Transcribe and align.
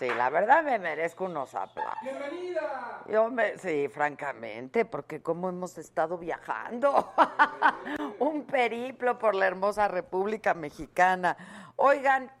sí, 0.00 0.08
la 0.08 0.30
verdad 0.30 0.64
me 0.64 0.78
merezco 0.78 1.26
unos 1.26 1.54
aplausos. 1.54 2.02
¡Bienvenida! 2.02 3.02
Yo 3.06 3.30
me, 3.30 3.58
sí, 3.58 3.86
francamente, 3.88 4.86
porque 4.86 5.22
como 5.22 5.50
hemos 5.50 5.76
estado 5.76 6.16
viajando. 6.16 7.12
Un 8.18 8.46
periplo 8.46 9.18
por 9.18 9.34
la 9.34 9.46
hermosa 9.46 9.88
República 9.88 10.54
Mexicana. 10.54 11.36
Oigan, 11.76 12.32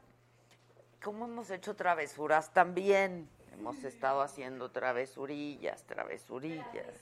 ¿cómo 1.02 1.26
hemos 1.26 1.50
hecho 1.50 1.76
travesuras 1.76 2.50
también? 2.54 3.28
Hemos 3.52 3.84
estado 3.84 4.22
haciendo 4.22 4.70
travesurillas, 4.70 5.84
travesurillas. 5.84 6.94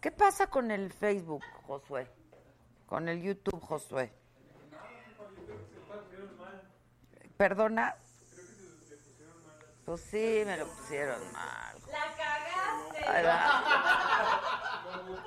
¿Qué 0.00 0.10
pasa 0.10 0.48
con 0.48 0.72
el 0.72 0.92
Facebook, 0.92 1.44
Josué? 1.64 2.08
Con 2.86 3.08
el 3.08 3.22
YouTube, 3.22 3.60
Josué. 3.60 4.10
¿Perdona? 7.36 7.94
Pues 9.86 10.00
sí, 10.00 10.42
me 10.44 10.56
lo 10.56 10.66
pusieron 10.66 11.20
mal. 11.32 11.76
La 11.92 12.00
cagaste. 12.16 13.04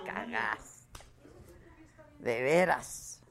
Cagaste. 0.05 0.99
De 2.19 2.43
veras. 2.43 3.21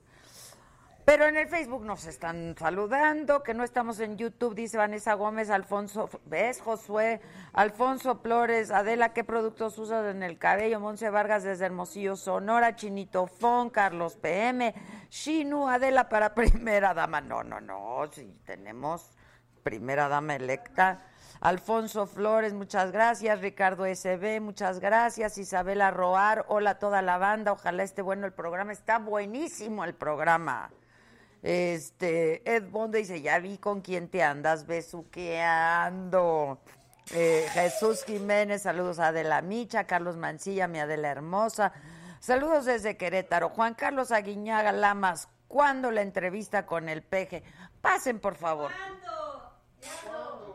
Pero 1.05 1.27
en 1.27 1.37
el 1.37 1.47
Facebook 1.49 1.85
nos 1.85 2.07
están 2.07 2.55
saludando, 2.59 3.43
que 3.43 3.53
no 3.53 3.63
estamos 3.63 4.01
en 4.01 4.17
YouTube, 4.17 4.55
dice 4.55 4.79
Vanessa 4.79 5.13
Gómez, 5.15 5.51
Alfonso, 5.51 6.09
¿ves, 6.25 6.63
Josué? 6.63 7.21
Alfonso 7.53 8.17
Flores, 8.21 8.71
Adela, 8.71 9.13
¿qué 9.13 9.23
productos 9.23 9.79
usas 9.79 10.15
en 10.15 10.23
el 10.23 10.39
cabello? 10.39 10.81
Monse 10.81 11.11
Vargas 11.11 11.45
desde 11.45 11.67
Hermosillo, 11.67 12.17
Sonora, 12.17 12.75
Chinito 12.75 13.27
Fon, 13.27 13.69
Carlos 13.69 14.17
PM, 14.17 14.75
Shinu, 15.11 15.69
Adela 15.69 16.09
para 16.09 16.35
primera 16.35 16.95
dama. 16.95 17.21
No, 17.21 17.43
no, 17.43 17.61
no, 17.61 18.07
si 18.13 18.27
tenemos 18.47 19.11
primera 19.63 20.09
dama 20.09 20.35
electa. 20.37 21.03
Alfonso 21.41 22.07
Flores, 22.07 22.53
muchas 22.53 22.91
gracias. 22.91 23.41
Ricardo 23.41 23.85
SB, 23.87 24.41
muchas 24.41 24.81
gracias. 24.81 25.39
Isabela 25.39 25.91
Roar, 25.91 26.45
hola 26.49 26.71
a 26.71 26.79
toda 26.79 27.01
la 27.03 27.19
banda. 27.19 27.53
Ojalá 27.53 27.85
esté 27.85 28.03
bueno 28.03 28.27
el 28.27 28.33
programa. 28.33 28.73
Está 28.73 28.99
buenísimo 28.99 29.85
el 29.85 29.95
programa. 29.95 30.71
Este, 31.43 32.43
Ed 32.51 32.69
Bond 32.69 32.97
dice, 32.97 33.23
ya 33.23 33.39
vi 33.39 33.59
con 33.59 33.81
quién 33.81 34.09
te 34.09 34.23
andas 34.23 34.67
besuqueando. 34.67 36.59
Eh, 37.15 37.47
Jesús 37.53 38.05
Jiménez, 38.05 38.63
saludos 38.63 38.99
a 38.99 39.09
Adela 39.09 39.41
Micha, 39.41 39.85
Carlos 39.85 40.17
Mancilla, 40.17 40.67
mi 40.67 40.81
Adela 40.81 41.09
Hermosa. 41.09 41.73
Saludos 42.21 42.65
desde 42.65 42.97
Querétaro. 42.97 43.51
Juan 43.51 43.75
Carlos 43.75 44.11
Aguiñaga 44.11 44.73
Lamas, 44.73 45.29
¿cuándo 45.47 45.93
la 45.93 46.03
entrevista 46.03 46.67
con 46.67 46.89
el 46.89 47.03
peje? 47.03 47.45
Pasen, 47.81 48.19
por 48.19 48.35
favor. 48.35 48.73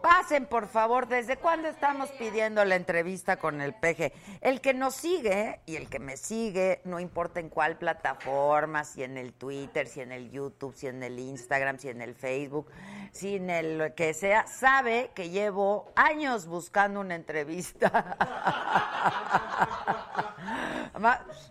Pasen, 0.03 0.47
por 0.47 0.67
favor. 0.67 1.07
¿Desde 1.07 1.37
cuándo 1.37 1.69
estamos 1.69 2.11
pidiendo 2.11 2.65
la 2.65 2.75
entrevista 2.75 3.37
con 3.37 3.61
el 3.61 3.73
peje? 3.73 4.11
El 4.41 4.59
que 4.59 4.73
nos 4.73 4.95
sigue 4.95 5.61
y 5.65 5.77
el 5.77 5.89
que 5.89 5.99
me 5.99 6.17
sigue, 6.17 6.81
no 6.83 6.99
importa 6.99 7.39
en 7.39 7.47
cuál 7.47 7.77
plataforma, 7.77 8.83
si 8.83 9.01
en 9.01 9.17
el 9.17 9.31
Twitter, 9.31 9.87
si 9.87 10.01
en 10.01 10.11
el 10.11 10.29
YouTube, 10.29 10.75
si 10.75 10.87
en 10.87 11.03
el 11.03 11.17
Instagram, 11.17 11.79
si 11.79 11.87
en 11.87 12.01
el 12.01 12.15
Facebook, 12.15 12.69
si 13.13 13.37
en 13.37 13.49
el 13.49 13.93
que 13.93 14.13
sea, 14.13 14.45
sabe 14.45 15.11
que 15.15 15.29
llevo 15.29 15.93
años 15.95 16.47
buscando 16.47 16.99
una 16.99 17.15
entrevista. 17.15 18.17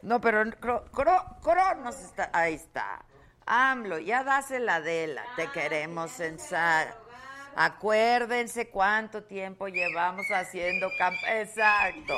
No, 0.03 0.21
pero 0.21 0.45
Cro, 0.61 0.85
Cro, 0.93 1.25
Cro 1.43 1.75
nos 1.83 1.99
está, 2.01 2.31
ahí 2.33 2.55
está. 2.55 3.05
AMLO, 3.47 3.99
ya 3.99 4.25
dásela 4.25 4.81
de 4.81 5.09
la, 5.09 5.25
te 5.37 5.49
queremos 5.49 6.21
ensar. 6.21 7.02
Acuérdense 7.55 8.71
cuánto 8.71 9.25
tiempo 9.25 9.69
llevamos 9.69 10.27
haciendo 10.31 10.89
campaña. 10.99 11.41
Exacto. 11.41 12.15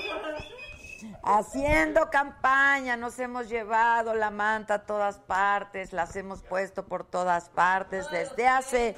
Haciendo 1.22 2.08
campaña, 2.08 2.96
nos 2.96 3.18
hemos 3.18 3.48
llevado 3.48 4.14
la 4.14 4.30
manta 4.30 4.74
a 4.74 4.86
todas 4.86 5.18
partes, 5.18 5.92
las 5.92 6.14
hemos 6.16 6.42
puesto 6.42 6.86
por 6.86 7.04
todas 7.04 7.50
partes 7.50 8.10
desde 8.10 8.46
hace 8.46 8.96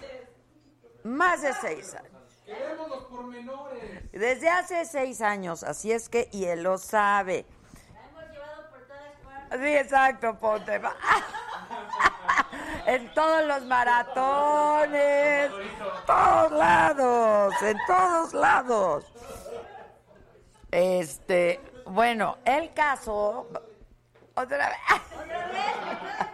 más 1.03 1.43
de 1.43 1.53
seis 1.55 1.95
años. 1.95 2.13
Queremos 2.45 2.89
los 2.89 3.05
pormenores. 3.05 4.13
Desde 4.13 4.49
hace 4.49 4.85
seis 4.85 5.21
años, 5.21 5.63
así 5.65 5.91
es 5.91 6.09
que, 6.09 6.29
y 6.33 6.45
él 6.45 6.63
lo 6.63 6.79
sabe. 6.79 7.45
hemos 8.09 8.31
llevado 8.31 8.71
por 8.71 8.81
todas 8.87 9.17
partes. 9.25 9.61
Sí, 9.61 9.77
exacto, 9.77 10.39
ponte. 10.39 10.81
en 12.87 13.13
todos 13.15 13.45
los 13.47 13.65
maratones, 13.65 15.51
todos 16.07 16.53
lados, 16.53 17.55
en 17.63 17.77
todos 17.87 18.33
lados. 18.33 19.05
Este, 20.71 21.61
bueno, 21.87 22.39
el 22.45 22.73
caso, 22.73 23.49
otra 24.35 24.69
vez. 24.69 26.26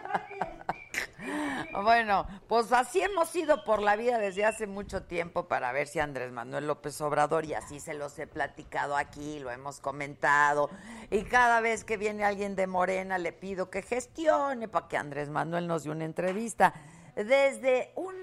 Bueno, 1.81 2.27
pues 2.47 2.71
así 2.71 3.01
hemos 3.01 3.35
ido 3.35 3.63
por 3.63 3.81
la 3.81 3.95
vida 3.95 4.17
desde 4.17 4.45
hace 4.45 4.67
mucho 4.67 5.03
tiempo 5.03 5.47
para 5.47 5.71
ver 5.71 5.87
si 5.87 5.99
Andrés 5.99 6.31
Manuel 6.31 6.67
López 6.67 6.99
Obrador, 7.01 7.45
y 7.45 7.53
así 7.53 7.79
se 7.79 7.93
los 7.93 8.17
he 8.19 8.27
platicado 8.27 8.95
aquí, 8.95 9.39
lo 9.39 9.49
hemos 9.49 9.79
comentado, 9.79 10.69
y 11.09 11.23
cada 11.23 11.61
vez 11.61 11.83
que 11.83 11.97
viene 11.97 12.23
alguien 12.23 12.55
de 12.55 12.67
Morena 12.67 13.17
le 13.17 13.33
pido 13.33 13.69
que 13.69 13.81
gestione 13.81 14.67
para 14.67 14.87
que 14.87 14.97
Andrés 14.97 15.29
Manuel 15.29 15.67
nos 15.67 15.83
dé 15.83 15.89
una 15.89 16.05
entrevista. 16.05 16.73
Desde 17.15 17.91
un 17.95 18.15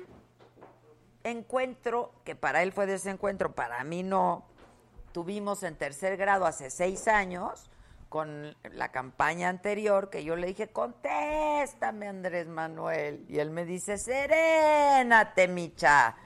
encuentro, 1.25 2.13
que 2.25 2.35
para 2.35 2.63
él 2.63 2.73
fue 2.73 2.87
desencuentro, 2.87 3.55
para 3.55 3.83
mí 3.85 4.03
no, 4.03 4.45
tuvimos 5.13 5.63
en 5.63 5.77
tercer 5.77 6.17
grado 6.17 6.47
hace 6.47 6.71
seis 6.71 7.09
años, 7.09 7.70
con 8.11 8.57
la 8.65 8.91
campaña 8.91 9.49
anterior 9.49 10.11
que 10.11 10.25
yo 10.25 10.35
le 10.37 10.49
dije, 10.49 10.69
contéstame 10.69 12.09
Andrés 12.09 12.49
Manuel. 12.49 13.25
Y 13.29 13.39
él 13.39 13.51
me 13.51 13.65
dice, 13.65 13.97
serénate, 13.97 15.47
Micha. 15.49 16.17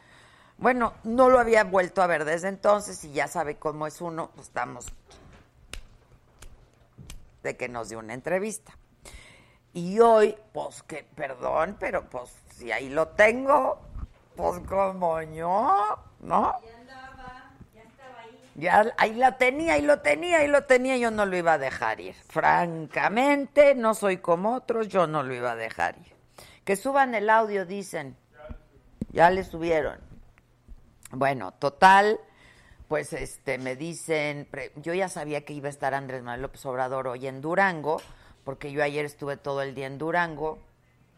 Bueno, 0.57 0.95
no 1.05 1.29
lo 1.29 1.39
había 1.39 1.63
vuelto 1.63 2.01
a 2.01 2.07
ver 2.07 2.25
desde 2.25 2.49
entonces 2.49 3.05
y 3.05 3.13
ya 3.13 3.29
sabe 3.29 3.57
cómo 3.57 3.87
es 3.87 4.01
uno, 4.01 4.31
pues 4.35 4.49
estamos 4.49 4.87
de 7.43 7.57
que 7.57 7.69
nos 7.69 7.91
dio 7.91 7.99
una 7.99 8.15
entrevista. 8.15 8.77
Y 9.75 10.01
hoy, 10.01 10.35
pues 10.55 10.83
que, 10.85 11.07
perdón, 11.15 11.77
pero 11.79 12.09
pues 12.09 12.31
si 12.57 12.73
ahí 12.73 12.89
lo 12.89 13.09
tengo, 13.09 13.79
pues 14.37 14.61
como 14.61 15.21
yo, 15.21 15.99
¿no? 16.21 16.59
Ya 18.57 18.95
ahí 18.99 19.15
la 19.15 19.37
tenía, 19.37 19.79
y 19.79 19.83
lo 19.83 20.01
tenía, 20.01 20.45
y 20.45 20.49
lo 20.49 20.65
tenía, 20.65 20.97
yo 20.97 21.11
no 21.11 21.27
lo 21.27 21.37
iba 21.37 21.55
a 21.55 21.59
dejar 21.59 22.01
ir. 22.01 22.15
Francamente, 22.29 23.75
no 23.75 23.95
soy 23.95 24.19
como 24.19 24.55
otros, 24.55 24.89
yo 24.89 25.07
no 25.07 25.23
lo 25.25 25.35
iba 25.35 25.53
a 25.53 25.57
dejar 25.57 25.97
ir. 25.99 26.15
Que 26.65 26.77
suban 26.77 27.15
el 27.15 27.31
audio, 27.31 27.67
dicen. 27.67 28.17
Ya 29.11 29.31
le 29.31 29.45
subieron. 29.45 29.99
Bueno, 31.11 31.53
total, 31.53 32.19
pues 32.89 33.13
este 33.13 33.59
me 33.59 33.77
dicen, 33.77 34.49
yo 34.77 34.95
ya 34.95 35.09
sabía 35.09 35.45
que 35.45 35.53
iba 35.53 35.67
a 35.67 35.71
estar 35.71 35.95
Andrés 35.95 36.23
Manuel 36.23 36.43
López 36.43 36.65
Obrador 36.67 37.09
hoy 37.09 37.27
en 37.27 37.41
Durango, 37.41 38.01
porque 38.45 38.71
yo 38.71 38.83
ayer 38.83 39.05
estuve 39.05 39.37
todo 39.37 39.63
el 39.63 39.75
día 39.75 39.87
en 39.87 39.99
Durango, 39.99 40.59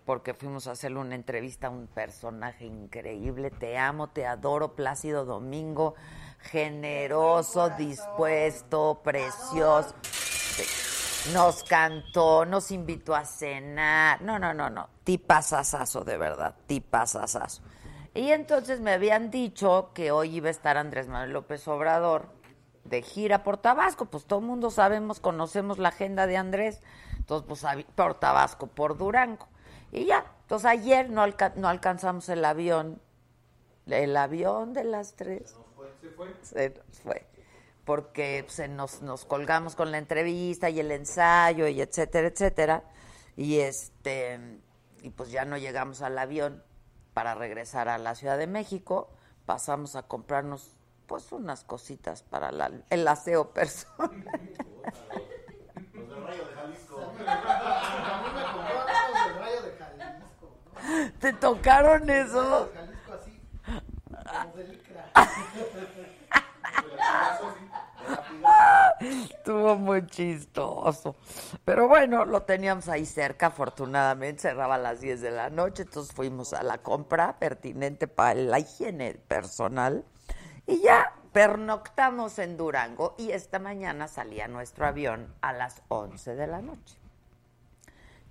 porque 0.05 0.35
fuimos 0.35 0.69
a 0.69 0.73
hacerle 0.73 1.01
una 1.01 1.15
entrevista 1.15 1.67
a 1.67 1.71
un 1.71 1.87
personaje 1.87 2.65
increíble. 2.65 3.51
Te 3.51 3.77
amo, 3.77 4.09
te 4.09 4.27
adoro, 4.27 4.75
Plácido 4.75 5.25
Domingo 5.25 5.95
generoso, 6.39 7.71
dispuesto, 7.71 9.01
precioso. 9.03 9.95
Nos 11.33 11.65
cantó, 11.65 12.45
nos 12.45 12.71
invitó 12.71 13.15
a 13.15 13.25
cenar. 13.25 14.23
No, 14.23 14.39
no, 14.39 14.55
no, 14.55 14.71
no. 14.71 14.89
Tipazazazo, 15.05 16.05
de 16.05 16.17
verdad. 16.17 16.55
Tipazazazo. 16.67 17.63
Y 18.15 18.31
entonces 18.31 18.81
me 18.81 18.93
habían 18.93 19.31
dicho 19.31 19.91
que 19.93 20.11
hoy 20.11 20.37
iba 20.37 20.49
a 20.49 20.51
estar 20.51 20.77
Andrés 20.77 21.09
Manuel 21.09 21.33
López 21.33 21.67
Obrador 21.69 22.29
de 22.85 23.03
gira 23.03 23.43
por 23.43 23.57
Tabasco. 23.59 24.07
Pues 24.07 24.25
todo 24.25 24.39
el 24.39 24.47
mundo 24.47 24.71
sabemos, 24.71 25.21
conocemos 25.21 25.79
la 25.79 25.89
agenda 25.89 26.27
de 26.27 26.37
Andrés. 26.37 26.81
Entonces, 27.19 27.47
pues 27.47 27.85
por 27.95 28.15
Tabasco, 28.15 28.69
por 28.69 28.97
Durango. 28.97 29.49
Y 29.93 30.07
ya. 30.07 30.25
Entonces 30.43 30.67
ayer 30.67 31.11
no, 31.11 31.23
alca 31.23 31.53
no 31.57 31.69
alcanzamos 31.69 32.29
el 32.29 32.45
avión. 32.45 33.03
El 33.87 34.17
avión 34.17 34.73
de 34.73 34.85
las 34.85 35.15
tres 35.15 35.57
se 36.01 36.11
fue. 36.11 36.35
Se 36.43 36.71
fue. 37.03 37.27
Porque 37.85 38.45
se 38.49 38.69
nos, 38.69 39.03
nos 39.03 39.25
colgamos 39.25 39.77
con 39.77 39.93
la 39.93 39.99
entrevista 39.99 40.71
y 40.71 40.81
el 40.81 40.91
ensayo 40.91 41.69
y 41.69 41.81
etcétera, 41.81 42.29
etcétera. 42.29 42.83
Y 43.37 43.59
este 43.61 44.41
y 45.03 45.11
pues 45.11 45.31
ya 45.31 45.45
no 45.45 45.57
llegamos 45.57 46.03
al 46.03 46.19
avión 46.19 46.65
para 47.15 47.35
regresar 47.35 47.89
a 47.89 47.97
la 47.99 48.15
Ciudad 48.15 48.39
de 48.39 48.49
México. 48.49 49.09
Pasamos 49.47 49.95
a 49.95 50.03
comprarnos 50.03 50.77
pues 51.07 51.31
unas 51.31 51.63
cositas 51.63 52.23
para 52.25 52.51
la, 52.51 52.73
el 52.91 53.07
aseo 53.07 53.51
personal. 53.53 54.11
Los 55.95 56.09
del 56.09 56.25
Rayo 56.25 56.45
de 56.45 56.55
Jalisco. 56.55 57.01
¿Te 61.21 61.33
tocaron 61.35 62.11
eso? 62.11 62.71
Así. 65.15 65.41
Como 67.39 67.55
Estuvo 69.01 69.77
muy 69.77 70.07
chistoso. 70.07 71.17
Pero 71.65 71.89
bueno, 71.89 72.25
lo 72.25 72.43
teníamos 72.43 72.89
ahí 72.89 73.05
cerca, 73.05 73.47
afortunadamente, 73.47 74.43
cerraba 74.43 74.77
a 74.77 74.79
las 74.79 75.01
10 75.01 75.21
de 75.21 75.31
la 75.31 75.51
noche, 75.51 75.83
entonces 75.85 76.15
fuimos 76.15 76.53
a 76.53 76.63
la 76.63 76.79
compra 76.79 77.39
pertinente 77.39 78.09
para 78.09 78.35
la 78.35 78.59
higiene 78.59 79.15
personal 79.29 80.05
y 80.67 80.81
ya 80.81 81.13
pernoctamos 81.33 82.39
en 82.39 82.57
Durango 82.57 83.15
y 83.19 83.31
esta 83.31 83.59
mañana 83.59 84.09
salía 84.09 84.49
nuestro 84.49 84.87
avión 84.87 85.35
a 85.43 85.53
las 85.53 85.83
11 85.89 86.35
de 86.35 86.47
la 86.47 86.63
noche. 86.63 86.97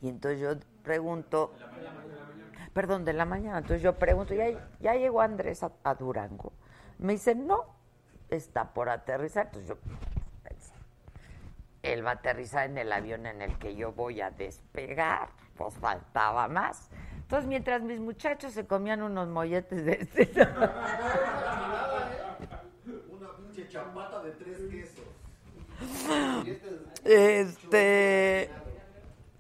Y 0.02 0.10
entonces 0.10 0.40
yo 0.40 0.56
pregunto, 0.84 1.54
perdón, 2.76 3.06
de 3.06 3.14
la 3.14 3.24
mañana, 3.24 3.60
entonces 3.60 3.82
yo 3.82 3.94
pregunto, 3.98 4.34
¿ya, 4.34 4.48
ya 4.82 4.96
llegó 4.96 5.22
Andrés 5.22 5.64
a, 5.64 5.72
a 5.86 5.96
Durango? 5.96 6.52
Me 6.98 7.14
dice, 7.14 7.34
no, 7.34 7.64
está 8.30 8.74
por 8.74 8.90
aterrizar. 8.90 9.46
Entonces 9.46 9.70
yo 9.70 9.78
pensé, 10.44 10.74
él 11.84 12.06
va 12.06 12.10
a 12.10 12.16
aterrizar 12.16 12.70
en 12.70 12.78
el 12.78 12.92
avión 12.92 13.28
en 13.28 13.42
el 13.42 13.58
que 13.60 13.78
yo 13.78 13.94
voy 13.94 14.20
a 14.20 14.30
despegar, 14.30 15.30
pues 15.56 15.74
faltaba 15.76 16.50
más. 16.50 16.90
Entonces, 17.16 17.48
mientras 17.48 17.82
mis 17.82 18.02
muchachos 18.02 18.52
se 18.52 18.68
comían 18.68 19.02
unos 19.02 19.30
molletes 19.30 19.86
de 19.86 19.94
este, 19.94 20.30
Una 23.10 23.38
pinche 23.38 23.70
chapata 23.70 24.22
de 24.22 24.32
tres 24.32 24.58
quesos. 24.70 25.06
este, 27.06 28.50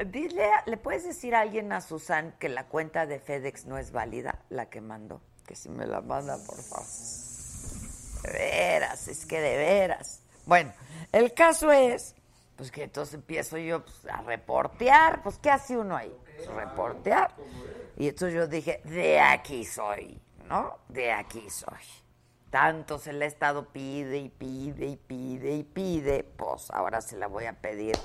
dile, 0.03 0.49
¿le 0.65 0.77
puedes 0.77 1.05
decir 1.05 1.35
a 1.35 1.41
alguien 1.41 1.71
a 1.71 1.81
Susan 1.81 2.35
que 2.39 2.49
la 2.49 2.65
cuenta 2.67 3.05
de 3.05 3.19
FedEx 3.19 3.65
no 3.65 3.77
es 3.77 3.91
válida, 3.91 4.43
la 4.49 4.69
que 4.69 4.81
mandó? 4.81 5.21
Que 5.45 5.55
si 5.55 5.69
me 5.69 5.85
la 5.85 6.01
manda, 6.01 6.37
por 6.45 6.61
favor. 6.61 6.87
De 8.23 8.31
veras, 8.31 9.07
es 9.07 9.25
que 9.25 9.39
de 9.39 9.57
veras. 9.57 10.21
Bueno, 10.45 10.73
el 11.11 11.33
caso 11.33 11.71
es, 11.71 12.15
pues 12.55 12.71
que 12.71 12.83
entonces 12.83 13.15
empiezo 13.15 13.57
yo 13.57 13.83
pues, 13.83 14.05
a 14.11 14.21
reportear, 14.21 15.21
pues 15.23 15.37
¿qué 15.37 15.49
hace 15.49 15.77
uno 15.77 15.95
ahí? 15.95 16.15
Pues, 16.37 16.47
reportear. 16.49 17.33
Y 17.97 18.09
entonces 18.09 18.35
yo 18.35 18.47
dije, 18.47 18.81
de 18.83 19.19
aquí 19.19 19.63
soy, 19.63 20.19
¿no? 20.47 20.79
De 20.89 21.11
aquí 21.11 21.49
soy. 21.49 21.83
Tanto 22.49 22.99
se 22.99 23.13
le 23.13 23.25
ha 23.25 23.27
estado 23.27 23.69
pide 23.69 24.17
y 24.17 24.29
pide 24.29 24.87
y 24.87 24.95
pide 24.95 25.53
y 25.53 25.63
pide, 25.63 26.23
pues 26.23 26.71
ahora 26.71 27.01
se 27.01 27.17
la 27.17 27.27
voy 27.27 27.45
a 27.45 27.53
pedir 27.53 27.95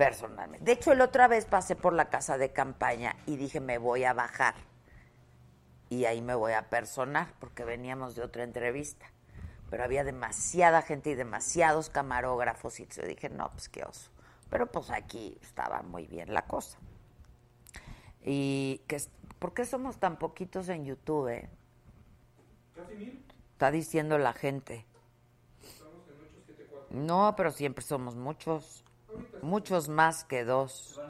personalmente. 0.00 0.64
De 0.64 0.72
hecho, 0.72 0.94
la 0.94 1.04
otra 1.04 1.28
vez 1.28 1.44
pasé 1.44 1.76
por 1.76 1.92
la 1.92 2.08
casa 2.08 2.38
de 2.38 2.52
campaña 2.52 3.16
y 3.26 3.36
dije, 3.36 3.60
me 3.60 3.76
voy 3.76 4.04
a 4.04 4.14
bajar 4.14 4.54
y 5.90 6.06
ahí 6.06 6.22
me 6.22 6.34
voy 6.34 6.52
a 6.52 6.70
personar 6.70 7.34
porque 7.38 7.66
veníamos 7.66 8.14
de 8.14 8.22
otra 8.22 8.44
entrevista. 8.44 9.12
Pero 9.68 9.84
había 9.84 10.02
demasiada 10.02 10.80
gente 10.80 11.10
y 11.10 11.14
demasiados 11.16 11.90
camarógrafos 11.90 12.80
y 12.80 12.86
yo 12.86 13.02
dije, 13.02 13.28
no, 13.28 13.50
pues 13.52 13.68
qué 13.68 13.84
oso. 13.84 14.10
Pero 14.48 14.72
pues 14.72 14.90
aquí 14.90 15.36
estaba 15.42 15.82
muy 15.82 16.06
bien 16.06 16.32
la 16.32 16.46
cosa. 16.46 16.78
Y 18.24 18.80
que, 18.88 19.02
¿por 19.38 19.52
qué 19.52 19.66
somos 19.66 19.98
tan 19.98 20.18
poquitos 20.18 20.70
en 20.70 20.86
YouTube? 20.86 21.28
eh? 21.28 21.50
Casi 22.74 22.94
mil. 22.94 23.22
Está 23.52 23.70
diciendo 23.70 24.16
la 24.16 24.32
gente. 24.32 24.86
No, 26.88 27.34
pero 27.36 27.52
siempre 27.52 27.84
somos 27.84 28.16
muchos. 28.16 28.82
Muchos 29.42 29.88
más 29.88 30.24
que 30.24 30.44
dos. 30.44 31.00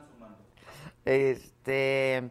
Este, 1.04 2.30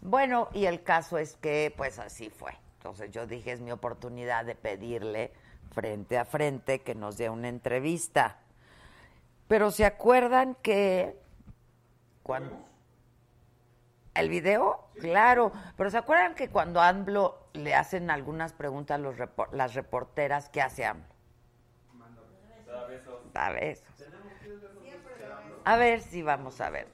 bueno, 0.00 0.48
y 0.52 0.66
el 0.66 0.82
caso 0.82 1.18
es 1.18 1.36
que 1.36 1.72
pues 1.76 1.98
así 1.98 2.30
fue. 2.30 2.52
Entonces 2.78 3.10
yo 3.10 3.26
dije, 3.26 3.52
es 3.52 3.60
mi 3.60 3.72
oportunidad 3.72 4.44
de 4.44 4.54
pedirle 4.54 5.32
frente 5.72 6.18
a 6.18 6.24
frente 6.24 6.80
que 6.82 6.94
nos 6.94 7.16
dé 7.16 7.30
una 7.30 7.48
entrevista. 7.48 8.38
Pero 9.48 9.70
se 9.70 9.84
acuerdan 9.84 10.54
que 10.62 11.18
cuando 12.22 12.56
el 14.14 14.28
video, 14.28 14.88
claro, 15.00 15.52
pero 15.76 15.90
se 15.90 15.98
acuerdan 15.98 16.34
que 16.34 16.48
cuando 16.48 16.80
AMLO 16.80 17.48
le 17.52 17.74
hacen 17.74 18.10
algunas 18.10 18.52
preguntas 18.52 18.94
a 18.94 18.98
los 18.98 19.16
repor- 19.16 19.50
las 19.52 19.74
reporteras, 19.74 20.48
¿qué 20.48 20.62
hace 20.62 20.84
AMLO? 20.84 21.04
Da 23.32 23.50
besos. 23.50 23.93
A 25.64 25.76
ver 25.76 26.00
si 26.02 26.22
vamos 26.22 26.60
a 26.60 26.70
ver. 26.70 26.88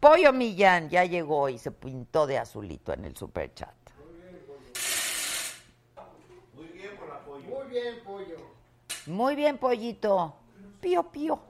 Pollo 0.00 0.32
Millán 0.32 0.90
ya 0.90 1.04
llegó 1.04 1.48
y 1.48 1.58
se 1.58 1.70
pintó 1.70 2.26
de 2.26 2.38
azulito 2.38 2.92
en 2.92 3.06
el 3.06 3.16
superchat. 3.16 3.74
Muy 6.54 6.66
bien 6.68 6.96
por 6.98 7.10
apoyo. 7.10 7.44
Muy 7.46 7.66
bien, 7.68 8.04
pollo. 8.04 8.36
Muy 9.06 9.34
bien, 9.34 9.58
pollito. 9.58 10.34
Pío, 10.80 11.10
pío. 11.10 11.40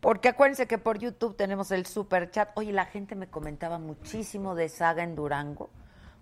Porque 0.00 0.28
acuérdense 0.28 0.66
que 0.66 0.78
por 0.78 0.98
YouTube 0.98 1.36
tenemos 1.36 1.70
el 1.70 1.86
super 1.86 2.30
chat. 2.30 2.50
Oye, 2.56 2.72
la 2.72 2.86
gente 2.86 3.14
me 3.14 3.28
comentaba 3.28 3.78
muchísimo 3.78 4.54
de 4.54 4.68
Saga 4.68 5.04
en 5.04 5.14
Durango. 5.14 5.70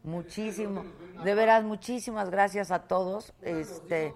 Muchísimo. 0.02 0.84
De 1.24 1.34
veras, 1.34 1.64
muchísimas 1.64 2.30
gracias 2.30 2.70
a 2.70 2.82
todos. 2.82 3.32
Este. 3.42 4.14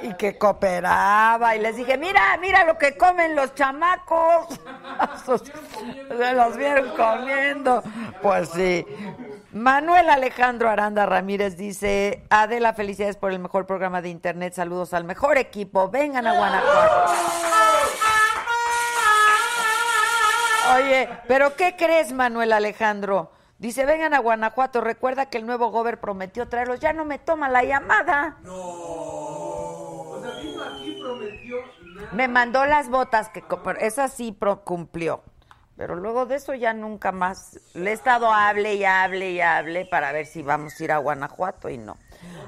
Y 0.00 0.14
que 0.14 0.38
cooperaba. 0.38 1.54
Y 1.54 1.60
les 1.60 1.76
dije, 1.76 1.98
mira, 1.98 2.36
mira 2.40 2.64
lo 2.64 2.78
que 2.78 2.96
comen 2.96 3.36
los 3.36 3.54
chamacos. 3.54 4.60
Se 6.08 6.34
los 6.34 6.56
vieron 6.56 6.90
comiendo. 6.96 7.82
Pues 8.22 8.48
sí. 8.50 8.86
Manuel 9.52 10.08
Alejandro 10.08 10.70
Aranda 10.70 11.04
Ramírez 11.04 11.58
dice, 11.58 12.24
Adela, 12.30 12.72
felicidades 12.72 13.16
por 13.16 13.32
el 13.32 13.38
mejor 13.38 13.66
programa 13.66 14.00
de 14.00 14.08
internet. 14.08 14.54
Saludos 14.54 14.94
al 14.94 15.04
mejor 15.04 15.36
equipo. 15.36 15.90
Vengan 15.90 16.26
a 16.26 16.36
Guanajuato. 16.36 17.12
Oye, 20.74 21.08
pero 21.28 21.54
¿qué 21.54 21.76
crees, 21.76 22.12
Manuel 22.12 22.52
Alejandro? 22.52 23.30
Dice, 23.58 23.84
vengan 23.84 24.14
a 24.14 24.20
Guanajuato. 24.20 24.80
Recuerda 24.80 25.26
que 25.26 25.38
el 25.38 25.46
nuevo 25.46 25.70
gober 25.70 26.00
prometió 26.00 26.48
traerlos. 26.48 26.80
Ya 26.80 26.92
no 26.92 27.04
me 27.04 27.18
toma 27.18 27.48
la 27.48 27.62
llamada. 27.62 28.38
Me 32.12 32.28
mandó 32.28 32.64
las 32.66 32.88
botas, 32.88 33.28
que 33.28 33.42
esa 33.80 34.08
sí 34.08 34.32
pro- 34.32 34.64
cumplió. 34.64 35.22
Pero 35.76 35.96
luego 35.96 36.26
de 36.26 36.36
eso 36.36 36.54
ya 36.54 36.74
nunca 36.74 37.12
más. 37.12 37.58
Le 37.74 37.90
he 37.90 37.92
estado 37.94 38.30
hable 38.32 38.74
y 38.74 38.84
hable 38.84 39.30
y 39.32 39.40
hable 39.40 39.86
para 39.86 40.12
ver 40.12 40.26
si 40.26 40.42
vamos 40.42 40.78
a 40.78 40.84
ir 40.84 40.92
a 40.92 40.98
Guanajuato 40.98 41.70
y 41.70 41.78
no. 41.78 41.96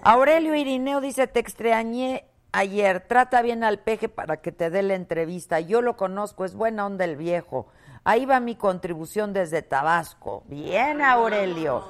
Aurelio 0.03 0.55
Irineo 0.55 1.01
dice, 1.01 1.27
te 1.27 1.41
extrañé 1.41 2.27
ayer, 2.53 3.01
trata 3.09 3.41
bien 3.43 3.65
al 3.65 3.79
peje 3.81 4.09
para 4.09 4.37
que 4.37 4.53
te 4.53 4.71
dé 4.71 4.83
la 4.83 4.95
entrevista. 4.95 5.59
Yo 5.61 5.81
lo 5.83 5.97
conozco, 5.97 6.45
es 6.45 6.55
buena 6.55 6.87
onda 6.87 7.05
el 7.05 7.17
viejo. 7.17 7.67
Ahí 8.07 8.27
va 8.27 8.39
mi 8.39 8.55
contribución 8.55 9.33
desde 9.33 9.63
Tabasco. 9.63 10.43
Bien, 10.47 11.01
Aurelio. 11.01 11.89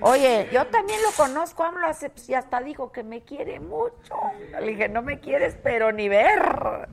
Oye, 0.00 0.48
yo 0.52 0.66
también 0.68 1.00
lo 1.02 1.10
conozco, 1.16 1.64
AMLO 1.64 1.86
hace, 1.86 2.10
pues, 2.10 2.28
y 2.28 2.34
hasta 2.34 2.60
dijo 2.60 2.92
que 2.92 3.02
me 3.02 3.22
quiere 3.22 3.58
mucho. 3.58 4.14
Le 4.60 4.68
dije, 4.68 4.88
no 4.88 5.02
me 5.02 5.18
quieres, 5.18 5.56
pero 5.60 5.90
ni 5.90 6.08
ver. 6.08 6.88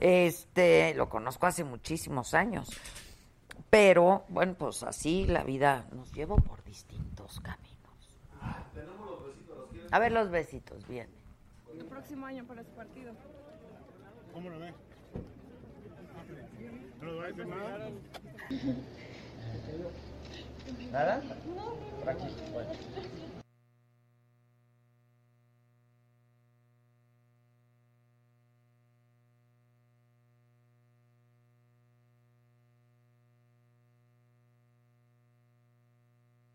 Este, 0.00 0.92
lo 0.94 1.08
conozco 1.08 1.46
hace 1.46 1.62
muchísimos 1.62 2.34
años. 2.34 2.68
Pero, 3.70 4.24
bueno, 4.28 4.54
pues 4.54 4.82
así 4.82 5.26
la 5.26 5.44
vida 5.44 5.86
nos 5.92 6.12
llevó 6.12 6.36
por 6.36 6.64
distintos 6.64 7.40
caminos. 7.40 8.20
A 9.92 9.98
ver 10.00 10.10
los 10.10 10.30
besitos, 10.30 10.86
bien. 10.88 11.08
el 11.72 11.84
próximo 11.86 12.26
año 12.26 12.44
para 12.44 12.64
su 12.64 12.70
partido. 12.70 13.14
¿Cómo 14.32 14.50
lo 14.50 14.58
ves? 14.58 14.74
¿No 17.00 17.12
lo 17.12 17.16
va 17.18 17.23
a 17.23 17.23
decir 17.23 17.23
nada? 17.42 17.90
¿Nada? 20.92 21.22
Aquí, 22.06 22.26
bueno. 22.52 22.70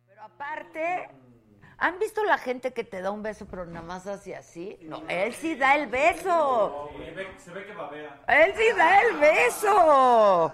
Pero 0.08 0.22
aparte, 0.24 1.10
¿han 1.78 2.00
visto 2.00 2.24
la 2.24 2.38
gente 2.38 2.72
que 2.74 2.84
te 2.84 3.02
da 3.02 3.12
un 3.12 3.22
beso 3.24 3.46
pero 3.48 3.66
nada 3.66 3.86
más 3.86 4.08
hace 4.08 4.36
así? 4.36 4.78
No, 4.84 5.04
él 5.10 5.34
sí 5.34 5.56
da 5.56 5.76
el 5.76 5.88
beso. 5.88 6.90
Se 7.38 7.52
ve 7.52 7.66
que 7.66 7.74
babea. 7.74 8.22
Él 8.28 8.54
sí 8.56 8.78
da 8.78 9.02
el 9.02 9.18
beso. 9.18 10.54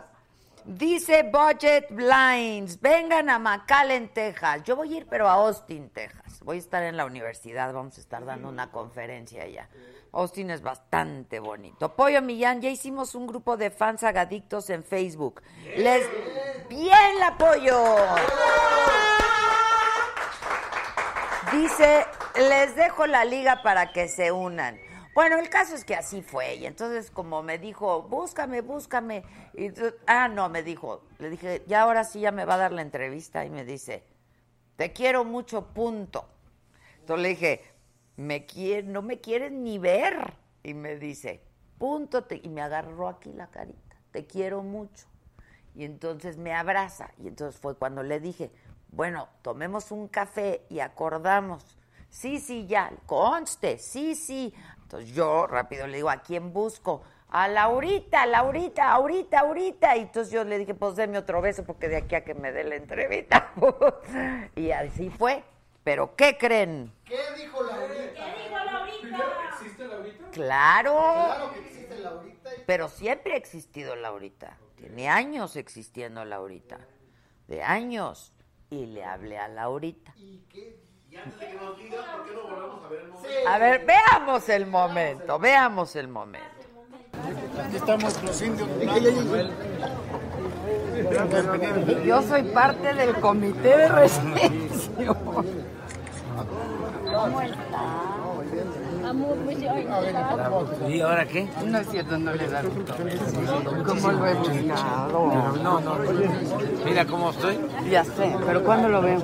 Dice 0.67 1.21
Budget 1.21 1.91
Blinds, 1.91 2.81
vengan 2.81 3.29
a 3.29 3.37
McAllen, 3.37 4.09
Texas. 4.09 4.63
Yo 4.63 4.75
voy 4.75 4.95
a 4.95 4.97
ir, 4.97 5.07
pero 5.07 5.27
a 5.27 5.33
Austin, 5.33 5.91
Texas. 5.91 6.39
Voy 6.43 6.55
a 6.55 6.59
estar 6.59 6.81
en 6.81 6.97
la 6.97 7.05
universidad, 7.05 7.71
vamos 7.71 7.99
a 7.99 8.01
estar 8.01 8.25
dando 8.25 8.49
una 8.49 8.71
conferencia 8.71 9.43
allá. 9.43 9.69
Austin 10.11 10.49
es 10.49 10.63
bastante 10.63 11.39
bonito. 11.39 11.95
Pollo 11.95 12.19
Millán, 12.23 12.61
ya 12.61 12.69
hicimos 12.69 13.13
un 13.13 13.27
grupo 13.27 13.57
de 13.57 13.69
fans 13.69 14.01
agadictos 14.03 14.71
en 14.71 14.83
Facebook. 14.83 15.43
Les 15.77 16.09
bien 16.67 17.15
el 17.15 17.21
apoyo. 17.21 17.85
Dice, 21.51 22.07
les 22.37 22.75
dejo 22.75 23.05
la 23.05 23.23
liga 23.23 23.61
para 23.61 23.91
que 23.93 24.07
se 24.07 24.31
unan. 24.31 24.79
Bueno, 25.15 25.39
el 25.39 25.49
caso 25.49 25.75
es 25.75 25.85
que 25.85 25.95
así 25.95 26.21
fue. 26.21 26.55
Y 26.55 26.65
entonces 26.65 27.09
como 27.09 27.41
me 27.41 27.57
dijo, 27.57 28.03
búscame, 28.03 28.59
búscame. 28.59 29.23
Y, 29.53 29.71
ah, 30.07 30.27
no, 30.27 30.49
me 30.49 30.61
dijo. 30.61 31.03
Le 31.19 31.29
dije, 31.29 31.63
ya 31.67 31.83
ahora 31.83 32.03
sí 32.03 32.19
ya 32.19 32.33
me 32.33 32.43
va 32.43 32.55
a 32.55 32.57
dar 32.57 32.73
la 32.73 32.81
entrevista. 32.81 33.45
Y 33.45 33.49
me 33.49 33.63
dice, 33.63 34.03
te 34.75 34.91
quiero 34.91 35.23
mucho, 35.23 35.67
punto. 35.73 36.27
Entonces 36.99 37.23
le 37.23 37.29
dije, 37.29 37.63
me 38.17 38.45
quiere, 38.45 38.83
no 38.83 39.01
me 39.01 39.21
quieres 39.21 39.53
ni 39.53 39.77
ver. 39.79 40.33
Y 40.63 40.73
me 40.73 40.97
dice, 40.97 41.41
punto. 41.77 42.25
y 42.29 42.49
me 42.49 42.61
agarró 42.61 43.07
aquí 43.07 43.31
la 43.31 43.47
carita. 43.47 43.95
Te 44.11 44.27
quiero 44.27 44.63
mucho. 44.63 45.07
Y 45.75 45.85
entonces 45.85 46.35
me 46.35 46.53
abraza. 46.53 47.11
Y 47.23 47.29
entonces 47.29 47.61
fue 47.61 47.77
cuando 47.77 48.03
le 48.03 48.19
dije, 48.19 48.51
bueno, 48.89 49.29
tomemos 49.43 49.91
un 49.91 50.09
café 50.09 50.65
y 50.69 50.81
acordamos. 50.81 51.77
Sí, 52.09 52.39
sí, 52.39 52.65
ya, 52.65 52.91
conste, 53.05 53.77
sí, 53.77 54.15
sí. 54.15 54.53
Entonces 54.85 55.13
yo 55.13 55.47
rápido 55.47 55.87
le 55.87 55.97
digo, 55.97 56.09
¿a 56.09 56.21
quién 56.21 56.53
busco? 56.53 57.01
A 57.29 57.47
Laurita, 57.47 58.25
Laurita, 58.27 58.91
ahorita, 58.91 59.39
ahorita. 59.39 59.97
Y 59.97 60.01
entonces 60.01 60.31
yo 60.31 60.43
le 60.43 60.59
dije, 60.59 60.73
pues 60.75 60.95
deme 60.95 61.17
otro 61.17 61.41
beso 61.41 61.63
porque 61.65 61.89
de 61.89 61.97
aquí 61.97 62.15
a 62.15 62.23
que 62.23 62.35
me 62.35 62.51
dé 62.51 62.63
la 62.63 62.75
entrevista. 62.75 63.51
y 64.55 64.71
así 64.71 65.09
fue. 65.09 65.43
Pero 65.83 66.15
¿qué 66.15 66.37
creen? 66.37 66.93
¿Qué 67.03 67.17
dijo 67.37 67.61
Laurita? 67.63 68.13
¿Qué 68.13 68.43
dijo 68.43 68.57
Laurita? 68.63 69.25
¿Existe 69.53 69.87
Laurita? 69.87 70.25
Claro. 70.31 70.91
Claro 70.93 71.51
que 71.53 71.59
existe 71.59 71.97
Laurita. 71.99 72.53
y- 72.55 72.63
Pero 72.65 72.89
siempre 72.89 73.33
ha 73.33 73.37
existido 73.37 73.95
Laurita. 73.95 74.57
Tiene 74.77 75.09
años 75.09 75.55
existiendo 75.55 76.23
Laurita. 76.25 76.79
De 77.47 77.63
años. 77.63 78.33
Y 78.69 78.85
le 78.87 79.03
hablé 79.03 79.37
a 79.37 79.47
Laurita. 79.47 80.13
¿Y 80.15 80.39
qué? 80.49 80.79
Y 81.15 81.17
antes 81.17 81.39
de 81.39 81.47
que 81.47 81.55
nos 81.55 81.77
digan, 81.77 82.03
¿por 82.11 82.25
qué 82.25 82.35
no 82.35 82.43
volvamos 82.43 82.85
a 82.85 82.89
ver 82.89 82.99
el 82.99 83.07
momento? 83.07 83.27
Sí. 83.27 83.47
A 83.47 83.57
ver, 83.57 83.85
veamos 83.85 84.49
el 84.49 84.65
momento, 84.65 85.39
veamos 85.39 85.95
el 85.95 86.07
momento. 86.09 86.45
Aquí 87.65 87.77
estamos 87.77 88.23
los 88.23 88.41
indios. 88.41 88.69
Yo 92.05 92.21
soy 92.21 92.43
parte 92.43 92.93
del 92.93 93.15
comité 93.15 93.77
de 93.77 93.87
recepción. 93.87 95.15
¿Cómo 97.13 97.41
está? 97.41 98.05
Amor, 99.07 99.37
pues 99.45 99.57
¿Y 100.89 101.01
ahora 101.01 101.25
qué? 101.25 101.47
No 101.65 101.77
es 101.77 101.87
cierto, 101.89 102.17
no 102.17 102.33
le 102.33 102.47
da 102.47 102.61
¿Cómo 103.85 104.11
lo 104.11 104.27
he 104.27 104.33
buscado? 104.33 105.53
No, 105.61 105.79
no. 105.79 105.97
Mira 106.83 107.05
cómo 107.05 107.29
estoy. 107.29 107.57
Ya 107.89 108.03
sé, 108.03 108.35
pero 108.45 108.63
¿cuándo 108.63 108.89
lo 108.89 109.01
veo? 109.01 109.21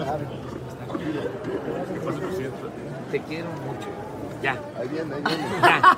Te 3.11 3.19
quiero 3.21 3.47
mucho. 3.65 3.87
Ya. 4.41 4.53
Ya. 4.53 5.97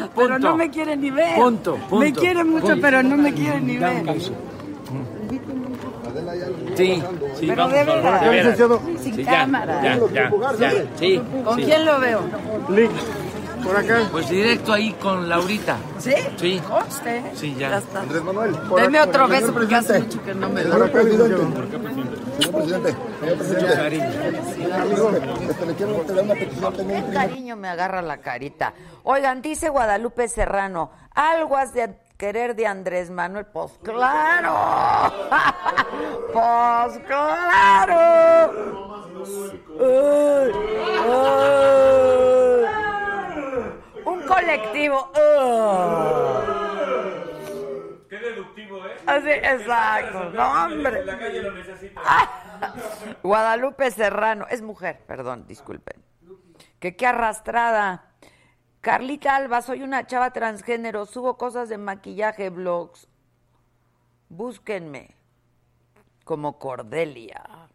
Pero 0.16 0.28
Punto. 0.34 0.38
no 0.38 0.56
me 0.56 0.70
quiere 0.70 0.96
ni 0.96 1.10
ver. 1.10 1.36
Punto, 1.36 1.74
punto, 1.76 1.96
Me 1.96 2.12
quiere 2.12 2.44
mucho, 2.44 2.66
punto. 2.66 2.80
pero 2.82 3.02
no 3.02 3.16
me 3.16 3.32
quiere 3.32 3.60
ni 3.60 3.76
ver. 3.78 4.04
Sí, 6.76 7.02
sí, 7.38 7.46
Pero 7.46 7.56
vamos 7.68 7.72
de 7.72 8.32
licenciado. 8.32 8.80
Sin 9.00 9.14
Sí, 9.14 9.24
ya, 9.24 9.30
cámara. 9.30 9.82
Ya, 9.82 9.98
ya, 10.12 10.30
ya. 10.58 10.84
Sí. 10.96 11.20
¿Con 11.44 11.56
sí. 11.58 11.64
quién 11.64 11.84
lo 11.86 12.00
veo? 12.00 12.20
Link. 12.68 12.90
Por 13.66 13.76
acá. 13.76 14.08
Pues 14.10 14.28
directo 14.28 14.72
ahí 14.72 14.92
con 14.94 15.28
Laurita. 15.28 15.76
¿Sí? 15.98 16.14
Sí. 16.36 16.60
Conste. 16.68 17.22
Sí, 17.34 17.54
ya. 17.58 17.70
Ya 17.70 17.78
está. 17.78 18.00
Andrés 18.00 18.22
Manuel. 18.22 18.54
Por 18.68 18.80
Deme 18.80 18.98
acá. 18.98 19.08
otro 19.08 19.28
beso 19.28 19.40
Señor 19.46 19.54
porque 19.60 19.74
hace 19.74 19.86
presidente. 20.00 20.16
mucho 20.16 20.24
que 20.26 20.34
no 20.34 20.48
me 20.50 20.62
Señor 20.62 20.78
doy. 20.78 20.90
presidente. 20.90 21.36
Señor 22.38 22.52
presidente. 22.54 22.96
Señor 23.20 23.38
presidente. 23.38 24.72
Amigo, 24.74 25.10
este, 25.50 25.66
le 25.66 25.74
quiero 25.74 25.92
tener 26.02 26.24
una 26.24 26.34
petición. 26.34 26.74
Cariño 27.12 27.56
me 27.56 27.68
agarra 27.68 28.02
la 28.02 28.18
carita. 28.18 28.72
Oigan, 29.04 29.42
dice 29.42 29.68
Guadalupe 29.68 30.28
Serrano, 30.28 30.90
algo 31.14 31.56
has 31.56 31.72
de 31.74 31.94
querer 32.16 32.54
de 32.56 32.66
Andrés 32.66 33.10
Manuel. 33.10 33.46
Pues 33.46 33.72
claro. 33.82 34.54
pues 36.32 36.98
claro. 37.06 38.52
Ay, 39.80 40.52
ay. 41.10 42.85
Colectivo. 44.26 45.10
ay. 45.14 46.66
Qué 48.08 48.18
deductivo, 48.18 48.86
¿eh? 48.86 48.96
Así, 49.06 49.30
exacto. 49.30 50.30
No, 50.30 50.64
hombre. 50.64 51.00
En 51.00 51.06
la 51.06 51.18
calle 51.18 51.42
lo. 51.42 51.52
Guadalupe 53.22 53.90
Serrano, 53.90 54.46
es 54.48 54.62
mujer, 54.62 55.00
perdón, 55.06 55.46
disculpen. 55.46 56.02
Que 56.78 56.96
qué 56.96 57.06
arrastrada. 57.06 58.12
Carlita 58.80 59.34
Alba, 59.34 59.62
soy 59.62 59.82
una 59.82 60.06
chava 60.06 60.30
transgénero, 60.32 61.06
subo 61.06 61.36
cosas 61.36 61.68
de 61.68 61.78
maquillaje, 61.78 62.50
blogs. 62.50 63.08
Búsquenme 64.28 65.16
como 66.24 66.58
Cordelia. 66.58 67.65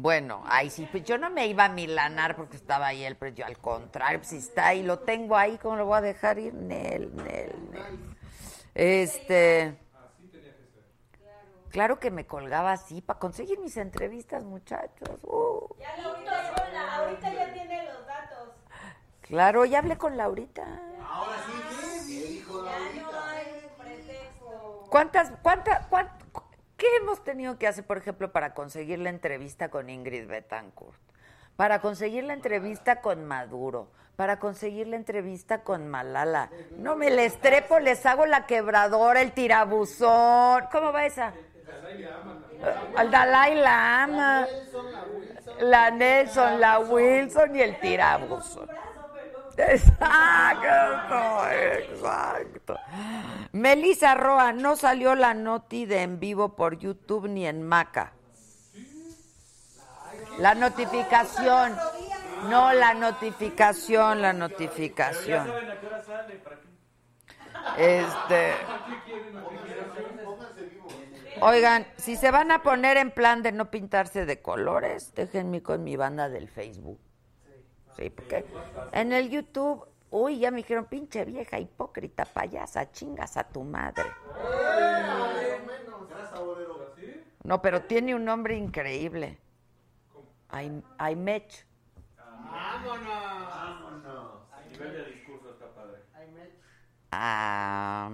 Bueno, 0.00 0.44
ay, 0.46 0.70
sí, 0.70 0.86
pues 0.88 1.02
yo 1.02 1.18
no 1.18 1.28
me 1.28 1.48
iba 1.48 1.64
a 1.64 1.68
milanar 1.68 2.36
porque 2.36 2.56
estaba 2.56 2.86
ahí 2.86 3.02
el 3.02 3.16
precio, 3.16 3.44
al 3.44 3.58
contrario, 3.58 4.20
pues 4.20 4.28
si 4.28 4.36
está 4.36 4.68
ahí, 4.68 4.84
lo 4.84 5.00
tengo 5.00 5.36
ahí, 5.36 5.58
¿cómo 5.58 5.74
lo 5.74 5.86
voy 5.86 5.98
a 5.98 6.00
dejar 6.02 6.38
ir? 6.38 6.54
Nel, 6.54 7.12
Nel, 7.16 7.52
Nel. 7.72 8.16
Este... 8.76 9.76
Claro 11.70 11.98
que 11.98 12.12
me 12.12 12.26
colgaba 12.26 12.70
así 12.72 13.02
para 13.02 13.18
conseguir 13.18 13.58
mis 13.58 13.76
entrevistas, 13.76 14.44
muchachos. 14.44 15.18
Uh, 15.24 15.66
Ya 15.80 15.96
Laurita, 16.02 16.56
sola, 16.56 16.96
ahorita 16.96 17.34
ya 17.34 17.52
tiene 17.52 17.84
los 17.84 18.06
datos. 18.06 18.48
claro, 19.20 19.64
ya 19.64 19.80
hablé 19.80 19.98
con 19.98 20.16
Laurita. 20.16 20.62
Ahora 21.06 21.36
sí, 21.44 21.52
¿qué? 22.06 22.06
¿Qué 22.22 22.28
dijo 22.28 22.64
Ya 22.64 22.70
Laurita? 22.78 23.02
no 23.10 23.20
hay 23.24 23.68
pretexto. 23.82 24.86
¿Cuántas, 24.90 25.32
cuántas, 25.42 25.86
cuán- 25.88 26.08
qué 26.78 26.86
hemos 26.96 27.22
tenido 27.22 27.58
que 27.58 27.66
hacer, 27.66 27.84
por 27.84 27.98
ejemplo, 27.98 28.32
para 28.32 28.54
conseguir 28.54 29.00
la 29.00 29.10
entrevista 29.10 29.68
con 29.68 29.90
Ingrid 29.90 30.26
Betancourt? 30.26 30.98
Para 31.56 31.80
conseguir 31.80 32.24
la 32.24 32.32
entrevista 32.32 33.02
con 33.02 33.24
Maduro, 33.24 33.90
para 34.16 34.38
conseguir 34.38 34.86
la 34.86 34.96
entrevista 34.96 35.62
con 35.64 35.88
Malala. 35.88 36.50
No 36.78 36.96
me 36.96 37.10
les 37.10 37.38
trepo, 37.40 37.80
les 37.80 38.06
hago 38.06 38.24
la 38.26 38.46
quebradora, 38.46 39.20
el 39.20 39.32
tirabuzón. 39.32 40.64
¿Cómo 40.70 40.92
va 40.92 41.04
esa? 41.04 41.34
Al 42.96 43.10
Dalai 43.10 43.56
Lama. 43.56 44.46
La 45.60 45.90
Nelson, 45.90 46.60
la 46.60 46.78
Wilson 46.78 47.56
y 47.56 47.60
el 47.60 47.80
tirabuzón. 47.80 48.68
Exacto, 49.58 51.50
exacto. 51.50 52.78
Melissa 53.50 54.14
Roa, 54.14 54.52
no 54.52 54.76
salió 54.76 55.16
la 55.16 55.34
noti 55.34 55.84
de 55.84 56.02
en 56.02 56.20
vivo 56.20 56.54
por 56.54 56.78
YouTube 56.78 57.28
ni 57.28 57.44
en 57.44 57.62
Maca. 57.62 58.12
La 60.38 60.54
notificación. 60.54 61.76
No, 62.48 62.72
la 62.72 62.94
notificación, 62.94 64.22
la 64.22 64.32
notificación. 64.32 65.52
Este. 67.76 68.54
Oigan, 71.40 71.86
si 71.96 72.14
se 72.14 72.30
van 72.30 72.52
a 72.52 72.62
poner 72.62 72.96
en 72.96 73.10
plan 73.10 73.42
de 73.42 73.50
no 73.50 73.72
pintarse 73.72 74.24
de 74.24 74.40
colores, 74.40 75.12
déjenme 75.14 75.62
con 75.62 75.82
mi 75.82 75.96
banda 75.96 76.28
del 76.28 76.48
Facebook. 76.48 77.00
En 78.92 79.12
el 79.12 79.28
YouTube, 79.30 79.86
uy, 80.10 80.38
ya 80.38 80.50
me 80.50 80.58
dijeron, 80.58 80.86
pinche 80.86 81.24
vieja 81.24 81.58
hipócrita, 81.58 82.24
payasa, 82.24 82.90
chingas 82.92 83.36
a 83.36 83.44
tu 83.44 83.62
madre. 83.64 84.04
No, 87.44 87.60
pero 87.62 87.82
tiene 87.82 88.14
un 88.14 88.24
nombre 88.24 88.56
increíble. 88.56 89.38
Aimech. 90.98 91.66
Nivel 94.70 94.92
de 94.92 95.04
discurso 95.12 95.50
está 95.50 95.74
padre. 95.74 96.02
Ah, 97.10 98.10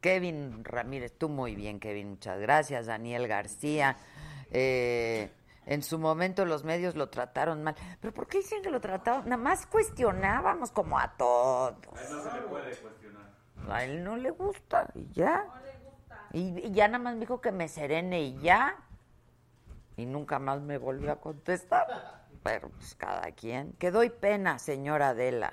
Kevin 0.00 0.62
Ramírez, 0.64 1.16
tú 1.16 1.30
muy 1.30 1.54
bien, 1.54 1.80
Kevin, 1.80 2.10
muchas 2.10 2.38
gracias. 2.38 2.86
Daniel 2.86 3.26
García. 3.26 3.96
eh, 4.50 5.30
en 5.66 5.82
su 5.82 5.98
momento 5.98 6.44
los 6.44 6.64
medios 6.64 6.94
lo 6.94 7.08
trataron 7.08 7.62
mal. 7.62 7.74
¿Pero 8.00 8.12
por 8.12 8.26
qué 8.26 8.38
dicen 8.38 8.62
que 8.62 8.70
lo 8.70 8.80
trataron? 8.80 9.24
Nada 9.24 9.42
más 9.42 9.66
cuestionábamos 9.66 10.70
como 10.70 10.98
a 10.98 11.16
todos. 11.16 11.76
A 11.96 12.02
él 12.02 12.10
no 12.10 12.22
se 12.22 12.32
le 12.32 12.42
puede 12.42 12.76
cuestionar. 12.76 13.30
A 13.68 13.84
él 13.84 14.04
no 14.04 14.16
le 14.16 14.30
gusta 14.30 14.88
y 14.94 15.10
ya. 15.12 15.46
Y, 16.32 16.66
y 16.66 16.72
ya 16.72 16.88
nada 16.88 17.02
más 17.02 17.14
me 17.14 17.20
dijo 17.20 17.40
que 17.40 17.52
me 17.52 17.68
serene 17.68 18.22
y 18.22 18.38
ya. 18.40 18.76
Y 19.96 20.06
nunca 20.06 20.38
más 20.38 20.60
me 20.60 20.78
volvió 20.78 21.12
a 21.12 21.20
contestar. 21.20 22.26
Pero 22.42 22.68
pues 22.70 22.94
cada 22.94 23.30
quien. 23.32 23.72
Que 23.74 23.90
doy 23.90 24.10
pena, 24.10 24.58
señora 24.58 25.10
Adela. 25.10 25.52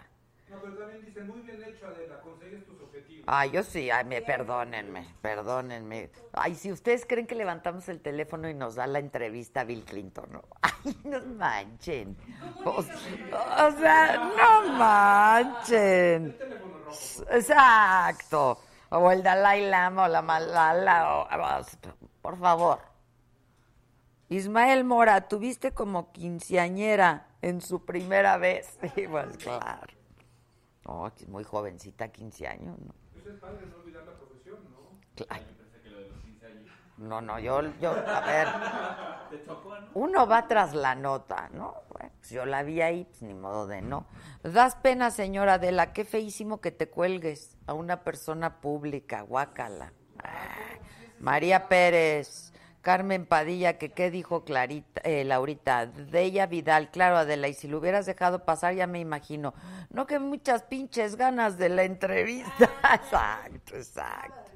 No, 0.49 0.59
pero 0.61 0.77
también 0.77 1.05
dicen, 1.05 1.27
muy 1.27 1.39
bien 1.41 1.63
hecho, 1.63 1.87
Adela, 1.87 2.19
consigues 2.19 2.65
tus. 2.65 2.80
Ay, 3.33 3.51
yo 3.51 3.63
sí, 3.63 3.89
ay, 3.89 4.03
me, 4.03 4.21
perdónenme, 4.21 5.07
perdónenme. 5.21 6.11
Ay, 6.33 6.53
si 6.53 6.69
ustedes 6.69 7.05
creen 7.05 7.25
que 7.27 7.33
levantamos 7.35 7.87
el 7.87 8.01
teléfono 8.01 8.49
y 8.49 8.53
nos 8.53 8.75
da 8.75 8.87
la 8.87 8.99
entrevista 8.99 9.61
a 9.61 9.63
Bill 9.63 9.85
Clinton, 9.85 10.25
¿no? 10.33 10.41
Ay, 10.61 10.97
no 11.05 11.21
manchen. 11.37 12.17
O, 12.65 12.71
o 12.71 12.83
sea, 12.83 14.31
no 14.37 14.73
manchen. 14.73 16.37
Exacto. 17.29 18.59
O 18.89 19.09
el 19.11 19.23
Dalai 19.23 19.69
Lama 19.69 20.03
o 20.03 20.07
la 20.09 20.21
Malala. 20.21 21.19
o- 21.19 21.27
por 22.21 22.37
favor. 22.37 22.79
Ismael 24.27 24.83
Mora, 24.83 25.29
tuviste 25.29 25.71
como 25.71 26.11
quinceañera 26.11 27.27
en 27.41 27.61
su 27.61 27.85
primera 27.85 28.35
vez. 28.37 28.77
Sí, 28.93 29.07
pues 29.07 29.37
claro. 29.37 29.93
Oh, 30.85 31.09
muy 31.29 31.45
jovencita, 31.45 32.09
15 32.09 32.47
años, 32.47 32.77
¿no? 32.77 33.00
Eso 33.31 33.37
es 33.37 33.39
padre 33.39 33.65
no 33.67 33.77
olvidar 33.77 34.03
la 34.03 34.13
profesión, 34.13 34.59
¿no? 34.71 34.99
No, 36.97 37.21
no, 37.21 37.39
yo, 37.39 37.61
yo, 37.79 37.91
a 37.91 38.21
ver. 38.21 38.47
Uno 39.93 40.27
va 40.27 40.47
tras 40.47 40.73
la 40.73 40.95
nota, 40.95 41.49
¿no? 41.53 41.75
Bueno, 41.89 42.11
pues 42.19 42.29
yo 42.29 42.45
la 42.45 42.63
vi 42.63 42.81
ahí, 42.81 43.05
pues 43.05 43.21
ni 43.21 43.33
modo 43.33 43.67
de 43.67 43.81
no. 43.81 44.05
Das 44.43 44.75
pena, 44.75 45.11
señora 45.11 45.53
Adela, 45.53 45.93
qué 45.93 46.03
feísimo 46.03 46.59
que 46.59 46.71
te 46.71 46.89
cuelgues 46.89 47.57
a 47.67 47.73
una 47.73 48.03
persona 48.03 48.59
pública, 48.59 49.21
guácala. 49.21 49.93
María 51.19 51.69
Pérez, 51.69 52.50
Carmen 52.81 53.25
Padilla, 53.25 53.77
que 53.77 53.89
qué 53.89 54.09
dijo 54.09 54.43
Clarita, 54.43 55.01
eh, 55.03 55.23
Laurita, 55.23 55.85
de 55.85 56.23
ella 56.23 56.47
Vidal, 56.47 56.89
claro, 56.89 57.17
Adela, 57.17 57.47
y 57.47 57.53
si 57.53 57.67
lo 57.67 57.77
hubieras 57.77 58.05
dejado 58.05 58.43
pasar, 58.43 58.73
ya 58.73 58.87
me 58.87 58.99
imagino. 58.99 59.53
No 59.91 60.07
que 60.07 60.19
muchas 60.19 60.63
pinches 60.63 61.15
ganas 61.15 61.57
de 61.57 61.69
la 61.69 61.83
entrevista. 61.83 62.69
exacto, 62.93 63.75
exacto. 63.75 64.51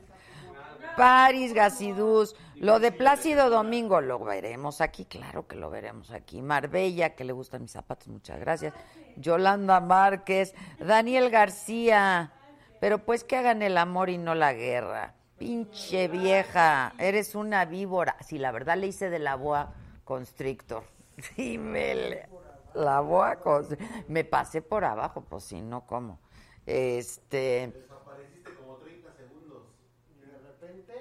Paris 0.97 1.53
Gasidús, 1.53 2.35
lo 2.55 2.79
de 2.79 2.91
Plácido 2.91 3.49
Domingo 3.49 3.99
lo 3.99 4.17
veremos 4.19 4.79
aquí, 4.79 5.05
claro 5.05 5.45
que 5.45 5.57
lo 5.57 5.69
veremos 5.69 6.09
aquí. 6.11 6.41
Marbella, 6.41 7.15
que 7.15 7.25
le 7.25 7.33
gustan 7.33 7.63
mis 7.63 7.71
zapatos, 7.71 8.07
muchas 8.07 8.39
gracias. 8.39 8.73
Yolanda 9.17 9.81
Márquez, 9.81 10.55
Daniel 10.79 11.29
García, 11.29 12.31
pero 12.79 12.99
pues 12.99 13.23
que 13.23 13.35
hagan 13.35 13.61
el 13.61 13.77
amor 13.77 14.09
y 14.09 14.17
no 14.17 14.35
la 14.35 14.53
guerra. 14.53 15.13
Pinche 15.37 16.07
vieja, 16.07 16.95
eres 16.97 17.35
una 17.35 17.65
víbora. 17.65 18.15
Sí, 18.25 18.37
la 18.37 18.51
verdad 18.51 18.77
le 18.77 18.87
hice 18.87 19.09
de 19.09 19.19
la 19.19 19.35
boa 19.35 19.73
constrictor. 20.03 20.83
Sí, 21.35 21.57
me 21.57 22.27
la 22.73 22.99
boa 23.01 23.39
constrictor. 23.41 23.87
Me 24.07 24.23
pasé 24.25 24.61
por 24.61 24.83
abajo, 24.85 25.21
pues 25.29 25.43
si 25.45 25.61
no, 25.61 25.85
¿cómo? 25.85 26.19
Este. 26.65 27.71
Desapareciste 27.73 28.53
como 28.55 28.77
30 28.77 29.13
segundos. 29.13 29.63
Y 30.09 30.19
de 30.25 30.37
repente, 30.39 30.93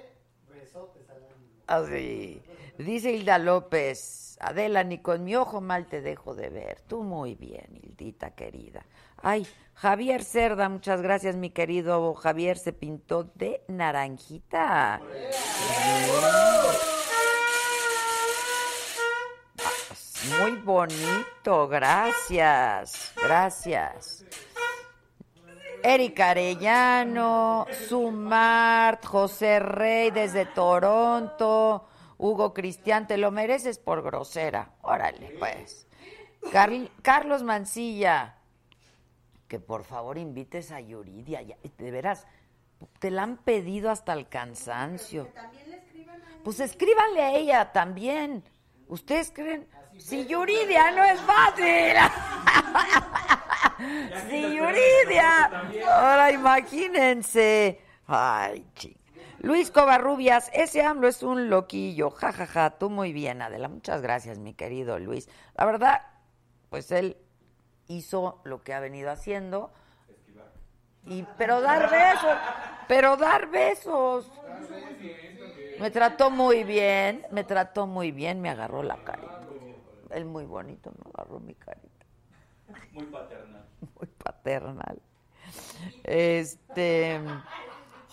besotes 0.49 1.09
al 1.09 1.23
ánimo. 1.25 1.63
Así. 1.67 2.41
Dice 2.77 3.11
Hilda 3.13 3.37
López, 3.39 4.37
Adela, 4.41 4.83
ni 4.83 4.99
con 4.99 5.23
mi 5.23 5.35
ojo 5.35 5.61
mal 5.61 5.87
te 5.87 6.01
dejo 6.01 6.35
de 6.35 6.49
ver. 6.49 6.81
Tú 6.81 7.03
muy 7.03 7.35
bien, 7.35 7.67
Hildita 7.81 8.31
querida. 8.31 8.85
Ay, 9.27 9.47
Javier 9.73 10.23
Cerda, 10.23 10.69
muchas 10.69 11.01
gracias, 11.01 11.35
mi 11.35 11.49
querido 11.49 12.13
Javier, 12.13 12.59
se 12.59 12.73
pintó 12.73 13.23
de 13.33 13.63
naranjita. 13.67 14.95
Ah, 14.95 15.01
Muy 20.39 20.51
bonito, 20.57 21.67
gracias, 21.67 23.13
gracias. 23.15 24.25
Erika 25.83 26.29
Arellano, 26.29 27.65
Sumart, 27.87 29.03
José 29.05 29.59
Rey 29.59 30.11
desde 30.11 30.45
Toronto, 30.45 31.87
Hugo 32.17 32.53
Cristian, 32.53 33.07
te 33.07 33.17
lo 33.17 33.31
mereces 33.31 33.79
por 33.79 34.03
grosera. 34.03 34.69
Órale, 34.83 35.35
pues. 35.39 35.87
Carl- 36.51 36.91
Carlos 37.01 37.41
Mancilla, 37.43 38.35
que 39.47 39.59
por 39.59 39.83
favor 39.83 40.17
invites 40.17 40.71
a 40.71 40.79
Yuridia. 40.79 41.41
de 41.77 41.91
veras, 41.91 42.25
te 42.99 43.11
la 43.11 43.23
han 43.23 43.37
pedido 43.37 43.89
hasta 43.89 44.13
el 44.13 44.27
cansancio. 44.27 45.29
Pues 46.43 46.59
escríbanle 46.59 47.21
a 47.21 47.35
ella 47.35 47.71
también. 47.71 48.43
¿Ustedes 48.87 49.31
creen? 49.31 49.67
Si 49.97 50.25
Yuridia 50.27 50.91
no 50.91 51.03
es 51.03 51.19
fácil. 51.21 51.95
si 54.29 54.41
Yuridia. 54.55 55.45
Ahora 55.87 56.31
imagínense. 56.31 57.81
Ay, 58.07 58.67
chica. 58.75 58.99
Luis 59.39 59.69
Covarrubias, 59.69 60.49
ese 60.53 60.81
AMLO 60.81 61.07
es 61.07 61.21
un 61.21 61.49
loquillo. 61.49 62.09
Ja, 62.09 62.31
ja, 62.31 62.47
ja. 62.47 62.71
Tú 62.71 62.89
muy 62.89 63.13
bien, 63.13 63.41
Adela. 63.41 63.67
Muchas 63.67 64.01
gracias, 64.01 64.39
mi 64.39 64.53
querido 64.53 64.97
Luis. 64.97 65.29
La 65.55 65.65
verdad, 65.65 66.01
pues 66.69 66.91
él 66.91 67.17
hizo 67.87 68.41
lo 68.43 68.63
que 68.63 68.73
ha 68.73 68.79
venido 68.79 69.11
haciendo. 69.11 69.71
Y, 71.05 71.23
pero 71.37 71.61
dar 71.61 71.89
besos, 71.89 72.37
pero 72.87 73.15
dar 73.15 73.47
besos. 73.49 74.31
Me 75.79 75.91
trató 75.91 76.31
muy 76.31 76.63
bien, 76.63 77.25
me 77.31 77.43
trató 77.43 77.85
muy 77.85 78.11
bien, 78.11 78.41
me 78.41 78.49
agarró 78.49 78.81
la 78.81 78.97
carita. 79.03 79.41
Él 80.11 80.25
muy 80.25 80.45
bonito 80.45 80.91
me 80.91 81.11
agarró 81.13 81.39
mi 81.39 81.53
carita. 81.55 82.05
Muy 82.93 83.05
paternal. 83.05 83.65
Muy 83.99 84.07
paternal. 84.07 85.01
Este 86.03 87.21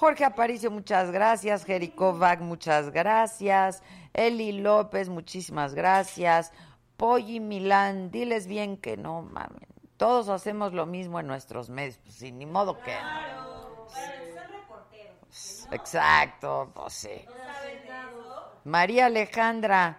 Jorge 0.02 0.24
Aparicio, 0.24 0.68
muchas 0.70 1.12
gracias. 1.12 1.64
Jerikovac, 1.64 2.40
muchas 2.40 2.90
gracias. 2.90 3.84
Eli 4.12 4.50
López, 4.50 5.08
muchísimas 5.08 5.74
gracias. 5.74 6.52
Polly 6.96 7.40
Milán, 7.40 8.10
diles 8.10 8.46
bien 8.46 8.76
que 8.76 8.96
no 8.96 9.22
mamen. 9.22 9.66
Todos 9.96 10.28
hacemos 10.28 10.72
lo 10.72 10.86
mismo 10.86 11.20
en 11.20 11.26
nuestros 11.26 11.68
medios, 11.68 11.98
pues 11.98 12.14
sí, 12.16 12.32
ni 12.32 12.46
modo 12.46 12.80
que. 12.80 12.94
Exacto, 15.70 16.70
pues 16.74 16.92
sí. 16.92 17.24
María 18.64 19.06
Alejandra, 19.06 19.98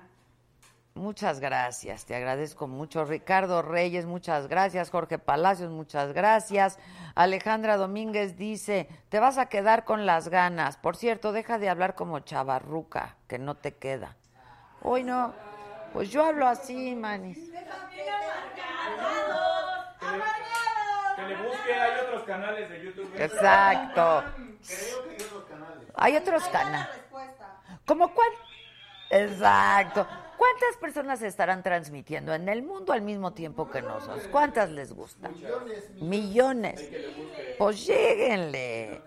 muchas 0.94 1.40
gracias, 1.40 2.06
te 2.06 2.16
agradezco 2.16 2.68
mucho. 2.68 3.04
Ricardo 3.04 3.62
Reyes, 3.62 4.06
muchas 4.06 4.48
gracias. 4.48 4.90
Jorge 4.90 5.20
Palacios, 5.20 5.72
muchas 5.72 6.14
gracias. 6.14 6.80
Alejandra 7.16 7.78
Domínguez 7.78 8.38
dice, 8.38 8.88
te 9.10 9.20
vas 9.20 9.38
a 9.38 9.48
quedar 9.48 9.84
con 9.84 10.06
las 10.06 10.30
ganas. 10.30 10.78
Por 10.78 10.96
cierto, 10.96 11.32
deja 11.32 11.58
de 11.58 11.70
hablar 11.70 11.96
como 11.96 12.20
chavarruca, 12.20 13.18
que 13.28 13.40
no 13.40 13.56
te 13.56 13.74
queda. 13.76 14.16
Hoy 14.82 15.04
no, 15.04 15.34
pues 15.94 16.10
yo 16.10 16.26
hablo 16.26 16.48
así, 16.48 16.96
manis. 16.96 17.38
Que 21.16 21.22
le 21.28 21.36
busque, 21.36 21.74
hay 21.74 22.00
otros 22.06 22.24
canales 22.24 22.70
de 22.70 22.84
YouTube. 22.84 23.12
Exacto. 23.18 24.24
Creo 24.66 25.04
que 25.04 25.10
hay 25.10 25.16
otros 25.16 25.46
canales. 25.46 25.90
Hay 25.96 26.16
otros 26.16 26.48
canales. 26.50 26.88
¿Cómo 27.86 28.14
cuál? 28.14 28.30
Exacto. 29.10 30.08
¿Cuántas 30.38 30.78
personas 30.82 31.22
estarán 31.22 31.64
transmitiendo 31.64 32.34
en 32.34 32.50
el 32.50 32.64
mundo 32.64 32.92
al 32.92 33.02
mismo 33.02 33.34
tiempo 33.34 33.70
que 33.70 33.82
nosotros? 33.82 34.28
¿Cuántas 34.32 34.72
les 34.72 34.92
gusta? 34.92 35.30
Millones. 36.02 36.90
Pues 37.58 37.86
lléguenle. 37.86 39.02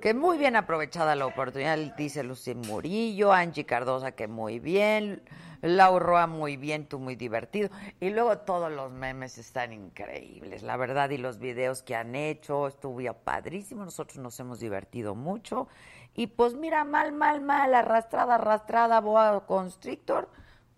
Que 0.00 0.14
muy 0.14 0.36
bien 0.36 0.56
aprovechada 0.56 1.14
la 1.14 1.26
oportunidad, 1.26 1.78
dice 1.96 2.22
Lucy 2.24 2.54
Murillo, 2.54 3.32
Angie 3.32 3.64
Cardosa, 3.64 4.12
que 4.12 4.26
muy 4.26 4.58
bien, 4.58 5.22
Laura, 5.62 6.26
muy 6.26 6.56
bien, 6.56 6.86
tú 6.86 6.98
muy 6.98 7.14
divertido. 7.14 7.70
Y 8.00 8.10
luego 8.10 8.38
todos 8.38 8.70
los 8.70 8.90
memes 8.90 9.38
están 9.38 9.72
increíbles, 9.72 10.62
la 10.62 10.76
verdad, 10.76 11.08
y 11.10 11.18
los 11.18 11.38
videos 11.38 11.82
que 11.82 11.94
han 11.94 12.16
hecho, 12.16 12.66
estuvo 12.66 13.00
padrísimo, 13.14 13.84
nosotros 13.84 14.18
nos 14.18 14.38
hemos 14.40 14.58
divertido 14.58 15.14
mucho. 15.14 15.68
Y 16.14 16.26
pues 16.26 16.54
mira, 16.54 16.84
mal, 16.84 17.12
mal, 17.12 17.40
mal, 17.40 17.74
arrastrada, 17.74 18.34
arrastrada, 18.34 19.00
boa 19.00 19.46
constrictor, 19.46 20.28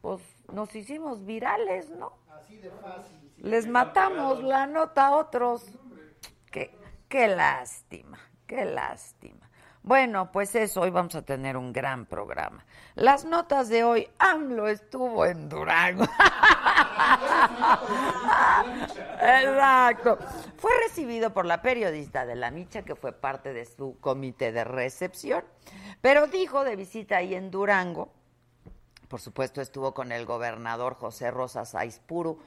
pues 0.01 0.21
nos 0.53 0.75
hicimos 0.77 1.25
virales, 1.25 1.91
¿no? 1.91 2.13
Así 2.29 2.59
de 2.59 2.71
fácil. 2.71 3.33
Les 3.39 3.67
matamos 3.67 4.43
la 4.43 4.67
nota 4.67 5.09
a 5.09 5.17
otros. 5.17 5.67
Qué, 6.53 6.71
qué 7.09 7.27
lástima, 7.29 8.19
qué 8.47 8.65
lástima. 8.65 9.44
Bueno, 9.85 10.33
pues 10.33 10.55
eso, 10.55 10.81
hoy 10.81 10.89
vamos 10.89 11.15
a 11.15 11.21
tener 11.21 11.59
un 11.59 11.71
gran 11.71 12.07
programa. 12.07 12.65
Las 12.95 13.27
notas 13.27 13.69
de 13.69 13.85
hoy, 13.85 14.09
AMLO 14.19 14.67
estuvo 14.67 15.27
en 15.27 15.51
Durango. 15.51 16.05
Exacto. 19.21 20.17
Fue 20.57 20.71
recibido 20.89 21.35
por 21.35 21.45
la 21.45 21.61
periodista 21.61 22.25
de 22.25 22.35
La 22.35 22.51
Micha, 22.51 22.81
que 22.81 22.97
fue 22.97 23.13
parte 23.13 23.53
de 23.53 23.67
su 23.67 23.99
comité 24.01 24.53
de 24.53 24.65
recepción, 24.65 25.45
pero 26.01 26.29
dijo 26.29 26.65
de 26.65 26.77
visita 26.77 27.19
ahí 27.19 27.35
en 27.35 27.51
Durango, 27.51 28.11
por 29.09 29.21
supuesto 29.21 29.61
estuvo 29.61 29.93
con 29.93 30.13
el 30.13 30.25
gobernador 30.25 30.95
José 30.95 31.31
Rosas 31.31 31.75
Aispuru, 31.75 32.39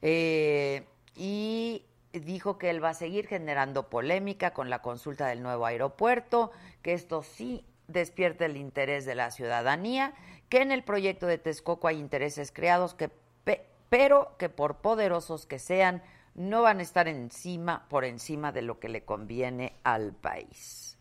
eh, 0.00 0.86
y 1.16 1.86
dijo 2.20 2.58
que 2.58 2.70
él 2.70 2.82
va 2.82 2.90
a 2.90 2.94
seguir 2.94 3.26
generando 3.26 3.88
polémica 3.88 4.52
con 4.52 4.70
la 4.70 4.80
consulta 4.80 5.26
del 5.26 5.42
nuevo 5.42 5.66
aeropuerto, 5.66 6.52
que 6.84 6.92
esto 6.92 7.22
sí 7.22 7.64
despierta 7.88 8.44
el 8.44 8.58
interés 8.58 9.06
de 9.06 9.14
la 9.14 9.30
ciudadanía, 9.30 10.12
que 10.50 10.60
en 10.60 10.70
el 10.70 10.84
proyecto 10.84 11.26
de 11.26 11.38
Texcoco 11.38 11.88
hay 11.88 11.98
intereses 11.98 12.52
creados, 12.52 12.92
que, 12.94 13.08
pe- 13.08 13.66
pero 13.88 14.36
que 14.38 14.50
por 14.50 14.76
poderosos 14.76 15.46
que 15.46 15.58
sean, 15.58 16.02
no 16.34 16.60
van 16.60 16.80
a 16.80 16.82
estar 16.82 17.08
encima, 17.08 17.86
por 17.88 18.04
encima 18.04 18.52
de 18.52 18.60
lo 18.60 18.78
que 18.78 18.90
le 18.90 19.02
conviene 19.02 19.76
al 19.82 20.12
país. 20.12 20.98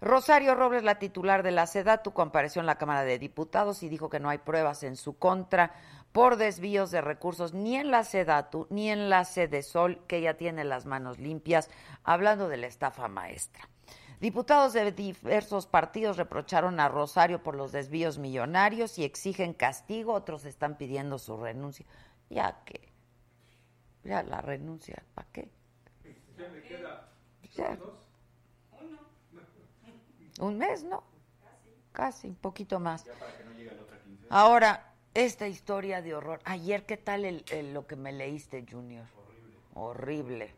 Rosario 0.00 0.56
Robles, 0.56 0.82
la 0.82 0.98
titular 0.98 1.44
de 1.44 1.52
la 1.52 1.66
SEDATU, 1.66 2.12
compareció 2.12 2.58
en 2.60 2.66
la 2.66 2.78
Cámara 2.78 3.04
de 3.04 3.20
Diputados 3.20 3.84
y 3.84 3.88
dijo 3.88 4.08
que 4.08 4.20
no 4.20 4.30
hay 4.30 4.38
pruebas 4.38 4.82
en 4.82 4.96
su 4.96 5.16
contra 5.16 5.74
por 6.10 6.36
desvíos 6.36 6.90
de 6.90 7.02
recursos 7.02 7.54
ni 7.54 7.76
en 7.76 7.92
la 7.92 8.02
SEDATU 8.02 8.66
ni 8.70 8.90
en 8.90 9.10
la 9.10 9.24
Sol, 9.24 10.02
que 10.08 10.16
ella 10.16 10.36
tiene 10.36 10.64
las 10.64 10.86
manos 10.86 11.18
limpias, 11.18 11.70
hablando 12.02 12.48
de 12.48 12.56
la 12.56 12.66
estafa 12.66 13.06
maestra. 13.06 13.68
Diputados 14.20 14.72
de 14.72 14.90
diversos 14.90 15.66
partidos 15.66 16.16
reprocharon 16.16 16.80
a 16.80 16.88
Rosario 16.88 17.42
por 17.42 17.54
los 17.54 17.70
desvíos 17.70 18.18
millonarios 18.18 18.98
y 18.98 19.04
exigen 19.04 19.54
castigo, 19.54 20.12
otros 20.12 20.44
están 20.44 20.76
pidiendo 20.76 21.18
su 21.18 21.36
renuncia. 21.36 21.86
Ya 22.28 22.62
que, 22.64 22.88
ya 24.02 24.22
la 24.24 24.40
renuncia, 24.40 25.02
¿para 25.14 25.28
qué? 25.32 25.48
Ya. 27.54 27.78
Un 30.40 30.58
mes, 30.58 30.82
¿no? 30.84 31.04
Casi, 31.92 32.28
un 32.28 32.34
poquito 32.36 32.80
más. 32.80 33.04
Ahora, 34.30 34.92
esta 35.14 35.46
historia 35.48 36.02
de 36.02 36.14
horror. 36.14 36.40
Ayer, 36.44 36.84
¿qué 36.86 36.96
tal 36.96 37.24
el- 37.24 37.44
el- 37.50 37.72
lo 37.72 37.86
que 37.86 37.96
me 37.96 38.12
leíste, 38.12 38.64
Junior? 38.70 39.06
Horrible. 39.74 40.54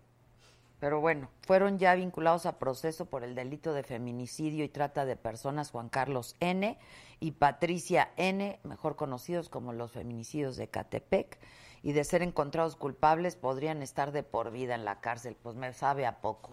Pero 0.81 1.01
bueno, 1.01 1.29
fueron 1.43 1.79
ya 1.79 1.95
vinculados 1.95 2.47
a 2.47 2.59
proceso 2.59 3.05
por 3.05 3.23
el 3.23 3.35
delito 3.35 3.75
de 3.75 3.83
feminicidio 3.83 4.64
y 4.64 4.69
trata 4.71 5.05
de 5.05 5.14
personas 5.14 5.71
Juan 5.71 5.90
Carlos 5.90 6.37
N. 6.40 6.79
y 7.21 7.33
Patricia 7.33 8.11
N., 8.16 8.59
mejor 8.64 8.97
conocidos 8.97 9.51
como 9.51 9.75
los 9.75 9.93
feminicidios 9.93 10.57
de 10.57 10.69
Catepec, 10.69 11.38
y 11.83 11.93
de 11.93 12.03
ser 12.05 12.23
encontrados 12.23 12.77
culpables 12.77 13.37
podrían 13.37 13.83
estar 13.83 14.11
de 14.11 14.23
por 14.23 14.51
vida 14.51 14.75
en 14.75 14.87
la 14.87 15.01
cárcel. 15.01 15.37
Pues 15.43 15.55
me 15.55 15.73
sabe 15.75 16.07
a 16.07 16.23
poco. 16.23 16.51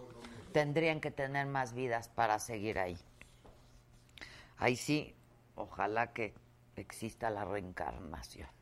Tendrían 0.51 0.99
que 0.99 1.11
tener 1.11 1.47
más 1.47 1.73
vidas 1.73 2.09
para 2.09 2.39
seguir 2.39 2.79
ahí. 2.79 2.97
Ahí 4.57 4.75
sí, 4.75 5.15
ojalá 5.55 6.11
que 6.11 6.33
exista 6.75 7.29
la 7.29 7.45
reencarnación. 7.45 8.56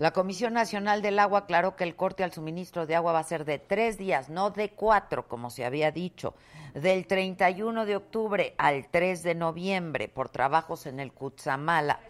La 0.00 0.12
Comisión 0.12 0.54
Nacional 0.54 1.02
del 1.02 1.18
Agua 1.18 1.40
aclaró 1.40 1.76
que 1.76 1.84
el 1.84 1.94
corte 1.94 2.24
al 2.24 2.32
suministro 2.32 2.86
de 2.86 2.96
agua 2.96 3.12
va 3.12 3.18
a 3.18 3.22
ser 3.22 3.44
de 3.44 3.58
tres 3.58 3.98
días, 3.98 4.30
no 4.30 4.48
de 4.48 4.70
cuatro, 4.70 5.28
como 5.28 5.50
se 5.50 5.62
había 5.66 5.90
dicho, 5.90 6.32
del 6.72 7.06
31 7.06 7.84
de 7.84 7.96
octubre 7.96 8.54
al 8.56 8.88
3 8.88 9.22
de 9.22 9.34
noviembre 9.34 10.08
por 10.08 10.30
trabajos 10.30 10.86
en 10.86 11.00
el 11.00 11.12
Cutzamala. 11.12 12.00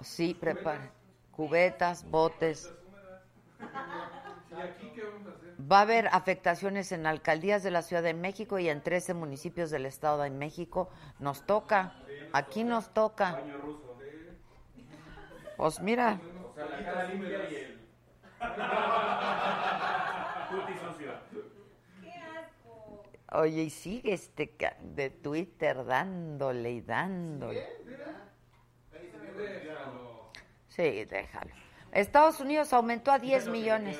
Sí, 0.00 0.32
preparen. 0.32 0.90
Cubetas, 1.32 2.10
botes. 2.10 2.72
Va 5.70 5.80
a 5.80 5.82
haber 5.82 6.08
afectaciones 6.12 6.92
en 6.92 7.06
alcaldías 7.06 7.62
de 7.62 7.72
la 7.72 7.82
Ciudad 7.82 8.02
de 8.02 8.14
México 8.14 8.58
y 8.58 8.70
en 8.70 8.80
13 8.80 9.12
municipios 9.12 9.70
del 9.70 9.84
Estado 9.84 10.22
de 10.22 10.30
México. 10.30 10.88
Nos 11.18 11.44
toca, 11.44 11.92
aquí 12.32 12.64
nos 12.64 12.88
toca. 12.94 13.38
Pues 15.58 15.80
mira, 15.80 16.20
sea, 16.66 16.78
la 16.78 16.84
cara 16.84 17.04
limpia 17.04 17.50
y 17.50 17.54
el. 17.54 17.78
Puti 20.50 20.72
sucio. 20.78 21.12
oye, 23.32 23.62
y 23.64 23.70
sigue 23.70 24.14
este 24.14 24.50
ca- 24.56 24.76
de 24.80 25.10
Twitter 25.10 25.84
dándole 25.84 26.70
y 26.72 26.80
dándole. 26.80 27.66
Sí, 30.68 31.04
déjalo. 31.04 31.50
Estados 31.92 32.40
Unidos 32.40 32.72
aumentó 32.72 33.10
a 33.12 33.18
10 33.18 33.48
millones. 33.48 33.98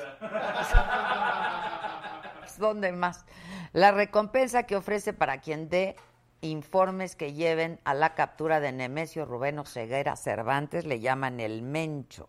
¿Dónde 2.58 2.92
más? 2.92 3.24
La 3.72 3.92
recompensa 3.92 4.64
que 4.64 4.76
ofrece 4.76 5.12
para 5.12 5.40
quien 5.40 5.68
dé 5.68 5.96
informes 6.40 7.16
que 7.16 7.32
lleven 7.32 7.80
a 7.84 7.94
la 7.94 8.14
captura 8.14 8.60
de 8.60 8.72
Nemesio 8.72 9.24
Rubén 9.26 9.64
Ceguera 9.66 10.16
Cervantes, 10.16 10.84
le 10.86 11.00
llaman 11.00 11.40
el 11.40 11.62
Mencho, 11.62 12.28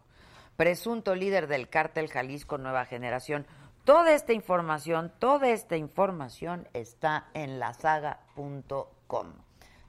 presunto 0.59 1.15
líder 1.15 1.47
del 1.47 1.69
cártel 1.69 2.09
Jalisco 2.09 2.57
Nueva 2.57 2.83
Generación. 2.83 3.47
Toda 3.85 4.11
esta 4.11 4.33
información, 4.33 5.09
toda 5.17 5.47
esta 5.51 5.77
información 5.77 6.67
está 6.73 7.29
en 7.33 7.59
lasaga.com. 7.59 9.27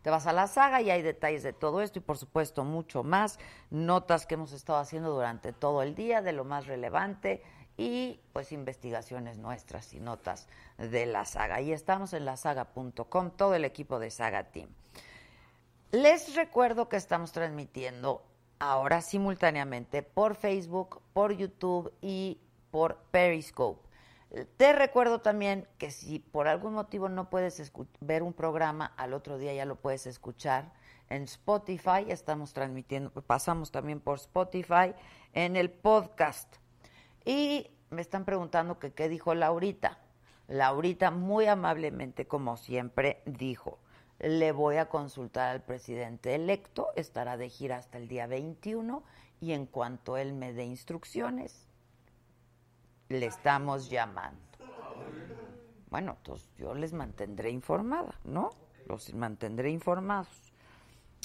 Te 0.03 0.11
vas 0.11 0.29
a 0.29 0.33
la 0.33 0.47
saga 0.47 0.81
y 0.81 0.93
hay 0.93 1.03
detalles 1.03 1.43
de 1.43 1.53
todo 1.53 1.81
esto 1.83 1.99
y 1.99 2.03
por 2.03 2.19
supuesto 2.19 2.63
mucho 2.63 3.03
más, 3.03 3.41
notas 3.71 4.27
que 4.27 4.35
hemos 4.35 4.53
estado 4.53 4.79
haciendo 4.79 5.11
durante 5.11 5.53
todo 5.53 5.83
el 5.83 5.97
día 5.97 6.23
de 6.23 6.33
lo 6.33 6.45
más 6.45 6.69
relevante 6.69 7.43
y 7.77 8.21
pues 8.33 8.53
investigaciones 8.53 9.39
nuestras 9.39 9.93
y 9.93 9.99
notas 9.99 10.47
de 10.79 11.05
la 11.05 11.25
saga. 11.25 11.61
Y 11.61 11.73
estamos 11.73 12.13
en 12.13 12.25
lasaga.com, 12.25 13.33
todo 13.33 13.57
el 13.57 13.65
equipo 13.65 13.99
de 13.99 14.13
Saga 14.13 14.45
Team. 14.45 14.69
Les 15.91 16.37
recuerdo 16.37 16.89
que 16.89 16.97
estamos 16.97 17.33
transmitiendo 17.33 18.30
ahora 18.61 19.01
simultáneamente 19.01 20.03
por 20.03 20.37
Facebook, 20.37 21.01
por 21.13 21.33
YouTube 21.33 21.93
y 22.01 22.39
por 22.71 22.99
Periscope. 23.11 23.89
Te 24.57 24.73
recuerdo 24.73 25.21
también 25.21 25.67
que 25.77 25.91
si 25.91 26.21
por 26.21 26.47
algún 26.47 26.75
motivo 26.75 27.09
no 27.09 27.31
puedes 27.31 27.73
ver 28.01 28.23
un 28.23 28.33
programa, 28.33 28.93
al 28.97 29.13
otro 29.13 29.39
día 29.39 29.53
ya 29.53 29.65
lo 29.65 29.75
puedes 29.75 30.07
escuchar 30.07 30.73
en 31.09 31.25
Spotify. 31.25 32.05
Estamos 32.07 32.53
transmitiendo, 32.53 33.11
pasamos 33.11 33.73
también 33.73 33.99
por 33.99 34.19
Spotify 34.19 34.95
en 35.33 35.57
el 35.57 35.71
podcast. 35.71 36.57
Y 37.25 37.73
me 37.91 38.03
están 38.03 38.25
preguntando 38.25 38.79
qué 38.79 39.09
dijo 39.09 39.35
Laurita. 39.35 39.99
Laurita 40.47 41.11
muy 41.11 41.47
amablemente, 41.47 42.29
como 42.29 42.57
siempre, 42.57 43.23
dijo, 43.25 43.79
le 44.21 44.53
voy 44.53 44.77
a 44.77 44.89
consultar 44.89 45.49
al 45.49 45.63
presidente 45.63 46.35
electo, 46.35 46.89
estará 46.95 47.37
de 47.37 47.49
gira 47.49 47.79
hasta 47.79 47.99
el 47.99 48.07
día 48.07 48.27
21 48.27 49.03
y 49.41 49.53
en 49.53 49.67
cuanto 49.67 50.17
él 50.17 50.35
me 50.35 50.53
dé 50.53 50.65
instrucciones, 50.65 51.67
le 53.09 53.27
estamos 53.27 53.89
llamando. 53.89 54.39
Bueno, 55.89 56.17
entonces 56.19 56.49
yo 56.57 56.75
les 56.75 56.93
mantendré 56.93 57.51
informada, 57.51 58.15
¿no? 58.25 58.51
Los 58.87 59.13
mantendré 59.15 59.71
informados. 59.71 60.53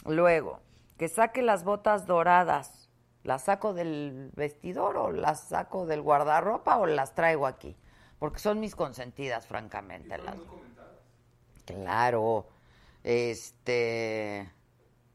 Luego, 0.05 0.59
que 0.97 1.07
saque 1.09 1.41
las 1.41 1.63
botas 1.63 2.07
doradas. 2.07 2.89
¿Las 3.23 3.45
saco 3.45 3.73
del 3.73 4.29
vestidor 4.35 4.97
o 4.97 5.11
las 5.11 5.47
saco 5.47 5.87
del 5.87 6.01
guardarropa 6.03 6.77
o 6.77 6.85
las 6.85 7.15
traigo 7.15 7.47
aquí? 7.47 7.75
Porque 8.19 8.39
son 8.39 8.59
mis 8.59 8.75
consentidas, 8.75 9.47
francamente. 9.47 10.17
Las... 10.19 10.35
Claro. 11.65 12.45
Este. 13.05 14.51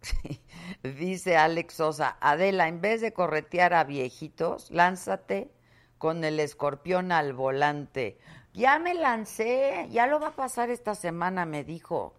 Dice 0.84 1.36
Alex 1.36 1.74
Sosa, 1.74 2.16
Adela, 2.20 2.68
en 2.68 2.80
vez 2.80 3.00
de 3.00 3.12
corretear 3.12 3.74
a 3.74 3.82
viejitos, 3.82 4.70
lánzate 4.70 5.50
con 5.98 6.22
el 6.22 6.38
escorpión 6.38 7.10
al 7.10 7.32
volante. 7.32 8.16
Ya 8.54 8.78
me 8.78 8.94
lancé, 8.94 9.88
ya 9.90 10.06
lo 10.06 10.20
va 10.20 10.28
a 10.28 10.36
pasar 10.36 10.70
esta 10.70 10.94
semana, 10.94 11.46
me 11.46 11.64
dijo. 11.64 12.14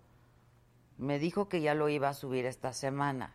Me 0.98 1.20
dijo 1.20 1.48
que 1.48 1.62
ya 1.62 1.74
lo 1.74 1.88
iba 1.88 2.10
a 2.10 2.14
subir 2.14 2.46
esta 2.46 2.74
semana. 2.74 3.34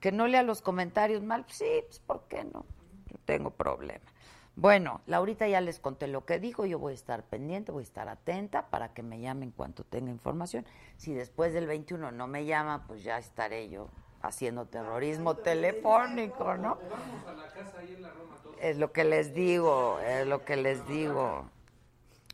Que 0.00 0.10
no 0.10 0.26
lea 0.26 0.42
los 0.42 0.62
comentarios 0.62 1.22
mal, 1.22 1.44
sí, 1.48 1.66
pues 1.86 1.98
¿por 1.98 2.24
qué 2.28 2.44
no? 2.44 2.64
No 3.12 3.18
tengo 3.26 3.50
problema. 3.50 4.10
Bueno, 4.56 5.00
Laurita 5.06 5.48
ya 5.48 5.60
les 5.60 5.80
conté 5.80 6.06
lo 6.06 6.24
que 6.24 6.38
dijo, 6.38 6.64
yo 6.64 6.78
voy 6.78 6.92
a 6.92 6.94
estar 6.94 7.24
pendiente, 7.24 7.72
voy 7.72 7.82
a 7.82 7.84
estar 7.84 8.08
atenta 8.08 8.70
para 8.70 8.94
que 8.94 9.02
me 9.02 9.20
llamen 9.20 9.50
cuanto 9.50 9.82
tenga 9.82 10.12
información. 10.12 10.64
Si 10.96 11.12
después 11.12 11.52
del 11.52 11.66
21 11.66 12.12
no 12.12 12.28
me 12.28 12.44
llama, 12.44 12.86
pues 12.86 13.02
ya 13.02 13.18
estaré 13.18 13.68
yo 13.68 13.88
haciendo 14.22 14.66
terrorismo 14.66 15.34
telefónico, 15.36 16.54
¿no? 16.54 16.78
Vamos 16.88 17.26
a 17.26 17.32
la 17.32 17.48
casa 17.52 17.80
ahí 17.80 17.94
en 17.94 18.02
la 18.02 18.10
Roma 18.10 18.38
todos. 18.42 18.56
Es 18.60 18.78
lo 18.78 18.92
que 18.92 19.04
les 19.04 19.34
digo, 19.34 19.98
es 20.00 20.26
lo 20.26 20.44
que 20.44 20.56
les 20.56 20.86
digo. 20.86 21.50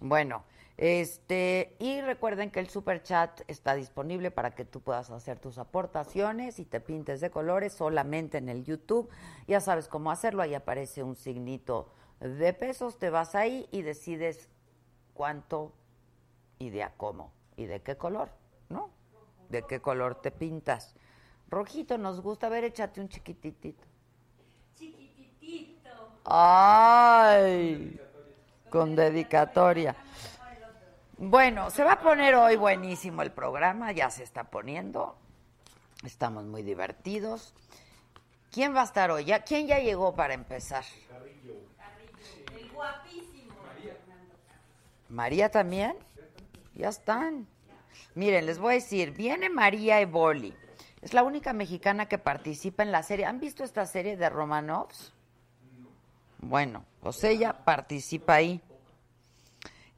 Bueno, 0.03 0.45
este, 0.77 1.75
y 1.79 2.03
recuerden 2.03 2.51
que 2.51 2.61
el 2.61 2.69
super 2.69 3.03
chat 3.03 3.41
está 3.49 3.75
disponible 3.75 4.31
para 4.31 4.55
que 4.55 4.67
tú 4.67 4.81
puedas 4.81 5.11
hacer 5.11 5.39
tus 5.39 5.57
aportaciones 5.57 6.59
y 6.59 6.67
te 6.67 6.81
pintes 6.81 7.21
de 7.23 7.31
colores 7.31 7.73
solamente 7.73 8.39
en 8.39 8.51
el 8.51 8.65
YouTube. 8.65 9.09
Ya 9.49 9.61
sabes 9.61 9.89
cómo 9.89 10.11
hacerlo, 10.11 10.43
ahí 10.43 10.55
aparece 10.55 11.03
un 11.03 11.17
signito 11.17 11.89
de 12.21 12.53
pesos, 12.53 12.99
te 12.99 13.11
vas 13.11 13.35
ahí 13.35 13.69
y 13.73 13.83
decides 13.83 14.49
cuánto 15.15 15.73
y 16.59 16.71
de 16.71 16.83
a 16.83 16.93
cómo 16.97 17.33
y 17.57 17.67
de 17.67 17.81
qué 17.83 17.97
color, 17.97 18.29
¿no? 18.69 18.91
De 19.49 19.63
qué 19.67 19.81
color 19.81 20.21
te 20.21 20.31
pintas. 20.31 20.95
Rojito 21.49 21.99
nos 21.99 22.21
gusta, 22.21 22.47
a 22.47 22.51
ver, 22.51 22.65
échate 22.65 23.01
un 23.01 23.09
chiquititito. 23.09 23.85
Chiquititito. 24.77 25.91
¡Ay! 26.25 28.01
con 28.69 28.95
dedicatoria. 28.95 29.97
Bueno, 31.19 31.71
se 31.71 31.83
va 31.83 31.95
a 31.95 32.01
poner 32.01 32.37
hoy 32.37 32.55
buenísimo 32.57 33.21
el 33.23 33.33
programa, 33.33 33.91
ya 33.93 34.11
se 34.11 34.23
está 34.23 34.45
poniendo. 34.45 35.17
Estamos 36.05 36.45
muy 36.45 36.63
divertidos. 36.63 37.53
¿Quién 38.53 38.75
va 38.75 38.83
a 38.83 38.85
estar 38.85 39.11
hoy? 39.11 39.25
¿Ya- 39.25 39.43
¿Quién 39.43 39.67
ya 39.67 39.81
llegó 39.81 40.15
para 40.15 40.35
empezar? 40.35 40.85
María 45.11 45.51
también. 45.51 45.97
Ya 46.75 46.89
están. 46.89 47.47
Miren, 48.15 48.47
les 48.47 48.59
voy 48.59 48.73
a 48.73 48.75
decir, 48.75 49.11
viene 49.11 49.51
María 49.51 50.01
Evoli. 50.01 50.55
Es 51.03 51.15
la 51.15 51.23
única 51.23 51.53
mexicana 51.53 52.07
que 52.07 52.19
participa 52.19 52.83
en 52.83 52.93
la 52.93 53.03
serie. 53.03 53.27
¿Han 53.27 53.41
visto 53.41 53.65
esta 53.65 53.87
serie 53.87 54.17
de 54.17 54.29
Romanovs? 54.29 55.13
Bueno, 56.39 56.85
pues 57.03 57.23
ella 57.25 57.53
participa 57.53 58.35
ahí. 58.35 58.61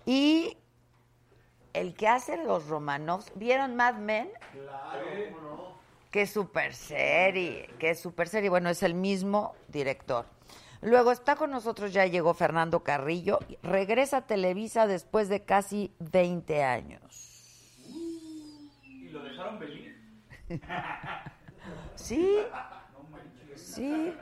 Y 0.07 0.57
el 1.73 1.95
que 1.95 2.09
hace 2.09 2.37
los 2.37 2.67
Romanovs, 2.67 3.33
¿vieron 3.35 3.77
Mad 3.77 3.97
Men? 3.97 4.31
Qué 6.11 6.27
super 6.27 6.75
serie, 6.75 7.71
qué 7.79 7.95
super 7.95 8.29
serie. 8.29 8.51
Bueno, 8.51 8.71
es 8.71 8.83
el 8.83 8.95
mismo 8.95 9.55
director. 9.69 10.27
Luego 10.83 11.13
está 11.13 11.37
con 11.37 11.53
nosotros, 11.53 11.93
ya 11.93 12.07
llegó 12.07 12.35
Fernando 12.35 12.81
Carrillo. 12.81 13.39
Regresa 13.63 14.19
a 14.19 14.27
Televisa 14.27 14.89
después 14.89 15.29
de 15.29 15.45
casi 15.45 15.95
20 16.01 16.65
años. 16.65 17.79
¿Y 17.87 19.09
lo 19.11 19.23
dejaron 19.23 19.61
venir? 19.61 19.97
¿Sí? 21.95 22.39
Sí. 23.55 24.13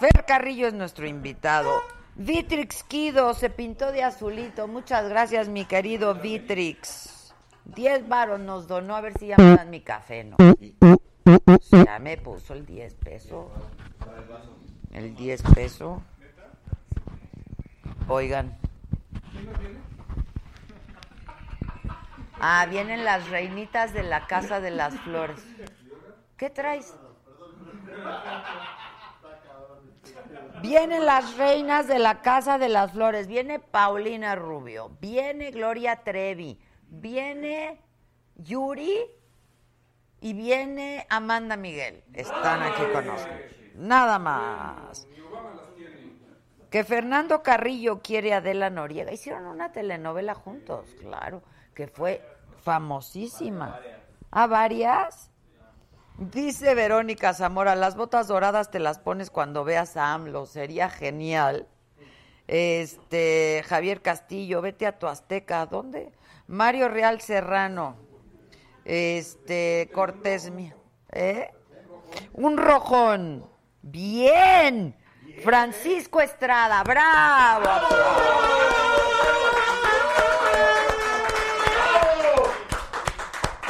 Fer 0.00 0.24
Carrillo 0.26 0.68
es 0.68 0.74
nuestro 0.74 1.06
invitado. 1.06 1.82
Vitrix 2.14 2.82
Kido 2.84 3.34
se 3.34 3.50
pintó 3.50 3.92
de 3.92 4.04
azulito. 4.04 4.68
Muchas 4.68 5.06
gracias, 5.08 5.48
mi 5.48 5.66
querido 5.66 6.14
Vitrix. 6.14 7.34
10 7.66 8.08
varos 8.08 8.40
nos 8.40 8.66
donó. 8.66 8.96
A 8.96 9.02
ver 9.02 9.18
si 9.18 9.28
ya 9.28 9.36
me 9.36 9.54
dan 9.54 9.68
mi 9.68 9.82
café, 9.82 10.24
¿no? 10.24 10.36
Ya 11.24 11.98
me 11.98 12.16
puso 12.16 12.54
el 12.54 12.66
10 12.66 12.94
pesos. 12.94 13.46
El 14.92 15.14
10 15.14 15.42
pesos. 15.54 16.00
Oigan. 18.08 18.58
Ah, 22.40 22.66
vienen 22.68 23.04
las 23.04 23.28
reinitas 23.30 23.92
de 23.92 24.02
la 24.02 24.26
Casa 24.26 24.60
de 24.60 24.72
las 24.72 24.98
Flores. 25.00 25.40
¿Qué 26.36 26.50
traes? 26.50 26.92
Vienen 30.60 31.06
las 31.06 31.36
reinas 31.36 31.86
de 31.86 31.98
la 31.98 32.20
Casa 32.20 32.58
de 32.58 32.68
las 32.68 32.92
Flores. 32.92 33.28
Viene 33.28 33.60
Paulina 33.60 34.34
Rubio. 34.34 34.90
Viene 35.00 35.52
Gloria 35.52 36.02
Trevi. 36.02 36.58
Viene 36.88 37.80
Yuri. 38.36 38.92
Y 40.22 40.34
viene 40.34 41.04
Amanda 41.10 41.56
Miguel. 41.56 42.04
Están 42.14 42.62
aquí 42.62 42.82
con 42.92 43.06
nosotros. 43.06 43.40
Nada 43.74 44.18
más. 44.20 45.06
Que 46.70 46.84
Fernando 46.84 47.42
Carrillo 47.42 48.00
quiere 48.00 48.32
a 48.32 48.36
Adela 48.38 48.70
Noriega. 48.70 49.12
Hicieron 49.12 49.46
una 49.46 49.72
telenovela 49.72 50.34
juntos, 50.34 50.88
claro, 51.00 51.42
que 51.74 51.88
fue 51.88 52.24
famosísima. 52.62 53.78
¿A 54.30 54.46
varias? 54.46 55.30
Dice 56.18 56.74
Verónica 56.74 57.34
Zamora, 57.34 57.74
las 57.74 57.96
botas 57.96 58.28
doradas 58.28 58.70
te 58.70 58.78
las 58.78 59.00
pones 59.00 59.28
cuando 59.28 59.64
veas 59.64 59.96
a 59.96 60.14
AMLO, 60.14 60.46
sería 60.46 60.88
genial. 60.88 61.66
Este, 62.46 63.64
Javier 63.66 64.02
Castillo, 64.02 64.62
vete 64.62 64.86
a 64.86 64.98
tu 64.98 65.08
Azteca, 65.08 65.66
¿dónde? 65.66 66.12
Mario 66.46 66.88
Real 66.88 67.20
Serrano, 67.20 67.96
este, 68.84 69.90
Cortés, 69.92 70.50
mi- 70.50 70.72
¿eh? 71.12 71.50
Un 72.34 72.56
rojón, 72.56 73.48
bien. 73.82 74.96
Francisco 75.42 76.20
Estrada, 76.20 76.82
bravo. 76.82 77.68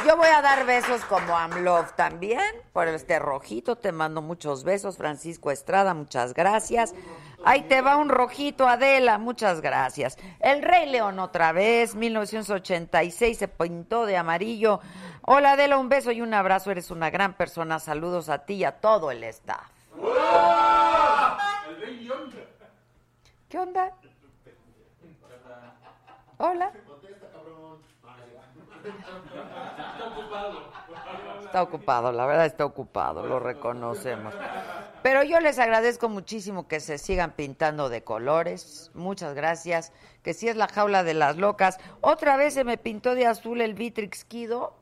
Yo 0.05 0.17
voy 0.17 0.27
a 0.27 0.41
dar 0.41 0.65
besos 0.65 1.01
como 1.05 1.37
Amlov 1.37 1.95
también, 1.95 2.41
por 2.73 2.89
este 2.89 3.19
rojito, 3.19 3.77
te 3.77 3.93
mando 3.93 4.21
muchos 4.21 4.65
besos, 4.65 4.97
Francisco 4.97 5.49
Estrada, 5.49 5.93
muchas 5.93 6.33
gracias. 6.33 6.93
Ahí 7.45 7.61
te 7.63 7.81
va 7.81 7.95
un 7.95 8.09
rojito, 8.09 8.67
Adela, 8.67 9.17
muchas 9.17 9.61
gracias. 9.61 10.17
El 10.41 10.61
Rey 10.61 10.89
León 10.89 11.19
otra 11.19 11.53
vez, 11.53 11.95
1986, 11.95 13.37
se 13.37 13.47
pintó 13.47 14.05
de 14.05 14.17
amarillo. 14.17 14.81
Hola 15.21 15.53
Adela, 15.53 15.77
un 15.77 15.87
beso 15.87 16.11
y 16.11 16.21
un 16.21 16.33
abrazo, 16.33 16.71
eres 16.71 16.91
una 16.91 17.09
gran 17.09 17.35
persona, 17.35 17.79
saludos 17.79 18.27
a 18.27 18.39
ti 18.39 18.55
y 18.55 18.63
a 18.65 18.81
todo 18.81 19.09
el 19.09 19.23
staff. 19.23 19.69
¿Qué 23.47 23.57
onda? 23.57 23.93
Hola. 26.39 26.73
Está 31.45 31.61
ocupado, 31.61 32.11
la 32.11 32.25
verdad 32.25 32.45
está 32.45 32.65
ocupado, 32.65 33.25
lo 33.25 33.39
reconocemos. 33.39 34.33
Pero 35.01 35.23
yo 35.23 35.39
les 35.39 35.59
agradezco 35.59 36.09
muchísimo 36.09 36.67
que 36.67 36.79
se 36.79 36.97
sigan 36.97 37.31
pintando 37.31 37.89
de 37.89 38.03
colores. 38.03 38.91
Muchas 38.93 39.33
gracias. 39.35 39.93
Que 40.21 40.33
si 40.33 40.47
es 40.47 40.55
la 40.55 40.67
jaula 40.67 41.03
de 41.03 41.13
las 41.13 41.37
locas. 41.37 41.77
Otra 42.01 42.37
vez 42.37 42.53
se 42.53 42.63
me 42.63 42.77
pintó 42.77 43.15
de 43.15 43.27
azul 43.27 43.61
el 43.61 43.73
Vitrix 43.73 44.25
Kido 44.25 44.75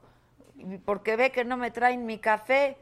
porque 0.86 1.16
ve 1.16 1.32
que 1.32 1.44
no 1.44 1.58
me 1.58 1.72
traen 1.72 2.06
mi 2.06 2.20
café. 2.20 2.78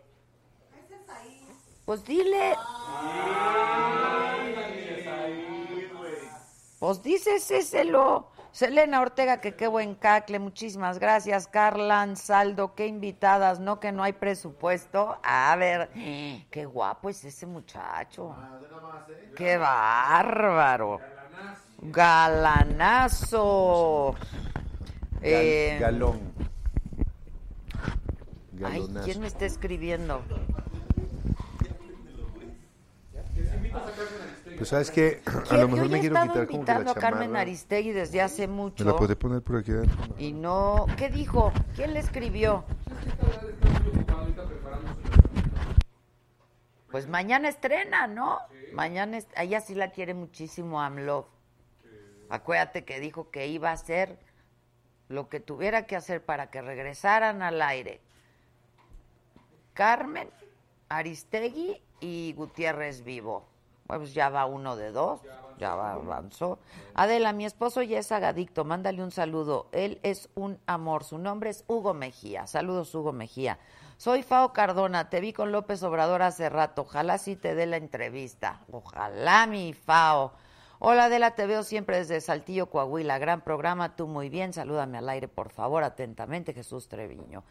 Pues 1.86 2.04
dile. 2.06 2.56
Pues 6.80 7.02
díceselo. 7.02 8.29
Selena 8.52 9.02
Ortega, 9.02 9.42
que 9.42 9.56
qué 9.56 9.68
buen 9.68 9.96
cacle, 9.96 10.40
muchísimas 10.40 10.98
gracias. 11.00 11.48
Carlan 11.48 12.16
Saldo, 12.16 12.74
qué 12.74 12.88
invitadas, 12.88 13.60
no 13.60 13.80
que 13.80 13.92
no 13.92 14.04
hay 14.04 14.14
presupuesto. 14.14 15.18
A 15.24 15.56
ver, 15.56 15.90
qué 16.50 16.66
guapo 16.66 17.10
es 17.10 17.24
ese 17.24 17.46
muchacho. 17.46 18.36
Qué 19.36 19.58
bárbaro. 19.58 21.00
Galanazo. 21.82 23.36
Eh, 25.22 25.78
Galón. 25.80 26.34
ay. 28.66 28.88
¿quién 29.04 29.22
me 29.22 29.28
está 29.28 29.46
escribiendo? 29.46 30.24
Pues 34.58 34.70
sabes 34.70 34.92
que 34.92 35.22
a 35.50 35.58
lo 35.58 35.68
mejor 35.70 35.90
me 35.90 36.00
quiero 36.00 36.16
quitar 36.22 36.48
como 36.48 36.66
que 36.66 36.72
la 36.74 36.92
a 36.92 36.94
Carmen 36.96 37.22
chamarra. 37.24 37.42
Aristegui 37.42 37.92
desde 37.92 38.22
hace 38.22 38.48
¿Me 38.48 38.54
mucho. 38.54 38.84
la 38.84 38.96
puede 38.96 39.16
poner 39.16 39.42
por 39.42 39.58
aquí 39.58 39.72
adentro? 39.72 39.98
Y 40.18 40.34
no, 40.34 40.86
¿qué 40.98 41.10
dijo? 41.10 41.52
¿Quién 41.76 41.94
le 41.94 42.00
escribió? 42.00 42.66
Pues 46.92 47.08
mañana 47.08 47.50
estrena, 47.50 48.08
¿no? 48.08 48.40
Mañana, 48.74 49.18
es- 49.18 49.28
a 49.36 49.44
ella 49.44 49.62
sí 49.62 49.76
la 49.76 49.92
quiere 49.92 50.14
muchísimo 50.14 50.82
AMLO. 50.82 51.28
Acuérdate 52.30 52.84
que 52.84 53.00
dijo 53.00 53.30
que 53.32 53.48
iba 53.48 53.70
a 53.70 53.74
hacer 53.74 54.18
lo 55.08 55.30
que 55.30 55.40
tuviera 55.40 55.86
que 55.88 55.96
hacer 55.96 56.24
para 56.24 56.50
que 56.52 56.62
regresaran 56.62 57.42
al 57.42 57.62
aire. 57.62 58.02
Carmen, 59.74 60.30
Aristegui 60.90 61.82
y 62.00 62.34
Gutiérrez 62.36 63.04
Vivo. 63.04 63.48
Pues 63.98 64.14
ya 64.14 64.30
va 64.30 64.46
uno 64.46 64.76
de 64.76 64.92
dos, 64.92 65.20
ya 65.58 65.74
va, 65.74 65.94
avanzó. 65.94 66.60
Adela, 66.94 67.34
mi 67.34 67.46
esposo 67.46 67.82
ya 67.82 67.98
es 67.98 68.12
agadicto, 68.12 68.64
mándale 68.64 69.02
un 69.02 69.10
saludo. 69.10 69.68
Él 69.72 70.00
es 70.04 70.30
un 70.36 70.60
amor, 70.68 71.04
su 71.04 71.18
nombre 71.18 71.50
es 71.50 71.64
Hugo 71.68 71.96
Mejía. 71.96 72.46
Saludos, 72.46 72.94
Hugo 72.94 73.14
Mejía. 73.14 73.58
Soy 73.98 74.22
Fao 74.22 74.54
Cardona, 74.54 75.10
te 75.10 75.20
vi 75.22 75.34
con 75.34 75.52
López 75.52 75.82
Obrador 75.82 76.22
hace 76.22 76.50
rato, 76.50 76.84
ojalá 76.84 77.18
sí 77.18 77.36
te 77.36 77.56
dé 77.56 77.66
la 77.66 77.78
entrevista. 77.78 78.62
Ojalá, 78.72 79.48
mi 79.48 79.74
Fao. 79.74 80.34
Hola 80.78 81.06
Adela, 81.06 81.32
te 81.32 81.48
veo 81.48 81.64
siempre 81.64 81.98
desde 81.98 82.22
Saltillo, 82.22 82.70
Coahuila. 82.70 83.18
Gran 83.18 83.42
programa, 83.42 83.96
tú 83.96 84.08
muy 84.08 84.30
bien. 84.30 84.54
Salúdame 84.54 85.00
al 85.00 85.10
aire, 85.10 85.28
por 85.28 85.50
favor, 85.50 85.84
atentamente, 85.84 86.54
Jesús 86.54 86.88
Treviño. 86.88 87.44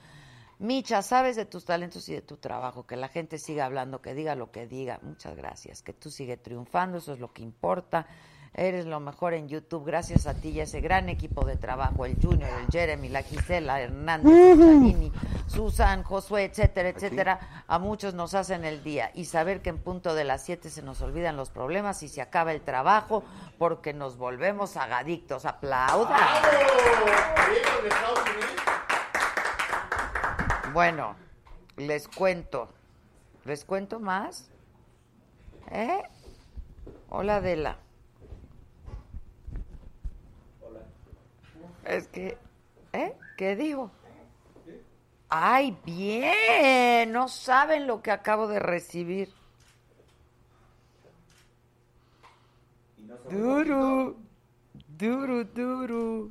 Micha, 0.60 1.02
sabes 1.02 1.36
de 1.36 1.44
tus 1.44 1.64
talentos 1.64 2.08
y 2.08 2.14
de 2.14 2.22
tu 2.22 2.36
trabajo, 2.36 2.86
que 2.86 2.96
la 2.96 3.08
gente 3.08 3.38
siga 3.38 3.64
hablando, 3.64 4.02
que 4.02 4.14
diga 4.14 4.34
lo 4.34 4.50
que 4.50 4.66
diga. 4.66 4.98
Muchas 5.02 5.36
gracias, 5.36 5.82
que 5.82 5.92
tú 5.92 6.10
sigue 6.10 6.36
triunfando, 6.36 6.98
eso 6.98 7.12
es 7.12 7.20
lo 7.20 7.32
que 7.32 7.42
importa. 7.42 8.06
Eres 8.54 8.86
lo 8.86 8.98
mejor 8.98 9.34
en 9.34 9.48
YouTube. 9.48 9.84
Gracias 9.84 10.26
a 10.26 10.34
ti 10.34 10.48
y 10.48 10.60
a 10.60 10.64
ese 10.64 10.80
gran 10.80 11.08
equipo 11.08 11.44
de 11.44 11.56
trabajo, 11.56 12.04
el 12.06 12.16
Junior, 12.20 12.50
el 12.60 12.66
Jeremy, 12.66 13.08
la 13.08 13.22
Gisela, 13.22 13.80
Hernández, 13.80 14.32
el 14.32 14.58
Chanini, 14.58 15.12
Susan, 15.46 16.02
Josué, 16.02 16.44
etcétera, 16.44 16.88
etcétera. 16.88 17.64
A 17.68 17.78
muchos 17.78 18.14
nos 18.14 18.34
hacen 18.34 18.64
el 18.64 18.82
día. 18.82 19.12
Y 19.14 19.26
saber 19.26 19.62
que 19.62 19.70
en 19.70 19.78
punto 19.78 20.14
de 20.14 20.24
las 20.24 20.44
7 20.44 20.70
se 20.70 20.82
nos 20.82 21.00
olvidan 21.02 21.36
los 21.36 21.50
problemas 21.50 22.02
y 22.02 22.08
se 22.08 22.20
acaba 22.20 22.52
el 22.52 22.62
trabajo 22.62 23.22
porque 23.58 23.92
nos 23.92 24.16
volvemos 24.16 24.76
agadictos. 24.76 25.44
¡Aplaudan! 25.44 26.18
Bueno, 30.72 31.16
les 31.76 32.08
cuento. 32.08 32.68
¿Les 33.44 33.64
cuento 33.64 34.00
más? 34.00 34.50
¿Eh? 35.70 36.02
Hola, 37.08 37.36
Adela. 37.36 37.78
Es 41.84 42.08
que, 42.08 42.36
¿eh? 42.92 43.14
¿Qué 43.36 43.56
digo? 43.56 43.90
Ay, 45.30 45.76
bien. 45.84 47.12
No 47.12 47.28
saben 47.28 47.86
lo 47.86 48.02
que 48.02 48.10
acabo 48.10 48.48
de 48.48 48.58
recibir. 48.58 49.32
Duro, 53.30 54.16
duro, 54.88 55.44
duro. 55.44 56.30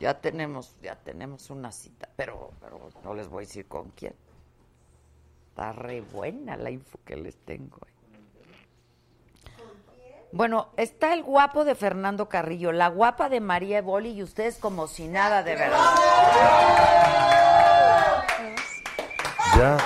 Ya 0.00 0.14
tenemos, 0.20 0.74
ya 0.82 0.96
tenemos 0.96 1.50
una 1.50 1.70
cita, 1.70 2.08
pero, 2.16 2.50
pero 2.60 2.88
no 3.04 3.14
les 3.14 3.28
voy 3.28 3.44
a 3.44 3.46
decir 3.46 3.68
con 3.68 3.90
quién. 3.90 4.14
Está 5.50 5.72
re 5.72 6.00
buena 6.00 6.56
la 6.56 6.70
info 6.70 6.98
que 7.04 7.16
les 7.16 7.36
tengo. 7.44 7.76
eh. 7.86 7.90
Bueno, 10.32 10.68
está 10.76 11.12
el 11.12 11.22
guapo 11.22 11.64
de 11.64 11.74
Fernando 11.74 12.28
Carrillo, 12.28 12.72
la 12.72 12.88
guapa 12.88 13.28
de 13.28 13.40
María 13.40 13.78
Evoli 13.78 14.12
y 14.12 14.22
ustedes 14.22 14.56
como 14.56 14.86
si 14.86 15.06
nada 15.06 15.42
de 15.42 15.56
verdad. 15.56 15.94
Ya. 19.58 19.76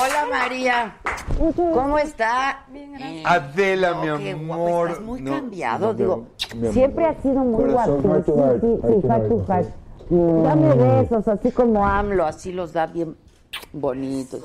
Hola 0.00 0.26
María, 0.54 0.96
¿cómo 1.56 1.98
está? 1.98 2.64
Adela, 3.24 3.94
mi 3.96 4.06
No, 4.06 4.18
qué 4.18 4.34
guapo, 4.34 4.54
amor. 4.54 4.88
Estás 4.90 5.04
muy 5.04 5.20
No, 5.20 5.30
cambiado, 5.32 5.86
no, 5.88 5.94
digo. 5.94 6.26
mi 6.54 6.60
amor. 6.60 6.72
Siempre 6.72 7.04
has 7.06 7.22
sido 7.22 7.34
muy 7.40 7.72
guapo. 7.72 8.00
Sí, 8.24 8.30
sí, 8.60 9.00
sí, 9.02 9.44
heart. 9.48 9.68
Dame 10.10 10.74
besos, 10.74 11.26
así 11.26 11.50
como 11.50 11.84
AMLO, 11.84 12.24
así 12.24 12.52
los 12.52 12.72
da 12.72 12.86
bien 12.86 13.16
bonitos. 13.72 14.42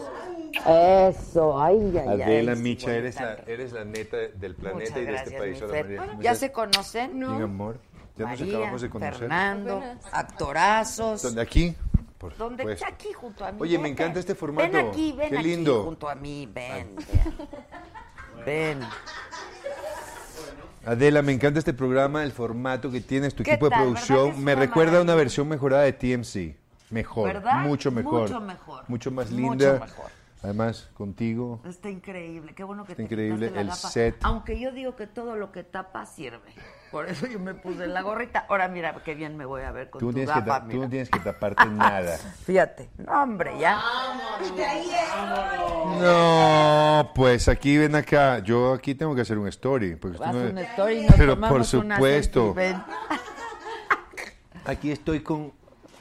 Eso, 0.65 1.61
ay, 1.61 1.77
ay, 1.95 2.07
ay. 2.07 2.21
Adela, 2.23 2.55
sí, 2.55 2.61
Micha, 2.63 2.91
eres 2.95 3.15
la, 3.21 3.37
eres 3.45 3.71
la 3.71 3.85
neta 3.85 4.17
del 4.17 4.55
planeta 4.55 4.79
Muchas 4.79 4.97
y 4.97 4.99
de 5.01 5.05
gracias, 5.05 5.27
este 5.27 5.39
país. 5.39 5.57
mi 5.61 5.63
Hola, 5.63 5.73
Fer. 5.73 5.85
María. 5.85 6.07
¿Cómo 6.07 6.21
¿Ya 6.23 6.35
se 6.35 6.51
conocen? 6.51 7.19
Mi 7.19 7.41
amor. 7.43 7.77
Ya 8.19 8.29
nos 8.29 8.39
María, 8.39 8.53
acabamos 8.55 8.81
de 8.81 8.89
conocer. 8.89 9.13
Fernando, 9.15 9.83
actorazos. 10.11 11.21
¿Dónde? 11.23 11.41
¿Aquí? 11.41 11.75
Por 12.17 12.35
¿Dónde? 12.37 12.63
supuesto. 12.63 12.85
Aquí 12.85 13.13
junto 13.13 13.45
a 13.45 13.51
mí. 13.53 13.57
Oye, 13.61 13.77
me 13.77 13.83
vente. 13.85 14.03
encanta 14.03 14.19
este 14.19 14.35
formato. 14.35 14.71
Ven 14.71 14.87
aquí, 14.87 15.13
ven 15.13 15.29
Qué 15.29 15.37
aquí 15.37 15.47
lindo. 15.47 15.83
junto 15.83 16.09
a 16.09 16.15
mí, 16.15 16.49
ven, 16.53 16.95
ven. 16.95 18.45
Ven. 18.45 18.79
Adela, 20.85 21.21
me 21.21 21.31
encanta 21.33 21.59
este 21.59 21.73
programa, 21.73 22.23
el 22.23 22.31
formato 22.31 22.89
que 22.91 23.01
tienes, 23.01 23.35
tu 23.35 23.43
¿Qué 23.43 23.51
equipo 23.51 23.65
de 23.65 23.69
tal? 23.71 23.79
¿Verdad 23.87 24.01
que 24.01 24.07
producción. 24.07 24.43
Me 24.43 24.55
recuerda 24.55 24.99
a 24.99 25.01
una 25.01 25.15
versión 25.15 25.47
mejorada 25.47 25.83
de 25.83 25.93
TMC. 25.93 26.55
Mejor, 26.89 27.27
¿Verdad? 27.33 27.61
mucho 27.63 27.91
mejor. 27.91 28.21
Mucho 28.23 28.41
mejor. 28.41 28.83
Mucho 28.87 29.11
más 29.11 29.29
Mucho 29.31 29.49
linda. 29.69 29.85
mejor. 29.85 30.09
Además, 30.41 30.89
contigo. 30.93 31.59
Está 31.65 31.89
increíble, 31.89 32.53
qué 32.55 32.63
bueno 32.63 32.85
que 32.85 32.93
Está 32.93 32.97
te 32.97 33.03
increíble 33.03 33.51
la 33.51 33.61
el 33.61 33.67
gafa. 33.67 33.89
set. 33.89 34.15
Aunque 34.23 34.59
yo 34.59 34.71
digo 34.71 34.95
que 34.95 35.05
todo 35.05 35.35
lo 35.35 35.51
que 35.51 35.63
tapa 35.63 36.05
sirve. 36.05 36.39
Por 36.91 37.07
eso 37.07 37.27
yo 37.27 37.39
me 37.39 37.53
puse 37.53 37.85
la 37.87 38.01
gorrita. 38.01 38.45
Ahora 38.49 38.67
mira 38.67 38.95
qué 39.05 39.13
bien 39.13 39.37
me 39.37 39.45
voy 39.45 39.61
a 39.61 39.71
ver 39.71 39.89
con 39.89 39.99
Tú 39.99 40.07
tu 40.07 40.13
tienes 40.13 40.33
que, 40.33 40.41
tú 40.71 40.77
no 40.81 40.89
tienes 40.89 41.09
que 41.09 41.19
taparte 41.19 41.65
nada. 41.67 42.17
Fíjate. 42.45 42.89
No, 42.97 43.23
hombre, 43.23 43.59
ya. 43.59 43.79
No, 46.01 47.11
pues 47.13 47.47
aquí 47.47 47.77
ven 47.77 47.95
acá. 47.95 48.39
Yo 48.39 48.73
aquí 48.73 48.95
tengo 48.95 49.13
que 49.13 49.21
hacer 49.21 49.37
un 49.37 49.47
story. 49.47 49.95
Porque 49.95 50.17
Haz 50.23 50.33
no 50.33 50.43
es- 50.43 50.51
un 50.51 50.57
story 50.57 50.93
y 50.97 51.01
nos 51.05 51.15
Pero 51.15 51.39
por 51.39 51.63
supuesto. 51.65 52.55
Aquí 54.65 54.91
estoy 54.91 55.21
con, 55.21 55.53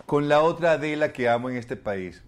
con 0.07 0.29
la 0.29 0.41
otra 0.41 0.73
Adela 0.73 1.13
que 1.13 1.29
amo 1.29 1.51
en 1.51 1.57
este 1.57 1.77
país. 1.77 2.23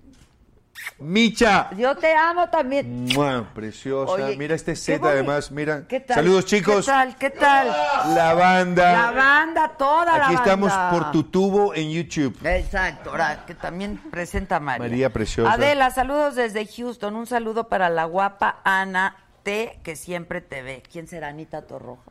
Micha. 0.99 1.71
Yo 1.77 1.97
te 1.97 2.15
amo 2.15 2.49
también. 2.51 3.05
Mua, 3.07 3.49
preciosa. 3.55 4.13
Oye, 4.13 4.37
mira 4.37 4.55
este 4.55 4.77
set 4.77 5.03
además, 5.03 5.51
mira. 5.51 5.87
¿Qué 5.89 6.01
tal? 6.01 6.17
Saludos 6.17 6.45
chicos. 6.47 6.87
¿Qué 6.87 6.93
tal? 6.93 7.17
¿Qué 7.17 7.31
tal? 7.31 7.69
La 8.15 8.35
banda. 8.35 8.93
La 8.93 9.11
banda, 9.11 9.69
toda 9.77 10.05
la 10.19 10.27
Aquí 10.27 10.35
banda. 10.35 10.43
estamos 10.43 10.73
por 10.93 11.11
tu 11.11 11.25
tubo 11.25 11.75
en 11.75 11.91
YouTube. 11.91 12.37
Exacto, 12.45 13.11
ahora 13.11 13.45
que 13.47 13.55
también 13.55 13.99
presenta 14.11 14.57
a 14.57 14.61
María. 14.61 14.89
María 14.89 15.11
preciosa. 15.13 15.53
Adela, 15.53 15.91
saludos 15.91 16.35
desde 16.35 16.67
Houston. 16.67 17.17
Un 17.17 17.27
saludo 17.27 17.69
para 17.69 17.89
la 17.89 18.05
guapa 18.05 18.61
Ana 18.65 19.17
T, 19.43 19.81
que 19.83 19.97
siempre 19.97 20.41
te 20.41 20.63
ve. 20.63 20.83
¿Quién 20.91 21.07
será 21.07 21.29
Anita 21.29 21.63
Torroja? 21.63 22.10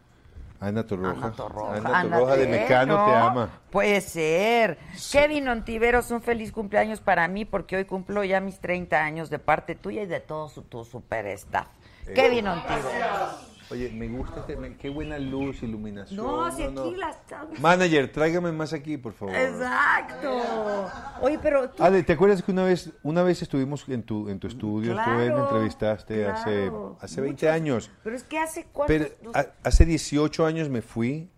Ana 0.59 0.85
Torroja. 0.85 1.27
Ana 1.27 1.31
Torroja. 1.31 1.75
Ana 1.75 2.01
Torroja 2.03 2.35
de 2.35 2.47
Mecano 2.47 2.97
¿no? 2.97 3.05
te 3.05 3.15
ama. 3.15 3.49
Puede 3.71 4.01
ser. 4.01 4.77
Kevin 5.11 5.47
Ontiveros, 5.47 6.11
un 6.11 6.21
feliz 6.21 6.51
cumpleaños 6.51 6.99
para 6.99 7.27
mí 7.27 7.45
porque 7.45 7.77
hoy 7.77 7.85
cumplo 7.85 8.23
ya 8.23 8.39
mis 8.41 8.59
30 8.59 9.01
años 9.01 9.29
de 9.29 9.39
parte 9.39 9.75
tuya 9.75 10.03
y 10.03 10.05
de 10.05 10.19
todo 10.19 10.49
su, 10.49 10.63
tu 10.63 10.83
super 10.83 11.25
staff. 11.27 11.67
Eh, 12.07 12.13
Kevin 12.13 12.47
Ontiveros. 12.47 13.48
Oye, 13.71 13.89
me 13.91 14.08
gusta 14.08 14.39
este, 14.39 14.55
me- 14.55 14.75
qué 14.77 14.89
buena 14.89 15.19
luz, 15.19 15.62
iluminación. 15.62 16.17
No, 16.17 16.51
si 16.51 16.63
aquí 16.63 16.95
la 16.97 17.10
estamos. 17.12 17.60
Manager, 17.60 18.12
tráigame 18.12 18.51
más 18.51 18.73
aquí, 18.73 18.97
por 18.97 19.13
favor. 19.13 19.36
Exacto. 19.36 20.89
Oye, 21.21 21.38
pero 21.41 21.69
tú 21.69 21.84
Ale, 21.84 22.01
¿te 22.03 22.13
acuerdas 22.13 22.41
que 22.41 22.51
una 22.51 22.63
vez, 22.63 22.91
una 23.03 23.21
vez 23.23 23.41
estuvimos 23.41 23.88
en 23.88 24.01
tu, 24.03 24.27
en 24.29 24.39
tu 24.39 24.47
estudio? 24.47 24.93
Claro, 24.93 25.12
tú 25.12 25.17
me 25.19 25.41
entrevistaste 25.43 26.25
hace, 26.27 26.43
claro. 26.63 26.97
hace 26.99 27.21
20 27.21 27.45
Muchos- 27.45 27.55
años. 27.55 27.91
Pero 28.03 28.15
es 28.15 28.23
que 28.23 28.39
hace 28.39 28.65
cuántos... 28.73 28.97
Pero 28.97 29.32
a- 29.36 29.47
hace 29.63 29.86
18 29.86 30.45
años 30.45 30.69
me 30.69 30.82
fui. 30.82 31.29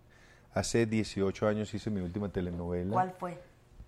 Hace 0.54 0.86
18 0.86 1.46
años 1.48 1.72
hice 1.74 1.90
mi 1.90 2.00
última 2.00 2.30
telenovela. 2.30 2.92
¿Cuál 2.92 3.12
fue? 3.18 3.38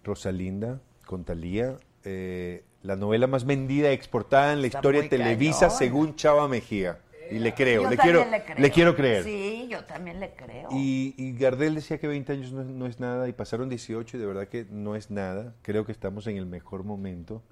Rosalinda, 0.03 0.81
con 1.07 1.25
Talía. 1.25 1.77
eh, 2.05 2.63
la 2.83 2.97
novela 2.97 3.27
más 3.27 3.47
vendida 3.47 3.91
y 3.91 3.95
exportada 3.95 4.53
en 4.53 4.61
la 4.61 4.67
Está 4.67 4.79
historia 4.79 5.01
muy 5.01 5.09
de 5.09 5.17
Televisa, 5.17 5.61
cañón. 5.69 5.79
según 5.79 6.17
Chava 6.17 6.47
Mejía. 6.49 6.99
Y 7.31 7.39
le 7.39 7.55
creo, 7.55 7.83
Yo 7.85 7.91
le 7.91 7.97
quiero, 7.97 8.25
le 8.31 8.43
creo. 8.45 8.71
quiero 8.73 8.97
creer. 8.97 9.25
Sí, 9.25 9.67
yo 9.71 9.85
también 9.85 10.21
le 10.21 10.33
creo. 10.35 10.69
Y, 10.71 11.15
y 11.17 11.33
Gardel 11.37 11.75
decía 11.75 11.99
que 11.99 12.07
20 12.07 12.33
años 12.33 12.53
no, 12.53 12.61
es- 12.63 12.67
no 12.69 12.87
es 12.87 13.01
nada 13.01 13.29
y 13.29 13.33
pasaron 13.33 13.69
18 13.69 14.17
y 14.17 14.21
de 14.21 14.27
verdad 14.27 14.49
que 14.49 14.67
no 14.71 14.97
es 14.97 15.11
nada. 15.11 15.55
Creo 15.63 15.85
que 15.87 15.93
estamos 15.93 16.27
en 16.27 16.37
el 16.37 16.47
mejor 16.47 16.85
momento 16.85 17.43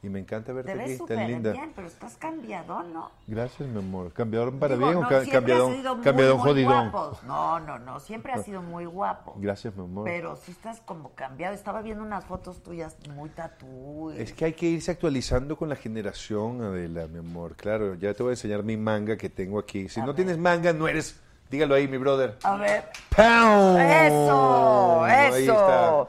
y 0.00 0.08
me 0.08 0.20
encanta 0.20 0.52
verte 0.52 0.72
Te 0.72 0.80
aquí, 0.80 0.90
ves 0.90 0.98
tan 0.98 1.08
súper 1.08 1.28
linda. 1.28 1.50
bien, 1.52 1.72
pero 1.74 1.88
estás 1.88 2.16
cambiado, 2.16 2.84
¿no? 2.84 3.10
Gracias, 3.26 3.68
mi 3.68 3.78
amor. 3.80 4.12
¿Cambiadón 4.12 4.58
para 4.60 4.74
Digo, 4.76 4.86
bien 4.86 5.00
no, 5.00 5.06
o 5.06 5.08
ca- 5.08 5.24
siempre 5.24 5.30
has 5.30 5.34
cambiadón, 5.58 5.74
sido 5.76 5.94
muy, 5.96 6.04
cambiadón 6.04 6.36
muy 6.38 6.46
jodidón? 6.48 6.90
guapo. 6.90 7.18
No, 7.26 7.60
no, 7.60 7.78
no, 7.80 7.98
siempre 8.00 8.32
has 8.32 8.44
sido 8.44 8.62
muy 8.62 8.84
guapo. 8.84 9.34
Gracias, 9.38 9.74
mi 9.74 9.82
amor. 9.82 10.04
Pero 10.04 10.36
sí 10.36 10.52
estás 10.52 10.80
como 10.82 11.10
cambiado. 11.16 11.52
Estaba 11.54 11.82
viendo 11.82 12.04
unas 12.04 12.24
fotos 12.24 12.62
tuyas 12.62 12.96
muy 13.14 13.28
tatú. 13.30 14.12
y- 14.16 14.20
Es 14.22 14.32
que 14.32 14.44
hay 14.44 14.52
que 14.52 14.66
irse 14.66 14.92
actualizando 14.92 15.56
con 15.56 15.68
la 15.68 15.74
generación, 15.76 16.62
Adela, 16.62 17.08
mi 17.08 17.18
amor. 17.18 17.56
Claro, 17.56 17.94
ya 17.96 18.14
te 18.14 18.22
voy 18.22 18.30
a 18.30 18.32
enseñar 18.34 18.62
mi 18.62 18.76
manga 18.76 19.16
que 19.16 19.28
tengo 19.28 19.58
aquí. 19.58 19.88
Si 19.88 20.00
no 20.00 20.14
tienes 20.14 20.38
manga, 20.38 20.72
no 20.72 20.86
eres... 20.86 21.20
Dígalo 21.50 21.74
ahí, 21.74 21.88
mi 21.88 21.96
brother. 21.96 22.36
A 22.44 22.56
ver. 22.56 22.84
¡Pam! 23.16 23.78
¡Eso! 23.78 25.02
Ahí 25.04 25.42
¡Eso! 25.44 25.52
está. 25.54 26.08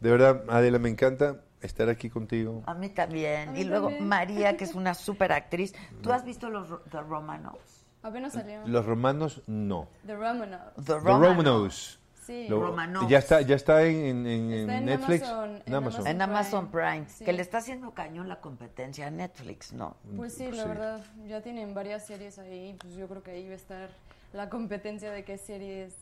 De 0.00 0.10
verdad, 0.10 0.42
Adela, 0.48 0.78
me 0.78 0.90
encanta 0.90 1.36
estar 1.60 1.88
aquí 1.88 2.10
contigo. 2.10 2.62
A 2.66 2.74
mí 2.74 2.88
también. 2.90 3.48
A 3.48 3.52
mí 3.52 3.60
y 3.60 3.64
luego 3.64 3.88
también. 3.88 4.08
María, 4.08 4.56
que 4.56 4.64
es 4.64 4.74
una 4.74 4.94
súper 4.94 5.32
actriz. 5.32 5.74
¿Tú 6.02 6.12
has 6.12 6.24
visto 6.24 6.48
los 6.50 6.68
The 6.90 7.00
Romanovs? 7.00 7.84
Apenas 8.02 8.34
salió. 8.34 8.66
Los 8.66 8.84
romanos, 8.86 9.42
no. 9.46 9.88
The 10.06 10.14
Romanovs. 10.14 10.84
The. 10.84 10.98
Romanos. 11.00 12.00
Sí. 12.24 12.46
Lo- 12.48 12.60
Romanovs. 12.60 13.08
ya 13.08 13.18
está, 13.18 13.40
ya 13.40 13.54
está 13.54 13.82
en, 13.84 13.96
en- 14.04 14.26
en- 14.26 14.52
Está 14.52 14.72
en 14.72 14.78
en 14.80 14.84
Netflix. 14.86 15.22
Amazon, 15.22 15.62
En 15.66 15.74
Amazon. 15.74 16.06
En 16.08 16.22
Amazon 16.22 16.70
Prime. 16.70 17.04
Sí. 17.08 17.24
Que 17.24 17.32
le 17.32 17.42
está 17.42 17.58
haciendo 17.58 17.92
cañón 17.94 18.28
la 18.28 18.40
competencia 18.40 19.06
a 19.06 19.10
Netflix, 19.10 19.72
¿no? 19.72 19.96
Pues 20.16 20.34
sí, 20.34 20.50
la 20.50 20.62
Sí. 20.64 20.68
verdad, 20.68 21.04
ya 21.28 21.40
tienen 21.42 21.72
varias 21.74 22.04
series 22.06 22.38
ahí, 22.40 22.76
pues 22.80 22.94
yo 22.96 23.06
creo 23.08 23.22
que 23.22 23.30
ahí 23.32 23.46
va 23.46 23.52
a 23.52 23.56
estar 23.56 23.90
la 24.32 24.48
competencia 24.50 25.10
de 25.12 25.24
qué 25.24 25.38
series. 25.38 25.94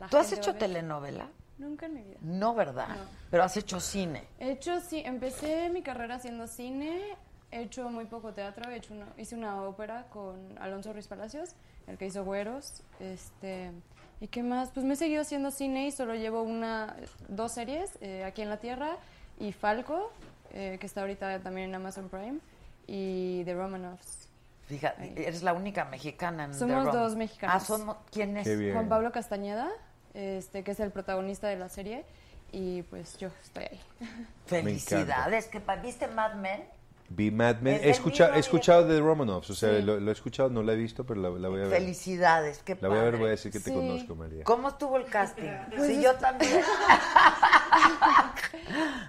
la 0.00 0.08
¿Tú 0.08 0.16
has 0.16 0.32
hecho 0.32 0.50
a 0.50 0.52
ver. 0.54 0.60
telenovela? 0.62 1.28
Nunca 1.58 1.86
en 1.86 1.94
mi 1.94 2.02
vida. 2.02 2.16
No, 2.20 2.54
¿verdad? 2.54 2.88
No. 2.88 2.94
Pero 3.30 3.42
has 3.42 3.56
hecho 3.56 3.80
cine. 3.80 4.24
He 4.38 4.52
hecho, 4.52 4.80
sí, 4.80 5.02
empecé 5.04 5.68
mi 5.70 5.82
carrera 5.82 6.16
haciendo 6.16 6.46
cine, 6.46 7.00
he 7.50 7.62
hecho 7.62 7.88
muy 7.90 8.04
poco 8.04 8.32
teatro, 8.32 8.70
he 8.70 8.76
hecho 8.76 8.94
una- 8.94 9.08
hice 9.16 9.34
una 9.34 9.62
ópera 9.62 10.06
con 10.10 10.56
Alonso 10.58 10.92
Ruiz 10.92 11.08
Palacios, 11.08 11.50
el 11.86 11.98
que 11.98 12.06
hizo 12.06 12.24
Güeros, 12.24 12.82
este, 13.00 13.72
¿y 14.20 14.28
qué 14.28 14.42
más? 14.42 14.70
Pues 14.70 14.86
me 14.86 14.94
he 14.94 14.96
seguido 14.96 15.22
haciendo 15.22 15.50
cine 15.50 15.86
y 15.86 15.90
solo 15.90 16.14
llevo 16.14 16.42
una, 16.42 16.94
dos 17.28 17.52
series, 17.52 17.98
eh, 18.00 18.24
Aquí 18.24 18.42
en 18.42 18.50
la 18.50 18.58
Tierra 18.58 18.96
y 19.40 19.52
Falco, 19.52 20.12
eh, 20.52 20.76
que 20.80 20.86
está 20.86 21.00
ahorita 21.00 21.40
también 21.40 21.70
en 21.70 21.74
Amazon 21.74 22.08
Prime, 22.08 22.38
y 22.86 23.42
The 23.44 23.54
Romanovs. 23.54 24.28
Fíjate, 24.66 25.14
eres 25.26 25.42
la 25.42 25.54
única 25.54 25.86
mexicana 25.86 26.44
en 26.44 26.54
Somos 26.54 26.92
dos 26.92 27.16
mexicanos. 27.16 27.56
Ah, 27.56 27.60
somos, 27.64 27.96
¿quién 28.12 28.36
es? 28.36 28.46
Juan 28.74 28.88
Pablo 28.88 29.10
Castañeda, 29.12 29.70
este, 30.18 30.62
que 30.64 30.72
es 30.72 30.80
el 30.80 30.90
protagonista 30.90 31.46
de 31.48 31.56
la 31.56 31.68
serie, 31.68 32.04
y 32.52 32.82
pues 32.82 33.16
yo 33.18 33.28
estoy 33.42 33.64
ahí. 33.64 33.80
Felicidades, 34.46 35.46
que 35.46 35.60
pa- 35.60 35.76
¿viste 35.76 36.08
Mad 36.08 36.34
Men? 36.34 36.62
Vi 37.10 37.30
Mad 37.30 37.60
Men. 37.60 37.74
Es 37.76 37.80
He, 37.80 37.82
del 37.84 37.90
escucha- 37.92 38.24
mismo 38.24 38.36
he 38.36 38.40
escuchado 38.40 38.86
de 38.86 39.00
Romanovs, 39.00 39.48
o 39.50 39.54
sea, 39.54 39.76
Sí. 39.78 39.82
lo, 39.82 39.98
lo 39.98 40.10
he 40.10 40.12
escuchado, 40.12 40.50
no 40.50 40.62
la 40.62 40.74
he 40.74 40.76
visto, 40.76 41.04
pero 41.06 41.20
la, 41.22 41.30
la 41.30 41.48
voy 41.48 41.60
a 41.60 41.62
ver. 41.64 41.80
Felicidades, 41.80 42.58
qué 42.64 42.76
La 42.80 42.88
voy 42.88 42.98
a 42.98 43.02
ver, 43.02 43.10
padre. 43.12 43.18
voy 43.20 43.28
a 43.28 43.30
decir 43.30 43.50
que 43.52 43.60
te 43.60 43.70
Sí. 43.70 43.74
conozco, 43.76 44.14
María. 44.14 44.44
¿Cómo 44.44 44.68
estuvo 44.68 44.96
el 44.98 45.06
casting? 45.06 45.44
Pues 45.70 45.86
sí, 45.86 45.92
es- 45.96 46.02
yo 46.02 46.14
también. 46.16 46.60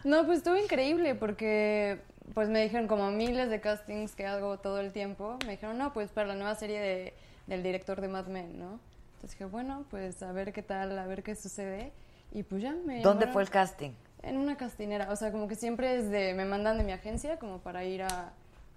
No, 0.03 0.25
pues 0.25 0.39
estuvo 0.39 0.55
increíble 0.55 1.15
porque 1.15 1.99
pues 2.33 2.47
me 2.49 2.61
dijeron 2.63 2.87
como 2.87 3.11
miles 3.11 3.49
de 3.49 3.59
castings 3.59 4.15
que 4.15 4.25
hago 4.25 4.59
todo 4.59 4.79
el 4.79 4.91
tiempo. 4.91 5.37
Me 5.45 5.51
dijeron, 5.51 5.77
no, 5.77 5.93
pues 5.93 6.09
para 6.11 6.27
la 6.27 6.35
nueva 6.35 6.55
serie 6.55 6.79
de, 6.79 7.13
del 7.47 7.63
director 7.63 7.99
de 8.01 8.07
Mad 8.07 8.27
Men, 8.27 8.57
¿no? 8.59 8.79
Entonces 9.19 9.37
dije, 9.37 9.45
bueno, 9.51 9.83
pues 9.91 10.23
a 10.23 10.31
ver 10.31 10.53
qué 10.53 10.63
tal, 10.63 10.97
a 10.97 11.05
ver 11.05 11.23
qué 11.23 11.35
sucede. 11.35 11.91
Y 12.31 12.43
pues 12.43 12.61
ya 12.61 12.71
me 12.71 13.01
¿Dónde 13.01 13.27
fue 13.27 13.41
el 13.41 13.49
casting? 13.49 13.91
En 14.23 14.37
una 14.37 14.55
castinera. 14.55 15.11
O 15.11 15.15
sea, 15.17 15.29
como 15.33 15.49
que 15.49 15.55
siempre 15.55 15.97
es 15.97 16.09
de, 16.09 16.33
me 16.35 16.45
mandan 16.45 16.77
de 16.77 16.85
mi 16.85 16.93
agencia 16.93 17.37
como 17.37 17.59
para 17.59 17.83
ir 17.83 18.03
a, 18.03 18.07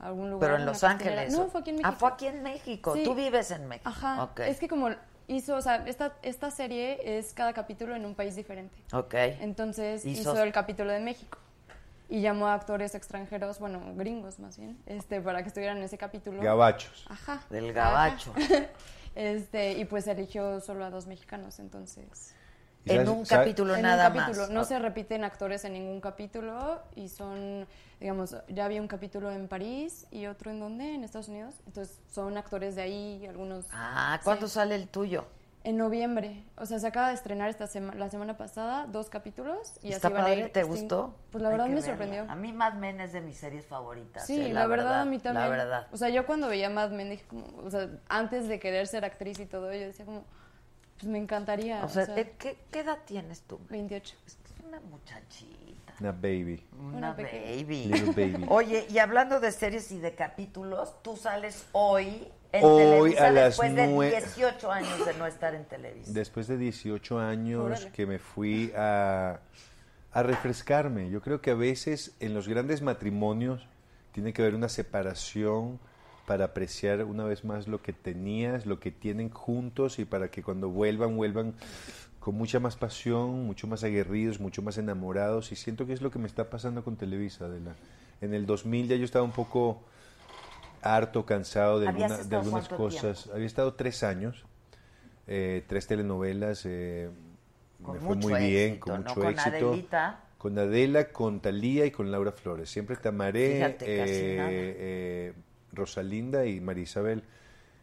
a 0.00 0.06
algún 0.06 0.30
lugar. 0.32 0.50
Pero 0.50 0.58
en 0.60 0.66
Los 0.66 0.80
castinera. 0.80 1.20
Ángeles. 1.22 1.38
No, 1.38 1.46
fue 1.46 1.60
aquí 1.60 1.70
en 1.70 1.76
México. 1.76 1.90
Ah, 1.94 1.96
fue 1.96 2.08
aquí 2.08 2.26
en 2.26 2.42
México. 2.42 2.94
Sí. 2.94 3.04
Tú 3.04 3.14
vives 3.14 3.52
en 3.52 3.68
México. 3.68 3.88
Ajá. 3.88 4.24
Ok. 4.24 4.40
Es 4.40 4.58
que 4.58 4.66
como 4.66 4.88
hizo, 5.28 5.54
o 5.54 5.62
sea, 5.62 5.76
esta, 5.86 6.14
esta 6.22 6.50
serie 6.50 7.18
es 7.18 7.32
cada 7.34 7.52
capítulo 7.52 7.94
en 7.94 8.04
un 8.04 8.16
país 8.16 8.34
diferente. 8.34 8.74
Ok. 8.92 9.14
Entonces 9.14 10.04
Hizo- 10.04 10.32
hizo 10.32 10.42
el 10.42 10.52
capítulo 10.52 10.90
de 10.90 10.98
México 10.98 11.38
y 12.08 12.20
llamó 12.20 12.48
a 12.48 12.54
actores 12.54 12.96
extranjeros, 12.96 13.60
bueno, 13.60 13.80
gringos 13.94 14.40
más 14.40 14.58
bien, 14.58 14.76
este, 14.86 15.20
para 15.20 15.42
que 15.42 15.48
estuvieran 15.48 15.78
en 15.78 15.84
ese 15.84 15.98
capítulo. 15.98 16.42
Gabachos. 16.42 17.06
Ajá. 17.08 17.42
Del 17.48 17.72
gabacho. 17.72 18.32
Ajá. 18.36 18.66
Este, 19.14 19.72
y 19.72 19.84
pues 19.84 20.06
eligió 20.06 20.60
solo 20.60 20.84
a 20.84 20.90
dos 20.90 21.06
mexicanos, 21.06 21.58
entonces. 21.58 22.34
¿Y 22.84 22.92
En 22.92 23.08
un 23.08 23.24
capítulo 23.24 23.76
en 23.76 23.82
nada 23.82 24.08
un 24.08 24.14
capítulo. 24.16 24.42
más. 24.46 24.50
No 24.50 24.64
se 24.64 24.78
repiten 24.78 25.22
actores 25.22 25.64
en 25.64 25.74
ningún 25.74 26.00
capítulo 26.00 26.80
y 26.96 27.08
son, 27.08 27.66
digamos, 28.00 28.34
ya 28.48 28.64
había 28.64 28.80
un 28.80 28.88
capítulo 28.88 29.30
en 29.30 29.46
París 29.46 30.06
y 30.10 30.26
otro 30.26 30.50
en 30.50 30.58
dónde, 30.58 30.94
en 30.94 31.04
Estados 31.04 31.28
Unidos. 31.28 31.54
Entonces 31.66 32.00
son 32.10 32.36
actores 32.36 32.74
de 32.74 32.82
ahí, 32.82 33.24
algunos. 33.28 33.66
Ah, 33.70 34.18
¿cuándo 34.24 34.48
Sí. 34.48 34.54
sale 34.54 34.74
el 34.74 34.88
tuyo? 34.88 35.26
En 35.64 35.76
noviembre. 35.76 36.42
O 36.56 36.66
sea, 36.66 36.80
se 36.80 36.86
acaba 36.88 37.08
de 37.08 37.14
estrenar 37.14 37.48
esta 37.48 37.66
sema- 37.68 37.94
la 37.94 38.10
semana 38.10 38.36
pasada 38.36 38.86
dos 38.88 39.08
capítulos 39.08 39.74
y 39.82 39.92
¿Está 39.92 40.08
así 40.08 40.14
van 40.16 40.24
a 40.26 40.34
ir. 40.34 40.52
¿Te 40.52 40.64
gustó? 40.64 41.14
Pues 41.30 41.40
la 41.40 41.48
Hay 41.50 41.52
verdad 41.52 41.66
que 41.66 41.70
me 41.70 41.80
verla. 41.80 41.88
sorprendió. 41.92 42.30
A 42.30 42.34
mí 42.34 42.52
Mad 42.52 42.74
Men 42.74 43.00
es 43.00 43.12
de 43.12 43.20
mis 43.20 43.36
series 43.36 43.64
favoritas. 43.66 44.26
Sí, 44.26 44.40
eh, 44.46 44.52
la, 44.52 44.66
verdad, 44.66 45.02
a 45.02 45.04
mí 45.04 45.18
también. 45.20 45.44
La 45.44 45.56
verdad. 45.56 45.86
O 45.92 45.96
sea, 45.96 46.08
yo 46.08 46.26
cuando 46.26 46.48
veía 46.48 46.68
Mad 46.68 46.90
Men 46.90 47.10
dije 47.10 47.24
como, 47.28 47.46
o 47.64 47.70
sea, 47.70 47.88
antes 48.08 48.48
de 48.48 48.58
querer 48.58 48.88
ser 48.88 49.04
actriz 49.04 49.38
y 49.38 49.46
todo, 49.46 49.72
yo 49.72 49.80
decía 49.80 50.04
como, 50.04 50.24
pues 50.96 51.06
me 51.06 51.18
encantaría. 51.18 51.84
O 51.84 51.88
sea, 51.88 52.06
¿de 52.06 52.32
¿qué, 52.32 52.58
qué 52.72 52.80
edad 52.80 52.98
tienes 53.04 53.42
tú? 53.42 53.60
28. 53.70 54.16
Es 54.26 54.38
una 54.66 54.80
muchachita. 54.80 55.71
Una 56.00 56.12
baby. 56.12 56.64
Una, 56.80 56.96
Una 56.98 57.12
baby. 57.12 57.84
Little 57.86 58.12
baby. 58.32 58.44
Oye, 58.48 58.86
y 58.90 58.98
hablando 58.98 59.38
de 59.40 59.52
series 59.52 59.90
y 59.92 59.98
de 59.98 60.14
capítulos, 60.14 60.94
tú 61.02 61.16
sales 61.16 61.64
hoy 61.72 62.26
en 62.52 62.64
Hoy 62.64 63.12
Televisa 63.12 63.26
a 63.26 63.30
las 63.30 63.44
después 63.56 63.74
de 63.74 63.86
nue- 63.88 64.10
18 64.10 64.70
años 64.72 65.06
de 65.06 65.14
no 65.14 65.26
estar 65.26 65.54
en 65.54 65.64
Televisa. 65.64 66.10
Después 66.12 66.48
de 66.48 66.58
18 66.58 67.18
años 67.20 67.64
Órale. 67.64 67.90
que 67.92 68.06
me 68.06 68.18
fui 68.18 68.72
a, 68.76 69.38
a 70.12 70.22
refrescarme. 70.22 71.08
Yo 71.10 71.20
creo 71.22 71.40
que 71.40 71.50
a 71.52 71.54
veces 71.54 72.12
en 72.20 72.34
los 72.34 72.48
grandes 72.48 72.82
matrimonios 72.82 73.66
tiene 74.12 74.32
que 74.32 74.42
haber 74.42 74.54
una 74.54 74.68
separación 74.68 75.78
para 76.26 76.44
apreciar 76.46 77.02
una 77.04 77.24
vez 77.24 77.44
más 77.44 77.66
lo 77.68 77.80
que 77.82 77.92
tenías, 77.92 78.66
lo 78.66 78.78
que 78.80 78.90
tienen 78.90 79.30
juntos 79.30 79.98
y 79.98 80.04
para 80.04 80.30
que 80.30 80.42
cuando 80.42 80.68
vuelvan, 80.68 81.16
vuelvan 81.16 81.54
con 82.22 82.36
mucha 82.36 82.60
más 82.60 82.76
pasión, 82.76 83.44
mucho 83.46 83.66
más 83.66 83.82
aguerridos, 83.82 84.38
mucho 84.38 84.62
más 84.62 84.78
enamorados. 84.78 85.50
Y 85.50 85.56
siento 85.56 85.86
que 85.86 85.92
es 85.92 86.00
lo 86.02 86.10
que 86.10 86.18
me 86.20 86.26
está 86.28 86.48
pasando 86.50 86.84
con 86.84 86.96
Televisa, 86.96 87.46
Adela. 87.46 87.74
En 88.20 88.32
el 88.32 88.46
2000 88.46 88.86
ya 88.86 88.94
yo 88.96 89.04
estaba 89.04 89.24
un 89.24 89.32
poco 89.32 89.82
harto, 90.82 91.26
cansado 91.26 91.80
de, 91.80 91.88
¿Habías 91.88 92.12
alguna- 92.12 92.28
de 92.28 92.36
algunas 92.36 92.68
cosas. 92.68 93.28
Había 93.34 93.46
estado 93.46 93.74
tres 93.74 94.02
años, 94.04 94.44
eh, 95.26 95.64
tres 95.66 95.86
telenovelas, 95.88 96.62
eh, 96.64 97.10
me 97.80 97.98
fue 97.98 98.14
muy 98.16 98.34
bien, 98.34 98.74
éxito, 98.74 98.80
con 98.86 98.92
¿no? 98.94 99.00
mucho 99.10 99.14
Con 99.20 99.30
éxito. 99.30 99.68
Adelita. 99.70 100.20
Con 100.38 100.58
Adela, 100.58 101.08
con 101.10 101.40
Talía 101.40 101.86
y 101.86 101.90
con 101.92 102.10
Laura 102.10 102.32
Flores. 102.32 102.68
Siempre 102.70 102.96
Tamaré, 102.96 103.56
Fíjate, 103.56 103.84
eh, 103.86 104.36
eh, 104.50 105.32
Rosalinda 105.72 106.46
y 106.46 106.60
María 106.60 106.82
Isabel. 106.84 107.22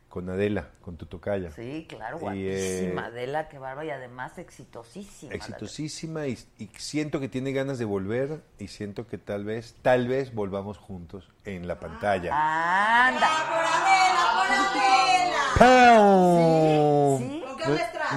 Con 0.09 0.27
Adela, 0.29 0.69
con 0.81 0.97
tu 0.97 1.05
tocaya. 1.05 1.51
Sí, 1.51 1.85
claro, 1.87 2.17
Y, 2.17 2.21
guapísima, 2.21 3.03
eh, 3.03 3.05
Adela, 3.05 3.47
qué 3.47 3.59
bárbara, 3.59 3.85
y 3.87 3.91
además 3.91 4.37
exitosísima. 4.39 5.33
Exitosísima 5.35 6.25
y, 6.25 6.37
y 6.57 6.67
siento 6.77 7.19
que 7.19 7.29
tiene 7.29 7.51
ganas 7.51 7.77
de 7.77 7.85
volver 7.85 8.41
y 8.57 8.69
siento 8.69 9.05
que 9.05 9.19
tal 9.19 9.45
vez, 9.45 9.75
tal 9.83 10.07
vez 10.07 10.33
volvamos 10.33 10.79
juntos 10.79 11.29
en 11.45 11.67
la 11.67 11.79
pantalla. 11.79 12.31
Anda. 13.07 13.29
¡Pau! 15.59 17.19
Sí. 17.19 17.43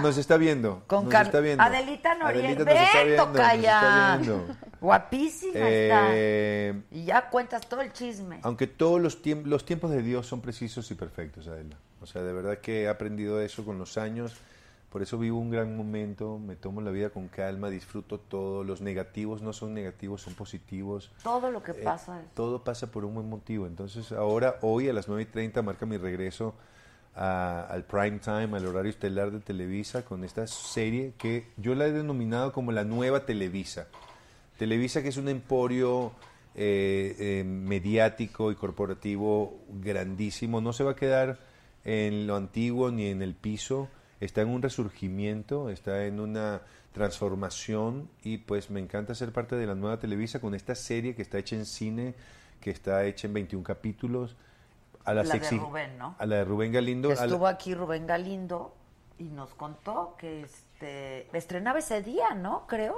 Nos 0.01 0.17
está 0.17 0.37
viendo. 0.37 0.83
Con 0.87 1.09
nos 1.09 1.15
está 1.23 1.41
viendo. 1.41 1.63
Adelita 1.63 2.15
Noriega. 2.15 2.49
Está 2.51 2.65
Ven, 2.65 2.77
está 3.61 4.17
viendo. 4.19 4.47
Guapísima 4.81 5.53
está. 5.69 6.07
Eh, 6.13 6.83
Y 6.91 7.05
ya 7.05 7.29
cuentas 7.31 7.69
todo 7.69 7.81
el 7.83 7.93
chisme. 7.93 8.41
aunque 8.43 8.67
todos 8.67 9.01
los, 9.01 9.23
tiemp- 9.23 9.45
los 9.45 9.65
tiempos 9.65 9.91
de 9.91 10.03
Dios 10.03 10.27
son 10.27 10.41
precisos 10.41 10.91
y 10.91 10.95
perfectos, 10.95 11.47
Adela. 11.49 11.77
O 12.01 12.07
sea, 12.07 12.23
de 12.23 12.33
verdad 12.33 12.59
que 12.59 12.83
he 12.83 12.89
aprendido 12.89 13.41
eso 13.41 13.65
con 13.65 13.79
los 13.79 13.97
años. 13.99 14.35
Por 14.91 15.01
eso 15.01 15.17
vivo 15.17 15.39
un 15.39 15.51
gran 15.51 15.75
momento, 15.75 16.39
me 16.39 16.55
tomo 16.55 16.83
la 16.83 16.91
vida 16.91 17.09
con 17.09 17.29
calma, 17.29 17.71
disfruto 17.71 18.19
todo. 18.21 18.63
Los 18.63 18.83
negativos 18.83 19.41
no 19.41 19.55
son 19.55 19.73
negativos, 19.73 20.21
son 20.21 20.35
positivos. 20.35 21.11
Todo 21.23 21.51
lo 21.51 21.63
que 21.63 21.71
Eh, 21.71 21.81
pasa 21.83 22.21
es... 22.21 22.27
todo 22.35 22.63
pasa 22.63 22.89
por 22.89 23.07
un 23.07 23.15
buen 23.15 23.27
motivo. 23.31 23.67
Entonces, 23.67 24.13
ahora, 24.13 24.57
hoy 24.61 24.91
a 24.91 24.93
las 24.93 25.09
9 25.09 25.23
y 25.23 25.27
30, 25.27 25.63
marca 25.63 25.87
mi 25.87 25.97
regreso 25.97 26.55
a- 27.15 27.67
al 27.69 27.85
prime 27.85 28.19
time, 28.19 28.57
al 28.57 28.67
horario 28.67 28.91
estelar 28.91 29.31
de 29.31 29.41
Televisa, 29.41 30.05
con 30.05 30.25
esta 30.25 30.47
serie 30.47 31.13
que 31.19 31.47
yo 31.57 31.75
la 31.75 31.87
he 31.87 31.93
denominado 31.93 32.53
como 32.53 32.73
la 32.73 32.85
nueva 32.85 33.27
Televisa. 33.27 33.87
Televisa, 34.59 35.03
que 35.03 35.09
es 35.09 35.17
un 35.17 35.29
emporio 35.29 36.13
eh, 36.55 37.17
eh, 37.19 37.45
mediático 37.45 38.53
y 38.53 38.55
corporativo 38.57 39.59
grandísimo, 39.81 40.61
no 40.61 40.73
se 40.75 40.85
va 40.85 40.93
a 40.93 40.97
quedar 40.97 41.39
en 41.85 42.27
lo 42.27 42.37
antiguo 42.37 42.91
ni 42.91 43.07
en 43.07 43.23
el 43.23 43.35
piso, 43.35 43.89
está 44.21 44.43
en 44.43 44.49
un 44.49 44.61
resurgimiento, 44.63 45.71
está 45.71 46.05
en 46.05 46.21
una 46.21 46.61
transformación 46.93 48.09
y 48.23 48.37
pues 48.39 48.71
me 48.71 48.81
encanta 48.81 49.15
ser 49.15 49.33
parte 49.33 49.57
de 49.57 49.67
la 49.67 49.75
nueva 49.75 49.99
Televisa 49.99 50.41
con 50.41 50.55
esta 50.55 50.75
serie 50.75 51.15
que 51.15 51.23
está 51.23 51.39
hecha 51.39 51.57
en 51.57 51.65
cine, 51.67 52.15
que 52.61 52.71
está 52.71 53.05
hecha 53.07 53.27
en 53.27 53.33
21 53.35 53.65
capítulos. 53.65 54.37
A 55.05 55.15
las 55.15 55.27
La 55.29 55.35
de 55.39 55.51
Rubén, 55.59 55.99
¿no? 55.99 56.15
A 56.19 56.27
la 56.27 56.37
de 56.37 56.45
Rubén 56.45 56.73
Galindo. 56.73 57.09
Que 57.09 57.15
a 57.15 57.17
la- 57.19 57.25
estuvo 57.27 57.47
aquí 57.47 57.75
Rubén 57.75 58.07
Galindo 58.07 58.75
y 59.19 59.25
nos 59.25 59.55
contó 59.55 60.15
que 60.19 60.43
este 60.43 61.29
estrenaba 61.37 61.79
ese 61.81 62.03
día, 62.03 62.35
¿no? 62.35 62.67
Creo. 62.67 62.95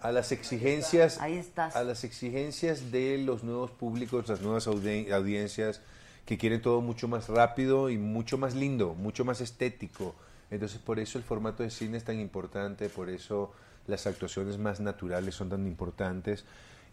a 0.00 0.10
las 0.10 0.32
exigencias 0.32 1.20
Ahí 1.20 1.36
estás. 1.36 1.76
a 1.76 1.84
las 1.84 2.02
exigencias 2.02 2.90
de 2.90 3.18
los 3.18 3.44
nuevos 3.44 3.70
públicos 3.70 4.26
las 4.28 4.40
nuevas 4.40 4.66
audi- 4.66 5.12
audiencias 5.12 5.80
que 6.26 6.36
quieren 6.38 6.60
todo 6.60 6.80
mucho 6.80 7.06
más 7.06 7.28
rápido 7.28 7.88
y 7.88 7.98
mucho 7.98 8.36
más 8.36 8.56
lindo 8.56 8.94
mucho 8.94 9.24
más 9.24 9.40
estético 9.40 10.16
entonces 10.50 10.78
por 10.80 10.98
eso 10.98 11.18
el 11.18 11.24
formato 11.24 11.62
de 11.62 11.70
cine 11.70 11.98
es 11.98 12.04
tan 12.04 12.18
importante 12.18 12.88
por 12.88 13.10
eso 13.10 13.52
las 13.86 14.08
actuaciones 14.08 14.58
más 14.58 14.80
naturales 14.80 15.36
son 15.36 15.50
tan 15.50 15.68
importantes 15.68 16.44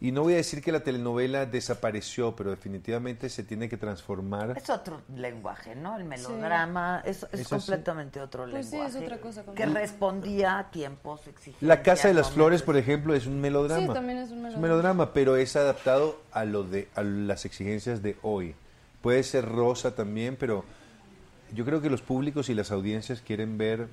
y 0.01 0.11
no 0.13 0.21
voy 0.23 0.33
a 0.33 0.37
decir 0.37 0.61
que 0.63 0.71
la 0.71 0.79
telenovela 0.79 1.45
desapareció 1.45 2.33
pero 2.35 2.51
definitivamente 2.51 3.27
se 3.29 3.43
tiene 3.43 3.67
que 3.67 3.75
transformar 3.75 4.57
Es 4.57 4.69
otro 4.69 5.01
lenguaje, 5.15 5.75
¿no? 5.75 5.97
El 5.97 6.05
melodrama 6.05 7.01
es, 7.05 7.23
es 7.23 7.33
Es 7.33 7.39
así. 7.41 7.49
completamente 7.49 8.21
otro 8.21 8.49
Pues 8.49 8.67
sí, 8.67 8.71
lenguaje. 8.77 8.97
es 8.97 9.03
otra 9.03 9.17
cosa 9.19 9.43
Que 9.55 9.65
respondía 9.65 10.57
a 10.59 10.71
tiempos 10.71 11.27
exigencias. 11.27 11.61
La 11.67 11.81
Casa 11.83 12.07
de 12.07 12.13
las. 12.13 12.31
Flores, 12.31 12.61
por 12.61 12.77
ejemplo, 12.77 13.13
es 13.13 13.25
un 13.27 13.41
melodrama. 13.41 13.87
Sí, 13.87 13.93
también 13.93 14.19
es 14.19 14.31
un 14.31 14.45
Es 14.45 14.57
melodrama. 14.57 15.11
pero 15.13 15.35
es 15.35 15.55
adaptado 15.55 16.21
a 16.31 16.45
lo 16.45 16.63
de 16.63 16.87
a 16.95 17.01
las 17.03 17.43
exigencias 17.45 18.01
de 18.01 18.15
hoy. 18.21 18.55
Puede 19.01 19.23
ser 19.23 19.45
rosa 19.49 19.95
también, 19.95 20.35
pero 20.39 20.63
yo 21.53 21.65
creo 21.65 21.81
que 21.81 21.89
los 21.89 22.01
públicos 22.01 22.47
y 22.49 22.53
las 22.53 22.71
audiencias 22.71 23.21
quieren 23.21 23.57
ver 23.57 23.87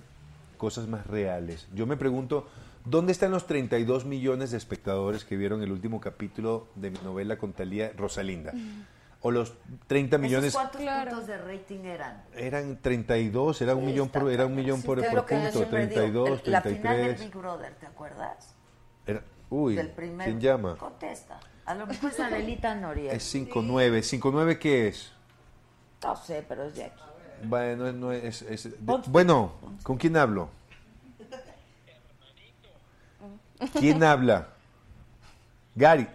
cosas 0.57 0.87
más 0.89 1.07
reales. 1.07 1.67
Yo 1.75 1.87
me 1.87 1.97
pregunto, 1.97 2.47
¿dónde 2.87 3.13
están 3.13 3.31
los 3.31 3.47
32 3.47 4.05
millones 4.05 4.51
de 4.51 4.57
espectadores 4.57 5.25
que 5.25 5.37
vieron 5.37 5.63
el 5.63 5.71
último 5.73 6.01
capítulo 6.01 6.69
de 6.75 6.91
mi 6.91 6.99
novela 7.05 7.37
con 7.37 7.53
Talía 7.53 7.93
Rosalinda? 7.97 8.53
O 9.23 9.31
los 9.31 9.55
30 9.89 10.17
¿Esos 10.17 10.23
millones 10.23 10.53
cuántos 10.53 10.81
Claro. 10.81 11.11
puntos 11.11 11.27
de 11.27 11.39
rating 11.39 11.81
eran? 11.85 12.23
eran 12.35 12.81
32, 12.81 13.61
era 13.63 13.75
un 13.75 13.81
Sí, 13.81 13.87
millón 13.87 14.09
por 14.09 14.31
era 14.31 14.47
un 14.47 14.55
millón 14.55 14.81
Sí, 14.81 14.87
por, 14.87 14.99
es 15.01 15.07
por 15.07 15.27
punto, 15.27 15.51
siempre 15.53 15.87
digo. 15.87 16.25
32, 16.25 16.41
El- 16.45 16.53
La 16.53 16.61
final 16.63 16.73
del 16.73 16.81
33. 17.17 17.21
Big 17.21 17.35
Brother, 17.37 17.75
¿te 17.75 17.87
acuerdas? 17.87 18.55
Era- 19.07 19.23
uy, 19.51 19.75
Del 19.75 19.91
primer. 19.91 20.27
¿quién 20.29 20.41
llama? 20.41 20.77
Contesta. 20.77 21.41
A 21.65 21.75
lo 21.75 21.87
mejor 21.87 22.11
es 22.13 22.21
Adelita 22.21 22.75
Noriega. 22.77 23.13
Es 23.15 23.25
59. 23.25 24.03
¿59 24.03 24.59
qué 24.59 24.89
es? 24.89 25.13
No 26.05 26.15
sé, 26.15 26.45
pero 26.49 26.65
es 26.65 26.77
de 26.77 26.85
aquí. 26.85 27.03
Bueno, 27.45 27.93
no 27.93 28.13
es, 28.13 28.43
es- 28.43 28.65
de- 28.65 28.71
Ponte. 28.87 29.11
bueno, 29.11 29.53
¿con 29.83 29.97
quién 29.97 30.17
hablo? 30.17 30.51
¿Quién 33.79 34.03
habla? 34.05 34.49
Gary. 35.75 36.09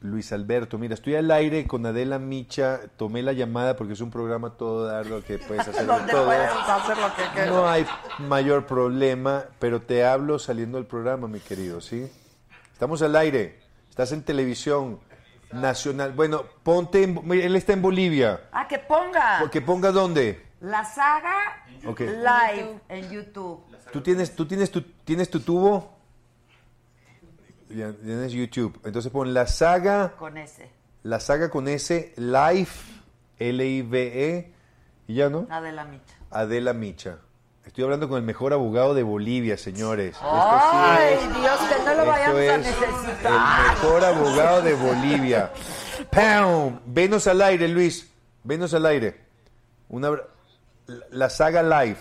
Luis 0.00 0.30
Alberto, 0.32 0.78
mira, 0.78 0.94
estoy 0.94 1.16
al 1.16 1.30
aire 1.30 1.66
con 1.66 1.84
Adela 1.86 2.18
Micha, 2.18 2.80
tomé 2.96 3.22
la 3.22 3.32
llamada 3.32 3.76
porque 3.76 3.94
es 3.94 4.00
un 4.00 4.10
programa 4.10 4.50
todo 4.50 4.86
dar 4.86 5.06
lo 5.06 5.24
que 5.24 5.38
puedes 5.38 5.66
hacer 5.68 5.86
todo. 5.86 6.26
puedes 6.26 6.50
hacer 6.50 6.98
lo 6.98 7.08
que 7.16 7.22
quieras. 7.32 7.48
No 7.48 7.68
hay 7.68 7.86
mayor 8.18 8.66
problema, 8.66 9.44
pero 9.58 9.80
te 9.82 10.04
hablo 10.04 10.38
saliendo 10.38 10.78
del 10.78 10.86
programa, 10.86 11.26
mi 11.28 11.40
querido, 11.40 11.80
¿sí? 11.80 12.10
Estamos 12.72 13.00
al 13.02 13.16
aire, 13.16 13.58
estás 13.88 14.12
en 14.12 14.22
televisión 14.22 15.00
nacional. 15.50 16.12
Bueno, 16.12 16.44
ponte, 16.62 17.02
en- 17.02 17.20
mira, 17.24 17.44
él 17.46 17.56
está 17.56 17.72
en 17.72 17.82
Bolivia. 17.82 18.42
Ah, 18.52 18.68
que 18.68 18.78
ponga 18.78 19.48
¿Que 19.50 19.62
ponga 19.62 19.90
dónde? 19.90 20.44
la 20.60 20.84
saga 20.84 21.64
Live 21.82 22.80
en 22.88 23.10
YouTube. 23.10 23.60
¿Tú 23.92 24.00
tienes, 24.00 24.34
tú 24.34 24.46
tienes, 24.46 24.70
tu, 24.70 24.82
tienes 24.82 25.30
tu 25.30 25.40
tubo? 25.40 25.92
Ya, 27.68 27.92
Tienes 27.92 28.32
YouTube. 28.32 28.78
Entonces 28.84 29.10
pon 29.10 29.34
la 29.34 29.46
saga, 29.46 30.14
Con 30.18 30.36
ese. 30.36 30.70
la 31.02 31.18
saga 31.20 31.50
con 31.50 31.66
S, 31.68 32.12
Live, 32.16 32.68
L-I-V-E, 33.38 34.36
E, 34.38 34.52
y 35.08 35.14
ya, 35.14 35.28
¿no? 35.28 35.46
Adela 35.50 35.84
Micha. 35.84 36.14
Adela 36.30 36.72
Micha. 36.72 37.18
Estoy 37.64 37.82
hablando 37.84 38.08
con 38.08 38.18
el 38.18 38.22
mejor 38.22 38.52
abogado 38.52 38.94
de 38.94 39.02
Bolivia, 39.02 39.56
señores. 39.58 40.14
Esto 40.14 40.24
sí 40.28 40.76
Ay, 40.78 41.14
es- 41.14 41.34
Dios, 41.40 41.58
que 41.58 41.84
no 41.84 41.94
lo 41.94 42.06
vayamos 42.06 42.36
a 42.40 42.54
es 42.54 42.58
necesitar. 42.66 43.32
El 43.32 43.72
mejor 43.72 44.04
abogado 44.04 44.62
de 44.62 44.74
Bolivia. 44.74 45.52
¡Pam! 46.12 46.80
Venos 46.86 47.26
al 47.26 47.42
aire, 47.42 47.66
Luis. 47.66 48.08
Venos 48.44 48.72
al 48.74 48.86
aire. 48.86 49.20
Una, 49.88 50.08
abra- 50.08 50.28
la, 50.86 51.04
la 51.10 51.30
saga 51.30 51.62
Live. 51.62 51.98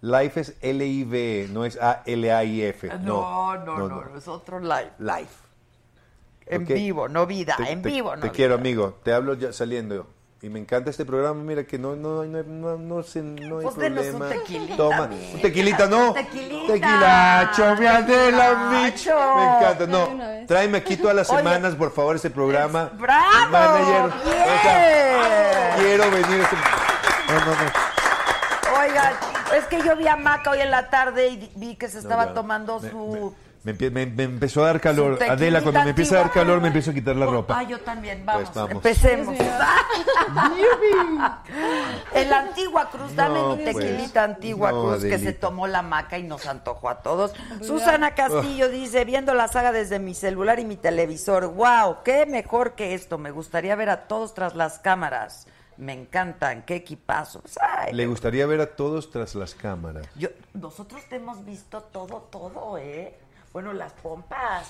Live 0.00 0.32
es 0.36 0.54
L-I-V-E, 0.60 1.44
E, 1.44 1.48
no 1.48 1.64
es 1.64 1.76
A-L-A-I-F. 1.80 2.88
No, 3.00 3.56
no, 3.56 3.78
no, 3.78 3.88
no, 3.88 4.16
es 4.16 4.28
otro 4.28 4.60
live. 4.60 4.92
Live. 4.98 5.26
En 6.46 6.62
Ok. 6.62 6.68
vivo, 6.68 7.08
no 7.08 7.26
vida, 7.26 7.54
Te- 7.56 7.72
en 7.72 7.82
te- 7.82 7.88
vivo, 7.88 8.10
no 8.14 8.20
Te 8.22 8.28
vida. 8.28 8.32
quiero, 8.36 8.54
amigo. 8.54 8.98
Te 9.02 9.12
hablo 9.12 9.34
ya 9.34 9.52
saliendo. 9.52 10.06
Y 10.40 10.48
me 10.50 10.60
encanta 10.60 10.88
este 10.90 11.04
programa. 11.04 11.42
Mira 11.42 11.64
que 11.64 11.80
no, 11.80 11.96
no, 11.96 12.24
no, 12.24 12.42
no, 12.44 12.76
no, 12.78 13.02
sé, 13.02 13.22
no 13.22 13.58
hay 13.58 13.64
denos 13.64 13.64
un 13.64 13.74
problema. 13.74 14.28
tequilita, 14.28 14.76
Toma. 14.76 15.10
Un 15.34 15.40
tequilita, 15.42 15.86
¿no? 15.88 16.12
Tequilita. 16.12 16.72
Tequilacho, 16.74 17.76
mi 17.76 17.86
Adela 17.86 18.54
Mich. 18.70 18.94
Tequilacho. 19.04 19.36
Me 19.36 19.56
encanta. 19.56 19.86
No, 19.88 20.46
tráeme 20.46 20.78
aquí 20.78 20.96
todas 20.96 21.16
las 21.16 21.28
Oye. 21.30 21.38
semanas, 21.38 21.74
por 21.74 21.90
favor, 21.90 22.14
ese 22.14 22.30
programa. 22.30 22.92
¡Bravo! 22.94 23.46
El 23.46 23.50
manager. 23.50 24.04
O 24.06 24.62
sea, 24.62 25.74
quiero 25.76 26.04
venir. 26.08 26.40
este- 26.40 26.56
No, 27.34 27.40
no, 27.40 27.46
no. 27.50 27.87
Oigan, 28.88 29.12
es 29.56 29.64
que 29.66 29.82
yo 29.82 29.96
vi 29.96 30.06
a 30.08 30.16
Maca 30.16 30.50
hoy 30.50 30.60
en 30.60 30.70
la 30.70 30.88
tarde 30.90 31.28
y 31.28 31.50
vi 31.56 31.74
que 31.76 31.88
se 31.88 31.98
estaba 31.98 32.26
ya. 32.28 32.34
tomando 32.34 32.80
Me- 32.80 32.90
su... 32.90 33.34
Me, 33.64 33.74
empie- 33.76 33.90
me- 33.90 34.06
me 34.06 34.22
empezó 34.22 34.62
a 34.62 34.68
dar 34.68 34.80
calor. 34.80 35.18
Adela, 35.28 35.60
cuando 35.62 35.82
me 35.82 35.90
empieza 35.90 36.14
a 36.14 36.18
dar 36.20 36.30
calor, 36.30 36.60
me 36.60 36.68
empiezo 36.68 36.92
a 36.92 36.94
quitar 36.94 37.16
la 37.16 37.26
ropa. 37.26 37.58
Ah, 37.58 37.64
yo 37.64 37.80
también, 37.80 38.24
vamos, 38.24 38.44
Pues 38.44 38.54
vamos. 38.54 38.70
empecemos. 38.70 39.36
En 42.14 42.30
la 42.30 42.38
antigua 42.38 42.88
cruz, 42.90 43.14
dame 43.16 43.40
No, 43.40 43.56
mi 43.56 43.64
pues. 43.64 43.76
tequilita 43.76 44.22
antigua 44.24 44.70
No, 44.70 44.82
cruz 44.82 45.02
que 45.02 45.18
se 45.18 45.32
tomó 45.32 45.66
la 45.66 45.82
maca 45.82 46.18
y 46.18 46.22
nos 46.22 46.46
antojó 46.46 46.88
a 46.88 47.00
todos. 47.02 47.32
Susana 47.60 48.14
Castillo 48.14 48.68
dice, 48.68 49.04
viendo 49.04 49.34
la 49.34 49.48
saga 49.48 49.72
desde 49.72 49.98
mi 49.98 50.14
celular 50.14 50.60
y 50.60 50.64
mi 50.64 50.76
televisor, 50.76 51.48
wow, 51.48 51.96
qué 52.04 52.26
mejor 52.26 52.72
que 52.74 52.94
esto, 52.94 53.18
me 53.18 53.32
gustaría 53.32 53.74
ver 53.74 53.90
a 53.90 54.02
todos 54.08 54.34
tras 54.34 54.54
las 54.54 54.78
cámaras. 54.78 55.46
Me 55.78 55.92
encantan, 55.92 56.62
qué 56.62 56.74
equipazos. 56.76 57.56
Ay, 57.60 57.92
Le 57.92 58.06
gustaría 58.06 58.44
ver 58.46 58.60
a 58.60 58.66
todos 58.74 59.10
tras 59.10 59.34
las 59.36 59.54
cámaras. 59.54 60.06
yo, 60.16 60.28
nosotros 60.52 61.02
te 61.08 61.16
hemos 61.16 61.44
visto 61.44 61.80
todo, 61.80 62.28
todo, 62.30 62.76
¿eh? 62.78 63.14
Bueno, 63.52 63.72
las 63.72 63.92
pompas. 63.92 64.66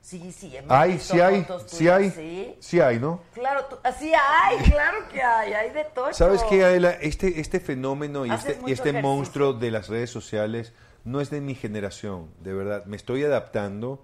Sí, 0.00 0.32
sí, 0.32 0.56
hemos 0.56 0.70
Ay, 0.72 0.94
visto 0.94 1.14
sí 1.14 1.20
hay, 1.20 1.46
sí 1.66 1.88
hay, 1.88 2.10
Sí, 2.10 2.56
sí 2.58 2.80
hay, 2.80 2.98
¿no? 2.98 3.20
claro, 3.32 3.66
tú, 3.66 3.76
sí 3.98 4.12
hay, 4.12 4.58
claro 4.70 5.08
que 5.12 5.22
hay, 5.22 5.52
hay 5.52 5.70
de 5.70 5.84
todo. 5.84 6.12
¿Sabes 6.12 6.42
qué, 6.50 6.64
Adela? 6.64 6.90
Este, 6.90 7.38
este 7.40 7.60
fenómeno 7.60 8.26
y 8.26 8.30
Haces 8.30 8.56
este, 8.56 8.70
y 8.70 8.72
este 8.72 9.00
monstruo 9.00 9.52
de 9.52 9.70
las 9.70 9.88
redes 9.88 10.10
sociales 10.10 10.72
no 11.04 11.20
es 11.20 11.30
de 11.30 11.40
mi 11.40 11.54
generación, 11.54 12.30
de 12.40 12.52
verdad. 12.52 12.84
Me 12.86 12.96
estoy 12.96 13.22
adaptando, 13.22 14.02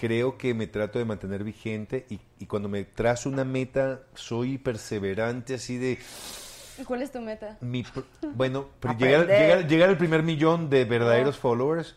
creo 0.00 0.38
que 0.38 0.54
me 0.54 0.66
trato 0.66 0.98
de 0.98 1.04
mantener 1.04 1.44
vigente 1.44 2.06
y, 2.08 2.18
y 2.38 2.46
cuando 2.46 2.70
me 2.70 2.84
trazo 2.84 3.28
una 3.28 3.44
meta 3.44 4.00
soy 4.14 4.56
perseverante, 4.56 5.52
así 5.54 5.76
de... 5.76 5.98
¿Y 6.78 6.84
cuál 6.84 7.02
es 7.02 7.12
tu 7.12 7.20
meta? 7.20 7.58
Mi, 7.60 7.82
pr- 7.84 8.04
bueno, 8.34 8.68
llegar, 8.98 9.26
llegar, 9.26 9.66
llegar 9.68 9.88
al 9.90 9.98
primer 9.98 10.22
millón 10.22 10.70
de 10.70 10.86
verdaderos 10.86 11.36
followers 11.36 11.94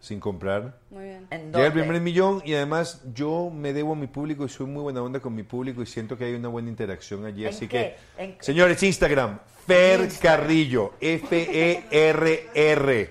sin 0.00 0.20
comprar. 0.20 0.78
Muy 0.90 1.04
bien. 1.04 1.26
¿En 1.30 1.46
Llega 1.46 1.66
el 1.66 1.72
dónde? 1.72 1.80
primer 1.82 2.00
millón 2.02 2.42
y 2.44 2.52
además 2.54 3.02
yo 3.14 3.50
me 3.50 3.72
debo 3.72 3.94
a 3.94 3.96
mi 3.96 4.06
público 4.06 4.44
y 4.44 4.48
soy 4.50 4.66
muy 4.66 4.82
buena 4.82 5.02
onda 5.02 5.18
con 5.20 5.34
mi 5.34 5.42
público 5.44 5.80
y 5.82 5.86
siento 5.86 6.16
que 6.18 6.26
hay 6.26 6.34
una 6.34 6.48
buena 6.48 6.68
interacción 6.68 7.24
allí. 7.24 7.44
¿En 7.44 7.48
Así 7.48 7.66
qué? 7.66 7.96
que, 8.18 8.36
señores, 8.40 8.82
Instagram, 8.82 9.38
Fer 9.66 10.00
Instagram. 10.02 10.40
Carrillo, 10.40 10.92
F-E-R-R. 11.00 13.10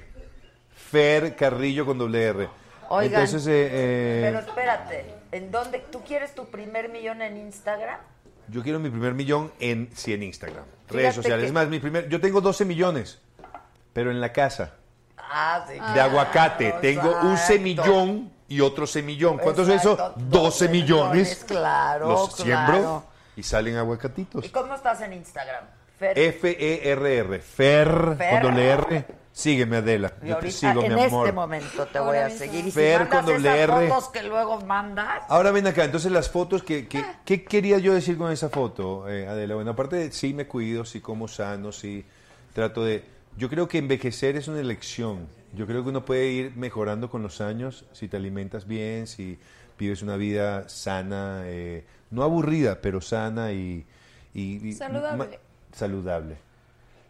Fer 0.92 1.36
Carrillo 1.36 1.86
con 1.86 1.98
doble 1.98 2.24
R. 2.24 2.48
Oigan, 2.90 3.22
Entonces, 3.24 3.48
eh, 3.48 3.70
eh, 3.72 4.22
Pero 4.24 4.40
espérate, 4.40 5.06
¿en 5.32 5.52
dónde? 5.52 5.80
¿Tú 5.92 6.02
quieres 6.04 6.34
tu 6.36 6.46
primer 6.48 6.90
millón 6.90 7.22
en 7.22 7.38
Instagram? 7.38 8.00
yo 8.50 8.64
quiero 8.64 8.80
mi 8.80 8.90
primer 8.90 9.14
millón 9.14 9.52
en, 9.60 9.90
sí, 9.94 10.14
en 10.14 10.24
Instagram, 10.24 10.64
Fíjate 10.86 10.94
redes 10.98 11.16
sociales. 11.16 11.42
que- 11.44 11.48
Es 11.48 11.54
más, 11.54 11.68
mi 11.68 11.80
primer, 11.80 12.08
yo 12.08 12.22
tengo 12.22 12.40
12 12.40 12.64
millones, 12.64 13.20
pero 13.92 14.10
en 14.10 14.22
la 14.22 14.32
casa, 14.32 14.74
Ah, 15.18 15.66
sí. 15.68 15.74
de 15.74 15.80
claro, 15.80 16.02
aguacate. 16.12 16.72
Tengo 16.80 17.10
un 17.10 17.32
exacto. 17.34 17.38
semillón 17.54 18.32
y 18.48 18.62
otro 18.62 18.88
semillón. 18.88 19.38
¿Cuánto 19.38 19.64
es 19.64 19.68
eso? 19.70 19.92
Exacto, 19.94 20.14
12 20.30 20.70
millones. 20.70 21.44
Claro, 21.46 22.08
Los 22.08 22.36
claro. 22.38 22.74
siembro 22.74 23.04
y 23.36 23.44
salen 23.44 23.76
aguacatitos. 23.76 24.46
¿Y 24.46 24.50
cómo 24.50 24.74
estás 24.76 25.02
en 25.02 25.12
Instagram? 25.12 25.66
Fer. 26.00 26.18
F-E-R-R. 26.18 27.40
Fer, 27.40 28.16
Fer. 28.18 28.32
con 28.32 28.42
doble 28.44 28.70
R. 28.70 29.06
Sígueme, 29.38 29.78
Adela. 29.78 30.14
Y 30.18 30.22
Yo 30.22 30.28
te 30.30 30.34
ahorita, 30.34 30.52
sigo, 30.58 30.82
en 30.84 30.96
mi 30.96 31.04
amor. 31.04 31.28
este 31.28 31.36
momento 31.36 31.86
te 31.86 32.00
voy 32.00 32.08
Ahora 32.08 32.26
a 32.26 32.30
mismo. 32.30 32.40
seguir. 32.40 32.60
Y 32.62 32.64
si 32.64 32.72
Fer 32.72 33.08
con 33.08 33.30
esas 33.30 33.46
R. 33.46 33.68
fotos 33.90 34.10
que 34.10 34.24
luego 34.24 34.62
mandas... 34.62 35.22
Ahora 35.30 35.52
ven 35.52 35.68
acá, 35.68 35.84
entonces 35.86 36.12
las 36.12 36.28
fotos, 36.28 36.64
que, 36.64 36.88
que- 36.88 37.06
¿qué 37.24 37.44
quería 37.44 37.78
yo 37.78 37.94
decir 37.94 38.18
con 38.18 38.32
esa 38.32 38.50
foto, 38.50 39.08
eh, 39.08 39.28
Adela? 39.28 39.54
Bueno, 39.54 39.70
aparte 39.70 39.96
de 39.96 40.12
sí 40.12 40.34
me 40.34 40.48
cuido, 40.48 40.86
sí 40.86 41.02
como 41.02 41.28
sano, 41.28 41.72
sí 41.72 42.04
trato 42.54 42.84
de... 42.84 43.04
Yo 43.38 43.48
creo 43.48 43.68
que 43.68 43.78
envejecer 43.78 44.38
es 44.38 44.48
una 44.48 44.60
elección. 44.60 45.28
Yo 45.54 45.68
creo 45.68 45.84
que 45.84 45.90
uno 45.90 46.04
puede 46.04 46.30
ir 46.30 46.56
mejorando 46.56 47.08
con 47.12 47.22
los 47.22 47.40
años 47.40 47.86
si 47.94 48.08
te 48.08 48.18
alimentas 48.18 48.66
bien, 48.66 49.06
si 49.06 49.38
vives 49.78 50.02
una 50.02 50.16
vida 50.18 50.68
sana, 50.68 51.44
eh, 51.46 51.86
no 52.10 52.24
aburrida, 52.24 52.80
pero 52.82 53.02
sana 53.02 53.52
y... 53.52 53.86
y- 54.34 54.68
y- 54.68 54.74
Saludable. 54.74 55.40
saludable. 55.74 56.38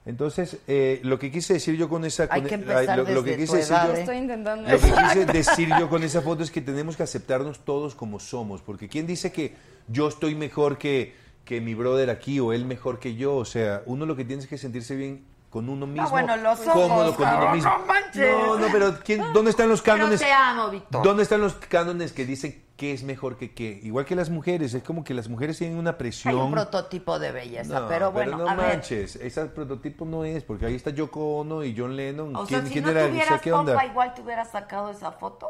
Entonces, 0.07 0.57
eh, 0.67 0.99
lo 1.03 1.19
que 1.19 1.29
quise 1.29 1.53
decir 1.55 1.75
yo 1.75 1.89
con 1.89 2.05
esa... 2.05 2.27
Hay 2.31 2.41
con- 2.41 2.49
que 2.49 2.55
ay, 2.55 2.61
empezar 2.61 2.97
lo, 2.99 3.03
lo 3.09 3.23
que 3.23 3.35
quise 3.37 3.57
decir 3.57 3.73
edad, 3.73 3.87
yo- 3.89 3.93
¿eh? 3.95 3.99
Estoy 3.99 4.17
intentando. 4.17 4.71
lo 4.71 4.79
que 4.79 4.91
quise 4.93 5.25
decir 5.25 5.69
yo 5.77 5.89
con 5.89 6.01
esa 6.03 6.21
foto 6.21 6.43
es 6.43 6.49
que 6.51 6.61
tenemos 6.61 6.95
que 6.95 7.03
aceptarnos 7.03 7.59
todos 7.65 7.93
como 7.93 8.19
somos, 8.19 8.61
porque 8.61 8.87
¿quién 8.87 9.05
dice 9.05 9.31
que 9.33 9.53
yo 9.87 10.07
estoy 10.07 10.33
mejor 10.35 10.77
que, 10.77 11.13
que 11.43 11.59
mi 11.61 11.73
brother 11.75 12.09
aquí 12.09 12.39
o 12.39 12.53
él 12.53 12.65
mejor 12.65 12.99
que 12.99 13.15
yo? 13.15 13.35
O 13.35 13.45
sea, 13.45 13.83
uno 13.85 14.05
lo 14.05 14.15
que 14.15 14.23
tiene 14.25 14.41
es 14.41 14.47
que 14.47 14.57
sentirse 14.57 14.95
bien 14.95 15.25
con 15.49 15.67
uno 15.69 15.85
mismo, 15.87 16.09
bueno, 16.09 16.35
los 16.37 16.59
ojos, 16.61 16.73
cómodo 16.73 17.15
con 17.15 17.27
uno 17.27 17.53
mismo. 17.53 17.69
no 17.69 17.85
manches. 17.85 18.31
No, 18.31 18.57
no, 18.57 18.67
pero 18.71 18.99
¿quién- 19.03 19.21
¿dónde 19.33 19.51
están 19.51 19.67
los 19.69 19.81
Pero 19.81 19.97
cánones? 19.97 20.19
te 20.21 20.31
amo, 20.31 20.69
Víctor. 20.69 21.03
¿Dónde 21.03 21.23
están 21.23 21.41
los 21.41 21.53
cánones 21.55 22.11
que 22.13 22.25
dicen 22.25 22.63
qué 22.78 22.93
es 22.93 23.03
mejor 23.03 23.38
que 23.38 23.53
qué? 23.53 23.80
Igual 23.84 24.05
que 24.05 24.15
las 24.15 24.30
mujeres, 24.30 24.73
es 24.73 24.82
como 24.84 25.03
que 25.03 25.13
las 25.13 25.28
mujeres 25.28 25.57
tienen 25.57 25.78
una 25.78 25.91
Hay 25.91 25.95
presión. 25.97 26.36
un 26.38 26.51
prototipo 26.51 27.19
de 27.19 27.32
belleza, 27.32 27.80
No, 27.82 27.88
pero 27.88 28.11
bueno, 28.11 28.38
no 28.38 28.47
a 28.49 28.55
ver. 28.55 28.67
manches, 28.67 29.15
ese 29.17 29.45
prototipo 29.47 30.05
no 30.05 30.23
es, 30.23 30.43
porque 30.43 30.65
ahí 30.67 30.75
está 30.75 30.91
Yoko 30.91 31.38
Ono 31.39 31.63
y 31.63 31.75
John 31.78 31.95
Lennon. 31.95 32.36
O 32.36 32.45
¿Quién, 32.45 32.61
sea, 32.61 32.67
si 32.67 32.73
quién 32.73 32.86
no 32.86 32.91
era? 32.91 33.01
O 33.01 33.03
sea, 33.05 33.09
tuvieras 33.11 33.41
¿qué 33.41 33.51
onda? 33.51 33.73
pompa, 33.73 33.86
igual 33.88 34.13
te 34.13 34.21
hubieras 34.21 34.51
sacado 34.51 34.91
esa 34.91 35.11
foto. 35.11 35.47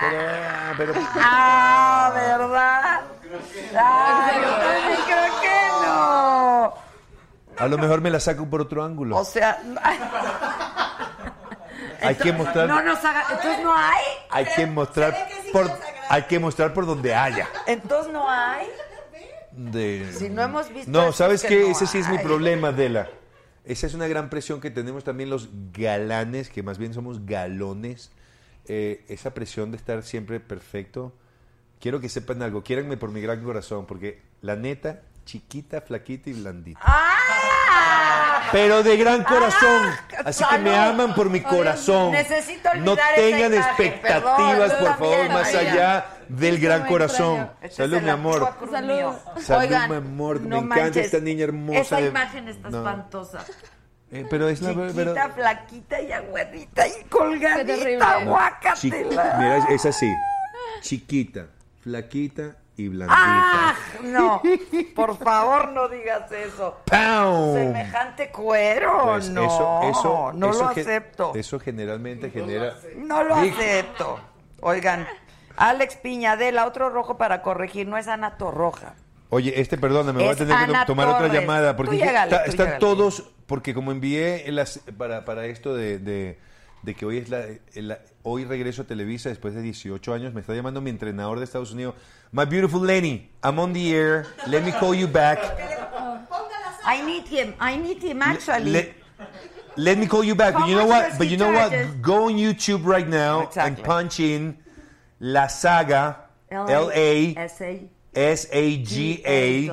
Pero, 0.00 0.18
ah, 0.22 0.72
pero- 0.76 0.92
Ah, 1.16 2.12
¿verdad? 2.14 3.00
Ah, 3.76 4.30
yo 4.36 4.50
también 4.50 5.00
creo 5.06 5.40
que 5.42 5.56
no. 5.86 6.74
A 7.64 7.68
lo 7.68 7.78
mejor 7.78 8.00
me 8.00 8.10
la 8.10 8.20
saco 8.20 8.46
por 8.46 8.60
otro 8.60 8.84
ángulo. 8.84 9.16
O 9.18 9.24
sea, 9.24 9.58
hay 12.02 12.14
que 12.14 12.32
mostrar, 12.32 12.68
no 12.68 12.80
nos 12.82 13.04
haga, 13.04 13.24
entonces 13.30 13.62
no 13.64 13.74
hay, 13.76 14.04
hay 14.30 14.44
que 14.56 14.66
mostrar 14.66 15.12
que 15.28 15.50
por. 15.52 15.70
Hay 16.10 16.22
que 16.24 16.38
mostrar 16.38 16.74
por 16.74 16.84
donde 16.86 17.14
haya. 17.14 17.48
entonces 17.66 18.12
no 18.12 18.28
hay. 18.28 18.66
De- 19.52 20.12
Si 20.12 20.28
no 20.28 20.42
hemos 20.42 20.68
visto 20.72 20.90
No, 20.90 21.12
¿sabes 21.12 21.42
qué? 21.42 21.60
no 21.62 21.66
Ese 21.68 21.86
sí 21.86 21.98
es 21.98 22.08
mi 22.08 22.18
hay. 22.18 22.24
problema, 22.24 22.68
Adela. 22.68 23.08
Esa 23.64 23.86
es 23.86 23.94
una 23.94 24.06
gran 24.08 24.30
presión 24.30 24.60
que 24.60 24.70
tenemos 24.70 25.04
también 25.04 25.28
los 25.30 25.48
galanes, 25.72 26.48
que 26.50 26.62
más 26.62 26.78
bien 26.78 26.94
somos 26.94 27.26
galones. 27.26 28.10
Eh, 28.66 29.04
esa 29.08 29.34
presión 29.34 29.70
de 29.70 29.76
estar 29.76 30.02
siempre 30.02 30.38
perfecto. 30.40 31.12
Quiero 31.80 32.00
que 32.00 32.08
sepan 32.08 32.42
algo, 32.42 32.62
quiéranme 32.62 32.96
por 32.96 33.10
mi 33.10 33.20
gran 33.20 33.42
corazón, 33.42 33.86
porque 33.86 34.22
la 34.42 34.54
neta, 34.56 35.00
chiquita, 35.24 35.80
flaquita 35.80 36.30
y 36.30 36.34
blandita. 36.34 36.80
¡Ah! 36.82 38.29
Pero 38.52 38.82
de 38.82 38.96
gran 38.96 39.22
corazón. 39.24 39.90
Así 40.24 40.44
que 40.44 40.58
me 40.58 40.76
aman 40.76 41.14
por 41.14 41.30
mi 41.30 41.40
corazón. 41.40 42.12
Necesito 42.12 42.68
No 42.76 42.92
esa 42.94 43.02
tengan 43.14 43.54
imagen, 43.54 43.86
expectativas, 43.86 44.72
perdón, 44.72 44.78
por 44.78 44.98
favor, 44.98 45.28
más 45.30 45.54
allá 45.54 46.06
del 46.28 46.54
Esto 46.54 46.66
gran 46.66 46.86
corazón. 46.86 47.50
Este 47.62 47.76
Salud, 47.76 48.00
mi 48.02 48.10
amor. 48.10 48.54
Salud. 48.70 49.14
Salud, 49.40 49.62
Oigan, 49.62 49.90
mi 49.90 49.96
amor. 49.96 50.40
Me 50.40 50.58
encanta 50.58 51.00
esta 51.00 51.18
niña 51.20 51.44
hermosa 51.44 51.80
Esa 51.80 51.96
de- 51.96 52.06
imagen 52.08 52.48
está 52.48 52.70
No. 52.70 52.78
espantosa. 52.78 53.44
Eh, 54.12 54.26
pero 54.28 54.48
es 54.48 54.60
la 54.60 54.70
Chiquita, 54.70 54.92
pero- 54.94 55.14
flaquita 55.34 56.00
y 56.00 56.10
agüerita 56.12 56.88
y 56.88 57.04
colgadita, 57.08 58.24
guácatela. 58.24 59.34
Mira, 59.38 59.58
es 59.70 59.86
así. 59.86 60.12
Chiquita, 60.80 61.46
flaquita 61.82 62.56
y 62.84 62.88
blandita. 62.88 63.16
¡Ah! 63.18 63.74
No, 64.02 64.42
por 64.94 65.16
favor 65.18 65.68
no 65.72 65.88
digas 65.88 66.30
eso. 66.32 66.78
¡Pau! 66.86 67.54
Semejante 67.54 68.30
cuero, 68.30 69.00
Pues 69.04 69.28
no, 69.30 69.44
eso, 69.44 69.80
eso, 69.90 70.32
no 70.34 70.50
eso 70.50 70.62
lo 70.62 70.68
acepto. 70.68 71.32
Eso 71.34 71.58
generalmente 71.60 72.30
genera. 72.30 72.74
No 72.96 73.22
lo 73.24 73.34
acepto. 73.36 74.18
Oigan, 74.60 75.06
Alex 75.56 75.96
Piñadela, 75.96 76.66
otro 76.66 76.90
rojo 76.90 77.16
para 77.16 77.42
corregir, 77.42 77.86
no 77.86 77.96
es 77.96 78.08
Ana 78.08 78.36
Torroja. 78.36 78.94
Oye, 79.32 79.60
este, 79.60 79.78
perdóname, 79.78 80.18
voy 80.20 80.28
a 80.28 80.32
Es 80.32 80.38
tener 80.38 80.56
que 80.66 80.72
tomar 80.86 81.06
otra 81.08 81.28
llamada 81.28 81.76
porque 81.76 81.90
Tú 81.90 81.96
es 81.96 82.02
que 82.02 82.06
llégale, 82.08 82.30
está- 82.32 82.44
tú 82.44 82.50
están 82.50 82.66
llégale. 82.66 82.80
todos, 82.80 83.30
porque 83.46 83.74
como 83.74 83.92
envié 83.92 84.48
en 84.48 84.56
las- 84.56 84.80
para, 84.98 85.24
para 85.24 85.46
esto 85.46 85.74
de, 85.74 85.98
de- 85.98 86.38
de 86.82 86.94
que 86.94 87.04
hoy 87.06 87.18
es 87.18 87.28
la, 87.28 87.44
hoy 88.22 88.44
regreso 88.44 88.82
a 88.82 88.84
Televisa 88.86 89.28
después 89.28 89.54
de 89.54 89.62
18 89.62 90.12
años, 90.14 90.34
me 90.34 90.40
está 90.40 90.52
llamando 90.54 90.80
mi 90.80 90.90
entrenador 90.90 91.38
de 91.38 91.44
Estados 91.44 91.72
Unidos. 91.72 91.94
My 92.32 92.44
beautiful 92.44 92.78
Lenny, 92.80 93.28
I'm 93.42 93.58
on 93.58 93.72
the 93.72 93.92
air. 93.92 94.26
Let 94.46 94.64
me 94.64 94.70
call 94.70 94.94
you 94.94 95.08
back. 95.08 95.38
I 96.84 97.04
need 97.04 97.26
him, 97.26 97.54
I 97.58 97.76
need 97.76 98.02
him 98.02 98.22
actually. 98.22 98.70
Let, 98.70 98.94
let 99.76 99.98
me 99.98 100.06
call 100.06 100.22
you 100.22 100.34
back. 100.34 100.54
But 100.54 100.68
you 100.68 100.76
know 100.76 100.86
what? 100.86 101.18
But 101.18 101.28
you 101.28 101.36
know 101.36 101.50
what? 101.52 101.72
Go 102.00 102.26
on 102.26 102.34
YouTube 102.34 102.84
right 102.84 103.06
now 103.06 103.42
Exactly. 103.48 103.76
and 103.76 103.84
punch 103.84 104.20
in 104.20 104.58
La 105.18 105.46
Saga, 105.48 106.16
L 106.50 106.90
A. 106.94 107.34
S 108.14 108.46
A 108.50 108.76
G 108.78 109.22
A 109.26 109.70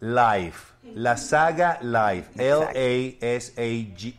Live. 0.00 0.74
La 0.94 1.14
Saga 1.14 1.78
Live. 1.82 2.28
L 2.38 2.68
A 2.74 3.16
S 3.22 3.52
A 3.56 3.82
G. 3.84 4.16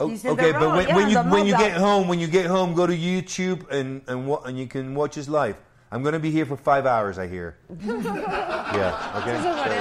Oh, 0.00 0.10
okay, 0.10 0.50
but 0.52 0.60
road, 0.60 0.74
when, 0.76 0.88
yeah, 0.88 0.96
when 0.96 1.08
you 1.08 1.18
when 1.18 1.46
you 1.46 1.52
mobile. 1.52 1.66
get 1.68 1.76
home, 1.76 2.08
when 2.08 2.18
you 2.18 2.26
get 2.26 2.46
home, 2.46 2.74
go 2.74 2.86
to 2.86 2.96
YouTube 2.96 3.70
and 3.70 4.02
and 4.08 4.26
wa- 4.26 4.42
and 4.44 4.58
you 4.58 4.66
can 4.66 4.94
watch 4.94 5.14
his 5.14 5.28
live. 5.28 5.56
I'm 5.92 6.02
gonna 6.02 6.18
be 6.18 6.30
here 6.32 6.44
for 6.44 6.56
five 6.56 6.84
hours. 6.86 7.16
I 7.18 7.28
hear. 7.28 7.56
yeah. 7.80 9.20
Okay. 9.22 9.36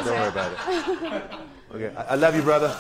So 0.05 0.11
don't 0.11 0.20
worry 0.20 0.30
about 0.30 0.51
it. 0.53 1.24
Okay. 1.74 1.91
I, 1.97 2.03
I 2.14 2.16
love 2.16 2.36
you, 2.36 2.43
brother. 2.43 2.78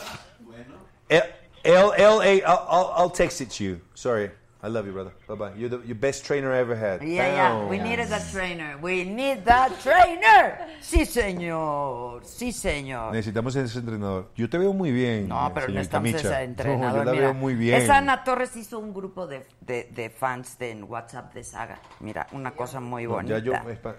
L 1.09 1.23
L 1.65 1.93
L 1.97 2.21
A. 2.21 2.43
I'll, 2.43 2.67
I'll 2.69 2.93
I'll 2.95 3.09
text 3.09 3.41
it 3.41 3.49
to 3.51 3.63
you. 3.63 3.81
Sorry. 3.95 4.29
I 4.63 4.67
love 4.69 4.85
you, 4.87 4.93
brother. 4.93 5.11
Bye 5.27 5.35
bye. 5.35 5.51
You're 5.57 5.67
the 5.69 5.85
your 5.85 5.97
best 5.99 6.25
trainer 6.25 6.53
I 6.53 6.59
ever 6.59 6.73
had. 6.73 7.01
Yeah, 7.03 7.27
yeah, 7.33 7.65
we 7.69 7.77
needed 7.79 8.09
a 8.13 8.19
trainer. 8.31 8.77
We 8.81 9.03
need 9.03 9.43
that 9.43 9.71
trainer. 9.83 10.57
Sí, 10.79 11.05
señor. 11.05 12.23
Sí, 12.23 12.53
señor. 12.53 13.11
Necesitamos 13.11 13.53
ese 13.57 13.79
entrenador. 13.79 14.29
Yo 14.37 14.49
te 14.49 14.57
veo 14.57 14.71
muy 14.71 14.91
bien. 14.93 15.27
No, 15.27 15.51
pero 15.53 15.65
señorita 15.67 15.99
necesitamos 15.99 16.13
Micha. 16.23 16.35
ese 16.41 16.43
entrenador. 16.45 16.83
No, 16.93 16.97
yo 16.99 17.03
la 17.03 17.11
mira. 17.11 17.23
veo 17.25 17.33
muy 17.33 17.55
bien. 17.55 17.75
Esa 17.81 17.97
Ana 17.97 18.23
Torres 18.23 18.55
hizo 18.55 18.79
un 18.79 18.93
grupo 18.93 19.27
de, 19.27 19.45
de, 19.59 19.89
de 19.93 20.09
fans 20.09 20.57
de, 20.57 20.71
en 20.71 20.83
WhatsApp 20.85 21.33
de 21.33 21.43
Saga. 21.43 21.79
Mira, 21.99 22.27
una 22.31 22.51
cosa 22.51 22.79
muy 22.79 23.03
No, 23.03 23.11
bonita. 23.15 23.39
ya, 23.39 23.43
yo, 23.43 23.53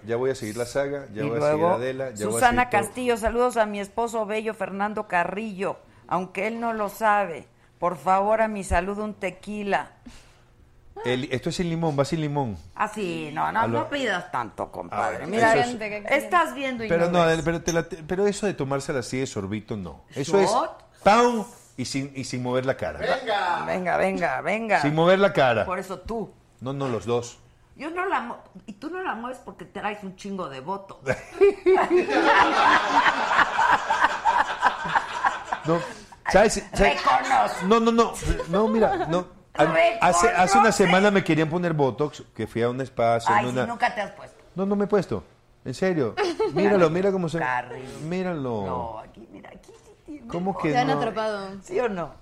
ya 0.05 0.15
voy 0.15 0.31
a 0.31 0.35
seguir 0.35 0.57
la 0.57 0.65
saga, 0.65 1.05
ya 1.13 1.23
y 1.23 1.29
voy 1.29 1.37
a 1.37 1.41
seguir 1.41 1.57
luego, 1.59 1.67
a 1.69 1.73
Adela, 1.75 2.09
ya 2.11 2.25
voy 2.25 2.33
a 2.35 2.39
Susana 2.39 2.63
seguir 2.63 2.69
todo. 2.71 2.81
Castillo, 2.81 3.17
saludos 3.17 3.57
a 3.57 3.65
mi 3.67 3.79
esposo 3.79 4.25
bello 4.25 4.53
Fernando 4.55 5.07
Carrillo, 5.07 5.77
aunque 6.07 6.47
él 6.47 6.59
no 6.59 6.73
lo 6.73 6.89
sabe. 6.89 7.45
Por 7.77 7.97
favor, 7.97 8.41
a 8.41 8.47
mi 8.47 8.63
salud 8.63 8.97
un 8.97 9.13
tequila. 9.13 9.91
El- 11.03 11.25
esto 11.31 11.49
es 11.49 11.55
sin 11.55 11.69
limón, 11.69 11.97
va 11.99 12.05
sin 12.05 12.21
limón. 12.21 12.57
Ah, 12.75 12.87
sí, 12.87 13.29
no, 13.33 13.51
no, 13.51 13.67
lo- 13.67 13.79
no 13.79 13.89
pidas 13.89 14.31
tanto, 14.31 14.71
compadre. 14.71 15.23
Ah, 15.23 15.27
Mira, 15.27 15.53
estás 15.55 16.53
viendo 16.55 16.83
y 16.83 16.87
Pero 16.89 17.11
no 17.11 17.25
pero, 17.43 17.61
te 17.61 17.73
la- 17.73 17.83
te- 17.87 17.97
pero 18.03 18.25
eso 18.25 18.45
de 18.45 18.53
tomársela 18.53 18.99
así 18.99 19.17
de 19.19 19.27
sorbito, 19.27 19.75
no. 19.75 20.05
Eso 20.15 20.39
es. 20.39 20.49
¡pam! 21.03 21.43
Y 21.77 21.85
sin, 21.85 22.11
y 22.15 22.23
sin 22.23 22.41
mover 22.41 22.65
la 22.65 22.77
cara. 22.77 22.99
Venga, 23.67 23.97
venga, 23.97 24.41
venga. 24.41 24.81
Sin 24.81 24.95
mover 24.95 25.19
la 25.19 25.33
cara. 25.33 25.65
Por 25.65 25.77
eso 25.79 25.99
tú. 25.99 26.31
No, 26.61 26.71
no, 26.71 26.87
los 26.87 27.05
dos. 27.05 27.37
Yo 27.75 27.89
no 27.89 28.05
la 28.05 28.21
mo- 28.21 28.39
y 28.65 28.73
tú 28.73 28.89
no 28.89 29.03
la 29.03 29.13
mueves 29.15 29.39
porque 29.43 29.65
traes 29.65 30.01
un 30.03 30.15
chingo 30.15 30.47
de 30.47 30.61
voto. 30.61 31.01
No, 35.65 35.79
¿sabes? 36.31 36.63
¿sabes? 36.73 37.03
Reconozco. 37.03 37.65
No, 37.65 37.79
no, 37.79 37.91
no. 37.91 38.13
No, 38.49 38.67
mira, 38.67 39.07
no. 39.07 39.27
Hace, 40.01 40.27
hace 40.29 40.57
una 40.57 40.71
semana 40.71 41.11
me 41.11 41.23
querían 41.23 41.49
poner 41.49 41.73
Botox, 41.73 42.23
que 42.35 42.47
fui 42.47 42.61
a 42.61 42.69
un 42.69 42.81
espacio. 42.81 43.33
Ay, 43.33 43.45
en 43.45 43.51
si 43.51 43.57
una... 43.57 43.65
nunca 43.65 43.93
te 43.93 44.01
has 44.01 44.11
puesto. 44.11 44.43
No, 44.55 44.65
no 44.65 44.75
me 44.75 44.85
he 44.85 44.87
puesto. 44.87 45.23
En 45.63 45.73
serio. 45.73 46.15
Míralo, 46.53 46.89
mira 46.89 47.11
cómo 47.11 47.27
se. 47.27 47.39
Carrillo. 47.39 47.99
Míralo. 48.07 48.65
No, 48.65 48.99
aquí, 48.99 49.27
mira, 49.31 49.49
aquí 49.49 49.71
sí 49.83 49.91
tiene. 50.05 50.27
¿Cómo 50.27 50.57
que 50.57 50.71
Te 50.71 50.77
han 50.77 50.87
no? 50.87 50.93
atrapado. 50.93 51.49
¿Sí 51.63 51.79
o 51.79 51.89
no? 51.89 52.13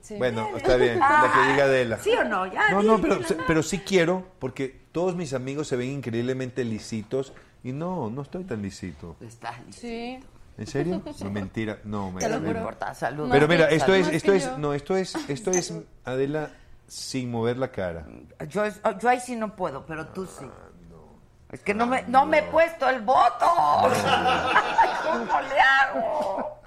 Sí. 0.00 0.14
Bueno, 0.16 0.48
está 0.56 0.76
bien, 0.76 0.98
la 1.00 1.30
que 1.34 1.52
diga 1.52 1.64
Adela. 1.64 1.98
¿Sí 1.98 2.12
o 2.12 2.24
no? 2.24 2.46
Ya, 2.46 2.70
No, 2.70 2.82
no, 2.82 3.00
pero, 3.00 3.18
pero 3.46 3.62
sí 3.62 3.80
quiero, 3.80 4.24
porque 4.38 4.80
todos 4.92 5.16
mis 5.16 5.34
amigos 5.34 5.68
se 5.68 5.76
ven 5.76 5.90
increíblemente 5.90 6.64
lisitos. 6.64 7.32
Y 7.64 7.72
no, 7.72 8.08
no 8.08 8.22
estoy 8.22 8.44
tan 8.44 8.62
lisito. 8.62 9.16
Está 9.20 9.50
listo. 9.66 9.80
Sí. 9.80 10.20
¿En 10.58 10.66
serio? 10.66 11.02
No, 11.20 11.30
mentira. 11.30 11.78
No, 11.84 12.10
me 12.10 12.20
Te 12.20 12.28
lo 12.28 12.40
No 12.40 12.46
juro. 12.46 12.58
importa, 12.58 12.92
salud. 12.94 13.28
Pero 13.30 13.48
mira, 13.48 13.66
esto 13.70 13.94
es, 13.94 14.08
esto 14.08 14.32
es, 14.32 14.58
no, 14.58 14.74
esto 14.74 14.96
es, 14.96 15.14
esto 15.28 15.50
es 15.52 15.72
Adela 16.04 16.50
sin 16.86 17.30
mover 17.30 17.56
la 17.58 17.68
cara. 17.70 18.04
Yo, 18.48 18.64
yo 18.98 19.08
ahí 19.08 19.20
sí 19.20 19.36
no 19.36 19.54
puedo, 19.54 19.86
pero 19.86 20.06
tú 20.08 20.26
sí. 20.26 20.46
Es 21.50 21.60
que 21.60 21.72
no 21.72 21.86
me, 21.86 22.02
no 22.02 22.26
me 22.26 22.38
he 22.40 22.42
puesto 22.42 22.88
el 22.88 23.00
voto. 23.00 23.46
¿Cómo 25.02 25.40
le 25.40 25.60
hago? 25.60 26.60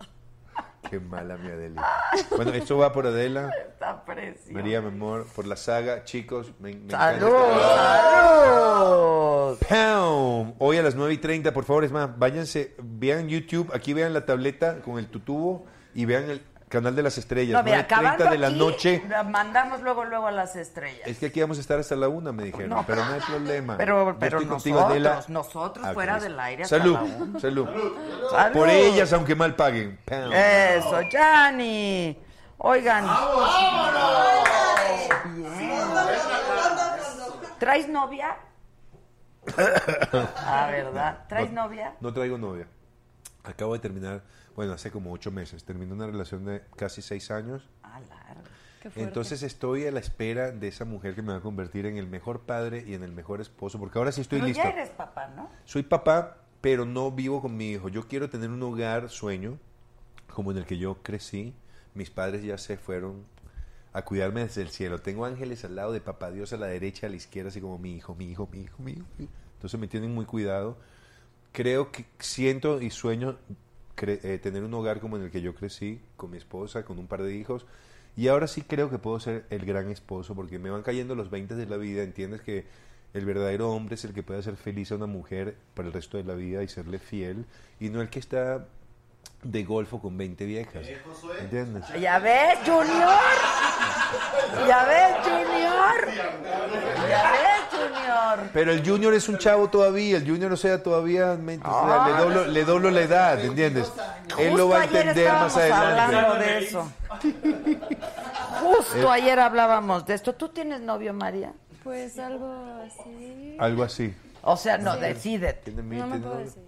Qué 0.89 0.99
mala 0.99 1.37
mi 1.37 1.49
Adela. 1.49 1.87
Bueno, 2.35 2.51
esto 2.53 2.77
va 2.77 2.91
por 2.91 3.07
Adela. 3.07 3.49
Está 3.67 4.03
precioso. 4.03 4.51
María, 4.51 4.81
mi 4.81 4.87
amor, 4.87 5.25
por 5.35 5.47
la 5.47 5.55
saga. 5.55 6.03
Chicos, 6.03 6.51
me, 6.59 6.73
me 6.73 6.79
este 6.79 6.91
¡Salud! 6.91 7.31
¡Pam! 9.69 10.53
Hoy 10.59 10.77
a 10.77 10.81
las 10.81 10.95
9 10.95 11.13
y 11.13 11.17
30, 11.17 11.53
por 11.53 11.65
favor, 11.65 11.83
es 11.83 11.91
más, 11.91 12.17
váyanse, 12.17 12.75
vean 12.81 13.29
YouTube, 13.29 13.71
aquí 13.73 13.93
vean 13.93 14.13
la 14.13 14.25
tableta 14.25 14.81
con 14.81 14.97
el 14.97 15.07
tutubo 15.07 15.65
y 15.93 16.05
vean 16.05 16.29
el 16.29 16.41
canal 16.71 16.95
de 16.95 17.03
las 17.03 17.17
estrellas. 17.19 17.53
No, 17.53 17.63
mira, 17.63 17.77
9:30 17.77 17.81
acabando 17.83 18.23
de 18.25 18.37
la 18.39 18.47
aquí, 18.47 18.57
noche. 18.57 19.03
mandamos 19.29 19.81
luego, 19.81 20.05
luego 20.05 20.25
a 20.27 20.31
las 20.31 20.55
estrellas. 20.55 21.05
Es 21.05 21.19
que 21.19 21.27
aquí 21.27 21.39
vamos 21.41 21.57
a 21.59 21.61
estar 21.61 21.77
hasta 21.77 21.95
la 21.95 22.07
una, 22.07 22.31
me 22.31 22.43
dijeron, 22.45 22.69
No. 22.69 22.83
pero 22.87 23.05
no 23.05 23.13
hay 23.13 23.19
problema. 23.21 23.77
Pero, 23.77 24.15
pero 24.19 24.37
nosotros, 24.39 24.47
contigo, 24.63 24.79
Adela. 24.79 25.23
nosotros 25.27 25.85
Ah, 25.85 25.93
fuera 25.93 26.19
del 26.19 26.39
aire 26.39 26.63
hasta 26.63 26.77
Salud, 26.79 26.93
la 26.95 27.01
una. 27.03 27.39
salud. 27.39 27.67
¡Salud! 28.31 28.53
Por 28.53 28.69
ellas, 28.69 29.13
aunque 29.13 29.35
mal 29.35 29.55
paguen. 29.55 29.99
¡Pam! 30.05 30.31
Eso, 30.33 31.01
Yanni. 31.11 32.17
Oigan. 32.57 33.05
Bien. 35.57 35.81
¿Traes 37.59 37.87
novia? 37.89 38.37
Ah, 40.37 40.67
¿verdad? 40.71 41.25
¿Traes 41.27 41.51
No, 41.51 41.63
novia? 41.63 41.93
No 41.99 42.13
traigo 42.13 42.37
novia. 42.37 42.67
Acabo 43.43 43.73
de 43.73 43.79
terminar, 43.79 44.21
bueno, 44.55 44.73
hace 44.73 44.91
como 44.91 45.11
ocho 45.11 45.31
meses, 45.31 45.63
terminé 45.63 45.93
una 45.93 46.07
relación 46.07 46.45
de 46.45 46.61
casi 46.75 47.01
seis 47.01 47.31
años. 47.31 47.67
Ah, 47.83 47.99
largo. 48.09 48.41
Entonces 48.95 49.43
estoy 49.43 49.85
a 49.85 49.91
la 49.91 49.99
espera 49.99 50.51
de 50.51 50.67
esa 50.67 50.85
mujer 50.85 51.13
que 51.13 51.21
me 51.21 51.31
va 51.31 51.37
a 51.37 51.41
convertir 51.41 51.85
en 51.85 51.97
el 51.97 52.07
mejor 52.07 52.41
padre 52.41 52.83
y 52.87 52.95
en 52.95 53.03
el 53.03 53.11
mejor 53.11 53.39
esposo, 53.39 53.77
porque 53.79 53.99
ahora 53.99 54.11
sí 54.11 54.21
estoy 54.21 54.39
Pero 54.39 54.47
listo. 54.47 54.63
ya 54.63 54.69
eres 54.69 54.89
papá, 54.89 55.27
¿no? 55.35 55.49
Soy 55.65 55.83
papá, 55.83 56.37
pero 56.61 56.85
no 56.85 57.11
vivo 57.11 57.41
con 57.41 57.55
mi 57.55 57.71
hijo. 57.71 57.89
Yo 57.89 58.07
quiero 58.07 58.29
tener 58.29 58.49
un 58.49 58.61
hogar 58.63 59.09
sueño, 59.09 59.59
como 60.33 60.51
en 60.51 60.57
el 60.57 60.65
que 60.65 60.77
yo 60.77 60.97
crecí. 61.03 61.53
Mis 61.93 62.09
padres 62.09 62.43
ya 62.43 62.57
se 62.57 62.77
fueron 62.77 63.25
a 63.93 64.03
cuidarme 64.03 64.41
desde 64.41 64.61
el 64.61 64.69
cielo. 64.69 64.99
Tengo 64.99 65.25
ángeles 65.25 65.63
al 65.65 65.75
lado 65.75 65.91
de 65.91 66.01
papá 66.01 66.31
Dios 66.31 66.53
a 66.53 66.57
la 66.57 66.67
derecha, 66.67 67.07
a 67.07 67.09
la 67.09 67.17
izquierda, 67.17 67.49
así 67.49 67.61
como 67.61 67.77
mi 67.77 67.95
hijo, 67.95 68.15
mi 68.15 68.31
hijo, 68.31 68.47
mi 68.51 68.61
hijo, 68.61 68.81
mi 68.81 68.91
hijo. 68.93 69.05
Entonces 69.55 69.79
me 69.79 69.87
tienen 69.87 70.13
muy 70.13 70.25
cuidado. 70.25 70.77
Creo 71.51 71.91
que 71.91 72.05
siento 72.19 72.81
y 72.81 72.89
sueño 72.89 73.37
eh, 73.97 74.39
tener 74.41 74.63
un 74.63 74.73
hogar 74.73 74.99
como 74.99 75.17
en 75.17 75.23
el 75.23 75.31
que 75.31 75.41
yo 75.41 75.53
crecí, 75.55 76.01
con 76.15 76.31
mi 76.31 76.37
esposa, 76.37 76.83
con 76.83 76.99
un 76.99 77.07
par 77.07 77.23
de 77.23 77.35
hijos. 77.35 77.65
Y 78.15 78.27
ahora 78.27 78.47
sí 78.47 78.61
creo 78.61 78.89
que 78.89 78.97
puedo 78.97 79.19
ser 79.19 79.45
el 79.49 79.65
gran 79.65 79.89
esposo, 79.89 80.35
porque 80.35 80.59
me 80.59 80.69
van 80.69 80.83
cayendo 80.83 81.15
los 81.15 81.29
20 81.29 81.55
de 81.55 81.65
la 81.65 81.77
vida. 81.77 82.03
Entiendes 82.03 82.41
que 82.41 82.65
el 83.13 83.25
verdadero 83.25 83.71
hombre 83.71 83.95
es 83.95 84.05
el 84.05 84.13
que 84.13 84.23
puede 84.23 84.39
hacer 84.39 84.55
feliz 84.55 84.91
a 84.91 84.95
una 84.95 85.07
mujer 85.07 85.55
para 85.73 85.87
el 85.87 85.93
resto 85.93 86.17
de 86.17 86.23
la 86.23 86.33
vida 86.33 86.63
y 86.63 86.67
serle 86.67 86.99
fiel, 86.99 87.45
y 87.79 87.89
no 87.89 88.01
el 88.01 88.09
que 88.09 88.19
está 88.19 88.67
de 89.43 89.63
golfo 89.63 89.99
con 89.99 90.17
20 90.17 90.45
viejas. 90.45 90.87
¿Entiendes? 91.39 91.85
¿Ya 91.99 92.19
ves, 92.19 92.59
Junior? 92.65 93.17
¿Ya 94.67 94.85
ves, 94.85 95.15
Junior? 95.23 96.13
¿Ya 97.09 97.31
ves, 97.31 97.61
Junior? 97.71 97.80
Junior. 98.11 98.49
Pero 98.53 98.71
el 98.71 98.87
Junior 98.87 99.13
es 99.13 99.29
un 99.29 99.37
chavo 99.37 99.69
todavía, 99.69 100.17
el 100.17 100.27
Junior, 100.27 100.51
o 100.51 100.57
sea, 100.57 100.81
todavía 100.81 101.35
me- 101.35 101.57
o 101.57 101.61
sea, 101.61 102.03
Ah. 102.03 102.09
le, 102.09 102.17
doblo, 102.23 102.45
le 102.47 102.65
doblo 102.65 102.91
la 102.91 103.01
edad, 103.01 103.39
¿entiendes? 103.39 103.91
Él 104.37 104.53
lo 104.55 104.65
Justo 104.65 104.69
va 104.69 104.77
a 104.77 104.81
ayer 104.81 105.07
entender 105.07 105.33
más 105.33 105.57
adelante. 105.57 106.15
hablando 106.15 106.35
de 106.35 106.59
eso. 106.59 106.91
Justo 108.61 109.11
ayer 109.11 109.39
hablábamos 109.39 110.05
de 110.05 110.13
esto. 110.15 110.33
¿Tú 110.33 110.49
tienes 110.49 110.81
novio, 110.81 111.13
María? 111.13 111.53
Pues 111.83 112.17
algo 112.19 112.53
así. 112.85 113.55
Algo 113.59 113.83
así. 113.83 114.15
O 114.43 114.57
sea, 114.57 114.77
no, 114.77 114.93
Sí. 114.95 114.99
decídete. 115.01 115.71
No 115.71 116.07
me 116.07 116.19
puedo 116.19 116.37
decir. 116.37 116.63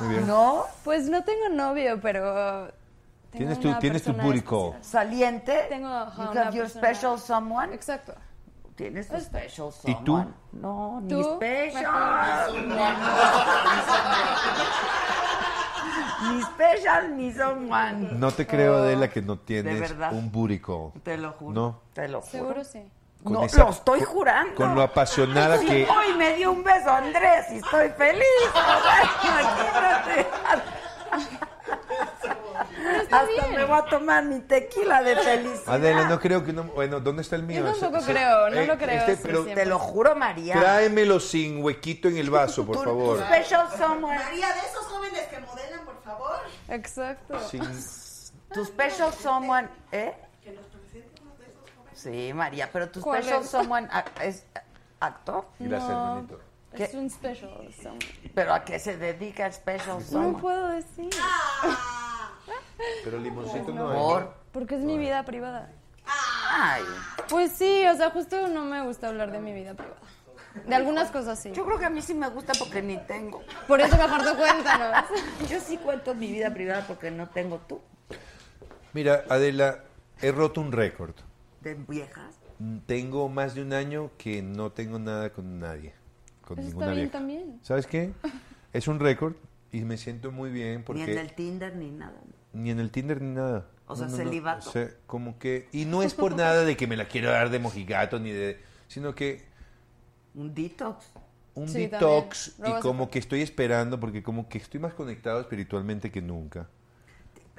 Muy 0.00 0.08
bien. 0.10 0.26
¿No? 0.26 0.64
Pues 0.84 1.08
no 1.08 1.22
tengo 1.24 1.48
novio, 1.50 1.98
pero. 2.00 2.68
tengo 3.30 3.38
Tienes 3.54 3.60
tu, 3.60 3.74
tienes 3.78 4.02
tu 4.02 4.12
booty 4.14 4.40
call. 4.40 4.72
¿Saliente? 4.82 5.66
Tengo 5.68 5.88
ajá, 5.88 6.32
You 6.32 6.40
have 6.40 6.56
your 6.56 6.68
special 6.70 7.18
someone? 7.18 7.74
Exacto. 7.74 8.14
¿Tienes 8.76 9.08
tu 9.08 9.18
special 9.18 9.68
¿Y 9.84 9.92
someone? 9.94 10.04
tú? 10.04 10.32
No, 10.52 11.00
ni 11.00 11.08
¿Tú? 11.08 11.34
special. 11.36 12.68
Ni 16.22 16.42
special 16.42 17.16
ni 17.16 17.32
someone. 17.32 18.08
No 18.12 18.30
te 18.32 18.46
creo, 18.46 18.76
Adela, 18.76 19.08
que 19.08 19.22
no 19.22 19.32
Oh, 19.34 19.36
De 19.36 19.42
tienes 19.44 19.80
verdad. 19.80 20.12
un 20.12 20.30
call. 20.60 20.92
Te 21.02 21.16
lo 21.16 21.32
juro. 21.32 21.54
No. 21.54 21.80
Te 21.94 22.06
lo 22.08 22.20
juro. 22.20 22.30
Seguro 22.30 22.64
sí. 22.64 22.82
Con 23.24 23.32
no, 23.32 23.42
esa- 23.44 23.64
lo 23.64 23.70
estoy 23.70 24.00
jurando. 24.02 24.54
Con 24.54 24.74
lo 24.74 24.82
apasionada 24.82 25.56
Sí, 25.58 25.66
que... 25.66 25.88
Hoy 25.90 26.14
me 26.16 26.34
dio 26.36 26.52
un 26.52 26.62
beso 26.62 26.90
Andrés 26.90 27.46
y 27.52 27.56
estoy 27.56 27.88
feliz. 27.90 28.22
O 28.50 28.52
sea, 28.82 29.02
imagínate. 29.24 30.26
Hasta 33.10 33.46
me 33.48 33.64
voy 33.64 33.78
a 33.78 33.84
tomar 33.84 34.24
mi 34.24 34.40
tequila 34.40 35.02
de 35.02 35.16
felicidad. 35.16 35.74
Adela, 35.74 36.08
no 36.08 36.18
creo 36.20 36.44
que 36.44 36.52
no... 36.52 36.64
Bueno, 36.64 37.00
¿dónde 37.00 37.22
está 37.22 37.36
el 37.36 37.42
mío? 37.44 37.64
Yo 37.66 37.72
tampoco 37.74 38.04
creo, 38.04 38.50
no 38.50 38.56
eh, 38.56 38.66
lo 38.66 38.76
creo. 38.78 39.00
este, 39.06 39.16
pero. 39.16 39.44
Te 39.44 39.66
lo 39.66 39.78
juro, 39.78 40.14
María. 40.16 40.54
tráemelo 40.58 41.20
sin 41.20 41.62
huequito 41.62 42.08
en 42.08 42.16
el 42.18 42.30
vaso, 42.30 42.64
por 42.66 42.76
Tu- 42.76 42.84
favor. 42.84 43.18
Tu 43.18 43.24
special 43.24 43.66
someone. 43.76 44.18
María, 44.18 44.48
de 44.52 44.60
esos 44.60 44.84
jóvenes 44.86 45.20
que 45.28 45.38
modelan, 45.40 45.84
por 45.84 46.02
favor. 46.02 46.36
Exacto. 46.68 47.38
Sin- 47.48 47.62
Tu 48.52 48.64
special 48.64 49.12
someone, 49.12 49.68
¿eh? 49.92 50.14
Que 50.42 50.52
nos 50.52 50.64
presenten 50.66 51.22
uno 51.22 51.34
de 51.36 51.44
esos 51.46 51.70
jóvenes. 51.76 51.98
Sí, 52.00 52.32
María, 52.32 52.70
pero 52.72 52.88
tu 52.90 53.00
¿Cuál 53.00 53.22
special 53.22 53.42
es? 53.42 53.50
someone 53.50 53.88
es 54.22 54.44
actor. 55.00 55.46
Gracias, 55.58 55.90
No. 55.90 56.06
hermanito. 56.08 56.40
Es 56.72 56.92
un 56.94 57.08
special. 57.08 57.50
some- 57.82 57.98
Pero 58.34 58.52
a 58.52 58.62
qué 58.64 58.78
se 58.78 58.96
dedica 58.98 59.46
el 59.46 59.52
special 59.54 59.98
No 59.98 60.00
someone. 60.04 60.38
puedo 60.40 60.68
decir. 60.68 61.08
Pero 63.04 63.18
limoncito 63.18 63.72
no 63.72 63.90
hay. 63.90 63.98
Por. 63.98 64.34
Porque 64.52 64.74
es 64.76 64.82
mi 64.82 64.98
vida 64.98 65.24
privada. 65.24 65.70
Ay. 66.50 66.82
Pues 67.28 67.52
sí, 67.52 67.84
o 67.92 67.96
sea, 67.96 68.10
justo 68.10 68.48
no 68.48 68.64
me 68.64 68.82
gusta 68.84 69.08
hablar 69.08 69.32
de 69.32 69.40
mi 69.40 69.52
vida 69.52 69.74
privada. 69.74 70.00
De 70.66 70.74
algunas 70.74 71.10
cosas 71.10 71.38
sí. 71.38 71.52
Yo 71.52 71.66
creo 71.66 71.78
que 71.78 71.84
a 71.84 71.90
mí 71.90 72.00
sí 72.00 72.14
me 72.14 72.28
gusta 72.30 72.52
porque 72.58 72.80
ni 72.80 72.96
tengo. 73.06 73.42
Por 73.68 73.80
eso 73.80 73.96
mejor 73.96 74.22
tú 74.24 74.36
cuéntanos. 74.36 75.04
Yo 75.50 75.60
sí 75.60 75.76
cuento 75.76 76.14
mi 76.14 76.32
vida 76.32 76.52
privada 76.54 76.86
porque 76.86 77.10
no 77.10 77.28
tengo 77.28 77.58
tú. 77.68 77.80
Mira, 78.94 79.24
Adela, 79.28 79.80
he 80.22 80.32
roto 80.32 80.60
un 80.62 80.72
récord. 80.72 81.14
De 81.60 81.74
viejas. 81.74 82.36
Mm, 82.58 82.78
Tengo 82.86 83.28
más 83.28 83.54
de 83.54 83.62
un 83.62 83.74
año 83.74 84.10
que 84.16 84.40
no 84.42 84.72
tengo 84.72 84.98
nada 84.98 85.30
con 85.30 85.58
nadie. 85.60 85.92
Con 86.40 86.58
Eso 86.58 86.68
ninguna 86.68 86.86
está 86.86 86.94
bien 86.94 87.04
vieja. 87.06 87.12
también. 87.18 87.60
¿Sabes 87.62 87.86
qué? 87.86 88.12
Es 88.72 88.88
un 88.88 88.98
récord 89.00 89.34
y 89.72 89.82
me 89.82 89.98
siento 89.98 90.32
muy 90.32 90.50
bien 90.50 90.84
porque... 90.84 91.04
Ni 91.04 91.12
en 91.12 91.18
el 91.18 91.34
Tinder 91.34 91.76
ni 91.76 91.90
nada. 91.90 92.14
Ni 92.56 92.70
en 92.70 92.80
el 92.80 92.90
Tinder 92.90 93.20
ni 93.20 93.34
nada. 93.34 93.66
O 93.86 93.94
sea, 93.94 94.08
celibato. 94.08 94.68
O 94.68 94.72
sea, 94.72 94.90
como 95.06 95.38
que... 95.38 95.68
Y 95.72 95.84
no 95.84 96.02
es 96.02 96.14
por 96.14 96.34
nada 96.34 96.64
de 96.64 96.76
que 96.76 96.86
me 96.86 96.96
la 96.96 97.06
quiero 97.06 97.30
dar 97.30 97.50
de 97.50 97.58
mojigato 97.58 98.18
ni 98.18 98.32
de... 98.32 98.60
Sino 98.88 99.14
que 99.14 99.44
Un 100.34 100.54
detox. 100.54 101.06
un 101.54 101.68
Sí, 101.68 101.86
detox 101.86 102.54
y 102.58 102.72
como 102.80 103.10
que 103.10 103.18
estoy 103.18 103.42
esperando 103.42 103.98
porque 104.00 104.22
como 104.22 104.48
que 104.48 104.58
estoy 104.58 104.80
más 104.80 104.94
conectado 104.94 105.40
espiritualmente 105.40 106.10
que 106.10 106.20
nunca. 106.22 106.68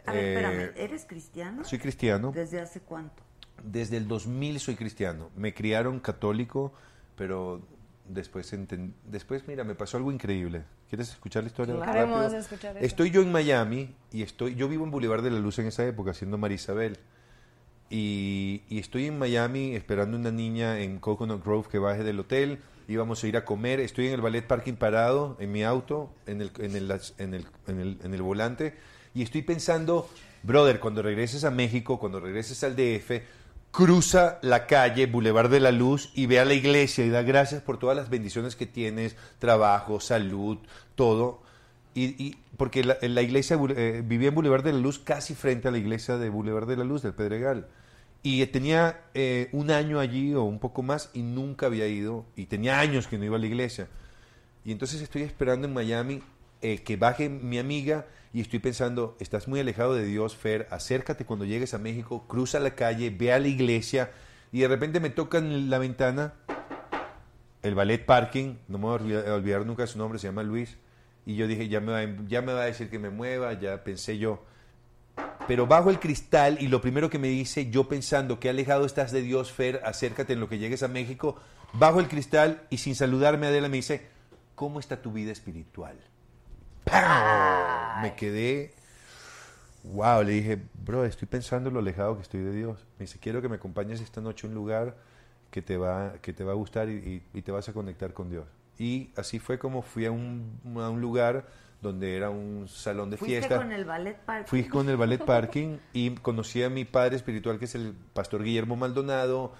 A 0.05 0.13
ver, 0.13 0.23
Eh, 0.23 0.31
espérame, 0.33 0.71
¿eres 0.75 1.05
cristiano? 1.05 1.63
Soy 1.63 1.79
cristiano. 1.79 2.31
¿Desde 2.33 2.59
hace 2.61 2.79
cuánto? 2.81 3.23
Desde 3.63 3.97
el 3.97 4.07
2000 4.07 4.59
soy 4.59 4.75
cristiano. 4.75 5.29
Me 5.35 5.53
criaron 5.53 5.99
católico, 5.99 6.73
pero 7.15 7.61
después 8.09 8.51
enten- 8.53 8.93
después 9.05 9.47
mira, 9.47 9.63
me 9.63 9.75
pasó 9.75 9.97
algo 9.97 10.11
increíble. 10.11 10.63
¿Quieres 10.89 11.09
escuchar 11.09 11.43
la 11.43 11.47
historia? 11.47 11.75
Claro. 11.75 12.27
escuchar 12.37 12.77
eso. 12.77 12.85
Estoy 12.85 13.11
yo 13.11 13.21
en 13.21 13.31
Miami 13.31 13.93
y 14.11 14.21
estoy 14.23 14.55
yo 14.55 14.67
vivo 14.67 14.83
en 14.85 14.91
Boulevard 14.91 15.23
de 15.23 15.31
la 15.31 15.39
Luz 15.39 15.59
en 15.59 15.67
esa 15.67 15.85
época 15.85 16.11
haciendo 16.11 16.37
Marisabel. 16.37 16.97
Y, 17.89 18.63
y 18.69 18.79
estoy 18.79 19.05
en 19.05 19.17
Miami 19.17 19.73
esperando 19.75 20.17
una 20.17 20.31
niña 20.31 20.79
en 20.79 20.99
Coconut 20.99 21.43
Grove 21.43 21.67
que 21.69 21.79
baje 21.79 22.03
del 22.03 22.19
hotel. 22.19 22.59
Íbamos 22.89 23.23
a 23.23 23.27
ir 23.27 23.37
a 23.37 23.45
comer. 23.45 23.79
Estoy 23.79 24.07
en 24.07 24.13
el 24.13 24.21
ballet 24.21 24.45
parking 24.45 24.73
parado 24.73 25.37
en 25.39 25.51
mi 25.51 25.63
auto, 25.63 26.13
en 26.25 26.41
el, 26.41 26.51
en 26.59 26.75
el, 26.75 26.91
en 27.17 27.33
el, 27.33 27.45
en 27.67 27.79
el, 27.79 27.97
en 28.03 28.13
el 28.13 28.21
volante. 28.21 28.75
Y 29.13 29.23
estoy 29.23 29.41
pensando, 29.41 30.09
brother, 30.43 30.79
cuando 30.79 31.01
regreses 31.01 31.43
a 31.43 31.51
México, 31.51 31.97
cuando 31.99 32.19
regreses 32.19 32.61
al 32.63 32.75
DF, 32.75 33.21
cruza 33.71 34.39
la 34.41 34.65
calle 34.65 35.05
Boulevard 35.05 35.49
de 35.49 35.59
la 35.59 35.71
Luz 35.71 36.11
y 36.15 36.25
ve 36.25 36.39
a 36.39 36.45
la 36.45 36.53
iglesia 36.53 37.05
y 37.05 37.09
da 37.09 37.21
gracias 37.21 37.61
por 37.61 37.77
todas 37.77 37.95
las 37.95 38.09
bendiciones 38.09 38.55
que 38.55 38.65
tienes, 38.65 39.15
trabajo, 39.39 39.99
salud, 39.99 40.57
todo. 40.95 41.41
Y, 41.93 42.35
porque 42.57 42.83
la, 42.83 42.97
la 43.01 43.23
iglesia, 43.23 43.57
eh, 43.75 44.03
vivía 44.05 44.29
en 44.29 44.35
Boulevard 44.35 44.63
de 44.63 44.71
la 44.71 44.79
Luz 44.79 44.99
casi 44.99 45.33
frente 45.33 45.67
a 45.67 45.71
la 45.71 45.79
iglesia 45.79 46.17
de 46.17 46.29
Boulevard 46.29 46.67
de 46.67 46.77
la 46.77 46.83
Luz, 46.83 47.01
del 47.01 47.13
Pedregal. 47.13 47.67
Y 48.21 48.45
tenía 48.47 49.01
eh, 49.13 49.49
un 49.51 49.71
año 49.71 49.99
allí 49.99 50.33
o 50.33 50.43
un 50.43 50.59
poco 50.59 50.83
más 50.83 51.09
y 51.13 51.21
nunca 51.21 51.65
había 51.65 51.87
ido. 51.87 52.25
Y 52.35 52.45
tenía 52.45 52.79
años 52.79 53.07
que 53.07 53.17
no 53.17 53.25
iba 53.25 53.37
a 53.37 53.39
la 53.39 53.47
iglesia. 53.47 53.87
Y 54.63 54.71
entonces 54.71 55.01
estoy 55.01 55.23
esperando 55.23 55.67
en 55.67 55.73
Miami 55.73 56.21
eh, 56.61 56.79
que 56.83 56.97
baje 56.97 57.29
mi 57.29 57.57
amiga 57.57 58.05
y 58.33 58.41
estoy 58.41 58.59
pensando, 58.59 59.15
estás 59.19 59.47
muy 59.47 59.59
alejado 59.59 59.93
de 59.95 60.05
Dios, 60.05 60.35
Fer, 60.35 60.67
acércate 60.71 61.25
cuando 61.25 61.45
llegues 61.45 61.73
a 61.73 61.77
México, 61.77 62.25
cruza 62.27 62.59
la 62.59 62.75
calle, 62.75 63.09
ve 63.09 63.31
a 63.33 63.39
la 63.39 63.47
iglesia 63.47 64.11
y 64.51 64.59
de 64.61 64.67
repente 64.67 64.99
me 64.99 65.09
tocan 65.09 65.69
la 65.69 65.77
ventana 65.79 66.33
el 67.63 67.75
ballet 67.75 68.05
parking, 68.05 68.55
no 68.67 68.77
me 68.77 68.85
voy 68.85 69.13
a 69.15 69.33
olvidar, 69.33 69.65
nunca 69.65 69.85
su 69.87 69.97
nombre, 69.97 70.19
se 70.19 70.27
llama 70.27 70.43
Luis, 70.43 70.77
y 71.25 71.35
yo 71.35 71.47
dije, 71.47 71.67
ya 71.67 71.81
me, 71.81 71.91
va, 71.91 71.99
a- 71.99 72.25
ya 72.27 72.41
me 72.41 72.53
va 72.53 72.61
a 72.61 72.65
decir 72.65 72.89
que 72.89 72.99
me 72.99 73.09
mueva, 73.09 73.53
ya 73.53 73.83
pensé 73.83 74.17
yo. 74.17 74.43
Pero 75.47 75.65
bajo 75.67 75.89
el 75.89 75.99
cristal 75.99 76.57
y 76.61 76.67
lo 76.67 76.79
primero 76.81 77.09
que 77.09 77.19
me 77.19 77.27
dice, 77.27 77.69
yo 77.69 77.89
pensando 77.89 78.39
que 78.39 78.49
alejado 78.49 78.85
estás 78.85 79.11
de 79.11 79.21
Dios, 79.21 79.51
Fer, 79.51 79.81
acércate 79.83 80.33
en 80.33 80.39
lo 80.39 80.47
que 80.47 80.59
llegues 80.59 80.83
a 80.83 80.87
México, 80.87 81.37
bajo 81.73 81.99
el 81.99 82.07
cristal 82.07 82.63
y 82.69 82.77
sin 82.77 82.95
saludarme 82.95 83.47
Adela 83.47 83.67
me 83.67 83.77
dice, 83.77 84.07
¿cómo 84.55 84.79
está 84.79 85.01
tu 85.01 85.11
vida 85.11 85.31
espiritual? 85.31 85.97
Me 88.01 88.15
quedé, 88.15 88.73
wow, 89.83 90.23
le 90.23 90.31
dije, 90.33 90.59
bro, 90.83 91.05
estoy 91.05 91.27
pensando 91.27 91.69
lo 91.71 91.79
alejado 91.79 92.15
que 92.15 92.21
estoy 92.21 92.41
de 92.41 92.51
Dios. 92.51 92.85
Me 92.99 93.05
dice, 93.05 93.19
quiero 93.19 93.41
que 93.41 93.49
me 93.49 93.55
acompañes 93.55 94.01
esta 94.01 94.21
noche 94.21 94.47
a 94.47 94.49
un 94.49 94.55
lugar 94.55 94.95
que 95.51 95.61
te 95.61 95.77
va, 95.77 96.13
que 96.21 96.33
te 96.33 96.43
va 96.43 96.51
a 96.51 96.55
gustar 96.55 96.89
y, 96.89 96.93
y- 96.93 97.23
y 97.39 97.41
te 97.41 97.51
vas 97.51 97.67
a 97.69 97.73
conectar 97.73 98.13
con 98.13 98.29
Dios. 98.29 98.45
Y 98.77 99.09
así 99.15 99.39
fue 99.39 99.57
como 99.57 99.81
fui 99.81 100.05
a 100.05 100.11
un, 100.11 100.59
a 100.75 100.89
un 100.89 101.01
lugar 101.01 101.45
donde 101.81 102.15
era 102.15 102.29
un 102.29 102.67
salón 102.67 103.09
de 103.09 103.17
¿Fuiste 103.17 103.37
fiesta. 103.39 103.57
con 103.57 103.71
el 103.71 103.85
ballet 103.85 104.17
parking? 104.25 104.47
Fui 104.49 104.63
con 104.67 104.89
el 104.89 104.97
ballet 104.97 105.17
parking 105.25 105.77
y 105.93 106.11
conocí 106.15 106.61
a 106.63 106.69
mi 106.69 106.85
padre 106.85 107.15
espiritual, 107.15 107.57
que 107.59 107.65
es 107.65 107.75
el 107.75 107.93
pastor 108.13 108.43
Guillermo 108.43 108.75
Maldonado. 108.75 109.53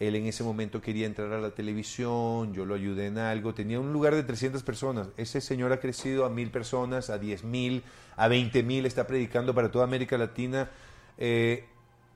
Él 0.00 0.16
en 0.16 0.24
ese 0.26 0.42
momento 0.42 0.80
quería 0.80 1.06
entrar 1.06 1.30
a 1.34 1.40
la 1.40 1.50
televisión, 1.50 2.54
yo 2.54 2.64
lo 2.64 2.74
ayudé 2.74 3.06
en 3.06 3.18
algo. 3.18 3.52
Tenía 3.52 3.78
un 3.78 3.92
lugar 3.92 4.14
de 4.14 4.22
300 4.22 4.62
personas. 4.62 5.08
Ese 5.18 5.42
señor 5.42 5.72
ha 5.72 5.78
crecido 5.78 6.24
a 6.24 6.30
mil 6.30 6.50
personas, 6.50 7.10
a 7.10 7.18
10 7.18 7.44
mil, 7.44 7.82
a 8.16 8.26
20 8.26 8.62
mil, 8.62 8.86
está 8.86 9.06
predicando 9.06 9.54
para 9.54 9.70
toda 9.70 9.84
América 9.84 10.16
Latina. 10.16 10.70
Eh, 11.18 11.66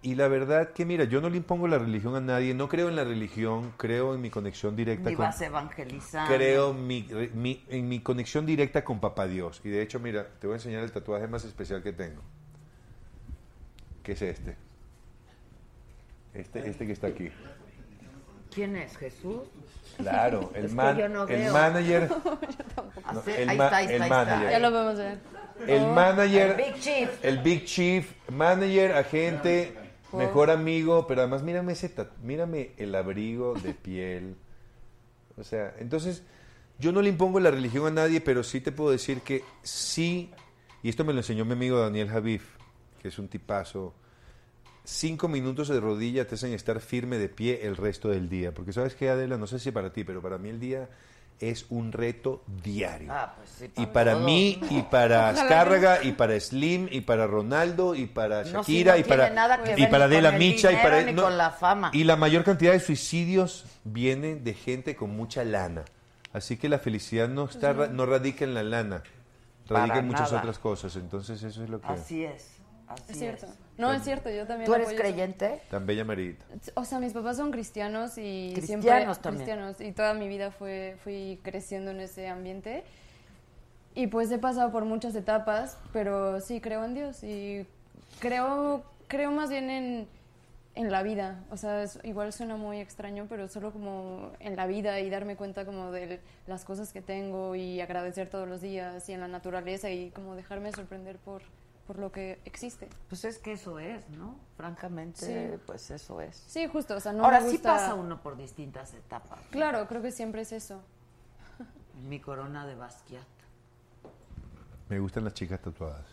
y 0.01 0.15
la 0.15 0.29
verdad 0.29 0.73
que, 0.73 0.87
mira, 0.87 1.05
yo 1.05 1.21
no 1.21 1.29
le 1.29 1.37
impongo 1.37 1.69
la 1.69 1.79
religión 1.79 2.15
a 2.17 2.21
nadie, 2.23 2.55
no 2.55 2.69
creo 2.71 2.89
en 2.89 2.97
la 2.97 3.05
religión, 3.05 3.73
creo 3.77 4.15
en 4.15 4.21
mi 4.23 4.31
conexión 4.31 4.77
directa 4.77 5.11
Ni 5.11 5.17
con... 5.17 5.27
vas 5.27 5.41
evangelizando. 5.43 6.35
Creo 6.35 6.73
mi, 6.73 7.07
mi- 7.35 7.65
en 7.69 7.89
mi 7.89 8.01
conexión 8.01 8.47
directa 8.47 8.83
con 8.83 8.99
Papá 8.99 9.27
Dios. 9.27 9.61
Y 9.63 9.69
de 9.69 9.83
hecho, 9.83 10.01
mira, 10.01 10.27
te 10.41 10.47
voy 10.47 10.55
a 10.55 10.57
enseñar 10.57 10.85
el 10.85 10.91
tatuaje 10.93 11.27
más 11.29 11.45
especial 11.45 11.83
que 11.83 11.93
tengo. 11.93 12.23
Que 14.03 14.13
es 14.13 14.23
este. 14.23 14.57
Este, 16.35 16.67
este 16.69 16.87
que 16.87 16.93
está 16.93 17.07
aquí. 17.09 17.31
¿Quién 18.55 18.77
es? 18.77 18.97
¿Jesús? 18.97 19.41
Claro, 19.99 20.51
el, 20.55 20.65
Es 20.67 20.71
que 20.71 20.77
man- 20.77 20.97
yo 20.97 21.09
no 21.09 21.27
el 21.29 21.53
manager. 21.53 22.09
no, 23.13 23.23
el 23.27 23.49
ahí 23.49 23.57
ma- 23.59 23.65
está, 23.67 23.77
ahí 23.77 23.87
el 23.87 23.93
está, 23.93 24.05
ahí 24.05 24.11
manager. 24.11 24.39
está. 24.39 24.51
Ya 24.51 24.59
lo 24.59 24.71
podemos 24.71 24.97
ver. 24.97 25.19
El 25.69 25.83
Oh. 25.83 25.93
manager. 25.93 26.51
El 26.51 26.57
Big 26.73 26.81
Chief. 26.81 27.11
El 27.25 27.39
Big 27.39 27.65
Chief, 27.65 28.13
manager, 28.31 28.93
agente, 28.93 29.75
mejor 30.13 30.51
amigo, 30.51 31.07
pero 31.07 31.21
además 31.23 31.43
mírame 31.43 31.73
ese 31.75 31.93
mírame 32.23 32.73
el 32.77 32.95
abrigo 32.95 33.55
de 33.55 33.73
piel. 33.75 34.37
O 35.37 35.45
sea, 35.45 35.75
entonces 35.79 36.23
yo 36.79 36.91
no 36.93 37.03
le 37.03 37.09
impongo 37.09 37.39
la 37.41 37.51
religión 37.53 37.87
a 37.87 37.91
nadie, 37.91 38.21
pero 38.21 38.43
sí 38.43 38.61
te 38.61 38.73
puedo 38.73 38.91
decir 38.91 39.21
que 39.21 39.45
sí, 39.63 40.31
y 40.83 40.89
esto 40.89 41.05
me 41.05 41.13
lo 41.13 41.21
enseñó 41.21 41.45
mi 41.45 41.53
amigo 41.53 41.79
Daniel 41.79 42.09
Javif, 42.09 42.45
que 43.01 43.09
es 43.09 43.19
un 43.19 43.29
tipazo. 43.29 43.95
Cinco 44.85 45.29
minutos 45.29 45.69
de 45.69 45.81
rodilla 45.81 46.27
te 46.27 46.35
hacen 46.35 46.53
estar 46.53 46.81
firme 46.81 47.19
de 47.19 47.29
pie 47.29 47.61
el 47.67 47.77
resto 47.77 48.09
del 48.09 48.29
día. 48.29 48.53
Porque 48.53 48.73
sabes 48.73 48.95
que, 48.95 49.09
Adela, 49.09 49.37
no 49.37 49.47
sé 49.47 49.59
si 49.59 49.71
para 49.71 49.93
ti, 49.93 50.05
pero 50.05 50.21
para 50.23 50.39
mí 50.39 50.49
el 50.51 50.61
día 50.61 50.89
es 51.41 51.67
un 51.69 51.91
reto 51.91 52.45
diario. 52.63 53.09
Ah, 53.13 53.35
pues 53.37 53.51
sí, 53.59 53.71
Y 53.83 53.87
para 53.87 54.13
todos. 54.13 54.25
mí, 54.25 54.61
y 54.71 54.83
para 54.83 55.31
Azcárraga, 55.31 56.03
y 56.05 56.13
para 56.13 56.39
Slim, 56.39 56.87
y 56.91 57.01
para 57.01 57.27
Ronaldo, 57.27 57.95
y 57.97 58.07
para 58.07 58.45
No, 58.45 58.61
Shakira, 58.63 58.93
no 58.93 58.99
y 58.99 59.05
para, 59.05 59.31
nada 59.31 59.63
que 59.63 59.75
y 59.81 59.87
para 59.89 60.05
Adela 60.05 60.29
el 60.29 60.39
Micha, 60.39 60.71
y 60.73 60.77
para... 60.77 61.03
no, 61.11 61.23
con 61.23 61.37
la 61.37 61.51
fama. 61.51 61.91
Y 61.93 62.05
la 62.05 62.15
mayor 62.17 62.45
cantidad 62.45 62.73
de 62.73 62.79
suicidios 62.81 63.65
vienen 63.83 64.45
de 64.45 64.55
gente 64.55 64.95
con 64.95 65.11
mucha 65.11 65.43
lana. 65.45 65.85
Así 66.33 66.57
que 66.57 66.69
la 66.69 66.79
felicidad 66.79 67.29
no, 67.29 67.45
está, 67.47 67.73
ra- 67.73 67.89
no 67.89 68.07
radica 68.07 68.45
en 68.45 68.55
la 68.55 68.63
lana, 68.63 69.03
radica 69.69 69.89
Para 69.89 69.99
en 69.99 70.07
muchas 70.07 70.31
nada. 70.31 70.39
otras 70.39 70.59
cosas. 70.59 70.95
Entonces 70.97 71.43
eso 71.43 71.65
es 71.65 71.69
lo 71.71 71.81
que... 71.81 71.87
Así 71.89 72.25
es. 72.25 72.54
Así 72.95 73.13
Es 73.13 73.19
cierto. 73.19 73.47
es. 73.47 73.53
No, 73.77 73.93
es 73.93 74.03
cierto, 74.05 74.31
yo 74.31 74.47
también. 74.47 74.67
¿Tú 74.67 74.75
eres 74.75 74.87
apoyo 74.87 75.03
eso. 75.03 75.09
creyente? 75.13 75.61
Tan 75.71 75.85
bella 75.87 76.05
Marita. 76.05 76.45
O 76.75 76.85
sea, 76.85 77.01
mis 77.01 77.13
papás 77.13 77.37
son 77.37 77.51
cristianos 77.51 78.17
y 78.19 78.53
Cristianos 78.55 78.67
siempre 78.85 78.91
también. 79.23 79.45
cristianos 79.47 79.81
y 79.81 79.93
toda 79.93 80.15
mi 80.15 80.29
vida 80.29 80.51
fue 80.51 80.97
fui 81.03 81.41
creciendo 81.43 81.91
en 81.91 82.01
ese 82.01 82.29
ambiente. 82.29 82.85
Y 83.97 84.09
pues 84.09 84.31
he 84.33 84.39
pasado 84.39 84.73
por 84.73 84.85
muchas 84.85 85.15
etapas, 85.15 85.79
pero 85.93 86.41
sí 86.41 86.61
creo 86.61 86.85
en 86.85 86.95
Dios 86.95 87.23
y 87.23 87.67
creo 88.21 88.85
creo 89.09 89.31
más 89.31 89.51
bien 89.51 89.71
en 89.71 90.09
en 90.77 90.91
la 90.91 91.05
vida, 91.05 91.45
o 91.53 91.57
sea, 91.57 91.85
es- 91.85 92.01
igual 92.03 92.33
suena 92.33 92.57
muy 92.57 92.81
extraño, 92.81 93.27
pero 93.29 93.47
solo 93.47 93.71
como 93.71 94.33
en 94.41 94.57
la 94.57 94.67
vida 94.67 94.99
y 94.99 95.09
darme 95.09 95.37
cuenta 95.37 95.65
como 95.65 95.93
de 95.93 96.19
las 96.49 96.65
cosas 96.65 96.93
que 96.93 97.01
tengo 97.01 97.55
y 97.55 97.81
agradecer 97.81 98.29
todos 98.29 98.49
los 98.49 98.61
días 98.61 99.09
y 99.09 99.13
en 99.13 99.21
la 99.21 99.29
naturaleza 99.29 99.89
y 99.91 100.11
como 100.11 100.35
dejarme 100.35 100.73
sorprender 100.73 101.19
por, 101.19 101.43
por 101.87 101.99
lo 101.99 102.11
que 102.13 102.41
existe. 102.45 102.89
Pues 103.09 103.25
es 103.25 103.39
que 103.39 103.53
eso 103.53 103.79
es, 103.79 104.09
¿no? 104.11 104.37
Francamente, 104.57 105.27
Sí. 105.57 105.59
pues 105.67 105.91
eso 105.91 106.21
es. 106.21 106.37
Sí, 106.47 106.67
justo, 106.67 106.97
o 106.97 107.01
sea, 107.01 107.13
no 107.13 107.25
Ahora 107.25 107.41
me 107.41 107.51
sí 107.51 107.59
pasa 107.59 107.95
uno 107.95 108.23
por 108.23 108.37
distintas 108.37 108.95
etapas. 108.95 109.39
Claro, 109.51 109.87
creo 109.89 110.03
que 110.03 110.11
siempre 110.11 110.43
es 110.43 110.53
eso. 110.53 110.83
Mi 112.09 112.21
corona 112.21 112.67
de 112.67 112.75
Basquiat. 112.75 113.23
Me 114.89 114.99
gustan 114.99 115.25
las 115.25 115.35
chicas 115.35 115.61
tatuadas. 115.61 116.05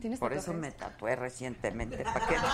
¿Tienes 0.00 0.18
Por 0.18 0.32
eso 0.32 0.54
me 0.54 0.70
tatué 0.72 1.16
recientemente. 1.16 2.02
¿Para 2.02 2.26
qué? 2.26 2.36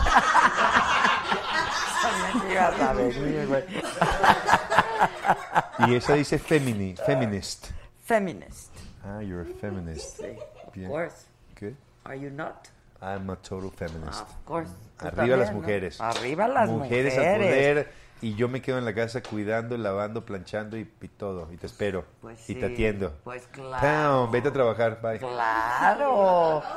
A. 5.78 5.86
Y 5.86 5.94
esa 5.94 6.14
dice 6.14 6.38
femini, 6.38 6.96
feminist. 6.96 7.68
Feminist. 8.05 8.74
Ah, 9.05 9.20
you're 9.22 9.42
a 9.42 9.55
feminist. 9.61 10.16
Sí, 10.18 10.36
of 10.66 10.74
Bien. 10.74 10.90
course. 10.90 11.26
Good. 11.59 11.74
Are 12.05 12.18
you 12.18 12.30
not? 12.30 12.68
I'm 13.03 13.30
a 13.30 13.36
total 13.36 13.70
feminist. 13.70 14.20
Of 14.22 14.44
course. 14.44 14.70
Arriba 14.98 15.36
las 15.36 15.53
mujeres. 15.53 16.01
Arriba 16.01 16.48
las 16.48 16.68
mujeres. 16.68 17.14
mujeres. 17.14 17.18
al 17.18 17.36
poder. 17.38 17.92
Y 18.22 18.34
yo 18.34 18.48
me 18.48 18.61
quedo 18.61 18.76
en 18.76 18.84
la 18.84 18.94
casa 18.94 19.22
cuidando, 19.22 19.78
lavando, 19.78 20.26
planchando 20.26 20.76
y, 20.76 20.82
y 21.01 21.09
todo. 21.09 21.51
Y 21.51 21.57
te 21.57 21.66
espero. 21.66 22.05
Pues 22.20 22.38
y 22.51 22.55
sí, 22.55 22.61
te 22.61 22.66
atiendo. 22.66 23.14
pues 23.24 23.46
claro. 23.46 24.24
Pam, 24.24 24.30
vete 24.30 24.48
a 24.48 24.53
trabajar. 24.53 25.01
Bye. 25.01 25.18
Claro. 25.18 26.62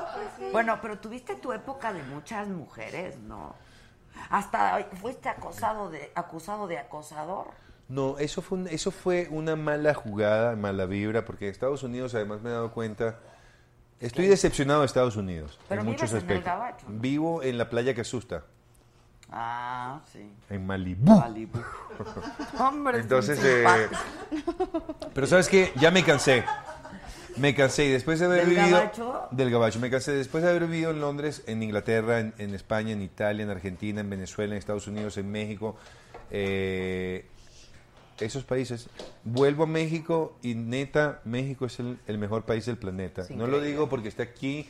Bueno, 0.51 0.77
pero 0.81 0.99
tuviste 0.99 1.35
tu 1.35 1.51
época 1.51 1.91
de 1.93 2.03
muchas 2.03 2.47
mujeres, 2.47 3.17
¿no? 3.19 3.55
Hasta 4.29 4.85
fuiste 5.01 5.27
acosado 5.29 5.89
de, 5.89 6.11
acusado 6.15 6.67
de 6.67 6.77
acosador. 6.77 7.47
No, 7.89 8.17
eso 8.19 8.41
fue, 8.41 8.59
un- 8.59 8.67
eso 8.67 8.91
fue 8.91 9.27
una 9.31 9.55
mala 9.55 9.93
jugada, 9.93 10.55
mala 10.55 10.85
vibra, 10.85 11.25
porque 11.25 11.45
en 11.45 11.51
Estados 11.51 11.81
Unidos 11.83 12.13
además 12.13 12.41
me 12.41 12.49
he 12.49 12.53
dado 12.53 12.71
cuenta, 12.71 13.19
estoy 14.05 14.27
decepcionado 14.27 14.81
de 14.81 14.85
Estados 14.87 15.15
Unidos 15.15 15.57
Pero 15.69 15.81
en 15.81 15.87
muchos 15.87 16.11
en 16.11 16.17
el 16.17 16.21
aspectos. 16.23 16.45
Gabacho, 16.45 16.85
¿no? 16.89 16.99
Vivo 16.99 17.41
en 17.43 17.57
la 17.57 17.69
playa 17.69 17.93
que 17.93 18.01
asusta, 18.01 18.43
Ah, 19.35 19.99
sí. 20.11 20.29
en 20.49 20.65
Malibú. 20.65 21.17
Malibu. 21.19 21.59
Hombre, 22.59 22.97
es 22.99 23.03
Entonces, 23.03 23.39
eh, 23.43 23.65
pero 25.13 25.25
sabes 25.25 25.49
qué, 25.49 25.71
ya 25.77 25.89
me 25.89 26.03
cansé. 26.03 26.43
Me 27.37 27.55
cansé 27.55 27.85
y 27.85 27.89
después 27.89 28.19
de 28.19 28.25
haber 28.27 28.41
¿Del 28.45 28.49
vivido 28.55 28.77
gabacho? 28.77 29.27
del 29.31 29.49
gabacho, 29.49 29.79
me 29.79 29.89
cansé 29.89 30.11
después 30.11 30.43
de 30.43 30.51
haber 30.51 30.67
vivido 30.67 30.91
en 30.91 31.01
Londres, 31.01 31.41
en 31.47 31.63
Inglaterra, 31.63 32.19
en, 32.19 32.35
en 32.37 32.53
España, 32.53 32.91
en 32.91 33.01
Italia, 33.01 33.41
en 33.43 33.49
Argentina, 33.49 34.01
en 34.01 34.09
Venezuela, 34.11 34.53
en 34.53 34.59
Estados 34.59 34.85
Unidos, 34.85 35.17
en 35.17 35.31
México, 35.31 35.75
eh, 36.29 37.25
esos 38.25 38.43
países. 38.43 38.89
Vuelvo 39.23 39.63
a 39.63 39.67
México 39.67 40.37
y 40.41 40.55
neta, 40.55 41.21
México 41.25 41.65
es 41.65 41.79
el, 41.79 41.99
el 42.07 42.17
mejor 42.17 42.43
país 42.43 42.65
del 42.65 42.77
planeta. 42.77 43.25
No 43.29 43.47
lo 43.47 43.61
digo 43.61 43.89
porque 43.89 44.09
esté 44.09 44.23
aquí. 44.23 44.67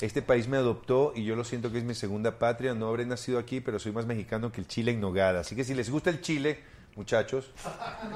Este 0.00 0.20
país 0.20 0.48
me 0.48 0.56
adoptó 0.56 1.12
y 1.14 1.24
yo 1.24 1.36
lo 1.36 1.44
siento 1.44 1.72
que 1.72 1.78
es 1.78 1.84
mi 1.84 1.94
segunda 1.94 2.38
patria. 2.38 2.74
No 2.74 2.88
habré 2.88 3.06
nacido 3.06 3.38
aquí, 3.38 3.60
pero 3.60 3.78
soy 3.78 3.92
más 3.92 4.04
mexicano 4.04 4.52
que 4.52 4.60
el 4.60 4.66
chile 4.66 4.90
en 4.92 5.00
nogada. 5.00 5.40
Así 5.40 5.56
que 5.56 5.64
si 5.64 5.74
les 5.74 5.88
gusta 5.88 6.10
el 6.10 6.20
chile, 6.20 6.60
muchachos, 6.96 7.50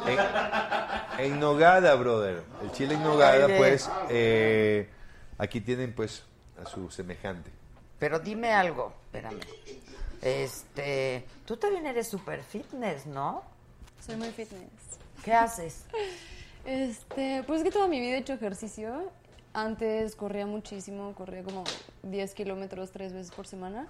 en, 0.06 1.24
en 1.24 1.40
nogada, 1.40 1.94
brother. 1.94 2.42
El 2.62 2.72
chile 2.72 2.94
en 2.94 3.02
nogada, 3.02 3.46
pues, 3.56 3.88
eh, 4.10 4.90
aquí 5.38 5.60
tienen 5.60 5.94
pues 5.94 6.24
a 6.62 6.68
su 6.68 6.90
semejante. 6.90 7.50
Pero 7.98 8.18
dime 8.18 8.52
algo, 8.52 8.92
espérame. 9.04 9.40
Este, 10.20 11.24
tú 11.46 11.56
también 11.56 11.86
eres 11.86 12.08
super 12.08 12.42
fitness, 12.42 13.06
¿no? 13.06 13.42
Soy 14.00 14.16
muy 14.16 14.28
fitness. 14.28 14.70
¿Qué 15.24 15.32
haces? 15.32 15.84
Este, 16.66 17.42
pues 17.46 17.60
es 17.60 17.64
que 17.64 17.70
toda 17.70 17.88
mi 17.88 17.98
vida 18.00 18.16
he 18.16 18.18
hecho 18.18 18.34
ejercicio. 18.34 19.10
Antes 19.54 20.14
corría 20.14 20.44
muchísimo, 20.44 21.14
corría 21.14 21.42
como 21.42 21.64
10 22.02 22.34
kilómetros 22.34 22.90
tres 22.92 23.14
veces 23.14 23.32
por 23.34 23.46
semana. 23.46 23.86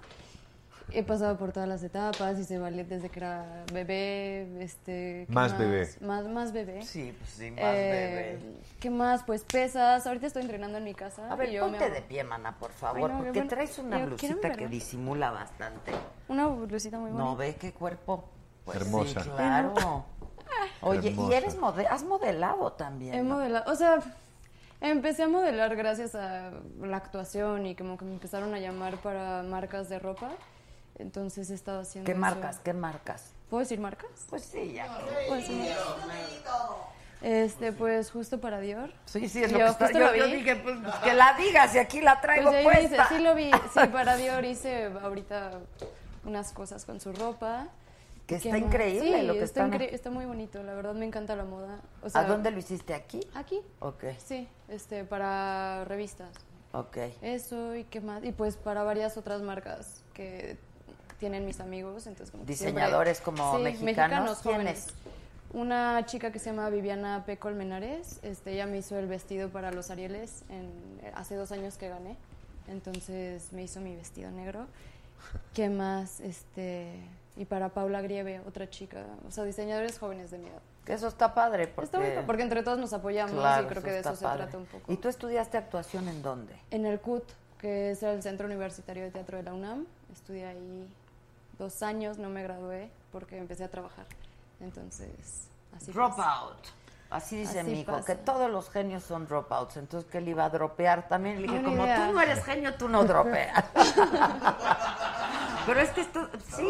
He 0.93 1.03
pasado 1.03 1.37
por 1.37 1.51
todas 1.51 1.67
las 1.67 1.83
etapas, 1.83 2.39
hice 2.39 2.59
ballet 2.59 2.87
desde 2.87 3.09
que 3.09 3.19
era 3.19 3.65
bebé, 3.73 4.63
este... 4.63 5.25
¿qué 5.27 5.33
Más 5.33 5.57
bebé. 5.57 5.89
Más, 5.99 6.25
más 6.29 6.53
bebé. 6.53 6.81
Sí, 6.83 7.13
pues 7.17 7.29
sí, 7.31 7.51
más 7.51 7.59
Eh, 7.61 8.37
bebé. 8.39 8.53
¿Qué 8.79 8.89
más? 8.89 9.23
Pues 9.23 9.43
pesas. 9.43 10.07
Ahorita 10.07 10.27
estoy 10.27 10.43
entrenando 10.43 10.77
en 10.77 10.85
mi 10.85 10.93
casa. 10.93 11.29
A 11.29 11.35
ver, 11.35 11.51
yo 11.51 11.65
me 11.65 11.71
ponte 11.71 11.85
hago- 11.85 11.93
de 11.93 12.01
pie, 12.03 12.23
mana, 12.23 12.57
por 12.57 12.71
favor, 12.71 13.09
Ay, 13.11 13.17
no, 13.17 13.23
porque 13.23 13.39
bueno. 13.39 13.49
traes 13.49 13.77
una 13.79 13.97
blusita 14.05 14.33
¿quieren 14.39 14.57
que 14.57 14.67
disimula 14.69 15.29
bastante. 15.31 15.91
Una 16.29 16.47
blusita 16.47 16.97
muy 16.99 17.11
bonita. 17.11 17.23
No 17.29 17.35
ve 17.35 17.55
qué 17.55 17.73
cuerpo. 17.73 18.23
Pues 18.71 18.85
Hermosa. 18.85 19.23
Sí, 19.23 19.29
claro. 19.29 20.05
Oye, 20.81 21.09
y 21.17 21.33
eres 21.33 21.57
mode 21.57 21.87
has 21.87 22.03
modelado 22.03 22.73
también. 22.73 23.13
He 23.13 23.23
¿no? 23.23 23.35
modelado, 23.35 23.71
o 23.71 23.75
sea, 23.75 23.99
empecé 24.81 25.23
a 25.23 25.27
modelar 25.27 25.75
gracias 25.75 26.15
a 26.15 26.51
la 26.79 26.97
actuación 26.97 27.65
y 27.65 27.75
como 27.75 27.97
que 27.97 28.05
me 28.05 28.13
empezaron 28.13 28.53
a 28.53 28.59
llamar 28.59 28.97
para 28.97 29.43
marcas 29.43 29.89
de 29.89 29.99
ropa. 29.99 30.29
Entonces 30.97 31.49
he 31.49 31.53
estado 31.53 31.81
haciendo 31.81 32.05
¿Qué 32.05 32.11
eso. 32.11 32.19
marcas? 32.21 32.59
¿Qué 32.59 32.73
marcas? 32.73 33.31
¿Puedo 33.49 33.61
decir 33.61 33.79
marcas? 33.79 34.09
Pues 34.29 34.43
sí, 34.43 34.73
ya. 34.73 34.87
Decir 35.33 35.55
marcas. 35.57 36.65
Este, 37.21 37.71
pues 37.71 38.09
justo 38.11 38.39
para 38.41 38.59
Dior. 38.59 38.91
Sí, 39.05 39.29
sí, 39.29 39.43
es 39.43 39.51
Yo 39.51 39.59
lo 39.59 39.65
que 39.65 39.71
está. 39.71 39.91
Yo, 39.91 39.99
lo 39.99 40.15
yo 40.15 40.27
dije, 40.27 40.55
pues 40.55 40.75
que 41.03 41.13
la 41.13 41.33
digas 41.37 41.73
y 41.75 41.79
aquí 41.79 42.01
la 42.01 42.19
traigo 42.19 42.49
Pues 42.49 42.65
ahí 42.65 42.83
dice, 42.83 42.95
puesta. 42.95 43.15
sí 43.15 43.21
lo 43.21 43.35
vi, 43.35 43.51
sí, 43.51 43.79
para 43.91 44.15
Dior 44.17 44.43
hice 44.43 44.85
ahorita 45.01 45.51
unas 46.25 46.51
cosas 46.51 46.83
con 46.85 46.99
su 46.99 47.13
ropa. 47.13 47.67
Que 48.27 48.39
¿Qué 48.39 48.49
está 48.49 48.57
increíble 48.57 49.19
Sí, 49.21 49.27
lo 49.27 49.33
que 49.33 49.43
está, 49.43 49.65
están- 49.65 49.81
está 49.81 50.09
muy 50.09 50.25
bonito, 50.25 50.63
la 50.63 50.73
verdad 50.73 50.93
me 50.93 51.05
encanta 51.05 51.35
la 51.35 51.43
moda. 51.43 51.81
O 52.01 52.07
¿A 52.13 52.23
dónde 52.23 52.51
lo 52.51 52.59
hiciste 52.59 52.93
aquí? 52.93 53.19
Aquí, 53.33 53.59
Ok, 53.79 54.03
sí, 54.23 54.47
este, 54.69 55.03
para 55.03 55.83
revistas. 55.85 56.29
ok. 56.71 56.97
Eso 57.21 57.75
y 57.75 57.83
qué 57.85 57.99
más. 57.99 58.23
Y 58.23 58.31
pues 58.31 58.55
para 58.55 58.83
varias 58.83 59.17
otras 59.17 59.41
marcas 59.41 60.01
que 60.13 60.57
tienen 61.19 61.45
mis 61.45 61.59
amigos. 61.59 62.07
Entonces, 62.07 62.31
como 62.31 62.45
Diseñadores 62.45 63.17
siempre- 63.17 63.43
como 63.43 63.57
Sí, 63.57 63.63
mexicanos, 63.83 64.37
jóvenes. 64.39 64.87
Una 65.53 66.05
chica 66.05 66.31
que 66.31 66.39
se 66.39 66.51
llama 66.51 66.69
Viviana 66.69 67.23
P. 67.25 67.37
Colmenares. 67.37 68.19
Este, 68.23 68.53
ella 68.53 68.65
me 68.67 68.77
hizo 68.77 68.97
el 68.97 69.07
vestido 69.07 69.49
para 69.49 69.71
los 69.71 69.91
Arieles 69.91 70.43
en, 70.49 70.71
hace 71.13 71.35
dos 71.35 71.51
años 71.51 71.77
que 71.77 71.89
gané. 71.89 72.15
Entonces 72.69 73.51
me 73.51 73.63
hizo 73.63 73.81
mi 73.81 73.93
vestido 73.95 74.31
negro. 74.31 74.67
¿Qué 75.53 75.69
más? 75.69 76.21
Este, 76.21 76.93
y 77.37 77.45
para 77.45 77.69
Paula 77.69 78.01
Grieve, 78.01 78.41
otra 78.47 78.69
chica. 78.69 79.05
O 79.27 79.31
sea, 79.31 79.43
diseñadores 79.43 79.97
jóvenes 79.97 80.31
de 80.31 80.37
mi 80.37 80.47
edad. 80.47 80.61
Eso 80.85 81.07
está 81.07 81.33
padre. 81.33 81.67
Porque, 81.67 81.85
Está 81.85 81.99
bonito, 81.99 82.23
porque 82.25 82.43
entre 82.43 82.63
todos 82.63 82.77
nos 82.77 82.91
apoyamos 82.93 83.33
Claro, 83.33 83.63
y 83.63 83.67
creo 83.67 83.83
que 83.83 83.91
de 83.91 83.99
eso 83.99 84.15
se 84.15 84.25
trata 84.25 84.57
un 84.57 84.65
poco. 84.65 84.91
¿Y 84.91 84.97
tú 84.97 85.07
estudiaste 85.07 85.57
actuación 85.57 86.07
en 86.07 86.21
dónde? 86.21 86.55
En 86.71 86.85
el 86.85 86.99
CUT, 86.99 87.23
que 87.59 87.91
es 87.91 88.03
el 88.03 88.21
Centro 88.21 88.47
Universitario 88.47 89.03
de 89.03 89.11
Teatro 89.11 89.37
de 89.37 89.43
la 89.43 89.53
UNAM. 89.53 89.85
Estudié 90.11 90.45
ahí 90.47 90.89
dos 91.57 91.83
años, 91.83 92.17
no 92.17 92.29
me 92.29 92.43
gradué 92.43 92.89
porque 93.11 93.37
empecé 93.37 93.63
a 93.63 93.69
trabajar. 93.69 94.05
Entonces, 94.59 95.47
así. 95.75 95.91
Dropout. 95.91 96.80
Así 97.11 97.35
dice 97.37 97.59
Así 97.59 97.69
mi 97.69 97.81
hijo, 97.81 97.91
pasa. 97.91 98.05
que 98.05 98.15
todos 98.15 98.49
los 98.49 98.69
genios 98.69 99.03
son 99.03 99.27
dropouts. 99.27 99.75
Entonces, 99.77 100.09
que 100.09 100.19
él 100.19 100.29
iba 100.29 100.45
a 100.45 100.49
dropear 100.49 101.07
también. 101.09 101.41
Le 101.41 101.47
dije, 101.47 101.61
como 101.61 101.83
idea. 101.83 102.07
tú 102.07 102.13
no 102.13 102.21
eres 102.21 102.43
genio, 102.45 102.73
tú 102.75 102.87
no 102.89 103.03
dropeas. 103.03 103.65
Pero 105.65 105.79
es 105.79 105.89
que 105.91 106.01
esto, 106.01 106.27
sí. 106.55 106.67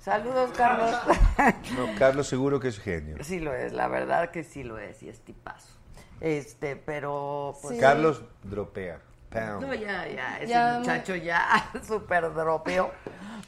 Saludos, 0.00 0.50
Carlos. 0.56 0.94
No, 1.76 1.98
Carlos 1.98 2.26
seguro 2.28 2.60
que 2.60 2.68
es 2.68 2.78
genio. 2.78 3.16
sí 3.24 3.40
lo 3.40 3.52
es, 3.54 3.72
la 3.72 3.88
verdad 3.88 4.30
que 4.30 4.44
sí 4.44 4.62
lo 4.62 4.78
es, 4.78 5.02
y 5.02 5.08
es 5.08 5.20
tipazo. 5.20 5.72
Este, 6.20 6.76
pero, 6.76 7.56
pues... 7.62 7.74
Sí. 7.74 7.80
Carlos 7.80 8.22
dropea. 8.42 9.00
Pound. 9.30 9.62
No, 9.66 9.72
ya, 9.74 10.06
ya, 10.06 10.36
ese 10.36 10.46
Ya, 10.48 10.76
muchacho 10.78 11.16
ya 11.16 11.70
súper 11.88 12.32
dropeó. 12.34 12.90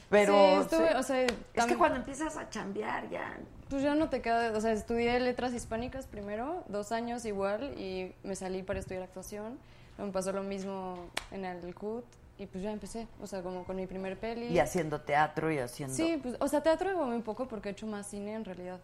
Pero 0.09 0.33
Sí, 0.33 0.61
estuve, 0.62 0.89
sí. 0.89 0.95
o 0.97 1.03
sea, 1.03 1.22
es 1.53 1.66
que 1.66 1.77
cuando 1.77 1.99
empiezas 1.99 2.37
a 2.39 2.49
chambear 2.49 3.09
ya... 3.11 3.37
Pues 3.69 3.83
ya 3.83 3.95
no 3.95 4.09
te 4.09 4.21
queda, 4.21 4.57
o 4.57 4.61
sea, 4.61 4.73
estudié 4.73 5.19
letras 5.21 5.55
hispánicas 5.55 6.07
primero, 6.07 6.65
dos 6.69 6.93
años 6.93 7.25
igual, 7.25 7.79
y 7.79 8.15
me 8.23 8.37
salí 8.37 8.62
para 8.62 8.79
estudiar 8.79 9.03
actuación. 9.03 9.59
Luego 9.97 10.09
me 10.09 10.12
pasó 10.12 10.33
lo 10.33 10.43
mismo 10.43 10.97
en 11.31 11.45
el 11.45 11.75
CUT, 11.75 12.05
y 12.39 12.47
pues 12.47 12.65
ya 12.65 12.73
empecé, 12.73 13.07
o 13.21 13.27
sea, 13.27 13.43
como 13.43 13.65
con 13.65 13.77
mi 13.77 13.87
primer 13.87 14.19
peli. 14.19 14.47
Y 14.47 14.59
haciendo 14.59 15.01
teatro 15.01 15.53
y 15.53 15.59
haciendo... 15.59 15.95
Sí, 15.95 16.19
pues, 16.23 16.37
o 16.41 16.49
sea, 16.49 16.62
teatro 16.62 16.91
hago 16.91 17.07
muy 17.07 17.23
poco 17.23 17.47
porque 17.47 17.69
he 17.69 17.73
hecho 17.73 17.87
más 17.87 18.09
cine 18.09 18.35
en 18.35 18.45
realidad, 18.45 18.81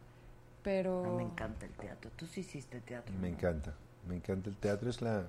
pero... 0.62 1.02
No, 1.04 1.16
me 1.16 1.24
encanta 1.24 1.66
el 1.66 1.72
teatro. 1.72 2.10
Tú 2.16 2.26
sí 2.26 2.40
hiciste 2.40 2.80
teatro. 2.80 3.12
Me 3.20 3.28
¿no? 3.28 3.36
encanta, 3.36 3.74
me 4.08 4.16
encanta 4.16 4.48
el 4.50 4.56
teatro, 4.56 4.88
es 4.88 5.02
la, 5.02 5.24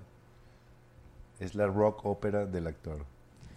es 1.39 1.55
la 1.55 1.65
rock 1.67 2.05
ópera 2.05 2.45
del 2.45 2.67
actor. 2.67 3.05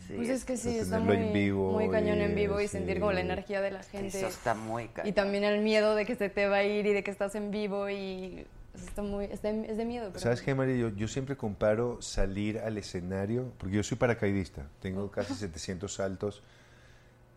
Sí, 0.07 0.13
Pues 0.17 0.29
es 0.29 0.45
que 0.45 0.57
sí, 0.57 0.77
está 0.79 0.99
muy, 0.99 1.17
en 1.17 1.33
vivo 1.33 1.73
muy 1.73 1.89
cañón 1.89 2.21
en 2.21 2.35
vivo 2.35 2.61
y 2.61 2.65
sí. 2.69 2.73
sentir 2.77 3.01
como 3.01 3.13
la 3.13 3.21
energía 3.21 3.61
de 3.63 3.71
la 3.71 3.83
gente. 3.83 4.09
Eso 4.19 4.27
está 4.27 4.55
muy 4.55 4.89
cañón. 4.89 5.09
Y 5.09 5.13
también 5.13 5.45
el 5.45 5.63
miedo 5.63 5.95
de 5.95 6.05
que 6.05 6.15
se 6.15 6.29
te 6.29 6.47
va 6.47 6.57
a 6.57 6.65
ir 6.65 6.85
y 6.87 6.93
de 6.93 7.03
que 7.03 7.11
estás 7.11 7.35
en 7.35 7.51
vivo 7.51 7.89
y 7.89 8.45
sea, 8.75 8.85
está 8.89 9.03
muy, 9.03 9.25
es 9.27 9.41
de, 9.41 9.67
es 9.71 9.77
de 9.77 9.85
miedo. 9.85 10.09
pero- 10.09 10.21
¿Sabes 10.21 10.43
qué, 10.43 10.55
María? 10.55 10.77
Yo, 10.77 10.89
yo 10.91 11.09
siempre 11.09 11.37
comparo 11.37 12.03
salir 12.03 12.59
al 12.59 12.77
escenario, 12.77 13.53
porque 13.59 13.77
yo 13.77 13.83
soy 13.83 13.97
paracaidista, 13.97 14.67
tengo 14.81 15.11
casi 15.11 15.35
700 15.35 15.95
saltos, 15.95 16.43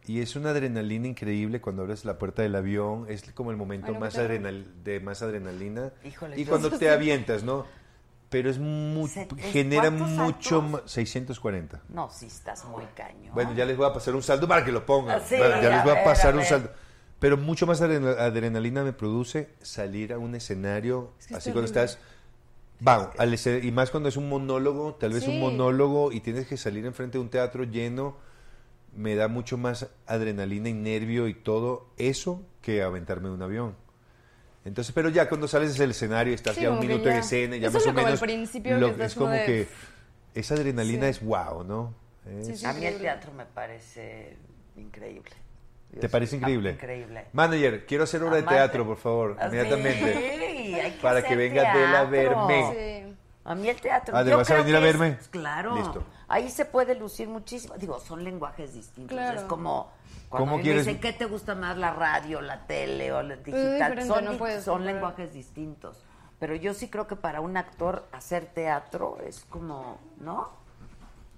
y 0.06 0.22
es 0.22 0.36
una 0.36 0.50
adrenalina 0.52 1.08
increíble 1.08 1.60
cuando 1.62 1.84
abres 1.84 2.06
la 2.06 2.18
puerta 2.18 2.42
del 2.42 2.56
avión, 2.56 3.06
es 3.10 3.24
como 3.34 3.52
el 3.52 3.58
momento 3.58 3.92
Ay, 3.94 4.00
más, 4.00 4.18
adrenal, 4.18 4.66
de 4.84 5.00
más 5.00 5.22
adrenalina, 5.22 5.92
Híjole, 6.04 6.40
y 6.40 6.46
cuando 6.46 6.70
te 6.70 6.78
sí. 6.80 6.88
avientas, 6.88 7.44
¿no? 7.44 7.66
Pero 8.30 8.50
es 8.50 8.60
muy, 8.60 9.08
Se- 9.08 9.28
genera 9.38 9.84
¿cuántos 9.84 10.10
mucho 10.10 10.62
saltos? 10.62 10.72
más, 10.84 10.92
640. 10.92 11.82
No, 11.90 12.10
sí 12.10 12.26
estás 12.26 12.66
muy 12.66 12.84
cañón. 12.96 13.34
Bueno, 13.34 13.54
ya 13.54 13.64
les 13.64 13.78
voy 13.78 13.86
a 13.90 13.94
pasar 13.94 14.16
un 14.16 14.24
salto 14.24 14.48
para 14.48 14.66
que 14.66 14.72
lo 14.74 14.86
pongan. 14.86 15.20
Ah, 15.20 15.24
sí, 15.26 15.36
Bueno, 15.38 15.62
ya 15.62 15.70
les 15.70 15.84
voy 15.84 15.92
a 15.92 15.96
ver, 15.96 16.04
pasar 16.04 16.32
a 16.32 16.34
un 16.34 16.40
ver. 16.40 16.48
salto. 16.48 16.72
Pero 17.20 17.38
mucho 17.38 17.66
más 17.66 17.82
adrena- 17.82 18.12
adrenalina 18.20 18.84
me 18.84 18.92
produce 18.94 19.50
salir 19.62 20.12
a 20.14 20.18
un 20.20 20.36
escenario, 20.36 21.14
Es 21.20 21.28
que 21.28 21.34
es 21.34 21.38
así 21.40 21.52
cuando 21.52 21.66
estás... 21.68 21.98
Esce- 22.80 23.64
y 23.64 23.72
más 23.72 23.90
cuando 23.90 24.10
es 24.10 24.18
un 24.18 24.30
monólogo, 24.30 24.94
tal 24.96 25.14
vez 25.14 25.28
un 25.28 25.40
monólogo 25.40 26.12
y 26.12 26.20
tienes 26.20 26.46
que 26.48 26.58
salir 26.58 26.86
enfrente 26.86 27.18
de 27.18 27.24
un 27.24 27.30
teatro 27.30 27.64
lleno, 27.64 28.18
me 28.96 29.16
da 29.16 29.28
mucho 29.28 29.58
más 29.58 29.88
adrenalina 30.06 30.70
y 30.70 30.74
nervio 30.74 31.28
y 31.28 31.34
todo 31.34 31.88
eso 31.98 32.44
que 32.62 32.84
aventarme 32.84 33.30
de 33.30 33.34
un 33.36 33.42
avión. 33.42 33.76
Entonces, 34.68 34.94
pero 34.94 35.08
ya 35.10 35.30
cuando 35.30 35.48
sales 35.48 35.78
del 35.78 35.92
escenario, 35.92 36.34
estás 36.36 36.56
Sí, 36.56 36.62
ya 36.62 36.72
un 36.72 36.80
minuto 36.80 37.08
en 37.08 37.16
ya- 37.16 37.20
escena, 37.20 37.56
ya 37.56 37.68
es 37.68 37.74
más 37.74 37.84
o 37.84 37.86
como 37.86 38.00
el 38.00 38.06
menos... 38.06 38.20
principio 38.20 38.78
lo- 38.78 38.96
que 38.96 39.04
es 39.06 39.14
como 39.14 39.26
como 39.28 39.38
de- 39.40 39.46
que 39.46 39.68
esa 40.36 40.56
adrenalina 40.56 41.04
Sí. 41.06 41.10
es 41.12 41.24
wow, 41.24 41.64
¿no? 41.64 41.94
Sí, 42.44 42.52
Es- 42.52 42.60
sí. 42.60 42.66
A 42.66 42.74
mí 42.74 42.86
el 42.86 42.98
teatro 43.00 43.32
me 43.32 43.46
parece 43.46 44.36
increíble. 44.76 45.32
¿Te 46.02 46.10
parece 46.10 46.36
increíble? 46.36 46.72
Increíble. 46.72 47.26
Manager, 47.32 47.86
quiero 47.86 48.04
hacer 48.04 48.22
obra 48.22 48.36
de 48.36 48.44
teatro, 48.44 48.86
por 48.86 48.98
favor, 48.98 49.38
Ah, 49.40 49.48
inmediatamente. 49.48 50.14
sí, 50.14 50.74
hay 50.74 50.92
que 50.92 51.02
Para 51.02 51.24
que 51.24 51.36
venga 51.38 51.72
Adela 51.72 52.02
a 52.02 52.10
teatro. 52.10 52.48
verme. 52.48 53.06
Sí. 53.08 53.16
A 53.46 53.56
mí 53.56 53.70
el 53.70 53.80
teatro. 53.80 54.18
Ah, 54.18 54.24
¿te 54.26 54.30
yo 54.32 54.38
vas 54.38 54.52
a 54.52 54.56
venir 54.58 54.76
a 54.76 54.80
es- 54.80 54.84
verme? 54.84 55.18
claro. 55.32 55.76
Listo. 55.78 56.04
Ahí 56.28 56.50
se 56.50 56.66
puede 56.66 56.94
lucir 56.96 57.30
muchísimo. 57.30 57.76
Digo, 57.78 58.02
son 58.02 58.22
lenguajes 58.26 58.74
distintos. 58.74 59.16
Claro. 59.16 59.40
Es 59.40 59.46
como 59.46 59.90
cuando 60.30 60.46
¿Cómo 60.46 60.58
me 60.58 60.64
quieres? 60.64 60.86
dicen 60.86 61.00
qué 61.02 61.14
te 61.14 61.26
gusta 61.26 61.56
más, 61.56 61.78
la 61.78 61.94
radio, 61.94 62.42
la 62.42 62.66
tele 62.68 63.12
o 63.14 63.22
la 63.24 63.36
digital. 63.38 64.06
son 64.06 64.26
no 64.26 64.32
di- 64.34 64.38
puedes 64.38 64.64
son 64.64 64.76
comparar. 64.80 64.94
lenguajes 64.96 65.34
distintos. 65.34 66.04
Pero 66.40 66.54
yo 66.56 66.74
sí 66.74 66.90
creo 66.90 67.08
que 67.08 67.16
para 67.16 67.42
un 67.42 67.58
actor 67.58 68.06
hacer 68.12 68.46
teatro 68.46 69.18
es 69.26 69.46
como, 69.50 69.98
¿no? 70.20 70.50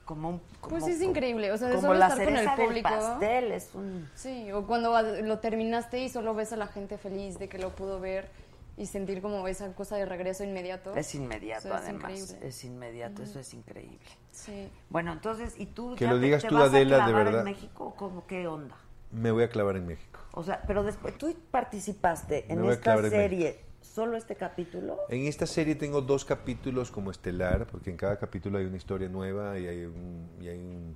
Como 0.06 0.30
un. 0.30 0.42
Como, 0.60 0.72
Pues 0.80 0.88
es 0.88 1.02
increíble, 1.02 1.52
o 1.52 1.58
sea, 1.58 1.68
de 1.70 1.76
como 1.76 1.88
solo 1.90 2.00
la 2.00 2.08
estar 2.08 2.26
con 2.26 2.36
el 2.36 2.50
público. 2.56 2.90
pastel, 2.90 3.52
es 3.52 3.70
un. 3.76 4.10
Sí, 4.16 4.52
o 4.52 4.66
cuando 4.66 5.00
lo 5.22 5.40
terminaste 5.40 6.00
y 6.00 6.10
solo 6.10 6.34
ves 6.34 6.52
a 6.52 6.58
la 6.58 6.68
gente 6.68 6.98
feliz 6.98 7.38
de 7.40 7.48
que 7.48 7.60
lo 7.60 7.70
pudo 7.76 8.00
ver 8.00 8.28
y 8.76 8.88
sentir 8.88 9.22
como 9.22 9.48
esa 9.48 9.72
cosa 9.74 9.96
de 9.98 10.06
regreso 10.06 10.44
inmediato. 10.44 10.96
Es 10.96 11.14
inmediato, 11.14 11.68
O 11.68 11.72
sea, 11.72 11.78
es 11.78 11.84
además. 11.84 12.12
increíble. 12.12 12.48
Es 12.48 12.64
inmediato, 12.64 13.22
eso 13.24 13.40
es 13.40 13.54
increíble. 13.54 14.00
Sí. 14.32 14.70
Bueno, 14.90 15.12
entonces, 15.14 15.56
¿y 15.58 15.66
tú 15.66 15.96
Que 15.96 16.06
ya 16.06 16.12
lo 16.12 16.18
te- 16.20 16.26
digas 16.26 16.42
te 16.42 16.50
tú, 16.50 16.56
vas 16.56 16.66
a 16.66 16.68
Adela, 16.68 16.98
de 16.98 17.04
clavar 17.04 17.26
verdad. 17.26 17.40
en 17.42 17.46
México? 17.46 17.94
¿Cómo 17.98 18.26
qué 18.28 18.48
onda? 18.48 18.76
Me 19.12 19.32
voy 19.32 19.44
a 19.44 19.50
clavar 19.50 19.76
en 19.76 19.88
México. 19.88 20.20
O 20.34 20.44
sea, 20.44 20.62
pero 20.68 20.84
después, 20.84 21.18
tú 21.18 21.36
participaste 21.52 22.46
en 22.52 22.60
a 22.64 22.72
esta 22.72 22.96
en 22.96 23.10
serie, 23.10 23.60
solo 23.82 24.16
este 24.18 24.36
capítulo. 24.36 24.98
En 25.10 25.26
esta 25.26 25.46
serie 25.48 25.76
tengo 25.76 26.02
dos 26.02 26.24
capítulos 26.26 26.92
como 26.92 27.12
estelar, 27.12 27.66
porque 27.68 27.90
en 27.90 27.98
cada 27.98 28.18
capítulo 28.18 28.60
hay 28.60 28.66
una 28.66 28.78
historia 28.78 29.10
nueva 29.10 29.58
y 29.58 29.68
hay 29.68 29.86
un, 29.86 30.30
y 30.40 30.48
hay 30.48 30.60
un, 30.60 30.96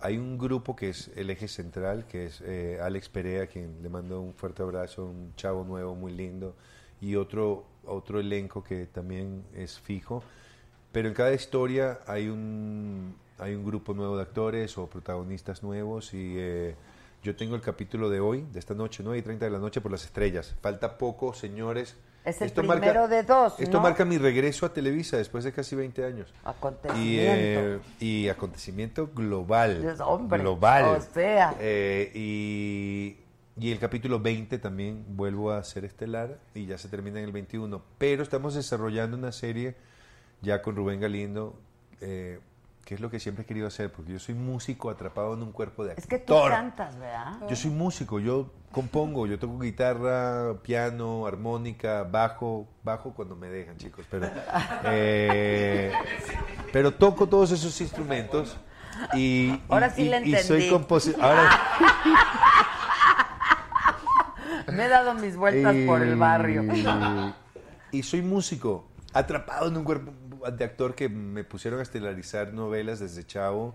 hay 0.00 0.16
un 0.16 0.38
grupo 0.38 0.74
que 0.74 0.88
es 0.88 1.10
el 1.14 1.28
eje 1.30 1.46
central, 1.46 2.06
que 2.06 2.26
es 2.26 2.40
eh, 2.40 2.78
Alex 2.82 3.08
Perea, 3.10 3.46
quien 3.46 3.82
le 3.82 3.88
mando 3.90 4.20
un 4.20 4.32
fuerte 4.34 4.62
abrazo, 4.62 5.04
un 5.04 5.34
chavo 5.36 5.62
nuevo 5.64 5.94
muy 5.94 6.12
lindo, 6.12 6.56
y 7.00 7.16
otro, 7.16 7.66
otro 7.84 8.18
elenco 8.18 8.64
que 8.64 8.86
también 8.86 9.44
es 9.54 9.78
fijo. 9.78 10.24
Pero 10.92 11.08
en 11.08 11.14
cada 11.14 11.32
historia 11.32 12.00
hay 12.06 12.28
un, 12.28 13.14
hay 13.38 13.54
un 13.54 13.64
grupo 13.64 13.94
nuevo 13.94 14.16
de 14.16 14.22
actores 14.22 14.76
o 14.78 14.86
protagonistas 14.88 15.62
nuevos 15.62 16.12
y 16.12 16.34
eh, 16.36 16.74
yo 17.22 17.34
tengo 17.34 17.54
el 17.54 17.62
capítulo 17.62 18.10
de 18.10 18.20
hoy, 18.20 18.44
de 18.52 18.58
esta 18.58 18.74
noche, 18.74 19.02
9 19.02 19.18
y 19.18 19.22
30 19.22 19.44
de 19.46 19.50
la 19.50 19.58
noche 19.58 19.80
por 19.80 19.90
las 19.90 20.04
estrellas. 20.04 20.54
Falta 20.60 20.98
poco, 20.98 21.32
señores. 21.32 21.96
Es 22.24 22.40
el 22.40 22.52
primero 22.52 23.08
de 23.08 23.24
dos, 23.24 23.58
Esto 23.58 23.78
¿no? 23.78 23.82
marca 23.82 24.04
mi 24.04 24.16
regreso 24.16 24.64
a 24.64 24.72
Televisa 24.72 25.16
después 25.16 25.42
de 25.42 25.52
casi 25.52 25.74
20 25.74 26.04
años. 26.04 26.28
Y, 26.30 26.48
Acontecimiento. 26.48 27.00
eh, 27.10 27.78
y 27.98 28.28
acontecimiento 28.28 29.10
global. 29.12 29.80
Dios, 29.82 29.98
hombre, 30.00 30.38
global. 30.38 30.84
o 30.84 31.00
sea. 31.00 31.56
Eh, 31.58 32.12
y, 32.14 33.16
y 33.56 33.72
el 33.72 33.78
capítulo 33.80 34.20
20 34.20 34.58
también 34.58 35.04
vuelvo 35.08 35.50
a 35.50 35.64
ser 35.64 35.84
estelar 35.84 36.38
y 36.54 36.66
ya 36.66 36.78
se 36.78 36.88
termina 36.88 37.18
en 37.18 37.24
el 37.24 37.32
21. 37.32 37.82
Pero 37.98 38.22
estamos 38.22 38.54
desarrollando 38.54 39.16
una 39.16 39.32
serie 39.32 39.74
ya 40.42 40.60
con 40.62 40.76
Rubén 40.76 41.00
Galindo, 41.00 41.58
eh, 42.00 42.40
que 42.84 42.94
es 42.94 43.00
lo 43.00 43.10
que 43.10 43.20
siempre 43.20 43.44
he 43.44 43.46
querido 43.46 43.68
hacer, 43.68 43.92
porque 43.92 44.12
yo 44.12 44.18
soy 44.18 44.34
músico 44.34 44.90
atrapado 44.90 45.34
en 45.34 45.42
un 45.42 45.52
cuerpo 45.52 45.84
de 45.84 45.92
actor. 45.92 46.02
Es 46.02 46.08
que 46.08 46.18
tú 46.18 46.34
cantas, 46.48 46.98
¿verdad? 46.98 47.34
Yo 47.48 47.54
soy 47.54 47.70
músico, 47.70 48.18
yo 48.18 48.50
compongo, 48.72 49.26
yo 49.28 49.38
toco 49.38 49.58
guitarra, 49.60 50.54
piano, 50.62 51.26
armónica, 51.26 52.02
bajo, 52.02 52.66
bajo 52.82 53.12
cuando 53.14 53.36
me 53.36 53.48
dejan, 53.48 53.76
chicos, 53.76 54.04
pero, 54.10 54.28
eh, 54.84 55.92
pero 56.72 56.92
toco 56.92 57.28
todos 57.28 57.52
esos 57.52 57.80
instrumentos 57.80 58.56
y, 59.14 59.60
Ahora 59.68 59.88
y- 59.88 59.90
sí 59.90 60.02
y- 60.02 60.08
le 60.08 60.16
y 60.26 60.30
soy 60.32 60.40
entendí. 60.64 60.70
compositor. 60.70 61.22
Ahora, 61.24 61.50
Me 64.72 64.84
he 64.84 64.88
dado 64.88 65.14
mis 65.14 65.36
vueltas 65.36 65.74
por 65.86 66.02
el 66.02 66.16
barrio. 66.16 66.64
Y 67.90 68.02
soy 68.02 68.22
músico, 68.22 68.86
atrapado 69.12 69.68
en 69.68 69.76
un 69.76 69.84
cuerpo 69.84 70.12
de 70.50 70.64
actor 70.64 70.94
que 70.94 71.08
me 71.08 71.44
pusieron 71.44 71.80
a 71.80 71.82
estelarizar 71.82 72.52
novelas 72.52 73.00
desde 73.00 73.24
chavo. 73.24 73.74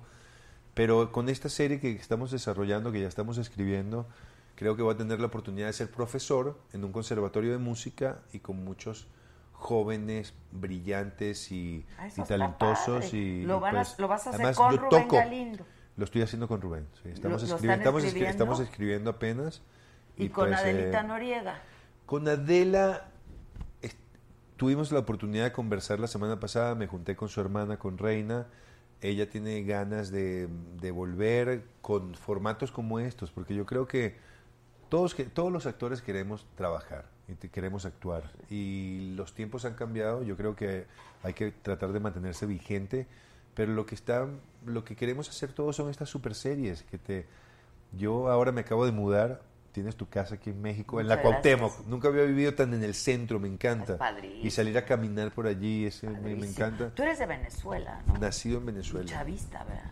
Pero 0.73 1.11
con 1.11 1.27
esta 1.29 1.49
serie 1.49 1.79
que 1.79 1.91
estamos 1.91 2.31
desarrollando, 2.31 2.91
que 2.91 3.01
ya 3.01 3.07
estamos 3.07 3.37
escribiendo, 3.39 4.07
creo 4.55 4.75
que 4.75 4.83
voy 4.83 4.93
a 4.93 4.97
tener 4.97 5.19
la 5.19 5.27
oportunidad 5.27 5.67
de 5.67 5.73
ser 5.73 5.89
profesor 5.89 6.59
en 6.73 6.83
un 6.83 6.91
conservatorio 6.91 7.51
de 7.51 7.57
música 7.57 8.19
y 8.31 8.39
con 8.39 8.63
muchos 8.63 9.07
jóvenes 9.53 10.35
brillantes 10.51 11.51
y, 11.51 11.83
Ah, 11.97 12.07
y 12.15 12.21
talentosos. 12.21 13.11
Y, 13.13 13.43
Lo 13.43 13.57
y 13.57 13.59
van 13.59 13.75
a- 13.75 13.79
pues, 13.79 13.97
lo 13.97 14.07
vas 14.07 14.27
a 14.27 14.29
hacer 14.29 14.41
además, 14.41 14.57
con 14.57 14.77
Rubén 14.77 14.89
toco. 15.03 15.15
Galindo. 15.15 15.65
Lo 15.95 16.05
estoy 16.05 16.21
haciendo 16.21 16.47
con 16.47 16.61
Rubén. 16.61 16.85
sí. 17.01 17.09
Estamos, 17.09 17.41
¿Lo- 17.41 17.47
lo 17.49 17.55
escribiendo, 17.55 17.55
están 17.55 17.79
estamos, 17.79 18.01
escri- 18.03 18.07
escribiendo? 18.07 18.31
estamos 18.43 18.59
escribiendo 18.59 19.09
apenas. 19.09 19.61
Y, 20.15 20.29
con 20.29 20.49
pues, 20.49 20.59
Adelita 20.59 20.99
eh, 21.01 21.03
Noriega. 21.07 21.61
con 22.05 22.27
Adela 22.27 23.05
tuvimos 24.57 24.91
la 24.91 24.99
oportunidad 24.99 25.45
de 25.45 25.51
conversar 25.51 25.99
la 25.99 26.07
semana 26.07 26.39
pasada, 26.39 26.75
me 26.75 26.87
junté 26.87 27.15
con 27.15 27.29
su 27.29 27.39
hermana, 27.39 27.77
con 27.77 27.97
Reina. 27.97 28.47
Ella 29.01 29.29
tiene 29.29 29.63
ganas 29.63 30.11
de, 30.11 30.49
de 30.81 30.91
volver 30.91 31.63
con 31.81 32.15
formatos 32.15 32.71
como 32.71 32.99
estos, 32.99 33.31
porque 33.31 33.55
yo 33.55 33.65
creo 33.65 33.87
que 33.87 34.15
todos, 34.89 35.15
todos 35.33 35.51
los 35.51 35.65
actores 35.65 36.01
queremos 36.01 36.45
trabajar 36.55 37.05
y 37.27 37.47
queremos 37.49 37.85
actuar. 37.85 38.31
Y 38.49 39.13
los 39.15 39.33
tiempos 39.33 39.65
han 39.65 39.75
cambiado, 39.75 40.23
yo 40.23 40.35
creo 40.35 40.55
que 40.55 40.85
hay 41.23 41.33
que 41.33 41.51
tratar 41.51 41.91
de 41.91 41.99
mantenerse 41.99 42.45
vigente, 42.45 43.07
pero 43.53 43.73
lo 43.73 43.85
que 43.85 43.95
está, 43.95 44.27
lo 44.65 44.83
que 44.83 44.95
queremos 44.95 45.29
hacer 45.29 45.53
todos 45.53 45.75
son 45.75 45.89
estas 45.89 46.09
super 46.09 46.35
series 46.35 46.83
que 46.83 46.97
te 46.97 47.25
yo 47.93 48.29
ahora 48.29 48.51
me 48.51 48.61
acabo 48.61 48.85
de 48.85 48.91
mudar, 48.91 49.41
tienes 49.77 49.95
tu 49.95 50.09
casa 50.09 50.35
aquí 50.35 50.49
en 50.49 50.59
México, 50.61 50.99
en 50.99 51.07
la 51.07 51.17
Muchas 51.17 51.29
Cuauhtémoc. 51.31 51.69
gracias. 51.69 51.87
Nunca 51.87 52.07
había 52.07 52.23
vivido 52.23 52.53
tan 52.55 52.73
en 52.73 52.83
el 52.83 52.95
centro, 52.95 53.39
me 53.39 53.47
encanta. 53.47 53.97
Y 54.41 54.49
salir 54.49 54.75
a 54.75 54.85
caminar 54.85 55.31
por 55.31 55.45
allí, 55.45 55.85
ese, 55.85 56.09
me, 56.09 56.35
me 56.35 56.47
encanta. 56.47 56.89
Tú 56.95 57.03
eres 57.03 57.19
de 57.19 57.27
Venezuela, 57.27 58.01
¿no? 58.07 58.17
Nacido 58.17 58.57
en 58.57 58.65
Venezuela. 58.65 59.05
Chavista, 59.07 59.63
¿verdad? 59.65 59.91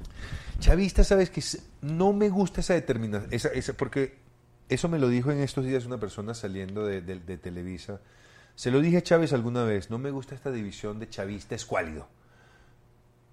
Chavista, 0.58 1.04
sabes 1.04 1.30
que 1.30 1.44
no 1.82 2.14
me 2.14 2.30
gusta 2.30 2.62
esa 2.62 2.74
determinación, 2.74 3.32
esa, 3.32 3.50
esa, 3.50 3.74
porque 3.74 4.18
eso 4.70 4.90
me 4.90 4.98
lo 4.98 5.08
dijo 5.10 5.32
en 5.32 5.40
estos 5.42 5.64
días 5.66 5.86
una 5.86 6.00
persona 6.00 6.34
saliendo 6.34 6.84
de, 6.86 7.02
de- 7.02 7.20
de 7.20 7.38
Televisa. 7.38 8.02
Se 8.56 8.72
lo 8.72 8.80
dije 8.82 8.98
a 8.98 9.04
Chávez 9.04 9.34
alguna 9.34 9.64
vez, 9.66 9.90
no 9.92 10.00
me 10.00 10.10
gusta 10.10 10.34
esta 10.34 10.50
división 10.52 10.98
de 11.00 11.08
chavista 11.10 11.54
escuálido. 11.56 12.08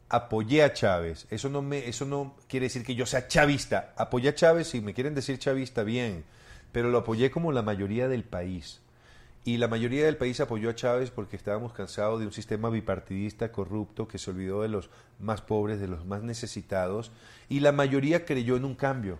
apoyé 0.09 0.62
a 0.62 0.72
Chávez. 0.74 1.26
Eso 1.30 1.48
no, 1.48 1.62
me, 1.62 1.88
eso 1.88 2.05
no 2.05 2.36
quiere 2.48 2.66
decir 2.66 2.84
que 2.84 2.94
yo 2.94 3.07
sea 3.07 3.28
chavista. 3.28 3.94
Apoyé 3.96 4.28
a 4.30 4.34
Chávez, 4.34 4.68
si 4.68 4.80
me 4.82 4.92
quieren 4.92 5.14
decir 5.14 5.38
chavista, 5.38 5.84
bien. 5.84 6.24
Pero 6.72 6.90
lo 6.90 6.98
apoyé 6.98 7.30
como 7.30 7.52
la 7.52 7.62
mayoría 7.62 8.08
del 8.08 8.24
país. 8.24 8.80
Y 9.44 9.56
la 9.56 9.68
mayoría 9.68 10.04
del 10.04 10.16
país 10.16 10.40
apoyó 10.40 10.70
a 10.70 10.74
Chávez 10.74 11.10
porque 11.10 11.36
estábamos 11.36 11.72
cansados 11.72 12.20
de 12.20 12.26
un 12.26 12.32
sistema 12.32 12.70
bipartidista 12.70 13.50
corrupto 13.50 14.06
que 14.06 14.18
se 14.18 14.30
olvidó 14.30 14.62
de 14.62 14.68
los 14.68 14.88
más 15.18 15.42
pobres, 15.42 15.80
de 15.80 15.88
los 15.88 16.06
más 16.06 16.22
necesitados. 16.22 17.10
Y 17.48 17.60
la 17.60 17.72
mayoría 17.72 18.24
creyó 18.24 18.56
en 18.56 18.64
un 18.64 18.76
cambio. 18.76 19.18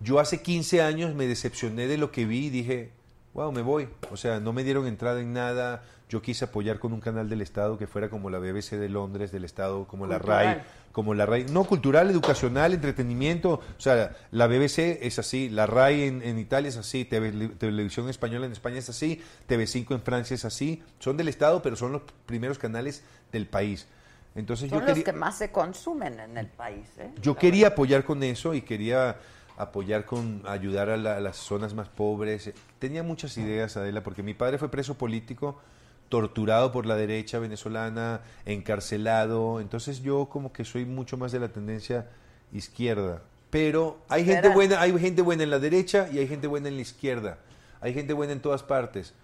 Yo 0.00 0.20
hace 0.20 0.42
15 0.42 0.82
años 0.82 1.14
me 1.14 1.26
decepcioné 1.26 1.88
de 1.88 1.98
lo 1.98 2.12
que 2.12 2.24
vi 2.24 2.46
y 2.46 2.50
dije, 2.50 2.92
wow, 3.38 3.52
me 3.52 3.62
voy. 3.62 3.88
O 4.10 4.16
sea, 4.16 4.40
no 4.40 4.52
me 4.52 4.64
dieron 4.64 4.88
entrada 4.88 5.20
en 5.20 5.32
nada. 5.32 5.84
Yo 6.08 6.20
quise 6.20 6.46
apoyar 6.46 6.80
con 6.80 6.92
un 6.92 7.00
canal 7.00 7.28
del 7.28 7.40
Estado 7.40 7.78
que 7.78 7.86
fuera 7.86 8.10
como 8.10 8.30
la 8.30 8.40
BBC 8.40 8.72
de 8.72 8.88
Londres, 8.88 9.30
del 9.30 9.44
Estado, 9.44 9.86
como 9.86 10.08
la. 10.08 10.18
RAI, 10.18 10.62
como 10.90 11.14
la 11.14 11.24
RAI. 11.24 11.44
No, 11.44 11.62
cultural, 11.62 12.10
educacional, 12.10 12.74
entretenimiento. 12.74 13.50
O 13.52 13.80
sea, 13.80 14.16
la 14.32 14.48
BBC 14.48 14.98
es 15.02 15.20
así, 15.20 15.50
la 15.50 15.66
RAI 15.66 16.02
en, 16.02 16.22
en 16.22 16.38
Italia 16.40 16.68
es 16.68 16.76
así, 16.76 17.04
TV 17.04 17.50
Televisión 17.50 18.08
Española 18.08 18.46
en 18.46 18.52
España 18.52 18.78
es 18.78 18.88
así, 18.88 19.22
TV5 19.48 19.94
en 19.94 20.02
Francia 20.02 20.34
es 20.34 20.44
así. 20.44 20.82
Son 20.98 21.16
del 21.16 21.28
Estado, 21.28 21.62
pero 21.62 21.76
son 21.76 21.92
los 21.92 22.02
primeros 22.26 22.58
canales 22.58 23.04
del 23.30 23.46
país. 23.46 23.86
Entonces 24.34 24.68
Son 24.68 24.80
yo 24.80 24.84
los 24.84 24.94
quería... 24.94 25.04
que 25.04 25.12
más 25.12 25.38
se 25.38 25.52
consumen 25.52 26.18
en 26.18 26.36
el 26.38 26.48
país. 26.48 26.88
¿eh? 26.98 27.10
Yo 27.22 27.36
quería 27.36 27.68
apoyar 27.68 28.04
con 28.04 28.20
eso 28.24 28.54
y 28.54 28.62
quería 28.62 29.16
apoyar 29.58 30.04
con 30.06 30.42
ayudar 30.46 30.88
a, 30.90 30.96
la- 30.96 31.16
a 31.16 31.20
las 31.20 31.36
zonas 31.36 31.74
más 31.74 31.88
pobres. 31.88 32.52
Tenía 32.78 33.02
muchas 33.02 33.36
ideas, 33.38 33.76
Adela, 33.76 34.02
porque 34.02 34.22
mi 34.22 34.32
padre 34.34 34.56
fue 34.58 34.70
preso 34.70 34.96
político, 34.96 35.60
torturado 36.08 36.72
por 36.72 36.86
la 36.86 36.96
derecha 36.96 37.38
venezolana, 37.38 38.20
encarcelado. 38.46 39.60
Entonces 39.60 40.00
yo 40.02 40.28
como 40.30 40.52
que 40.52 40.64
soy 40.64 40.84
mucho 40.86 41.16
más 41.16 41.32
de 41.32 41.40
la 41.40 41.48
tendencia 41.48 42.08
izquierda. 42.52 43.22
Pero 43.50 43.98
hay 44.08 44.24
gente 44.24 44.48
buena, 44.54 44.80
hay 44.80 44.98
gente 44.98 45.22
buena 45.22 45.42
en 45.42 45.50
la 45.50 45.58
derecha 45.58 46.08
y 46.12 46.18
hay 46.18 46.28
gente 46.28 46.46
buena 46.46 46.68
en 46.68 46.76
la 46.76 46.82
izquierda. 46.82 47.38
Hay 47.80 47.94
gente 47.94 48.12
buena 48.12 48.32
en 48.32 48.40
todas 48.40 48.62
partes. 48.62 49.14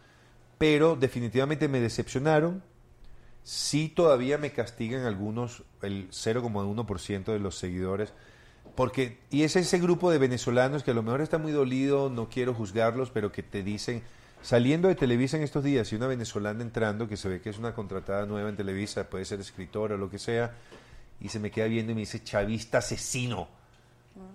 Pero 0.58 0.96
definitivamente 0.96 1.68
me 1.68 1.80
decepcionaron. 1.80 2.62
Sí 3.42 3.88
todavía 3.94 4.38
me 4.38 4.52
castigan 4.52 5.04
algunos, 5.04 5.64
el 5.82 6.08
0,1% 6.10 7.24
de 7.32 7.38
los 7.38 7.56
seguidores. 7.58 8.12
Porque, 8.74 9.18
y 9.30 9.44
es 9.44 9.54
ese 9.56 9.78
grupo 9.78 10.10
de 10.10 10.18
venezolanos 10.18 10.82
que 10.82 10.90
a 10.90 10.94
lo 10.94 11.02
mejor 11.02 11.20
está 11.20 11.38
muy 11.38 11.52
dolido, 11.52 12.10
no 12.10 12.28
quiero 12.28 12.54
juzgarlos, 12.54 13.10
pero 13.10 13.30
que 13.30 13.42
te 13.42 13.62
dicen, 13.62 14.02
saliendo 14.42 14.88
de 14.88 14.96
Televisa 14.96 15.36
en 15.36 15.44
estos 15.44 15.62
días, 15.62 15.92
y 15.92 15.96
una 15.96 16.08
venezolana 16.08 16.62
entrando, 16.62 17.08
que 17.08 17.16
se 17.16 17.28
ve 17.28 17.40
que 17.40 17.50
es 17.50 17.58
una 17.58 17.74
contratada 17.74 18.26
nueva 18.26 18.48
en 18.48 18.56
Televisa, 18.56 19.08
puede 19.08 19.24
ser 19.24 19.40
escritora 19.40 19.94
o 19.94 19.98
lo 19.98 20.10
que 20.10 20.18
sea, 20.18 20.54
y 21.20 21.28
se 21.28 21.38
me 21.38 21.52
queda 21.52 21.66
viendo 21.66 21.92
y 21.92 21.94
me 21.94 22.00
dice, 22.00 22.22
chavista 22.24 22.78
asesino. 22.78 23.48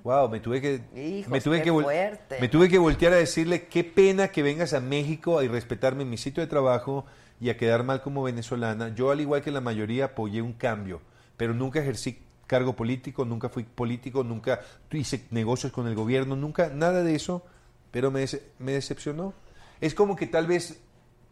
Wow, 0.03 0.29
me 0.29 0.39
tuve 0.39 0.61
que 0.61 0.81
Hijos, 0.95 1.31
me 1.31 1.39
tuve 1.39 1.61
que 1.61 1.71
fuerte. 1.71 2.37
me 2.41 2.49
tuve 2.49 2.67
que 2.67 2.77
voltear 2.77 3.13
a 3.13 3.17
decirle 3.17 3.67
qué 3.67 3.85
pena 3.85 4.27
que 4.27 4.43
vengas 4.43 4.73
a 4.73 4.81
México 4.81 5.39
a 5.39 5.45
irrespetarme 5.45 6.03
en 6.03 6.09
mi 6.09 6.17
sitio 6.17 6.41
de 6.43 6.47
trabajo 6.47 7.05
y 7.39 7.49
a 7.49 7.57
quedar 7.57 7.83
mal 7.83 8.01
como 8.01 8.23
venezolana. 8.23 8.93
Yo 8.93 9.11
al 9.11 9.21
igual 9.21 9.41
que 9.41 9.51
la 9.51 9.61
mayoría 9.61 10.05
apoyé 10.05 10.41
un 10.41 10.51
cambio, 10.51 11.01
pero 11.37 11.53
nunca 11.53 11.79
ejercí 11.79 12.19
cargo 12.49 12.73
político, 12.75 13.25
nunca 13.25 13.47
fui 13.47 13.63
político, 13.63 14.23
nunca 14.23 14.59
hice 14.91 15.25
negocios 15.29 15.71
con 15.71 15.87
el 15.87 15.93
gobierno, 15.93 16.35
nunca 16.35 16.69
nada 16.73 17.03
de 17.03 17.13
eso, 17.13 17.43
pero 17.91 18.09
me, 18.09 18.23
dece- 18.23 18.41
me 18.57 18.71
decepcionó. 18.71 19.33
Es 19.79 19.93
como 19.93 20.15
que 20.15 20.25
tal 20.25 20.47
vez 20.47 20.81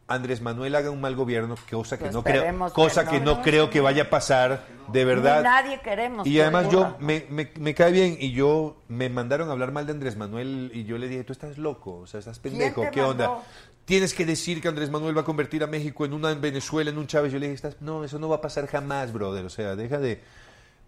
Andrés 0.07 0.41
Manuel 0.41 0.76
haga 0.76 0.91
un 0.91 1.01
mal 1.01 1.15
gobierno, 1.15 1.55
cosa 1.70 1.97
que 1.97 2.03
Pues 2.05 2.13
no 2.13 2.24
creo, 2.24 2.43
que 2.43 2.72
cosa 2.72 3.03
no. 3.03 3.11
que 3.11 3.20
no 3.20 3.41
creo 3.41 3.70
que 3.72 3.82
vaya 3.82 4.03
a 4.03 4.09
pasar 4.11 4.63
de 4.93 5.03
verdad. 5.05 5.39
Ni 5.39 5.43
nadie 5.43 5.82
queremos. 5.82 6.26
Y 6.28 6.39
además 6.39 6.70
yo 6.70 6.95
me, 6.99 7.26
me, 7.30 7.51
me 7.59 7.74
cae 7.74 7.91
bien 7.91 8.15
y 8.20 8.32
yo 8.32 8.78
me 8.88 9.09
mandaron 9.09 9.49
a 9.49 9.53
hablar 9.53 9.72
mal 9.72 9.86
de 9.88 9.93
Andrés 9.93 10.15
Manuel 10.15 10.72
y 10.74 10.84
yo 10.86 10.97
le 10.99 11.07
dije, 11.09 11.24
tú 11.24 11.34
estás 11.34 11.57
loco, 11.57 11.97
o 11.97 12.07
sea, 12.07 12.20
estás 12.20 12.38
pendejo, 12.39 12.84
¿qué 12.91 13.01
onda? 13.01 13.39
Tienes 13.86 14.13
que 14.13 14.26
decir 14.26 14.61
que 14.61 14.68
Andrés 14.68 14.89
Manuel 14.91 15.18
va 15.18 15.22
a 15.22 15.26
convertir 15.26 15.63
a 15.63 15.68
México 15.68 16.05
en 16.05 16.13
una 16.13 16.32
en 16.32 16.41
Venezuela, 16.41 16.89
en 16.91 16.97
un 16.99 17.07
Chávez. 17.07 17.34
Yo 17.34 17.39
le 17.39 17.47
dije, 17.47 17.55
estás, 17.55 17.82
no, 17.82 18.03
eso 18.03 18.20
no 18.20 18.30
va 18.30 18.36
a 18.38 18.41
pasar 18.41 18.68
jamás, 18.68 19.11
brother, 19.11 19.43
o 19.45 19.49
sea, 19.49 19.76
deja 19.76 19.97
de... 19.97 20.22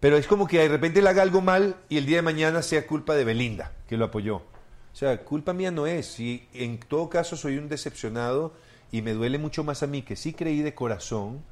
Pero 0.00 0.16
es 0.16 0.26
como 0.26 0.46
que 0.48 0.58
de 0.58 0.68
repente 0.68 1.00
él 1.00 1.06
haga 1.06 1.22
algo 1.22 1.42
mal 1.42 1.76
y 1.88 1.98
el 1.98 2.06
día 2.06 2.16
de 2.16 2.22
mañana 2.22 2.62
sea 2.62 2.86
culpa 2.86 3.14
de 3.14 3.24
Belinda, 3.24 3.72
que 3.86 3.96
lo 3.98 4.06
apoyó. 4.06 4.36
O 4.36 4.96
sea, 4.96 5.18
culpa 5.24 5.52
mía 5.52 5.70
no 5.70 5.86
es. 5.86 6.18
Y 6.18 6.48
en 6.54 6.80
todo 6.80 7.08
caso 7.10 7.36
soy 7.36 7.58
un 7.58 7.68
decepcionado 7.68 8.54
y 8.90 9.02
me 9.02 9.12
duele 9.12 9.38
mucho 9.38 9.62
más 9.62 9.82
a 9.82 9.86
mí 9.86 10.02
que 10.02 10.16
sí 10.16 10.32
creí 10.32 10.62
de 10.62 10.74
corazón 10.74 11.42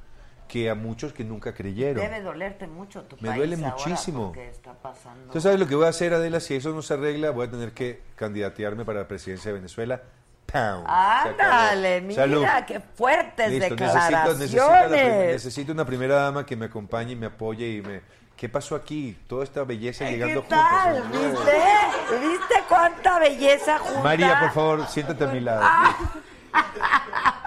que 0.48 0.70
a 0.70 0.74
muchos 0.74 1.12
que 1.12 1.24
nunca 1.24 1.52
creyeron. 1.54 2.02
Debe 2.02 2.22
dolerte 2.22 2.66
mucho 2.66 3.02
tu 3.02 3.16
Me 3.16 3.28
país 3.28 3.36
duele 3.36 3.56
ahora 3.56 3.76
muchísimo. 3.76 4.32
está 4.34 4.72
pasando. 4.72 5.30
¿Tú 5.30 5.40
sabes 5.42 5.60
lo 5.60 5.66
que 5.66 5.74
voy 5.74 5.84
a 5.84 5.90
hacer, 5.90 6.14
Adela? 6.14 6.40
Si 6.40 6.54
eso 6.54 6.72
no 6.72 6.80
se 6.80 6.94
arregla, 6.94 7.30
voy 7.30 7.46
a 7.46 7.50
tener 7.50 7.72
que 7.72 8.00
candidatearme 8.16 8.86
para 8.86 9.00
la 9.00 9.08
presidencia 9.08 9.50
de 9.50 9.58
Venezuela. 9.58 10.02
¡Pam! 10.50 10.82
Ándale, 10.86 12.00
mira, 12.00 12.22
Salud. 12.22 12.46
qué 12.66 12.80
fuertes 12.80 13.50
Listo, 13.50 13.68
declaraciones. 13.68 14.38
necesito, 14.38 14.70
necesito, 14.70 14.96
la 14.96 15.26
necesito 15.32 15.72
una 15.72 15.84
primera 15.84 16.14
dama 16.14 16.46
que 16.46 16.56
me 16.56 16.64
acompañe 16.64 17.12
y 17.12 17.16
me 17.16 17.26
apoye 17.26 17.68
y 17.68 17.82
me... 17.82 18.00
¿Qué 18.38 18.48
pasó 18.48 18.76
aquí? 18.76 19.16
Toda 19.26 19.42
esta 19.42 19.64
belleza 19.64 20.04
¿Qué 20.04 20.12
llegando 20.12 20.42
tal? 20.42 21.02
juntos. 21.02 21.44
¿Viste? 21.44 22.28
¿Viste 22.28 22.54
cuánta 22.68 23.18
belleza 23.18 23.78
junta? 23.80 24.00
María, 24.00 24.38
por 24.38 24.52
favor, 24.52 24.86
siéntate 24.86 25.24
a 25.24 25.26
mi 25.26 25.40
lado. 25.40 25.62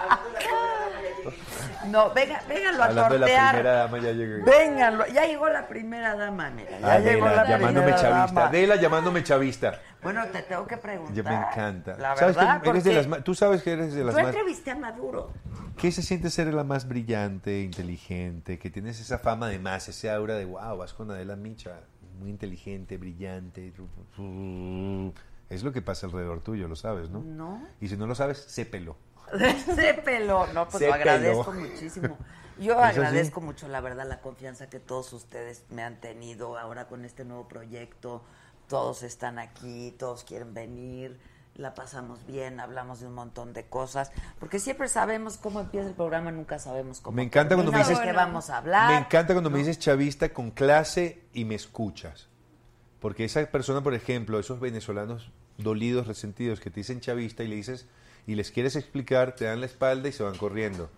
No, 1.88 2.12
venga, 2.14 2.42
vénganlo 2.48 2.82
a 2.82 2.86
Hablando 2.86 3.14
de 3.14 3.18
la 3.20 3.62
dama, 3.62 3.98
ya 3.98 4.12
llegué. 4.12 4.42
Vénganlo, 4.42 5.06
ya 5.06 5.26
llegó 5.26 5.48
la 5.48 5.66
primera 5.68 6.14
dama, 6.14 6.50
mira, 6.50 6.70
ya 6.78 6.98
llegó 6.98 7.26
Adela, 7.26 7.34
la 7.36 7.48
llamándome 7.48 7.86
primera 7.86 7.96
chavista. 7.96 8.26
dama. 8.40 8.46
Adela 8.46 8.76
llamándome 8.76 9.22
chavista. 9.24 9.80
Bueno, 10.02 10.26
te 10.26 10.42
tengo 10.42 10.66
que 10.66 10.76
preguntar. 10.76 11.14
Ya 11.14 11.22
me 11.22 11.34
encanta. 11.34 11.96
La 11.96 12.16
¿Sabes 12.16 12.36
que 12.36 12.42
verdad, 12.44 12.66
eres 12.66 12.84
de 12.84 12.92
las 12.94 13.24
Tú 13.24 13.34
sabes 13.34 13.62
que 13.62 13.72
eres 13.72 13.94
de 13.94 14.04
las 14.04 14.14
Yo 14.14 14.20
más... 14.22 14.34
entrevisté 14.34 14.70
a 14.72 14.76
Maduro. 14.76 15.30
¿Qué 15.76 15.92
se 15.92 16.02
siente 16.02 16.30
ser 16.30 16.52
la 16.52 16.64
más 16.64 16.88
brillante, 16.88 17.62
inteligente, 17.62 18.58
que 18.58 18.70
tienes 18.70 19.00
esa 19.00 19.18
fama 19.18 19.48
de 19.48 19.58
más, 19.58 19.88
ese 19.88 20.10
aura 20.10 20.34
de 20.34 20.44
wow, 20.44 20.76
vas 20.76 20.92
con 20.92 21.10
Adela 21.10 21.36
Micha, 21.36 21.80
muy 22.18 22.30
inteligente, 22.30 22.98
brillante? 22.98 23.72
Es 25.48 25.62
lo 25.62 25.72
que 25.72 25.82
pasa 25.82 26.06
alrededor 26.06 26.40
tuyo, 26.40 26.68
lo 26.68 26.76
sabes, 26.76 27.10
¿no? 27.10 27.20
No. 27.20 27.62
Y 27.80 27.88
si 27.88 27.96
no 27.96 28.06
lo 28.06 28.14
sabes, 28.14 28.38
sépelo. 28.38 28.96
Se 29.74 29.94
peló, 29.94 30.46
no, 30.48 30.68
pues 30.68 30.78
Se 30.78 30.88
lo 30.88 30.94
agradezco 30.94 31.52
peló. 31.52 31.68
muchísimo. 31.68 32.18
Yo 32.58 32.78
agradezco 32.78 33.40
mucho, 33.40 33.66
la 33.68 33.80
verdad, 33.80 34.06
la 34.06 34.20
confianza 34.20 34.68
que 34.68 34.78
todos 34.78 35.12
ustedes 35.12 35.64
me 35.70 35.82
han 35.82 36.00
tenido 36.00 36.58
ahora 36.58 36.86
con 36.86 37.04
este 37.04 37.24
nuevo 37.24 37.48
proyecto. 37.48 38.22
Todos 38.68 39.02
están 39.02 39.38
aquí, 39.38 39.94
todos 39.98 40.24
quieren 40.24 40.54
venir, 40.54 41.18
la 41.56 41.74
pasamos 41.74 42.24
bien, 42.26 42.60
hablamos 42.60 43.00
de 43.00 43.06
un 43.06 43.14
montón 43.14 43.52
de 43.52 43.66
cosas, 43.66 44.12
porque 44.38 44.58
siempre 44.58 44.88
sabemos 44.88 45.36
cómo 45.36 45.60
empieza 45.60 45.88
el 45.88 45.94
programa, 45.94 46.30
nunca 46.30 46.58
sabemos 46.58 47.00
cómo 47.00 47.16
Me 47.16 47.22
encanta 47.22 47.54
cuando 47.54 47.72
me 47.72 47.78
dices 47.78 47.98
vamos 48.14 48.50
a 48.50 48.58
hablar. 48.58 48.90
Me 48.90 48.98
encanta 48.98 49.34
cuando 49.34 49.50
me 49.50 49.58
dices 49.58 49.78
chavista 49.78 50.32
con 50.32 50.50
clase 50.50 51.24
y 51.32 51.44
me 51.44 51.54
escuchas. 51.54 52.28
Porque 53.00 53.24
esa 53.24 53.44
persona, 53.46 53.82
por 53.82 53.94
ejemplo, 53.94 54.38
esos 54.38 54.60
venezolanos 54.60 55.32
dolidos, 55.58 56.06
resentidos, 56.06 56.60
que 56.60 56.70
te 56.70 56.80
dicen 56.80 57.00
chavista 57.00 57.42
y 57.42 57.48
le 57.48 57.56
dices 57.56 57.88
y 58.26 58.34
les 58.34 58.50
quieres 58.50 58.76
explicar, 58.76 59.34
te 59.34 59.44
dan 59.46 59.60
la 59.60 59.66
espalda 59.66 60.08
y 60.08 60.12
se 60.12 60.22
van 60.22 60.36
corriendo. 60.36 60.88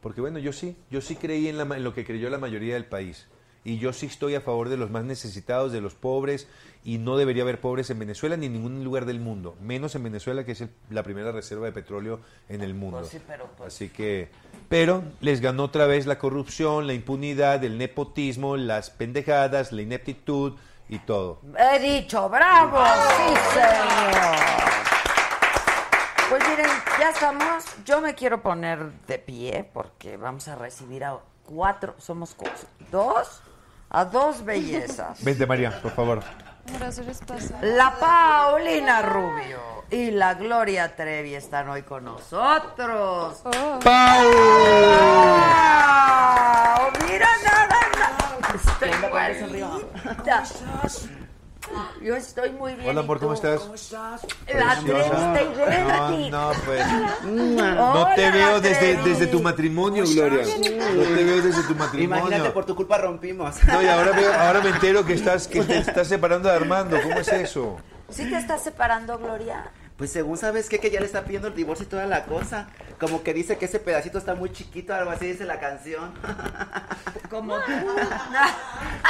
Porque 0.00 0.20
bueno, 0.20 0.38
yo 0.38 0.52
sí, 0.52 0.76
yo 0.90 1.00
sí 1.00 1.16
creí 1.16 1.48
en, 1.48 1.58
la 1.58 1.64
en 1.76 1.82
lo 1.84 1.92
que 1.94 2.04
creyó 2.04 2.30
la 2.30 2.38
mayoría 2.38 2.74
del 2.74 2.84
país. 2.86 3.26
Y 3.64 3.78
yo 3.78 3.92
sí 3.92 4.06
estoy 4.06 4.36
a 4.36 4.40
favor 4.40 4.68
de 4.68 4.76
los 4.76 4.92
más 4.92 5.02
necesitados, 5.02 5.72
de 5.72 5.80
los 5.80 5.94
pobres, 5.94 6.46
y 6.84 6.98
no 6.98 7.16
debería 7.16 7.42
haber 7.42 7.60
pobres 7.60 7.90
en 7.90 7.98
Venezuela 7.98 8.36
ni 8.36 8.46
en 8.46 8.52
ningún 8.52 8.84
lugar 8.84 9.06
del 9.06 9.18
mundo, 9.18 9.56
menos 9.60 9.96
en 9.96 10.04
Venezuela, 10.04 10.44
que 10.44 10.52
es 10.52 10.60
el- 10.60 10.70
la 10.90 11.02
primera 11.02 11.32
reserva 11.32 11.66
de 11.66 11.72
petróleo 11.72 12.20
en 12.48 12.60
el 12.62 12.74
mundo. 12.74 13.00
Pues 13.00 13.10
sí, 13.10 13.18
pero, 13.26 13.50
pues- 13.56 13.74
Así 13.74 13.88
que, 13.88 14.28
pero 14.68 15.02
les 15.20 15.40
ganó 15.40 15.64
otra 15.64 15.86
vez 15.86 16.06
la 16.06 16.16
corrupción, 16.20 16.86
la 16.86 16.92
impunidad, 16.94 17.64
el 17.64 17.76
nepotismo, 17.76 18.56
las 18.56 18.90
pendejadas, 18.90 19.72
la 19.72 19.82
ineptitud 19.82 20.54
y 20.88 21.00
todo. 21.00 21.40
He 21.58 21.80
dicho, 21.80 22.28
bravo, 22.28 22.78
sí 23.16 23.34
señor. 23.52 24.85
Pues 26.28 26.42
miren, 26.48 26.66
ya 26.98 27.10
estamos. 27.10 27.64
Yo 27.84 28.00
me 28.00 28.14
quiero 28.16 28.42
poner 28.42 28.90
de 29.06 29.18
pie 29.18 29.68
porque 29.72 30.16
vamos 30.16 30.48
a 30.48 30.56
recibir 30.56 31.04
a 31.04 31.18
cuatro, 31.44 31.94
somos 31.98 32.36
dos, 32.90 33.42
a 33.90 34.04
dos 34.04 34.44
bellezas. 34.44 35.22
Vente, 35.22 35.46
María, 35.46 35.80
por 35.80 35.92
favor. 35.92 36.24
La 37.62 37.94
Paulina 38.00 39.02
Rubio 39.02 39.84
y 39.88 40.10
la 40.10 40.34
Gloria 40.34 40.96
Trevi 40.96 41.36
están 41.36 41.68
hoy 41.68 41.82
con 41.82 42.04
nosotros. 42.04 43.40
Oh. 43.44 43.78
¡Pau! 43.84 44.28
Mira 47.08 47.28
nada 47.44 47.68
más. 50.82 51.08
Yo 52.02 52.16
estoy 52.16 52.50
muy 52.50 52.74
bien. 52.74 52.88
Hola, 52.88 53.00
¿y 53.00 53.04
amor, 53.04 53.20
¿cómo 53.20 53.34
estás? 53.34 53.60
La 54.48 54.72
atreviste 54.72 56.26
y. 56.26 56.30
No, 56.30 56.50
no, 56.50 56.52
pues. 56.64 56.84
No 57.24 58.08
te 58.14 58.30
veo 58.30 58.60
desde, 58.60 58.96
desde 59.02 59.26
tu 59.26 59.40
matrimonio, 59.42 60.04
Gloria. 60.06 60.44
No 60.56 61.02
te 61.02 61.24
veo 61.24 61.42
desde 61.42 61.62
tu 61.62 61.74
matrimonio. 61.74 62.26
Imagínate, 62.26 62.50
por 62.50 62.64
tu 62.66 62.74
culpa 62.76 62.98
rompimos. 62.98 63.62
No, 63.64 63.82
y 63.82 63.88
ahora, 63.88 64.12
veo- 64.12 64.34
ahora 64.34 64.60
me 64.60 64.70
entero 64.70 65.04
que 65.04 65.14
estás 65.14 65.48
que 65.48 65.62
te 65.62 65.78
estás 65.78 66.06
separando 66.08 66.48
de 66.48 66.54
Armando. 66.56 67.00
¿Cómo 67.02 67.16
es 67.16 67.28
eso? 67.28 67.78
¿Sí 68.10 68.28
te 68.30 68.36
estás 68.38 68.62
separando, 68.62 69.18
Gloria? 69.18 69.70
Pues 69.96 70.12
según 70.12 70.36
sabes 70.36 70.68
qué, 70.68 70.78
que 70.78 70.90
ya 70.90 71.00
le 71.00 71.06
está 71.06 71.24
pidiendo 71.24 71.48
el 71.48 71.54
divorcio 71.54 71.86
y 71.86 71.88
toda 71.88 72.04
la 72.06 72.24
cosa. 72.26 72.68
Como 73.00 73.22
que 73.22 73.32
dice 73.32 73.56
que 73.56 73.64
ese 73.64 73.78
pedacito 73.80 74.18
está 74.18 74.34
muy 74.34 74.52
chiquito, 74.52 74.94
algo 74.94 75.10
así 75.10 75.26
dice 75.26 75.44
la 75.44 75.58
canción. 75.58 76.12
Como 77.30 77.56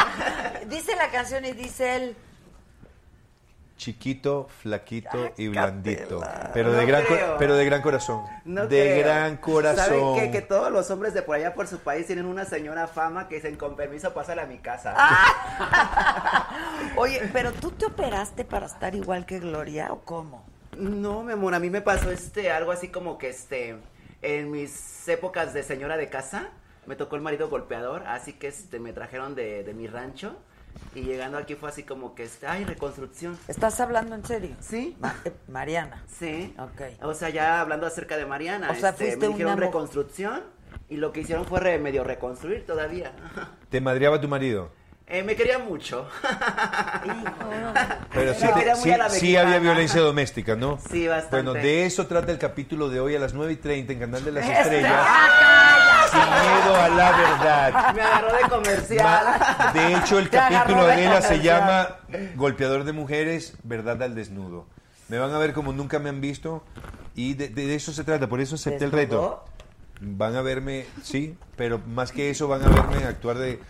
dice 0.68 0.94
la 0.97 1.10
canción 1.10 1.44
y 1.44 1.52
dice 1.52 1.97
él. 1.97 2.16
Chiquito, 3.77 4.48
flaquito 4.62 5.32
y 5.36 5.48
blandito. 5.48 6.23
Pero 6.55 6.70
No 6.73 6.78
de 6.78 6.86
gran, 6.86 7.05
pero 7.39 7.57
de 7.57 7.65
gran 7.66 7.82
corazón. 7.82 8.23
No 8.47 8.62
de 8.66 8.69
creo. 8.69 9.05
gran 9.05 9.36
corazón. 9.36 9.85
¿Saben 9.85 10.15
qué? 10.15 10.31
Que 10.31 10.40
todos 10.43 10.73
los 10.73 10.90
hombres 10.90 11.12
de 11.12 11.20
por 11.23 11.36
allá 11.36 11.55
por 11.55 11.66
su 11.66 11.78
país 11.81 12.07
tienen 12.07 12.24
una 12.24 12.47
señora 12.47 12.86
fama 12.86 13.28
que 13.28 13.35
dicen 13.36 13.57
con 13.57 13.77
permiso 13.77 14.15
pásala 14.15 14.43
a 14.43 14.47
mi 14.47 14.59
casa. 14.59 14.94
Oye, 16.97 17.28
pero 17.32 17.53
tú 17.53 17.70
te 17.70 17.86
operaste 17.86 18.44
para 18.44 18.66
estar 18.66 18.94
igual 18.94 19.27
que 19.27 19.39
Gloria 19.40 19.93
o 19.93 20.01
cómo? 20.01 20.44
No, 20.77 21.23
mi 21.23 21.32
amor, 21.32 21.55
a 21.55 21.59
mí 21.59 21.70
me 21.70 21.81
pasó 21.82 22.11
este 22.11 22.51
algo 22.51 22.73
así 22.73 22.89
como 22.89 23.19
que 23.19 23.28
este 23.28 23.77
en 24.23 24.51
mis 24.51 25.07
épocas 25.09 25.53
de 25.53 25.62
señora 25.62 25.97
de 25.97 26.09
casa 26.09 26.48
me 26.86 26.97
tocó 26.97 27.16
el 27.16 27.23
marido 27.23 27.48
golpeador, 27.48 28.05
así 28.07 28.35
que 28.35 28.48
este 28.48 28.78
me 28.78 28.93
trajeron 28.93 29.35
de, 29.35 29.65
de 29.65 29.74
mi 29.74 29.86
rancho 29.86 30.36
y 30.94 31.03
llegando 31.03 31.39
aquí 31.39 31.55
fue 31.55 31.69
así 31.69 31.82
como 31.82 32.15
que 32.15 32.28
ay, 32.47 32.65
reconstrucción. 32.65 33.39
¿Estás 33.48 33.81
hablando 33.81 34.15
en 34.15 34.24
serio? 34.24 34.57
Sí. 34.61 34.97
Ma- 35.01 35.15
eh, 35.24 35.32
Mariana. 35.48 36.03
Sí. 36.19 36.55
Ok. 36.59 37.03
O 37.03 37.15
sea, 37.15 37.28
ya 37.31 37.61
hablando 37.61 37.86
acerca 37.86 38.16
de 38.16 38.27
Mariana, 38.27 38.70
O 38.70 38.74
sea, 38.74 38.90
este, 38.90 39.05
fuiste 39.05 39.27
me 39.27 39.32
dijeron 39.35 39.53
una 39.55 39.61
reconstrucción 39.66 40.43
y 40.89 40.97
lo 40.97 41.12
que 41.12 41.20
hicieron 41.20 41.44
fue 41.47 41.61
re- 41.61 41.78
medio 41.78 42.05
reconstruir 42.05 42.65
todavía. 42.66 43.12
¿Te 43.70 43.81
madreaba 43.81 44.20
tu 44.20 44.28
marido? 44.28 44.70
Eh, 45.09 45.23
me 45.23 45.36
quería 45.36 45.59
mucho. 45.61 46.09
Pero 48.12 48.35
sí, 48.35 48.47
te- 48.55 48.74
sí- 48.77 48.93
sí 49.20 49.36
había 49.36 49.59
violencia 49.61 50.01
doméstica, 50.01 50.57
¿no? 50.57 50.78
Sí, 50.90 51.07
bastante. 51.07 51.36
Bueno, 51.36 51.53
de 51.53 51.86
eso 51.86 52.07
trata 52.09 52.32
el 52.32 52.39
capítulo 52.39 52.89
de 52.89 52.98
hoy 53.01 53.15
a 53.15 53.20
las 53.20 53.32
9 53.35 53.53
y 53.53 53.57
30 53.57 53.93
en 53.93 53.98
Canal 54.01 54.24
de 54.24 54.32
las 54.32 54.44
Este, 54.44 54.61
Estrellas. 54.62 55.07
¡Ah, 56.18 56.40
Sin 56.43 56.52
miedo 56.64 56.76
a 56.80 56.88
la 56.88 57.10
verdad. 57.12 57.94
Me 57.94 58.01
agarró 58.02 58.32
de 58.36 58.43
comercial. 58.48 59.24
Ma- 59.26 59.72
De 59.72 59.94
hecho, 59.94 60.18
el 60.18 60.30
Te 60.30 60.36
capítulo 60.38 60.82
de 60.86 60.97
de 60.97 61.06
Adela 61.06 61.22
se 61.22 61.40
llama 61.40 61.88
Golpeador 62.36 62.84
de 62.84 62.93
Mujeres, 62.93 63.55
Verdad 63.62 64.02
al 64.02 64.14
Desnudo. 64.14 64.66
Me 65.09 65.18
van 65.18 65.32
a 65.32 65.38
ver 65.38 65.52
como 65.52 65.72
nunca 65.72 65.98
me 65.98 66.09
han 66.09 66.20
visto 66.20 66.64
y 67.14 67.34
de, 67.34 67.48
de 67.48 67.74
eso 67.74 67.93
se 67.93 68.02
trata, 68.05 68.28
por 68.28 68.40
eso 68.40 68.56
acepté 68.56 68.84
el 68.84 68.93
reto. 68.93 69.44
Van 70.01 70.34
a 70.36 70.43
verme, 70.43 70.84
sí, 71.02 71.36
pero 71.56 71.78
más 71.86 72.12
que 72.12 72.28
eso 72.30 72.48
van 72.48 72.62
a 72.64 72.68
verme 72.68 73.05
actuar 73.06 73.38
de... 73.38 73.60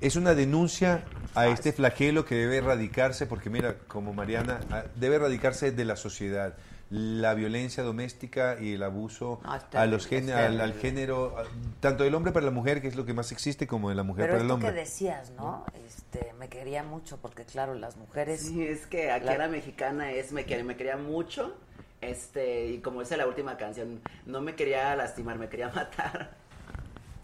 Es 0.00 0.16
una 0.16 0.34
denuncia 0.34 1.04
a 1.36 1.46
este 1.46 1.72
flagelo 1.72 2.24
que 2.24 2.34
debe 2.34 2.56
erradicarse, 2.56 3.26
porque 3.26 3.48
mira, 3.50 3.76
como 3.86 4.12
Mariana, 4.12 4.58
debe 4.96 5.16
erradicarse 5.16 5.70
de 5.70 5.84
la 5.84 5.94
sociedad. 5.94 6.54
La 6.92 7.32
violencia 7.32 7.82
doméstica 7.82 8.58
y 8.60 8.74
el 8.74 8.82
abuso 8.82 9.40
No, 9.42 9.50
a 9.80 9.86
los 9.86 10.12
es 10.12 10.28
al, 10.30 10.60
al 10.60 10.74
género, 10.74 11.34
tanto 11.80 12.04
del 12.04 12.14
hombre 12.14 12.32
para 12.32 12.44
la 12.44 12.52
mujer, 12.52 12.82
que 12.82 12.88
es 12.88 12.96
lo 12.96 13.06
que 13.06 13.14
más 13.14 13.32
existe, 13.32 13.66
como 13.66 13.88
de 13.88 13.94
la 13.94 14.02
mujer 14.02 14.24
Pero 14.26 14.32
para 14.34 14.40
el 14.42 14.46
esto 14.46 14.54
hombre. 14.54 14.68
que 14.68 14.74
decías, 14.74 15.30
¿no? 15.30 15.64
Este, 15.86 16.34
me 16.38 16.48
quería 16.50 16.82
mucho 16.82 17.16
porque 17.16 17.46
claro, 17.46 17.72
las 17.74 17.96
mujeres 17.96 18.42
Sí, 18.42 18.62
es 18.62 18.86
que 18.86 19.10
aquí 19.10 19.24
La- 19.24 19.32
a 19.32 19.38
la 19.38 19.48
mexicana 19.48 20.10
es 20.12 20.32
me 20.32 20.44
quería, 20.44 20.64
me 20.64 20.76
quería 20.76 20.98
mucho. 20.98 21.54
Este, 22.02 22.66
y 22.66 22.78
como 22.80 23.00
dice 23.00 23.16
la 23.16 23.26
última 23.26 23.56
canción, 23.56 24.02
no 24.26 24.42
me 24.42 24.54
quería 24.54 24.94
lastimar, 24.94 25.38
me 25.38 25.48
quería 25.48 25.68
matar. 25.74 26.32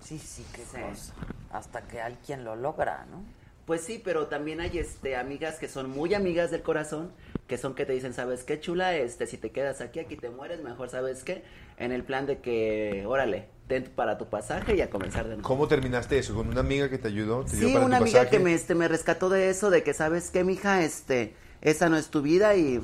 Sí, 0.03 0.19
sí, 0.19 0.47
qué 0.55 0.63
Sí. 0.65 0.81
cosa. 0.81 1.13
Hasta 1.53 1.83
que 1.83 2.01
alguien 2.01 2.43
lo 2.43 2.57
logra, 2.57 3.05
¿no? 3.11 3.23
Pues 3.69 3.83
sí, 3.83 4.01
pero 4.03 4.29
también 4.29 4.63
hay 4.63 4.79
este 4.79 5.15
amigas 5.15 5.57
que 5.57 5.69
son 5.69 5.91
muy 5.91 6.15
amigas 6.15 6.51
del 6.51 6.63
corazón, 6.63 7.13
que 7.47 7.59
son 7.59 7.75
que 7.75 7.85
te 7.85 7.93
dicen, 7.93 8.15
¿sabes 8.15 8.43
qué, 8.43 8.59
chula? 8.59 8.97
Este, 8.97 9.27
si 9.27 9.37
te 9.37 9.51
quedas 9.51 9.83
aquí, 9.83 10.01
aquí 10.01 10.17
te 10.17 10.31
mueres, 10.31 10.63
mejor, 10.63 10.89
¿sabes 10.89 11.23
qué? 11.23 11.45
En 11.77 11.93
el 11.93 12.03
plan 12.03 12.25
de 12.25 12.39
que, 12.39 13.05
órale, 13.07 13.45
ten 13.67 13.85
para 13.95 14.17
tu 14.17 14.25
pasaje 14.31 14.75
y 14.75 14.81
a 14.81 14.89
comenzar 14.89 15.25
de 15.25 15.35
nuevo. 15.35 15.47
¿Cómo 15.47 15.69
terminaste 15.69 16.19
eso? 16.19 16.35
¿Con 16.35 16.49
una 16.49 16.61
amiga 16.61 16.89
que 16.89 16.97
te 16.97 17.09
ayudó? 17.09 17.45
¿Te 17.45 17.59
dio 17.59 17.69
Sí, 17.69 17.75
para 17.75 17.85
una 17.85 17.99
tu 17.99 18.05
amiga 18.05 18.21
pasaje? 18.21 18.39
que 18.39 18.43
me, 18.43 18.55
este, 18.55 18.75
me 18.75 18.89
rescató 18.89 19.29
de 19.29 19.51
eso, 19.51 19.69
de 19.69 19.83
que, 19.83 19.93
¿sabes 19.93 20.31
qué, 20.31 20.45
mija? 20.45 20.83
Este, 20.83 21.35
esa 21.61 21.91
no 21.91 21.99
es 21.99 22.09
tu 22.09 22.23
vida 22.23 22.57
y... 22.57 22.81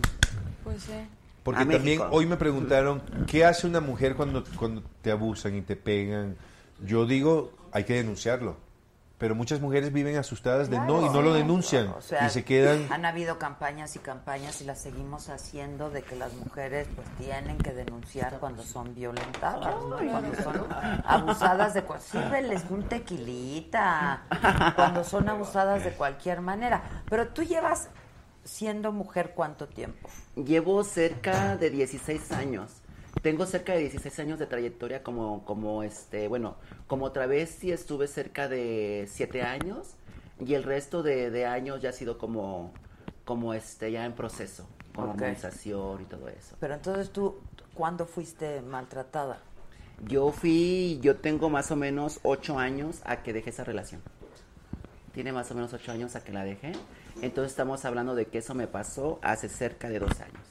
Pues 0.65 0.83
sí. 0.83 0.93
Porque 1.45 1.63
a 1.63 1.63
también 1.63 1.83
México. 1.83 2.09
hoy 2.11 2.27
me 2.27 2.37
preguntaron, 2.37 3.01
¿qué 3.27 3.47
hace 3.47 3.67
una 3.67 3.81
mujer 3.81 4.17
cuando, 4.17 4.45
cuando 4.59 4.83
te 5.01 5.11
abusan 5.11 5.57
y 5.57 5.63
te 5.63 5.77
pegan? 5.77 6.37
Yo 6.85 7.07
digo, 7.07 7.55
hay 7.73 7.85
que 7.85 7.95
denunciarlo. 7.95 8.63
Pero 9.25 9.35
muchas 9.35 9.59
mujeres 9.59 9.91
viven 9.91 10.19
asustadas 10.19 10.69
de 10.69 10.79
no 10.79 11.01
y 11.01 11.09
no 11.09 11.23
lo 11.23 11.33
denuncian. 11.33 11.89
O 11.89 12.03
sea, 12.03 12.27
y 12.27 12.29
se 12.29 12.45
quedan... 12.45 12.93
Han 12.93 13.07
habido 13.07 13.39
campañas 13.39 13.97
y 13.97 13.99
campañas 13.99 14.61
y 14.61 14.65
las 14.65 14.83
seguimos 14.83 15.31
haciendo 15.31 15.89
de 15.89 16.03
que 16.03 16.15
las 16.15 16.35
mujeres 16.35 16.89
pues 16.95 17.09
tienen 17.17 17.57
que 17.57 17.73
denunciar 17.73 18.39
cuando 18.39 18.63
son 18.63 18.95
violentadas, 18.95 19.83
¿no? 19.83 19.97
cuando 19.97 20.43
son 20.43 20.67
abusadas 21.07 21.73
de 21.73 21.83
sírveles 22.01 22.65
un 22.69 22.83
tequilita, 22.87 24.25
cuando 24.77 25.03
son 25.03 25.27
abusadas 25.27 25.85
de 25.85 25.93
cualquier 25.93 26.43
manera. 26.43 26.83
Pero 27.09 27.29
tú 27.29 27.45
llevas 27.45 27.89
siendo 28.45 28.93
mujer 28.93 29.33
cuánto 29.35 29.69
tiempo? 29.69 30.11
Llevo 30.37 30.85
cerca 30.85 31.57
de 31.57 31.71
16 31.71 32.31
años. 32.33 32.83
Tengo 33.23 33.47
cerca 33.47 33.73
de 33.73 33.81
16 33.81 34.19
años 34.21 34.39
de 34.39 34.47
trayectoria 34.47 35.03
como, 35.03 35.45
como 35.45 35.83
este, 35.83 36.29
bueno, 36.29 36.57
como 36.87 37.11
travesti 37.13 37.73
estuve 37.73 38.07
cerca 38.07 38.49
de 38.49 39.09
7 39.11 39.43
años 39.43 39.95
y 40.45 40.55
el 40.55 40.63
resto 40.63 41.03
de, 41.03 41.31
de 41.31 41.47
años 41.47 41.81
ya 41.81 41.91
ha 41.91 41.93
sido 41.93 42.19
como, 42.19 42.73
como 43.25 43.55
este, 43.55 43.91
ya 43.93 44.05
en 44.05 44.13
proceso, 44.13 44.67
con 44.95 45.05
Ok. 45.11 45.15
hormonización 45.15 46.03
y 46.03 46.05
todo 46.05 46.29
eso. 46.29 46.57
Pero 46.61 46.75
entonces 46.75 47.11
tú, 47.11 47.37
¿cuándo 47.73 48.05
fuiste 48.05 48.61
maltratada? 48.61 49.39
Yo 50.07 50.31
fui, 50.33 50.99
yo 51.01 51.17
tengo 51.17 51.49
más 51.49 51.71
o 51.71 51.77
menos 51.77 52.21
8 52.25 52.59
años 52.59 53.01
a 53.05 53.23
que 53.23 53.33
dejé 53.33 53.51
esa 53.51 53.65
relación. 53.65 54.03
Tiene 55.13 55.33
más 55.33 55.51
o 55.51 55.55
menos 55.55 55.73
8 55.73 55.93
años 55.93 56.17
a 56.17 56.25
que 56.25 56.33
la 56.33 56.45
dejé. 56.45 56.73
Entonces 57.23 57.53
estamos 57.53 57.85
hablando 57.85 58.15
de 58.17 58.27
que 58.27 58.39
eso 58.39 58.55
me 58.55 58.67
pasó 58.67 59.19
hace 59.23 59.49
cerca 59.49 59.89
de 59.89 60.01
12 60.01 60.25
años. 60.25 60.47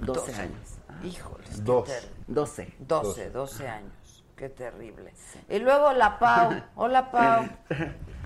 12 0.00 0.20
Doce. 0.20 0.34
años. 0.40 0.77
Híjoles, 1.02 1.64
Dos. 1.64 1.84
ter- 1.86 2.08
12. 2.26 2.74
12, 2.78 3.30
12 3.30 3.68
años. 3.68 4.24
Qué 4.36 4.48
terrible. 4.48 5.12
Y 5.48 5.58
luego 5.58 5.92
la 5.92 6.18
Pau. 6.18 6.50
Hola, 6.76 7.10
Pau. 7.10 7.48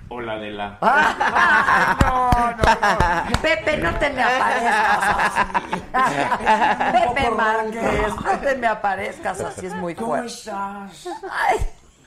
Hola 0.08 0.36
de 0.36 0.50
la. 0.50 0.78
No, 2.02 2.30
no, 2.32 2.56
no. 2.56 3.40
Pepe, 3.40 3.76
no 3.78 3.98
te 3.98 4.10
me 4.10 4.22
aparezcas 4.22 5.16
así. 5.18 5.80
Pepe 6.92 7.30
Márquez, 7.30 8.14
no 8.22 8.38
te 8.40 8.54
me 8.56 8.66
aparezcas 8.66 9.40
así, 9.40 9.66
es 9.66 9.74
muy 9.74 9.94
¿Cómo 9.94 10.08
fuerte. 10.08 10.26
estás? 10.28 11.08
Ay, 11.30 11.58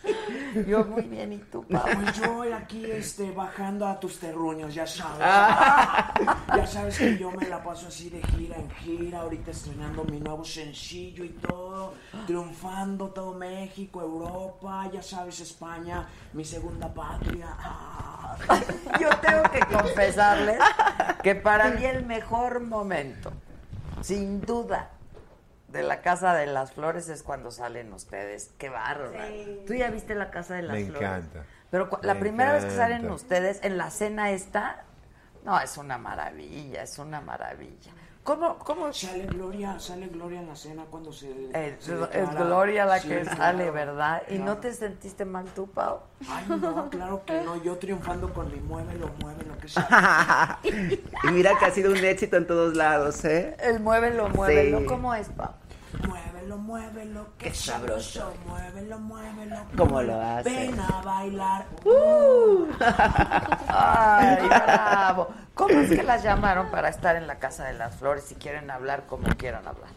yo 0.67 0.83
muy 0.85 1.03
bien, 1.03 1.33
¿y 1.33 1.37
tú, 1.37 1.65
Pau? 1.67 1.81
Pues 1.83 2.19
yo 2.19 2.55
aquí 2.55 2.85
este, 2.85 3.31
bajando 3.31 3.87
a 3.87 3.99
tus 3.99 4.19
terruños, 4.19 4.73
ya 4.73 4.87
sabes. 4.87 5.19
Ah. 5.21 6.13
ya 6.55 6.67
sabes 6.67 6.97
que 6.97 7.17
yo 7.17 7.31
me 7.31 7.47
la 7.47 7.63
paso 7.63 7.87
así 7.87 8.09
de 8.09 8.21
gira 8.21 8.55
en 8.57 8.69
gira, 8.71 9.21
ahorita 9.21 9.51
estrenando 9.51 10.03
mi 10.05 10.19
nuevo 10.19 10.43
sencillo 10.43 11.23
y 11.23 11.29
todo, 11.29 11.93
triunfando 12.25 13.09
todo 13.09 13.33
México, 13.33 14.01
Europa, 14.01 14.89
ya 14.91 15.01
sabes, 15.01 15.39
España, 15.41 16.07
mi 16.33 16.45
segunda 16.45 16.93
patria. 16.93 17.47
Ah. 17.57 18.35
Yo 18.99 19.09
tengo 19.21 19.43
que 19.43 19.59
confesarles 19.59 20.59
que 21.23 21.35
para 21.35 21.71
mí 21.71 21.85
el 21.85 22.05
mejor 22.05 22.59
momento, 22.61 23.31
sin 24.01 24.41
duda, 24.41 24.91
de 25.75 25.83
la 25.83 26.01
Casa 26.01 26.33
de 26.33 26.47
las 26.47 26.71
Flores 26.71 27.09
es 27.09 27.21
cuando 27.21 27.51
salen 27.51 27.93
ustedes. 27.93 28.51
Qué 28.57 28.69
bárbaro. 28.69 29.11
¿Tú 29.67 29.73
ya 29.75 29.89
viste 29.91 30.15
la 30.15 30.31
Casa 30.31 30.55
de 30.55 30.63
las 30.63 30.75
Me 30.75 30.85
Flores? 30.85 31.01
encanta. 31.01 31.45
Pero 31.69 31.89
la 32.01 32.13
Me 32.13 32.19
primera 32.21 32.53
vez 32.53 32.65
que 32.65 32.71
salen 32.71 33.09
ustedes 33.11 33.59
en 33.63 33.77
la 33.77 33.91
cena 33.91 34.31
esta, 34.31 34.83
no, 35.43 35.59
es 35.59 35.77
una 35.77 35.97
maravilla, 35.97 36.83
es 36.83 36.97
una 36.97 37.21
maravilla. 37.21 37.91
¿Cómo, 38.25 38.57
cómo? 38.57 38.91
Sale 38.91 39.27
Gloria, 39.27 39.77
sale 39.79 40.07
Gloria 40.07 40.39
en 40.39 40.47
la 40.47 40.55
cena 40.55 40.85
cuando 40.89 41.13
se. 41.13 41.29
Es, 41.53 41.83
se 41.83 41.93
es 42.11 42.29
Gloria 42.31 42.83
la 42.83 42.99
Sí, 42.99 43.07
que 43.09 43.21
claro, 43.21 43.37
sale, 43.37 43.69
¿verdad? 43.69 44.23
¿Y 44.29 44.39
no 44.39 44.57
te 44.57 44.73
sentiste 44.73 45.25
mal 45.25 45.45
tú, 45.53 45.67
Pau? 45.69 45.99
Ay, 46.27 46.45
no, 46.47 46.89
claro 46.89 47.23
que 47.23 47.39
no. 47.41 47.61
Yo 47.61 47.77
triunfando 47.77 48.33
con 48.33 48.51
mi 48.51 48.59
muévelo, 48.61 49.11
muévelo, 49.21 49.55
que 49.59 49.67
sea. 49.67 50.57
y 50.63 51.27
mira 51.33 51.51
que 51.59 51.65
ha 51.65 51.69
sido 51.71 51.91
un 51.91 51.97
éxito 52.03 52.37
en 52.37 52.47
todos 52.47 52.75
lados, 52.75 53.23
¿eh? 53.25 53.55
El 53.59 53.79
muévelo, 53.79 54.27
muévelo. 54.29 54.79
Sí. 54.79 54.85
¿Cómo 54.87 55.13
es, 55.13 55.29
Pau? 55.29 55.51
Muévelo, 56.07 56.57
muévelo, 56.57 57.27
Qué 57.37 57.49
que 57.49 57.55
sabroso. 57.55 58.19
sabroso. 58.19 58.39
Muévelo, 58.47 58.99
muévelo. 58.99 59.55
¿Cómo 59.77 60.01
lo 60.01 60.21
hace? 60.21 60.49
Ven 60.49 60.79
a 60.79 61.01
bailar. 61.01 61.65
Ay, 63.67 64.37
bravo. 64.47 65.27
¿Cómo 65.53 65.79
es 65.79 65.89
que 65.89 66.03
las 66.03 66.23
llamaron 66.23 66.69
para 66.69 66.89
estar 66.89 67.15
en 67.15 67.27
la 67.27 67.39
Casa 67.39 67.65
de 67.65 67.73
las 67.73 67.95
Flores 67.95 68.25
si 68.25 68.35
quieren 68.35 68.69
hablar 68.69 69.05
como 69.07 69.27
quieran 69.35 69.67
hablar? 69.67 69.89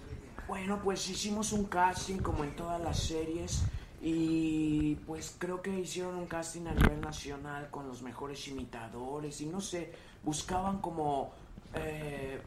Bueno, 0.47 0.81
pues 0.83 1.09
hicimos 1.09 1.53
un 1.53 1.65
casting 1.67 2.19
como 2.19 2.45
en 2.45 2.55
todas 2.57 2.81
las 2.81 2.99
series 2.99 3.65
y 4.01 4.95
pues 5.07 5.35
creo 5.39 5.61
que 5.61 5.71
hicieron 5.79 6.15
un 6.15 6.27
casting 6.27 6.67
a 6.69 6.75
nivel 6.75 7.01
nacional 7.01 7.69
con 7.71 7.89
los 7.89 8.03
mejores 8.03 8.47
imitadores 8.49 9.41
y 9.41 9.47
no 9.47 9.61
sé, 9.61 9.93
buscaban 10.23 10.79
como 10.79 11.33
eh, 11.75 12.41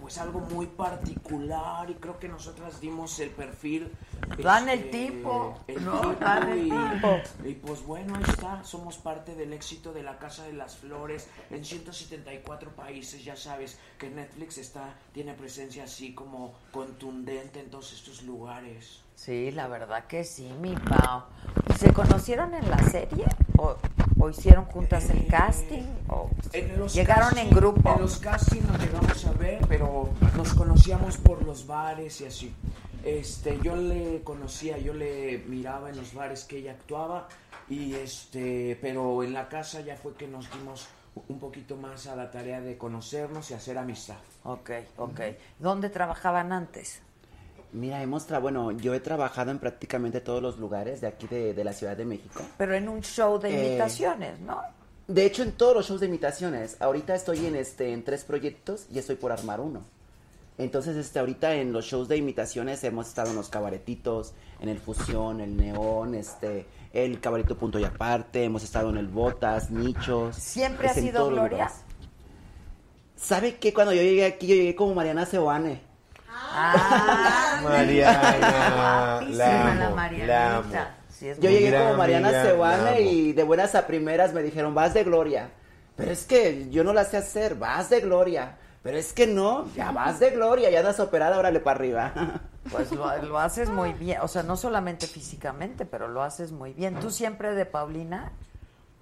pues 0.00 0.18
algo 0.18 0.40
muy 0.40 0.66
particular 0.66 1.88
y 1.88 1.94
creo 1.94 2.18
que 2.18 2.28
nosotras 2.28 2.80
dimos 2.80 3.18
el 3.20 3.30
perfil. 3.30 3.90
Dan 4.38 4.68
el 4.68 4.80
este, 4.80 5.06
tipo, 5.08 5.58
el 5.66 5.84
¿no? 5.84 6.00
tipo 6.00 6.12
Dan 6.20 6.50
el 6.50 6.66
y, 6.66 6.70
tipo. 6.70 7.20
y 7.44 7.54
pues 7.54 7.82
bueno, 7.86 8.14
ahí 8.16 8.24
está, 8.28 8.62
somos 8.64 8.98
parte 8.98 9.34
del 9.34 9.52
éxito 9.52 9.92
de 9.92 10.02
la 10.02 10.18
Casa 10.18 10.44
de 10.44 10.52
las 10.52 10.76
Flores 10.76 11.28
en 11.50 11.64
174 11.64 12.72
países, 12.76 13.24
ya 13.24 13.36
sabes 13.36 13.78
que 13.98 14.10
Netflix 14.10 14.58
está 14.58 14.94
tiene 15.12 15.34
presencia 15.34 15.84
así 15.84 16.14
como 16.14 16.54
contundente 16.72 17.60
en 17.60 17.70
todos 17.70 17.92
estos 17.92 18.22
lugares. 18.22 19.03
Sí, 19.24 19.50
la 19.52 19.68
verdad 19.68 20.04
que 20.06 20.22
sí, 20.22 20.52
mi 20.60 20.74
Pau. 20.74 21.22
¿Y 21.70 21.78
¿Se 21.78 21.94
conocieron 21.94 22.52
en 22.52 22.68
la 22.68 22.76
serie? 22.90 23.24
¿O, 23.56 23.74
o 24.20 24.28
hicieron 24.28 24.66
juntas 24.66 25.08
el 25.08 25.26
casting? 25.28 25.84
¿O 26.08 26.28
En 26.52 26.78
los 26.78 26.92
llegaron 26.92 27.38
en 27.38 27.48
grupo? 27.48 27.94
En 27.94 28.02
los 28.02 28.18
castings 28.18 28.68
nos 28.68 28.78
llegamos 28.78 29.24
a 29.24 29.32
ver, 29.32 29.66
pero 29.66 30.10
nos 30.36 30.52
conocíamos 30.52 31.16
por 31.16 31.42
los 31.42 31.66
bares 31.66 32.20
y 32.20 32.26
así. 32.26 32.54
Este, 33.02 33.58
yo 33.62 33.76
le 33.76 34.22
conocía, 34.24 34.76
yo 34.76 34.92
le 34.92 35.38
miraba 35.48 35.88
en 35.88 35.96
los 35.96 36.12
bares 36.12 36.44
que 36.44 36.58
ella 36.58 36.72
actuaba 36.72 37.26
y 37.66 37.94
este, 37.94 38.78
pero 38.82 39.22
en 39.22 39.32
la 39.32 39.48
casa 39.48 39.80
ya 39.80 39.96
fue 39.96 40.12
que 40.16 40.28
nos 40.28 40.52
dimos 40.52 40.86
un 41.28 41.38
poquito 41.38 41.78
más 41.78 42.06
a 42.08 42.14
la 42.14 42.30
tarea 42.30 42.60
de 42.60 42.76
conocernos 42.76 43.50
y 43.50 43.54
hacer 43.54 43.78
amistad. 43.78 44.18
Ok, 44.42 44.70
ok. 44.98 45.20
¿Dónde 45.60 45.88
trabajaban 45.88 46.52
antes? 46.52 47.00
Mira, 47.74 48.00
hemos 48.02 48.24
tra 48.24 48.38
bueno, 48.38 48.70
yo 48.70 48.94
he 48.94 49.00
trabajado 49.00 49.50
en 49.50 49.58
prácticamente 49.58 50.20
todos 50.20 50.40
los 50.40 50.58
lugares 50.58 51.00
de 51.00 51.08
aquí 51.08 51.26
de, 51.26 51.54
de 51.54 51.64
la 51.64 51.72
Ciudad 51.72 51.96
de 51.96 52.04
México. 52.04 52.40
Pero 52.56 52.74
en 52.74 52.88
un 52.88 53.02
show 53.02 53.38
de 53.40 53.50
Eh, 53.50 53.68
imitaciones, 53.68 54.38
¿no? 54.40 54.62
De 55.08 55.26
hecho, 55.26 55.42
en 55.42 55.52
todos 55.52 55.74
los 55.74 55.88
shows 55.88 56.00
de 56.00 56.06
imitaciones. 56.06 56.76
Ahorita 56.80 57.16
estoy 57.16 57.44
en 57.46 57.56
este 57.56 57.92
en 57.92 58.04
tres 58.04 58.24
proyectos 58.24 58.86
y 58.92 58.98
estoy 59.00 59.16
por 59.16 59.32
armar 59.32 59.60
uno. 59.60 59.82
Entonces, 60.56 60.96
este, 60.96 61.18
ahorita 61.18 61.56
en 61.56 61.72
los 61.72 61.84
shows 61.84 62.06
de 62.06 62.16
imitaciones 62.16 62.84
hemos 62.84 63.08
estado 63.08 63.30
en 63.30 63.36
los 63.36 63.48
cabaretitos, 63.48 64.34
en 64.60 64.68
el 64.68 64.78
Fusión, 64.78 65.40
el 65.40 65.56
Neón, 65.56 66.14
este, 66.14 66.66
el 66.92 67.18
Cabareto 67.18 67.56
Punto 67.58 67.80
y 67.80 67.84
Aparte, 67.84 68.44
hemos 68.44 68.62
estado 68.62 68.90
en 68.90 68.98
el 68.98 69.08
Botas, 69.08 69.72
Nichos. 69.72 70.36
¿Siempre 70.36 70.88
ha 70.88 70.94
sido 70.94 71.26
Gloria? 71.28 71.72
¿Sabe 73.16 73.56
qué? 73.56 73.74
Cuando 73.74 73.92
yo 73.92 74.02
llegué 74.02 74.26
aquí, 74.26 74.46
yo 74.46 74.54
llegué 74.54 74.76
como 74.76 74.94
Mariana 74.94 75.26
Seoane. 75.26 75.80
Ah, 76.36 77.60
Mariana, 77.62 79.18
guapísima 79.18 79.34
la 79.36 79.44
la 79.46 79.84
amo, 79.84 79.96
Marianita. 79.96 80.26
la 80.26 80.56
amo. 80.56 80.72
Sí, 81.08 81.28
es 81.28 81.40
Yo 81.40 81.50
llegué 81.50 81.70
gran 81.70 81.84
como 81.84 81.98
Mariana 81.98 82.28
amiga, 82.28 83.00
y 83.00 83.32
de 83.32 83.42
buenas 83.44 83.74
a 83.74 83.86
primeras 83.86 84.32
me 84.32 84.42
dijeron, 84.42 84.74
vas 84.74 84.94
de 84.94 85.04
Gloria. 85.04 85.50
Pero 85.96 86.10
es 86.10 86.24
que 86.26 86.68
yo 86.70 86.82
no 86.82 86.92
la 86.92 87.04
sé 87.04 87.16
hacer, 87.16 87.54
vas 87.54 87.90
de 87.90 88.00
Gloria. 88.00 88.56
Pero 88.82 88.98
es 88.98 89.12
que 89.12 89.26
no, 89.26 89.72
ya 89.74 89.92
vas 89.92 90.20
de 90.20 90.30
Gloria, 90.30 90.70
ya 90.70 90.80
andas 90.80 91.00
operada, 91.00 91.38
órale 91.38 91.60
para 91.60 91.78
arriba. 91.78 92.12
Pues 92.70 92.92
lo, 92.92 93.14
lo 93.22 93.38
haces 93.38 93.68
muy 93.68 93.92
bien, 93.92 94.20
o 94.22 94.28
sea, 94.28 94.42
no 94.42 94.56
solamente 94.56 95.06
físicamente, 95.06 95.84
pero 95.84 96.08
lo 96.08 96.22
haces 96.22 96.50
muy 96.50 96.72
bien. 96.72 96.98
¿Tú 96.98 97.10
siempre 97.10 97.54
de 97.54 97.66
Paulina? 97.66 98.32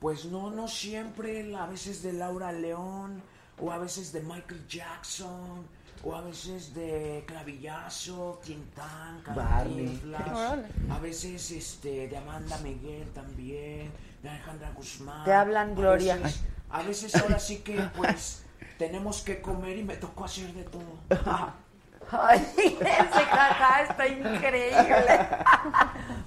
Pues 0.00 0.24
no, 0.24 0.50
no 0.50 0.66
siempre, 0.66 1.54
a 1.54 1.66
veces 1.66 2.02
de 2.02 2.12
Laura 2.12 2.50
León, 2.50 3.22
o 3.60 3.70
a 3.70 3.78
veces 3.78 4.12
de 4.12 4.20
Michael 4.22 4.66
Jackson, 4.66 5.64
o 6.05 6.15
a 6.15 6.20
veces 6.23 6.74
de 6.74 7.24
Clavillazo, 7.27 8.41
Quintán, 8.45 9.23
Barney. 9.35 9.87
Cantinflas, 9.87 10.59
a 10.91 10.99
veces 10.99 11.51
este, 11.53 12.09
de 12.09 12.16
Amanda 12.16 12.59
Miguel 12.59 13.09
también, 13.15 13.91
de 14.23 14.29
Alejandra 14.29 14.70
Guzmán. 14.74 15.24
Te 15.24 15.33
hablan, 15.33 15.70
A 15.70 15.74
Gloria. 15.74 16.16
veces- 16.16 16.43
A 16.70 16.83
veces, 16.83 17.15
ahora 17.16 17.39
sí 17.39 17.59
que 17.59 17.79
pues 17.97 18.43
tenemos 18.79 19.20
que 19.23 19.41
comer 19.43 19.77
y 19.79 19.83
me 19.85 19.97
tocó 19.97 20.24
hacer 20.24 20.53
de 20.55 20.65
todo. 20.65 20.99
Ay, 22.11 22.41
ese 22.61 23.24
jaja 23.24 23.83
está 23.83 24.09
increíble. 24.09 25.27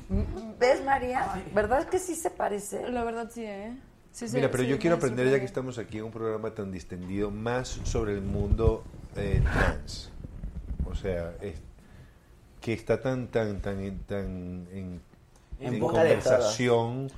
¿Ves, 0.60 0.84
María? 0.84 1.44
¿Verdad 1.54 1.82
es 1.82 1.86
que 1.88 2.00
sí 2.00 2.16
se 2.16 2.30
parece? 2.30 2.90
La 2.90 3.04
verdad 3.04 3.30
sí, 3.34 3.44
¿eh? 3.44 3.78
Sí, 4.12 4.28
sí, 4.30 4.36
Mira, 4.38 4.50
pero 4.50 4.64
sí, 4.64 4.70
yo 4.70 4.80
quiero 4.80 4.96
aprender, 4.96 5.30
ya 5.30 5.40
que 5.40 5.46
estamos 5.46 5.78
aquí 5.78 5.98
en 5.98 6.06
un 6.06 6.12
programa 6.12 6.52
tan 6.52 6.72
distendido, 6.72 7.30
más 7.32 7.68
sobre 7.84 8.14
el 8.14 8.22
mundo 8.22 8.84
eh, 9.16 9.42
trans. 9.44 10.12
O 10.90 10.96
sea, 10.96 11.36
es- 11.42 11.62
que 12.62 12.74
está 12.74 13.00
tan, 13.02 13.28
tan, 13.28 13.62
tan, 13.62 13.80
en- 13.80 14.00
tan 14.00 14.68
en, 14.72 15.80
conversación 15.80 17.10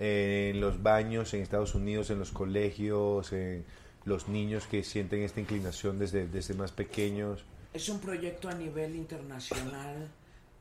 eh, 0.00 0.50
en 0.54 0.60
los 0.60 0.82
baños 0.82 1.32
en 1.34 1.42
Estados 1.42 1.74
Unidos, 1.74 2.10
en 2.10 2.18
los 2.18 2.30
colegios, 2.32 3.32
en 3.32 3.64
los 4.04 4.28
niños 4.28 4.66
que 4.66 4.82
sienten 4.82 5.22
esta 5.22 5.40
inclinación 5.40 5.98
desde, 5.98 6.26
desde 6.26 6.54
más 6.54 6.72
pequeños. 6.72 7.44
Es 7.74 7.88
un 7.88 8.00
proyecto 8.00 8.48
a 8.48 8.54
nivel 8.54 8.96
internacional, 8.96 10.08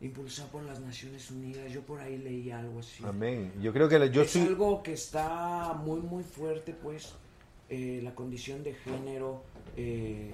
impulsado 0.02 0.50
por 0.50 0.64
las 0.64 0.80
Naciones 0.80 1.32
Unidas. 1.32 1.72
Yo 1.72 1.82
por 1.82 2.00
ahí 2.00 2.18
leí 2.18 2.52
algo 2.52 2.80
así. 2.80 3.04
Amén. 3.06 3.52
Yo 3.62 3.74
creo 3.74 3.90
que 3.90 3.98
la- 3.98 4.06
yo 4.08 4.22
es 4.22 4.32
soy... 4.32 4.42
algo 4.44 4.84
que 4.84 4.94
está 4.94 5.74
muy 5.84 6.00
muy 6.02 6.24
fuerte 6.24 6.74
pues 6.74 7.14
eh, 7.70 8.02
la 8.04 8.14
condición 8.14 8.64
de 8.64 8.74
género 8.76 9.42
eh, 9.76 10.34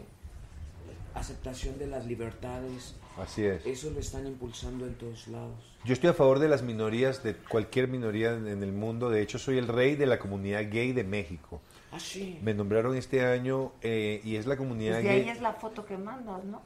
aceptación 1.16 1.78
de 1.80 1.88
las 1.88 2.06
libertades 2.06 2.96
Así 3.18 3.46
es. 3.46 3.66
eso 3.66 3.90
lo 3.92 4.00
están 4.00 4.26
impulsando 4.26 4.86
en 4.88 4.96
todos 4.96 5.28
lados 5.28 5.54
Yo 5.86 5.94
estoy 5.94 6.10
a 6.10 6.14
favor 6.14 6.40
de 6.40 6.48
las 6.48 6.64
minorías, 6.64 7.22
de 7.24 7.36
cualquier 7.36 7.88
minoría 7.88 8.32
en 8.34 8.48
en 8.48 8.64
el 8.64 8.72
mundo. 8.72 9.10
De 9.10 9.22
hecho, 9.22 9.38
soy 9.38 9.58
el 9.58 9.68
rey 9.68 9.96
de 9.96 10.06
la 10.08 10.18
comunidad 10.18 10.62
gay 10.72 10.94
de 10.94 11.04
México. 11.04 11.62
ah 11.92 12.00
sí 12.00 12.40
Me 12.42 12.54
nombraron 12.54 12.96
este 12.96 13.26
año 13.26 13.74
eh, 13.82 14.20
y 14.24 14.36
es 14.38 14.46
la 14.48 14.58
comunidad 14.58 14.94
Pues 14.96 15.04
de 15.04 15.10
gay. 15.10 15.22
ahí 15.22 15.30
es 15.30 15.42
la 15.42 15.54
foto 15.54 15.86
que 15.86 15.98
mandas, 15.98 16.44
¿no? 16.46 16.62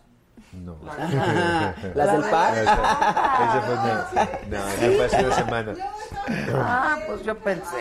No. 0.53 0.77
¿Las 1.95 2.11
del 2.13 2.21
pack? 2.31 2.57
Esa 2.57 3.61
fue, 3.65 3.75
no, 3.75 4.57
no, 4.57 4.67
esa 4.67 4.91
fue 4.95 5.05
hace 5.05 5.25
una 5.25 5.35
semana. 5.35 5.75
Ah, 6.53 6.99
pues 7.07 7.23
yo 7.23 7.37
pensé. 7.39 7.75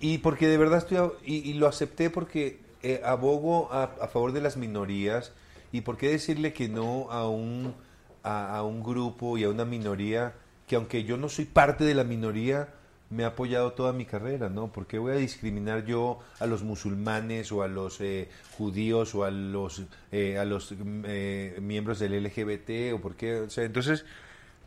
Y, 0.00 0.12
y 0.14 0.18
porque 0.18 0.46
de 0.48 0.56
verdad 0.56 0.78
estoy, 0.78 0.96
a- 0.96 1.10
y, 1.24 1.50
y 1.50 1.54
lo 1.54 1.66
acepté 1.66 2.08
porque 2.08 2.60
eh, 2.82 3.00
abogo 3.04 3.72
a, 3.72 4.08
favor 4.08 4.32
de 4.32 4.40
las 4.40 4.56
minorías 4.56 5.32
y 5.72 5.82
por 5.82 5.96
qué 5.96 6.08
decirle 6.10 6.52
que 6.52 6.68
no 6.68 7.10
a 7.10 7.28
un, 7.28 7.74
a, 8.22 8.56
a 8.56 8.62
un 8.62 8.82
grupo 8.82 9.38
y 9.38 9.44
a 9.44 9.50
una 9.50 9.64
minoría 9.64 10.34
que 10.66 10.76
aunque 10.76 11.04
yo 11.04 11.16
no 11.16 11.28
soy 11.28 11.46
parte 11.46 11.84
de 11.84 11.94
la 11.94 12.04
minoría, 12.04 12.68
me 13.10 13.24
ha 13.24 13.28
apoyado 13.28 13.72
toda 13.72 13.92
mi 13.92 14.04
carrera, 14.04 14.48
¿no? 14.48 14.70
¿Por 14.70 14.86
qué 14.86 14.98
voy 14.98 15.12
a 15.12 15.16
discriminar 15.16 15.84
yo 15.86 16.20
a 16.40 16.46
los 16.46 16.62
musulmanes 16.62 17.50
o 17.52 17.62
a 17.62 17.68
los 17.68 18.00
eh, 18.00 18.28
judíos 18.56 19.14
o 19.14 19.24
a 19.24 19.30
los, 19.30 19.82
eh, 20.12 20.36
a 20.38 20.44
los 20.44 20.72
mm, 20.72 21.04
eh, 21.06 21.58
miembros 21.62 21.98
del 21.98 22.22
LGBT 22.22 22.94
o 22.94 23.00
por 23.00 23.16
qué? 23.16 23.40
O 23.40 23.50
sea, 23.50 23.64
entonces, 23.64 24.04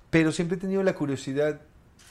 pero 0.10 0.32
siempre 0.32 0.58
he 0.58 0.60
tenido 0.60 0.82
la 0.82 0.94
curiosidad, 0.94 1.62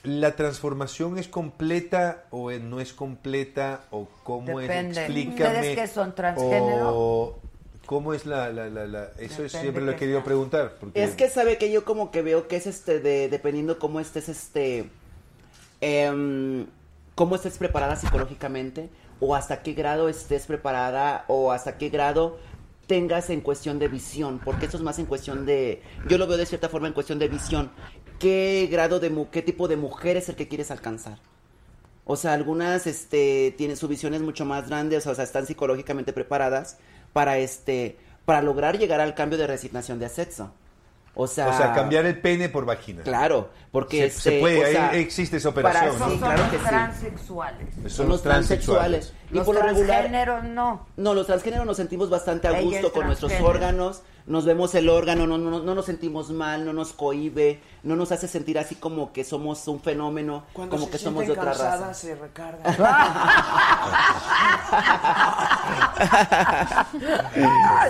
¿la 0.03 0.35
transformación 0.37 1.19
es 1.19 1.29
completa 1.29 2.25
o 2.31 2.51
no 2.53 2.81
es 2.81 2.93
completa 2.93 3.83
o 3.91 4.09
cómo 4.25 4.59
Depende. 4.59 4.93
es? 4.93 4.99
Explícame. 4.99 5.33
¿Ustedes 5.59 5.79
qué 5.79 5.87
son, 5.87 6.15
transgénero? 6.15 6.91
O, 6.95 7.39
¿Cómo 7.87 8.15
es 8.15 8.25
la...? 8.25 8.51
la, 8.51 8.69
la, 8.71 8.87
la- 8.87 9.05
eso 9.19 9.43
Depende 9.43 9.49
siempre 9.49 9.83
lo 9.85 9.91
he 9.93 9.97
querido 9.97 10.19
sea. 10.19 10.25
preguntar. 10.25 10.77
Porque 10.79 11.03
Es 11.03 11.15
que 11.17 11.29
sabe 11.29 11.59
que 11.59 11.73
yo 11.73 11.85
como 11.85 12.11
que 12.12 12.23
veo 12.23 12.47
que 12.47 12.57
es 12.57 12.67
este 12.67 13.01
de 13.01 13.29
dependiendo 13.29 13.79
cómo 13.81 13.99
estés 14.01 14.29
este 14.29 14.89
em, 15.81 16.67
cómo 17.15 17.35
estés 17.37 17.59
preparada 17.59 17.97
psicológicamente 17.97 18.89
o 19.19 19.35
hasta 19.35 19.62
qué 19.62 19.73
grado 19.75 20.09
estés 20.09 20.47
preparada 20.47 21.25
o 21.29 21.53
hasta 21.53 21.77
qué 21.79 21.89
grado 21.91 22.39
tengas 22.87 23.31
en 23.31 23.41
cuestión 23.41 23.79
de 23.79 23.89
visión, 23.89 24.41
porque 24.45 24.67
eso 24.67 24.77
es 24.77 24.83
más 24.83 24.99
en 24.99 25.07
cuestión 25.07 25.47
de 25.47 25.83
yo 26.09 26.19
lo 26.19 26.27
veo 26.27 26.37
de 26.37 26.47
cierta 26.47 26.69
forma 26.69 26.89
en 26.89 26.93
cuestión 26.95 27.19
de 27.19 27.29
visión, 27.29 27.71
qué 28.21 28.69
grado 28.71 29.01
de 29.01 29.13
qué 29.33 29.43
tipo 29.43 29.67
de 29.67 29.77
mujer 29.77 30.17
es 30.17 30.29
el 30.29 30.37
que 30.37 30.47
quieres 30.47 30.71
alcanzar. 30.71 31.19
O 32.05 32.15
sea, 32.17 32.33
algunas 32.35 32.87
este 32.87 33.53
tienen 33.59 33.77
su 33.77 33.89
visión 33.89 34.15
es 34.15 34.21
mucho 34.21 34.45
más 34.45 34.69
grande, 34.69 34.97
o 34.97 35.01
sea, 35.01 35.13
o 35.13 35.15
sea, 35.17 35.25
están 35.25 35.47
psicológicamente 35.47 36.13
preparadas 36.13 36.79
para 37.13 37.39
este 37.39 37.97
para 38.25 38.43
lograr 38.43 38.79
llegar 38.79 39.01
al 39.01 39.15
cambio 39.17 39.39
de 39.39 39.49
resignación 39.49 39.99
de 39.99 40.09
sexo. 40.09 40.53
O 41.17 41.27
sea, 41.27 41.49
o 41.49 41.57
sea, 41.57 41.73
cambiar 41.73 42.07
el 42.07 42.21
pene 42.21 42.49
por 42.49 42.65
vagina. 42.65 43.03
Claro, 43.03 43.51
porque 43.73 43.99
Se- 43.99 44.07
este, 44.07 44.21
se 44.31 44.41
puede, 44.41 44.65
o 44.65 44.71
sea, 44.71 44.95
existe 44.95 45.39
esa 45.39 45.53
para- 45.53 45.69
operación, 45.71 45.95
sí, 45.97 46.01
¿no? 46.05 46.09
Son 46.11 46.19
claro 46.19 46.39
los 46.43 46.51
que 46.53 46.59
sí. 46.59 46.65
transexuales. 46.65 47.69
Son 47.93 48.09
los 48.09 48.23
transexuales. 48.23 49.13
Y 49.31 49.35
Los 49.35 49.45
por 49.47 49.57
lo 49.57 49.63
regular, 49.63 49.87
transgéneros 50.09 50.45
no. 50.45 50.87
no, 50.97 51.15
los 51.15 51.27
transgéneros 51.27 51.67
nos 51.67 51.77
sentimos 51.77 52.11
bastante 52.11 52.47
a 52.47 52.61
gusto 52.61 52.93
con 52.93 53.07
nuestros 53.07 53.33
órganos, 53.43 54.03
nos 54.27 54.45
vemos 54.45 54.73
el 54.77 54.89
órgano, 54.89 55.27
no, 55.27 55.37
no, 55.37 55.61
no 55.61 55.75
nos 55.75 55.85
sentimos 55.87 56.31
mal, 56.31 56.65
no 56.65 56.73
nos 56.73 56.93
cohibe, 56.93 57.61
no 57.82 57.97
nos 57.97 58.12
hace 58.12 58.28
sentir 58.28 58.59
así 58.59 58.74
como 58.77 59.12
que 59.12 59.24
somos 59.24 59.66
un 59.69 59.81
fenómeno, 59.81 60.44
cuando 60.52 60.77
como 60.77 60.86
se 60.86 60.93
que 60.93 60.98
somos 60.98 61.27
de 61.27 61.32
otra 61.32 61.52
raza. 61.55 61.94
se 61.94 62.15
recargan 62.15 62.61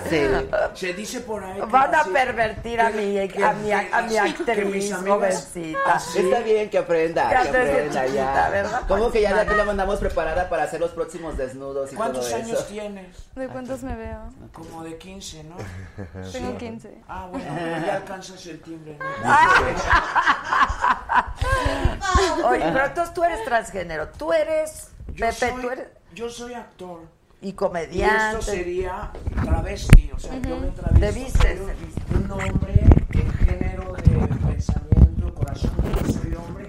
Sí. 0.08 0.20
Se 0.74 0.94
dice 0.94 1.20
por 1.20 1.42
ahí. 1.44 1.60
que 1.60 1.66
Van 1.66 1.94
a 1.94 2.00
así- 2.00 2.10
pervertir 2.10 2.80
a 2.80 2.90
mi, 2.90 3.28
que- 3.28 3.44
a 3.44 3.52
mi, 3.52 3.72
a 3.72 4.02
mi 4.08 4.16
actriz 4.16 4.94
jovencita. 4.94 5.78
así- 5.94 6.18
Está 6.20 6.40
bien 6.40 6.70
que 6.70 6.78
aprenda, 6.78 7.30
Ya 7.30 7.42
que 7.42 7.48
aprenda 7.48 8.02
chiquita, 8.04 8.34
ya. 8.34 8.48
¿verdad? 8.50 8.82
Como 8.88 9.10
que 9.10 9.20
ya 9.22 9.30
Mana. 9.30 9.42
aquí 9.42 9.54
la 9.54 9.64
mandamos 9.64 9.98
preparada 9.98 10.48
para 10.48 10.64
hacer 10.64 10.80
los 10.80 10.90
próximos 10.92 11.36
desnudos 11.36 11.92
y 11.92 11.96
¿Cuántos 11.96 12.26
todo 12.28 12.36
años 12.36 12.50
eso. 12.58 12.64
tienes? 12.64 13.16
¿De 13.34 13.48
cuántos 13.48 13.82
me 13.82 13.94
veo? 13.96 14.20
Como 14.52 14.82
de 14.84 14.96
15, 14.98 15.44
¿no? 15.44 15.56
Tengo 16.32 16.56
15. 16.56 16.98
Ah, 17.08 17.26
bueno, 17.30 17.44
ya 17.86 17.96
alcanzas 17.96 18.44
el 18.46 18.60
timbre. 18.60 18.96
¿no? 18.98 19.06
Oye, 22.44 22.65
pero 22.73 22.86
entonces 22.86 23.15
tú 23.15 23.24
eres 23.24 23.44
transgénero. 23.44 24.09
Tú 24.09 24.32
eres, 24.32 24.89
Yo 25.09 25.27
Pepe, 25.27 25.32
soy- 25.32 25.61
tú 25.62 25.70
eres 25.70 25.86
Yo 26.15 26.28
soy 26.28 26.55
actor. 26.55 27.02
y 27.40 27.48
Y 27.48 27.52
comediante. 27.52 28.39
esto 28.39 28.43
sería 28.52 29.11
travesti, 29.43 30.11
o 30.15 30.19
sea, 30.19 30.35
yo 30.36 30.57
me 30.59 30.69
travisto. 30.69 31.01
Te 31.01 31.12
vistes, 31.12 31.59
soy 31.59 31.66
te 31.66 31.74
vistes. 31.85 32.05
Un 32.15 32.31
hombre 32.31 32.74
en 33.12 33.32
género 33.32 33.93
de 33.94 34.28
pensamiento, 34.52 35.35
corazón, 35.35 35.70
yo 35.82 36.12
soy 36.12 36.35
hombre, 36.35 36.66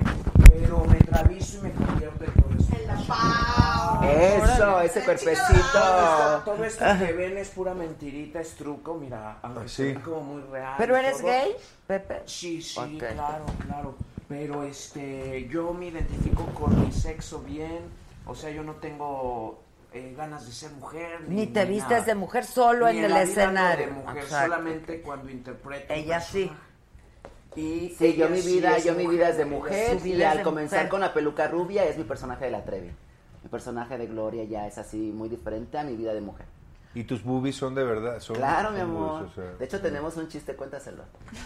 pero 0.50 0.86
me 0.86 0.96
travisto 0.98 1.58
y 1.58 1.62
me 1.64 1.72
convierto 1.74 2.24
en 2.24 2.34
todo 2.34 2.50
eso. 4.04 4.82
Ese 4.82 5.04
cuerpecito. 5.04 6.42
todo 6.46 6.64
esto 6.64 6.86
que 7.00 7.14
ven 7.14 7.38
es 7.38 7.50
pura 7.50 7.74
mentirita, 7.74 8.40
es 8.42 8.56
truco, 8.56 8.96
mira, 8.96 9.38
aunque 9.42 9.68
sí. 9.70 9.92
sea 9.94 10.02
como 10.02 10.22
muy 10.22 10.42
real. 10.52 10.76
¿Pero 10.78 10.96
eres 10.98 11.18
todo. 11.18 11.28
gay, 11.28 11.52
Pepe? 11.88 12.22
Sí, 12.26 12.62
sí, 12.62 12.98
claro, 13.00 13.46
claro. 13.66 13.96
Pero 14.28 14.64
este, 14.64 15.48
yo 15.50 15.74
me 15.74 15.88
identifico 15.88 16.46
con 16.54 16.80
mi 16.86 16.92
sexo 16.92 17.40
bien, 17.42 17.80
o 18.26 18.34
sea, 18.34 18.50
yo 18.50 18.64
no 18.64 18.76
tengo 18.76 19.62
eh, 19.94 20.14
ganas 20.18 20.46
de 20.46 20.54
ser 20.54 20.72
mujer. 20.72 21.22
Ni 21.28 21.48
te 21.48 21.66
ni 21.66 21.72
vistes 21.76 21.90
nada. 21.92 22.04
de 22.06 22.16
mujer 22.16 22.46
solo 22.46 22.90
Ni 22.92 23.00
en 23.00 23.06
el 23.06 23.18
escenario. 23.18 23.88
de 23.88 23.92
mujer, 23.92 24.24
Exacto. 24.24 24.46
solamente 24.54 25.02
cuando 25.02 25.30
interpreto. 25.30 25.94
Ella 25.94 26.22
sí. 26.22 26.50
Y 27.58 27.94
Sí, 28.00 28.16
yo 28.16 28.30
mi 28.30 28.42
sí 28.42 28.54
vida, 28.54 28.78
es 28.78 28.86
yo 28.86 28.94
mi 28.96 29.06
vida 29.08 29.28
es 29.28 29.36
de 29.38 29.44
mujer 29.44 30.00
y 30.08 30.24
al 30.24 30.42
comenzar 30.42 30.80
mujer. 30.80 30.90
con 30.90 31.02
la 31.02 31.14
peluca 31.14 31.48
rubia 31.50 31.84
es 31.84 31.98
mi 31.98 32.06
personaje 32.06 32.46
de 32.46 32.52
la 32.52 32.64
Trevi. 32.64 32.92
Mi 33.44 33.50
personaje 33.50 33.98
de 33.98 34.08
Gloria 34.08 34.44
ya 34.44 34.68
es 34.68 34.78
así 34.78 34.98
muy 34.98 35.30
diferente 35.30 35.78
a 35.78 35.84
mi 35.84 35.96
vida 35.96 36.14
de 36.14 36.22
mujer. 36.22 36.46
Y 36.94 37.06
tus 37.06 37.24
boobies 37.24 37.56
son 37.56 37.74
de 37.74 37.86
verdad. 37.86 38.20
Son, 38.20 38.36
Claro, 38.36 38.70
mi 38.72 38.80
son 38.80 38.90
amor. 38.90 39.12
boobies, 39.22 39.32
o 39.32 39.36
sea, 39.36 39.52
De 39.58 39.64
hecho 39.66 39.80
tenemos 39.80 40.18
un 40.18 40.28
chiste, 40.28 40.56
cuéntaselo. 40.58 41.04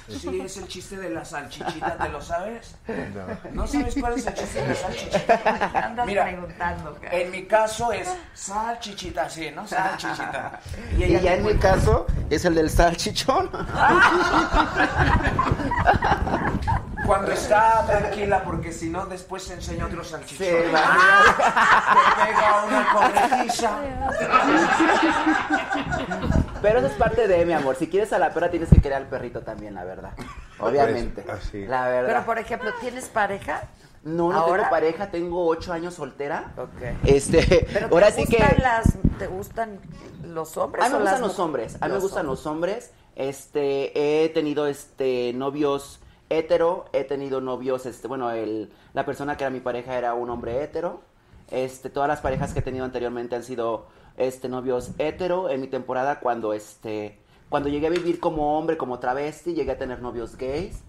Sí, 0.10 0.42
es 0.42 0.58
el 0.58 0.68
chiste 0.68 0.98
de 0.98 1.12
la 1.12 1.24
salchichita, 1.24 1.98
¿te 1.98 2.10
lo 2.10 2.20
sabes? 2.20 2.76
no. 2.88 3.52
¿No 3.52 3.68
sabes 3.68 3.96
cuál 4.00 4.14
es 4.14 4.26
el 4.26 4.34
chiste 4.34 4.60
de 4.62 4.68
la 4.70 4.76
salchichita? 4.76 5.86
Andas 5.86 6.08
Mira, 6.08 6.24
preguntando. 6.26 6.96
cara. 6.96 7.16
En 7.16 7.30
mi 7.30 7.46
caso 7.46 7.92
es 7.94 8.12
salchichita, 8.34 9.30
sí, 9.30 9.52
¿no? 9.56 9.68
Salchichita. 9.68 10.60
Y, 10.98 11.04
ella 11.04 11.22
ya 11.22 11.36
en 11.36 11.46
mi 11.46 11.54
caso 11.58 12.08
es 12.32 12.44
el 12.46 12.56
del 12.56 12.72
salchichón. 12.72 13.52
Cuando 17.06 17.32
está 17.32 17.86
tranquila, 17.86 18.44
porque 18.44 18.72
si 18.72 18.90
no, 18.90 19.06
después 19.06 19.44
se 19.44 19.53
enseña 19.53 19.86
otro 19.86 20.03
salchichón. 20.03 20.48
Sí, 20.48 20.53
va. 20.73 20.82
Te 22.15 22.26
pega 22.26 22.64
una 22.65 22.94
corregiza. 22.94 23.72
Pero 26.61 26.80
eso 26.80 26.88
es 26.88 26.94
parte 26.94 27.27
de 27.27 27.45
mi 27.45 27.53
amor. 27.53 27.76
Si 27.76 27.88
quieres 27.88 28.11
a 28.14 28.19
la 28.19 28.34
perra 28.34 28.49
tienes 28.49 28.69
que 28.69 28.82
querer 28.82 28.98
al 28.98 29.07
perrito 29.07 29.41
también, 29.41 29.76
la 29.76 29.84
verdad. 29.84 30.11
Obviamente. 30.60 31.22
Pues, 31.22 31.38
así. 31.45 31.65
La 31.65 31.88
verdad. 31.88 32.07
Pero, 32.07 32.26
por 32.26 32.40
ejemplo, 32.40 32.72
¿tienes 32.82 33.06
pareja? 33.10 33.64
No, 34.03 34.32
no 34.32 34.38
¿Ahora? 34.40 34.57
tengo 34.64 34.69
pareja, 34.69 35.11
tengo 35.11 35.48
ocho 35.48 35.73
años 35.73 35.95
soltera. 35.95 36.52
Ok. 36.57 36.82
Este, 37.06 37.68
Pero 37.72 37.88
ahora 37.91 38.07
¿te 38.11 38.22
sí 38.23 38.27
que. 38.27 38.38
gustan 38.38 38.61
las, 38.64 38.94
¿Te 39.19 39.27
gustan 39.27 39.80
los 40.23 40.57
hombres 40.57 40.86
A 40.86 40.90
mí 40.90 40.94
me 40.95 40.99
o 41.02 41.03
las 41.03 41.14
gustan 41.14 41.27
los 41.27 41.40
hombres, 41.40 41.77
a 41.82 41.88
mí 41.88 41.94
me 41.94 41.99
gustan 41.99 42.26
hombres? 42.27 42.40
los 42.40 42.45
hombres. 42.48 42.91
Este, 43.15 44.23
he 44.26 44.30
tenido 44.30 44.68
este 44.68 45.32
novios 45.34 45.99
hetero, 46.38 46.86
he 46.94 47.03
tenido 47.03 47.41
novios, 47.41 47.86
este, 47.86 48.07
bueno, 48.07 48.30
la 48.94 49.06
persona 49.06 49.38
que 49.38 49.44
era 49.44 49.52
mi 49.52 49.60
pareja 49.60 49.98
era 49.98 50.14
un 50.14 50.30
hombre 50.30 50.64
hetero. 50.64 51.02
Este, 51.52 51.90
todas 51.90 52.07
las 52.07 52.22
parejas 52.22 52.53
que 52.53 52.60
he 52.60 52.64
tenido 52.64 52.86
anteriormente 52.86 53.36
han 53.36 53.44
sido 53.44 53.88
este 54.18 54.49
novios 54.49 54.91
hetero. 54.98 55.49
En 55.49 55.62
mi 55.62 55.68
temporada 55.68 56.20
cuando 56.20 56.53
este 56.53 57.20
cuando 57.49 57.70
llegué 57.70 57.88
a 57.88 57.91
vivir 57.91 58.20
como 58.20 58.57
hombre, 58.57 58.78
como 58.78 58.99
travesti, 58.99 59.53
llegué 59.53 59.72
a 59.72 59.78
tener 59.78 60.02
novios 60.02 60.36
gays. 60.36 60.82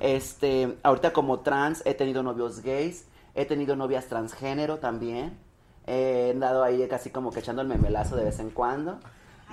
Este, 0.00 0.78
ahorita 0.82 1.12
como 1.12 1.40
trans 1.40 1.82
he 1.84 1.94
tenido 1.94 2.22
novios 2.22 2.60
gays, 2.60 3.06
he 3.34 3.44
tenido 3.44 3.76
novias 3.76 4.06
transgénero 4.06 4.78
también. 4.78 5.36
He 5.86 6.30
andado 6.32 6.62
ahí 6.62 6.86
casi 6.88 7.10
como 7.10 7.30
que 7.30 7.40
echando 7.40 7.62
el 7.62 7.68
memelazo 7.68 8.16
de 8.16 8.24
vez 8.24 8.38
en 8.38 8.50
cuando. 8.50 9.00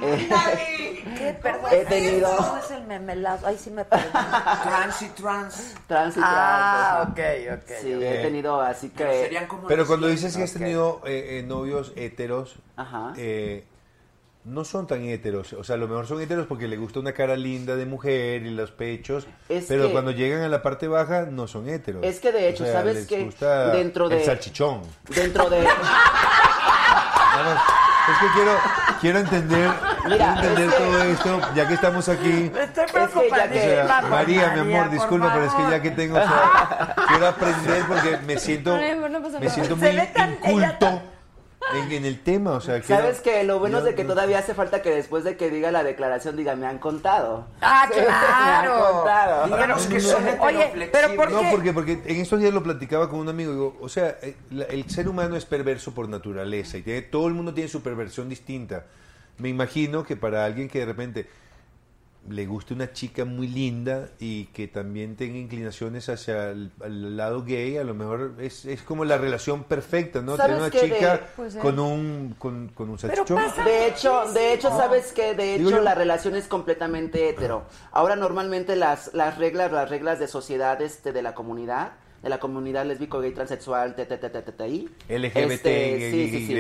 Eh, 0.02 1.04
¿Qué? 1.18 1.38
Perdón. 1.42 1.70
He 1.72 1.86
tenido- 1.86 2.36
¿Cómo 2.38 2.58
es 2.58 2.72
el 2.72 2.84
memelazo? 2.86 3.48
Ahí 3.48 3.58
sí 3.58 3.70
me 3.70 3.86
perdí. 3.86 4.06
Trans 4.12 5.02
y 5.02 5.08
trans. 5.10 5.76
trans 5.88 6.18
y 6.18 6.20
Ah, 6.24 7.02
trans, 7.06 7.12
ok, 7.12 7.20
ajá. 7.20 7.56
ok. 7.62 7.72
Sí, 7.82 7.94
ok. 7.96 8.02
he 8.02 8.22
tenido 8.24 8.62
así 8.62 8.90
que... 8.90 9.04
Pero 9.04 9.12
serían 9.14 9.48
como 9.48 9.68
Pero 9.68 9.86
cuando 9.86 10.08
dices 10.08 10.36
que 10.36 10.44
has 10.44 10.52
Ok. 10.52 10.58
tenido 10.60 11.02
eh, 11.06 11.40
eh, 11.40 11.44
novios 11.44 11.94
heteros, 11.96 12.56
Ajá. 12.78 13.14
eh, 13.18 13.66
no 14.44 14.64
son 14.66 14.88
tan 14.88 15.04
heteros. 15.04 15.54
O 15.54 15.64
sea, 15.64 15.76
a 15.76 15.78
lo 15.78 15.88
mejor 15.88 16.08
son 16.08 16.20
heteros 16.20 16.48
porque 16.48 16.68
le 16.68 16.78
gusta 16.78 17.00
una 17.00 17.14
cara 17.14 17.36
linda 17.36 17.76
de 17.76 17.86
mujer 17.86 18.42
y 18.44 18.50
los 18.50 18.72
pechos. 18.72 19.28
Es 19.50 19.66
pero 19.68 19.86
que- 19.88 19.92
cuando 19.92 20.10
llegan 20.12 20.42
a 20.42 20.48
la 20.50 20.64
parte 20.64 20.88
baja, 20.88 21.28
no 21.30 21.48
son 21.48 21.70
heteros. 21.70 22.04
Es 22.04 22.20
que 22.20 22.32
de 22.32 22.50
hecho, 22.50 22.64
O 22.64 22.66
sea, 22.66 22.78
¿sabes 22.78 23.06
qué? 23.06 23.30
Dentro 23.74 24.10
de- 24.10 24.18
El 24.20 24.26
salchichón. 24.26 24.82
Dentro 25.16 25.48
de... 25.50 25.68
Es 28.10 28.18
que 28.18 28.28
quiero, 28.34 28.52
quiero 29.00 29.20
entender, 29.20 29.70
Mira, 30.06 30.34
quiero 30.40 30.58
entender 30.58 30.68
es 30.70 30.74
que- 30.76 30.84
todo 30.84 31.04
esto, 31.04 31.42
ya 31.56 31.68
que 31.68 31.74
estamos 31.76 32.10
aquí. 32.10 32.52
Estoy 32.60 32.86
que 32.86 32.94
ya 32.94 33.04
O 33.04 33.10
preocupadísima 33.10 33.86
sea, 33.86 34.02
María, 34.10 34.48
mi 34.50 34.60
amor, 34.76 34.84
por 34.86 34.92
disculpa, 34.92 35.34
pero 35.34 35.46
es 35.46 35.54
que 35.54 35.64
ya 35.70 35.82
que 35.82 35.92
tengo, 35.92 36.18
o 36.18 36.22
sea, 36.22 36.96
quiero 37.08 37.28
aprender 37.28 37.84
porque 37.88 38.18
me 38.26 38.38
siento, 38.40 38.78
No, 38.78 39.10
no 39.10 39.22
pasa 39.22 39.40
me 39.40 39.50
siento 39.50 39.76
muy 39.76 39.90
inculto. 39.90 40.78
tan- 40.80 41.11
en, 41.76 41.92
en 41.92 42.06
el 42.06 42.20
tema, 42.22 42.52
o 42.52 42.62
sea, 42.62 42.82
¿Sabes 42.84 43.22
que 43.22 43.44
Lo 43.44 43.60
bueno 43.60 43.80
es 43.80 43.84
de 43.84 43.96
que 43.96 44.04
todavía 44.04 44.40
hace 44.40 44.54
falta 44.54 44.82
que 44.82 44.90
después 44.92 45.24
de 45.24 45.38
que 45.38 45.50
diga 45.50 45.72
la 45.72 45.84
declaración 45.84 46.36
diga, 46.38 46.56
me 46.56 46.66
han 46.68 46.78
contado. 46.80 47.48
Ah, 47.62 47.88
Me 47.96 48.02
han 48.02 48.06
claro. 48.06 48.94
contado. 48.94 49.46
Díganos 49.48 49.86
que 49.88 50.00
son 50.00 50.24
Oye, 50.40 50.90
pero. 50.92 51.16
¿por 51.16 51.32
No, 51.32 51.42
qué? 51.42 51.48
porque, 51.52 51.74
porque 51.74 51.92
en 52.06 52.18
estos 52.22 52.40
días 52.40 52.54
lo 52.54 52.64
platicaba 52.64 53.10
con 53.10 53.20
un 53.20 53.30
amigo, 53.30 53.52
digo, 53.52 53.78
o 53.82 53.90
sea, 53.90 54.18
eh, 54.22 54.36
el 54.70 54.90
ser 54.90 55.08
humano 55.08 55.36
es 55.36 55.46
perverso 55.46 55.94
por 55.94 56.08
naturaleza 56.10 56.78
y 56.78 56.82
tiene, 56.82 57.02
todo 57.04 57.28
el 57.28 57.34
mundo 57.34 57.54
tiene 57.54 57.70
su 57.70 57.82
perversión 57.82 58.30
distinta. 58.30 58.86
Me 59.38 59.50
imagino 59.50 60.04
que 60.04 60.16
para 60.16 60.46
alguien 60.46 60.70
que 60.70 60.80
de 60.80 60.86
repente 60.86 61.28
le 62.30 62.46
guste 62.46 62.74
una 62.76 62.94
chica 62.94 63.26
muy 63.26 63.48
linda 63.48 64.10
y 64.20 64.46
que 64.46 64.68
también 64.68 65.16
tenga 65.16 65.38
inclinaciones 65.38 66.08
hacia 66.08 66.52
el, 66.52 66.72
lado 67.18 67.44
gay, 67.44 67.78
a 67.78 67.84
lo 67.84 67.96
mejor 67.96 68.36
es, 68.40 68.66
es 68.66 68.84
como 68.84 69.06
la 69.06 69.18
relación 69.18 69.64
perfecta, 69.64 70.22
¿no? 70.22 70.38
¿Sabes 70.38 70.56
Tener 70.58 70.62
una 70.62 70.98
chica 71.00 71.18
De- 71.18 71.24
Pues, 71.36 71.56
eh. 71.56 71.60
con 71.60 71.80
un 71.80 72.36
con, 72.38 72.70
con 72.70 72.90
un 72.92 72.98
Pero 72.98 73.16
salchichón. 73.16 73.38
pasa 73.38 73.64
De 73.64 73.88
hecho, 73.88 74.32
de 74.34 74.54
hecho, 74.54 74.70
¿sabes 74.70 75.12
qué? 75.14 75.34
De 75.34 75.56
hecho, 75.56 75.70
yo- 75.72 75.82
la 75.82 75.96
relación 75.96 76.36
es 76.36 76.48
completamente 76.48 77.28
hetero. 77.30 77.64
Ahora, 77.92 78.16
normalmente 78.16 78.76
las, 78.76 79.14
las 79.16 79.38
reglas, 79.40 79.72
las 79.72 79.90
reglas 79.90 80.20
de 80.20 80.28
sociedad 80.28 80.80
este, 80.82 81.14
de 81.14 81.24
la 81.24 81.34
comunidad, 81.34 81.94
de 82.22 82.30
la 82.30 82.40
comunidad 82.40 82.86
lésbico, 82.86 83.20
gay, 83.20 83.32
transexual, 83.32 83.96
TTTTTI, 83.96 84.90
LGBT, 85.10 85.52
este, 85.52 86.12
sí, 86.12 86.30
sí, 86.30 86.48
sí. 86.48 86.56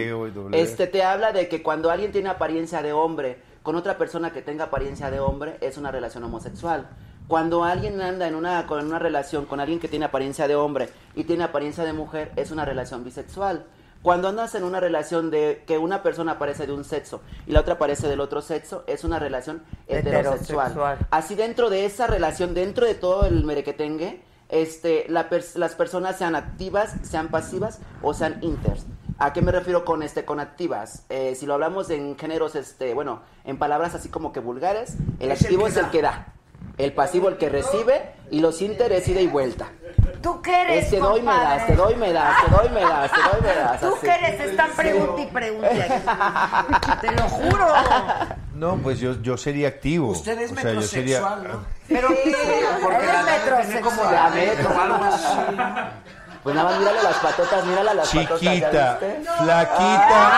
Este 0.53 0.87
te 0.87 1.03
habla 1.03 1.31
de 1.31 1.47
que 1.47 1.61
cuando 1.61 1.91
alguien 1.91 2.11
tiene 2.11 2.29
apariencia 2.29 2.81
de 2.81 2.93
hombre 2.93 3.50
con 3.63 3.75
otra 3.75 3.97
persona 3.97 4.31
que 4.31 4.41
tenga 4.41 4.65
apariencia 4.65 5.11
de 5.11 5.19
hombre, 5.19 5.57
es 5.61 5.77
una 5.77 5.91
relación 5.91 6.23
homosexual. 6.23 6.87
Cuando 7.27 7.63
alguien 7.63 8.01
anda 8.01 8.27
en 8.27 8.35
una, 8.35 8.65
con 8.67 8.85
una 8.85 8.99
relación 8.99 9.45
con 9.45 9.59
alguien 9.59 9.79
que 9.79 9.87
tiene 9.87 10.05
apariencia 10.05 10.47
de 10.47 10.55
hombre 10.55 10.89
y 11.15 11.23
tiene 11.23 11.43
apariencia 11.43 11.83
de 11.83 11.93
mujer, 11.93 12.31
es 12.35 12.51
una 12.51 12.65
relación 12.65 13.03
bisexual. 13.03 13.65
Cuando 14.01 14.29
andas 14.29 14.55
en 14.55 14.63
una 14.63 14.79
relación 14.79 15.29
de 15.29 15.63
que 15.67 15.77
una 15.77 16.01
persona 16.01 16.33
aparece 16.33 16.65
de 16.65 16.73
un 16.73 16.83
sexo 16.83 17.21
y 17.45 17.51
la 17.51 17.59
otra 17.59 17.75
aparece 17.75 18.07
del 18.07 18.19
otro 18.19 18.41
sexo, 18.41 18.83
es 18.87 19.03
una 19.03 19.19
relación 19.19 19.61
heterosexual. 19.87 20.71
Heterosexual. 20.71 20.97
Así 21.11 21.35
dentro 21.35 21.69
de 21.69 21.85
esa 21.85 22.07
relación, 22.07 22.55
dentro 22.55 22.87
de 22.87 22.95
todo 22.95 23.25
el 23.25 23.43
merequetengue, 23.45 24.23
este, 24.49 25.05
la 25.07 25.29
pers- 25.29 25.55
las 25.55 25.75
personas 25.75 26.17
sean 26.17 26.35
activas, 26.35 26.95
sean 27.03 27.27
pasivas 27.29 27.79
o 28.01 28.13
sean 28.15 28.39
inters. 28.41 28.85
¿A 29.23 29.33
qué 29.33 29.43
me 29.43 29.51
refiero 29.51 29.85
con 29.85 30.01
este 30.01 30.25
con 30.25 30.39
activas? 30.39 31.03
Eh, 31.09 31.35
si 31.39 31.45
lo 31.45 31.53
hablamos 31.53 31.91
en 31.91 32.17
géneros, 32.17 32.55
este, 32.55 32.95
bueno, 32.95 33.21
en 33.45 33.59
palabras 33.59 33.93
así 33.93 34.09
como 34.09 34.33
que 34.33 34.39
vulgares, 34.39 34.95
el 35.19 35.29
Es 35.31 35.43
activo 35.43 35.65
que 35.65 35.69
es 35.69 35.77
el 35.77 35.91
que 35.91 36.01
da, 36.01 36.33
el 36.79 36.91
pasivo 36.93 37.29
el 37.29 37.37
que 37.37 37.47
recibe 37.47 38.13
y 38.31 38.39
los 38.39 38.63
inter 38.63 38.91
es 38.91 39.07
ida 39.07 39.21
y 39.21 39.27
vuelta. 39.27 39.67
¿Tú 40.23 40.41
qué 40.41 40.61
eres, 40.63 40.85
Es 40.85 40.89
te 40.89 40.97
doy, 40.97 41.21
me 41.21 41.31
das, 41.33 41.67
te 41.67 41.75
doy, 41.75 41.95
me 41.97 42.11
das, 42.13 42.45
te 42.45 42.51
doy, 42.51 42.69
me 42.69 42.81
das, 42.81 43.11
te 43.11 43.17
doy, 43.21 43.41
me 43.41 43.55
das. 43.55 43.79
¿Tú 43.79 43.87
así. 43.87 43.97
qué 44.01 44.11
eres? 44.11 44.39
Están 44.39 44.71
pregunta 44.71 45.21
y 45.21 45.25
pregunta. 45.27 46.97
Te 47.01 47.11
lo 47.11 47.23
juro. 47.29 47.67
No, 48.55 48.77
pues 48.77 48.99
yo, 48.99 49.19
yo 49.21 49.37
sería 49.37 49.67
activo. 49.67 50.09
Usted 50.09 50.39
es 50.39 50.51
O 50.51 50.55
sea, 50.55 50.73
yo 50.73 50.81
sería- 50.81 51.21
metrosexual, 51.21 51.47
¿no? 51.47 51.65
Pero 51.87 52.07
Porque 52.07 52.97
eres 52.97 53.25
la 53.25 53.61
tener 53.61 53.81
como 53.81 54.03
de 54.07 54.17
a 54.17 54.29
metro 54.29 54.69
o 54.69 54.79
algo 54.81 55.03
así. 55.03 55.27
Pues 56.43 56.55
nada 56.55 56.69
más 56.69 56.79
mírale 56.79 57.03
las 57.03 57.17
patotas, 57.17 57.65
mírale 57.65 57.93
las 57.93 58.09
patotas. 58.09 58.41
¿ya 58.41 58.55
Chiquita, 58.55 58.99
flaquita, 59.37 60.31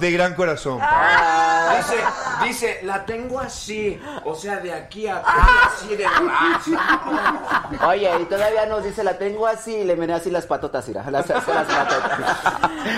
de 0.00 0.10
gran 0.12 0.34
corazón. 0.34 0.78
Ah. 0.82 1.74
Dice, 1.76 1.96
dice, 2.44 2.80
la 2.82 3.04
tengo 3.04 3.38
así, 3.40 4.00
o 4.24 4.34
sea, 4.34 4.56
de 4.56 4.72
aquí 4.72 5.06
a 5.08 5.16
Ah. 5.16 5.20
acá, 5.20 5.46
así 5.74 5.94
de 5.96 6.04
raza. 6.06 7.86
Oye, 7.86 8.10
y 8.20 8.24
todavía 8.26 8.66
nos 8.66 8.84
dice, 8.84 9.02
la 9.04 9.14
tengo 9.18 9.46
así, 9.46 9.74
y 9.74 9.84
le 9.84 9.96
menea 9.96 10.16
así 10.16 10.30
las 10.30 10.46
patotas, 10.46 10.86
mira, 10.88 11.02
las, 11.10 11.28
las 11.28 11.44
patotas. 11.44 12.20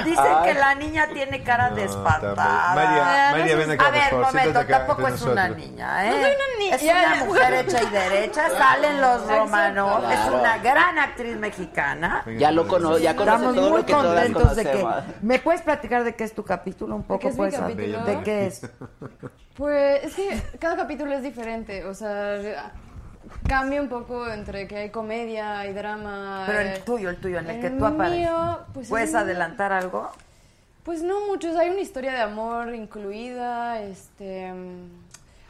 Dicen 0.04 0.24
Ay. 0.38 0.44
que 0.44 0.54
la 0.58 0.74
niña 0.74 1.08
tiene 1.12 1.42
cara 1.42 1.70
de 1.70 1.84
espantada. 1.84 2.72
María, 2.74 3.28
María, 3.32 3.56
ven 3.56 3.70
acá, 3.72 3.86
A 3.86 3.90
ver, 3.90 4.00
por 4.10 4.10
favor, 4.10 4.26
momento, 4.26 4.58
acá 4.60 4.78
tampoco 4.78 5.00
entre 5.08 5.14
es 5.14 5.22
una 5.22 5.48
niña, 5.48 6.06
¿eh? 6.06 6.10
No 6.10 6.16
soy 6.22 6.32
una 6.34 6.58
niña. 6.58 6.76
Es 6.76 6.82
una 6.82 7.24
mujer 7.24 7.54
hecha 7.54 7.82
y 7.82 7.86
derecha, 7.86 8.48
salen 8.58 9.00
los 9.00 9.26
romanos, 9.26 10.02
es 10.12 10.18
Claro. 10.20 10.37
Una 10.40 10.58
gran 10.58 10.98
actriz 10.98 11.36
mexicana. 11.36 12.24
Ya 12.38 12.50
lo 12.50 12.66
cono, 12.66 12.98
ya 12.98 13.14
conoce 13.16 13.36
Estamos 13.36 13.54
todo 13.54 13.70
muy 13.70 13.80
lo 13.80 13.86
que 13.86 13.92
todas 13.92 14.06
contentos 14.06 14.56
de 14.56 14.64
que... 14.64 14.86
¿Me 15.22 15.38
puedes 15.38 15.62
platicar 15.62 16.04
de 16.04 16.14
qué 16.14 16.24
es 16.24 16.34
tu 16.34 16.44
capítulo 16.44 16.96
un 16.96 17.02
poco? 17.02 17.20
qué 17.20 17.28
es 17.28 17.34
mi 17.34 17.38
pues, 17.38 17.54
capítulo? 17.54 18.04
¿De 18.04 18.20
qué 18.22 18.46
es? 18.46 18.70
Pues 19.54 20.04
es 20.04 20.14
que 20.14 20.58
cada 20.58 20.76
capítulo 20.76 21.12
es 21.12 21.22
diferente, 21.22 21.84
o 21.84 21.92
sea, 21.92 22.72
cambia 23.46 23.80
un 23.80 23.88
poco 23.88 24.28
entre 24.28 24.68
que 24.68 24.76
hay 24.76 24.90
comedia 24.90 25.66
y 25.66 25.72
drama. 25.72 26.44
Pero 26.46 26.60
eh, 26.60 26.74
el 26.74 26.84
tuyo, 26.84 27.10
el 27.10 27.16
tuyo, 27.16 27.38
en 27.38 27.50
el, 27.50 27.60
que 27.60 27.70
tú 27.70 27.84
apareces. 27.84 28.20
mío, 28.20 28.60
pues, 28.72 28.88
¿Puedes 28.88 29.14
adelantar 29.14 29.72
algo? 29.72 30.10
Pues 30.84 31.02
no 31.02 31.26
muchos, 31.26 31.56
hay 31.56 31.70
una 31.70 31.80
historia 31.80 32.12
de 32.12 32.20
amor 32.20 32.74
incluida, 32.74 33.82
este, 33.82 34.52
mm, 34.52 34.88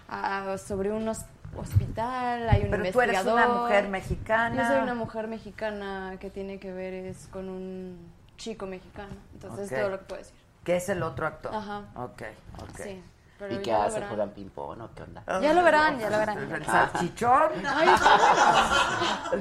ah, 0.09 0.57
sobre 0.59 0.91
un 0.91 1.07
hos- 1.09 1.27
hospital, 1.61 2.49
hay 2.49 2.63
un 2.65 2.71
Pero 2.71 2.91
tú 2.93 3.01
eres 3.01 3.15
investigador. 3.17 3.33
una 3.51 3.61
mujer 3.63 3.89
mexicana. 3.89 4.57
Yo 4.63 4.69
soy 4.75 4.83
una 4.83 4.95
mujer 4.95 5.29
mexicana 5.29 6.17
que 6.21 6.31
tiene 6.31 6.59
que 6.59 6.73
ver 6.73 6.95
es 6.95 7.27
con 7.29 7.49
un 7.49 7.99
chico 8.37 8.67
mexicano, 8.67 9.15
entonces 9.35 9.67
Ok. 9.67 9.73
es 9.73 9.79
todo 9.81 9.91
lo 9.91 9.99
que 9.99 10.05
puedo 10.05 10.23
decir. 10.23 10.37
Que 10.65 10.77
es 10.77 10.89
el 10.89 11.03
otro 11.03 11.27
actor. 11.27 11.55
Ajá. 11.55 11.85
Ok, 11.97 12.23
ok. 12.63 12.77
Sí. 12.83 13.03
Pero 13.39 13.55
¿Y 13.55 13.59
qué 13.59 13.71
ya 13.71 13.79
lo 13.79 13.83
hace? 13.85 13.95
verán. 13.95 14.09
¿Juegan 14.09 14.31
ping-pong 14.31 14.81
o 14.81 14.91
qué 14.95 15.03
onda? 15.05 15.23
Ya 15.41 15.53
lo 15.55 15.63
verán, 15.63 15.99
ya 16.01 16.11
lo 16.11 16.19
verán. 16.19 16.39
El 16.53 16.65
salchichón. 16.67 17.53
Ay, 17.69 17.89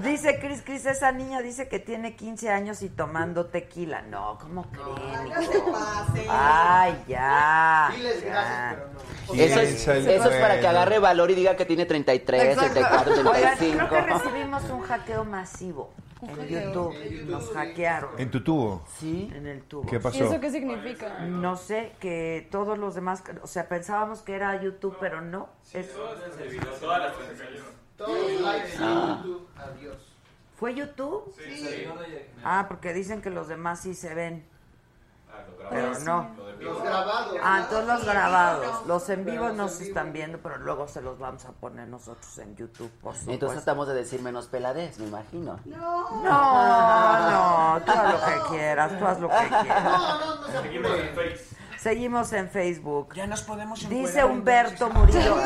Dice 0.04 0.40
Cris, 0.40 0.62
Cris, 0.64 0.86
esa 0.86 1.12
niña 1.12 1.42
dice 1.42 1.68
que 1.68 1.80
tiene 1.80 2.16
15 2.16 2.52
años 2.52 2.82
y 2.84 2.90
tomando 2.90 3.48
tequila. 3.48 4.04
No, 4.04 4.38
¿cómo 4.40 4.66
creen? 4.70 5.30
No 5.30 5.42
se 5.42 5.60
pase. 5.72 6.28
Ay, 6.30 7.04
ya. 7.08 7.90
Diles 7.96 8.22
ya. 8.24 8.30
gracias, 8.30 8.76
pero 8.76 8.88
no. 8.94 9.44
Eso 9.44 9.60
es, 9.62 9.88
eso 9.88 10.30
es 10.30 10.42
para 10.42 10.60
que 10.60 10.68
agarre 10.68 11.00
valor 11.00 11.32
y 11.32 11.36
diga 11.36 11.56
que 11.56 11.66
tiene 11.66 11.86
33, 11.86 12.44
Exacto. 12.44 12.74
34, 12.74 13.14
Oigan, 13.14 13.58
35. 13.58 13.88
creo 13.88 13.90
que 13.90 14.14
recibimos 14.14 14.64
un 14.70 14.82
hackeo 14.84 15.26
masivo 15.26 15.92
en. 16.22 16.48
YouTube. 16.48 17.26
Nos 17.28 17.50
hackearon. 17.52 18.20
¿En 18.20 18.32
tu 18.32 18.44
tubo? 18.44 18.84
Sí. 18.98 19.30
En 19.34 19.48
el 19.48 19.62
tubo. 19.64 19.88
¿Qué 19.90 19.98
¿Y 19.98 20.00
pasó? 20.00 20.26
eso 20.26 20.40
qué 20.40 20.50
significa? 20.52 21.20
No 21.20 21.56
sé, 21.58 21.94
que 22.00 22.48
todos 22.52 22.78
los 22.78 22.96
demás, 22.96 23.24
o 23.42 23.48
sea, 23.48 23.68
pensábamos 23.70 24.22
que 24.22 24.36
era 24.36 24.62
YouTube, 24.62 24.98
pero 25.00 25.22
no. 25.22 25.50
Es, 25.74 25.94
Todas 25.94 26.20
las. 26.20 27.14
Todos 27.98 28.32
los 28.32 28.42
likes 28.42 28.74
en 28.76 28.80
YouTube, 29.18 29.48
adiós. 29.58 30.14
¿Fue 30.56 30.74
YouTube? 30.74 31.34
Sí, 31.38 31.86
Ah, 32.44 32.66
porque 32.68 32.94
dicen 32.94 33.22
que 33.22 33.30
los 33.30 33.48
demás 33.48 33.82
sí 33.82 33.94
se 33.94 34.14
ven, 34.16 34.44
Ah. 34.50 34.57
Pero 35.70 36.00
no. 36.00 36.30
los 36.60 36.82
grabados. 36.82 37.38
Ah, 37.44 37.60
entonces 37.64 37.88
los 37.88 38.06
grabados. 38.06 38.88
Los 38.88 39.10
en 39.10 39.26
vivos 39.26 39.54
no 39.54 39.68
se 39.68 39.86
están 39.86 40.14
viendo, 40.14 40.40
pero 40.40 40.58
luego 40.58 40.88
se 40.88 41.02
los 41.02 41.20
vamos 41.20 41.46
a 41.46 41.52
poner 41.52 41.88
nosotros 41.88 42.38
en 42.40 42.56
YouTube, 42.56 42.92
por 43.02 43.14
supuesto. 43.14 43.32
Entonces 43.32 43.64
tratamos 43.64 43.88
de 43.88 43.94
decir 43.94 44.22
menos 44.22 44.48
peladez, 44.48 44.98
me 45.00 45.08
imagino. 45.08 45.60
No. 45.66 46.24
No, 46.24 47.32
no, 47.78 47.82
tú 47.86 47.92
haz 47.92 48.14
lo 48.14 48.20
que 48.26 48.50
quieras, 48.50 48.98
tú 48.98 49.06
haz 49.06 49.20
lo 49.20 49.30
que 49.30 49.36
quieras. 49.62 49.84
No, 49.84 50.20
no, 50.20 50.36
no 50.36 50.48
se 50.48 50.62
Seguimos 50.62 50.92
en 50.98 51.16
Face. 51.16 51.58
Seguimos 51.78 52.34
en 52.34 52.50
Facebook. 52.50 53.14
Ya 53.14 53.28
nos 53.28 53.44
podemos 53.44 53.88
Dice 53.88 54.24
Humberto. 54.26 54.90
Murillo, 54.90 55.38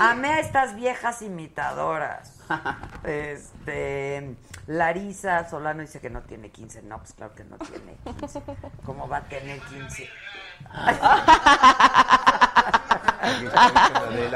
amé 0.00 0.28
a 0.28 0.40
estas 0.40 0.74
viejas 0.74 1.22
imitadoras. 1.22 2.41
Este, 3.04 4.36
Larisa 4.66 5.48
Solano 5.48 5.80
dice 5.80 6.00
que 6.00 6.10
no 6.10 6.20
tiene 6.22 6.50
15. 6.50 6.82
No, 6.82 6.98
pues 6.98 7.12
claro 7.14 7.34
que 7.34 7.44
no 7.44 7.56
tiene 7.58 7.96
15. 8.18 8.42
¿Cómo 8.84 9.08
va 9.08 9.18
a 9.18 9.22
tener 9.24 9.58
15? 9.60 10.08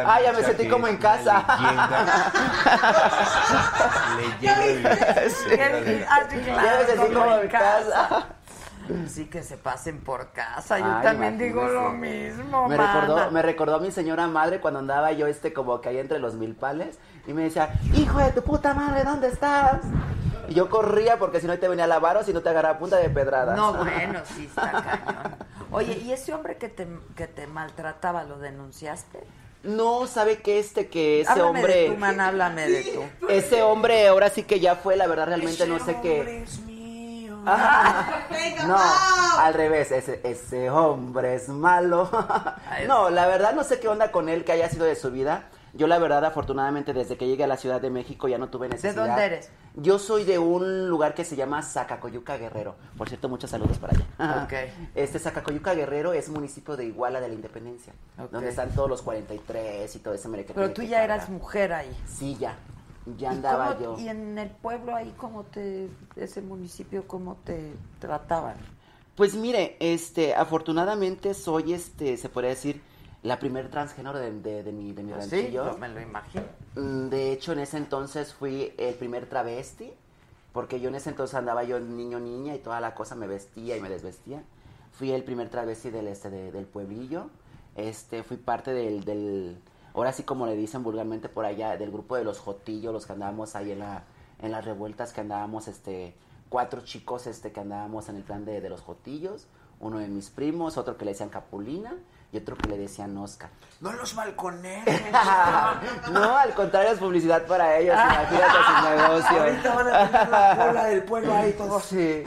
Ah, 0.05 0.19
ya 0.23 0.33
me 0.33 0.43
sentí 0.43 0.69
como 0.69 0.87
en 0.87 0.97
casa. 0.97 1.45
Leyenda. 4.17 4.97
Ah, 6.09 6.23
Ya 6.31 6.79
me 6.79 6.87
sentí 6.87 7.15
como 7.15 7.37
en 7.39 7.49
casa. 7.49 8.27
Sí, 9.09 9.25
que 9.27 9.43
se 9.43 9.57
pasen 9.57 10.01
por 10.01 10.31
casa. 10.33 10.79
Yo 10.79 10.85
Ay, 10.87 11.03
también 11.03 11.37
digo 11.39 11.67
lo 11.67 11.91
mismo, 11.91 12.69
Me 12.69 12.77
mana. 12.77 13.01
recordó, 13.01 13.31
me 13.33 13.43
recordó 13.43 13.75
a 13.77 13.81
mi 13.81 13.91
señora 13.91 14.29
madre 14.29 14.61
cuando 14.61 14.79
andaba 14.79 15.11
yo 15.11 15.27
este 15.27 15.53
como 15.53 15.81
que 15.81 15.89
ahí 15.89 15.99
entre 15.99 16.21
los 16.21 16.35
milpales 16.35 16.97
y 17.27 17.33
me 17.33 17.45
decía, 17.45 17.75
hijo 17.95 18.19
de 18.19 18.31
tu 18.33 18.43
puta 18.43 18.73
madre, 18.75 19.05
¿dónde 19.05 19.29
estás? 19.29 19.81
Y 20.49 20.55
yo 20.55 20.69
corría 20.71 21.19
porque 21.19 21.41
si 21.41 21.47
no 21.47 21.59
te 21.59 21.67
venía 21.69 21.85
a 21.85 21.89
lavar 21.89 22.17
o 22.19 22.23
si 22.25 22.33
no 22.33 22.41
te 22.41 22.49
agarraba 22.49 22.79
punta 22.79 22.97
de 22.97 23.11
pedradas. 23.11 23.57
No, 23.57 23.75
bueno, 23.85 24.21
sí 24.35 24.47
está 24.47 24.71
cañón. 24.73 25.37
Oye, 25.73 25.99
¿y 25.99 26.13
ese 26.13 26.33
hombre 26.33 26.57
que 26.57 26.69
te, 26.69 26.87
que 27.17 27.27
te 27.27 27.47
maltrataba, 27.49 28.23
lo 28.25 28.39
denunciaste? 28.39 29.25
No, 29.65 30.07
sabe 30.07 30.39
que 30.43 30.61
este, 30.61 30.87
que 30.87 31.23
ese 31.23 31.31
háblame 31.33 31.49
hombre, 31.59 31.75
de 31.75 31.89
tu, 31.91 31.97
man, 31.97 32.21
háblame 32.21 32.69
de 32.69 32.83
tú. 32.85 33.29
ese 33.29 33.63
hombre 33.63 34.07
ahora 34.07 34.31
sí 34.31 34.45
que 34.45 34.61
ya 34.61 34.77
fue, 34.77 34.95
la 34.97 35.09
verdad 35.09 35.27
realmente 35.27 35.67
no 35.67 35.81
sé 35.85 35.99
qué. 36.01 36.21
hombre 36.21 36.43
es 36.45 36.61
mío. 36.61 37.37
Venga, 38.31 38.63
No, 38.69 38.79
al 39.41 39.55
revés, 39.55 39.91
ese, 39.91 40.21
ese 40.23 40.71
hombre 40.71 41.35
es 41.35 41.49
malo. 41.49 42.09
No, 42.87 43.11
la 43.11 43.27
verdad 43.27 43.55
no 43.55 43.65
sé 43.65 43.81
qué 43.81 43.89
onda 43.89 44.13
con 44.13 44.29
él 44.29 44.45
que 44.45 44.53
haya 44.53 44.69
sido 44.69 44.85
de 44.87 44.95
su 44.95 45.11
vida. 45.11 45.45
Yo 45.77 45.87
la 45.87 45.99
verdad, 45.99 46.25
afortunadamente, 46.25 46.93
desde 46.95 47.17
que 47.17 47.27
llegué 47.27 47.45
a 47.45 47.47
la 47.47 47.57
Ciudad 47.57 47.81
de 47.81 47.91
México 47.91 48.29
ya 48.29 48.39
no 48.39 48.49
tuve 48.49 48.69
necesidad. 48.69 49.07
dónde 49.07 49.25
eres? 49.25 49.51
Yo 49.75 49.99
soy 49.99 50.25
de 50.25 50.39
un 50.39 50.89
lugar 50.89 51.15
que 51.15 51.25
se 51.25 51.37
llama 51.37 51.63
Zacacoyuca 51.63 52.39
Guerrero. 52.39 52.77
Por 52.97 53.09
cierto, 53.09 53.29
muchos 53.29 53.51
saludos 53.51 53.79
para 53.79 53.93
allá. 53.95 54.45
Ok. 54.45 54.53
Este 54.95 55.19
Zacacoyuca 55.19 55.75
Guerrero 55.75 56.13
es 56.15 56.29
municipio 56.31 56.77
de 56.77 56.87
Iguala 56.87 57.21
de 57.21 57.29
la 57.29 57.35
Independencia, 57.35 57.93
donde 58.33 58.49
están 58.49 58.71
todos 58.71 58.89
los 58.89 59.03
43 59.03 59.95
y 59.95 59.99
todo 59.99 60.15
ese 60.15 60.29
merequetengue 60.29 60.63
Pero 60.69 60.75
tú 60.75 60.83
ya 60.83 60.99
carga. 61.01 61.15
eras 61.17 61.29
mujer 61.29 61.73
ahí. 61.75 61.95
Sí, 62.07 62.37
ya. 62.41 62.57
Ya 63.19 63.33
¿Y 63.33 63.37
andaba 63.37 63.77
cómo- 63.77 63.97
yo. 63.99 64.03
¿Y 64.03 64.09
en 64.09 64.37
el 64.39 64.49
pueblo 64.51 64.95
ahí 64.97 65.13
cómo 65.17 65.45
te, 65.45 65.89
ese 66.17 66.41
municipio, 66.41 67.07
cómo 67.07 67.37
te 67.45 67.73
trataban? 68.01 68.57
Pues 69.15 69.35
mire, 69.35 69.77
este, 69.79 70.35
afortunadamente 70.35 71.33
soy, 71.35 71.73
este, 71.73 72.17
se 72.17 72.29
podría 72.29 72.51
decir, 72.51 72.83
la 73.27 73.39
primer 73.39 73.69
transgénero 73.71 74.19
de, 74.19 74.31
de, 74.41 74.63
de 74.63 74.73
mi, 74.73 74.93
de 74.93 75.03
mi 75.03 75.13
Sí, 75.13 75.19
ranchillo. 75.19 75.65
lo- 75.65 75.79
me 75.79 75.89
lo 75.89 76.01
imagino. 76.01 76.45
Mm, 76.77 77.09
De 77.09 77.33
hecho, 77.33 77.53
en 77.53 77.59
ese 77.61 77.77
entonces 77.77 78.33
fui 78.35 78.73
el 78.79 78.95
primer 78.95 79.27
travesti, 79.29 79.93
porque 80.53 80.81
yo 80.81 80.89
en 80.89 80.95
ese 80.95 81.11
entonces 81.11 81.35
andaba 81.35 81.65
yo 81.65 81.81
niño, 81.81 82.21
niña 82.21 82.55
y 82.55 82.59
toda 82.59 82.81
la 82.81 82.95
cosa 82.95 83.15
me 83.15 83.27
vestía 83.27 83.77
y 83.77 83.81
me 83.81 83.89
desvestía. 83.91 84.43
Fui 84.93 85.13
el 85.13 85.25
primer 85.25 85.49
travesti 85.51 85.91
del, 85.91 86.07
este, 86.09 86.31
de- 86.31 86.53
del 86.53 86.65
pueblillo. 86.67 87.29
Este, 87.75 88.23
fui 88.23 88.37
parte 88.39 88.73
del, 88.73 89.05
del, 89.05 89.59
ahora 89.93 90.13
sí 90.13 90.23
como 90.23 90.47
le 90.47 90.57
dicen 90.57 90.83
vulgarmente 90.83 91.29
por 91.29 91.45
allá, 91.45 91.77
del 91.77 91.91
grupo 91.91 92.17
de 92.17 92.25
los 92.25 92.39
jotillos, 92.39 92.93
los 92.93 93.05
que 93.07 93.13
andábamos 93.13 93.55
ahí 93.57 93.73
en, 93.73 93.81
la, 93.81 94.05
en 94.41 94.53
las 94.53 94.65
revueltas, 94.65 95.13
que 95.13 95.21
andábamos, 95.21 95.69
este, 95.69 96.15
cuatro 96.49 96.81
chicos, 96.83 97.27
este, 97.27 97.53
que 97.53 97.61
andábamos 97.61 98.09
en 98.09 98.17
el 98.17 98.23
plan 98.23 98.45
de, 98.45 98.61
de 98.61 98.69
los 98.71 98.81
jotillos. 98.81 99.47
Uno 99.79 99.99
de 99.99 100.09
mis 100.09 100.31
primos, 100.31 100.79
otro 100.79 100.97
que 100.97 101.05
le 101.05 101.11
decían 101.11 101.29
Capulina 101.29 101.95
y 102.33 102.39
otro 102.39 102.57
que 102.57 102.69
le 102.69 102.77
decían 102.79 103.17
Oscar. 103.19 103.51
No 103.81 103.93
los 103.93 104.15
balconees. 104.15 104.85
no, 106.13 106.37
al 106.37 106.55
contrario, 106.55 106.93
es 106.93 106.99
publicidad 106.99 107.47
para 107.47 107.79
ellos. 107.79 107.95
Imagínate 107.95 108.57
su 108.67 108.89
negocio. 108.97 109.43
Ahorita 109.43 109.75
van 109.75 109.89
a 109.89 110.07
tener 110.11 110.29
la 110.29 110.67
cola 110.67 110.85
del 110.85 111.03
pueblo 111.05 111.35
ahí 111.35 111.53
todo. 111.53 111.81
Sí. 111.81 112.25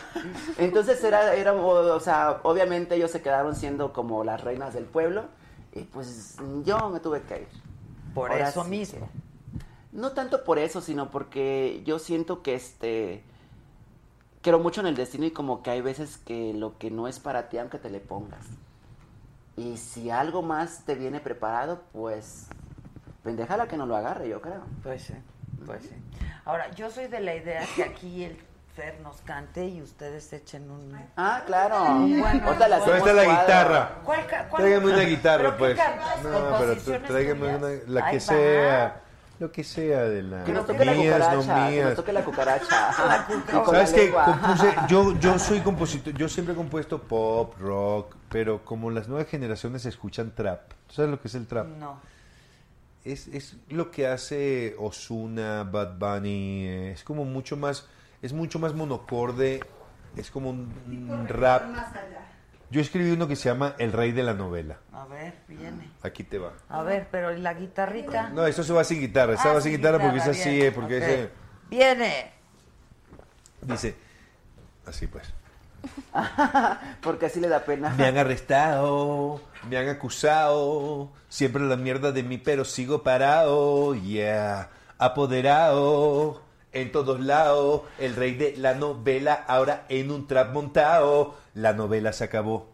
Entonces 0.58 1.04
era, 1.04 1.34
era, 1.34 1.54
o 1.54 1.96
o 1.96 2.00
sea, 2.00 2.40
obviamente 2.44 2.96
ellos 2.96 3.12
se 3.12 3.22
quedaron 3.22 3.56
siendo 3.56 3.94
como 3.94 4.24
las 4.24 4.42
reinas 4.44 4.74
del 4.74 4.86
pueblo 4.86 5.26
y 5.74 5.82
pues 5.84 6.38
yo 6.64 6.90
me 6.90 7.00
tuve 7.00 7.22
que 7.24 7.42
ir. 7.42 7.48
Por 8.14 8.32
Ahora 8.32 8.50
eso 8.50 8.64
sí 8.64 8.70
mismo. 8.70 9.00
que- 9.00 9.30
no 9.92 10.12
tanto 10.12 10.44
por 10.44 10.60
eso, 10.60 10.82
sino 10.82 11.10
porque 11.10 11.82
yo 11.86 11.98
siento 12.00 12.42
que 12.44 12.54
este 12.56 13.24
creo 14.42 14.60
mucho 14.60 14.82
en 14.82 14.88
el 14.88 14.96
destino 14.96 15.26
y 15.26 15.32
como 15.32 15.62
que 15.64 15.72
hay 15.72 15.82
veces 15.82 16.18
que 16.18 16.54
lo 16.54 16.78
que 16.78 16.90
no 16.92 17.08
es 17.08 17.20
para 17.20 17.50
ti 17.50 17.58
aunque 17.58 17.78
te 17.80 17.90
le 17.90 18.00
pongas. 18.00 18.46
Y 19.60 19.76
si 19.78 20.10
algo 20.10 20.42
más 20.42 20.84
te 20.86 20.96
viene 20.96 21.20
preparado, 21.20 21.82
pues 21.92 22.48
pendejala 23.24 23.68
que 23.68 23.76
no 23.76 23.86
lo 23.86 23.98
agarre, 23.98 24.30
yo 24.30 24.40
creo. 24.42 24.62
Pues 24.84 25.04
sí, 25.04 25.14
pues 25.66 25.84
sí. 25.84 25.96
Ahora, 26.46 26.72
yo 26.72 26.90
soy 26.90 27.08
de 27.08 27.20
la 27.20 27.36
idea 27.36 27.62
que 27.76 27.84
aquí 27.84 28.24
el 28.24 28.38
Fer 28.74 29.02
nos 29.02 29.20
cante 29.22 29.66
y 29.68 29.82
ustedes 29.82 30.32
echen 30.32 30.72
un... 30.72 30.98
Ah, 31.18 31.44
claro. 31.46 31.84
Un 31.96 32.22
buen- 32.22 32.42
Ahorita 32.42 32.68
le 32.70 32.76
¿Dónde 32.78 32.94
hacemos 32.94 32.98
está 33.00 33.14
la 33.14 33.24
cuadro. 33.26 33.42
guitarra? 33.42 33.90
¿Cuál 34.06 34.20
cuál- 34.50 34.62
Tráigame 34.64 34.86
una 34.94 35.04
guitarra, 35.04 35.38
¿Pero 35.44 35.52
qué 35.52 35.60
pues. 35.60 35.78
No, 36.24 36.30
pero 36.32 36.42
tú 36.42 36.50
¿Composiciones 36.52 37.08
tráigame 37.10 37.56
una, 37.58 37.68
la 37.88 38.10
que 38.12 38.20
sea. 38.22 39.02
Lo 39.40 39.52
que 39.52 39.64
sea 39.64 40.04
de 40.04 40.22
la 40.24 40.44
Que 40.44 40.52
nos 40.52 40.66
toque 40.66 40.84
la 40.86 40.94
mías, 40.94 41.20
no 41.20 41.38
cucaracha, 41.38 41.66
que 41.66 41.72
mías. 41.72 41.86
nos 41.86 41.96
toque 41.96 42.14
la 42.14 42.26
cucaracha. 42.26 42.94
¿Sabes 43.66 43.90
la 43.92 43.96
qué? 43.96 44.04
lengua. 44.06 44.26
Compuse, 44.26 44.76
yo, 44.90 45.20
yo 45.20 45.40
soy 45.40 45.60
compositor, 45.62 46.14
yo 46.14 46.28
siempre 46.30 46.54
he 46.54 46.58
compuesto 46.58 47.02
pop, 47.02 47.56
rock, 47.60 48.16
pero 48.30 48.64
como 48.66 48.92
las 48.92 49.08
nuevas 49.08 49.28
generaciones 49.28 49.86
escuchan 49.86 50.36
trap, 50.36 50.74
¿tú 50.88 50.96
¿sabes 50.96 51.12
lo 51.12 51.22
que 51.22 51.30
es 51.30 51.36
el 51.36 51.48
trap? 51.48 51.68
No. 51.68 52.00
Es, 53.06 53.28
es 53.28 53.56
lo 53.70 53.92
que 53.92 54.08
hace 54.08 54.76
Osuna, 54.78 55.64
Bad 55.64 55.98
Bunny, 55.98 56.66
eh, 56.68 56.92
es 56.92 57.04
como 57.06 57.24
mucho 57.24 57.56
más, 57.56 57.88
es 58.22 58.34
mucho 58.34 58.60
más 58.60 58.74
monocorde, 58.74 59.62
es 60.18 60.30
como 60.30 60.50
un, 60.50 60.70
un 61.10 61.28
rap. 61.30 61.64
Yo 62.72 62.82
escribí 62.82 63.10
uno 63.12 63.28
que 63.28 63.36
se 63.36 63.50
llama 63.50 63.74
El 63.80 63.92
Rey 63.92 64.12
de 64.12 64.22
la 64.24 64.34
Novela. 64.34 64.78
A 64.94 65.06
ver, 65.06 65.34
viene. 65.48 65.90
Aquí 66.04 66.24
te 66.24 66.38
va. 66.38 66.52
A 66.70 66.84
ver, 66.84 67.08
pero 67.12 67.36
¿y 67.36 67.40
la 67.40 67.54
guitarrita? 67.56 68.30
No, 68.30 68.46
eso 68.46 68.64
se 68.64 68.72
va 68.74 68.84
sin 68.84 69.00
guitarra, 69.00 69.34
esa 69.34 69.50
Ah, 69.50 69.54
va 69.54 69.62
sin 69.62 69.72
sin 69.72 69.80
guitarra 69.82 70.00
porque 70.00 70.18
es 70.20 70.28
así, 70.28 70.62
eh, 70.62 70.72
porque 70.72 70.98
Ok. 70.98 71.04
ese- 71.04 71.30
Viene. 71.70 72.32
dice, 73.62 73.96
así 74.86 75.08
pues. 75.08 75.34
Porque 77.02 77.28
así 77.28 77.40
le 77.40 77.48
da 77.48 77.64
pena. 77.64 77.90
Me 77.92 78.06
han 78.06 78.18
arrestado, 78.18 79.42
me 79.70 79.78
han 79.78 79.88
acusado, 79.88 81.10
siempre 81.30 81.64
la 81.64 81.78
mierda 81.78 82.12
de 82.12 82.22
mí, 82.22 82.38
pero 82.38 82.66
sigo 82.66 83.02
parado, 83.02 83.96
yeah, 83.96 84.70
apoderado, 84.98 86.42
en 86.74 86.92
todos 86.92 87.20
lados, 87.20 87.82
el 87.98 88.16
rey 88.16 88.36
de 88.36 88.56
la 88.58 88.76
novela, 88.76 89.34
ahora 89.48 89.86
en 89.90 90.12
un 90.12 90.28
trap 90.28 90.54
montado, 90.54 91.36
la 91.54 91.74
novela 91.74 92.14
se 92.14 92.26
acabó, 92.26 92.68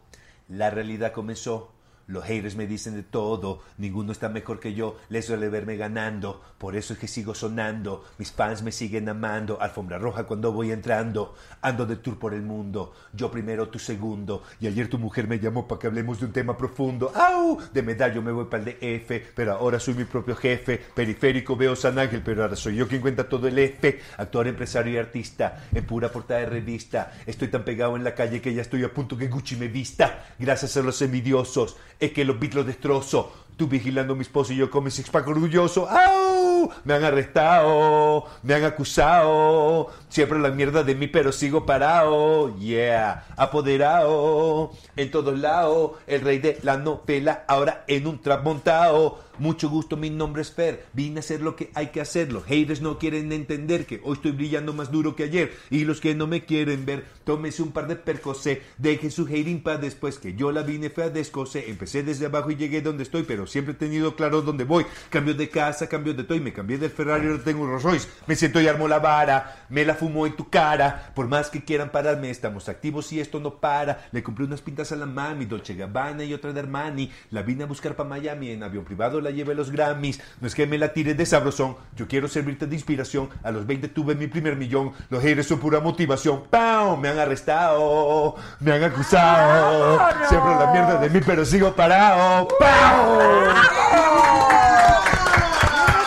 la 0.48 0.70
realidad 0.70 1.12
comenzó. 1.12 1.75
Los 2.08 2.24
haters 2.26 2.56
me 2.56 2.68
dicen 2.68 2.94
de 2.94 3.02
todo, 3.02 3.64
ninguno 3.80 4.12
está 4.12 4.30
mejor 4.30 4.60
que 4.60 4.76
yo, 4.76 4.98
les 5.10 5.26
suele 5.26 5.50
verme 5.50 5.76
ganando, 5.76 6.40
por 6.60 6.76
eso 6.76 6.94
es 6.94 7.00
que 7.00 7.08
sigo 7.08 7.34
sonando, 7.34 8.06
mis 8.20 8.32
fans 8.32 8.62
me 8.62 8.72
siguen 8.72 9.10
amando, 9.10 9.60
alfombra 9.60 9.98
roja 9.98 10.26
cuando 10.26 10.52
voy 10.52 10.72
entrando, 10.72 11.34
ando 11.62 11.88
de 11.88 11.96
tour 11.96 12.20
por 12.20 12.36
el 12.36 12.44
mundo, 12.44 12.94
yo 13.12 13.32
primero, 13.32 13.70
tú 13.70 13.80
segundo, 13.80 14.44
y 14.60 14.68
ayer 14.68 14.88
tu 14.88 15.00
mujer 15.00 15.28
me 15.28 15.40
llamó 15.40 15.68
para 15.68 15.80
que 15.80 15.88
hablemos 15.88 16.20
de 16.20 16.28
un 16.28 16.32
tema 16.32 16.56
profundo, 16.56 17.12
¡au! 17.16 17.58
De 17.74 17.82
medallo 17.82 18.22
me 18.22 18.32
voy 18.32 18.46
para 18.46 18.64
el 18.64 18.78
DF, 18.78 19.34
pero 19.34 19.54
ahora 19.54 19.80
soy 19.80 19.96
mi 19.96 20.06
propio 20.06 20.36
jefe, 20.36 20.80
periférico 20.94 21.56
veo 21.56 21.76
San 21.76 21.98
Ángel, 21.98 22.22
pero 22.24 22.44
ahora 22.44 22.56
soy 22.56 22.76
yo 22.76 22.88
quien 22.88 23.02
cuenta 23.02 23.28
todo 23.28 23.48
el 23.48 23.58
F, 23.58 24.00
actor, 24.18 24.48
empresario 24.48 24.94
y 24.94 24.98
artista, 24.98 25.66
en 25.74 25.84
pura 25.88 26.12
portada 26.12 26.42
de 26.42 26.46
revista, 26.46 27.14
estoy 27.26 27.48
tan 27.48 27.66
pegado 27.66 27.96
en 27.96 28.04
la 28.04 28.14
calle 28.14 28.42
que 28.42 28.54
ya 28.54 28.62
estoy 28.62 28.84
a 28.84 28.94
punto 28.94 29.18
que 29.18 29.28
Gucci 29.28 29.56
me 29.56 29.68
vista, 29.68 30.24
gracias 30.38 30.78
a 30.78 30.84
los 30.84 31.02
envidiosos, 31.02 31.78
es 32.00 32.12
que 32.12 32.26
los 32.26 32.40
beats 32.40 32.56
los 32.56 32.66
destrozo. 32.66 33.32
Tú 33.58 33.68
vigilando 33.68 34.16
mis 34.16 34.28
poses 34.28 34.56
y 34.56 34.60
yo 34.60 34.70
con 34.70 34.84
mi 34.84 34.92
six 34.92 35.10
pack 35.10 35.28
orgulloso. 35.30 35.88
¡Au! 35.90 36.70
Me 36.84 36.94
han 36.94 37.06
arrestado, 37.06 38.26
me 38.44 38.54
han 38.54 38.66
acusado. 38.66 39.92
Siempre 40.10 40.40
la 40.40 40.50
mierda 40.50 40.84
de 40.84 40.94
mí, 40.94 41.08
pero 41.08 41.32
sigo 41.32 41.66
parado. 41.66 42.58
Yeah, 42.58 43.26
apoderado. 43.38 44.72
En 44.98 45.10
todos 45.10 45.40
lados, 45.40 45.92
el 46.06 46.22
rey 46.22 46.40
de 46.40 46.60
la 46.64 46.76
novela, 46.78 47.46
ahora 47.48 47.86
en 47.88 48.08
un 48.08 48.22
trap 48.22 48.44
montado. 48.44 49.20
Mucho 49.40 49.70
gusto, 49.70 49.98
mi 49.98 50.10
nombre 50.10 50.42
es 50.42 50.52
Fer. 50.52 50.86
Vine 50.94 51.18
a 51.18 51.20
hacer 51.20 51.42
lo 51.42 51.56
que 51.56 51.72
hay 51.74 51.88
que 51.88 52.02
hacer. 52.02 52.32
Los 52.32 52.46
haters 52.46 52.82
no 52.82 52.98
quieren 52.98 53.32
entender 53.32 53.86
que 53.86 54.02
hoy 54.04 54.14
estoy 54.14 54.32
brillando 54.32 54.74
más 54.74 54.92
duro 54.92 55.16
que 55.16 55.24
ayer. 55.24 55.54
Y 55.70 55.86
los 55.86 56.00
que 56.00 56.16
no 56.16 56.28
me 56.28 56.46
quieren 56.46 56.86
ver, 56.86 57.06
tómese 57.24 57.62
un 57.62 57.72
par 57.72 57.88
de 57.88 57.96
percocé. 57.96 58.62
Deje 58.78 59.12
su 59.12 59.24
hating 59.24 59.62
para 59.62 59.78
después 59.78 60.20
que 60.20 60.36
yo 60.36 60.52
la 60.52 60.62
vine 60.64 60.90
fue 60.90 61.04
a 61.04 61.10
descosé. 61.10 61.70
Empecé 61.70 62.04
desde 62.04 62.28
abajo 62.28 62.52
y 62.52 62.56
llegué 62.56 62.82
donde 62.82 63.04
estoy, 63.04 63.24
pero 63.24 63.48
siempre 63.48 63.74
he 63.74 63.78
tenido 63.78 64.16
claro 64.16 64.42
dónde 64.42 64.64
voy. 64.64 64.86
Cambio 65.10 65.34
de 65.34 65.50
casa, 65.50 65.88
cambio 65.88 66.14
de 66.14 66.24
toy. 66.24 66.40
Me 66.40 66.54
cambié 66.54 66.78
del 66.78 66.92
Ferrari, 66.92 67.28
ahora 67.28 67.44
tengo 67.44 67.64
un 67.64 67.70
Rolls 67.70 67.84
Royce. 67.84 68.08
Me 68.28 68.36
siento 68.36 68.62
y 68.62 68.68
armo 68.68 68.88
la 68.88 69.00
vara. 69.00 69.66
Me 69.70 69.86
la 69.86 69.96
fumo 69.96 70.26
en 70.26 70.36
tu 70.36 70.50
cara. 70.50 71.12
Por 71.16 71.28
más 71.28 71.50
que 71.50 71.64
quieran 71.64 71.92
pararme, 71.92 72.30
estamos 72.30 72.70
activos 72.70 73.12
y 73.12 73.20
esto 73.20 73.40
no 73.40 73.56
para. 73.60 74.08
Le 74.12 74.24
compré 74.24 74.46
unas 74.46 74.62
pintas 74.62 74.92
a 74.92 74.96
la 74.96 75.06
mami, 75.06 75.46
Dolce 75.46 75.76
Gabbana 75.76 76.24
y 76.24 76.34
otra 76.34 76.54
de 76.54 76.60
Armani. 76.60 77.12
La 77.32 77.42
vine 77.42 77.64
a 77.64 77.68
buscar 77.68 77.96
para 77.96 78.10
Miami 78.10 78.52
en 78.52 78.64
avión 78.64 78.86
privado, 78.86 79.22
la 79.26 79.32
llevé 79.32 79.52
a 79.52 79.56
los 79.56 79.72
Grammys. 79.72 80.22
No 80.40 80.48
es 80.48 80.56
que 80.56 80.66
me 80.68 80.78
la 80.78 80.94
tire 80.94 81.14
de 81.14 81.26
sabrosón, 81.26 81.76
yo 81.96 82.08
quiero 82.08 82.28
servirte 82.28 82.68
de 82.68 82.76
inspiración. 82.76 83.30
A 83.44 83.52
los 83.52 83.66
20 83.66 83.90
tuve 83.90 84.16
mi 84.16 84.28
primer 84.28 84.56
millón. 84.56 84.94
Los 85.10 85.22
haters 85.22 85.48
son 85.48 85.60
pura 85.60 85.82
motivación. 85.82 86.44
¡Pam! 86.50 87.00
Me 87.02 87.10
han 87.10 87.20
arrestado, 87.20 88.36
me 88.60 88.72
han 88.72 88.84
acusado. 88.84 90.00
Siempre 90.30 90.56
la 90.56 90.72
mierda 90.72 90.98
de 91.00 91.10
mí, 91.10 91.20
pero 91.26 91.44
sigo 91.44 91.76
parado. 91.76 92.48
¡Pam! 92.60 93.56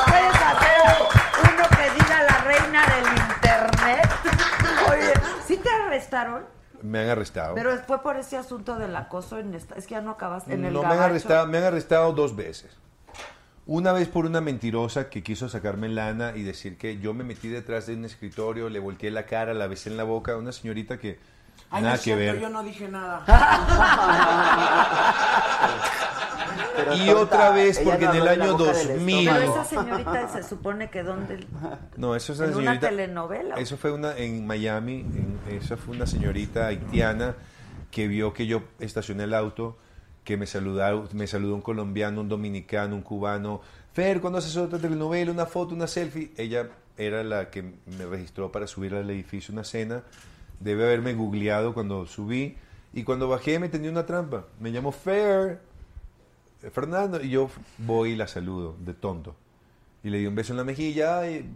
¿Puedes 0.06 0.36
hacer 0.36 0.80
uno 1.42 1.64
que 1.76 1.90
diga 2.00 2.22
la 2.22 2.38
reina 2.44 2.86
del 2.86 3.06
internet? 3.18 4.08
Oye, 4.90 5.12
¿sí 5.46 5.56
te 5.56 5.68
arrestaron? 5.68 6.44
Me 6.80 7.00
han 7.00 7.08
arrestado. 7.08 7.56
Pero 7.56 7.76
fue 7.86 8.00
por 8.02 8.16
ese 8.16 8.36
asunto 8.36 8.76
del 8.76 8.94
acoso 8.94 9.38
en 9.38 9.52
esta... 9.54 9.74
Es 9.74 9.88
que 9.88 9.94
ya 9.94 10.00
no 10.00 10.12
acabaste 10.12 10.54
en 10.54 10.64
el 10.64 10.72
no 10.72 10.82
me 10.82 10.94
han 10.94 11.00
arrestado, 11.00 11.48
me 11.48 11.58
han 11.58 11.64
arrestado 11.64 12.12
dos 12.12 12.36
veces. 12.36 12.70
Una 13.68 13.92
vez 13.92 14.08
por 14.08 14.24
una 14.24 14.40
mentirosa 14.40 15.10
que 15.10 15.22
quiso 15.22 15.46
sacarme 15.50 15.90
lana 15.90 16.32
y 16.34 16.42
decir 16.42 16.78
que 16.78 16.98
yo 17.00 17.12
me 17.12 17.22
metí 17.22 17.48
detrás 17.48 17.86
de 17.86 17.94
un 17.94 18.06
escritorio, 18.06 18.70
le 18.70 18.78
volteé 18.78 19.10
la 19.10 19.26
cara, 19.26 19.52
la 19.52 19.66
besé 19.66 19.90
en 19.90 19.98
la 19.98 20.04
boca, 20.04 20.36
una 20.38 20.52
señorita 20.52 20.96
que 20.98 21.18
Ay, 21.70 21.82
nada 21.82 21.90
no 21.90 21.94
es 21.96 22.00
que 22.00 22.04
cierto, 22.14 22.32
ver. 22.32 22.40
yo 22.40 22.48
no 22.48 22.62
dije 22.62 22.88
nada. 22.88 23.24
Pero 26.76 26.94
Y 26.94 26.98
tonta, 27.06 27.20
otra 27.20 27.50
vez 27.50 27.78
porque 27.80 28.06
no 28.06 28.14
en 28.14 28.22
el 28.22 28.28
año 28.28 28.56
boca 28.56 28.72
del 28.72 28.88
2000 28.88 29.28
Pero 29.28 29.52
esa 29.52 29.64
señorita 29.64 30.28
se 30.28 30.42
supone 30.48 30.88
que 30.88 31.02
dónde... 31.02 31.46
No, 31.98 32.14
eso 32.16 32.32
es 32.32 32.40
¿En 32.40 32.50
una 32.54 32.70
una 32.72 32.80
telenovela? 32.80 33.56
Eso 33.56 33.76
fue 33.76 33.92
una 33.92 34.16
en 34.16 34.46
Miami. 34.46 35.00
en- 35.00 35.38
esa 35.50 35.76
fue 35.76 35.94
una 35.94 36.06
señorita 36.06 36.68
haitiana 36.68 37.34
que 37.90 38.06
vio 38.08 38.32
que 38.32 38.46
yo 38.46 38.62
estacioné 38.78 39.24
el 39.24 39.34
auto, 39.34 39.76
que 40.24 40.36
me 40.36 40.46
saludó, 40.46 41.08
me 41.12 41.26
saludó 41.26 41.54
un 41.54 41.62
colombiano, 41.62 42.20
un 42.20 42.28
dominicano, 42.28 42.94
un 42.94 43.02
cubano. 43.02 43.60
Fer, 43.92 44.20
¿cuándo 44.20 44.38
haces 44.38 44.56
otra 44.56 44.78
telenovela? 44.78 45.32
Una 45.32 45.46
foto, 45.46 45.74
una 45.74 45.86
selfie. 45.86 46.32
Ella 46.36 46.68
era 46.96 47.24
la 47.24 47.50
que 47.50 47.62
me 47.62 48.06
registró 48.06 48.52
para 48.52 48.66
subir 48.66 48.94
al 48.94 49.08
edificio 49.10 49.52
una 49.52 49.64
cena. 49.64 50.02
Debe 50.60 50.84
haberme 50.84 51.14
googleado 51.14 51.72
cuando 51.74 52.06
subí. 52.06 52.56
Y 52.92 53.04
cuando 53.04 53.28
bajé 53.28 53.58
me 53.58 53.68
tenía 53.68 53.90
una 53.90 54.06
trampa. 54.06 54.46
Me 54.60 54.72
llamó 54.72 54.92
Fer. 54.92 55.60
Fernando. 56.72 57.22
Y 57.22 57.30
yo 57.30 57.50
voy 57.78 58.10
y 58.10 58.16
la 58.16 58.28
saludo, 58.28 58.76
de 58.80 58.94
tonto. 58.94 59.36
Y 60.02 60.10
le 60.10 60.18
di 60.18 60.26
un 60.26 60.34
beso 60.34 60.52
en 60.52 60.58
la 60.58 60.64
mejilla. 60.64 61.20
ay, 61.20 61.48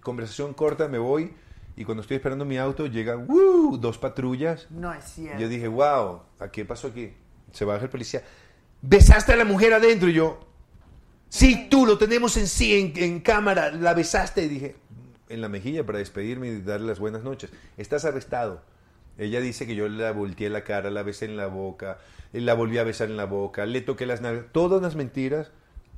conversación 0.00 0.54
corta, 0.54 0.88
me 0.88 0.98
voy. 0.98 1.32
Y 1.76 1.84
cuando 1.84 2.00
estoy 2.02 2.16
esperando 2.16 2.44
mi 2.44 2.58
auto, 2.58 2.86
llegan 2.86 3.30
¡uh! 3.30 3.76
dos 3.76 3.98
patrullas. 3.98 4.66
No 4.70 4.92
es 4.92 5.04
cierto. 5.04 5.40
Yo 5.40 5.48
dije, 5.48 5.68
wow, 5.68 6.22
¿a 6.40 6.48
qué 6.50 6.64
pasó 6.64 6.88
aquí? 6.88 7.12
Se 7.52 7.64
baja 7.64 7.84
el 7.84 7.90
policía. 7.90 8.22
¿Besaste 8.80 9.32
a 9.32 9.36
la 9.36 9.44
mujer 9.44 9.72
adentro? 9.72 10.08
Y 10.08 10.14
yo, 10.14 10.40
sí, 11.28 11.68
tú, 11.70 11.86
lo 11.86 11.98
tenemos 11.98 12.36
en 12.36 12.46
sí, 12.46 12.78
en, 12.78 12.92
en 13.02 13.20
cámara, 13.20 13.72
la 13.72 13.94
besaste. 13.94 14.44
Y 14.44 14.48
dije, 14.48 14.76
en 15.28 15.40
la 15.40 15.48
mejilla 15.48 15.84
para 15.84 15.98
despedirme 15.98 16.48
y 16.48 16.60
darle 16.60 16.86
las 16.86 16.98
buenas 16.98 17.22
noches. 17.22 17.50
Estás 17.76 18.04
arrestado. 18.04 18.62
Ella 19.16 19.40
dice 19.40 19.66
que 19.66 19.74
yo 19.74 19.88
la 19.88 20.12
volteé 20.12 20.48
la 20.48 20.62
cara, 20.62 20.90
la 20.90 21.02
besé 21.02 21.24
en 21.24 21.36
la 21.36 21.48
boca, 21.48 21.98
la 22.32 22.54
volví 22.54 22.78
a 22.78 22.84
besar 22.84 23.10
en 23.10 23.16
la 23.16 23.24
boca, 23.24 23.66
le 23.66 23.80
toqué 23.80 24.06
las 24.06 24.20
nalgas, 24.20 24.46
todas 24.52 24.80
las 24.80 24.94
mentiras. 24.94 25.50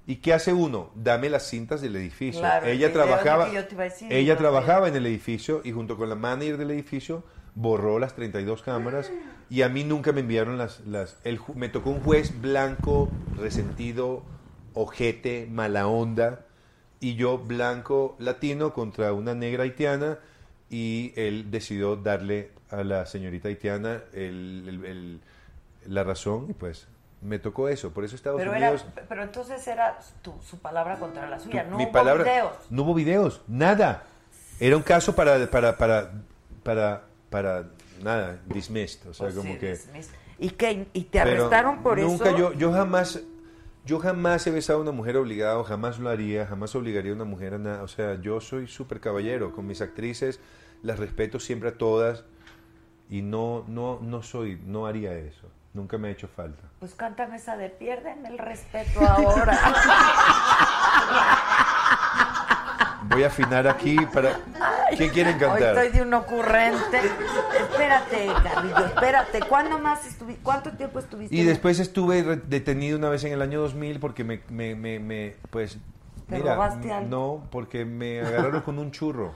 ¿Y 0.07 0.17
qué 0.17 0.33
hace 0.33 0.53
uno? 0.55 0.91
Dame 0.95 1.29
las 1.29 1.49
cintas 1.49 1.83
del 1.83 1.95
edificio. 1.95 2.41
Claro, 2.41 2.67
el 2.67 2.73
ella 2.73 2.93
trabajaba, 2.93 3.49
decir, 3.49 4.11
ella 4.11 4.37
trabajaba 4.37 4.89
en 4.89 4.97
el 4.97 5.07
edificio 5.07 5.61
y 5.63 5.73
junto 5.73 5.97
con 5.97 6.09
la 6.09 6.15
manager 6.15 6.57
del 6.57 6.71
edificio 6.71 7.23
borró 7.61 7.99
las 7.99 8.15
32 8.15 8.63
cámaras 8.63 9.11
y 9.51 9.63
a 9.63 9.69
mí 9.69 9.85
nunca 9.85 10.13
me 10.13 10.21
enviaron 10.21 10.57
las... 10.59 10.81
las 10.81 11.17
el, 11.25 11.41
me 11.55 11.69
tocó 11.69 11.91
un 11.91 12.01
juez 12.01 12.41
blanco, 12.41 13.11
resentido, 13.37 14.23
ojete, 14.75 15.47
mala 15.51 15.87
onda 15.87 16.47
y 17.01 17.17
yo 17.17 17.39
blanco 17.39 18.17
latino 18.19 18.73
contra 18.73 19.13
una 19.13 19.35
negra 19.35 19.65
haitiana 19.65 20.19
y 20.71 21.13
él 21.17 21.51
decidió 21.51 21.97
darle 21.97 22.53
a 22.71 22.85
la 22.85 23.05
señorita 23.07 23.49
haitiana 23.49 24.03
el- 24.13 24.65
el- 24.69 24.85
el- 24.85 25.21
la 25.87 26.05
razón 26.05 26.47
y 26.49 26.53
pues 26.55 26.87
me 27.21 27.39
tocó 27.39 27.69
eso. 27.69 27.91
Por 27.93 28.05
eso 28.05 28.17
Estados 28.17 28.39
Pero, 28.39 28.55
era, 28.55 28.71
Unidos... 28.71 28.87
pero 29.09 29.23
entonces 29.23 29.67
era 29.67 29.99
tu- 30.23 30.41
su 30.43 30.59
palabra 30.61 30.99
contra 30.99 31.29
la 31.29 31.39
suya, 31.41 31.65
no 31.65 31.77
mi 31.77 31.85
hubo 31.85 31.93
palabra, 31.93 32.25
videos. 32.25 32.53
No 32.71 32.83
hubo 32.85 32.95
videos, 32.95 33.43
nada. 33.49 34.05
Era 34.61 34.77
un 34.77 34.83
caso 34.83 35.15
para, 35.15 35.51
para, 35.51 35.77
para, 35.77 36.13
para, 36.63 37.03
para 37.31 37.71
nada, 38.03 38.41
dismissed. 38.47 39.09
O 39.09 39.15
sea, 39.15 39.27
Pues 39.27 39.37
como 39.37 39.53
sí, 39.53 39.59
que... 39.59 39.79
¿Y 40.39 40.51
qué? 40.51 40.89
¿Y 40.93 41.05
te 41.05 41.21
arrestaron 41.21 41.83
por 41.83 41.99
nunca 41.99 42.31
eso? 42.31 42.39
Yo, 42.39 42.53
yo 42.55 42.73
jamás, 42.73 43.21
yo 43.85 43.99
jamás 43.99 44.47
he 44.47 44.51
besado 44.51 44.79
a 44.79 44.83
una 44.83 44.93
mujer 44.93 45.17
obligado, 45.17 45.65
jamás 45.65 45.99
lo 45.99 46.09
haría, 46.09 46.47
jamás 46.47 46.75
obligaría 46.75 47.13
a 47.13 47.15
una 47.15 47.25
mujer 47.25 47.55
a 47.55 47.59
nada. 47.59 47.83
O 47.83 47.89
sea, 47.89 48.21
yo 48.21 48.41
soy 48.41 48.67
súper 48.67 49.01
caballero. 49.01 49.53
Con 49.53 49.67
mis 49.67 49.83
actrices 49.83 50.41
las 50.83 50.99
respeto 50.99 51.41
siempre 51.41 51.69
a 51.69 51.79
todas 51.79 52.25
y 53.11 53.23
no, 53.23 53.65
no, 53.69 53.99
no 54.01 54.23
soy, 54.23 54.59
no 54.65 54.87
haría 54.87 55.13
eso. 55.15 55.47
Nunca 55.75 55.99
me 55.99 56.09
ha 56.09 56.11
hecho 56.11 56.27
falta. 56.27 56.63
Pues 56.79 56.95
cántame 56.95 57.37
esa 57.37 57.57
de 57.57 57.69
pierden 57.69 58.25
el 58.25 58.39
respeto 58.39 59.01
ahora. 59.01 59.57
Voy 63.05 63.25
a 63.25 63.27
afinar 63.27 63.69
aquí 63.69 63.97
para... 64.13 64.41
¿Qué 64.97 65.11
quieren 65.11 65.35
Hoy 65.35 65.41
cantar? 65.41 65.79
estoy 65.79 65.89
de 65.99 66.03
un 66.03 66.15
ocurrente. 66.15 66.99
espérate, 67.61 68.29
Carrillo, 68.43 68.87
espérate. 68.87 69.41
¿Cuándo 69.41 69.79
más 69.79 70.05
estuviste? 70.07 70.43
¿Cuánto 70.43 70.71
tiempo 70.73 70.99
estuviste? 70.99 71.35
Y 71.35 71.45
después 71.45 71.79
estuve 71.79 72.23
detenido 72.47 72.99
una 72.99 73.09
vez 73.09 73.25
en 73.25 73.33
el 73.33 73.43
año 73.43 73.61
2000 73.61 74.01
porque 74.01 74.25
me, 74.25 74.43
me, 74.49 74.75
me, 74.75 74.99
me- 74.99 75.37
pues, 75.51 75.79
¿Te 76.29 76.37
mira, 76.39 76.55
robaste 76.55 76.93
algo? 76.93 77.09
no, 77.09 77.49
porque 77.51 77.85
me 77.85 78.21
agarraron 78.21 78.61
con 78.63 78.79
un 78.79 78.91
churro 78.93 79.33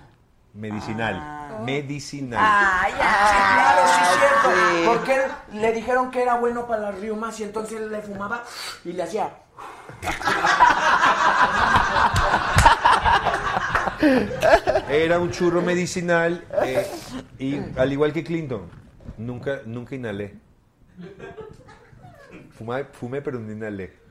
medicinal, 0.55 1.16
Ah. 1.20 1.59
medicinal. 1.64 2.40
Ay, 2.40 2.93
Sí, 2.93 2.98
ay, 3.02 3.55
claro, 3.56 3.82
sí, 3.89 4.18
cierto. 4.18 4.93
Porque 4.93 5.14
él- 5.16 5.60
le 5.60 5.72
dijeron 5.72 6.10
que 6.12 6.22
era 6.22 6.36
bueno 6.36 6.66
para 6.66 6.82
las 6.93 7.01
riumas 7.01 7.39
y 7.40 7.44
entonces 7.44 7.81
él 7.81 7.90
le 7.90 8.01
fumaba 8.02 8.44
y 8.85 8.93
le 8.93 9.02
hacía. 9.02 9.31
Era 14.89 15.18
un 15.18 15.31
churro 15.31 15.62
medicinal 15.62 16.44
eh, 16.64 16.86
y 17.39 17.59
al 17.78 17.93
igual 17.93 18.12
que 18.12 18.24
Clinton, 18.24 18.68
nunca, 19.18 19.60
nunca 19.66 19.94
inhalé. 19.94 20.35
Fumé, 22.52 22.85
fumé 22.85 23.20
pero 23.22 23.39
no 23.40 23.52
inhalé. 23.52 24.05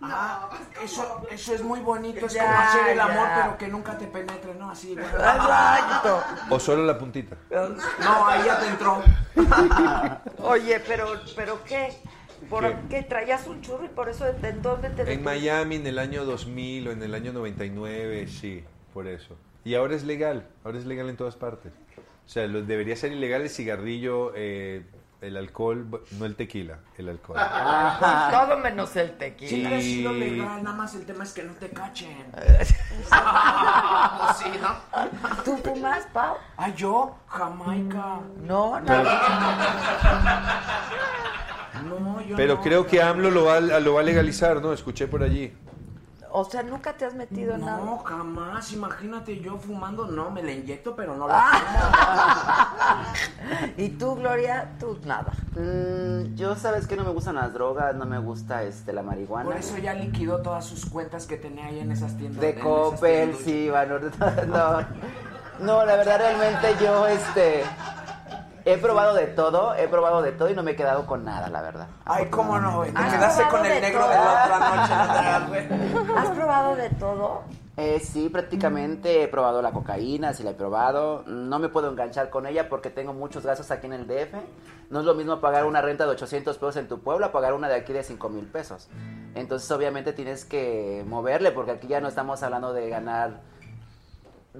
Ah, 0.00 0.48
eso, 0.82 1.26
eso 1.28 1.54
es 1.54 1.62
muy 1.62 1.80
bonito, 1.80 2.26
es 2.26 2.32
Ya, 2.34 2.44
como 2.44 2.58
hacer 2.58 2.88
el 2.92 3.00
amor, 3.00 3.28
pero 3.34 3.58
que 3.58 3.68
nunca 3.68 3.98
te 3.98 4.06
penetre, 4.06 4.54
¿no? 4.54 4.70
Así. 4.70 4.94
bueno. 4.94 5.08
Exacto. 5.08 6.22
O 6.50 6.60
solo 6.60 6.84
la 6.84 6.96
puntita. 6.96 7.36
No, 7.50 8.26
ahí 8.26 8.42
ya 8.44 8.60
te 8.60 8.66
entró. 8.68 9.02
Oye, 10.48 10.80
pero, 10.86 11.20
pero 11.34 11.64
¿qué? 11.64 11.98
¿Por 12.48 12.62
¿Qué? 12.62 12.76
qué? 12.88 13.02
traías 13.02 13.48
un 13.48 13.60
churro 13.60 13.84
y 13.84 13.88
por 13.88 14.08
eso 14.08 14.24
de 14.24 14.48
en 14.48 14.62
dónde 14.62 14.90
te 14.90 15.12
En 15.12 15.24
Miami 15.24 15.76
en 15.76 15.86
el 15.88 15.98
año 15.98 16.24
2000 16.24 16.88
o 16.88 16.92
en 16.92 17.02
el 17.02 17.14
año 17.14 17.32
99, 17.32 18.28
sí, 18.28 18.64
por 18.98 19.06
eso. 19.06 19.36
Y 19.64 19.76
ahora 19.76 19.94
es 19.94 20.02
legal, 20.02 20.48
ahora 20.64 20.76
es 20.78 20.84
legal 20.84 21.08
en 21.08 21.16
todas 21.16 21.36
partes. 21.36 21.70
O 22.26 22.28
sea, 22.28 22.48
lo- 22.48 22.62
debería 22.62 22.96
ser 22.96 23.12
ilegal 23.12 23.42
el 23.42 23.48
cigarrillo, 23.48 24.32
eh, 24.34 24.84
el 25.20 25.36
alcohol, 25.36 25.86
no 26.18 26.24
el 26.26 26.34
tequila, 26.34 26.80
el 26.96 27.08
alcohol. 27.08 27.38
Todo 28.32 28.58
menos 28.58 28.96
el 28.96 29.16
tequila. 29.16 29.48
Siempre 29.50 29.76
ha 29.76 29.80
sido 29.80 30.12
legal, 30.12 30.64
nada 30.64 30.74
más 30.76 30.94
el 30.96 31.06
tema 31.06 31.22
es 31.22 31.32
que 31.32 31.44
no 31.44 31.52
te 31.52 31.68
cachen. 31.70 32.26
sí, 34.36 34.50
¿no? 34.60 34.76
¿Tú 35.44 35.56
fumas, 35.58 36.04
Pau? 36.12 36.34
Ah, 36.56 36.70
yo, 36.74 37.16
Jamaica. 37.28 38.18
No, 38.42 38.80
no. 38.80 39.02
No, 41.84 42.20
yo 42.22 42.36
Pero 42.36 42.56
no. 42.56 42.62
creo 42.62 42.84
que 42.86 43.00
AMLO 43.00 43.30
lo 43.30 43.44
va, 43.44 43.60
lo 43.60 43.94
va 43.94 44.00
a 44.00 44.04
legalizar, 44.04 44.60
¿no? 44.60 44.72
Escuché 44.72 45.06
por 45.06 45.22
allí. 45.22 45.52
O 46.30 46.44
sea, 46.44 46.62
nunca 46.62 46.92
te 46.92 47.04
has 47.04 47.14
metido 47.14 47.54
en 47.54 47.62
nada. 47.64 47.78
No, 47.84 47.98
jamás. 47.98 48.72
Imagínate 48.72 49.40
yo 49.40 49.56
fumando. 49.58 50.06
No, 50.06 50.30
me 50.30 50.42
la 50.42 50.52
inyecto, 50.52 50.94
pero 50.94 51.16
no 51.16 51.26
Ah. 51.30 53.14
la 53.16 53.74
Y 53.76 53.90
tú, 53.90 54.14
Gloria, 54.16 54.70
tú 54.78 54.98
nada. 55.04 55.32
Mm, 55.56 56.34
yo 56.34 56.54
sabes 56.56 56.86
que 56.86 56.96
no 56.96 57.04
me 57.04 57.10
gustan 57.10 57.36
las 57.36 57.52
drogas, 57.52 57.94
no 57.94 58.04
me 58.06 58.18
gusta 58.18 58.62
este 58.62 58.92
la 58.92 59.00
fumo. 59.00 59.12
marihuana. 59.12 59.44
Por 59.46 59.56
eso 59.56 59.78
ya 59.78 59.94
liquidó 59.94 60.42
todas 60.42 60.64
sus 60.64 60.86
cuentas 60.86 61.26
que 61.26 61.36
tenía 61.36 61.66
ahí 61.66 61.80
en 61.80 61.92
esas 61.92 62.16
tiendas. 62.16 62.40
De 62.40 62.54
Coppel, 62.58 63.34
sí, 63.36 63.68
Banorte, 63.70 64.10
no. 64.46 64.80
No, 65.60 65.84
la 65.84 65.96
verdad 65.96 66.18
realmente 66.18 66.68
yo 66.80 67.06
este 67.08 67.64
he 68.64 68.78
probado 68.78 69.14
de 69.14 69.26
todo, 69.28 69.74
he 69.74 69.88
probado 69.88 70.22
de 70.22 70.32
todo 70.32 70.50
y 70.50 70.54
no 70.54 70.62
me 70.62 70.72
he 70.72 70.76
quedado 70.76 71.06
con 71.06 71.24
nada, 71.24 71.48
la 71.48 71.62
verdad. 71.62 71.88
Ay, 72.04 72.26
cómo 72.26 72.58
no, 72.58 72.78
güey. 72.78 72.92
Te 72.92 72.98
¿Has 72.98 73.12
quedaste 73.14 73.42
probado 73.44 73.56
con 73.58 73.66
el 73.66 73.72
de 73.74 73.80
negro 73.80 74.00
todo? 74.00 74.10
de 74.10 74.16
la 74.16 74.44
otra 74.44 74.58
noche. 74.76 76.12
¿Has 76.16 76.30
probado 76.30 76.76
de 76.76 76.90
todo? 76.90 77.42
Eh, 77.76 78.00
sí, 78.00 78.28
prácticamente 78.28 79.22
he 79.22 79.28
probado 79.28 79.62
la 79.62 79.70
cocaína, 79.70 80.34
sí 80.34 80.42
la 80.42 80.50
he 80.50 80.54
probado. 80.54 81.22
No 81.26 81.60
me 81.60 81.68
puedo 81.68 81.88
enganchar 81.90 82.28
con 82.28 82.46
ella 82.46 82.68
porque 82.68 82.90
tengo 82.90 83.12
muchos 83.12 83.46
gastos 83.46 83.70
aquí 83.70 83.86
en 83.86 83.92
el 83.92 84.06
DF. 84.08 84.34
No 84.90 84.98
es 85.00 85.04
lo 85.06 85.14
mismo 85.14 85.40
pagar 85.40 85.64
una 85.64 85.80
renta 85.80 86.04
de 86.04 86.10
800 86.10 86.56
pesos 86.58 86.76
en 86.76 86.88
tu 86.88 86.98
pueblo 87.00 87.26
a 87.26 87.30
pagar 87.32 87.54
una 87.54 87.68
de 87.68 87.76
aquí 87.76 87.92
de 87.92 88.02
5 88.02 88.28
mil 88.30 88.46
pesos. 88.46 88.88
Entonces 89.36 89.70
obviamente 89.70 90.12
tienes 90.12 90.44
que 90.44 91.04
moverle 91.06 91.52
porque 91.52 91.70
aquí 91.70 91.86
ya 91.86 92.00
no 92.00 92.08
estamos 92.08 92.42
hablando 92.42 92.72
de 92.72 92.88
ganar 92.88 93.42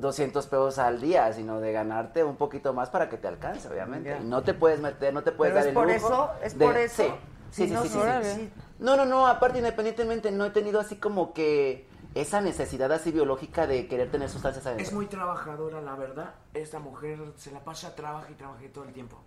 200 0.00 0.46
pesos 0.46 0.78
al 0.78 1.00
día, 1.00 1.32
sino 1.32 1.60
de 1.60 1.72
ganarte 1.72 2.24
un 2.24 2.36
poquito 2.36 2.72
más 2.72 2.90
para 2.90 3.08
que 3.08 3.16
te 3.18 3.28
alcance, 3.28 3.68
obviamente. 3.68 4.16
Y 4.20 4.24
no 4.24 4.42
te 4.42 4.54
puedes 4.54 4.80
meter, 4.80 5.12
no 5.12 5.22
te 5.22 5.32
puedes 5.32 5.52
¿Pero 5.52 5.56
dar 5.56 5.64
es 5.64 5.68
el 5.68 5.74
por 5.74 5.86
lujo 5.86 5.96
eso? 5.96 6.30
¿Es 6.42 6.58
de- 6.58 6.64
por 6.64 6.76
eso? 6.76 7.18
Sí, 7.50 7.62
sí, 7.62 7.68
sí, 7.68 7.74
no, 7.74 7.82
sí, 7.82 7.88
sí, 7.88 7.98
no, 7.98 8.22
sí. 8.22 8.34
Sí. 8.34 8.52
No, 8.78 8.96
no, 8.96 9.04
no, 9.04 9.26
aparte 9.26 9.58
independientemente 9.58 10.30
no 10.30 10.44
he 10.44 10.50
tenido 10.50 10.78
así 10.80 10.96
como 10.96 11.32
que 11.32 11.88
esa 12.14 12.40
necesidad 12.40 12.90
así 12.92 13.10
biológica 13.10 13.66
de 13.66 13.88
querer 13.88 14.10
tener 14.10 14.28
sustancias 14.28 14.64
adentro. 14.66 14.86
Es 14.86 14.92
muy 14.92 15.06
trabajadora, 15.06 15.80
la 15.80 15.94
verdad. 15.94 16.34
Esta 16.54 16.78
mujer 16.78 17.18
se 17.36 17.50
la 17.50 17.60
pasa 17.64 17.94
trabaja 17.94 18.30
y 18.30 18.34
trabaja 18.34 18.60
todo 18.72 18.84
el 18.84 18.92
tiempo. 18.92 19.18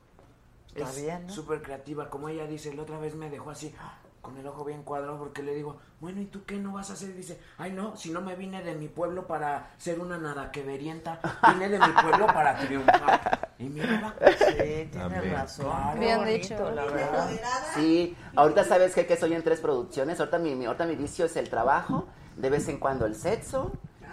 Está 0.73 0.89
es 0.89 1.01
bien, 1.01 1.27
¿no? 1.27 1.33
súper 1.33 1.61
creativa. 1.61 2.09
Como 2.09 2.29
ella 2.29 2.45
dice, 2.47 2.73
la 2.73 2.83
otra 2.83 2.97
vez 2.99 3.15
me 3.15 3.29
dejó 3.29 3.49
así, 3.49 3.75
¡ah! 3.79 3.97
Con 4.21 4.37
el 4.37 4.45
ojo 4.47 4.63
bien 4.63 4.83
cuadrado, 4.83 5.17
porque 5.17 5.41
le 5.41 5.55
digo, 5.55 5.77
bueno, 5.99 6.21
¿y 6.21 6.25
tú 6.25 6.43
qué 6.45 6.57
no 6.57 6.73
vas 6.73 6.89
a 6.91 6.93
hacer? 6.93 7.15
Dice, 7.15 7.39
ay, 7.57 7.71
no, 7.71 7.95
si 7.97 8.11
no 8.11 8.21
me 8.21 8.35
vine 8.35 8.61
de 8.63 8.75
mi 8.75 8.87
pueblo 8.87 9.25
para 9.27 9.71
ser 9.77 9.99
una 9.99 10.17
nadaqueverienta, 10.19 11.19
vine 11.53 11.69
de 11.69 11.79
mi 11.79 11.91
pueblo 12.01 12.27
para 12.27 12.57
triunfar. 12.59 13.53
Y 13.57 13.63
mira, 13.65 14.15
Sí, 14.37 14.89
tienes 14.91 14.95
Amén. 14.97 15.31
razón. 15.33 15.65
Claro. 15.65 15.99
Bien 15.99 16.17
bonito, 16.19 16.37
dicho. 16.53 16.71
la 16.71 16.85
verdad. 16.85 17.29
Sí, 17.75 18.15
ahorita 18.35 18.63
sabes 18.63 18.93
que, 18.93 19.05
que 19.05 19.17
soy 19.17 19.33
en 19.33 19.43
tres 19.43 19.59
producciones. 19.59 20.19
Ahorita 20.19 20.37
mi, 20.39 20.55
mi- 20.55 20.65
ahorita 20.65 20.85
mi 20.85 20.95
vicio 20.95 21.25
es 21.25 21.35
el 21.35 21.49
trabajo, 21.49 22.07
de 22.37 22.49
vez 22.49 22.67
en 22.69 22.77
cuando 22.79 23.05
el 23.05 23.15
sexo, 23.15 23.71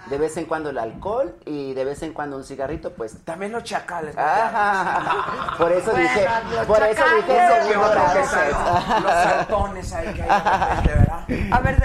de 0.09 0.18
vez 0.18 0.36
en 0.36 0.47
cuando 0.47 0.70
el 0.70 0.78
alcohol 0.78 1.35
y 1.44 1.74
de 1.74 1.85
vez 1.85 2.02
en 2.02 2.12
cuando 2.12 2.36
un 2.36 2.44
cigarrito, 2.44 2.93
pues. 2.93 3.24
también 3.24 3.52
los 3.52 3.64
chacales. 3.64 4.14
Por 5.59 5.72
eso 5.72 5.90
Bueno, 5.90 6.09
dije, 6.09 6.26
los 6.52 6.66
por 6.66 6.82
eso 6.82 7.02
dije 7.16 7.62
segundo 7.64 7.90
grado 7.90 8.20
los 9.01 9.12
saltones 9.12 9.93
ahí 9.93 10.14
que 10.14 10.22
hay 10.22 10.86
¿verdad? 10.86 11.24
A 11.51 11.60
ver, 11.60 11.82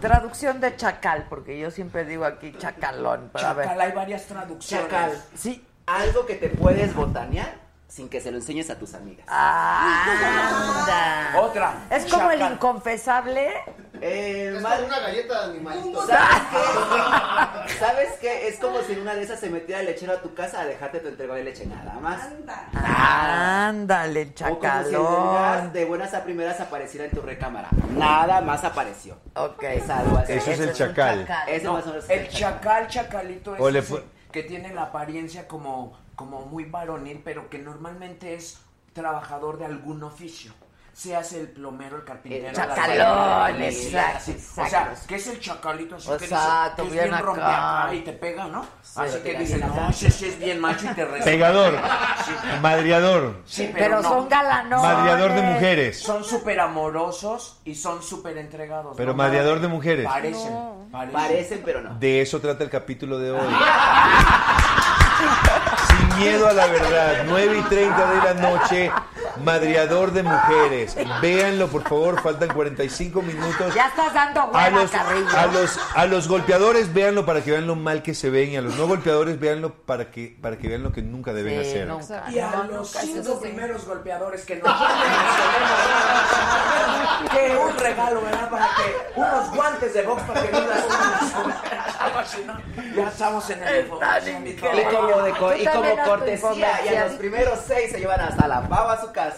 traducción 0.00 0.60
de 0.60 0.76
chacal, 0.76 1.26
porque 1.28 1.58
yo 1.58 1.70
siempre 1.70 2.04
digo 2.04 2.24
aquí 2.24 2.52
chacalón. 2.58 3.30
Pero 3.32 3.46
a 3.46 3.52
ver. 3.54 3.66
Chacal, 3.66 3.80
hay 3.80 3.92
varias 3.92 4.24
traducciones. 4.26 4.86
Chacal. 4.88 5.22
Sí, 5.34 5.64
algo 5.86 6.26
que 6.26 6.34
te 6.34 6.48
puedes 6.48 6.94
botanear 6.94 7.54
sin 7.88 8.08
que 8.08 8.20
se 8.20 8.30
lo 8.30 8.38
enseñes 8.38 8.70
a 8.70 8.78
tus 8.78 8.94
amigas. 8.94 9.26
Anda. 9.28 11.40
Otra. 11.40 11.74
Es 11.90 12.10
como 12.10 12.30
el 12.30 12.40
inconfesable. 12.40 13.52
Eh, 14.04 14.52
Es 14.56 14.62
mal- 14.62 14.74
como 14.76 14.88
una 14.88 14.98
galleta 14.98 15.38
de 15.46 15.50
animalito. 15.52 16.06
¿Sabes 16.06 16.42
qué? 17.68 17.74
¿Sabes 17.78 18.08
qué? 18.20 18.48
Es 18.48 18.58
como 18.58 18.80
si 18.82 18.92
en 18.94 19.00
una 19.02 19.14
de 19.14 19.22
esas 19.22 19.38
se 19.38 19.48
metiera 19.48 19.80
el 19.80 19.86
lechero 19.86 20.12
a 20.14 20.20
tu 20.20 20.34
casa 20.34 20.60
a 20.62 20.64
dejarte 20.66 20.98
tu 20.98 21.06
entrego 21.08 21.34
de 21.34 21.44
leche 21.44 21.66
nada 21.66 21.94
más. 22.00 22.20
Ándale, 22.74 24.32
O 24.50 24.58
como 24.58 24.60
si 24.60 24.66
el 24.88 24.92
chacalón. 24.92 25.72
de 25.72 25.84
buenas 25.84 26.14
a 26.14 26.24
primeras 26.24 26.60
apareciera 26.60 27.04
en 27.04 27.12
tu 27.12 27.22
recámara. 27.22 27.68
Nada 27.90 28.40
más 28.40 28.64
apareció. 28.64 29.16
Ok. 29.36 29.62
Es 29.62 29.88
algo 29.88 30.18
así. 30.18 30.32
Eso 30.32 30.50
es 30.50 30.60
el 30.60 30.72
chacal. 30.72 31.26
Ese 31.46 31.64
No, 31.64 31.74
más 31.74 31.84
o 31.84 31.88
menos 31.90 32.04
es 32.04 32.10
el 32.10 32.28
chacal, 32.28 32.88
chacalito 32.88 33.54
es 33.56 33.76
ese 33.76 34.02
que 34.32 34.42
tiene 34.42 34.72
la 34.74 34.84
apariencia 34.84 35.46
como, 35.46 35.96
como 36.16 36.40
muy 36.46 36.64
varonil, 36.64 37.20
pero 37.24 37.48
que 37.50 37.58
normalmente 37.58 38.34
es 38.34 38.58
trabajador 38.94 39.58
de 39.58 39.66
algún 39.66 40.02
oficio. 40.02 40.52
Seas 40.94 41.32
el 41.32 41.48
plomero, 41.48 41.96
el 41.96 42.04
carpintero, 42.04 42.48
El 42.48 42.54
la 42.54 42.74
chacalón, 42.74 43.62
exacto, 43.62 44.30
exacto. 44.30 44.62
O 44.62 44.66
sea, 44.68 44.94
que 45.08 45.14
es 45.14 45.26
el 45.26 45.40
chacalito 45.40 45.96
así 45.96 46.08
que, 46.18 46.24
Exacto, 46.26 46.82
dice, 46.82 46.94
que 46.94 46.98
es 46.98 47.04
bien 47.04 47.14
acá. 47.14 47.24
rompeacá 47.24 47.94
y 47.94 48.00
te 48.02 48.12
pega, 48.12 48.44
¿no? 48.48 48.66
así 48.96 49.18
que 49.20 49.38
dice, 49.38 49.56
no, 49.56 49.88
ese 49.88 50.10
sí 50.10 50.26
es 50.26 50.38
bien 50.38 50.60
macho 50.60 50.84
y 50.84 50.88
te 50.94 51.02
respeta. 51.06 51.24
Pegador, 51.24 51.78
Sí, 52.26 52.32
madriador, 52.60 53.40
sí, 53.46 53.70
pero, 53.72 53.86
Pero 53.86 54.02
no. 54.02 54.08
son 54.10 54.28
galanones. 54.28 54.94
madriador 54.94 55.32
de 55.32 55.42
mujeres, 55.42 55.98
Son 56.02 56.22
súper 56.24 56.60
amorosos 56.60 57.58
y 57.64 57.74
son 57.74 58.02
súper 58.02 58.36
entregados. 58.36 58.94
pero 58.94 59.12
¿no? 59.12 59.16
madriador 59.16 59.60
de 59.60 59.68
mujeres. 59.68 60.06
Parecen, 60.06 60.52
No. 60.52 60.88
parecen. 60.92 61.12
Parecen, 61.14 61.62
pero 61.64 61.80
no. 61.80 61.94
De 61.94 62.20
eso 62.20 62.38
trata 62.38 62.62
el 62.64 62.70
capítulo 62.70 63.18
de 63.18 63.30
hoy. 63.32 63.40
Sin 65.88 66.18
miedo 66.18 66.48
a 66.48 66.52
la 66.52 66.66
verdad, 66.66 67.24
9 67.26 67.58
y 67.58 67.62
30 67.62 68.06
de 68.12 68.34
la 68.34 68.34
noche, 68.34 68.90
madriador 69.44 70.12
de 70.12 70.22
mujeres. 70.22 70.96
Véanlo, 71.20 71.68
por 71.68 71.82
favor, 71.82 72.20
faltan 72.22 72.48
45 72.50 73.22
minutos. 73.22 73.74
Ya 73.74 73.86
estás 73.88 74.12
dando 74.14 74.40
A 74.42 74.46
hueva, 74.50 74.70
los, 74.70 74.90
Carrillo. 74.90 75.26
a, 75.36 75.46
los, 75.46 75.78
a 75.94 76.06
los 76.06 76.28
golpeadores 76.28 76.92
véanlo 76.92 77.24
para 77.26 77.42
que 77.42 77.50
vean 77.52 77.66
lo 77.66 77.74
mal 77.76 78.02
que 78.02 78.14
se 78.14 78.30
ven 78.30 78.50
y 78.50 78.56
a 78.56 78.62
los 78.62 78.76
no 78.76 78.86
golpeadores 78.86 79.38
véanlo 79.40 79.74
para 79.74 80.10
que, 80.10 80.36
para 80.40 80.56
que 80.58 80.68
vean 80.68 80.82
lo 80.82 80.92
que 80.92 81.02
nunca 81.02 81.32
deben 81.32 81.62
Sí, 81.62 81.70
hacer. 81.70 81.86
nunca. 81.88 82.24
Y 82.30 82.38
a 82.38 82.50
No, 82.50 82.64
los 82.64 82.90
cinco 82.90 83.34
sí. 83.34 83.38
primeros 83.48 83.84
golpeadores 83.86 84.44
que 84.44 84.56
nos 84.56 84.72
que 87.30 87.56
un 87.56 87.76
regalo 87.78 88.20
¿verdad? 88.22 88.50
Para 88.50 88.68
que 88.76 89.20
unos 89.20 89.54
guantes 89.54 89.94
de 89.94 90.02
box 90.02 90.22
para 90.22 90.42
que 90.42 90.52
no 90.52 90.60
las. 90.60 90.84
Ya 92.96 93.08
estamos 93.08 93.48
en 93.50 93.62
el 93.62 93.86
y 93.86 93.90
como, 93.90 95.22
de 95.22 95.30
y 95.62 95.66
como 95.66 95.96
cortesía, 96.04 96.84
y 96.84 96.88
a 96.94 97.04
los 97.06 97.14
primeros 97.14 97.58
seis 97.66 97.90
se 97.92 97.98
llevan 97.98 98.20
hasta 98.20 98.46
la 98.48 98.68
pava 98.68 98.92
a 98.94 99.00
su 99.00 99.10
casa 99.12 99.31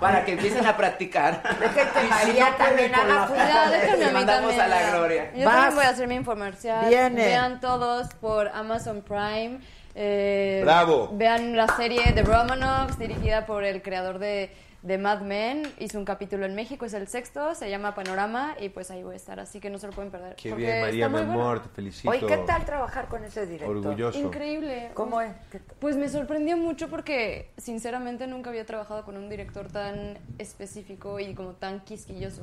para 0.00 0.24
que 0.24 0.32
empiecen 0.32 0.66
a 0.66 0.76
practicar. 0.76 1.42
Y 1.42 2.00
si 2.00 2.08
María 2.08 2.50
no 2.50 2.56
también 2.56 2.94
haga 2.94 3.14
la 3.14 3.26
sus 3.28 3.36
Ya, 3.36 3.70
déjame 3.70 3.92
a 3.92 3.96
Les 3.96 4.06
mí 4.08 4.12
mandamos 4.14 4.56
también. 4.56 4.60
a 4.60 4.82
la 4.82 4.90
gloria. 4.90 5.30
Yo 5.34 5.44
Vas. 5.44 5.54
también 5.54 5.74
voy 5.74 5.84
a 5.84 5.88
hacer 5.88 6.08
mi 6.08 6.14
infomercial. 6.14 6.88
Viene. 6.88 7.24
Vean 7.26 7.60
todos 7.60 8.08
por 8.14 8.48
Amazon 8.48 9.02
Prime. 9.02 9.58
Eh, 9.94 10.60
Bravo. 10.62 11.08
Vean 11.12 11.56
la 11.56 11.68
serie 11.76 12.12
The 12.12 12.22
Romanovs, 12.22 12.98
dirigida 12.98 13.46
por 13.46 13.64
el 13.64 13.80
creador 13.82 14.18
de, 14.18 14.54
de 14.86 14.98
Mad 14.98 15.22
Men. 15.22 15.62
Hizo 15.78 15.98
un 15.98 16.04
capítulo 16.04 16.46
en 16.46 16.54
México, 16.54 16.86
es 16.86 16.94
el 16.94 17.08
sexto, 17.08 17.54
se 17.54 17.68
llama 17.68 17.94
Panorama 17.94 18.54
y 18.60 18.68
pues 18.68 18.90
ahí 18.90 19.02
voy 19.02 19.14
a 19.14 19.16
estar, 19.16 19.40
así 19.40 19.58
que 19.58 19.68
no 19.68 19.78
se 19.78 19.88
lo 19.88 19.92
pueden 19.92 20.12
perder. 20.12 20.36
Qué 20.36 20.54
bien, 20.54 20.80
María, 20.80 21.08
mi 21.08 21.14
bueno. 21.14 21.32
amor, 21.32 21.62
te 21.62 21.68
felicito. 21.70 22.08
Oye, 22.08 22.24
¿qué 22.24 22.38
tal 22.38 22.64
trabajar 22.64 23.08
con 23.08 23.24
ese 23.24 23.46
director? 23.46 23.76
Orgulloso. 23.76 24.18
Increíble. 24.18 24.90
¿Cómo 24.94 25.20
es? 25.20 25.32
Pues 25.80 25.96
me 25.96 26.08
sorprendió 26.08 26.56
mucho 26.56 26.88
porque 26.88 27.50
sinceramente 27.56 28.26
nunca 28.28 28.50
había 28.50 28.64
trabajado 28.64 29.04
con 29.04 29.16
un 29.16 29.28
director 29.28 29.68
tan 29.68 30.18
específico 30.38 31.18
y 31.18 31.34
como 31.34 31.52
tan 31.52 31.80
quisquilloso. 31.80 32.42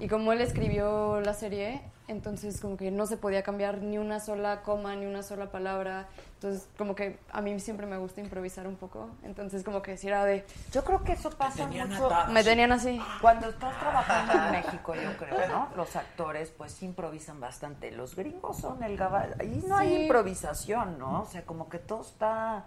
Y 0.00 0.08
como 0.08 0.32
él 0.32 0.40
escribió 0.40 1.20
la 1.20 1.34
serie, 1.34 1.82
entonces 2.08 2.60
como 2.60 2.76
que 2.76 2.90
no 2.90 3.06
se 3.06 3.16
podía 3.16 3.42
cambiar 3.42 3.82
ni 3.82 3.98
una 3.98 4.20
sola 4.20 4.62
coma, 4.62 4.94
ni 4.96 5.06
una 5.06 5.22
sola 5.22 5.50
palabra. 5.50 6.08
Entonces 6.34 6.68
como 6.76 6.94
que 6.94 7.18
a 7.32 7.40
mí 7.40 7.58
siempre 7.60 7.86
me 7.86 7.96
gusta 7.96 8.20
improvisar 8.20 8.66
un 8.66 8.76
poco. 8.76 9.10
Entonces 9.22 9.64
como 9.64 9.82
que 9.82 9.96
si 9.96 10.08
era 10.08 10.24
de... 10.24 10.44
Yo 10.72 10.84
creo 10.84 11.02
que 11.02 11.12
eso 11.12 11.30
pasa 11.30 11.64
tenían 11.64 11.88
mucho. 11.88 12.10
Me 12.30 12.44
tenían 12.44 12.72
así. 12.72 13.00
Cuando 13.20 13.48
estás 13.48 13.78
trabajando 13.78 14.32
en 14.32 14.52
México, 14.52 14.94
yo 14.94 15.16
creo, 15.16 15.48
¿no? 15.48 15.68
Los 15.76 15.96
actores, 15.96 16.50
pues, 16.50 16.82
improvisan 16.82 17.40
bastante. 17.40 17.90
Los 17.90 18.14
gringos 18.14 18.58
son 18.58 18.82
el 18.82 18.96
gabal. 18.96 19.34
Ahí 19.40 19.64
no 19.66 19.76
hay 19.76 20.02
improvisación, 20.02 20.98
¿no? 20.98 21.22
O 21.22 21.26
sea, 21.26 21.42
como 21.44 21.68
que 21.68 21.78
todo 21.78 22.02
está... 22.02 22.66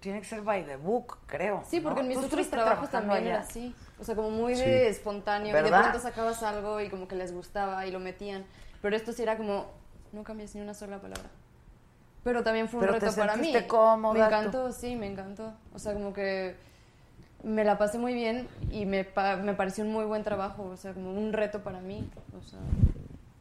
Tiene 0.00 0.20
que 0.20 0.26
ser 0.26 0.42
by 0.42 0.64
the 0.66 0.76
book, 0.76 1.18
creo. 1.26 1.62
Sí, 1.66 1.80
porque 1.80 2.00
¿no? 2.00 2.02
en 2.02 2.08
mis 2.08 2.18
¿Tú 2.20 2.26
otros 2.26 2.50
trabajos 2.50 2.90
también 2.90 3.18
allá? 3.22 3.30
era 3.30 3.40
así. 3.40 3.74
O 3.98 4.04
sea, 4.04 4.14
como 4.14 4.30
muy 4.30 4.54
Sí. 4.54 4.62
de 4.62 4.88
espontáneo. 4.88 5.48
Y 5.48 5.52
de 5.52 5.62
¿Verdad? 5.62 5.80
pronto 5.82 5.98
sacabas 6.00 6.42
algo 6.42 6.80
y 6.80 6.90
como 6.90 7.08
que 7.08 7.16
les 7.16 7.32
gustaba 7.32 7.86
y 7.86 7.90
lo 7.90 7.98
metían. 7.98 8.44
Pero 8.82 8.94
esto 8.96 9.12
sí 9.12 9.22
era 9.22 9.36
como, 9.38 9.66
no 10.12 10.22
cambies 10.22 10.54
ni 10.54 10.60
una 10.60 10.74
sola 10.74 10.98
palabra. 11.00 11.30
Pero 12.24 12.42
también 12.42 12.68
fue 12.68 12.80
un 12.80 12.86
Pero 12.86 12.98
te 12.98 13.06
reto 13.06 13.16
para 13.16 13.36
mí. 13.36 13.54
cómoda, 13.66 14.12
Me 14.12 14.20
tú. 14.20 14.26
encantó, 14.26 14.72
sí, 14.72 14.96
me 14.96 15.06
encantó. 15.06 15.54
O 15.74 15.78
sea, 15.78 15.94
como 15.94 16.12
que 16.12 16.56
me 17.42 17.64
la 17.64 17.78
pasé 17.78 17.98
muy 17.98 18.12
bien 18.12 18.48
y 18.70 18.84
me, 18.84 19.04
pa- 19.04 19.36
me 19.36 19.54
pareció 19.54 19.84
un 19.84 19.92
muy 19.92 20.04
buen 20.04 20.22
trabajo. 20.22 20.64
O 20.64 20.76
sea, 20.76 20.92
como 20.92 21.10
un 21.12 21.32
reto 21.32 21.62
para 21.62 21.80
mí. 21.80 22.10
O 22.38 22.42
sea, 22.42 22.58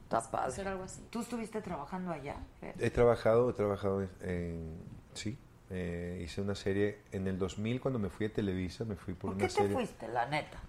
Está 0.03 0.21
padre. 0.31 0.47
hacer 0.47 0.67
algo 0.69 0.83
así. 0.85 1.01
¿Tú 1.09 1.19
estuviste 1.21 1.61
trabajando 1.61 2.11
allá? 2.11 2.37
Fer? 2.61 2.75
He 2.79 2.89
trabajado, 2.89 3.49
he 3.49 3.53
trabajado 3.53 4.01
en, 4.01 4.09
en- 4.21 4.77
sí, 5.13 5.37
eh, 5.69 6.21
hice 6.23 6.41
una 6.41 6.55
serie 6.55 6.99
en 7.11 7.27
el 7.27 7.37
2000 7.37 7.79
cuando 7.81 7.99
me 7.99 8.09
fui 8.09 8.25
a 8.27 8.33
Televisa, 8.33 8.85
me 8.85 8.95
fui 8.95 9.13
por, 9.13 9.31
¿Por 9.31 9.35
una 9.35 9.47
qué 9.47 9.53
te 9.53 9.61
serie. 9.61 9.73
fuiste, 9.73 10.07
la 10.07 10.25
neta? 10.27 10.59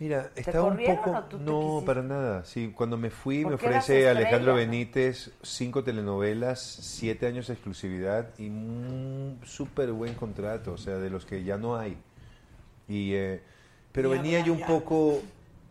Mira, 0.00 0.30
¿Te 0.30 0.42
estaba 0.42 0.68
un 0.68 0.76
poco 0.76 1.10
o 1.10 1.22
tú 1.24 1.38
te 1.38 1.44
no 1.44 1.82
para 1.84 2.02
nada. 2.02 2.44
Sí, 2.44 2.72
cuando 2.74 2.96
me 2.96 3.10
fui 3.10 3.44
me 3.44 3.54
ofrece 3.54 4.08
Alejandro. 4.08 4.54
Benítez 4.54 5.32
cinco 5.42 5.82
telenovelas, 5.82 6.60
siete 6.60 7.26
años 7.26 7.48
de 7.48 7.54
exclusividad 7.54 8.28
y 8.38 8.48
un 8.48 9.40
súper 9.44 9.90
buen 9.90 10.14
contrato, 10.14 10.72
o 10.72 10.78
sea, 10.78 10.96
de 10.98 11.10
los 11.10 11.26
que 11.26 11.42
ya 11.42 11.58
no 11.58 11.76
hay. 11.76 11.96
Y 12.86 13.12
eh, 13.14 13.42
pero 13.90 14.10
venía 14.10 14.38
yo 14.44 14.52
un 14.52 14.60
ya. 14.60 14.66
poco 14.68 15.20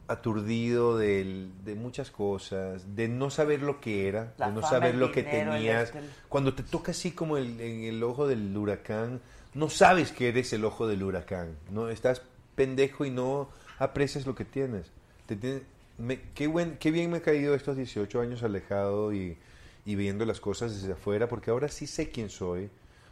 aturdido 0.07 0.97
del- 0.97 1.51
de 1.65 1.75
muchas 1.75 2.11
cosas, 2.11 2.95
de 2.95 3.07
no 3.07 3.29
saber 3.29 3.61
lo 3.61 3.79
que 3.81 4.07
era, 4.07 4.33
La 4.37 4.47
de 4.47 4.53
no 4.53 4.61
fama, 4.61 4.69
saber 4.69 4.95
lo 4.95 5.11
que 5.11 5.23
dinero, 5.23 5.51
tenías. 5.51 5.83
este, 5.89 5.99
el- 5.99 6.09
Cuando 6.29 6.53
te 6.53 6.63
toca 6.63 6.91
así 6.91 7.11
como 7.11 7.37
el, 7.37 7.59
en 7.59 7.83
el 7.83 8.01
ojo 8.03 8.27
del 8.27 8.55
huracán, 8.55 9.21
no 9.53 9.69
sabes 9.69 10.11
que 10.11 10.29
eres 10.29 10.53
el 10.53 10.63
ojo 10.65 10.87
del 10.87 11.03
huracán, 11.03 11.55
no 11.71 11.89
estás 11.89 12.21
pendejo 12.55 13.05
y 13.05 13.11
no 13.11 13.49
aprecias 13.79 14.25
lo 14.25 14.33
que 14.35 14.45
tienes. 14.45 14.91
Te 15.25 15.61
me- 15.97 16.21
qué, 16.35 16.47
buen, 16.47 16.77
qué 16.77 16.91
bien 16.91 17.09
me 17.11 17.17
ha 17.17 17.21
caído 17.21 17.53
estos 17.55 17.75
18 17.75 18.21
años 18.21 18.43
alejado 18.43 19.13
y, 19.13 19.37
y 19.85 19.95
viendo 19.95 20.25
las 20.25 20.39
cosas 20.39 20.73
desde 20.79 20.93
afuera, 20.93 21.27
porque 21.27 21.49
ahora 21.51 21.67
sí 21.69 21.87
sé 21.87 22.09
quién 22.09 22.29
soy, 22.29 22.69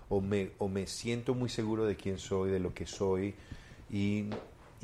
o 0.07 0.21
me, 0.21 0.51
o 0.59 0.67
me 0.69 0.85
siento 0.87 1.33
muy 1.33 1.49
seguro 1.49 1.85
de 1.85 1.95
quién 1.95 2.19
soy, 2.19 2.51
de 2.51 2.59
lo 2.59 2.73
que 2.75 2.85
soy, 2.85 3.33
y, 3.89 4.25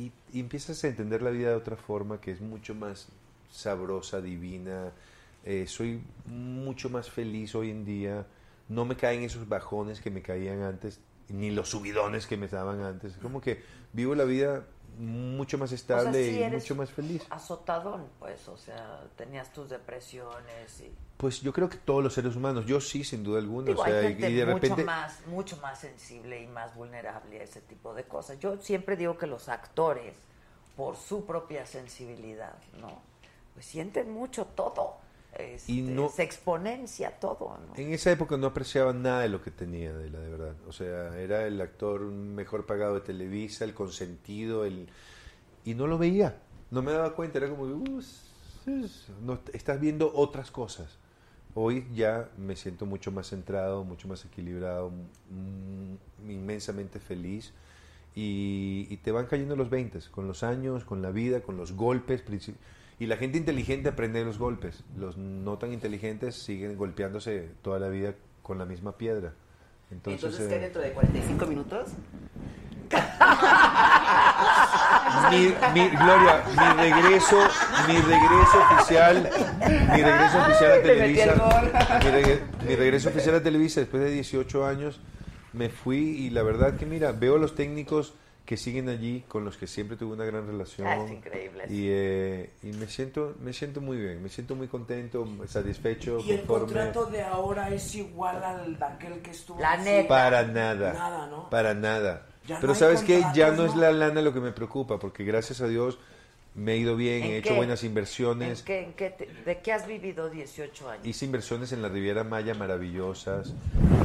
y- 0.05 0.11
y 0.33 0.39
empiezas 0.39 0.83
a 0.83 0.87
entender 0.87 1.21
la 1.21 1.29
vida 1.29 1.49
de 1.49 1.55
otra 1.55 1.75
forma 1.75 2.19
que 2.21 2.31
es 2.31 2.41
mucho 2.41 2.73
más 2.75 3.07
sabrosa, 3.51 4.21
divina. 4.21 4.91
Eh, 5.43 5.65
soy 5.67 6.01
mucho 6.25 6.89
más 6.89 7.09
feliz 7.09 7.55
hoy 7.55 7.71
en 7.71 7.83
día. 7.85 8.25
No 8.69 8.85
me 8.85 8.95
caen 8.95 9.23
esos 9.23 9.47
bajones 9.49 9.99
que 9.99 10.09
me 10.11 10.21
caían 10.21 10.61
antes, 10.61 10.99
ni 11.29 11.51
los 11.51 11.69
subidones 11.69 12.25
que 12.27 12.37
me 12.37 12.47
daban 12.47 12.81
antes. 12.81 13.13
Como 13.21 13.41
que 13.41 13.61
vivo 13.93 14.15
la 14.15 14.23
vida 14.23 14.65
mucho 14.97 15.57
más 15.57 15.71
O 15.71 15.77
sea, 15.77 15.95
estable 15.97 16.29
sí 16.29 16.43
y 16.43 16.49
mucho 16.49 16.75
más 16.75 16.89
feliz. 16.91 17.23
Azotadón, 17.29 18.07
pues, 18.19 18.47
o 18.47 18.57
sea, 18.57 19.01
tenías 19.17 19.51
tus 19.53 19.69
depresiones 19.69 20.81
y... 20.81 20.91
Pues 21.21 21.39
yo 21.41 21.53
creo 21.53 21.69
que 21.69 21.77
todos 21.77 22.03
los 22.03 22.15
seres 22.15 22.35
humanos, 22.35 22.65
yo 22.65 22.81
sí, 22.81 23.03
sin 23.03 23.23
duda 23.23 23.37
alguna. 23.37 23.67
Digo, 23.67 23.83
o 23.83 23.85
sea, 23.85 23.99
hay 23.99 24.15
gente 24.15 24.31
y 24.31 24.33
de 24.33 24.45
mucho 24.47 24.55
repente... 24.55 24.83
más, 24.83 25.19
mucho 25.27 25.55
más 25.57 25.79
sensible 25.79 26.41
y 26.41 26.47
más 26.47 26.73
vulnerable 26.73 27.39
a 27.39 27.43
ese 27.43 27.61
tipo 27.61 27.93
de 27.93 28.05
cosas. 28.05 28.39
Yo 28.39 28.57
siempre 28.57 28.97
digo 28.97 29.19
que 29.19 29.27
los 29.27 29.47
actores, 29.47 30.15
por 30.75 30.95
su 30.97 31.23
propia 31.23 31.67
sensibilidad, 31.67 32.55
¿no? 32.79 33.03
Pues 33.53 33.67
sienten 33.67 34.11
mucho 34.11 34.45
todo. 34.45 34.95
Este, 35.37 35.71
Y 35.73 35.81
no- 35.83 36.09
se 36.09 36.23
exponencia 36.23 37.11
todo, 37.19 37.55
¿no? 37.67 37.75
En 37.75 37.93
esa 37.93 38.09
época 38.11 38.35
no 38.37 38.47
apreciaba 38.47 38.91
nada 38.91 39.21
de 39.21 39.29
lo 39.29 39.43
que 39.43 39.51
tenía, 39.51 39.93
de 39.93 40.09
la 40.09 40.19
de 40.21 40.29
verdad. 40.29 40.55
O 40.67 40.73
sea, 40.73 41.15
era 41.19 41.45
el 41.45 41.61
actor 41.61 42.01
mejor 42.01 42.65
pagado 42.65 42.95
de 42.95 43.01
Televisa, 43.01 43.63
el 43.63 43.75
consentido, 43.75 44.65
el 44.65 44.89
y 45.65 45.75
no 45.75 45.85
lo 45.85 45.99
veía. 45.99 46.41
No 46.71 46.81
me 46.81 46.91
daba 46.91 47.13
cuenta, 47.13 47.37
era 47.37 47.47
como, 47.47 47.63
"Uh, 47.65 48.01
no, 49.21 49.39
estás 49.53 49.79
viendo 49.79 50.11
otras 50.15 50.49
cosas. 50.49 50.97
Hoy 51.53 51.85
ya 51.93 52.29
me 52.37 52.55
siento 52.55 52.85
mucho 52.85 53.11
más 53.11 53.29
centrado, 53.29 53.83
mucho 53.83 54.07
más 54.07 54.23
equilibrado, 54.25 54.91
inmensamente 56.27 56.99
feliz. 56.99 57.53
Y, 58.13 58.87
y 58.89 58.97
te 58.97 59.11
van 59.11 59.25
cayendo 59.25 59.55
los 59.55 59.69
20 59.69 59.99
con 60.11 60.27
los 60.27 60.43
años, 60.43 60.83
con 60.83 61.01
la 61.01 61.11
vida, 61.11 61.41
con 61.41 61.57
los 61.57 61.73
golpes. 61.73 62.23
Y 62.99 63.05
la 63.07 63.17
gente 63.17 63.37
inteligente 63.37 63.89
aprende 63.89 64.19
de 64.19 64.25
los 64.25 64.37
golpes. 64.37 64.83
Los 64.97 65.17
no 65.17 65.57
tan 65.57 65.73
inteligentes 65.73 66.35
siguen 66.35 66.77
golpeándose 66.77 67.49
toda 67.61 67.79
la 67.79 67.89
vida 67.89 68.15
con 68.43 68.57
la 68.57 68.65
misma 68.65 68.97
piedra. 68.97 69.33
Entonces, 69.91 70.23
Entonces, 70.23 70.47
¿qué 70.47 70.55
eh, 70.55 70.59
dentro 70.59 70.81
de 70.81 70.93
45 70.93 71.47
minutos? 71.47 71.89
mi, 75.31 75.53
mi- 75.73 75.89
Gloria, 75.89 76.43
mi 76.49 76.81
regreso, 76.83 77.37
mi 77.87 77.95
regreso 77.97 78.59
oficial, 78.71 79.29
mi 79.95 80.01
regreso 80.03 80.37
oficial 80.41 80.71
a 80.71 80.75
el 80.75 80.81
Televisa, 80.83 81.35
mi, 82.03 82.09
regre- 82.11 82.41
mi 82.67 82.75
regreso 82.75 83.09
oficial 83.09 83.35
a 83.35 83.43
Televisa 83.43 83.79
después 83.81 84.03
de 84.03 84.11
18 84.11 84.65
años, 84.65 84.99
me 85.53 85.69
fui 85.69 85.97
y 85.97 86.29
la 86.29 86.43
verdad 86.43 86.75
que 86.77 86.85
mira, 86.85 87.11
veo 87.11 87.35
a 87.35 87.39
los 87.39 87.55
técnicos 87.55 88.13
que 88.45 88.57
siguen 88.57 88.89
allí, 88.89 89.23
con 89.27 89.45
los 89.45 89.55
que 89.55 89.67
siempre 89.67 89.95
tuve 89.95 90.13
una 90.13 90.25
gran 90.25 90.45
relación. 90.47 90.85
Ah, 90.87 90.97
es 91.05 91.11
increíble. 91.11 91.65
Y, 91.69 91.85
eh, 91.89 92.49
y 92.63 92.73
me 92.73 92.87
siento, 92.87 93.35
me 93.39 93.53
siento 93.53 93.79
muy 93.81 93.97
bien, 93.97 94.21
me 94.21 94.29
siento 94.29 94.55
muy 94.55 94.67
contento, 94.67 95.25
satisfecho, 95.47 96.17
Y 96.25 96.31
el 96.31 96.39
conforme. 96.41 96.65
contrato 96.73 97.05
de 97.05 97.21
ahora 97.23 97.69
es 97.69 97.95
igual 97.95 98.43
al 98.43 98.77
de 98.77 98.85
aquel 98.85 99.21
que 99.21 99.31
estuvo. 99.31 99.59
La 99.61 99.77
neta. 99.77 100.07
Para 100.09 100.43
nada. 100.43 100.91
Nada, 100.93 101.27
¿no? 101.27 101.49
Para 101.49 101.73
nada. 101.73 102.25
Ya 102.51 102.55
no 102.55 102.61
Pero 102.61 102.73
hay 102.73 102.79
sabes 102.79 103.01
que 103.03 103.23
ya 103.33 103.51
no 103.51 103.65
es 103.65 103.75
¿no? 103.75 103.81
la 103.81 103.91
lana 103.93 104.21
lo 104.21 104.33
que 104.33 104.41
me 104.41 104.51
preocupa, 104.51 104.99
porque 104.99 105.23
gracias 105.23 105.61
a 105.61 105.67
Dios 105.67 105.97
me 106.53 106.73
he 106.73 106.77
ido 106.77 106.97
bien, 106.97 107.23
¿En 107.23 107.31
he 107.31 107.37
hecho 107.37 107.53
qué? 107.53 107.57
buenas 107.57 107.81
¿En 107.83 107.87
inversiones. 107.91 108.61
qué- 108.63 108.83
en 108.83 108.93
qué 108.93 109.09
te- 109.09 109.29
¿De 109.45 109.59
qué 109.61 109.71
has 109.71 109.87
vivido 109.87 110.29
18 110.29 110.89
años? 110.89 111.07
Hice 111.07 111.23
inversiones 111.23 111.71
en 111.71 111.81
la 111.81 111.87
Riviera 111.87 112.25
Maya 112.25 112.53
maravillosas, 112.53 113.47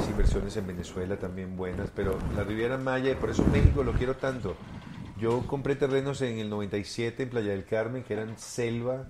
hice 0.00 0.10
inversiones 0.12 0.56
en 0.56 0.68
Venezuela 0.68 1.16
también 1.16 1.56
buenas, 1.56 1.90
pero 1.96 2.16
la 2.36 2.44
Riviera 2.44 2.76
Maya, 2.76 3.10
y 3.10 3.14
por 3.16 3.30
eso 3.30 3.44
México 3.52 3.82
lo 3.82 3.92
quiero 3.94 4.14
tanto. 4.14 4.54
Yo 5.20 5.42
compré 5.48 5.74
terrenos 5.74 6.20
en 6.22 6.38
el 6.38 6.48
97 6.48 7.24
en 7.24 7.30
Playa 7.30 7.50
del 7.50 7.64
Carmen, 7.64 8.04
que 8.04 8.12
eran 8.12 8.38
selva, 8.38 9.06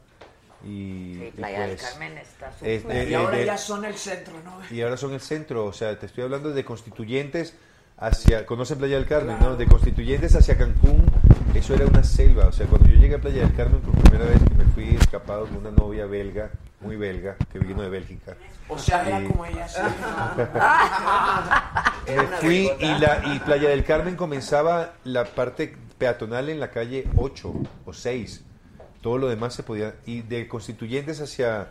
y, 0.64 1.16
Sí, 1.18 1.24
y 1.26 1.30
Playa 1.32 1.60
del 1.66 1.76
pues, 1.76 1.82
Carmen 1.82 2.16
está 2.16 2.50
es- 2.62 2.80
súper. 2.82 2.96
eh, 2.96 3.10
Y 3.10 3.14
ahora 3.14 3.38
eh, 3.38 3.44
ya 3.44 3.58
son 3.58 3.84
el 3.84 3.94
centro, 3.96 4.32
¿no? 4.42 4.58
y 4.74 4.80
ahora 4.80 4.96
son 4.96 5.12
el 5.12 5.20
centro, 5.20 5.66
o 5.66 5.72
sea, 5.74 5.98
te 5.98 6.06
estoy 6.06 6.24
hablando 6.24 6.52
de 6.54 6.64
constituyentes 6.64 7.54
hacia, 7.98 8.46
conocen 8.46 8.78
Playa 8.78 8.96
del 8.96 9.06
Carmen, 9.06 9.36
¿no? 9.40 9.56
De 9.56 9.66
constituyentes 9.66 10.34
hacia 10.34 10.58
Cancún, 10.58 11.04
eso 11.54 11.74
era 11.74 11.86
una 11.86 12.04
selva, 12.04 12.48
o 12.48 12.52
sea, 12.52 12.66
cuando 12.66 12.88
yo 12.88 12.96
llegué 12.96 13.14
a 13.14 13.20
Playa 13.20 13.42
del 13.42 13.54
Carmen 13.54 13.80
por 13.80 13.94
primera 14.02 14.26
vez 14.26 14.42
que 14.42 14.54
me 14.54 14.64
fui 14.72 14.94
escapado 14.94 15.46
con 15.46 15.58
una 15.58 15.70
novia 15.70 16.06
belga, 16.06 16.50
muy 16.80 16.96
belga, 16.96 17.36
que 17.52 17.58
vino 17.58 17.82
de 17.82 17.88
Bélgica. 17.88 18.36
O 18.68 18.78
sea, 18.78 19.06
era 19.06 19.26
como 19.26 19.46
ella. 19.46 19.68
sí. 19.68 19.80
Me 22.12 22.26
fui 22.38 22.70
y, 22.78 22.98
la, 22.98 23.22
y 23.34 23.38
Playa 23.40 23.70
del 23.70 23.84
Carmen 23.84 24.16
comenzaba 24.16 24.94
la 25.04 25.24
parte 25.24 25.76
peatonal 25.98 26.48
en 26.48 26.60
la 26.60 26.70
calle 26.70 27.08
8 27.16 27.52
o 27.84 27.92
6. 27.92 28.44
Todo 29.00 29.18
lo 29.18 29.28
demás 29.28 29.54
se 29.54 29.62
podía... 29.62 29.94
Y 30.04 30.22
de 30.22 30.46
constituyentes 30.46 31.20
hacia, 31.20 31.68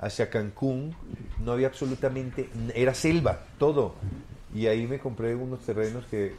hacia 0.00 0.30
Cancún 0.30 0.96
no 1.38 1.52
había 1.52 1.68
absolutamente... 1.68 2.48
Era 2.74 2.94
selva, 2.94 3.40
todo. 3.58 3.94
Y 4.56 4.66
ahí 4.68 4.86
me 4.86 4.98
compré 4.98 5.34
unos 5.34 5.60
terrenos 5.60 6.06
que, 6.06 6.34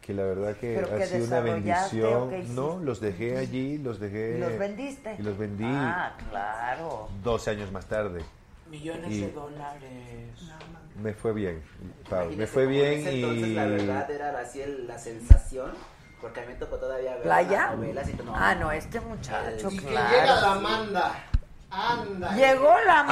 que 0.00 0.12
la 0.12 0.24
verdad 0.24 0.56
que 0.56 0.74
¿Pero 0.74 0.92
ha 0.92 0.98
qué 0.98 1.06
sido 1.06 1.26
una 1.26 1.40
bendición. 1.40 2.54
No, 2.56 2.78
los 2.78 3.00
dejé 3.00 3.38
allí, 3.38 3.78
los 3.78 4.00
dejé... 4.00 4.34
¿Y 4.36 4.40
los 4.40 4.58
vendiste? 4.58 5.14
Y 5.16 5.22
los 5.22 5.38
vendí 5.38 5.64
Ah, 5.64 6.16
claro. 6.28 7.08
12 7.22 7.50
años 7.52 7.70
más 7.70 7.86
tarde. 7.86 8.22
Millones 8.68 9.12
Y 9.12 9.20
de 9.20 9.30
dólares. 9.30 10.40
me 11.00 11.14
fue 11.14 11.32
bien, 11.32 11.62
Pau, 12.10 12.30
me 12.30 12.48
fue 12.48 12.64
como 12.64 12.74
en 12.74 12.80
bien 12.82 12.92
ese 12.98 13.12
y... 13.16 13.22
entonces 13.22 13.48
la 13.54 13.64
verdad 13.66 14.10
era 14.10 14.40
así 14.40 14.60
el- 14.60 14.88
la 14.88 14.98
sensación, 14.98 15.70
porque 16.20 16.40
a 16.40 16.42
mí 16.42 16.48
me 16.52 16.58
tocó 16.58 16.74
todavía 16.76 17.12
ver 17.12 17.22
¿Playa? 17.22 17.66
las 17.68 17.76
novelas 17.76 18.08
y 18.08 18.12
todo. 18.14 18.32
Ah, 18.34 18.56
no, 18.56 18.72
este 18.72 18.98
muchacho, 18.98 19.70
Y 19.70 19.76
que 19.78 19.86
claro. 19.86 20.10
Llega 20.10 20.40
la 20.40 20.52
Amanda. 20.52 21.14
Anda. 21.70 22.34
Llegó 22.34 22.74
la 22.86 23.02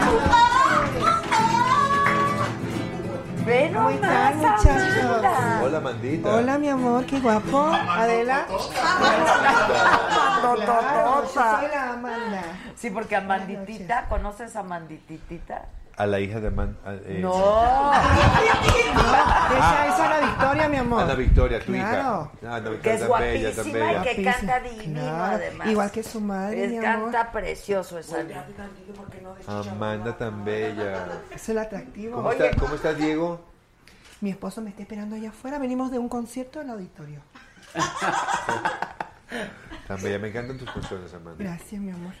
Ve 0.00 0.06
¿Cómo 0.06 0.45
están, 3.54 3.72
nomás, 3.72 4.34
muchachos? 4.36 4.66
Amanda. 4.66 5.60
Hola, 5.62 5.80
Mandita. 5.80 6.34
Hola, 6.34 6.58
mi 6.58 6.68
amor, 6.68 7.06
qué 7.06 7.20
guapo. 7.20 7.66
Adela. 7.66 8.46
Claro, 10.56 11.22
yo 11.22 11.28
soy 11.32 11.68
la 11.68 11.92
Amanda. 11.92 12.42
Sí, 12.76 12.90
porque 12.90 13.16
Amanditita, 13.16 14.06
¿conoces 14.08 14.56
a 14.56 14.60
Amandititita? 14.60 15.64
A 15.98 16.04
la 16.06 16.20
hija 16.20 16.40
de 16.40 16.48
Amanda. 16.48 16.76
eh, 17.06 17.18
No. 17.22 17.90
Esa, 19.56 19.86
esa 19.86 20.04
es 20.04 20.10
la 20.10 20.20
Victoria, 20.28 20.68
mi 20.68 20.76
amor. 20.76 21.00
Ana 21.02 21.14
Victoria, 21.14 21.58
tu 21.60 21.72
Claro. 21.72 22.30
hija. 22.42 22.56
Ana 22.56 22.70
Victoria 22.70 22.82
Que 22.82 22.94
es 22.94 23.00
tan 23.08 23.18
bella, 23.18 23.54
tan 23.54 23.72
guapísima 23.72 23.78
y 23.78 23.80
bella. 23.80 24.02
que 24.02 24.22
Guapísima. 24.22 24.32
canta 24.32 24.60
divino 24.60 25.00
Claro, 25.00 25.34
además. 25.36 25.66
igual 25.68 25.90
que 25.90 26.02
su 26.02 26.20
madre, 26.20 26.64
Es, 26.64 26.70
mi 26.70 26.84
amor. 26.84 27.12
canta 27.12 27.32
precioso 27.32 27.98
esa 27.98 28.22
niña. 28.22 28.44
Amanda 29.46 30.16
tan 30.18 30.44
bella. 30.44 31.06
Es 31.34 31.48
el 31.48 31.58
atractivo. 31.58 32.16
¿Cómo, 32.16 32.30
está, 32.32 32.54
¿Cómo 32.56 32.74
estás, 32.74 32.96
Diego? 32.98 33.40
Mi 34.20 34.30
esposo 34.30 34.60
me 34.60 34.68
está 34.70 34.82
esperando 34.82 35.16
allá 35.16 35.30
afuera. 35.30 35.58
Venimos 35.58 35.90
de 35.90 35.98
un 35.98 36.08
concierto 36.10 36.60
en 36.60 36.66
el 36.68 36.72
auditorio. 36.74 37.20
Tan 39.88 40.02
bella. 40.02 40.18
Me 40.18 40.28
encantan 40.28 40.58
tus 40.58 40.70
canciones, 40.70 41.12
Amanda. 41.14 41.42
Gracias, 41.42 41.80
mi 41.80 41.90
amor. 41.90 42.12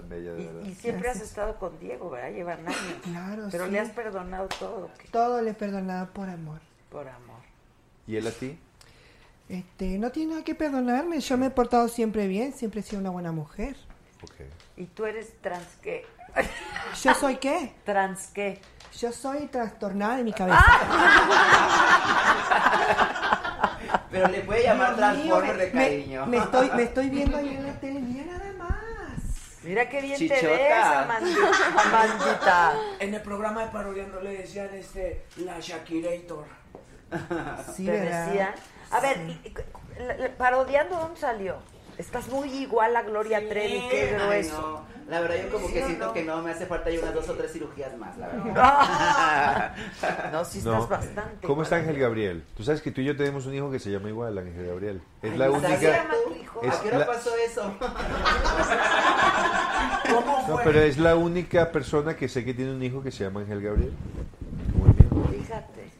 Tan 0.00 0.08
bella, 0.08 0.32
de 0.32 0.46
verdad. 0.46 0.62
Y 0.64 0.74
siempre 0.74 1.08
has 1.10 1.20
estado 1.20 1.56
con 1.58 1.78
Diego, 1.80 2.10
¿verdad? 2.10 2.30
Llevan 2.30 2.60
años. 2.66 2.78
Claro, 3.02 3.48
Pero 3.50 3.64
sí. 3.66 3.70
le 3.72 3.80
has 3.80 3.90
perdonado 3.90 4.48
todo, 4.60 4.90
¿qué? 4.98 5.08
Todo 5.08 5.42
le 5.42 5.50
he 5.50 5.54
perdonado 5.54 6.08
por 6.12 6.28
amor. 6.28 6.60
por 6.90 7.08
amor. 7.08 7.40
¿Y 8.06 8.16
él 8.16 8.26
a 8.26 8.30
ti? 8.30 8.58
Este, 9.48 9.98
no 9.98 10.10
tiene 10.10 10.32
nada 10.32 10.44
que 10.44 10.54
perdonarme. 10.54 11.20
Yo 11.20 11.36
me 11.36 11.46
he 11.46 11.50
portado 11.50 11.88
siempre 11.88 12.26
bien. 12.28 12.52
Siempre 12.52 12.80
he 12.80 12.82
sido 12.82 13.00
una 13.00 13.10
buena 13.10 13.32
mujer. 13.32 13.76
¿Y 14.76 14.84
tú 14.86 15.04
eres 15.06 15.32
trans 15.40 15.66
qué? 15.82 16.06
¿Yo 17.02 17.14
soy 17.14 17.36
qué? 17.36 17.74
¿Trans 17.84 18.28
qué? 18.28 18.60
Yo 18.98 19.12
soy 19.12 19.46
trastornada 19.46 20.16
de 20.18 20.24
mi 20.24 20.32
cabeza. 20.32 20.64
Pero 24.10 24.28
le 24.28 24.40
puede 24.40 24.62
llamar 24.64 24.96
Transformer 24.96 25.56
de 25.56 25.66
me- 25.66 25.72
cariño. 25.72 26.26
Me, 26.26 26.38
estoy, 26.38 26.70
me 26.74 26.82
estoy 26.84 27.10
viendo 27.10 27.36
ahí 27.36 27.48
en 27.56 27.66
la 27.66 27.80
tele. 27.80 28.17
Mira 29.68 29.88
qué 29.88 30.00
bien 30.00 30.16
te 30.28 30.46
ves, 30.46 30.72
Amandita. 30.84 31.40
Amandita. 31.84 32.74
En 33.00 33.14
el 33.14 33.22
programa 33.22 33.64
de 33.64 33.70
Parodiando 33.70 34.20
le 34.20 34.38
decían 34.38 34.70
este, 34.74 35.24
la 35.36 35.60
Shakirator. 35.60 36.46
Sí, 37.76 37.84
te 37.86 37.92
decían. 38.00 38.54
A 38.90 39.00
ver, 39.00 39.18
y- 39.18 39.40
y- 39.48 39.54
la- 40.02 40.16
la- 40.16 40.28
parodiando, 40.36 40.96
¿dónde 40.96 41.20
salió? 41.20 41.56
Estás 41.98 42.28
muy 42.28 42.48
igual 42.50 42.94
a 42.96 43.02
Gloria 43.02 43.46
Trevi, 43.48 43.82
qué 43.90 44.10
Ay, 44.10 44.14
grueso. 44.14 44.60
no. 44.60 44.98
La 45.10 45.20
verdad 45.20 45.36
yo 45.42 45.50
como 45.50 45.66
¿Sí 45.68 45.72
que 45.72 45.84
siento 45.86 46.06
no? 46.06 46.12
que 46.12 46.22
no, 46.24 46.42
me 46.42 46.50
hace 46.52 46.66
falta 46.66 46.90
ya 46.90 47.00
unas 47.00 47.14
dos 47.14 47.28
o 47.30 47.34
tres 47.34 47.50
cirugías 47.52 47.96
más, 47.96 48.16
la 48.18 48.28
verdad. 48.28 49.74
No, 50.32 50.44
sí 50.44 50.60
No. 50.62 50.74
estás 50.74 50.88
bastante. 50.88 51.46
¿Cómo 51.46 51.62
está. 51.62 51.76
Ángel 51.76 51.98
Gabriel? 51.98 52.44
Tú 52.56 52.62
sabes 52.62 52.80
que 52.82 52.90
tú 52.92 53.00
y 53.00 53.06
yo 53.06 53.16
tenemos 53.16 53.46
un 53.46 53.54
hijo 53.54 53.70
que 53.70 53.78
se 53.80 53.90
llama 53.90 54.10
igual, 54.10 54.36
Ángel 54.38 54.66
Gabriel. 54.66 55.00
Es 55.22 55.36
la 55.36 55.46
Ay, 55.46 55.50
única... 55.50 55.68
¿sabes 55.68 55.82
llama 55.82 56.14
tu 56.28 56.34
hijo? 56.34 56.60
es 56.62 56.74
¿A 56.74 56.82
qué 56.82 56.88
hora 56.88 56.98
la- 56.98 57.06
pasó 57.06 57.30
eso? 57.36 57.74
¿Cómo 60.14 60.38
No, 60.48 60.54
fue? 60.56 60.64
pero 60.64 60.80
es 60.80 60.98
la 60.98 61.16
única 61.16 61.72
persona 61.72 62.16
que 62.16 62.28
sé 62.28 62.44
que 62.44 62.54
tiene 62.54 62.72
un 62.72 62.82
hijo 62.82 63.02
que 63.02 63.10
se 63.10 63.24
llama 63.24 63.40
Ángel 63.40 63.62
Gabriel. 63.62 63.92
Fíjate. 65.30 65.90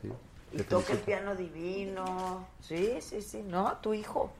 Sí. 0.00 0.12
Y 0.52 0.62
toca 0.62 0.92
el 0.92 0.98
piano 1.00 1.34
divino. 1.34 2.46
Sí, 2.60 2.98
sí, 3.00 3.20
sí. 3.20 3.42
No, 3.46 3.76
tu 3.82 3.92
hijo. 3.94 4.32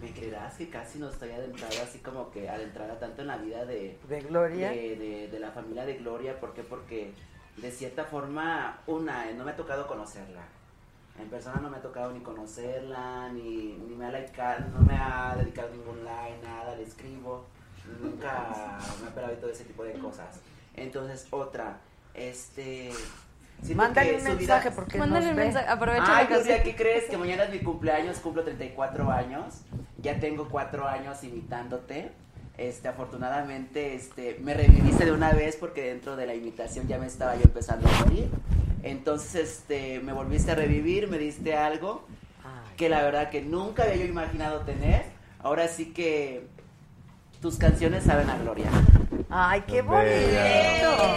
¿Me 0.00 0.10
creerás 0.12 0.54
que 0.56 0.68
casi 0.70 0.98
no 0.98 1.08
estoy 1.10 1.30
adentrada 1.30 1.82
así 1.82 1.98
como 1.98 2.30
que 2.30 2.48
adentrada 2.48 2.98
tanto 2.98 3.22
en 3.22 3.28
la 3.28 3.36
vida 3.36 3.64
de, 3.64 3.98
De 4.08 4.20
Gloria. 4.22 4.70
de, 4.70 4.96
de- 4.96 5.28
de 5.28 5.38
la 5.40 5.50
familia 5.50 5.84
de 5.84 5.94
Gloria? 5.94 6.38
¿Por 6.40 6.54
qué? 6.54 6.62
Porque 6.62 7.12
de 7.56 7.70
cierta 7.70 8.04
forma, 8.04 8.78
una, 8.86 9.30
no 9.32 9.44
me 9.44 9.50
ha 9.52 9.56
tocado 9.56 9.86
conocerla. 9.86 10.42
En 11.18 11.28
persona 11.28 11.60
no 11.60 11.68
me 11.68 11.76
ha 11.76 11.82
tocado 11.82 12.12
ni 12.12 12.20
conocerla, 12.20 13.28
ni, 13.32 13.74
ni 13.74 13.94
me 13.94 14.06
ha 14.06 14.10
likeado, 14.20 14.64
no 14.70 14.80
me 14.80 14.94
ha 14.96 15.34
dedicado 15.36 15.68
ningún 15.70 16.02
like, 16.04 16.40
nada, 16.42 16.74
le 16.76 16.84
escribo. 16.84 17.44
Nunca 18.00 18.78
me 19.02 19.08
ha 19.08 19.14
pelado 19.14 19.32
y 19.34 19.36
todo 19.36 19.50
ese 19.50 19.64
tipo 19.64 19.84
de 19.84 19.94
cosas. 19.94 20.40
Entonces, 20.74 21.26
otra, 21.30 21.78
este... 22.14 22.90
siento 23.62 23.82
Mándale 23.82 24.14
un 24.14 24.18
su 24.20 24.24
vida- 24.24 24.34
mensaje 24.36 24.70
porque 24.70 24.98
Mándale 24.98 25.26
nos 25.26 25.30
un 25.32 25.36
ve. 25.38 25.44
mensaje. 25.44 25.68
Aprovecha 25.68 26.04
Ay, 26.16 26.26
la 26.30 26.36
Gloria. 26.36 26.62
¿qué 26.62 26.74
crees? 26.76 27.04
Que 27.04 27.16
mañana 27.16 27.44
es 27.44 27.50
mi 27.50 27.58
cumpleaños, 27.60 28.18
cumplo 28.18 28.42
34 28.44 29.10
años. 29.10 29.62
Ya 29.98 30.18
tengo 30.20 30.48
cuatro 30.48 30.86
años 30.88 31.22
imitándote. 31.24 32.12
Este, 32.58 32.88
afortunadamente, 32.88 33.94
este, 33.94 34.38
me 34.42 34.52
reviviste 34.54 35.04
de 35.06 35.12
una 35.12 35.32
vez 35.32 35.56
porque 35.56 35.82
dentro 35.82 36.16
de 36.16 36.26
la 36.26 36.34
imitación 36.34 36.86
ya 36.88 36.98
me 36.98 37.06
estaba 37.06 37.34
yo 37.36 37.42
empezando 37.44 37.88
a 37.88 37.92
morir. 38.04 38.28
Entonces, 38.82 39.34
este, 39.50 40.00
me 40.00 40.12
volviste 40.12 40.50
a 40.52 40.54
revivir, 40.54 41.08
me 41.08 41.18
diste 41.18 41.54
algo 41.56 42.06
que 42.76 42.88
la 42.88 43.02
verdad 43.02 43.30
que 43.30 43.42
nunca 43.42 43.82
había 43.84 43.96
yo 43.96 44.04
imaginado 44.06 44.60
tener. 44.60 45.04
Ahora 45.42 45.68
sí 45.68 45.92
que 45.92 46.46
tus 47.40 47.56
canciones 47.56 48.04
saben 48.04 48.28
a 48.30 48.36
gloria. 48.38 48.68
Ay, 49.30 49.62
qué 49.66 49.80
bonito. 49.82 51.16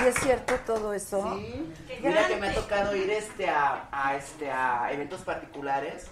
¿Y 0.00 0.02
si 0.02 0.08
es 0.08 0.14
cierto 0.20 0.54
todo 0.66 0.94
eso? 0.94 1.36
Sí. 1.36 1.72
Mira 2.02 2.26
que 2.26 2.36
me 2.36 2.48
ha 2.48 2.54
tocado 2.54 2.96
ir 2.96 3.10
este 3.10 3.48
a, 3.48 3.88
a, 3.92 4.16
este 4.16 4.50
a 4.50 4.90
eventos 4.92 5.20
particulares 5.20 6.06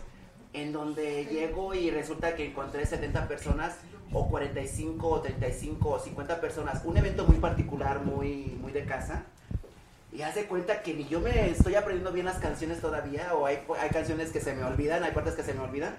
en 0.53 0.73
donde 0.73 1.25
llego 1.27 1.75
y 1.75 1.91
resulta 1.91 2.35
que 2.35 2.47
encontré 2.47 2.85
70 2.85 3.29
personas 3.29 3.77
o 4.13 4.29
45 4.29 5.09
o 5.09 5.21
35 5.21 5.89
o 5.89 5.99
50 5.99 6.41
personas, 6.41 6.83
un 6.85 6.97
evento 6.97 7.25
muy 7.27 7.37
particular, 7.37 8.01
muy 8.01 8.57
muy 8.61 8.73
de 8.73 8.85
casa. 8.85 9.25
Y 10.13 10.23
hace 10.23 10.47
cuenta 10.47 10.83
que 10.83 10.95
ni 10.95 11.07
yo 11.07 11.21
me 11.21 11.51
estoy 11.51 11.75
aprendiendo 11.75 12.13
bien 12.13 12.27
las 12.27 12.39
canciones 12.39 12.81
todavía 12.81 13.35
o 13.35 13.47
hay, 13.47 13.61
hay 13.81 13.91
canciones 13.91 14.31
que 14.31 14.41
se 14.41 14.55
me 14.55 14.65
olvidan, 14.65 15.03
hay 15.05 15.13
partes 15.13 15.35
que 15.35 15.43
se 15.43 15.55
me 15.55 15.61
olvidan. 15.61 15.97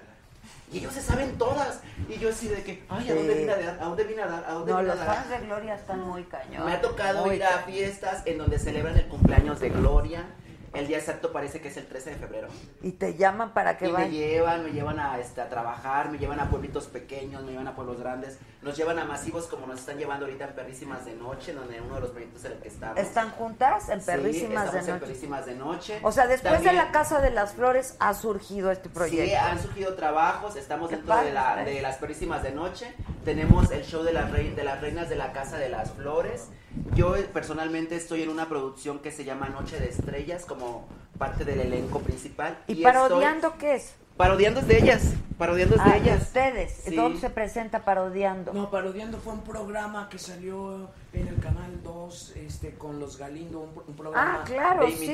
Y 0.72 0.78
ellos 0.78 0.92
se 0.92 1.02
saben 1.02 1.36
todas. 1.36 1.80
Y 2.08 2.18
yo 2.18 2.30
así 2.30 2.46
de 2.48 2.62
que, 2.62 2.82
ay, 2.88 3.10
¿a 3.10 3.14
dónde 3.14 3.34
vine 3.34 3.52
a 3.52 3.56
dar? 3.56 3.78
¿A 3.80 3.84
dónde 3.86 4.04
vine 4.04 4.22
a 4.22 4.26
dar? 4.28 4.44
¿A 4.46 4.52
dónde 4.52 4.72
No, 4.72 4.78
vine 4.78 4.90
a 4.92 4.94
los 4.94 5.04
dar? 5.04 5.16
fans 5.16 5.30
de 5.30 5.46
Gloria 5.46 5.74
están 5.74 6.00
muy 6.00 6.22
cañón. 6.24 6.64
Me 6.64 6.72
ha 6.72 6.80
tocado 6.80 7.26
Muy 7.26 7.36
ir 7.36 7.44
a 7.44 7.58
fiestas 7.64 8.22
en 8.26 8.38
donde 8.38 8.58
celebran 8.58 8.96
el 8.96 9.06
cumpleaños 9.08 9.58
de 9.60 9.70
Gloria. 9.70 10.26
El 10.72 10.86
día 10.86 10.98
exacto 10.98 11.32
parece 11.32 11.60
que 11.60 11.66
es 11.66 11.76
el 11.76 11.86
13 11.86 12.10
de 12.10 12.16
febrero. 12.16 12.46
Y 12.80 12.92
te 12.92 13.16
llaman 13.16 13.52
para 13.54 13.76
que 13.76 13.88
Y 13.88 13.92
me 13.92 14.08
llevan, 14.08 14.62
me 14.64 14.70
llevan 14.70 15.00
a, 15.00 15.18
este, 15.18 15.40
a 15.40 15.48
trabajar, 15.48 16.10
me 16.12 16.18
llevan 16.18 16.38
a 16.38 16.48
pueblitos 16.48 16.86
pequeños, 16.86 17.42
me 17.42 17.50
llevan 17.50 17.66
a 17.66 17.74
pueblos 17.74 17.98
grandes, 17.98 18.38
nos 18.62 18.76
llevan 18.76 19.00
a 19.00 19.04
masivos 19.04 19.48
como 19.48 19.66
nos 19.66 19.80
están 19.80 19.98
llevando 19.98 20.26
ahorita 20.26 20.44
en 20.44 20.54
Perrísimas 20.54 21.04
de 21.04 21.14
Noche, 21.14 21.54
donde 21.54 21.80
uno 21.80 21.96
de 21.96 22.00
los 22.02 22.10
proyectos 22.10 22.44
en 22.44 22.52
el 22.52 22.58
que 22.60 22.68
estamos. 22.68 22.98
¿Están 23.00 23.30
juntas 23.32 23.88
en 23.88 24.00
Sí, 24.00 24.06
Perrísimas 24.06 24.72
de 24.72 24.78
en 24.78 24.86
Noche? 24.86 25.00
Perrísimas 25.00 25.46
de 25.46 25.54
Noche. 25.56 25.98
O 26.04 26.12
sea, 26.12 26.28
después 26.28 26.52
También- 26.54 26.76
de 26.76 26.82
la 26.82 26.92
Casa 26.92 27.20
de 27.20 27.30
las 27.30 27.52
Flores 27.54 27.96
ha 27.98 28.14
surgido 28.14 28.70
este 28.70 28.88
Sí, 28.90 28.94
proyecto. 28.94 29.38
han 29.44 29.60
surgido 29.60 29.94
trabajos, 29.94 30.54
estamos 30.54 30.88
dentro 30.90 31.16
de, 31.16 31.32
la, 31.32 31.56
de 31.64 31.82
las 31.82 31.96
Perrísimas 31.96 32.44
de 32.44 32.52
Noche, 32.52 32.94
tenemos 33.24 33.72
el 33.72 33.84
show 33.84 34.04
de 34.04 34.12
las, 34.12 34.30
de 34.32 34.62
las 34.62 34.80
reinas 34.80 35.08
de 35.08 35.16
la 35.16 35.32
Casa 35.32 35.56
de 35.58 35.68
las 35.68 35.90
Flores, 35.90 36.46
yo 36.94 37.16
eh, 37.16 37.28
personalmente 37.32 37.96
estoy 37.96 38.22
en 38.22 38.28
una 38.30 38.48
producción 38.48 38.98
que 39.00 39.10
se 39.10 39.24
llama 39.24 39.48
Noche 39.48 39.78
de 39.80 39.88
Estrellas 39.88 40.44
como 40.44 40.86
parte 41.18 41.44
del 41.44 41.60
elenco 41.60 42.00
principal. 42.00 42.58
¿Y 42.66 42.82
parodiando 42.82 43.56
qué 43.58 43.76
es? 43.76 43.94
Parodiando 44.16 44.60
es 44.60 44.68
de 44.68 44.78
ellas, 44.78 45.02
parodiando 45.38 45.76
es 45.76 45.84
de 45.84 45.90
Ah, 45.90 45.96
ellas. 45.96 46.22
ustedes. 46.22 46.72
Sí. 46.84 46.94
¿Dónde 46.94 47.18
se 47.20 47.30
presenta 47.30 47.84
parodiando? 47.84 48.52
No, 48.52 48.70
Parodiando 48.70 49.16
fue 49.18 49.32
un 49.32 49.40
programa 49.42 50.08
que 50.10 50.18
salió 50.18 50.90
en 51.14 51.26
el 51.28 51.36
Canal 51.40 51.82
2 51.82 52.32
este, 52.36 52.74
con 52.74 52.98
los 53.00 53.16
Galindo, 53.16 53.60
un, 53.60 53.70
un 53.86 53.94
programa 53.94 54.40
Ah, 54.42 54.44
claro, 54.44 54.84
de 54.86 54.92
sí. 54.92 55.06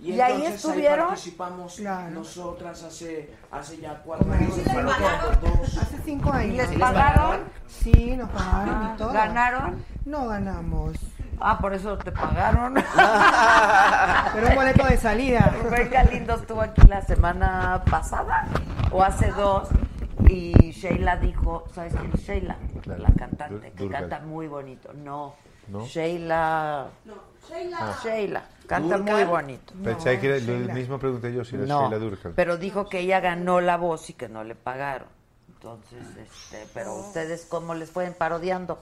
Imitadores. 0.00 0.08
¿Y 0.08 0.20
ahí 0.20 0.46
estuvieron? 0.46 1.06
participamos 1.08 1.76
Claro. 1.76 2.10
nosotras 2.10 2.82
hace, 2.84 3.34
hace 3.50 3.78
ya 3.78 4.02
cuatro 4.04 4.32
años. 4.32 4.56
¿Y 4.56 4.60
les 4.64 4.68
pagaron? 4.74 5.38
dos. 5.42 5.78
Hace 5.78 5.98
cinco 6.04 6.32
años. 6.32 6.54
¿Y 6.54 6.56
les 6.56 6.78
pagaron? 6.78 7.40
Sí, 7.66 8.16
nos 8.16 8.30
pagaron 8.30 8.74
Ah, 8.74 8.92
y 8.94 8.98
todo. 8.98 9.12
¿Ganaron? 9.12 9.84
No 10.04 10.26
ganamos. 10.28 10.94
Ah, 11.40 11.58
por 11.60 11.72
eso 11.74 11.96
te 11.98 12.10
pagaron. 12.12 12.74
Pero 14.34 14.48
un 14.48 14.54
boleto 14.54 14.84
de 14.86 14.96
salida. 14.96 15.54
Rubén 15.62 15.88
Galindo 15.90 16.34
estuvo 16.34 16.60
aquí 16.60 16.82
la 16.88 17.00
semana 17.02 17.82
pasada 17.90 18.48
o 18.90 19.02
hace 19.02 19.30
dos 19.32 19.68
y 20.28 20.52
Sheila 20.72 21.16
dijo, 21.16 21.64
¿sabes 21.74 21.94
quién 21.94 22.10
es 22.14 22.20
Sheila? 22.22 22.56
Claro. 22.82 23.02
La 23.02 23.10
cantante 23.12 23.72
Dur- 23.72 23.76
que 23.76 23.88
canta 23.88 24.20
muy 24.20 24.48
bonito. 24.48 24.92
No, 24.94 25.34
¿No? 25.68 25.86
Sheila. 25.86 26.88
Sheila. 27.04 27.18
Ah. 27.78 27.98
Sheila, 28.02 28.44
canta 28.66 28.98
muy 28.98 29.24
bonito. 29.24 29.72
Pensé 29.82 30.18
que 30.20 30.26
era 30.28 30.38
Sheila. 30.38 30.66
lo 30.66 30.74
mismo 30.74 30.98
pregunté 30.98 31.32
yo 31.32 31.44
si 31.44 31.56
era 31.56 31.66
No, 31.66 31.90
Sheila 31.90 32.32
pero 32.34 32.56
dijo 32.56 32.88
que 32.88 33.00
ella 33.00 33.20
ganó 33.20 33.60
la 33.60 33.76
voz 33.76 34.10
y 34.10 34.14
que 34.14 34.28
no 34.28 34.44
le 34.44 34.54
pagaron. 34.54 35.08
Entonces, 35.48 36.00
este, 36.16 36.66
pero 36.72 36.94
ustedes 36.94 37.46
cómo 37.46 37.74
les 37.74 37.90
fueron 37.90 38.14
parodiando. 38.14 38.78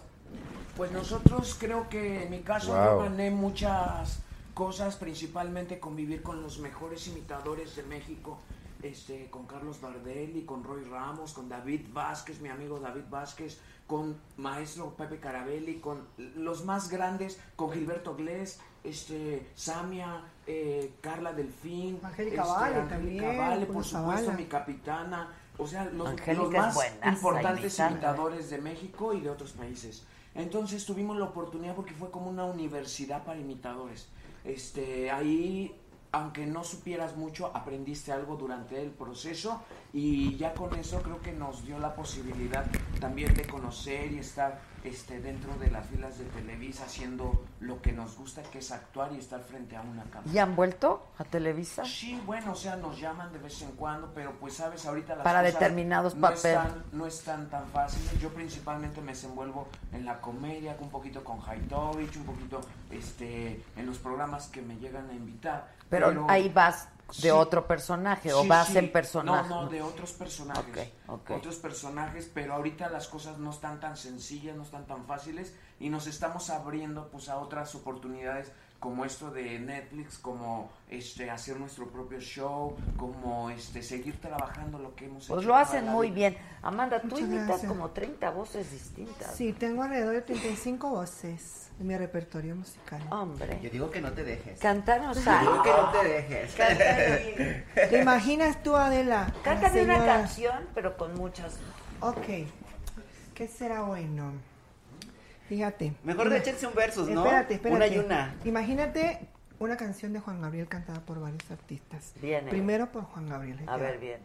Pues 0.76 0.92
nosotros 0.92 1.56
creo 1.58 1.88
que 1.88 2.24
en 2.24 2.30
mi 2.30 2.40
caso 2.40 2.72
Wow. 2.74 2.84
yo 2.84 2.98
gané 3.04 3.30
muchas 3.30 4.18
cosas, 4.52 4.96
principalmente 4.96 5.78
convivir 5.80 6.22
con 6.22 6.42
los 6.42 6.58
mejores 6.58 7.06
imitadores 7.08 7.76
de 7.76 7.82
México, 7.84 8.38
este, 8.88 9.28
con 9.30 9.46
Carlos 9.46 9.80
Bardelli, 9.80 10.44
con 10.44 10.64
Roy 10.64 10.84
Ramos, 10.84 11.32
con 11.32 11.48
David 11.48 11.82
Vázquez, 11.92 12.40
mi 12.40 12.48
amigo 12.48 12.78
David 12.78 13.04
Vázquez, 13.10 13.58
con 13.86 14.16
maestro 14.36 14.94
Pepe 14.94 15.18
Carabelli, 15.18 15.76
con 15.76 16.06
los 16.36 16.64
más 16.64 16.88
grandes, 16.88 17.38
con 17.54 17.72
Gilberto 17.72 18.16
Glés, 18.16 18.60
este, 18.82 19.48
Samia, 19.54 20.22
eh, 20.46 20.94
Carla 21.00 21.32
Delfín, 21.32 22.00
Angélica 22.02 22.42
este, 22.42 22.54
Vale 22.54 22.76
Angélica 22.76 22.94
también, 22.96 23.38
Vale, 23.38 23.66
por 23.66 23.84
supuesto, 23.84 24.24
Zavala. 24.24 24.32
mi 24.32 24.44
capitana, 24.46 25.34
o 25.58 25.66
sea, 25.66 25.84
los, 25.86 26.08
más 26.52 26.78
importantes 27.04 27.78
¿eh? 27.78 27.86
imitadores 27.90 28.50
de 28.50 28.58
México 28.58 29.12
y 29.12 29.20
de 29.20 29.30
otros 29.30 29.52
países. 29.52 30.04
Entonces 30.34 30.84
tuvimos 30.84 31.16
la 31.16 31.24
oportunidad 31.24 31.74
porque 31.74 31.94
fue 31.94 32.10
como 32.10 32.28
una 32.28 32.44
universidad 32.44 33.24
para 33.24 33.38
imitadores. 33.40 34.08
Este, 34.44 35.10
ahí, 35.10 35.74
aunque 36.16 36.46
no 36.46 36.64
supieras 36.64 37.14
mucho, 37.14 37.50
aprendiste 37.54 38.10
algo 38.10 38.36
durante 38.36 38.80
el 38.80 38.90
proceso 38.90 39.60
y 39.96 40.36
ya 40.36 40.52
con 40.52 40.74
eso 40.74 41.00
creo 41.00 41.22
que 41.22 41.32
nos 41.32 41.64
dio 41.64 41.78
la 41.78 41.94
posibilidad 41.94 42.66
también 43.00 43.32
de 43.32 43.46
conocer 43.46 44.12
y 44.12 44.18
estar 44.18 44.60
este, 44.84 45.20
dentro 45.20 45.54
de 45.54 45.70
las 45.70 45.86
filas 45.86 46.18
de 46.18 46.26
Televisa 46.26 46.84
haciendo 46.84 47.46
lo 47.60 47.80
que 47.80 47.92
nos 47.92 48.14
gusta, 48.18 48.42
que 48.42 48.58
es 48.58 48.70
actuar 48.72 49.10
y 49.14 49.18
estar 49.18 49.40
frente 49.40 49.74
a 49.74 49.80
una 49.80 50.04
cámara. 50.04 50.30
¿Y 50.30 50.36
han 50.36 50.54
vuelto 50.54 51.08
a 51.16 51.24
Televisa? 51.24 51.86
Sí, 51.86 52.20
bueno, 52.26 52.52
o 52.52 52.54
sea, 52.54 52.76
nos 52.76 53.00
llaman 53.00 53.32
de 53.32 53.38
vez 53.38 53.62
en 53.62 53.70
cuando, 53.70 54.12
pero 54.14 54.32
pues 54.38 54.52
sabes, 54.52 54.84
ahorita 54.84 55.14
las 55.16 55.24
Para 55.24 55.40
cosas 55.40 55.54
determinados 55.54 56.14
no 56.14 56.20
papeles. 56.20 56.44
Están, 56.44 56.84
no 56.92 57.06
están 57.06 57.48
tan 57.48 57.66
fáciles. 57.68 58.20
Yo 58.20 58.28
principalmente 58.34 59.00
me 59.00 59.12
desenvuelvo 59.12 59.66
en 59.94 60.04
la 60.04 60.20
comedia, 60.20 60.76
un 60.78 60.90
poquito 60.90 61.24
con 61.24 61.38
Haitovich, 61.40 62.14
un 62.18 62.24
poquito 62.24 62.60
este, 62.90 63.64
en 63.74 63.86
los 63.86 63.96
programas 63.96 64.48
que 64.48 64.60
me 64.60 64.76
llegan 64.76 65.08
a 65.08 65.14
invitar. 65.14 65.72
Pero, 65.88 66.26
ahí 66.28 66.50
vas 66.50 66.86
de 67.08 67.14
Sí. 67.14 67.30
otro 67.30 67.66
personaje 67.66 68.32
o 68.32 68.42
Sí, 68.42 68.48
vas 68.48 68.68
sí. 68.68 68.78
en 68.78 68.90
personaje. 68.90 69.48
No, 69.48 69.62
no, 69.64 69.68
de 69.68 69.80
otros 69.82 70.12
personajes. 70.12 70.90
Otros 71.06 71.56
personajes, 71.56 72.30
pero 72.32 72.54
ahorita 72.54 72.88
las 72.90 73.06
cosas 73.08 73.38
no 73.38 73.50
están 73.50 73.78
tan 73.80 73.96
sencillas, 73.96 74.56
no 74.56 74.62
están 74.64 74.86
tan 74.86 75.04
fáciles 75.06 75.54
y 75.78 75.88
nos 75.88 76.06
estamos 76.08 76.50
abriendo 76.50 77.08
pues 77.08 77.28
a 77.28 77.38
otras 77.38 77.74
oportunidades 77.76 78.50
como 78.80 79.04
esto 79.04 79.30
de 79.30 79.58
Netflix, 79.58 80.18
como 80.18 80.70
este 80.88 81.30
hacer 81.30 81.58
nuestro 81.58 81.88
propio 81.88 82.20
show, 82.20 82.76
como 82.96 83.50
este 83.50 83.82
seguir 83.82 84.20
trabajando 84.20 84.78
lo 84.78 84.94
que 84.94 85.06
hemos 85.06 85.24
hecho. 85.24 85.34
Pues 85.34 85.46
lo 85.46 85.56
hacen 85.56 85.86
la 85.86 85.92
muy 85.92 86.10
bien. 86.10 86.36
Amanda, 86.62 87.00
tú 87.00 87.08
Muchas 87.08 87.20
imitas 87.28 87.46
gracias. 87.48 87.68
como 87.72 87.90
30 87.90 88.30
voces 88.30 88.70
distintas. 88.70 89.34
Sí, 89.34 89.52
tengo 89.52 89.82
alrededor 89.82 90.14
de 90.14 90.22
35 90.22 90.88
voces 90.90 91.70
en 91.80 91.86
mi 91.86 91.96
repertorio 91.96 92.54
musical. 92.56 93.00
Hombre. 93.10 93.58
Yo 93.62 93.70
digo 93.70 93.90
que 93.90 94.00
no 94.00 94.12
te 94.12 94.24
dejes. 94.24 94.58
Cantanos 94.60 95.22
Yo 95.24 95.38
digo 95.40 95.62
que 95.62 95.70
no 95.70 95.76
algo. 95.88 96.00
te 96.00 96.08
dejes. 96.08 96.54
¿Te 97.90 98.00
imaginas 98.02 98.62
tú, 98.62 98.76
Adela? 98.76 99.32
Cántame 99.42 99.82
una 99.84 100.04
canción, 100.04 100.66
pero 100.74 100.96
con 100.96 101.14
muchas. 101.14 101.56
Ok. 102.00 102.46
¿Qué 103.34 103.48
será 103.48 103.82
bueno? 103.82 104.32
Fíjate. 105.48 105.94
Mejor 106.04 106.26
Ima- 106.28 106.36
échense 106.36 106.66
un 106.66 106.74
versus, 106.74 107.08
¿no? 107.08 107.24
Espérate, 107.24 107.54
espérate. 107.54 107.76
Una 107.76 107.86
y 107.86 107.98
una. 107.98 108.34
Imagínate 108.44 109.20
una 109.58 109.76
canción 109.76 110.12
de 110.12 110.20
Juan 110.20 110.40
Gabriel 110.42 110.68
cantada 110.68 111.00
por 111.00 111.20
varios 111.20 111.48
artistas. 111.50 112.12
Viene. 112.20 112.50
Primero 112.50 112.90
por 112.90 113.04
Juan 113.04 113.28
Gabriel. 113.28 113.58
A 113.66 113.76
ver, 113.76 113.98
bien. 113.98 114.20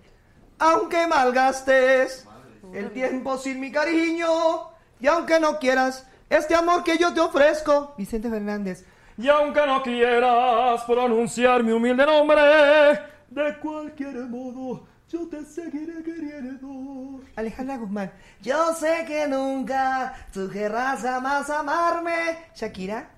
Aunque 0.60 1.07
malgastes 1.07 2.27
el 2.73 2.91
tiempo 2.91 3.38
sin 3.38 3.60
mi 3.60 3.72
cariño 3.72 4.27
y 4.99 5.07
aunque 5.07 5.39
no 5.39 5.57
quieras 5.60 6.07
este 6.30 6.53
amor 6.56 6.84
que 6.84 6.98
yo 6.98 7.14
te 7.14 7.19
ofrezco. 7.19 7.93
Vicente 7.98 8.30
Fernández. 8.30 8.85
Y 9.18 9.27
aunque 9.27 9.65
no 9.65 9.81
quieras 9.84 10.84
pronunciar 10.84 11.64
mi 11.64 11.72
humilde 11.72 12.06
nombre, 12.06 12.41
de 13.30 13.57
cualquier 13.61 14.15
modo 14.27 14.88
yo 15.12 15.28
te 15.28 15.44
seguiré 15.44 16.02
queriendo. 16.04 17.22
Alejandra 17.36 17.78
Guzmán. 17.78 18.12
Yo 18.42 18.74
sé 18.74 19.04
que 19.06 19.28
nunca 19.28 20.14
tú 20.32 20.50
querrás 20.50 21.02
jamás 21.02 21.50
amarme. 21.50 22.38
Shakira. 22.56 23.10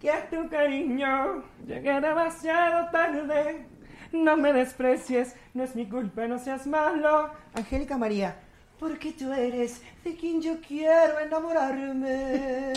Que 0.00 0.12
tu 0.30 0.48
cariño 0.48 1.44
llegué 1.66 2.00
demasiado 2.00 2.90
tarde. 2.90 3.66
No 4.12 4.36
me 4.36 4.52
desprecies, 4.52 5.36
no 5.52 5.62
es 5.64 5.74
mi 5.76 5.86
culpa, 5.86 6.26
no 6.26 6.38
seas 6.38 6.66
malo. 6.66 7.30
Angélica 7.54 7.98
María. 7.98 8.34
Porque 8.78 9.12
tú 9.12 9.32
eres 9.32 9.82
de 10.04 10.16
quien 10.16 10.40
yo 10.40 10.58
quiero 10.66 11.20
enamorarme. 11.20 12.72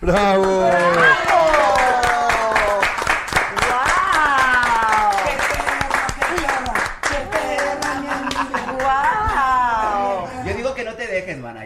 ¡Bravo! 0.00 0.44
¡Wow! 0.44 0.70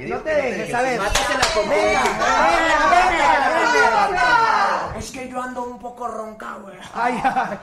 Yo 0.00 0.16
No 0.16 0.22
te 0.22 0.34
dejes, 0.34 0.74
a 0.74 0.82
ver. 0.82 1.00
Es 4.98 5.10
que 5.10 5.28
yo 5.28 5.42
ando 5.42 5.64
un 5.64 5.78
poco 5.78 6.08
ronca, 6.08 6.56
güey. 6.62 6.76
Ay, 6.94 7.20
ay. 7.22 7.58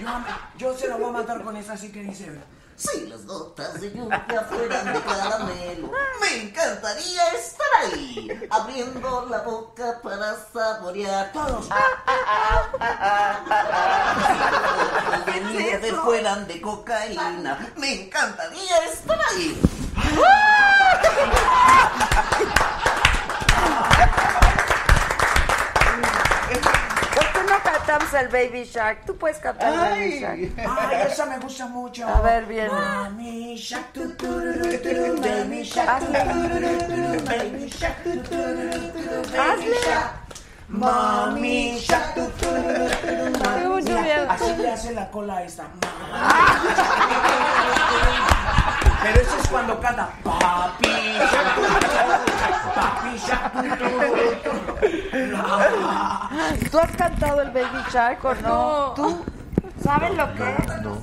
Yo, 0.00 0.08
yo 0.56 0.78
se 0.78 0.88
la 0.88 0.96
voy 0.96 1.08
a 1.08 1.12
matar 1.12 1.42
con 1.42 1.56
esa 1.56 1.72
así 1.74 1.90
que 1.90 2.00
dice. 2.02 2.30
Si 2.76 3.06
las 3.06 3.24
gotas 3.24 3.80
de 3.80 3.92
lluvia 3.92 4.46
fueran 4.48 4.92
de 4.92 5.00
caramelo, 5.00 5.92
me 6.20 6.42
encantaría 6.42 7.28
estar 7.28 7.66
ahí, 7.82 8.48
abriendo 8.50 9.26
la 9.30 9.42
boca 9.42 10.00
para 10.02 10.34
saborear 10.52 11.30
todos. 11.32 11.68
Si 15.26 15.70
las 15.70 15.80
gotas 15.80 16.04
fueran 16.04 16.46
de 16.48 16.60
cocaína, 16.60 17.72
me 17.76 18.06
encantaría 18.06 18.78
estar 18.90 19.20
ahí. 19.30 19.60
¿Por 27.14 27.26
qué 27.32 27.42
no 27.48 27.58
cantamos 27.62 28.14
el 28.14 28.28
Baby 28.28 28.64
Shark? 28.64 29.04
Tú 29.06 29.16
puedes 29.16 29.38
cantar 29.38 29.72
el 29.72 29.78
Baby 29.78 30.20
Shark. 30.20 30.38
Ay, 30.58 31.02
esa 31.06 31.26
me 31.26 31.38
gusta 31.38 31.66
mucho. 31.66 32.08
A 32.08 32.20
ver, 32.20 32.46
bien. 32.46 32.68
Mami 32.70 33.56
Shark, 33.56 33.92
tu, 33.92 34.14
tu, 34.16 34.26
ru, 34.26 34.52
ru, 34.52 34.78
tu, 34.82 34.88
ru, 34.88 35.20
baby 35.20 35.62
Shark, 35.64 36.00
tu, 36.00 36.06
tu, 36.06 36.12
ru, 36.12 36.58
ru, 36.60 36.78
tu, 36.78 36.96
ru, 36.96 37.20
baby 37.24 37.70
Shark, 37.70 38.02
tu, 38.02 38.10
tu, 38.22 38.34
ru, 38.34 38.70
ru, 38.72 38.92
tu, 38.92 38.98
ru, 38.98 39.22
baby. 39.32 39.72
Shark. 39.84 40.12
Mami 40.68 41.78
Shark, 41.78 42.14
tu, 42.14 42.26
tu, 42.38 42.46
ru, 42.46 42.52
mami 43.42 43.82
Shark. 43.84 44.30
Así 44.30 44.56
le 44.56 44.70
hace 44.72 44.92
la 44.94 45.10
cola 45.10 45.36
a 45.36 45.42
esta. 45.44 45.64
Shark, 45.64 46.62
tu, 46.62 46.68
tu, 46.68 48.04
ru, 48.04 48.23
Papi 52.74 53.18
Shark, 53.18 53.52
tu, 53.52 53.60
tu, 53.76 53.84
ru, 53.84 54.26
tu, 54.42 54.50
ru. 54.50 54.74
¿Tú 56.70 56.78
has 56.78 56.92
cantado 56.96 57.42
el 57.42 57.50
Baby 57.50 57.82
Shark 57.92 58.24
o 58.24 58.34
no? 58.34 58.48
No. 58.48 58.94
¿Tú 58.94 59.24
sabes 59.82 60.16
lo 60.16 60.34
que 60.34 60.42
es? 60.42 60.82
No. 60.82 61.02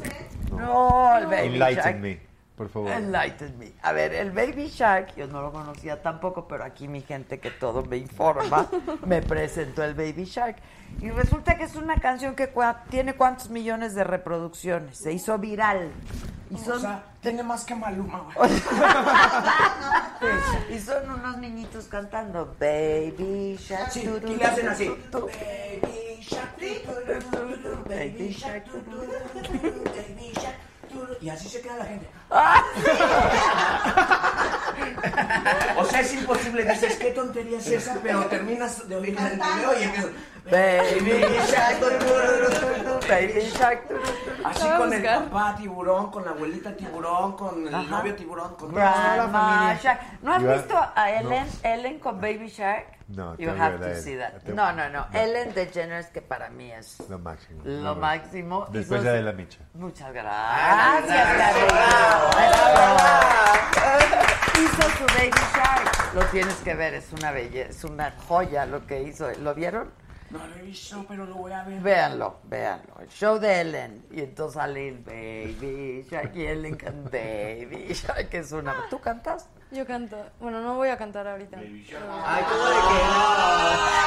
No, 0.57 1.17
el 1.17 1.25
Baby 1.27 1.35
Shark. 1.35 1.45
Enlighten 1.53 2.01
me, 2.01 2.19
por 2.61 2.69
favor. 2.69 2.91
Enlighten 2.91 3.57
me. 3.57 3.71
A 3.81 3.91
ver, 3.91 4.13
el 4.13 4.29
Baby 4.31 4.67
Shark, 4.67 5.15
yo 5.15 5.25
no 5.25 5.41
lo 5.41 5.51
conocía 5.51 5.99
tampoco, 6.03 6.47
pero 6.47 6.63
aquí 6.63 6.87
mi 6.87 7.01
gente 7.01 7.39
que 7.39 7.49
todo 7.49 7.83
me 7.83 7.97
informa, 7.97 8.67
me 9.05 9.23
presentó 9.23 9.83
el 9.83 9.95
Baby 9.95 10.25
Shark. 10.25 10.57
Y 11.01 11.09
resulta 11.09 11.57
que 11.57 11.63
es 11.63 11.75
una 11.75 11.95
canción 11.95 12.35
que 12.35 12.53
cua- 12.53 12.83
tiene 12.91 13.15
cuántos 13.15 13.49
millones 13.49 13.95
de 13.95 14.03
reproducciones. 14.03 14.95
Se 14.97 15.11
hizo 15.11 15.37
viral. 15.39 15.89
Y 16.51 16.55
O 16.55 16.57
son, 16.59 16.81
sea, 16.81 17.03
tiene 17.21 17.41
más 17.43 17.63
que 17.63 17.73
Maluma. 17.73 18.29
güey. 18.35 18.51
y 20.69 20.79
son 20.79 21.09
unos 21.09 21.37
niñitos 21.37 21.85
cantando 21.85 22.55
Baby 22.59 23.57
Shark. 23.59 23.89
Sí, 23.91 24.01
y 24.27 24.35
le 24.35 24.45
hacen 24.45 24.67
así. 24.67 24.87
Baby 25.11 26.19
Shark, 26.21 26.57
Baby 27.87 28.29
Shark, 28.37 28.65
Baby 29.95 30.31
Shark, 30.35 30.55
Y 31.21 31.29
así 31.29 31.49
se 31.49 31.61
queda 31.61 31.77
la 31.77 31.85
gente. 31.85 32.07
O 35.77 35.85
sea, 35.85 36.01
es 36.01 36.13
imposible. 36.13 36.63
Dices, 36.63 36.95
qué 36.97 37.11
tontería 37.11 37.59
es 37.59 37.67
esa, 37.67 37.97
pero 38.01 38.25
terminas 38.25 38.87
de 38.87 38.95
oír 38.95 39.17
el 39.17 39.35
video 39.35 39.79
y 39.79 39.83
empiezas. 39.83 40.11
Baby 40.49 41.37
Shark, 41.47 41.79
Baby 43.07 43.41
Shark. 43.51 43.81
Así 44.43 44.67
con 44.77 44.91
el 44.91 45.03
papá 45.03 45.55
tiburón, 45.55 46.09
con 46.11 46.25
la 46.25 46.31
abuelita 46.31 46.75
tiburón, 46.75 47.33
con 47.37 47.67
el 47.67 47.73
Ajá. 47.75 47.83
novio 47.89 48.15
tiburón, 48.15 48.55
con 48.55 48.73
Grandma 48.73 49.77
Shark. 49.81 49.99
¿No 50.23 50.33
has 50.33 50.43
visto 50.43 50.75
a 50.77 50.93
no. 50.95 51.05
Ellen, 51.29 51.47
Ellen 51.63 51.99
con 51.99 52.19
Baby 52.19 52.47
Shark? 52.47 52.85
No, 53.09 53.35
You 53.37 53.49
have 53.49 53.77
to 53.79 54.01
see 54.01 54.15
that. 54.17 54.41
No, 54.45 54.71
no, 54.73 54.89
no. 54.89 55.05
Ellen 55.13 55.53
DeGeneres, 55.53 56.07
que 56.07 56.21
para 56.21 56.49
mí 56.49 56.71
es 56.71 56.97
Lo 57.09 57.19
máximo. 57.19 57.61
lo 57.65 57.95
máximo. 57.95 58.65
Después 58.71 59.03
de 59.03 59.21
la 59.21 59.33
micha. 59.33 59.59
Muchas 59.73 60.11
gracias, 60.13 61.37
Carolina. 61.37 61.89
Hizo 64.55 64.89
su 64.97 65.05
Baby 65.17 65.31
Shark. 65.53 66.13
Lo 66.15 66.23
tienes 66.25 66.55
que 66.55 66.73
ver, 66.73 66.93
es 66.95 67.11
una 67.13 67.31
belleza, 67.31 67.69
es 67.69 67.83
una 67.83 68.13
joya 68.27 68.65
lo 68.65 68.85
que 68.87 69.03
hizo. 69.03 69.29
¿Lo 69.39 69.53
vieron? 69.53 69.91
No 70.31 70.47
lo 70.47 70.55
he 70.55 70.61
visto, 70.61 71.05
pero 71.07 71.25
lo 71.25 71.35
voy 71.35 71.51
a 71.51 71.63
ver. 71.63 71.81
Véanlo, 71.81 72.39
véanlo. 72.43 72.93
El 73.01 73.09
show 73.09 73.37
de 73.37 73.61
Ellen. 73.61 74.05
Y 74.11 74.21
entonces 74.21 74.53
sale 74.55 74.87
el 74.89 74.99
Baby 74.99 76.05
Shark 76.09 76.35
y 76.35 76.45
Ellen 76.45 76.75
canta 76.75 77.09
Baby 77.11 77.87
Shark, 77.93 78.29
que 78.29 78.37
es 78.39 78.51
una... 78.51 78.73
¿Tú 78.89 78.99
cantas? 78.99 79.49
Yo 79.71 79.85
canto. 79.85 80.17
Bueno, 80.39 80.61
no 80.61 80.75
voy 80.75 80.89
a 80.89 80.97
cantar 80.97 81.27
ahorita. 81.27 81.57
Ay, 81.57 81.85
¿cómo 82.49 82.65
de 82.65 82.75
que 82.75 83.03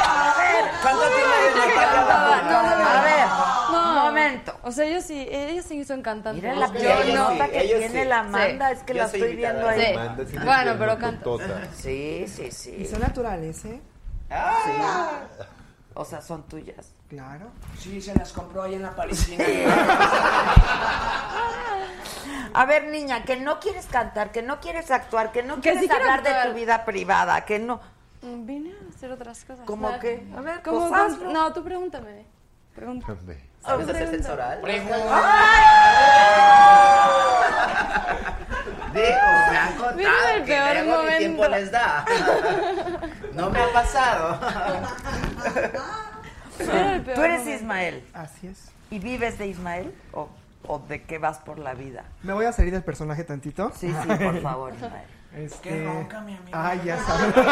A 0.06 0.34
ver, 0.38 0.64
¿cuánto 0.82 1.02
tiene 1.08 1.84
A 2.12 3.02
ver, 3.02 3.78
un 3.88 3.94
momento. 3.94 4.58
O 4.62 4.70
sea, 4.72 4.84
ellos 4.84 5.04
sí, 5.04 5.26
ellos 5.30 5.64
sí 5.64 5.84
son 5.84 6.02
cantantes. 6.02 6.42
Mira 6.42 6.54
la 6.54 6.66
Yo 6.66 6.72
piernota 6.80 7.46
no. 7.46 7.52
que 7.52 7.60
tiene 7.60 8.04
la 8.04 8.18
Amanda, 8.20 8.70
es 8.72 8.82
que 8.82 8.92
Yo 8.92 8.98
la 8.98 9.04
estoy 9.06 9.30
invitada. 9.30 9.72
viendo 9.74 10.18
ahí. 10.18 10.44
Bueno, 10.44 10.74
pero 10.78 10.98
canta. 10.98 11.30
Sí, 11.74 12.26
sí, 12.28 12.50
sí. 12.52 12.76
Y 12.80 12.84
son 12.86 13.00
naturales, 13.00 13.64
¿eh? 13.64 13.80
Sí. 14.28 14.70
O 15.94 16.04
sea, 16.04 16.20
son 16.20 16.42
tuyas. 16.44 16.90
Claro. 17.08 17.46
Sí, 17.78 18.00
se 18.00 18.14
las 18.14 18.32
compró 18.32 18.62
ahí 18.62 18.74
en 18.74 18.82
la 18.82 18.94
parisina. 18.96 19.44
A 22.52 22.64
ver, 22.66 22.88
niña, 22.88 23.24
que 23.24 23.36
no 23.36 23.60
quieres 23.60 23.86
cantar, 23.86 24.30
que 24.32 24.42
no 24.42 24.60
quieres 24.60 24.90
actuar, 24.90 25.30
que 25.32 25.42
no 25.42 25.56
Que 25.56 25.60
quieres 25.72 25.82
sí 25.84 25.90
hablar 25.90 26.22
de 26.22 26.32
tu 26.48 26.54
vida 26.54 26.84
privada, 26.84 27.44
que 27.44 27.58
no. 27.58 27.80
Vine 28.22 28.72
a 28.72 28.94
hacer 28.96 29.12
otras 29.12 29.44
cosas. 29.44 29.66
¿Cómo 29.66 29.86
O 29.86 29.90
sea, 29.90 30.00
qué? 30.00 30.26
A 30.36 30.40
ver, 30.40 30.62
¿cómo- 30.62 30.88
pues 30.88 30.90
cómo- 30.90 31.02
hazlo. 31.02 31.30
No, 31.30 31.52
tú 31.52 31.62
pregúntame. 31.62 32.24
Pregunta. 32.74 33.06
¿Sabes 33.62 33.88
hacer 33.88 34.30
oral? 34.30 34.60
Digo, 38.94 39.06
me 39.50 39.58
han 39.58 39.74
contado 39.76 40.28
el 40.36 40.44
que 40.44 40.52
peor 40.54 40.84
momento. 40.86 41.18
tiempo 41.18 41.48
les 41.48 41.70
da. 41.70 42.04
No 43.34 43.50
me 43.50 43.60
ha 43.60 43.72
pasado. 43.72 44.38
Tú 47.14 47.20
eres 47.22 47.46
Ismael. 47.46 48.04
Así 48.12 48.46
es. 48.46 48.70
¿Y 48.90 48.98
vives 48.98 49.38
de 49.38 49.48
Ismael? 49.48 49.94
¿O, 50.12 50.28
o 50.66 50.78
de 50.80 51.02
qué 51.02 51.18
vas 51.18 51.38
por 51.38 51.58
la 51.58 51.74
vida? 51.74 52.04
¿Me 52.22 52.32
voy 52.32 52.46
a 52.46 52.52
salir 52.52 52.72
del 52.72 52.84
personaje 52.84 53.24
tantito? 53.24 53.72
Sí, 53.74 53.88
sí, 53.88 54.08
por 54.24 54.40
favor, 54.40 54.74
Ismael. 54.74 55.06
Este... 55.34 55.68
Qué 55.68 55.84
ronca, 55.84 56.20
mi 56.20 56.36
amigo. 56.36 56.56
Ay, 56.56 56.80
ya 56.84 56.98
sabes. 57.04 57.34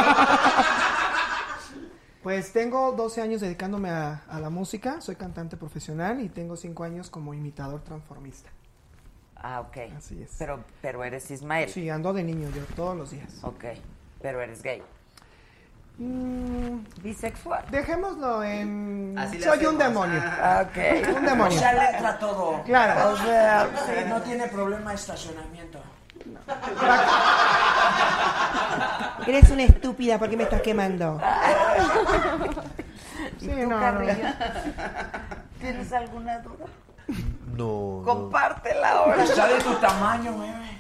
Pues 2.23 2.53
tengo 2.53 2.93
12 2.93 3.21
años 3.21 3.41
dedicándome 3.41 3.91
a, 3.91 4.23
a 4.29 4.39
la 4.39 4.49
música, 4.49 5.01
soy 5.01 5.17
cantante 5.17 5.57
profesional 5.57 6.21
y 6.21 6.29
tengo 6.29 6.57
5 6.57 6.85
años 6.85 7.11
como 7.11 7.35
imitador 7.35 7.81
transformista. 7.81 8.49
Ah, 9.35 9.61
ok. 9.61 9.77
Así 9.97 10.23
es. 10.23 10.31
Pero, 10.39 10.61
pero 10.81 11.03
eres 11.03 11.29
Ismael. 11.33 11.69
Sí, 11.69 11.91
ando 11.91 12.13
de 12.13 12.23
niño 12.23 12.49
yo 12.55 12.63
todos 12.77 12.97
los 12.97 13.11
días. 13.11 13.43
Ok. 13.43 13.65
Pero 14.21 14.41
eres 14.41 14.63
gay. 14.63 14.83
Mm, 16.03 16.85
Bisexual. 17.01 17.65
Dejémoslo 17.71 18.43
en... 18.43 19.15
Así 19.17 19.41
Soy 19.41 19.65
un 19.67 19.79
demonio. 19.79 20.21
Ah, 20.25 20.67
ok. 20.67 21.17
Un 21.17 21.25
demonio. 21.25 21.59
Sea, 21.59 21.73
le 21.75 21.91
entra 21.91 22.19
todo. 22.19 22.63
Claro. 22.65 23.13
O 23.13 23.17
sea, 23.19 23.69
sí, 23.87 23.93
no 24.09 24.21
tiene 24.23 24.49
problema 24.49 24.91
de 24.91 24.97
estacionamiento. 24.97 25.79
Eres 29.27 29.51
una 29.51 29.63
estúpida, 29.63 30.19
¿por 30.19 30.29
qué 30.29 30.37
me 30.37 30.43
estás 30.45 30.63
quemando? 30.63 31.21
¿Y 33.41 33.45
Sí, 33.45 33.51
no, 33.67 33.93
no. 33.93 34.01
¿Tienes 35.61 35.93
alguna 35.93 36.39
duda? 36.39 36.67
No. 37.57 38.01
no. 38.01 38.03
Compártela 38.05 38.91
ahora. 38.91 39.23
Está 39.23 39.47
de 39.47 39.61
tu 39.61 39.75
tamaño, 39.75 40.39
bebé. 40.39 40.79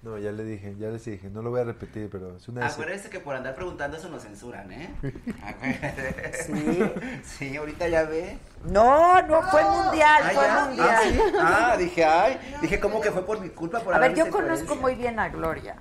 No, 0.00 0.16
ya 0.16 0.30
le 0.30 0.44
dije, 0.44 0.76
ya 0.78 0.90
les 0.90 1.04
dije, 1.04 1.28
no 1.28 1.42
lo 1.42 1.50
voy 1.50 1.60
a 1.60 1.64
repetir, 1.64 2.08
pero 2.08 2.36
es 2.36 2.46
una... 2.48 2.64
Acuérdense 2.66 3.10
que 3.10 3.18
por 3.18 3.34
andar 3.34 3.56
preguntando 3.56 3.96
eso 3.96 4.08
nos 4.08 4.22
censuran, 4.22 4.70
¿eh? 4.70 4.94
Sí. 6.46 6.82
Sí, 7.24 7.56
ahorita 7.56 7.88
ya 7.88 8.04
ve. 8.04 8.38
No, 8.64 9.20
no, 9.22 9.42
fue 9.42 9.62
mundial, 9.64 10.22
Ah, 10.24 10.30
fue 10.32 10.44
ya. 10.46 10.64
mundial. 10.66 10.88
Ah, 10.88 11.02
¿sí? 11.02 11.20
Ah, 11.40 11.76
dije, 11.78 12.04
ay, 12.04 12.38
dije, 12.62 12.78
¿cómo 12.78 13.00
que 13.00 13.10
fue 13.10 13.26
por 13.26 13.40
mi 13.40 13.48
culpa? 13.48 13.80
Por 13.80 13.92
A 13.92 13.98
ver, 13.98 14.14
yo 14.14 14.30
conozco 14.30 14.76
muy 14.76 14.94
bien 14.94 15.18
a 15.18 15.28
Gloria. 15.30 15.74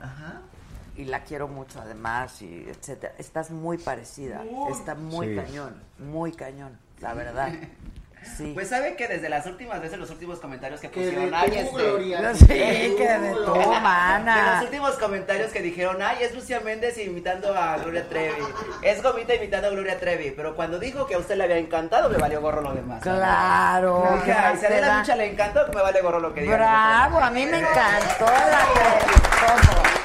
Y 0.95 1.05
la 1.05 1.23
quiero 1.23 1.47
mucho 1.47 1.79
además, 1.79 2.41
y 2.41 2.65
etcétera. 2.67 3.13
Estás 3.19 3.51
muy 3.51 3.77
parecida. 3.77 4.43
Está 4.71 4.95
muy 4.95 5.27
Sí. 5.27 5.35
cañón, 5.35 5.75
muy 5.99 6.31
cañón, 6.31 6.77
la 7.01 7.13
verdad. 7.13 7.51
Sí. 8.35 8.51
Pues 8.53 8.69
sabe 8.69 8.95
que 8.95 9.07
desde 9.07 9.29
las 9.29 9.45
últimas 9.45 9.81
veces, 9.81 9.97
los 9.97 10.09
últimos 10.09 10.39
comentarios 10.39 10.79
que 10.81 10.89
Que 10.89 11.01
pusieron, 11.01 11.33
ay, 11.33 11.49
tú, 11.49 11.55
este... 11.57 11.71
Gloria, 11.83 12.33
Sí, 12.35 12.45
que 12.47 13.17
de 13.19 13.33
tú, 13.45 13.55
mana. 13.81 14.53
Los 14.55 14.63
últimos 14.65 14.91
comentarios 14.95 15.51
que 15.51 15.61
dijeron, 15.61 16.01
ay, 16.01 16.17
es 16.21 16.35
Lucia 16.35 16.59
Méndez 16.59 16.97
imitando 16.97 17.55
a 17.57 17.77
Gloria 17.77 18.07
Trevi. 18.09 18.43
Es 18.81 19.01
Gomita 19.01 19.33
imitando 19.35 19.67
a 19.67 19.71
Gloria 19.71 19.99
Trevi. 19.99 20.31
Pero 20.31 20.55
cuando 20.55 20.79
dijo 20.79 21.07
que 21.07 21.15
a 21.15 21.17
usted 21.19 21.35
le 21.35 21.43
había 21.45 21.57
encantado, 21.57 22.09
me 22.09 22.17
valió 22.17 22.41
gorro 22.41 22.61
lo 22.61 22.73
demás. 22.73 23.01
Claro, 23.01 24.07
Dije, 24.13 24.25
¿qué 24.25 24.31
ay, 24.33 24.57
si 24.57 24.65
a 24.65 24.69
la 24.69 24.79
da? 24.87 24.99
lucha 24.99 25.15
le 25.15 25.31
encantó, 25.31 25.67
me 25.73 25.81
vale 25.81 26.01
gorro 26.01 26.19
lo 26.19 26.33
que 26.33 26.41
diga. 26.41 26.55
Bravo, 26.57 27.19
a 27.19 27.29
mí 27.29 27.45
me 27.45 27.59
encantó 27.59 28.25
la 28.25 28.67
¿Cómo? 29.39 29.96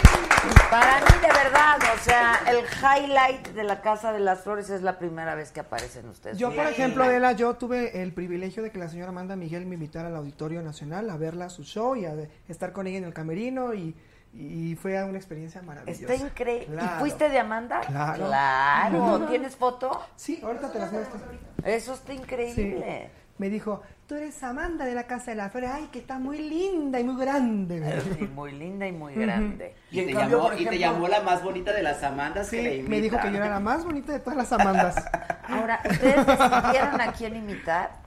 Para 0.72 1.00
mí, 1.00 1.20
de 1.20 1.28
verdad, 1.28 1.78
o 1.94 1.98
sea, 1.98 2.40
el 2.48 2.64
highlight 2.80 3.48
de 3.48 3.62
la 3.62 3.82
Casa 3.82 4.10
de 4.10 4.20
las 4.20 4.40
Flores 4.40 4.70
es 4.70 4.80
la 4.80 4.98
primera 4.98 5.34
vez 5.34 5.52
que 5.52 5.60
aparecen 5.60 6.08
ustedes. 6.08 6.38
Yo, 6.38 6.50
por 6.50 6.66
ejemplo, 6.66 7.04
Adela, 7.04 7.32
yo 7.32 7.52
tuve 7.56 8.02
el 8.02 8.14
privilegio 8.14 8.62
de 8.62 8.70
que 8.70 8.78
la 8.78 8.88
señora 8.88 9.10
Amanda 9.10 9.36
Miguel 9.36 9.66
me 9.66 9.74
invitara 9.74 10.08
al 10.08 10.16
Auditorio 10.16 10.62
Nacional 10.62 11.10
a 11.10 11.18
verla 11.18 11.44
a 11.44 11.50
su 11.50 11.62
show 11.62 11.94
y 11.94 12.06
a 12.06 12.14
estar 12.48 12.72
con 12.72 12.86
ella 12.86 12.96
en 12.96 13.04
el 13.04 13.12
camerino 13.12 13.74
y, 13.74 13.94
y 14.32 14.74
fue 14.76 15.02
una 15.04 15.18
experiencia 15.18 15.60
maravillosa. 15.60 16.10
Está 16.10 16.26
increíble. 16.26 16.82
¿Y 16.82 17.00
fuiste 17.00 17.28
de 17.28 17.38
Amanda? 17.38 17.80
Claro. 17.80 18.26
Claro. 18.26 19.26
¿Tienes 19.28 19.54
foto? 19.54 20.00
Sí, 20.16 20.40
ahorita 20.42 20.72
te 20.72 20.78
las 20.78 20.90
muestro. 20.90 21.20
Eso 21.64 21.92
está 21.92 22.14
increíble. 22.14 23.10
Me 23.38 23.48
dijo, 23.48 23.82
tú 24.06 24.14
eres 24.14 24.42
Amanda 24.42 24.84
de 24.84 24.94
la 24.94 25.06
Casa 25.06 25.30
de 25.32 25.36
las 25.36 25.50
Flores. 25.50 25.70
Ay, 25.72 25.88
que 25.90 25.98
estás 25.98 26.20
muy 26.20 26.38
linda 26.38 27.00
y 27.00 27.04
muy 27.04 27.20
grande. 27.20 28.00
Sí, 28.18 28.24
muy 28.34 28.52
linda 28.52 28.86
y 28.86 28.92
muy 28.92 29.14
grande. 29.14 29.74
Y, 29.90 30.04
te, 30.04 30.12
cambio, 30.12 30.48
llamó, 30.48 30.60
y 30.60 30.66
te 30.66 30.78
llamó 30.78 31.08
la 31.08 31.22
más 31.22 31.42
bonita 31.42 31.72
de 31.72 31.82
las 31.82 32.02
Amandas 32.02 32.50
que 32.50 32.62
le 32.62 32.82
Sí, 32.82 32.88
me 32.88 33.00
dijo 33.00 33.18
que 33.20 33.30
yo 33.30 33.36
era 33.36 33.48
la 33.48 33.60
más 33.60 33.84
bonita 33.84 34.12
de 34.12 34.20
todas 34.20 34.36
las 34.36 34.52
Amandas. 34.52 34.96
Ahora, 35.48 35.80
¿ustedes 35.90 36.26
decidieron 36.26 37.00
a 37.00 37.12
quién 37.12 37.36
imitar? 37.36 38.02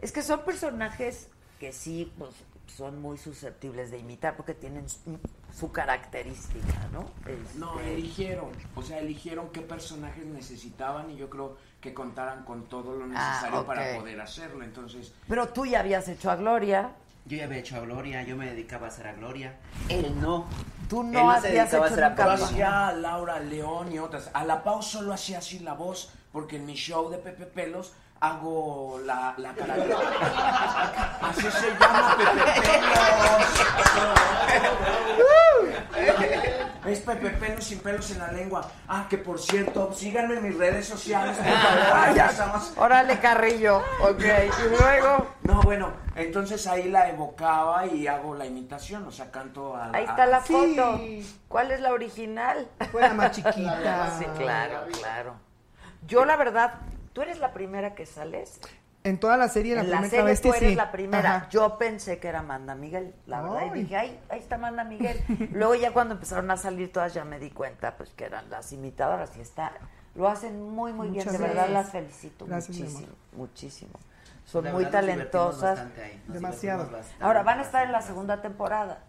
Es 0.00 0.12
que 0.12 0.22
son 0.22 0.40
personajes 0.44 1.28
que 1.58 1.72
sí, 1.72 2.10
pues, 2.18 2.30
son 2.66 3.00
muy 3.00 3.18
susceptibles 3.18 3.90
de 3.90 3.98
imitar 3.98 4.36
porque 4.36 4.54
tienen 4.54 4.88
su, 4.88 5.18
su 5.54 5.70
característica, 5.72 6.88
¿no? 6.92 7.10
No, 7.58 7.78
Este, 7.78 7.94
eligieron. 7.94 8.48
O 8.74 8.82
sea, 8.82 8.98
eligieron 8.98 9.50
qué 9.50 9.60
personajes 9.60 10.24
necesitaban 10.24 11.10
y 11.10 11.16
yo 11.16 11.28
creo 11.28 11.56
que 11.80 11.94
contaran 11.94 12.44
con 12.44 12.64
todo 12.66 12.94
lo 12.94 13.04
Ah, 13.04 13.08
necesario 13.08 13.60
ok. 13.60 13.66
para 13.66 13.96
poder 13.98 14.20
hacerlo. 14.20 14.62
Entonces, 14.64 15.12
Pero 15.28 15.48
tú 15.48 15.66
ya 15.66 15.80
habías 15.80 16.08
hecho 16.08 16.30
a 16.30 16.36
Gloria. 16.36 16.90
Yo 17.26 17.36
ya 17.36 17.44
había 17.44 17.58
hecho 17.58 17.76
a 17.76 17.80
Gloria, 17.80 18.22
yo 18.22 18.36
me 18.36 18.46
dedicaba 18.46 18.86
a 18.86 18.88
hacer 18.88 19.06
a 19.06 19.12
Gloria. 19.12 19.54
Él 19.88 20.20
no. 20.20 20.46
Tú 20.88 21.02
Él 21.02 21.12
no 21.12 21.20
se 21.40 21.48
habías 21.48 21.70
dedicaba 21.70 21.84
a 21.84 21.86
hecho 21.88 21.94
hacer 21.94 22.04
a 22.04 22.36
yo 22.36 22.44
hacía 22.44 22.88
a 22.88 22.92
Laura 22.92 23.40
León 23.40 23.92
y 23.92 23.98
otras. 23.98 24.30
A 24.32 24.44
la 24.44 24.62
Pau 24.64 24.82
solo 24.82 25.12
hacía 25.12 25.38
así 25.38 25.58
la 25.60 25.74
voz, 25.74 26.10
porque 26.32 26.56
en 26.56 26.66
mi 26.66 26.74
show 26.74 27.10
de 27.10 27.18
Pepe 27.18 27.46
Pelos 27.46 27.92
hago 28.20 29.00
la, 29.04 29.34
la 29.38 29.52
cara 29.54 29.74
de... 29.76 29.94
Así 31.22 31.50
se 31.50 31.70
llama 31.78 32.16
Pepe 32.16 32.60
Pelos. 32.60 33.64
Es 36.86 37.00
Pepe 37.00 37.30
Pelos 37.30 37.64
sin 37.64 37.78
pelos 37.80 38.10
en 38.10 38.18
la 38.18 38.32
lengua. 38.32 38.68
Ah, 38.88 39.06
que 39.08 39.18
por 39.18 39.38
cierto, 39.38 39.92
síganme 39.92 40.34
en 40.38 40.42
mis 40.48 40.58
redes 40.58 40.86
sociales, 40.88 41.36
por 41.36 41.46
favor. 41.46 41.92
Ah, 41.94 42.12
ya. 42.14 42.26
estamos- 42.26 42.72
Órale, 42.76 43.18
Carrillo. 43.20 43.78
Ok, 44.02 44.20
y 44.22 44.68
luego. 44.70 45.26
No, 45.42 45.60
bueno, 45.62 45.92
entonces 46.16 46.66
ahí 46.66 46.88
la 46.88 47.08
evocaba 47.08 47.86
y 47.86 48.06
hago 48.06 48.34
la 48.34 48.46
imitación, 48.46 49.06
o 49.06 49.10
sea, 49.12 49.30
canto 49.30 49.76
a... 49.76 49.90
Ahí 49.92 50.04
a- 50.06 50.10
está 50.10 50.26
la 50.26 50.42
Sí. 50.42 50.52
foto. 50.52 51.00
¿Cuál 51.48 51.70
es 51.70 51.80
la 51.80 51.92
original? 51.92 52.68
Fue 52.90 53.02
la 53.02 53.14
más 53.14 53.30
chiquita. 53.32 54.10
Sí, 54.18 54.24
claro, 54.38 54.80
claro. 54.98 55.34
Yo, 56.06 56.24
la 56.24 56.36
verdad, 56.36 56.74
tú 57.12 57.22
eres 57.22 57.38
la 57.38 57.52
primera 57.52 57.94
que 57.94 58.06
sales. 58.06 58.60
En 59.02 59.18
toda 59.18 59.38
la 59.38 59.48
serie, 59.48 59.74
la 59.74 59.80
en 59.80 59.90
la 59.90 60.00
primera 60.00 60.34
serie 60.34 60.36
tú 60.42 60.48
eres 60.54 60.70
sí. 60.70 60.74
la 60.74 60.92
primera. 60.92 61.36
Ajá. 61.36 61.48
Yo 61.48 61.78
pensé 61.78 62.18
que 62.18 62.28
era 62.28 62.40
Amanda 62.40 62.74
Miguel, 62.74 63.14
la 63.26 63.40
verdad. 63.40 63.74
Y 63.74 63.80
dije, 63.80 63.96
ay, 63.96 64.20
ahí 64.28 64.38
está 64.38 64.56
Amanda 64.56 64.84
Miguel. 64.84 65.18
Luego 65.52 65.74
ya 65.74 65.92
cuando 65.92 66.14
empezaron 66.14 66.50
a 66.50 66.56
salir 66.56 66.92
todas 66.92 67.14
ya 67.14 67.24
me 67.24 67.38
di 67.38 67.50
cuenta 67.50 67.96
pues 67.96 68.10
que 68.10 68.24
eran 68.24 68.50
las 68.50 68.72
imitadoras 68.72 69.34
y 69.38 69.40
está, 69.40 69.72
lo 70.14 70.28
hacen 70.28 70.62
muy, 70.62 70.92
muy 70.92 71.08
bien. 71.08 71.26
De 71.26 71.38
verdad 71.38 71.70
las 71.70 71.90
felicito 71.90 72.46
Gracias, 72.46 72.76
muchísimo, 72.76 73.08
muchísimo. 73.32 73.92
Son 74.44 74.64
La 74.64 74.72
muy 74.72 74.84
talentosas. 74.86 75.62
bastante 75.62 76.02
ahí, 76.02 76.22
nos 76.26 76.34
Demasiado. 76.34 76.90
Ahora, 77.20 77.42
¿van 77.42 77.60
a 77.60 77.62
estar 77.62 77.86
en 77.86 77.92
la 77.92 78.02
segunda 78.02 78.42
temporada? 78.42 79.04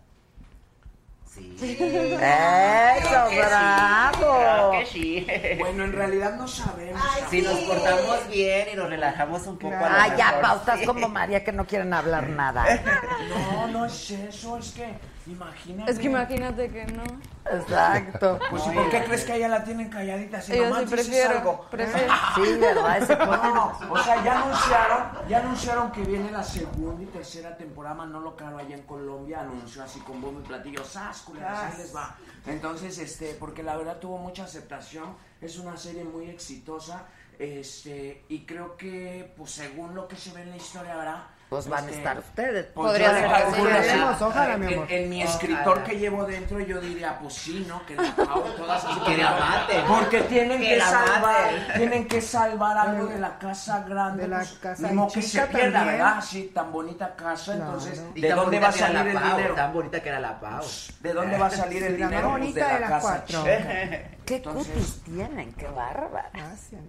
Sí. 1.34 1.56
¡Eso, 1.62 2.18
Claro 2.18 3.30
que 3.30 3.36
sí, 3.36 3.42
bravo! 3.42 4.38
claro 4.40 4.72
que 4.72 4.86
sí. 4.86 5.28
Bueno, 5.60 5.86
en 5.86 5.94
realidad 5.94 6.36
no 6.36 6.46
sabemos. 6.48 7.02
Si 7.30 7.42
nos 7.42 7.58
portamos 7.60 8.28
bien 8.30 8.68
y 8.74 8.76
nos 8.76 8.90
relajamos 8.90 9.48
un 9.48 9.58
poco. 9.58 9.74
a 9.76 9.80
lo 9.80 9.86
Ah, 9.88 10.08
ya, 10.18 10.26
mejor, 10.28 10.42
Pau, 10.42 10.58
estás 10.58 10.80
sí. 10.82 10.86
como 10.86 11.08
María 11.08 11.42
que 11.44 11.54
no 11.54 11.66
quieren 11.66 11.94
hablar 11.94 12.28
nada. 12.30 12.66
No, 13.30 13.68
no 13.68 13.86
es 13.86 14.12
eso, 14.12 14.58
es 14.58 14.72
que 14.72 14.88
imagínate. 15.28 15.92
Es 15.92 16.00
que 16.00 16.06
imagínate 16.08 16.70
que 16.70 16.86
no. 16.88 17.04
Exacto. 17.52 18.40
Pues, 18.50 18.64
¿y 18.68 18.70
por 18.72 18.90
qué 18.90 19.04
crees 19.04 19.26
que 19.26 19.36
ella 19.36 19.48
la 19.48 19.64
tienen 19.64 19.90
calladita? 19.90 20.42
Si 20.42 20.56
Yo 20.56 20.64
nomás 20.66 20.84
sí 20.84 20.86
prefiero, 20.88 21.38
algo. 21.40 21.68
prefiero. 21.70 22.14
Sí, 22.36 22.54
¿verdad? 22.60 22.98
Ese 22.98 23.16
No, 23.18 23.80
o 23.90 23.98
sea, 24.04 24.24
ya 24.24 24.42
anunciaron, 24.42 25.28
ya 25.28 25.40
anunciaron 25.40 25.92
que 25.92 26.02
viene 26.04 26.32
la 26.32 26.44
segunda 26.44 27.04
y 27.04 27.08
tercera 27.08 27.58
temporada. 27.58 27.96
Manolo 27.96 28.36
Caro 28.36 28.58
allá 28.58 28.76
en 28.76 28.84
Colombia 28.84 29.42
anunció 29.42 29.84
así 29.84 30.00
con 30.00 30.22
bombo 30.22 30.40
y 30.40 30.44
platillo, 30.44 30.84
¡sas, 30.84 31.22
culeras! 31.22 31.74
Ahí 31.74 31.78
les 31.78 31.96
va. 31.96 32.16
Entonces, 32.46 32.98
este, 32.98 33.36
porque 33.40 33.64
la 33.64 33.76
verdad 33.76 33.98
tuvo 33.98 34.18
mucha 34.18 34.46
aceptación, 34.46 35.16
es 35.42 35.58
una 35.58 35.78
serie 35.78 36.04
muy 36.04 36.30
exitosa, 36.30 37.06
este, 37.38 38.26
y 38.30 38.46
creo 38.46 38.78
que, 38.78 39.34
pues 39.38 39.52
según 39.52 39.94
lo 39.96 40.08
que 40.08 40.16
se 40.16 40.32
ve 40.32 40.42
en 40.44 40.52
la 40.52 40.58
historia 40.58 40.94
ahora, 40.96 41.28
Pues 41.52 41.68
van 41.68 41.84
a 41.84 41.88
este, 41.88 41.98
estar 41.98 42.18
ustedes. 42.18 42.66
pues, 42.74 42.88
Podría 42.88 43.14
ser 43.14 43.26
ojalá, 43.26 44.56
mi 44.58 44.68
en- 44.68 44.74
amor. 44.74 44.86
En, 44.90 45.10
mi 45.10 45.22
Ojalá. 45.22 45.36
escritor 45.36 45.84
que 45.84 46.00
llevo 46.00 46.24
dentro, 46.24 46.62
yo 46.62 46.80
diría, 46.80 47.20
pues 47.20 47.34
sí, 47.34 47.66
¿no? 47.68 47.86
Que 47.86 47.98
la 47.98 48.16
Pau, 48.16 48.42
todas 48.56 48.86
así. 48.86 49.00
Que 49.02 49.18
la 49.18 49.32
maten. 49.32 49.84
Porque 49.86 50.22
tienen 50.22 50.62
Que 50.62 50.76
que, 50.76 50.80
salvar, 50.80 51.22
maten. 51.52 51.78
tienen 51.78 52.08
que 52.08 52.22
salvar 52.22 52.78
algo 52.78 53.08
de 53.08 53.20
la 53.20 53.38
casa 53.38 53.82
grande. 53.82 54.22
De 54.24 54.28
la 54.30 54.38
pues, 54.38 54.52
casa 54.62 54.94
y 54.94 55.08
que 55.12 55.22
se 55.22 55.42
pierda, 55.48 55.80
también. 55.80 55.98
¿verdad? 55.98 56.24
Sí, 56.24 56.52
tan 56.56 56.72
bonita 56.72 57.16
casa, 57.18 57.54
Claro. 57.56 57.64
entonces, 57.66 58.02
Y 58.16 58.22
¿de 58.22 58.28
tan 58.30 58.38
dónde 58.38 58.60
va 58.62 58.68
a 58.70 58.72
salir 58.72 58.96
la 58.96 59.12
el 59.12 59.18
Pau, 59.20 59.36
dinero? 59.36 59.56
Tan 59.56 59.74
bonita 59.74 60.00
que 60.02 60.08
era 60.10 60.20
la 60.22 60.40
Pau. 60.40 60.64
¿De 61.02 61.14
dónde 61.14 61.38
va 61.38 61.46
a 61.48 61.52
salir 61.52 61.84
el 61.84 61.98
dinero? 61.98 62.30
Pues 62.30 62.32
bonita 62.32 62.68
de 62.68 62.74
de 62.76 62.80
la 62.80 62.88
casa. 62.88 63.26
¿Qué 64.26 64.42
cutis 64.42 65.02
tienen? 65.04 65.52
¡Qué 65.52 65.68
bárbaras! 65.68 66.32
Gracias. 66.32 66.82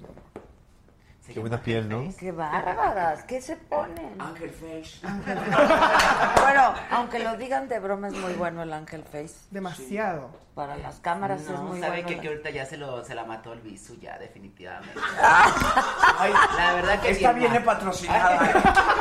Qué 1.27 1.39
buena 1.41 1.63
piel, 1.63 1.89
¿no? 1.89 2.03
¡Qué 2.19 2.33
bárbaras! 2.33 3.23
¿Qué 3.23 3.41
se 3.41 3.57
ponen? 3.57 4.21
Ángel 4.21 4.51
Face. 4.51 5.01
Bueno, 6.43 6.75
aunque 6.91 7.21
lo 7.21 7.37
digan 7.37 7.69
de 7.69 7.79
broma, 7.79 8.09
es 8.09 8.15
muy 8.15 8.33
bueno 8.35 8.63
el 8.63 8.73
Ángel 8.73 9.05
Face. 9.05 9.35
Demasiado. 9.51 10.31
Para 10.55 10.77
las 10.77 10.97
cámaras 10.97 11.41
es 11.43 11.49
No, 11.49 11.63
muy 11.63 11.81
sabe 11.81 12.03
bueno. 12.03 12.09
que, 12.09 12.17
la- 12.17 12.21
que 12.23 12.29
ahorita 12.29 12.51
ya 12.51 12.67
se, 12.67 12.77
lo, 12.77 13.03
se 13.05 13.15
la 13.15 13.25
mató 13.25 13.53
el 13.55 13.61
visu, 13.61 13.97
ya, 14.01 14.19
definitivamente. 14.19 14.99
Ay, 16.19 16.33
La 16.59 16.75
verdad 16.75 17.01
que 17.01 17.11
esta 17.13 17.33
viene 17.33 17.55
mal. 17.61 17.65
patrocinada. 17.65 18.39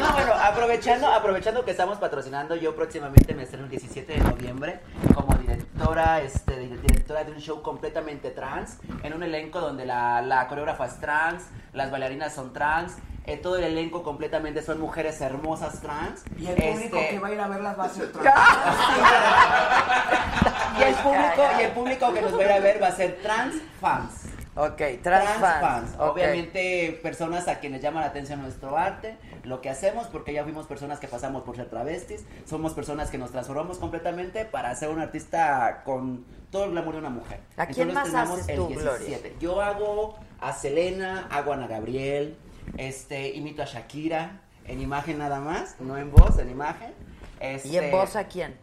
No, 0.00 0.12
bueno, 0.12 0.32
aprovechando, 0.34 1.06
aprovechando 1.12 1.64
que 1.64 1.70
estamos 1.70 1.98
patrocinando, 1.98 2.54
yo 2.56 2.74
próximamente 2.74 3.34
me 3.34 3.44
estreno 3.44 3.64
el 3.64 3.70
17 3.70 4.12
de 4.14 4.18
noviembre 4.20 4.80
como 5.14 5.34
directora, 5.36 6.20
este, 6.20 6.58
di- 6.58 6.76
de 7.24 7.32
un 7.32 7.40
show 7.40 7.62
completamente 7.62 8.30
trans, 8.30 8.78
en 9.02 9.12
un 9.12 9.22
elenco 9.22 9.60
donde 9.60 9.86
la, 9.86 10.22
la 10.22 10.46
coreógrafa 10.48 10.86
es 10.86 11.00
trans, 11.00 11.44
las 11.72 11.90
bailarinas 11.90 12.34
son 12.34 12.52
trans, 12.52 12.96
eh, 13.26 13.36
todo 13.38 13.56
el 13.56 13.64
elenco 13.64 14.02
completamente 14.04 14.62
son 14.62 14.80
mujeres 14.80 15.20
hermosas 15.20 15.80
trans. 15.80 16.22
Y 16.38 16.46
el 16.46 16.54
público 16.54 16.96
Este, 16.96 17.08
que 17.10 17.18
va 17.18 17.28
a 17.28 17.32
ir 17.32 17.40
a 17.40 17.48
verlas 17.48 17.78
va 17.78 17.84
a 17.84 17.88
ser 17.88 18.12
trans. 18.12 18.26
y 20.78 20.82
el 20.82 20.94
público, 20.94 21.42
y 21.58 21.62
el 21.62 21.70
público 21.72 22.14
que 22.14 22.22
nos 22.22 22.34
va 22.34 22.38
a 22.38 22.44
ir 22.44 22.52
a 22.52 22.60
ver 22.60 22.82
va 22.82 22.88
a 22.88 22.92
ser 22.92 23.18
trans 23.22 23.56
fans. 23.80 24.12
Ok, 24.56 24.78
trans, 25.02 25.02
Trans 25.02 25.40
fans. 25.40 25.90
Obviamente 25.98 26.98
personas 27.02 27.46
a 27.46 27.60
quienes 27.60 27.82
llama 27.82 28.00
la 28.00 28.06
atención 28.06 28.40
nuestro 28.40 28.76
arte, 28.78 29.18
lo 29.44 29.60
que 29.60 29.68
hacemos, 29.68 30.06
porque 30.06 30.32
ya 30.32 30.44
fuimos 30.44 30.66
personas 30.66 30.98
que 30.98 31.08
pasamos 31.08 31.42
por 31.42 31.56
ser 31.56 31.68
travestis, 31.68 32.24
somos 32.46 32.72
personas 32.72 33.10
que 33.10 33.18
nos 33.18 33.30
transformamos 33.32 33.76
completamente 33.78 34.46
para 34.46 34.74
ser 34.74 34.88
un 34.88 35.00
artista 35.00 35.82
con 35.84 36.24
todo 36.50 36.64
el 36.64 36.70
glamour 36.70 36.94
de 36.94 37.00
una 37.00 37.10
mujer. 37.10 37.40
¿A 37.58 37.66
quién 37.66 37.90
Entonces, 37.90 38.14
más 38.14 38.30
haces 38.30 38.48
el 38.48 38.56
tú, 38.56 38.68
17. 38.68 39.36
Yo 39.40 39.60
hago 39.60 40.18
a 40.40 40.54
Selena, 40.54 41.28
hago 41.30 41.52
a 41.52 41.56
Ana 41.56 41.66
Gabriel, 41.66 42.38
este, 42.78 43.28
imito 43.34 43.62
a 43.62 43.66
Shakira, 43.66 44.40
en 44.64 44.80
imagen 44.80 45.18
nada 45.18 45.38
más, 45.38 45.76
no 45.80 45.98
en 45.98 46.10
voz, 46.10 46.38
en 46.38 46.48
imagen. 46.50 46.92
¿Y 47.40 47.44
en 47.44 47.54
Este, 47.56 47.90
voz 47.90 48.16
a 48.16 48.24
quién? 48.24 48.56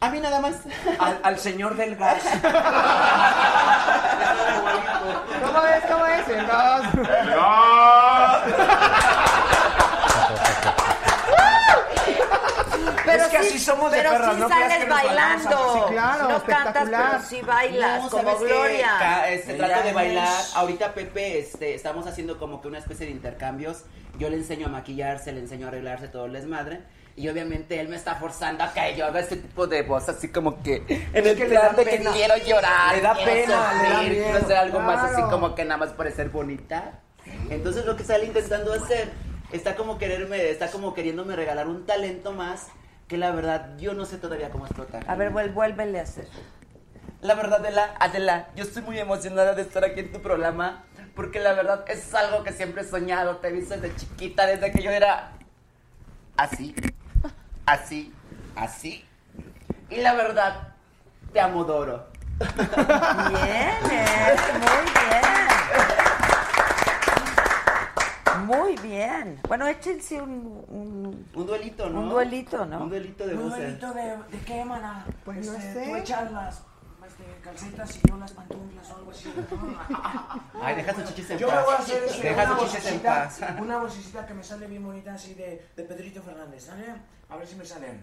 A 0.00 0.10
mí 0.10 0.20
nada 0.20 0.40
más. 0.40 0.56
Al, 0.98 1.18
al 1.22 1.38
señor 1.38 1.76
del 1.76 1.96
gas. 1.96 2.22
¿Cómo 5.44 5.66
es? 5.66 5.84
¿Cómo 5.90 6.06
es? 6.06 6.28
El 6.28 6.46
dos. 6.46 6.82
Pero 13.04 13.22
Es 13.24 13.28
que 13.28 13.38
sí- 13.42 13.48
así 13.48 13.58
somos 13.58 13.92
de 13.92 13.98
pero 13.98 14.10
perras, 14.10 14.34
sí 14.34 14.40
no 14.40 14.46
creas 14.48 14.62
sales 14.62 14.78
que 14.84 14.88
nos 14.90 15.02
bailamos 15.02 15.44
bailando. 15.44 15.86
claro, 15.88 16.28
no 16.28 16.42
cantas, 16.44 16.88
pero 16.90 17.22
sí 17.28 17.40
bailas, 17.42 18.02
No, 18.02 18.10
como. 18.10 18.36
Gloria. 18.38 19.24
Este, 19.28 19.54
trato 19.54 19.82
de 19.86 19.92
bailar. 19.92 20.40
es- 20.40 20.56
Ahorita 20.56 20.94
Pepe, 20.94 21.38
este, 21.38 21.74
estamos 21.74 22.06
haciendo 22.06 22.38
como 22.38 22.60
que 22.62 22.68
una 22.68 22.78
especie 22.78 23.06
de 23.06 23.12
intercambios. 23.12 23.84
Yo 24.18 24.30
le 24.30 24.36
enseño 24.36 24.66
a 24.66 24.70
maquillarse, 24.70 25.32
le 25.32 25.40
enseño 25.40 25.66
a 25.66 25.68
arreglarse 25.68 26.08
todo 26.08 26.26
el 26.26 26.32
desmadre. 26.32 26.82
Y 27.16 27.28
obviamente 27.28 27.78
él 27.78 27.88
me 27.88 27.96
está 27.96 28.16
forzando 28.16 28.64
a 28.64 28.72
que 28.72 28.96
yo 28.96 29.06
haga 29.06 29.20
este 29.20 29.36
tipo 29.36 29.66
de 29.68 29.82
voz 29.82 30.08
así 30.08 30.28
como 30.32 30.60
que 30.62 30.82
en 31.12 31.26
el 31.26 31.36
que 31.36 31.44
plan 31.46 31.76
de 31.76 31.84
que 31.84 31.98
pena. 31.98 32.10
quiero 32.12 32.36
llorar. 32.38 32.96
Le 32.96 33.02
da 33.02 33.14
pena, 33.14 33.82
le 33.82 33.88
da 33.90 34.02
miedo. 34.02 34.36
Hacer 34.38 34.56
algo 34.56 34.80
más 34.80 34.98
así 35.04 35.14
Claro. 35.16 35.30
como 35.30 35.54
que 35.54 35.64
nada 35.64 35.78
más 35.78 35.90
para 35.90 36.10
ser 36.10 36.30
bonita. 36.30 37.00
Entonces 37.50 37.84
lo 37.86 37.94
que 37.96 38.02
sale 38.04 38.24
intentando 38.26 38.72
hacer 38.72 39.10
está 39.52 39.76
como 39.76 39.96
quererme, 39.98 40.50
está 40.50 40.68
como 40.72 40.92
queriéndome 40.92 41.36
regalar 41.36 41.68
un 41.68 41.86
talento 41.86 42.32
más 42.32 42.66
que 43.06 43.16
la 43.16 43.30
verdad 43.30 43.76
yo 43.78 43.94
no 43.94 44.06
sé 44.06 44.16
todavía 44.18 44.50
cómo 44.50 44.66
explotar. 44.66 45.04
A 45.06 45.14
ver, 45.14 45.30
vuélvele 45.30 46.00
a 46.00 46.02
hacer. 46.02 46.26
La 47.20 47.34
verdad, 47.34 47.60
Adela, 47.60 47.94
Adela, 48.00 48.48
yo 48.56 48.64
estoy 48.64 48.82
muy 48.82 48.98
emocionada 48.98 49.54
de 49.54 49.62
estar 49.62 49.84
aquí 49.84 50.00
en 50.00 50.12
tu 50.12 50.20
programa 50.20 50.84
porque 51.14 51.38
la 51.38 51.52
verdad 51.54 51.84
es 51.88 52.12
algo 52.14 52.42
que 52.42 52.52
siempre 52.52 52.82
he 52.82 52.84
soñado. 52.84 53.36
Te 53.36 53.48
he 53.48 53.52
visto 53.52 53.76
desde 53.76 53.94
chiquita, 53.96 54.46
desde 54.46 54.72
que 54.72 54.82
yo 54.82 54.90
era 54.90 55.30
así, 56.36 56.74
así, 57.66 58.12
así. 58.56 59.04
Y 59.90 59.96
la 59.96 60.14
verdad, 60.14 60.74
te 61.32 61.40
amodoro. 61.40 62.06
Bien, 62.38 63.76
eh, 63.90 64.36
muy 64.58 64.84
bien. 65.08 65.24
Muy 68.46 68.76
bien. 68.76 69.40
Bueno, 69.48 69.66
échense 69.66 70.20
un, 70.20 70.64
un, 70.68 71.26
Un 71.34 71.46
duelito, 71.46 71.88
¿no? 71.88 72.00
un 72.00 72.08
duelito, 72.10 72.66
¿no? 72.66 72.80
Un 72.82 72.90
duelito 72.90 73.26
de 73.26 73.34
¿Un 73.34 73.42
voces. 73.48 73.80
duelito 73.80 73.92
de, 73.94 74.36
de 74.36 74.44
qué, 74.44 74.64
mana? 74.64 75.06
Pues 75.24 75.46
no 75.46 75.54
Este, 75.54 75.72
sé. 75.72 75.88
Tú 75.90 75.96
echas 75.96 76.30
las 76.32 76.54
este, 76.56 76.68
calcetas 77.44 77.96
y 77.96 78.00
yo 78.08 78.16
las 78.16 78.32
pantuflas 78.32 78.90
o 78.90 78.96
algo 78.96 79.10
así. 79.10 79.32
Ay, 80.62 80.76
deja 80.76 80.94
tus 80.94 81.04
chichis 81.04 81.30
en 81.30 81.38
Yo 81.38 81.48
paz. 81.48 81.56
me 81.56 81.62
voy 81.64 81.74
a 81.74 81.78
hacer 81.78 82.02
Deja 82.22 82.42
una 82.44 82.54
vocecita, 82.54 83.30
una 83.60 83.76
vocecita 83.78 84.26
que 84.26 84.34
me 84.34 84.42
sale 84.42 84.66
bien 84.66 84.82
bonita 84.82 85.12
así 85.14 85.34
de, 85.34 85.68
de 85.76 85.82
Pedrito 85.84 86.22
Fernández, 86.22 86.64
¿sale? 86.64 86.86
A 87.28 87.36
ver 87.36 87.46
si 87.46 87.56
me 87.56 87.64
sale. 87.66 88.00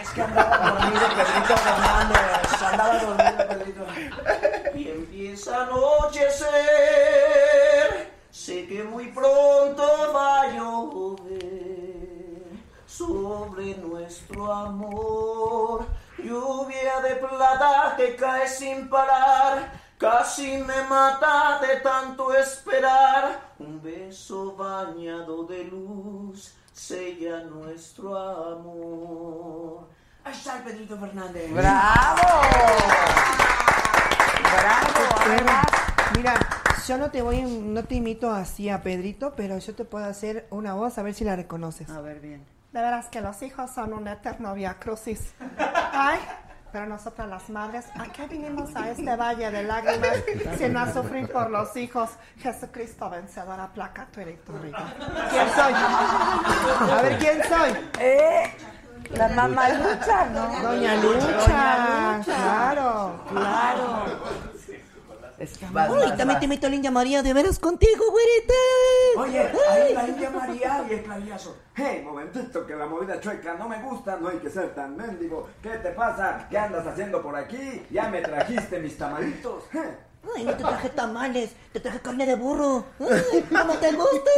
Es 0.00 0.08
que 0.10 0.22
andaba 0.22 0.70
dormido 0.70 1.08
Pedrito 1.08 1.56
Fernández, 1.56 2.62
andaba 2.62 2.98
dormido 2.98 3.48
Pedrito. 3.48 3.86
Y 4.76 4.88
empieza 4.88 5.56
a 5.58 5.62
anochecer, 5.66 6.50
sé 8.30 8.66
que 8.66 8.84
muy 8.84 9.08
pronto 9.08 10.12
va 10.14 10.42
a 10.42 10.48
llover 10.52 11.71
sobre 13.06 13.74
nuestro 13.76 14.52
amor. 14.52 15.86
Lluvia 16.18 17.00
de 17.00 17.16
plata 17.16 17.94
que 17.96 18.14
cae 18.16 18.46
sin 18.46 18.88
parar, 18.88 19.72
casi 19.98 20.58
me 20.58 20.82
mata 20.88 21.58
de 21.60 21.80
tanto 21.80 22.32
esperar. 22.34 23.54
Un 23.58 23.82
beso 23.82 24.54
bañado 24.54 25.44
de 25.44 25.64
luz 25.64 26.54
sella 26.72 27.40
nuestro 27.44 28.16
amor. 28.16 29.88
Ahí 30.24 30.32
está 30.32 30.58
el 30.58 30.62
Pedrito 30.62 30.96
Fernández. 30.96 31.52
¡Bravo! 31.52 32.22
¡Bravo! 34.52 35.52
Mira, 36.16 36.34
yo 36.86 36.98
no 36.98 37.10
te 37.10 37.22
voy, 37.22 37.42
no 37.42 37.82
te 37.84 37.96
imito 37.96 38.30
así 38.30 38.68
a 38.68 38.82
Pedrito, 38.82 39.34
pero 39.36 39.58
yo 39.58 39.74
te 39.74 39.84
puedo 39.84 40.04
hacer 40.04 40.46
una 40.50 40.74
voz 40.74 40.98
a 40.98 41.02
ver 41.02 41.14
si 41.14 41.24
la 41.24 41.34
reconoces. 41.34 41.90
A 41.90 42.00
ver, 42.00 42.20
bien. 42.20 42.61
De 42.72 42.80
veras 42.80 43.06
que 43.08 43.20
los 43.20 43.42
hijos 43.42 43.70
son 43.70 43.92
un 43.92 44.08
eterno 44.08 44.54
via 44.54 44.74
crucis. 44.78 45.34
Ay, 45.92 46.18
pero 46.72 46.86
nosotras 46.86 47.28
las 47.28 47.50
madres, 47.50 47.84
¿a 47.98 48.04
qué 48.10 48.26
vinimos 48.26 48.74
a 48.74 48.88
este 48.90 49.14
valle 49.14 49.50
de 49.50 49.62
lágrimas 49.62 50.16
sino 50.56 50.80
a 50.80 50.90
sufrir 50.90 51.30
por 51.30 51.50
los 51.50 51.76
hijos? 51.76 52.08
Jesucristo 52.38 53.10
vencedor, 53.10 53.60
aplaca 53.60 54.06
tu 54.06 54.20
electrónica. 54.20 54.84
¿Quién 55.30 55.48
soy? 55.54 55.72
A 55.74 57.00
ver, 57.02 57.18
¿quién 57.18 57.42
soy? 57.46 57.90
¿Eh? 58.00 58.54
La 59.10 59.28
mamá 59.28 59.68
Lucha, 59.68 60.24
¿no? 60.30 60.46
Doña 60.62 60.62
Doña 60.62 60.94
Lucha, 60.96 62.16
Lucha. 62.16 62.24
claro. 62.24 63.24
Claro. 63.28 64.04
Vas, 65.72 65.90
Uy, 65.90 65.96
vas, 65.96 66.08
también 66.10 66.28
vas. 66.28 66.38
te 66.38 66.44
invito 66.44 66.66
a 66.68 66.70
la 66.70 66.76
India 66.76 66.90
María, 66.90 67.22
de 67.22 67.34
veras 67.34 67.58
contigo, 67.58 68.04
güerita. 68.10 68.54
Oye, 69.18 69.52
ahí 69.72 69.92
la 69.94 70.08
India 70.08 70.30
María 70.30 70.84
y 70.88 70.92
el 70.92 71.02
clavillazo. 71.02 71.56
Hey, 71.74 72.02
momentito, 72.04 72.66
que 72.66 72.76
la 72.76 72.84
movida 72.84 73.18
chueca 73.18 73.54
no 73.54 73.66
me 73.66 73.80
gusta, 73.80 74.16
no 74.16 74.28
hay 74.28 74.36
que 74.38 74.50
ser 74.50 74.74
tan 74.74 74.94
mendigo. 74.94 75.48
¿Qué 75.62 75.70
te 75.70 75.88
pasa? 75.92 76.46
¿Qué 76.50 76.58
andas 76.58 76.86
haciendo 76.86 77.22
por 77.22 77.34
aquí? 77.34 77.86
Ya 77.90 78.08
me 78.08 78.20
trajiste 78.20 78.78
mis 78.78 78.98
tamalitos. 78.98 79.64
Ay, 80.36 80.44
no 80.44 80.54
te 80.54 80.62
traje 80.62 80.90
tamales, 80.90 81.52
te 81.72 81.80
traje 81.80 82.00
carne 82.00 82.26
de 82.26 82.34
burro. 82.34 82.84
Ay, 83.00 83.42
¿Cómo 83.50 83.72
te 83.78 83.92
gusta? 83.92 84.30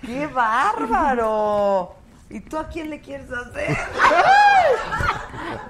¡Qué 0.00 0.26
bárbaro! 0.26 1.96
¿Y 2.30 2.40
tú 2.40 2.58
a 2.58 2.66
quién 2.66 2.88
le 2.88 3.00
quieres 3.02 3.30
hacer? 3.30 3.76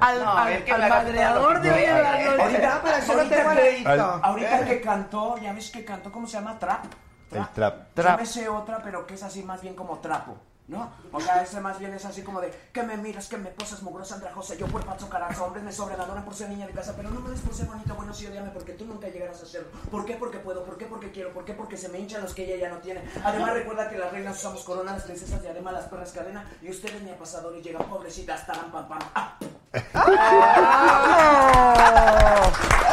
al, 0.01 0.23
No, 0.25 0.37
al- 0.39 0.53
es 0.53 0.63
que 0.65 0.73
al 0.73 0.89
madreador 0.89 1.61
de 1.61 1.71
hoy 1.73 1.85
en 1.85 2.03
la 2.03 2.13
noche. 2.13 2.43
Ahorita, 2.43 2.99
eso 2.99 3.17
no 3.17 3.29
tengo 3.29 3.49
que- 3.51 3.55
leído. 3.57 3.91
Al- 3.91 4.21
ahorita 4.23 4.65
que 4.65 4.81
cantó, 4.81 5.39
ya 5.39 5.53
ves 5.53 5.71
que 5.71 5.85
cantó, 5.85 6.11
¿cómo 6.13 6.27
se 6.27 6.35
llama? 6.35 6.59
Trap. 6.59 6.85
El 7.33 7.49
trap. 7.49 7.75
Yo 7.97 8.17
me 8.19 8.27
sé 8.27 8.49
otra, 8.49 8.79
pero 8.83 9.07
que 9.07 9.15
es 9.15 9.23
así 9.23 9.43
más 9.43 9.61
bien 9.61 9.75
como 9.75 9.99
trapo. 9.99 10.37
¿No? 10.69 10.91
O 11.13 11.21
sea, 11.21 11.43
ese 11.43 11.61
más 11.61 11.79
bien 11.79 11.95
es 11.95 12.05
así 12.05 12.23
como 12.23 12.41
de 12.41 12.53
que 12.73 12.83
me 12.83 12.97
miras, 12.97 13.29
que 13.29 13.37
me 13.37 13.51
posas 13.51 13.83
mugrosa, 13.83 14.17
andrajosa, 14.17 14.57
yo 14.57 14.67
cuerpazo, 14.67 15.09
carajo, 15.09 15.45
hombres 15.45 15.63
me 15.63 15.71
sobrevaloran 15.71 16.25
por 16.25 16.35
ser 16.35 16.49
niña 16.49 16.67
de 16.67 16.73
casa, 16.73 16.95
pero 16.97 17.09
no 17.11 17.21
me 17.21 17.31
des 17.31 17.41
por 17.41 17.55
ser 17.55 17.67
bonito, 17.67 17.95
bueno, 17.95 18.13
sí, 18.13 18.27
odiame, 18.27 18.51
porque 18.51 18.73
tú 18.73 18.85
nunca 18.85 19.09
llegarás 19.09 19.41
a 19.43 19.47
serlo. 19.47 19.69
¿Por 19.91 20.05
qué? 20.05 20.15
Porque 20.15 20.39
puedo, 20.39 20.65
¿por 20.65 20.77
qué? 20.77 20.87
Porque 20.87 21.13
quiero, 21.13 21.33
¿por 21.33 21.45
qué? 21.45 21.53
Porque 21.55 21.77
se 21.77 21.89
me 21.89 22.01
hinchan 22.01 22.23
los 22.23 22.35
que 22.35 22.45
ella 22.45 22.57
ya 22.57 22.75
no 22.75 22.81
tiene. 22.81 23.05
Además, 23.23 23.53
recuerda 23.53 23.89
que 23.89 23.97
las 23.97 24.11
reinas 24.11 24.37
usamos 24.37 24.65
corona, 24.65 24.95
las 24.95 25.05
princesas 25.05 25.41
de 25.41 25.51
además 25.51 25.75
las 25.75 25.85
perras 25.85 26.11
cadena, 26.11 26.51
y 26.61 26.69
ustedes 26.69 27.01
ni 27.03 27.11
a 27.11 27.19
pasadores 27.19 27.63
llegan 27.63 27.89
pobrecitas, 27.89 28.45
taran 28.45 28.73
pam 28.73 28.89
pam. 28.89 28.99
¡Ah! 29.15 29.39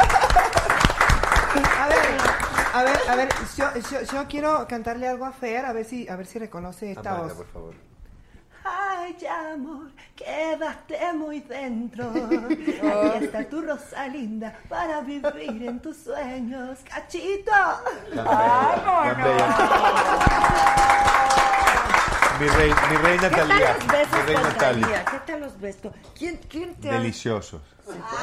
A 2.74 2.82
ver, 2.82 2.98
a 3.08 3.14
ver, 3.14 3.28
yo, 3.56 3.66
yo, 3.90 4.00
yo 4.02 4.26
quiero 4.28 4.66
cantarle 4.66 5.06
algo 5.08 5.24
a 5.24 5.32
Fer, 5.32 5.64
a 5.64 5.72
ver 5.72 5.84
si, 5.84 6.08
a 6.08 6.16
ver 6.16 6.26
si 6.26 6.38
reconoce 6.40 6.90
esta 6.90 7.14
voz. 7.14 7.32
por 7.34 7.46
favor. 7.46 7.74
Ay, 8.64 9.16
amor, 9.52 9.92
quedaste 10.16 11.12
muy 11.12 11.40
dentro. 11.40 12.08
Aquí 12.10 13.24
está 13.24 13.44
tu 13.48 13.60
Rosalinda 13.62 14.58
para 14.68 15.02
vivir 15.02 15.68
en 15.68 15.80
tus 15.80 15.98
sueños. 15.98 16.78
¡Cachito! 16.88 17.52
Mi, 22.40 22.48
rey, 22.48 22.72
mi 22.90 22.96
reina 22.96 23.28
¿Qué 23.30 23.36
tal 23.36 23.48
Talía. 23.48 23.74
los 23.76 23.86
besos 23.86 24.12
Mi 24.18 24.22
reina 24.34 24.54
Talía. 24.58 25.04
¿Qué 25.04 25.18
tal 25.26 25.40
los 25.40 25.60
besos? 25.60 25.92
¿Quién, 26.18 26.40
quién 26.48 26.74
te 26.74 26.90
ha- 26.90 26.98
Deliciosos. 27.86 28.14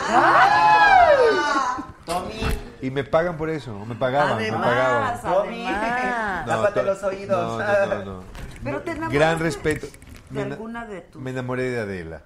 Tommy, 2.06 2.34
Y 2.82 2.90
me 2.92 3.04
pagan 3.04 3.38
por 3.38 3.50
eso, 3.50 3.76
o 3.78 3.86
me 3.86 3.96
pagaban, 3.96 4.38
me 4.38 4.44
Además, 4.50 4.68
pagaban. 4.68 5.22
Tommy, 5.22 5.66
además. 5.68 6.46
tápate 6.48 6.80
to- 6.80 6.86
los 6.86 7.04
oídos. 7.04 7.60
No, 7.60 7.60
no, 7.60 7.86
no, 7.96 8.06
no. 8.06 8.24
Pero 8.64 8.82
te 8.82 8.92
enamoraste 8.92 9.18
Gran 9.18 9.40
respeto. 9.40 9.88
de 9.88 10.46
Me, 10.46 10.54
alguna 10.54 10.86
de 10.86 11.02
tus... 11.02 11.22
me 11.22 11.32
enamoré 11.32 11.64
de 11.70 11.80
Adela. 11.80 12.24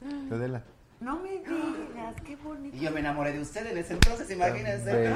¿De 0.00 0.34
Adela? 0.34 0.62
No 1.00 1.16
me 1.16 1.30
digas, 1.32 2.14
qué 2.24 2.36
bonito. 2.36 2.76
Y 2.76 2.80
yo 2.80 2.90
me 2.90 3.00
enamoré 3.00 3.32
de 3.32 3.40
usted 3.40 3.66
en 3.66 3.78
ese 3.78 3.92
entonces, 3.94 4.30
imagínense. 4.30 5.08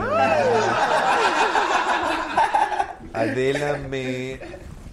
Adela 3.15 3.79
me... 3.89 4.41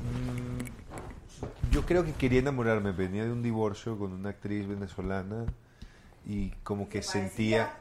mm, 0.01 1.71
Yo 1.71 1.85
creo 1.85 2.05
que 2.05 2.13
quería 2.13 2.39
enamorarme. 2.39 2.91
Venía 2.91 3.23
de 3.25 3.31
un 3.31 3.43
divorcio 3.43 3.97
con 3.97 4.13
una 4.13 4.29
actriz 4.29 4.67
venezolana 4.67 5.45
y 6.27 6.51
como 6.63 6.89
que 6.89 7.01
sentía... 7.01 7.73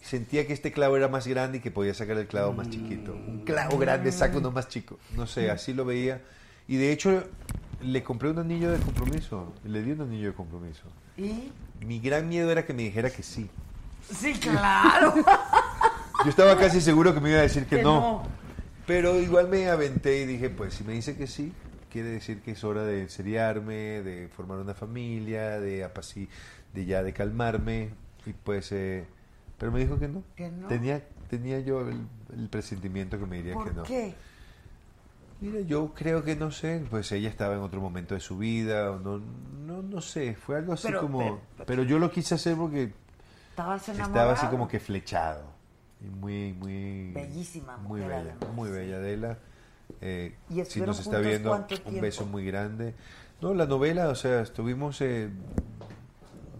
Sentía 0.00 0.48
que 0.48 0.52
este 0.52 0.72
clavo 0.72 0.96
era 0.96 1.06
más 1.06 1.28
grande 1.28 1.58
y 1.58 1.60
que 1.60 1.70
podía 1.70 1.94
sacar 1.94 2.18
el 2.18 2.26
clavo 2.26 2.52
más 2.52 2.68
chiquito. 2.68 3.14
Un 3.14 3.44
clavo 3.44 3.78
grande 3.78 4.10
saca 4.10 4.38
uno 4.38 4.50
más 4.50 4.66
chico. 4.66 4.98
No 5.16 5.28
sé, 5.28 5.48
así 5.48 5.72
lo 5.72 5.84
veía. 5.84 6.20
Y 6.66 6.76
de 6.76 6.90
hecho 6.90 7.22
le 7.80 8.02
compré 8.02 8.30
un 8.30 8.38
anillo 8.40 8.72
de 8.72 8.78
compromiso. 8.78 9.52
Le 9.64 9.80
di 9.80 9.92
un 9.92 10.00
anillo 10.00 10.28
de 10.28 10.34
compromiso. 10.34 10.82
¿Y? 11.16 11.52
Mi 11.84 12.00
gran 12.00 12.28
miedo 12.28 12.50
era 12.50 12.66
que 12.66 12.72
me 12.72 12.82
dijera 12.82 13.10
que 13.10 13.22
sí. 13.22 13.48
Sí, 14.12 14.34
claro. 14.34 15.14
Yo 16.24 16.30
estaba 16.30 16.56
casi 16.58 16.80
seguro 16.80 17.14
que 17.14 17.20
me 17.20 17.30
iba 17.30 17.38
a 17.38 17.42
decir 17.42 17.66
que, 17.66 17.76
Que 17.76 17.82
no. 17.82 18.00
no. 18.00 18.22
Pero 18.86 19.20
igual 19.20 19.48
me 19.48 19.68
aventé 19.68 20.22
y 20.22 20.26
dije, 20.26 20.50
pues 20.50 20.74
si 20.74 20.84
me 20.84 20.94
dice 20.94 21.16
que 21.16 21.28
sí, 21.28 21.52
quiere 21.90 22.08
decir 22.08 22.40
que 22.40 22.52
es 22.52 22.64
hora 22.64 22.82
de 22.82 23.08
seriarme, 23.08 24.02
de 24.02 24.28
formar 24.28 24.58
una 24.58 24.74
familia, 24.74 25.60
de 25.60 25.84
apaci 25.84 26.28
de 26.74 26.84
ya 26.84 27.02
de 27.02 27.12
calmarme. 27.12 27.90
Y 28.26 28.32
pues, 28.32 28.70
eh, 28.72 29.04
pero 29.58 29.72
me 29.72 29.80
dijo 29.80 29.98
que 29.98 30.08
no. 30.08 30.22
Que 30.36 30.50
no. 30.50 30.68
Tenía, 30.68 31.02
tenía 31.28 31.60
yo 31.60 31.80
el, 31.88 32.06
el 32.36 32.48
presentimiento 32.48 33.18
que 33.18 33.26
me 33.26 33.36
diría 33.36 33.52
que 33.54 33.70
no. 33.70 33.74
¿Por 33.76 33.84
qué? 33.86 34.14
Mira, 35.40 35.60
yo 35.62 35.92
creo 35.92 36.22
que 36.22 36.36
no 36.36 36.52
sé, 36.52 36.84
pues 36.88 37.10
ella 37.10 37.28
estaba 37.28 37.54
en 37.54 37.60
otro 37.62 37.80
momento 37.80 38.14
de 38.14 38.20
su 38.20 38.38
vida, 38.38 38.92
o 38.92 39.00
no, 39.00 39.20
no, 39.66 39.82
no 39.82 40.00
sé, 40.00 40.36
fue 40.36 40.56
algo 40.56 40.72
así 40.72 40.86
Pero- 40.86 41.00
como, 41.00 41.18
pero- 41.18 41.66
pero, 41.66 41.82
yo 41.82 41.98
lo 41.98 42.12
quise 42.12 42.36
hacer 42.36 42.56
porque 42.56 42.92
Estabas 43.50 43.88
enamorado. 43.88 44.12
estaba 44.12 44.32
así 44.34 44.46
como 44.46 44.68
que 44.68 44.78
flechado. 44.78 45.42
Y 46.00 46.04
muy, 46.06 46.52
muy. 46.52 47.10
Bellísima 47.12 47.76
Muy 47.76 48.00
mujer, 48.02 48.18
bella, 48.22 48.36
además, 48.40 48.56
muy 48.56 48.70
bella 48.70 48.96
Adela. 48.96 49.38
Eh, 50.00 50.36
¿Y 50.48 50.64
si 50.64 50.80
nos 50.80 51.00
está 51.00 51.18
viendo, 51.18 51.52
un 51.86 52.00
beso 52.00 52.24
muy 52.24 52.44
grande. 52.46 52.94
No, 53.40 53.52
la 53.52 53.66
novela, 53.66 54.08
o 54.08 54.14
sea, 54.14 54.42
estuvimos. 54.42 55.00
eh, 55.00 55.28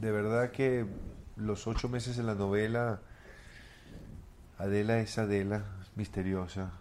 de 0.03 0.11
verdad 0.11 0.51
que 0.51 0.85
los 1.37 1.66
ocho 1.69 1.89
meses 1.89 2.19
en 2.19 2.27
la 2.27 2.35
novela. 2.35 3.01
Adela 4.59 4.99
es 4.99 5.16
Adela, 5.16 5.65
es 5.81 5.97
misteriosa. 5.97 6.73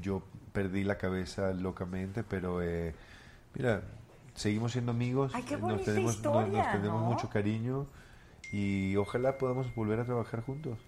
Yo 0.00 0.22
perdí 0.52 0.84
la 0.84 0.98
cabeza 0.98 1.52
locamente, 1.54 2.22
pero 2.22 2.62
eh, 2.62 2.94
mira, 3.54 3.82
seguimos 4.34 4.72
siendo 4.72 4.92
amigos. 4.92 5.32
Ay, 5.34 5.42
qué 5.42 5.56
bonita 5.56 5.76
nos 5.78 5.84
tenemos, 5.86 6.04
nos- 6.06 6.16
historia, 6.16 6.62
nos 6.62 6.72
tenemos 6.72 7.00
¿no? 7.00 7.06
mucho 7.10 7.30
cariño 7.30 7.86
y 8.52 8.94
ojalá 8.96 9.38
podamos 9.38 9.74
volver 9.74 10.00
a 10.00 10.04
trabajar 10.04 10.42
juntos. 10.42 10.78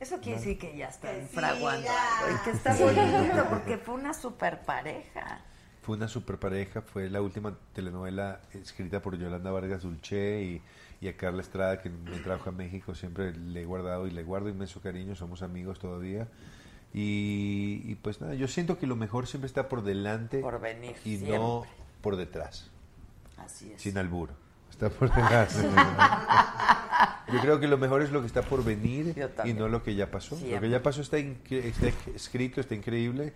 Eso 0.00 0.16
quiere 0.18 0.32
No. 0.32 0.36
decir 0.44 0.58
que 0.58 0.76
ya 0.76 0.88
está 0.88 1.08
fraguando 1.30 1.88
y 1.88 2.44
que 2.44 2.50
está 2.50 2.74
bonito 2.74 3.46
porque 3.48 3.78
fue 3.78 3.94
una 3.94 4.12
super 4.12 4.60
pareja. 4.62 5.40
Fue 5.82 5.96
una 5.96 6.06
super 6.08 6.38
pareja, 6.38 6.80
fue 6.82 7.10
la 7.10 7.20
última 7.20 7.56
telenovela 7.74 8.40
escrita 8.54 9.02
por 9.02 9.18
Yolanda 9.18 9.50
Vargas 9.50 9.82
Dulce 9.82 10.42
y, 10.42 10.62
y 11.04 11.08
a 11.08 11.16
Carla 11.16 11.42
Estrada, 11.42 11.82
que 11.82 11.90
me 11.90 12.18
trajo 12.18 12.48
a 12.50 12.52
México, 12.52 12.94
siempre 12.94 13.32
le 13.34 13.62
he 13.62 13.64
guardado 13.64 14.06
y 14.06 14.12
le 14.12 14.22
guardo 14.22 14.48
inmenso 14.48 14.80
cariño, 14.80 15.16
somos 15.16 15.42
amigos 15.42 15.80
todavía. 15.80 16.28
Y, 16.94 17.82
y 17.84 17.94
pues 18.02 18.20
nada, 18.20 18.34
yo 18.34 18.46
siento 18.48 18.78
que 18.78 18.86
lo 18.86 18.94
mejor 18.96 19.26
siempre 19.26 19.46
está 19.46 19.68
por 19.68 19.82
delante 19.82 20.40
Por 20.40 20.60
venir, 20.60 20.94
y 21.04 21.16
siempre. 21.16 21.38
no 21.38 21.64
por 22.00 22.16
detrás, 22.16 22.70
Así 23.38 23.72
es. 23.72 23.80
sin 23.82 23.96
albur. 23.98 24.30
Está 24.70 24.88
por 24.90 25.08
detrás. 25.12 25.56
Yo 27.32 27.40
creo 27.40 27.60
que 27.60 27.66
lo 27.68 27.78
mejor 27.78 28.02
es 28.02 28.10
lo 28.10 28.20
que 28.20 28.26
está 28.26 28.42
por 28.42 28.64
venir 28.64 29.14
y 29.44 29.52
no 29.54 29.68
lo 29.68 29.82
que 29.82 29.94
ya 29.94 30.10
pasó. 30.10 30.34
Lo 30.34 30.40
Siempre. 30.40 30.60
que 30.60 30.70
ya 30.70 30.82
pasó 30.82 31.00
está, 31.00 31.16
está 31.18 31.88
escrito, 32.14 32.60
está 32.60 32.74
increíble 32.74 33.32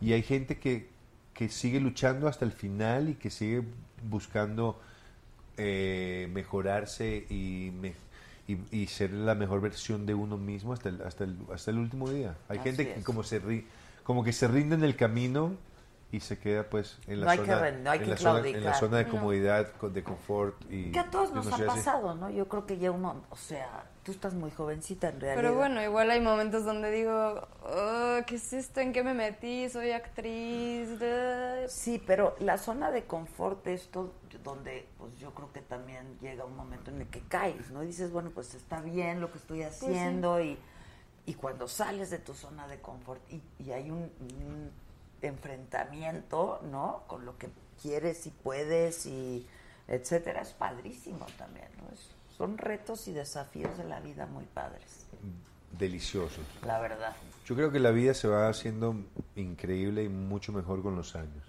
y 0.00 0.12
hay 0.12 0.22
gente 0.22 0.58
que, 0.58 0.88
que 1.34 1.48
sigue 1.48 1.80
luchando 1.80 2.28
hasta 2.28 2.44
el 2.44 2.52
final 2.52 3.08
y 3.10 3.14
que 3.14 3.30
sigue 3.30 3.62
buscando 4.08 4.80
eh, 5.56 6.28
mejorarse 6.32 7.26
y, 7.28 7.72
me- 7.80 7.94
y, 8.48 8.58
y 8.70 8.86
ser 8.88 9.12
la 9.12 9.34
mejor 9.34 9.60
versión 9.60 10.06
de 10.06 10.14
uno 10.14 10.36
mismo 10.38 10.72
hasta 10.72 10.88
el, 10.88 11.02
hasta 11.02 11.24
el, 11.24 11.36
hasta 11.52 11.70
el 11.70 11.78
último 11.78 12.10
día. 12.10 12.34
Hay 12.48 12.58
Así 12.58 12.70
gente 12.70 12.92
que 12.94 13.02
como, 13.02 13.22
se 13.22 13.42
ri- 13.42 13.64
como 14.04 14.24
que 14.24 14.32
se 14.32 14.48
rinde 14.48 14.74
en 14.74 14.84
el 14.84 14.96
camino 14.96 15.52
y 16.10 16.20
se 16.20 16.38
queda 16.38 16.64
pues 16.64 16.98
en 17.06 17.20
la 17.20 17.26
No 17.26 17.30
hay 17.32 17.38
que 17.38 17.44
zona, 17.46 17.70
no 17.70 17.90
hay 17.90 17.98
en 17.98 18.04
que 18.04 18.10
la 18.10 18.16
zona, 18.16 18.48
en 18.48 18.64
la 18.64 18.74
zona 18.74 18.96
de 18.98 19.08
comodidad, 19.08 19.72
con- 19.78 19.94
de 19.94 20.02
confort 20.02 20.54
y 20.70 20.92
Que 20.92 20.98
a 20.98 21.10
todos 21.10 21.32
nos 21.32 21.46
no 21.46 21.54
ha 21.54 21.58
así. 21.58 21.66
pasado, 21.66 22.14
¿no? 22.14 22.30
Yo 22.30 22.48
creo 22.48 22.66
que 22.66 22.78
ya 22.78 22.90
uno, 22.90 23.22
o 23.30 23.36
sea, 23.36 23.84
tú 24.04 24.12
estás 24.12 24.34
muy 24.34 24.50
jovencita 24.50 25.08
en 25.08 25.20
realidad. 25.20 25.42
Pero 25.42 25.54
bueno, 25.56 25.82
igual 25.82 26.10
hay 26.10 26.20
momentos 26.20 26.64
donde 26.64 26.90
digo, 26.90 27.46
"Oh, 27.64 28.18
¿qué 28.26 28.34
es 28.36 28.52
esto? 28.52 28.80
¿En 28.80 28.92
qué 28.92 29.02
me 29.02 29.14
metí? 29.14 29.68
Soy 29.68 29.92
actriz. 29.92 30.98
de-". 30.98 31.66
Sí, 31.68 32.02
pero 32.04 32.34
la 32.40 32.58
zona 32.58 32.90
de 32.90 33.04
confort 33.04 33.64
de 33.64 33.74
esto, 33.74 34.12
donde 34.42 34.86
pues 34.98 35.16
yo 35.18 35.32
creo 35.34 35.52
que 35.52 35.60
también 35.60 36.18
llega 36.20 36.44
un 36.44 36.56
momento 36.56 36.90
en 36.90 37.00
el 37.02 37.06
que 37.08 37.20
caes, 37.20 37.70
¿no? 37.70 37.82
Y 37.82 37.86
dices, 37.88 38.10
bueno, 38.10 38.30
pues 38.34 38.54
está 38.54 38.80
bien 38.80 39.20
lo 39.20 39.30
que 39.30 39.38
estoy 39.38 39.58
sí. 39.60 39.66
haciendo 39.66 40.40
y, 40.40 40.58
y 41.26 41.34
cuando 41.34 41.68
sales 41.68 42.10
de 42.10 42.18
tu 42.18 42.34
zona 42.34 42.66
de 42.66 42.80
confort 42.80 43.20
y, 43.30 43.40
y 43.60 43.70
hay 43.72 43.90
un, 43.90 44.10
un 44.20 44.70
enfrentamiento, 45.22 46.60
¿no? 46.70 47.02
Con 47.06 47.24
lo 47.24 47.36
que 47.38 47.48
quieres 47.80 48.26
y 48.26 48.30
puedes 48.30 49.06
y 49.06 49.46
etcétera, 49.88 50.42
es 50.42 50.52
padrísimo 50.52 51.26
también, 51.38 51.68
¿no? 51.78 51.92
Es- 51.94 52.10
son 52.36 52.58
retos 52.58 53.08
y 53.08 53.12
desafíos 53.12 53.76
de 53.78 53.84
la 53.84 54.00
vida 54.00 54.26
muy 54.26 54.44
padres, 54.44 55.06
Deliciosos. 55.78 56.44
la 56.66 56.78
verdad. 56.80 57.14
Yo 57.46 57.54
creo 57.54 57.72
que 57.72 57.80
la 57.80 57.90
vida 57.90 58.14
se 58.14 58.28
va 58.28 58.48
haciendo 58.48 58.94
increíble 59.36 60.04
y 60.04 60.08
mucho 60.08 60.52
mejor 60.52 60.82
con 60.82 60.94
los 60.96 61.16
años. 61.16 61.44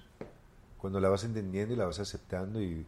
Cuando 0.77 0.99
la 0.99 1.09
vas 1.09 1.23
entendiendo 1.23 1.73
y 1.73 1.77
la 1.77 1.85
vas 1.85 1.99
aceptando 1.99 2.61
y, 2.61 2.85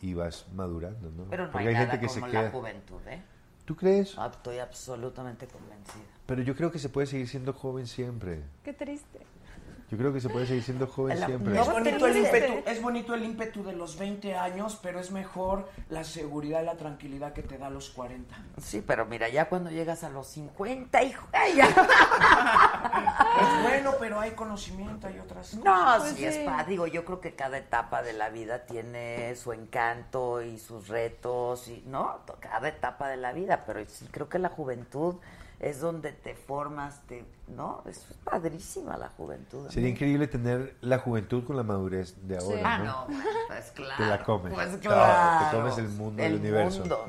y 0.00 0.14
vas 0.14 0.46
madurando, 0.54 1.10
¿no? 1.10 1.24
Pero 1.30 1.46
no 1.46 1.52
Porque 1.52 1.68
hay, 1.68 1.74
hay 1.74 1.80
nada 1.80 1.86
gente 1.92 2.06
que 2.06 2.12
se 2.12 2.20
como 2.20 2.30
queda. 2.32 2.42
la 2.42 2.50
juventud, 2.50 3.00
¿eh? 3.06 3.22
¿Tú 3.64 3.76
crees? 3.76 4.14
Ah, 4.18 4.30
Estoy 4.32 4.58
absolutamente 4.58 5.46
convencida. 5.46 6.04
Pero 6.26 6.42
yo 6.42 6.54
creo 6.54 6.70
que 6.70 6.78
se 6.78 6.88
puede 6.88 7.06
seguir 7.06 7.28
siendo 7.28 7.52
joven 7.52 7.86
siempre. 7.86 8.42
Qué 8.62 8.72
triste. 8.72 9.20
Yo 9.90 9.98
creo 9.98 10.12
que 10.12 10.20
se 10.20 10.28
puede 10.28 10.46
seguir 10.46 10.62
siendo 10.62 10.86
joven 10.86 11.20
La- 11.20 11.26
siempre. 11.26 11.60
Es 11.60 11.70
bonito, 11.70 12.06
el 12.06 12.16
ímpetu, 12.16 12.70
es 12.70 12.82
bonito 12.82 13.14
el 13.14 13.22
ímpetu 13.24 13.62
de 13.62 13.74
los 13.74 13.98
20 13.98 14.34
años, 14.34 14.78
pero 14.82 14.98
es 14.98 15.10
mejor 15.10 15.68
la 15.90 16.02
seguridad 16.04 16.62
y 16.62 16.64
la 16.64 16.76
tranquilidad 16.76 17.32
que 17.32 17.42
te 17.42 17.58
da 17.58 17.66
a 17.66 17.70
los 17.70 17.90
40. 17.90 18.34
Sí, 18.60 18.82
pero 18.84 19.04
mira, 19.06 19.28
ya 19.28 19.48
cuando 19.48 19.70
llegas 19.70 20.02
a 20.02 20.10
los 20.10 20.26
50, 20.28 21.02
hijo, 21.02 21.26
ay, 21.32 21.56
ya. 21.56 21.68
Es 23.40 23.62
bueno, 23.62 23.92
pero 23.98 24.20
hay 24.20 24.30
conocimiento, 24.32 25.06
hay 25.08 25.18
otras 25.18 25.48
cosas. 25.50 25.64
No, 25.64 25.96
Pues 25.98 26.12
sí, 26.12 26.24
es 26.24 26.36
sí. 26.36 26.42
padre. 26.44 26.66
Digo, 26.70 26.86
yo 26.86 27.04
creo 27.04 27.20
que 27.20 27.34
cada 27.34 27.58
etapa 27.58 28.02
de 28.02 28.12
la 28.12 28.30
vida 28.30 28.64
tiene 28.64 29.34
su 29.36 29.52
encanto 29.52 30.40
y 30.42 30.58
sus 30.58 30.88
retos, 30.88 31.68
y 31.68 31.82
no, 31.86 32.20
cada 32.40 32.68
etapa 32.68 33.08
de 33.08 33.16
la 33.16 33.32
vida, 33.32 33.64
pero 33.66 33.84
sí 33.86 34.06
creo 34.10 34.28
que 34.28 34.38
la 34.38 34.48
juventud 34.48 35.16
es 35.60 35.80
donde 35.80 36.12
te 36.12 36.34
formas, 36.34 37.00
te, 37.06 37.24
¿no? 37.48 37.82
Es 37.86 38.04
padrísima 38.24 38.96
la 38.96 39.08
juventud. 39.10 39.68
Sería 39.70 39.88
increíble 39.88 40.26
tener 40.26 40.76
la 40.80 40.98
juventud 40.98 41.44
con 41.44 41.56
la 41.56 41.62
madurez 41.62 42.14
de 42.26 42.38
ahora, 42.38 42.60
Ah, 42.64 42.78
¿no? 42.78 42.84
no, 42.84 43.06
pues 43.48 43.70
claro. 43.72 43.94
Te 44.04 44.06
la 44.10 44.22
comes. 44.24 44.52
Pues 44.54 44.76
claro. 44.78 45.50
te 45.50 45.56
comes 45.56 45.78
el 45.78 45.88
mundo, 45.88 46.22
el, 46.22 46.32
El 46.34 46.40
universo. 46.40 46.80
mundo. 46.80 47.06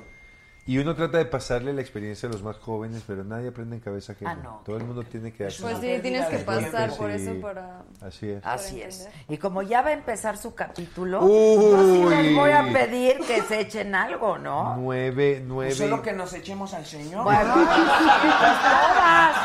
Y 0.68 0.80
uno 0.80 0.96
trata 0.96 1.20
de 1.20 1.26
pasarle 1.26 1.74
la 1.74 1.82
experiencia 1.82 2.28
a 2.28 2.32
los 2.32 2.42
más 2.42 2.58
jóvenes, 2.58 3.04
pero 3.06 3.24
nadie 3.24 3.50
aprende 3.50 3.76
en 3.76 3.82
cabeza 3.82 4.14
ajena. 4.14 4.32
Ah, 4.32 4.44
no. 4.44 4.62
Todo 4.66 4.78
el 4.78 4.84
mundo 4.84 5.04
tiene 5.04 5.32
que 5.32 5.46
hacer. 5.46 5.62
Pues 5.62 5.78
sí, 5.78 6.00
tienes 6.02 6.26
que 6.26 6.40
pasar 6.40 6.92
por 6.98 7.12
eso 7.12 7.40
para... 7.40 7.84
Así 8.02 8.30
es. 8.30 8.44
Así 8.44 8.82
es. 8.82 9.08
Y 9.30 9.38
como 9.38 9.62
ya 9.62 9.84
va 9.84 9.90
a 9.90 9.94
empezar 9.94 10.38
su 10.38 10.56
capítulo, 10.56 11.22
yo 11.22 11.94
sí 11.94 12.04
les 12.04 12.36
voy 12.36 12.50
a 12.50 12.64
pedir 12.74 13.20
que 13.20 13.44
se 13.44 13.60
echen 13.60 13.94
algo, 13.94 14.40
¿no? 14.40 14.76
Nueve, 14.78 15.44
nueve. 15.46 15.70
Pues 15.70 15.78
solo 15.78 16.02
que 16.02 16.14
nos 16.14 16.34
echemos 16.34 16.74
al 16.74 16.86
Señor. 16.86 17.24
Bueno, 17.24 17.54
pues 17.54 17.68
todas. 17.68 19.36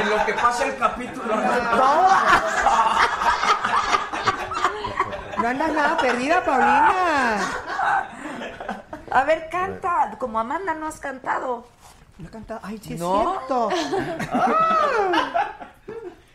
En 0.00 0.08
lo 0.08 0.24
que 0.24 0.34
pasa 0.34 0.66
el 0.68 0.76
capítulo. 0.76 1.34
No 5.36 5.48
andas 5.48 5.72
nada 5.72 5.96
perdida, 5.96 6.44
Paulina. 6.44 7.69
A 9.10 9.24
ver, 9.24 9.48
canta. 9.50 10.16
Como 10.18 10.38
Amanda 10.38 10.74
no 10.74 10.86
has 10.86 11.00
cantado. 11.00 11.66
No 12.18 12.28
he 12.28 12.30
cantado. 12.30 12.60
Ay, 12.62 12.78
sí 12.78 12.94
es 12.94 13.00
¿No? 13.00 13.22
cierto. 13.22 13.68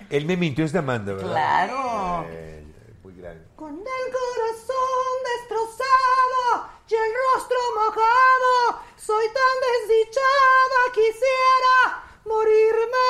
Él 0.10 0.26
me 0.26 0.38
mintió, 0.38 0.66
es 0.66 0.72
de 0.72 0.80
Amanda, 0.80 1.14
¿verdad? 1.14 1.32
Claro. 1.32 2.26
Eh, 2.30 2.66
muy 3.04 3.16
grande. 3.16 3.46
Con 3.56 3.74
el 3.74 3.84
corazón 3.84 5.16
destrozado 5.40 6.70
y 6.88 6.94
el 6.94 7.12
rostro 7.34 7.58
mojado, 7.76 8.82
soy 8.98 9.26
tan 9.28 9.56
desdichada, 9.66 10.80
quisiera 10.94 12.04
morirme. 12.26 13.10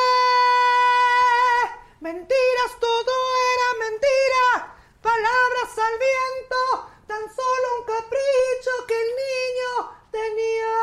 Mentiras, 2.00 2.80
todo 2.80 3.14
era 3.54 3.70
mentira, 3.90 4.76
palabras 5.02 5.78
al 5.78 5.96
viento, 6.00 6.90
tan 7.08 7.22
solo 7.22 7.68
un 7.80 7.86
capricho 7.86 8.72
que 8.88 8.96
el 9.02 9.10
niño 9.22 9.74
tenía. 10.12 10.74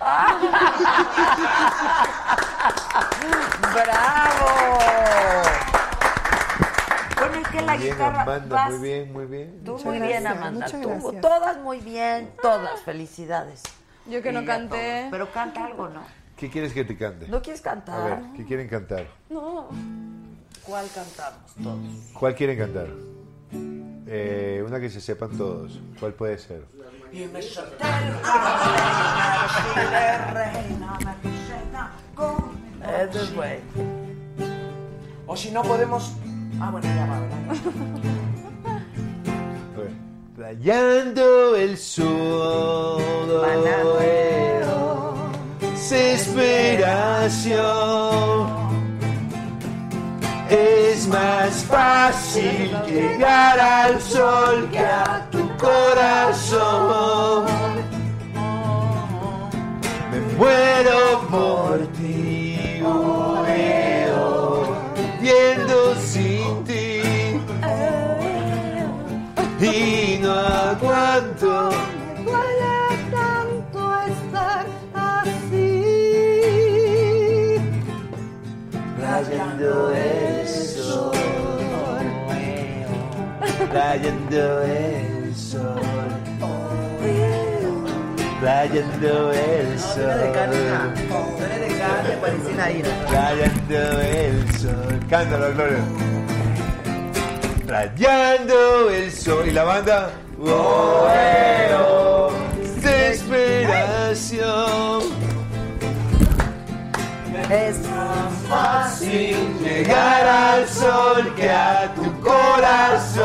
¡Bravo! 3.74 4.78
Bueno, 7.18 7.34
es 7.36 7.48
que 7.48 7.60
la 7.62 7.72
Muy 7.74 7.82
bien, 7.82 7.94
guitarra. 7.94 8.22
Amanda, 8.22 8.56
vas- 8.56 8.70
muy 8.70 8.78
bien, 8.88 9.12
muy 9.12 9.26
bien. 9.26 9.62
Tú 9.64 9.72
Muchas 9.72 9.86
muy 9.86 10.00
bien, 10.00 10.26
Amanda. 10.26 10.50
muchas 10.50 10.72
Tú, 10.80 10.88
gracias. 10.88 11.20
todas 11.20 11.56
muy 11.58 11.80
bien, 11.80 12.32
todas. 12.42 12.80
Felicidades. 12.82 13.62
Yo 14.06 14.22
que 14.22 14.32
no 14.32 14.40
Y 14.40 14.44
a 14.44 14.46
canté. 14.46 15.08
Pero 15.10 15.30
canta 15.32 15.64
algo, 15.66 15.88
¿no? 15.88 16.02
¿Qué 16.36 16.50
quieres 16.50 16.72
que 16.72 16.84
te 16.84 16.96
cante? 16.96 17.28
¿No 17.28 17.42
quieres 17.42 17.60
A 17.60 17.64
cantar? 17.64 18.02
ver, 18.22 18.32
¿qué 18.36 18.44
quieren 18.46 18.68
cantar? 18.68 19.06
No. 19.28 19.68
¿Cuál 20.64 20.88
cantamos 20.94 21.50
todos? 21.62 21.78
¿Cuál 22.12 22.34
quieren 22.34 22.58
cantar? 22.58 22.88
Eh, 24.06 24.62
una 24.66 24.80
que 24.80 24.90
se 24.90 25.00
sepan 25.00 25.30
todos. 25.36 25.80
¿Cuál 25.98 26.12
puede 26.14 26.38
ser? 26.38 26.62
Y 27.12 27.24
me 27.26 27.42
solté 27.42 27.84
el 27.84 28.12
reina, 30.34 30.98
me 31.00 31.14
con-. 32.14 32.60
O 35.26 35.36
si 35.36 35.50
no 35.50 35.62
podemos... 35.62 36.12
Ah, 36.60 36.70
bueno, 36.70 36.86
ya 36.86 37.06
va, 37.06 37.18
¿verdad? 37.20 37.56
Rayando 40.36 41.56
el 41.56 41.76
sol, 41.76 43.02
desesperación. 45.60 48.59
Es 50.50 51.06
más 51.06 51.64
fácil 51.64 52.76
llegar 52.84 53.60
al 53.60 54.00
sol 54.00 54.68
que 54.72 54.80
a 54.80 55.28
tu 55.30 55.48
corazón. 55.56 57.46
Me 60.10 60.20
muero 60.36 61.20
por 61.30 61.86
ti, 61.92 62.82
oh, 62.84 63.44
eh, 63.46 64.12
oh, 64.12 64.74
viendo 65.20 65.94
sin 65.94 66.64
ti. 66.64 67.00
Y 69.60 70.18
no 70.20 70.32
aguanto. 70.32 71.70
Me 79.60 79.66
duele 79.66 80.19
rayando 83.72 84.62
el 84.62 85.34
sol, 85.36 85.80
rayando 88.42 89.32
el 89.32 89.78
sol, 89.78 90.32
rayando 93.10 94.00
el 94.00 94.58
sol. 94.58 95.00
Cántalo, 95.08 95.54
Gloria. 95.54 95.84
Rayando 97.66 98.90
el 98.90 99.12
sol. 99.12 99.46
¿Y 99.46 99.52
la 99.52 99.64
banda? 99.64 100.10
Oh, 100.42 101.06
eh, 101.12 101.70
oh, 101.78 102.32
desesperación. 102.82 105.19
Es 107.50 107.78
fácil 108.48 109.58
llegar 109.60 110.24
al 110.24 110.68
sol 110.68 111.34
que 111.34 111.50
a 111.50 111.92
tu 111.96 112.04
corazón. 112.20 113.24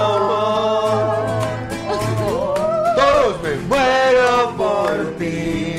Todos 2.96 3.44
me 3.44 3.56
muero 3.70 4.52
por 4.58 5.16
ti, 5.20 5.76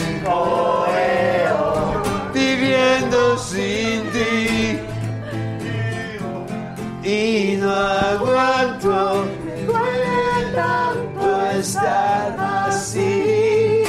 viviendo 2.32 3.36
sin 3.36 4.02
ti. 4.12 4.78
Y 7.02 7.56
no 7.56 7.72
aguanto, 7.74 9.26
me 9.44 9.62
duele 9.64 10.52
tanto 10.54 11.50
estar 11.50 12.36
así. 12.68 13.82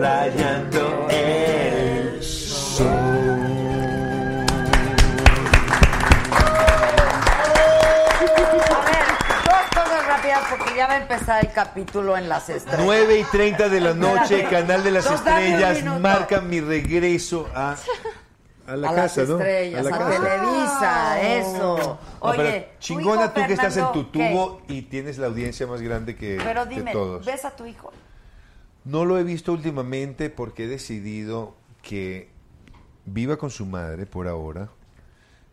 Rayando 0.00 0.73
ya 10.76 10.86
va 10.86 10.94
a 10.94 11.02
empezar 11.02 11.44
el 11.44 11.52
capítulo 11.52 12.16
en 12.16 12.28
las 12.28 12.48
estrellas. 12.48 12.82
9 12.84 13.18
y 13.20 13.24
30 13.24 13.68
de 13.68 13.80
la 13.80 13.94
noche. 13.94 14.44
Canal 14.50 14.82
de 14.82 14.90
las 14.90 15.10
Nos 15.10 15.24
dan 15.24 15.34
un 15.36 15.42
Estrellas, 15.42 15.76
minuto. 15.82 16.00
marca 16.00 16.40
mi 16.40 16.60
regreso 16.60 17.48
a, 17.54 17.76
a 18.66 18.76
la 18.76 18.90
a 18.90 18.94
casa, 18.94 19.20
las 19.20 19.30
¿no? 19.30 19.36
estrellas, 19.38 19.80
a, 19.86 19.90
la 19.90 19.98
casa. 19.98 20.10
Televisa, 20.10 21.22
eso. 21.22 21.76
No, 22.22 22.30
pero 22.30 22.42
Oye, 22.42 22.60
tu 22.72 22.78
chingona 22.80 23.24
hijo 23.24 23.32
tú 23.34 23.46
que 23.46 23.52
estás 23.52 23.76
en 23.76 23.92
tu 23.92 24.04
Fernando, 24.04 24.12
¿qué? 24.12 24.30
tubo 24.30 24.62
y 24.68 24.82
tienes 24.82 25.18
la 25.18 25.26
audiencia 25.26 25.66
más 25.66 25.82
grande 25.82 26.16
que, 26.16 26.38
Pero 26.42 26.68
que 26.68 26.74
dime, 26.76 26.92
todos. 26.92 27.24
¿ves 27.26 27.44
a 27.44 27.54
tu 27.54 27.66
hijo? 27.66 27.92
No 28.84 29.04
lo 29.04 29.18
he 29.18 29.22
visto 29.24 29.52
últimamente 29.52 30.28
porque 30.30 30.64
he 30.64 30.68
decidido 30.68 31.54
que 31.82 32.30
viva 33.06 33.36
con 33.36 33.50
su 33.50 33.66
madre 33.66 34.06
por 34.06 34.28
ahora, 34.28 34.68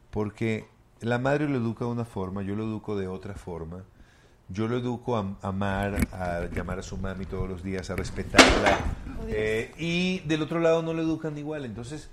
porque 0.10 0.68
la 1.00 1.18
madre 1.18 1.48
lo 1.48 1.58
educa 1.58 1.86
de 1.86 1.92
una 1.92 2.06
forma, 2.06 2.42
yo 2.44 2.56
lo 2.56 2.64
educo 2.64 2.96
de 2.98 3.08
otra 3.08 3.34
forma. 3.34 3.84
Yo 4.52 4.68
lo 4.68 4.78
educo 4.78 5.16
a 5.18 5.22
a 5.42 5.48
amar, 5.50 6.08
a 6.12 6.48
llamar 6.54 6.80
a 6.80 6.82
su 6.82 6.98
mami 6.98 7.26
todos 7.26 7.48
los 7.50 7.64
días, 7.64 7.90
a 7.90 7.96
respetarla. 7.96 8.78
eh, 9.28 9.72
y 9.78 10.20
del 10.22 10.42
otro 10.42 10.60
lado 10.60 10.82
no 10.82 10.94
lo 10.94 11.02
educan 11.02 11.38
igual. 11.38 11.66
Entonces, 11.66 12.10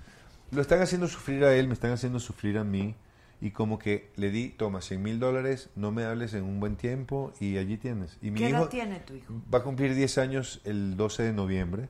lo 0.51 0.61
están 0.61 0.81
haciendo 0.81 1.07
sufrir 1.07 1.43
a 1.43 1.53
él, 1.55 1.67
me 1.67 1.73
están 1.73 1.91
haciendo 1.91 2.19
sufrir 2.19 2.57
a 2.57 2.63
mí. 2.63 2.95
Y 3.41 3.51
como 3.51 3.79
que 3.79 4.11
le 4.17 4.31
di, 4.31 4.49
toma 4.49 4.81
100 4.81 5.01
mil 5.01 5.19
dólares, 5.19 5.69
no 5.75 5.91
me 5.91 6.03
hables 6.03 6.33
en 6.33 6.43
un 6.43 6.59
buen 6.59 6.75
tiempo 6.75 7.31
y 7.39 7.57
allí 7.57 7.77
tienes. 7.77 8.17
Y 8.21 8.31
mi 8.31 8.39
¿Qué 8.39 8.49
edad 8.49 8.59
hijo 8.59 8.67
tiene 8.69 8.99
tu 8.99 9.13
hijo? 9.13 9.33
va 9.53 9.59
a 9.59 9.63
cumplir 9.63 9.95
10 9.95 10.17
años 10.17 10.59
el 10.65 10.97
12 10.97 11.23
de 11.23 11.33
noviembre. 11.33 11.87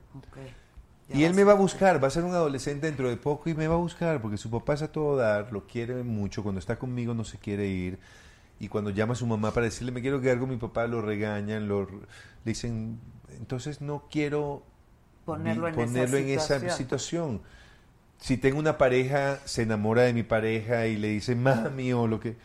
Y 1.12 1.24
él 1.24 1.34
me 1.34 1.42
va 1.42 1.52
a 1.52 1.56
buscar, 1.56 2.00
va 2.02 2.06
a 2.06 2.10
ser 2.10 2.22
un 2.22 2.34
adolescente 2.34 2.86
dentro 2.86 3.08
de 3.08 3.16
poco 3.16 3.50
y 3.50 3.54
me 3.54 3.66
va 3.66 3.74
a 3.74 3.78
buscar 3.78 4.22
porque 4.22 4.36
su 4.36 4.48
papá 4.48 4.74
es 4.74 4.82
a 4.82 4.92
todo 4.92 5.16
dar, 5.16 5.52
lo 5.52 5.66
quiere 5.66 6.04
mucho, 6.04 6.44
cuando 6.44 6.60
está 6.60 6.78
conmigo 6.78 7.14
no 7.14 7.24
se 7.24 7.36
quiere 7.38 7.66
ir 7.66 7.98
y 8.60 8.68
cuando 8.68 8.90
llama 8.90 9.14
a 9.14 9.16
su 9.16 9.26
mamá 9.26 9.52
para 9.52 9.64
decirle 9.64 9.90
me 9.90 10.02
quiero 10.02 10.20
quedar 10.20 10.38
con 10.38 10.50
mi 10.50 10.56
papá 10.56 10.86
lo 10.86 11.02
regañan, 11.02 11.66
lo 11.66 11.84
le 11.84 11.98
dicen, 12.44 13.00
entonces 13.38 13.80
no 13.80 14.04
quiero 14.10 14.62
Ponerlo 15.24 16.16
en 16.18 16.28
esa 16.28 16.70
situación. 16.70 17.40
Si 18.18 18.36
tengo 18.36 18.58
una 18.58 18.76
pareja, 18.76 19.38
se 19.44 19.62
enamora 19.62 20.02
de 20.02 20.12
mi 20.12 20.22
pareja 20.22 20.86
y 20.86 20.96
le 20.96 21.08
dice 21.08 21.34
mami 21.34 21.92
o 21.92 22.06
lo 22.06 22.20
que... 22.20 22.36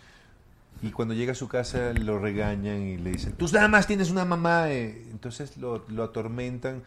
Y 0.82 0.92
cuando 0.92 1.14
llega 1.14 1.32
a 1.32 1.36
su 1.36 1.48
casa 1.48 1.94
lo 1.94 2.20
regañan 2.20 2.82
y 2.82 2.98
le 2.98 3.12
dicen, 3.12 3.34
tú 3.34 3.48
nada 3.52 3.68
más 3.68 3.88
tienes 3.88 4.12
una 4.12 4.24
mamá. 4.26 4.72
eh". 4.72 5.08
Entonces 5.12 5.58
lo, 5.58 5.86
lo 5.90 6.04
atormentan. 6.04 6.84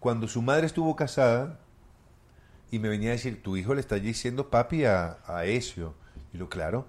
Cuando 0.00 0.28
su 0.28 0.42
madre 0.42 0.66
estuvo 0.66 0.96
casada 0.96 1.58
y 2.70 2.78
me 2.80 2.88
venía 2.88 3.10
a 3.10 3.12
decir, 3.12 3.42
tu 3.42 3.56
hijo 3.56 3.74
le 3.74 3.80
está 3.80 3.96
diciendo 3.96 4.50
papi 4.50 4.84
a, 4.84 5.18
a 5.26 5.44
Ezio. 5.44 5.94
Y 6.32 6.38
lo, 6.38 6.48
claro. 6.48 6.86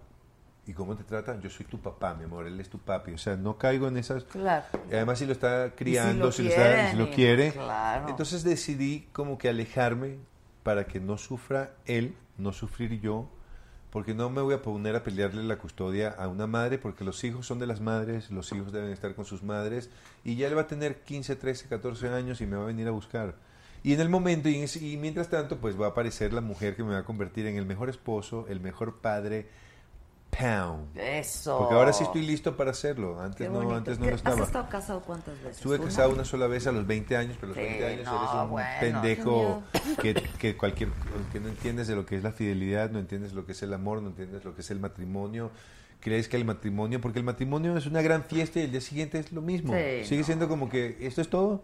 ¿Y 0.69 0.73
cómo 0.73 0.95
te 0.95 1.03
tratan? 1.03 1.41
Yo 1.41 1.49
soy 1.49 1.65
tu 1.65 1.79
papá, 1.79 2.13
mi 2.13 2.25
amor, 2.25 2.45
él 2.45 2.59
es 2.59 2.69
tu 2.69 2.77
papi. 2.77 3.13
O 3.13 3.17
sea, 3.17 3.35
no 3.35 3.57
caigo 3.57 3.87
en 3.87 3.97
esas... 3.97 4.23
Claro. 4.25 4.65
Y 4.91 4.93
además 4.93 5.17
si 5.17 5.25
lo 5.25 5.31
está 5.31 5.71
criando, 5.75 6.25
lo 6.27 6.31
si 6.31 6.43
lo, 6.43 6.49
está- 6.49 6.91
si 6.91 6.95
lo 6.95 7.09
quiere. 7.09 7.53
claro. 7.53 8.07
Entonces 8.07 8.43
decidí 8.43 9.07
como 9.11 9.39
que 9.39 9.49
alejarme 9.49 10.17
para 10.61 10.85
que 10.85 10.99
no 10.99 11.17
sufra 11.17 11.71
él, 11.87 12.13
no 12.37 12.53
sufrir 12.53 13.01
yo, 13.01 13.27
porque 13.89 14.13
no 14.13 14.29
me 14.29 14.41
voy 14.43 14.53
a 14.53 14.61
poner 14.61 14.95
a 14.95 15.01
pelearle 15.03 15.43
la 15.43 15.57
custodia 15.57 16.09
a 16.09 16.27
una 16.27 16.45
madre, 16.45 16.77
porque 16.77 17.03
los 17.03 17.23
hijos 17.23 17.47
son 17.47 17.57
de 17.57 17.65
las 17.65 17.81
madres, 17.81 18.29
los 18.29 18.51
hijos 18.51 18.71
deben 18.71 18.91
estar 18.91 19.15
con 19.15 19.25
sus 19.25 19.41
madres, 19.41 19.89
y 20.23 20.35
ya 20.35 20.47
él 20.49 20.55
va 20.55 20.61
a 20.61 20.67
tener 20.67 21.01
15, 21.01 21.35
13, 21.35 21.67
14 21.67 22.09
años 22.09 22.41
y 22.41 22.45
me 22.45 22.57
va 22.57 22.61
a 22.61 22.67
venir 22.67 22.87
a 22.87 22.91
buscar. 22.91 23.33
Y 23.81 23.93
en 23.93 24.01
el 24.01 24.09
momento, 24.09 24.47
y 24.49 24.97
mientras 24.97 25.29
tanto, 25.29 25.57
pues 25.57 25.81
va 25.81 25.87
a 25.87 25.89
aparecer 25.89 26.31
la 26.31 26.41
mujer 26.41 26.75
que 26.75 26.83
me 26.83 26.91
va 26.93 26.99
a 26.99 27.03
convertir 27.05 27.47
en 27.47 27.55
el 27.57 27.65
mejor 27.65 27.89
esposo, 27.89 28.45
el 28.49 28.59
mejor 28.59 28.97
padre, 28.97 29.47
Pound. 30.29 30.95
Eso. 30.97 31.57
Porque 31.57 31.75
ahora 31.75 31.91
sí 31.91 32.03
estoy 32.03 32.21
listo 32.25 32.55
para 32.55 32.71
hacerlo. 32.71 33.19
Antes 33.19 33.49
no, 33.49 33.75
antes 33.75 33.97
no 33.99 34.05
¿Qué- 34.05 34.11
lo 34.11 34.15
estaba. 34.17 34.35
¿Has 34.35 34.41
estado 34.47 34.69
casado 34.69 35.01
cuántas 35.01 35.35
veces? 35.41 35.57
Estuve 35.57 35.79
casado 35.79 36.11
una 36.11 36.23
sola 36.23 36.47
vez 36.47 36.67
a 36.67 36.71
los 36.71 36.85
20 36.85 37.17
años, 37.17 37.35
pero 37.39 37.53
a 37.53 37.55
los 37.55 37.63
Sí, 37.65 37.69
20 37.69 37.85
años 37.87 38.05
no, 38.05 38.17
eres 38.21 38.43
un 38.43 38.49
bueno, 38.49 38.69
pendejo 38.79 39.63
que, 40.01 40.13
que 40.13 40.55
cualquier 40.55 40.89
que 41.33 41.39
no 41.39 41.49
entiendes 41.49 41.87
de 41.87 41.95
lo 41.95 42.05
que 42.05 42.15
es 42.15 42.23
la 42.23 42.31
fidelidad, 42.31 42.91
no 42.91 42.99
entiendes 42.99 43.33
lo 43.33 43.45
que 43.45 43.53
es 43.53 43.63
el 43.63 43.73
amor, 43.73 44.01
no 44.01 44.09
entiendes 44.09 44.45
lo 44.45 44.53
que 44.55 44.61
es 44.61 44.71
el 44.71 44.79
matrimonio. 44.79 45.51
Crees 45.99 46.29
que 46.29 46.37
el 46.37 46.45
matrimonio, 46.45 47.01
porque 47.01 47.19
el 47.19 47.25
matrimonio 47.25 47.75
es 47.75 47.85
una 47.85 48.01
gran 48.01 48.23
fiesta 48.23 48.59
y 48.59 48.63
el 48.63 48.71
día 48.71 48.79
siguiente 48.81 49.19
es 49.19 49.33
lo 49.33 49.41
mismo. 49.41 49.73
Sí, 49.73 50.05
Sigue 50.05 50.21
no. 50.21 50.25
siendo 50.27 50.47
como 50.47 50.69
que 50.69 50.95
esto 51.01 51.19
es 51.21 51.29
todo. 51.29 51.63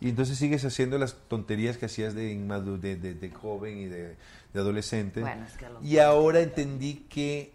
Y 0.00 0.10
entonces 0.10 0.36
sigues 0.38 0.64
haciendo 0.64 0.98
las 0.98 1.14
tonterías 1.28 1.78
que 1.78 1.86
hacías 1.86 2.14
de, 2.14 2.36
de, 2.36 2.96
de- 2.96 3.14
de 3.14 3.30
joven 3.30 3.78
y 3.78 3.86
de, 3.86 4.16
de 4.52 4.60
adolescente. 4.60 5.20
Bueno, 5.22 5.44
es 5.46 5.54
que 5.56 5.66
a 5.66 5.70
lo 5.70 5.82
y 5.82 5.98
ahora 5.98 6.40
entendí 6.40 7.06
que 7.08 7.53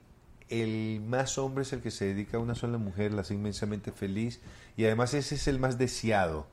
el 0.50 1.02
más 1.02 1.38
hombre 1.38 1.64
es 1.64 1.74
el 1.74 1.82
que 1.82 1.92
se 1.92 2.06
dedica 2.06 2.38
a 2.38 2.40
una 2.40 2.56
sola 2.56 2.78
mujer, 2.78 3.14
la 3.14 3.22
hace 3.22 3.36
inmensamente 3.36 3.92
feliz 3.92 4.42
y 4.76 4.86
además 4.86 5.14
ese 5.14 5.36
es 5.36 5.48
el 5.48 5.60
más 5.60 5.78
deseado. 5.78 6.48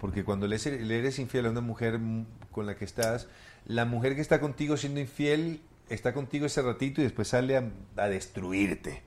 Porque 0.00 0.24
cuando 0.24 0.46
le 0.46 0.56
eres, 0.56 1.18
infiel 1.18 1.46
a 1.46 1.50
una 1.50 1.60
mujer 1.60 1.98
con 2.52 2.66
la 2.66 2.76
que 2.76 2.84
estás, 2.84 3.28
la 3.66 3.84
mujer 3.84 4.14
que 4.14 4.20
está 4.20 4.40
contigo 4.40 4.76
siendo 4.76 5.00
infiel 5.00 5.60
está 5.88 6.14
contigo 6.14 6.46
ese 6.46 6.62
ratito 6.62 7.00
y 7.00 7.04
después 7.04 7.28
sale 7.28 7.56
a, 7.56 7.70
a 7.96 8.08
destruirte. 8.08 9.02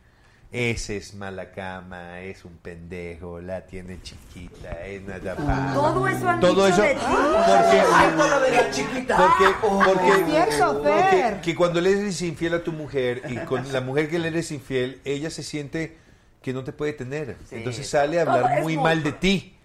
Ese 0.51 0.97
es 0.97 1.13
mala 1.15 1.51
cama, 1.51 2.19
es 2.19 2.43
un 2.43 2.57
pendejo, 2.57 3.39
la 3.39 3.65
tiene 3.65 4.01
chiquita, 4.01 4.85
es 4.85 5.01
nada 5.01 5.33
pa- 5.37 5.71
Todo 5.73 6.05
eso 6.09 6.27
han 6.29 6.39
Todo 6.41 6.65
dicho 6.65 6.67
eso 6.67 6.81
de 6.83 6.93
ti. 6.95 7.01
porque, 7.05 7.71
Cierto 7.71 8.27
lo 8.27 8.39
de 8.41 8.51
la 8.51 8.71
chiquita. 8.71 9.17
porque, 9.17 9.55
Oh, 9.65 9.81
porque, 9.85 10.09
es 10.09 10.25
cierto, 10.29 10.83
porque- 10.83 11.01
Fer. 11.09 11.41
que 11.41 11.55
cuando 11.55 11.79
le 11.79 11.91
eres 11.91 12.21
infiel 12.21 12.53
a 12.55 12.63
tu 12.65 12.73
mujer 12.73 13.21
y 13.29 13.37
con 13.45 13.71
la 13.71 13.79
mujer 13.79 14.09
que 14.09 14.19
le 14.19 14.27
eres 14.27 14.51
infiel, 14.51 14.99
ella 15.05 15.29
se 15.29 15.41
siente 15.43 15.95
que 16.41 16.51
no 16.51 16.65
te 16.65 16.73
puede 16.73 16.91
tener. 16.91 17.37
Sí. 17.49 17.55
Entonces 17.55 17.87
sale 17.87 18.19
a 18.19 18.25
Todo 18.25 18.33
hablar 18.35 18.61
muy 18.61 18.75
mal 18.75 19.03
de 19.03 19.13
ti. 19.13 19.55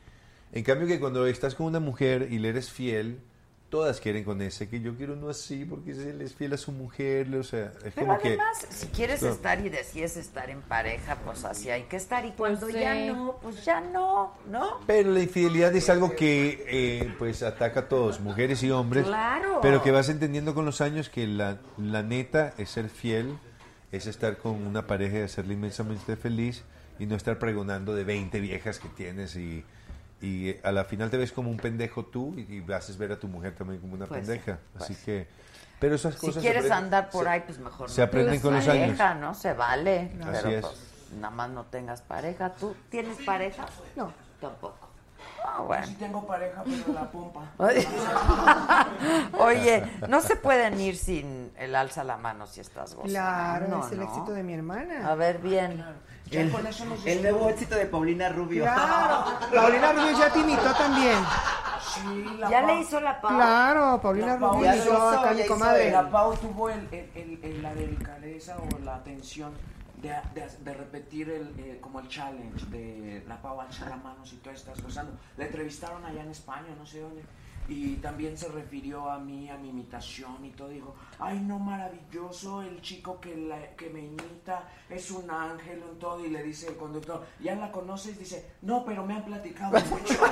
En 0.52 0.62
cambio 0.62 0.86
que 0.86 1.00
cuando 1.00 1.26
estás 1.26 1.56
con 1.56 1.66
una 1.66 1.80
mujer 1.80 2.28
y 2.30 2.38
le 2.38 2.50
eres 2.50 2.70
fiel, 2.70 3.18
todas 3.68 4.00
quieren 4.00 4.24
con 4.24 4.40
ese, 4.42 4.68
que 4.68 4.80
yo 4.80 4.94
quiero 4.96 5.14
uno 5.14 5.28
así 5.28 5.64
porque 5.64 5.90
él 5.90 6.20
es 6.22 6.34
fiel 6.34 6.52
a 6.52 6.56
su 6.56 6.72
mujer, 6.72 7.34
o 7.34 7.42
sea, 7.42 7.72
es 7.84 7.92
Pero 7.94 8.06
como 8.06 8.18
que... 8.18 8.28
además, 8.28 8.66
si 8.70 8.86
quieres 8.88 9.22
No. 9.22 9.30
estar 9.30 9.64
y 9.64 9.68
decides 9.68 10.16
estar 10.16 10.48
en 10.50 10.62
pareja, 10.62 11.16
pues 11.24 11.44
así 11.44 11.70
hay 11.70 11.82
que 11.84 11.96
estar. 11.96 12.24
Y 12.24 12.30
cuando 12.32 12.68
sí. 12.68 12.74
ya 12.74 12.94
no, 12.94 13.38
pues 13.42 13.64
ya 13.64 13.80
no, 13.80 14.34
¿no? 14.48 14.80
Pero 14.86 15.10
la 15.10 15.20
infidelidad 15.20 15.74
es 15.74 15.90
algo 15.90 16.14
que 16.14 16.64
eh, 16.68 17.14
pues 17.18 17.42
ataca 17.42 17.80
a 17.80 17.88
todos, 17.88 18.20
mujeres 18.20 18.62
y 18.62 18.70
hombres. 18.70 19.04
Claro. 19.04 19.58
Pero 19.62 19.82
que 19.82 19.90
vas 19.90 20.08
entendiendo 20.08 20.54
con 20.54 20.64
los 20.64 20.80
años 20.80 21.08
que 21.08 21.26
la, 21.26 21.58
la 21.76 22.02
neta 22.02 22.54
es 22.58 22.70
ser 22.70 22.88
fiel, 22.88 23.36
es 23.90 24.06
estar 24.06 24.38
con 24.38 24.66
una 24.66 24.86
pareja 24.86 25.18
y 25.18 25.22
hacerle 25.22 25.54
inmensamente 25.54 26.16
feliz 26.16 26.62
y 26.98 27.06
no 27.06 27.16
estar 27.16 27.38
pregonando 27.38 27.94
de 27.94 28.04
20 28.04 28.40
viejas 28.40 28.78
que 28.78 28.88
tienes 28.88 29.36
y, 29.36 29.64
y 30.20 30.56
a 30.64 30.72
la 30.72 30.84
final 30.84 31.10
te 31.10 31.16
ves 31.16 31.32
como 31.32 31.50
un 31.50 31.56
pendejo 31.58 32.04
tú 32.06 32.34
y, 32.36 32.62
y 32.66 32.72
haces 32.72 32.96
ver 32.96 33.12
a 33.12 33.18
tu 33.18 33.28
mujer 33.28 33.54
también 33.54 33.80
como 33.80 33.94
una 33.94 34.06
Pues 34.06 34.24
sí, 34.26 34.32
pendeja. 34.32 34.58
pues 34.72 34.84
Así 34.84 34.94
que... 35.04 35.28
Pero 35.78 35.94
esas 35.96 36.14
Si 36.14 36.20
cosas... 36.20 36.34
se 36.34 36.40
quieres 36.40 36.64
aprenden- 36.64 36.84
andar 36.84 37.10
por 37.10 37.24
se- 37.24 37.30
ahí, 37.30 37.42
pues 37.46 37.58
mejor 37.58 37.90
Se 37.90 38.00
no 38.00 38.06
aprenden 38.06 38.40
con 38.40 38.54
los 38.54 38.66
años. 38.66 38.84
pareja, 38.96 39.14
¿no? 39.14 39.34
Se 39.34 39.52
vale. 39.52 40.10
Así 40.22 40.30
pero 40.32 40.48
es. 40.48 40.60
pues 40.64 40.76
nada 41.20 41.30
más 41.34 41.50
no 41.50 41.64
tengas 41.66 42.00
pareja. 42.00 42.54
¿Tú 42.54 42.74
tienes 42.88 43.18
pareja? 43.26 43.66
No. 43.94 44.10
Tampoco. 44.40 44.88
Ah, 45.44 45.60
bueno. 45.60 45.86
Sí 45.86 45.94
tengo 45.94 46.26
pareja, 46.26 46.64
pero 46.64 46.94
la 46.94 47.10
pompa. 47.10 47.50
Oye, 49.38 49.84
no 50.08 50.20
se 50.20 50.36
pueden 50.36 50.80
ir 50.80 50.96
sin 50.96 51.52
el 51.58 51.74
alza 51.74 52.04
la 52.04 52.16
mano 52.16 52.46
si 52.46 52.60
estás 52.60 52.94
gozando. 52.94 53.12
Claro, 53.12 53.80
es 53.86 53.92
el 53.92 53.98
¿no? 53.98 54.04
éxito 54.04 54.32
de 54.32 54.42
mi 54.42 54.54
hermana. 54.54 55.06
A 55.08 55.14
ver, 55.14 55.38
bien. 55.38 55.84
El, 56.30 56.52
el 57.04 57.22
nuevo 57.22 57.48
éxito 57.48 57.74
de 57.76 57.86
Paulina 57.86 58.28
Rubio. 58.30 58.64
Claro, 58.64 59.24
Paulina 59.54 59.92
Rubio 59.92 60.18
ya 60.18 60.32
te 60.32 60.40
imitó 60.40 60.72
también. 60.74 61.18
Sí, 61.94 62.24
la 62.38 62.50
¿Ya 62.50 62.60
Pau- 62.62 62.66
le 62.66 62.80
hizo 62.80 63.00
la 63.00 63.20
Pau? 63.20 63.30
Claro, 63.36 64.00
Paulina 64.02 64.36
Rubio 64.36 64.64
ya 64.64 64.74
imitó 64.76 64.92
hizo, 64.92 65.08
acá 65.08 65.20
a 65.20 65.24
ya 65.24 65.34
mi 65.34 65.40
hizo. 65.42 65.52
comadre. 65.54 65.90
La 65.92 66.10
Pau 66.10 66.36
tuvo 66.36 66.68
el, 66.70 66.88
el- 66.92 67.10
el- 67.14 67.40
el- 67.44 67.62
la 67.62 67.74
delicadeza 67.74 68.56
o 68.58 68.78
la 68.84 68.96
atención 68.96 69.52
de, 70.02 70.08
de- 70.34 70.50
de 70.60 70.74
repetir 70.74 71.30
el, 71.30 71.54
eh, 71.58 71.78
como 71.80 72.00
el 72.00 72.08
challenge 72.08 72.66
de 72.66 73.24
la 73.28 73.40
Pau 73.40 73.60
alza 73.60 73.88
la 73.88 73.96
mano 73.96 74.26
si 74.26 74.36
tú 74.38 74.50
estás 74.50 74.82
gozando. 74.82 75.12
La 75.36 75.44
entrevistaron 75.46 76.04
allá 76.04 76.22
en 76.22 76.30
España, 76.30 76.68
no 76.76 76.84
sé 76.84 77.00
dónde. 77.00 77.22
Y 77.68 77.96
también 77.96 78.38
se 78.38 78.48
refirió 78.48 79.10
a 79.10 79.18
mí, 79.18 79.50
a 79.50 79.56
mi 79.56 79.70
imitación 79.70 80.44
y 80.44 80.50
todo. 80.50 80.68
Dijo, 80.68 80.94
ay 81.18 81.40
no, 81.40 81.58
maravilloso, 81.58 82.62
el 82.62 82.80
chico 82.80 83.20
que, 83.20 83.36
la- 83.36 83.74
que 83.76 83.90
me 83.90 84.00
imita 84.00 84.62
es 84.88 85.10
un 85.10 85.28
ángel 85.30 85.82
en 85.82 85.98
todo. 85.98 86.24
Y 86.24 86.28
le 86.30 86.42
dice 86.44 86.68
el 86.68 86.76
conductor, 86.76 87.26
¿ya 87.40 87.54
la 87.56 87.72
conoces? 87.72 88.18
Dice, 88.18 88.52
no, 88.62 88.84
pero 88.84 89.04
me 89.04 89.14
han 89.14 89.24
platicado 89.24 89.72
mucho. 89.90 90.14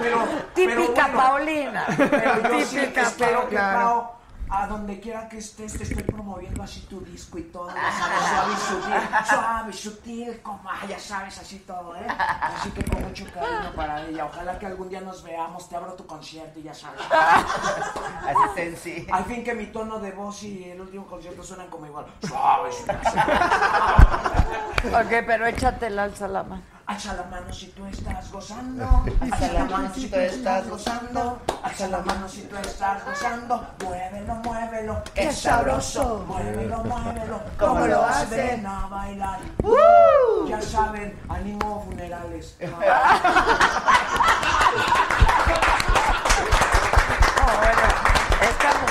pero, 0.00 0.24
Típica 0.54 1.02
bueno, 1.08 1.18
Paulina. 1.18 1.84
Pero 1.96 2.58
yo 2.58 2.64
sí 2.64 2.76
Típica 2.78 3.02
espero 3.02 3.40
Pau, 3.40 3.48
que. 4.12 4.17
A 4.50 4.66
donde 4.66 4.98
quiera 4.98 5.28
que 5.28 5.38
estés, 5.38 5.76
te 5.76 5.82
esté 5.82 6.02
promoviendo 6.04 6.62
así 6.62 6.80
tu 6.82 7.00
disco 7.00 7.38
y 7.38 7.42
todo, 7.44 7.68
ya 7.68 7.92
sabes, 7.92 8.28
suave 8.28 8.52
y 8.52 8.56
sutil, 8.56 9.08
suave 9.28 9.70
y 9.70 9.72
sutil, 9.74 10.42
como, 10.42 10.70
ah, 10.70 10.86
ya 10.88 10.98
sabes, 10.98 11.38
así 11.38 11.58
todo, 11.60 11.94
¿eh? 11.96 12.06
Así 12.08 12.70
que 12.70 12.82
con 12.84 13.02
mucho 13.02 13.26
cariño 13.32 13.72
para 13.76 14.06
ella. 14.06 14.24
Ojalá 14.24 14.58
que 14.58 14.66
algún 14.66 14.88
día 14.88 15.00
nos 15.02 15.22
veamos, 15.22 15.68
te 15.68 15.76
abro 15.76 15.92
tu 15.94 16.06
concierto 16.06 16.58
y 16.58 16.62
ya 16.62 16.74
sabes. 16.74 17.00
Así 17.10 18.54
sensi. 18.54 19.06
Al 19.10 19.24
fin 19.24 19.44
que 19.44 19.54
mi 19.54 19.66
tono 19.66 19.98
de 19.98 20.12
voz 20.12 20.42
y 20.42 20.64
el 20.64 20.80
último 20.80 21.06
concierto 21.06 21.42
suenan 21.42 21.68
como 21.68 21.86
igual. 21.86 22.06
Suave, 22.26 22.70
suave. 22.72 22.94
Ok, 24.94 25.24
pero 25.26 25.46
échate 25.46 25.88
el 25.88 25.98
alza 25.98 26.28
la 26.28 26.42
mano. 26.42 26.62
Alza 26.86 27.12
la 27.12 27.24
mano 27.24 27.52
si 27.52 27.66
tú 27.68 27.84
estás 27.84 28.32
gozando. 28.32 29.04
Alza 29.20 29.52
la 29.52 29.64
mano 29.64 29.94
si 29.94 30.08
tú 30.08 30.16
estás 30.16 30.68
gozando. 30.68 31.42
Alza 31.68 31.88
la 31.88 31.98
mano 32.00 32.28
si 32.28 32.42
tú 32.42 32.56
estás 32.56 33.04
gozando. 33.04 33.66
Muévelo, 33.84 34.34
muévelo. 34.36 35.02
¡Qué 35.14 35.30
sabroso! 35.32 36.24
Muévelo, 36.26 36.78
muévelo. 36.84 37.40
¿Cómo 37.58 37.72
Como 37.74 37.80
lo 37.86 37.94
lo 37.96 38.04
hace? 38.06 38.42
hacen 38.42 38.66
a 38.66 38.86
bailar. 38.88 39.38
Ya 40.48 40.62
saben, 40.62 41.18
ánimo 41.28 41.84
funerales. 41.84 42.56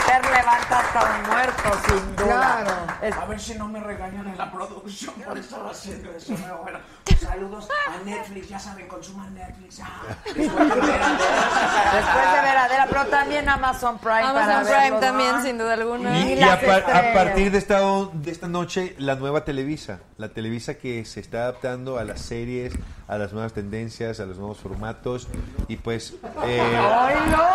Levanta 0.08 0.80
hasta 0.80 1.04
un 1.04 1.30
muerto, 1.30 1.72
sin 1.88 2.16
duda. 2.16 2.98
Es- 3.02 3.16
A 3.16 3.26
ver 3.26 3.40
si 3.40 3.56
no 3.56 3.68
me 3.68 3.80
regañan 3.80 4.28
en 4.28 4.38
la 4.38 4.52
producción 4.52 5.14
por 5.16 5.38
estar 5.38 5.60
haciendo 5.70 6.12
eso. 6.12 6.34
Pero 6.42 6.58
bueno, 6.64 6.80
saludos 7.22 7.68
a 7.88 8.04
Netflix, 8.04 8.50
ya 8.50 8.60
saben, 8.60 8.88
consuman 8.88 9.34
Netflix. 9.34 9.80
Ah, 9.84 10.02
después 10.26 10.48
de 10.70 12.42
Veradera, 12.42 12.88
pero 12.90 13.06
también 13.08 13.48
Amazon 13.50 13.98
Prime 14.00 14.22
para 14.22 14.30
Amazon 14.60 14.64
Prime 14.64 14.80
verlos, 14.82 15.02
también, 15.02 15.36
¿no? 15.36 15.44
sin 15.44 15.58
duda 15.58 15.74
alguna. 15.74 16.20
Y, 16.20 16.42
a, 16.42 16.60
par- 16.60 16.70
a 16.70 16.78
estrellas. 16.78 17.14
partir 17.16 17.52
de 17.52 17.58
esta, 17.58 17.80
de 18.14 18.32
esta 18.32 18.48
noche, 18.48 18.96
la 19.00 19.16
nueva 19.16 19.44
Televisa. 19.46 20.00
La 20.18 20.30
Televisa 20.30 20.76
que 20.76 21.06
se 21.06 21.20
está 21.20 21.40
adaptando 21.44 21.98
a 22.00 22.04
las 22.04 22.22
series, 22.22 22.74
a 23.08 23.18
las 23.18 23.34
nuevas 23.34 23.54
tendencias, 23.54 24.20
a 24.20 24.26
los 24.26 24.38
nuevos 24.38 24.58
formatos. 24.60 25.28
Y 25.68 25.78
pues. 25.78 26.16
eh, 26.46 26.62
¡Oilo! 26.62 27.46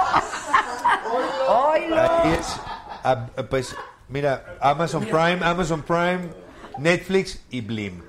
¡Oilo! 1.48 1.96
ahí 2.00 2.38
ah, 3.04 3.26
pues, 3.48 3.74
mira, 4.08 4.56
Amazon 4.60 5.04
Prime, 5.04 5.40
Amazon 5.44 5.82
Prime, 5.82 6.30
Netflix 6.78 7.42
y 7.50 7.60
Blim. 7.60 8.02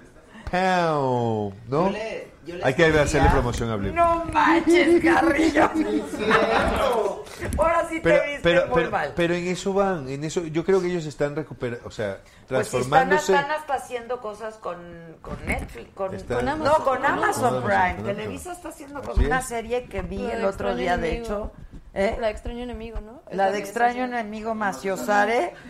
Pow, 0.52 1.53
¿No? 1.68 1.86
Yo 1.88 1.90
le- 1.92 2.34
yo 2.45 2.56
le 2.58 2.64
Hay 2.66 2.74
que 2.74 2.86
hacerle 2.86 3.30
promoción 3.30 3.70
a 3.72 3.76
Blim. 3.78 3.95
No 3.95 4.26
manches, 4.26 5.02
Carrillo. 5.03 5.70
Ahora 7.58 7.88
sí 7.90 8.00
Pero, 8.03 8.20
te 8.22 8.28
viste 8.28 8.42
pero, 8.44 8.68
muy 8.68 8.76
pero, 8.76 8.92
mal. 8.92 9.14
pero 9.16 9.34
en 9.34 9.48
eso 9.48 9.74
van, 9.74 10.08
en 10.10 10.24
eso 10.24 10.44
yo 10.45 10.64
creo 10.64 10.82
que 10.82 10.88
ellos 10.88 11.06
están 11.06 11.36
recuperando, 11.36 11.86
o 11.88 11.92
sea, 11.92 12.20
Pues 12.48 12.68
si 12.68 12.78
están, 12.78 13.10
transformándose. 13.10 13.34
están 13.36 13.52
hasta 13.52 13.74
haciendo 13.76 14.22
cosas 14.22 14.56
con, 14.56 14.78
con 15.22 15.38
Netflix, 15.45 15.90
con, 15.94 16.10
Con 16.18 16.45
no, 16.45 16.52
Amazon. 16.52 16.84
con 16.84 17.06
Amazon 17.06 17.45
Amazon, 17.58 17.64
Prime. 17.64 18.14
Televisa 18.14 18.52
está 18.53 18.70
haciendo 18.70 19.02
con 19.02 19.12
Así 19.12 19.26
una 19.26 19.42
serie 19.42 19.86
que 19.86 20.02
vi 20.02 20.24
el 20.26 20.45
otro 20.45 20.76
día, 20.76 20.98
de 20.98 21.18
hecho. 21.18 21.52
¿Eh? 21.93 22.17
La 22.19 22.27
de 22.27 22.33
extraño 22.33 22.63
enemigo, 22.63 22.99
¿no? 23.01 23.22
La 23.31 23.51
de 23.51 23.59
extraño 23.59 24.05
enemigo 24.05 24.53
Maciosare. 24.55 25.53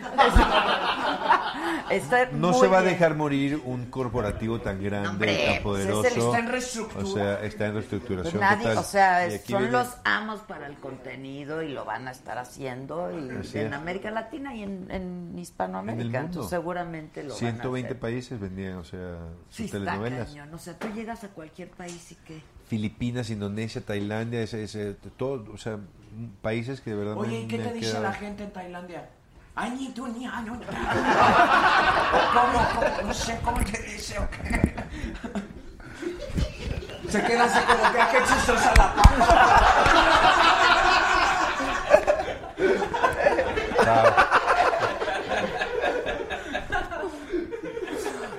Está 1.90 2.26
No 2.32 2.50
muy 2.52 2.60
se 2.60 2.66
va 2.66 2.78
a 2.78 2.82
bien. 2.82 2.94
dejar 2.94 3.14
morir 3.14 3.60
un 3.64 3.86
corporativo 3.86 4.60
tan 4.60 4.82
grande, 4.82 5.08
Hombre, 5.10 5.36
tan 5.36 5.62
pues 5.62 5.84
poderoso. 5.86 6.04
es 6.06 6.16
el- 6.16 6.22
está 6.22 6.38
en 6.38 6.48
reestructura. 6.48 7.02
O 7.04 7.06
sea, 7.06 7.44
está 7.44 7.66
en 7.66 7.72
Pues 7.72 7.84
reestructuración 7.90 8.40
nadie, 8.40 8.62
total. 8.64 8.78
o 8.78 8.82
sea, 8.82 9.30
son 9.40 9.58
viene- 9.58 9.70
los 9.72 9.88
amos 10.04 10.40
para 10.40 10.66
el 10.66 10.76
contenido 10.76 11.62
y 11.62 11.68
lo 11.72 11.84
van 11.84 12.08
a 12.08 12.10
estar 12.10 12.38
haciendo 12.38 13.10
y 13.12 13.30
Así 13.38 13.58
en 13.58 13.66
es. 13.68 13.72
América 13.72 14.10
Latina 14.10 14.54
y 14.54 14.62
en, 14.62 14.90
en 14.90 15.38
Hispanoamérica. 15.38 16.00
En 16.02 16.06
el 16.06 16.12
mundo. 16.12 16.26
Entonces, 16.26 16.50
seguramente 16.50 17.22
lo 17.22 17.34
120 17.34 17.70
van 17.70 17.84
a 17.84 17.86
hacer. 17.90 18.00
países 18.00 18.40
vendían, 18.40 18.76
o 18.78 18.84
sea, 18.84 19.18
Sí, 19.50 19.64
sus 19.68 19.74
está 19.74 19.78
telenovelas. 19.78 20.28
cañón. 20.28 20.54
O 20.54 20.58
sea, 20.58 20.78
tú 20.78 20.88
llegas 20.94 21.22
a 21.24 21.28
cualquier 21.28 21.70
país 21.70 22.12
y 22.12 22.14
que... 22.16 22.42
Filipinas, 22.66 23.28
Indonesia, 23.30 23.82
Tailandia, 23.84 24.40
ese, 24.42 24.62
ese, 24.64 24.94
todo, 25.18 25.52
o 25.52 25.58
sea, 25.58 25.78
países 26.42 26.80
que 26.80 26.90
de 26.90 26.96
verdad 26.96 27.16
Oye, 27.16 27.30
me- 27.30 27.40
¿y 27.40 27.48
qué 27.48 27.58
me 27.58 27.64
te 27.64 27.72
dice 27.74 27.90
quedado- 27.90 28.04
la 28.04 28.12
gente 28.12 28.44
en 28.44 28.52
Tailandia? 28.52 29.08
Ay, 29.56 29.92
tú 29.94 30.06
ni 30.08 30.26
año. 30.26 30.58
¿Cómo, 32.34 32.68
cómo? 32.74 33.02
No 33.06 33.14
sé 33.14 33.38
cómo 33.44 33.58
te 33.64 33.80
dice 33.82 34.18
o 34.18 34.28
qué. 34.30 34.74
Se 37.08 37.22
queda 37.22 37.44
así 37.44 37.60
como 37.60 37.92
que, 37.92 38.00
"Ah, 38.00 38.08
qué 38.10 38.18
chistosa 38.24 38.72
la 38.76 38.94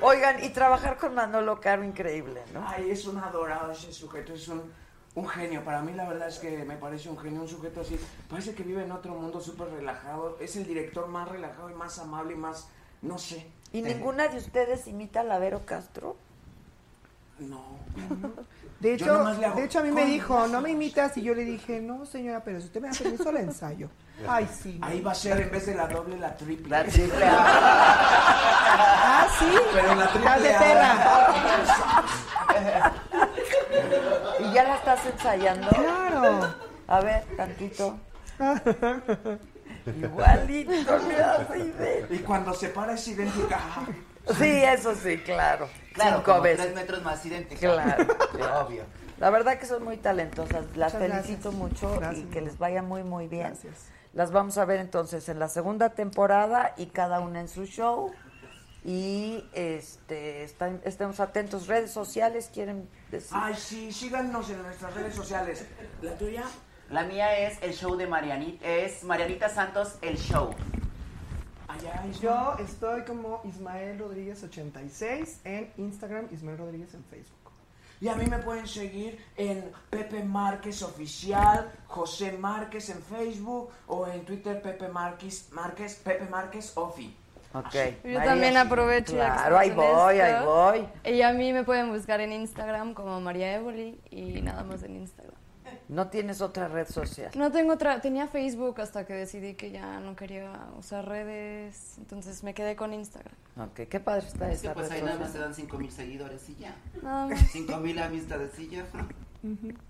Oigan, 0.01 0.43
y 0.43 0.49
trabajar 0.49 0.97
con 0.97 1.15
Manolo 1.15 1.59
Caro, 1.59 1.83
increíble, 1.83 2.43
¿no? 2.53 2.63
Ay, 2.67 2.91
es 2.91 3.05
un 3.05 3.17
adorado 3.17 3.71
ese 3.71 3.91
sujeto, 3.91 4.33
es 4.33 4.47
un, 4.47 4.71
un 5.15 5.27
genio. 5.27 5.63
Para 5.63 5.81
mí 5.81 5.93
la 5.93 6.07
verdad 6.07 6.27
es 6.27 6.39
que 6.39 6.63
me 6.65 6.77
parece 6.77 7.09
un 7.09 7.17
genio, 7.17 7.41
un 7.41 7.47
sujeto 7.47 7.81
así. 7.81 7.97
Parece 8.29 8.53
que 8.53 8.63
vive 8.63 8.83
en 8.83 8.91
otro 8.91 9.13
mundo 9.15 9.39
súper 9.41 9.69
relajado. 9.69 10.37
Es 10.39 10.55
el 10.55 10.65
director 10.67 11.07
más 11.07 11.27
relajado 11.29 11.69
y 11.69 11.73
más 11.73 11.97
amable 11.99 12.33
y 12.33 12.37
más, 12.37 12.67
no 13.01 13.17
sé. 13.17 13.47
¿Y 13.71 13.79
Eh, 13.79 13.81
ninguna 13.81 14.27
de 14.27 14.37
ustedes 14.37 14.87
imita 14.87 15.21
a 15.21 15.23
Lavero 15.23 15.65
Castro? 15.65 16.17
No. 17.39 17.63
De 18.79 18.93
hecho, 18.93 19.17
nomás 19.17 19.37
le 19.39 19.45
hago, 19.45 19.59
de 19.59 19.65
hecho, 19.65 19.79
a 19.79 19.83
mí 19.83 19.91
me 19.91 20.01
"Con 20.01 20.09
dijo, 20.11 20.47
no 20.47 20.61
me 20.61 20.71
imitas, 20.71 21.17
y 21.17 21.21
yo 21.23 21.33
le 21.33 21.43
dije, 21.43 21.81
no, 21.81 22.05
señora, 22.05 22.41
pero 22.43 22.59
si 22.59 22.65
usted 22.67 22.81
me 22.81 22.89
da 22.89 22.93
permiso, 22.97 23.31
la 23.31 23.39
ensayo. 23.39 23.89
Ay, 24.27 24.47
sí. 24.61 24.77
Ahí 24.81 25.01
va 25.01 25.11
a 25.11 25.15
ser 25.15 25.39
en 25.41 25.51
vez 25.51 25.65
de 25.65 25.75
la 25.75 25.87
doble 25.87 26.17
la 26.17 26.35
triple. 26.35 26.69
La 26.69 26.83
triple 26.85 27.25
Ah, 27.27 29.27
sí. 29.39 29.45
Pero 29.73 29.91
en 29.91 29.99
la 29.99 30.07
triple 30.09 30.29
Estás 30.29 30.43
de 30.43 30.55
A. 30.55 30.59
perra. 30.59 30.93
¿Y 34.39 34.51
ya 34.53 34.63
la 34.63 34.75
estás 34.75 35.05
ensayando? 35.05 35.67
Claro. 35.69 36.55
A 36.87 36.99
ver, 37.01 37.23
tantito. 37.35 37.97
Igualito 39.85 40.97
le 41.07 41.23
hace 41.23 41.59
idéntico. 41.59 42.13
Y 42.13 42.19
cuando 42.19 42.53
se 42.53 42.69
para 42.69 42.93
es 42.93 43.07
idéntica. 43.07 43.59
Sí, 44.37 44.63
eso 44.63 44.95
sí, 44.95 45.17
claro. 45.19 45.67
Claro, 45.93 46.17
Cinco 46.17 46.31
como 46.31 46.41
veces. 46.41 46.61
tres 46.65 46.75
metros 46.75 47.03
más 47.03 47.25
idéntica. 47.25 47.59
Claro. 47.59 48.05
Sí, 48.35 48.41
obvio. 48.41 48.83
La 49.17 49.29
verdad 49.29 49.57
que 49.59 49.65
son 49.65 49.83
muy 49.83 49.97
talentosas. 49.97 50.65
Las 50.75 50.93
Muchas 50.93 51.09
felicito 51.11 51.51
gracias. 51.51 51.53
mucho 51.53 51.99
Gracias. 51.99 52.25
y 52.25 52.29
que 52.29 52.41
les 52.41 52.57
vaya 52.57 52.81
muy, 52.81 53.03
muy 53.03 53.27
bien. 53.27 53.47
Gracias. 53.47 53.85
Las 54.13 54.31
vamos 54.31 54.57
a 54.57 54.65
ver 54.65 54.79
entonces 54.79 55.27
en 55.29 55.39
la 55.39 55.47
segunda 55.47 55.89
temporada 55.91 56.73
y 56.77 56.87
cada 56.87 57.19
una 57.21 57.39
en 57.39 57.47
su 57.47 57.65
show. 57.65 58.11
Y 58.83 59.43
este 59.53 60.43
están- 60.43 60.81
estemos 60.83 61.19
atentos. 61.19 61.67
Redes 61.67 61.91
sociales, 61.91 62.49
¿quieren 62.53 62.89
decir? 63.09 63.31
Ay, 63.39 63.55
sí, 63.55 63.91
síganos 63.91 64.49
en 64.49 64.61
nuestras 64.61 64.93
redes 64.93 65.15
sociales. 65.15 65.65
¿La 66.01 66.13
tuya? 66.17 66.43
La 66.89 67.03
mía 67.03 67.35
es 67.39 67.57
el 67.63 67.73
show 67.73 67.95
de 67.95 68.05
Marianita, 68.05 68.67
es 68.67 69.03
Marianita 69.03 69.49
Santos, 69.49 69.95
el 70.01 70.17
show. 70.17 70.51
Allá, 71.79 72.05
Yo 72.21 72.55
estoy 72.59 73.01
como 73.01 73.41
Ismael 73.43 73.99
Rodríguez 73.99 74.41
86 74.43 75.41
en 75.43 75.73
Instagram, 75.77 76.27
Ismael 76.31 76.57
Rodríguez 76.57 76.93
en 76.93 77.03
Facebook. 77.03 77.51
Y 77.99 78.07
a 78.07 78.15
mí 78.15 78.25
me 78.27 78.37
pueden 78.39 78.67
seguir 78.67 79.23
en 79.35 79.71
Pepe 79.89 80.23
Márquez 80.23 80.81
Oficial, 80.83 81.71
José 81.87 82.33
Márquez 82.33 82.89
en 82.89 83.01
Facebook 83.01 83.69
o 83.87 84.07
en 84.07 84.23
Twitter 84.25 84.61
Pepe 84.61 84.87
Márquez, 84.87 85.49
Márquez 85.51 85.95
Pepe 85.95 86.25
Márquez 86.29 86.71
Ofi. 86.77 87.15
Ok. 87.53 87.73
Yo 87.73 88.19
María, 88.19 88.23
también 88.23 88.57
aprovecho. 88.57 89.13
Claro, 89.13 89.57
ahí 89.57 89.71
voy, 89.71 90.17
esto. 90.17 90.25
ahí 90.25 90.45
voy. 90.45 91.13
Y 91.13 91.21
a 91.21 91.31
mí 91.33 91.53
me 91.53 91.63
pueden 91.63 91.91
buscar 91.91 92.19
en 92.21 92.33
Instagram 92.33 92.93
como 92.93 93.19
María 93.21 93.55
Evoli 93.55 93.99
y 94.11 94.41
nada 94.41 94.63
más 94.63 94.83
en 94.83 94.97
Instagram. 94.97 95.44
No 95.87 96.07
tienes 96.07 96.41
otra 96.41 96.67
red 96.67 96.87
social. 96.87 97.31
No 97.35 97.51
tengo 97.51 97.73
otra, 97.73 98.01
tenía 98.01 98.27
Facebook 98.27 98.81
hasta 98.81 99.05
que 99.05 99.13
decidí 99.13 99.53
que 99.53 99.71
ya 99.71 99.99
no 99.99 100.15
quería 100.15 100.51
usar 100.77 101.07
redes, 101.07 101.95
entonces 101.97 102.43
me 102.43 102.53
quedé 102.53 102.75
con 102.75 102.93
Instagram. 102.93 103.35
Ok, 103.57 103.87
qué 103.89 103.99
padre 103.99 104.27
está 104.27 104.51
Es 104.51 104.61
que 104.61 104.67
esa 104.67 104.73
pues 104.73 104.89
red 104.89 104.97
ahí 104.97 105.03
nada 105.03 105.19
más 105.19 105.33
te 105.33 105.39
dan 105.39 105.53
5 105.53 105.77
mil 105.77 105.91
seguidores 105.91 106.49
y 106.49 106.55
ya. 106.55 106.75
Nada 107.01 107.27
más. 107.27 107.51
5 107.51 107.77
mil 107.77 107.99
amistades 107.99 108.57
y 108.59 108.69
ya. 108.69 108.85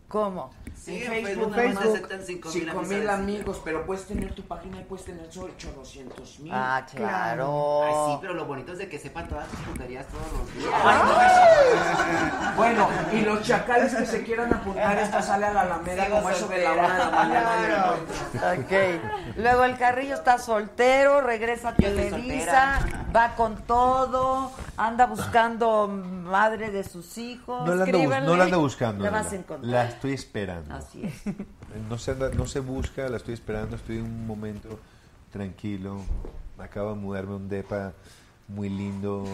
¿Cómo? 0.08 0.52
Sí, 0.76 1.04
en 1.04 1.12
Facebook, 1.12 1.26
Facebook 1.26 1.52
nada 1.52 1.64
más 1.70 1.84
Facebook, 1.84 1.96
aceptan 1.96 2.24
5 2.26 2.50
cinco 2.52 2.82
mil 2.84 3.10
amigos, 3.10 3.62
pero 3.66 3.86
puedes 3.86 4.06
tener 4.06 4.36
tu 4.36 4.44
página 4.44 4.80
y 4.80 4.84
puedes 4.84 5.06
tener 5.06 5.32
solo 5.32 5.52
800 5.54 6.40
mil. 6.42 6.52
Ah, 6.54 6.86
claro. 6.94 7.84
Ay, 7.84 7.94
sí, 8.14 8.18
pero 8.22 8.34
lo 8.36 8.46
bonito 8.46 8.74
es 8.74 8.78
de 8.78 8.88
que 8.88 9.00
sepan 9.00 9.28
todas 9.28 9.48
tus 9.48 9.60
tonterías 9.62 10.06
todos 10.08 10.32
los 10.32 10.54
días. 10.54 10.74
Bueno, 12.56 12.88
y 13.12 13.22
los 13.22 13.42
chacales 13.42 13.94
que 13.94 14.06
se 14.06 14.24
quieran 14.24 14.54
apuntar, 14.54 14.98
esta 14.98 15.22
sale 15.22 15.48
a 15.48 15.54
la 15.54 15.62
Alameda 15.62 16.06
Sigo 16.06 16.18
como 16.18 16.30
eso 16.30 16.48
de 16.48 16.64
la 16.64 16.72
una 16.74 16.94
de 16.94 17.00
la 17.00 17.10
mañana. 17.12 17.96
Claro. 18.32 18.62
Ok. 18.62 18.72
Luego 19.38 19.64
el 19.66 19.78
Carrillo 19.78 20.16
está 20.16 20.38
soltero, 20.38 21.22
regresa 21.22 21.70
a 21.70 21.76
Televisa, 21.76 22.80
va 23.14 23.36
con 23.36 23.58
todo, 23.64 24.52
anda 24.78 25.06
buscando 25.06 25.88
madre 25.88 26.72
de 26.72 26.84
sus 26.84 27.18
hijos. 27.18 27.68
No 27.68 27.76
la, 27.76 27.84
ando, 27.84 27.86
bus- 27.86 27.90
Escríbanle. 28.04 28.28
no 28.28 28.36
la 28.38 28.44
ando 28.46 28.60
buscando. 28.60 29.04
La 29.04 29.10
vas 29.12 29.28
Adela. 29.28 29.38
a 29.38 29.40
encontrar. 29.44 29.72
La 29.72 29.86
estoy 29.86 30.14
esperando. 30.14 30.74
Así 30.76 31.04
es. 31.04 31.14
No 31.90 31.98
se, 31.98 32.12
anda- 32.12 32.30
no 32.30 32.46
se 32.48 32.62
busca, 32.62 33.10
la 33.10 33.18
estoy 33.18 33.34
esperando, 33.34 33.76
estoy 33.76 33.98
en 33.98 34.06
un 34.06 34.26
momento 34.26 34.80
tranquilo. 35.32 36.00
Acabo 36.58 36.92
de 36.92 36.96
mudarme 36.96 37.34
a 37.34 37.36
un 37.36 37.50
depa 37.50 37.92
muy 38.48 38.70
lindo. 38.70 39.26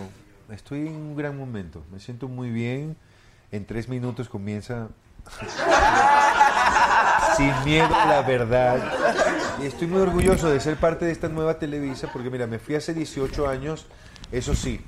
Estoy 0.49 0.87
en 0.87 0.95
un 0.95 1.15
gran 1.15 1.37
momento, 1.37 1.83
me 1.91 1.99
siento 1.99 2.27
muy 2.27 2.49
bien. 2.49 2.97
En 3.51 3.65
tres 3.67 3.87
minutos 3.89 4.27
comienza 4.27 4.87
sin 7.37 7.53
miedo 7.63 7.93
a 7.95 8.05
la 8.05 8.21
verdad. 8.23 8.79
Y 9.61 9.65
estoy 9.67 9.87
muy 9.87 10.01
orgulloso 10.01 10.49
de 10.49 10.59
ser 10.59 10.77
parte 10.77 11.05
de 11.05 11.11
esta 11.11 11.27
nueva 11.27 11.59
Televisa 11.59 12.09
porque 12.11 12.29
mira, 12.29 12.47
me 12.47 12.59
fui 12.59 12.75
hace 12.75 12.93
18 12.93 13.47
años, 13.47 13.85
eso 14.31 14.55
sí. 14.55 14.83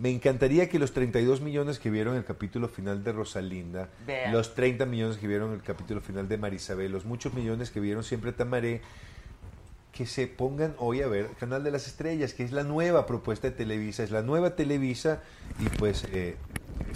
Me 0.00 0.10
encantaría 0.10 0.68
que 0.70 0.78
los 0.78 0.92
32 0.92 1.42
millones 1.42 1.78
que 1.78 1.90
vieron 1.90 2.16
el 2.16 2.24
capítulo 2.24 2.68
final 2.68 3.04
de 3.04 3.12
Rosalinda, 3.12 3.88
Vean. 4.06 4.32
los 4.32 4.54
30 4.54 4.86
millones 4.86 5.18
que 5.18 5.26
vieron 5.28 5.52
el 5.52 5.62
capítulo 5.62 6.00
final 6.00 6.26
de 6.26 6.38
Marisabel, 6.38 6.90
los 6.90 7.04
muchos 7.04 7.34
millones 7.34 7.70
que 7.70 7.80
vieron 7.80 8.02
siempre 8.02 8.32
Tamaré, 8.32 8.80
que 9.92 10.06
se 10.06 10.26
pongan 10.26 10.74
hoy 10.78 11.02
a 11.02 11.08
ver 11.08 11.28
Canal 11.38 11.62
de 11.62 11.70
las 11.70 11.86
Estrellas, 11.86 12.32
que 12.32 12.44
es 12.44 12.52
la 12.52 12.62
nueva 12.62 13.04
propuesta 13.04 13.48
de 13.50 13.54
Televisa, 13.54 14.02
es 14.02 14.10
la 14.10 14.22
nueva 14.22 14.56
Televisa 14.56 15.20
y 15.58 15.68
pues 15.68 16.04
eh, 16.12 16.36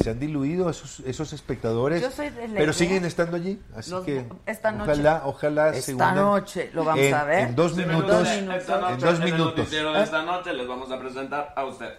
se 0.02 0.08
han 0.08 0.18
diluido 0.18 0.70
esos, 0.70 1.00
esos 1.00 1.34
espectadores, 1.34 2.00
Yo 2.00 2.10
soy 2.10 2.31
de 2.31 2.49
la 2.49 2.55
pero 2.58 2.73
siguen 2.73 3.05
estando 3.05 3.36
allí. 3.36 3.60
Así 3.76 3.91
Los- 3.91 4.05
que 4.07 4.24
esta 4.47 4.73
noche- 4.73 4.92
ojalá, 4.92 5.23
ojalá 5.26 5.73
se 5.74 5.78
esta 5.81 5.94
unan 5.94 6.15
noche 6.15 6.70
lo 6.73 6.84
vamos 6.84 7.05
en, 7.05 7.15
a 7.15 7.24
ver. 7.24 7.49
En 7.49 7.55
dos 7.55 7.76
minutos. 7.76 8.08
dos 8.10 8.28
Esta 8.28 8.41
minutos. 8.41 8.92
En 8.94 9.00
dos 9.00 9.15
en 9.16 9.23
el 9.23 9.33
minutos. 9.33 9.57
noticiero 9.58 9.92
de 9.92 10.02
esta 10.02 10.23
noche 10.23 10.52
les 10.55 10.66
vamos 10.66 10.91
a 10.91 10.99
presentar 10.99 11.52
a 11.55 11.65
usted. 11.66 11.91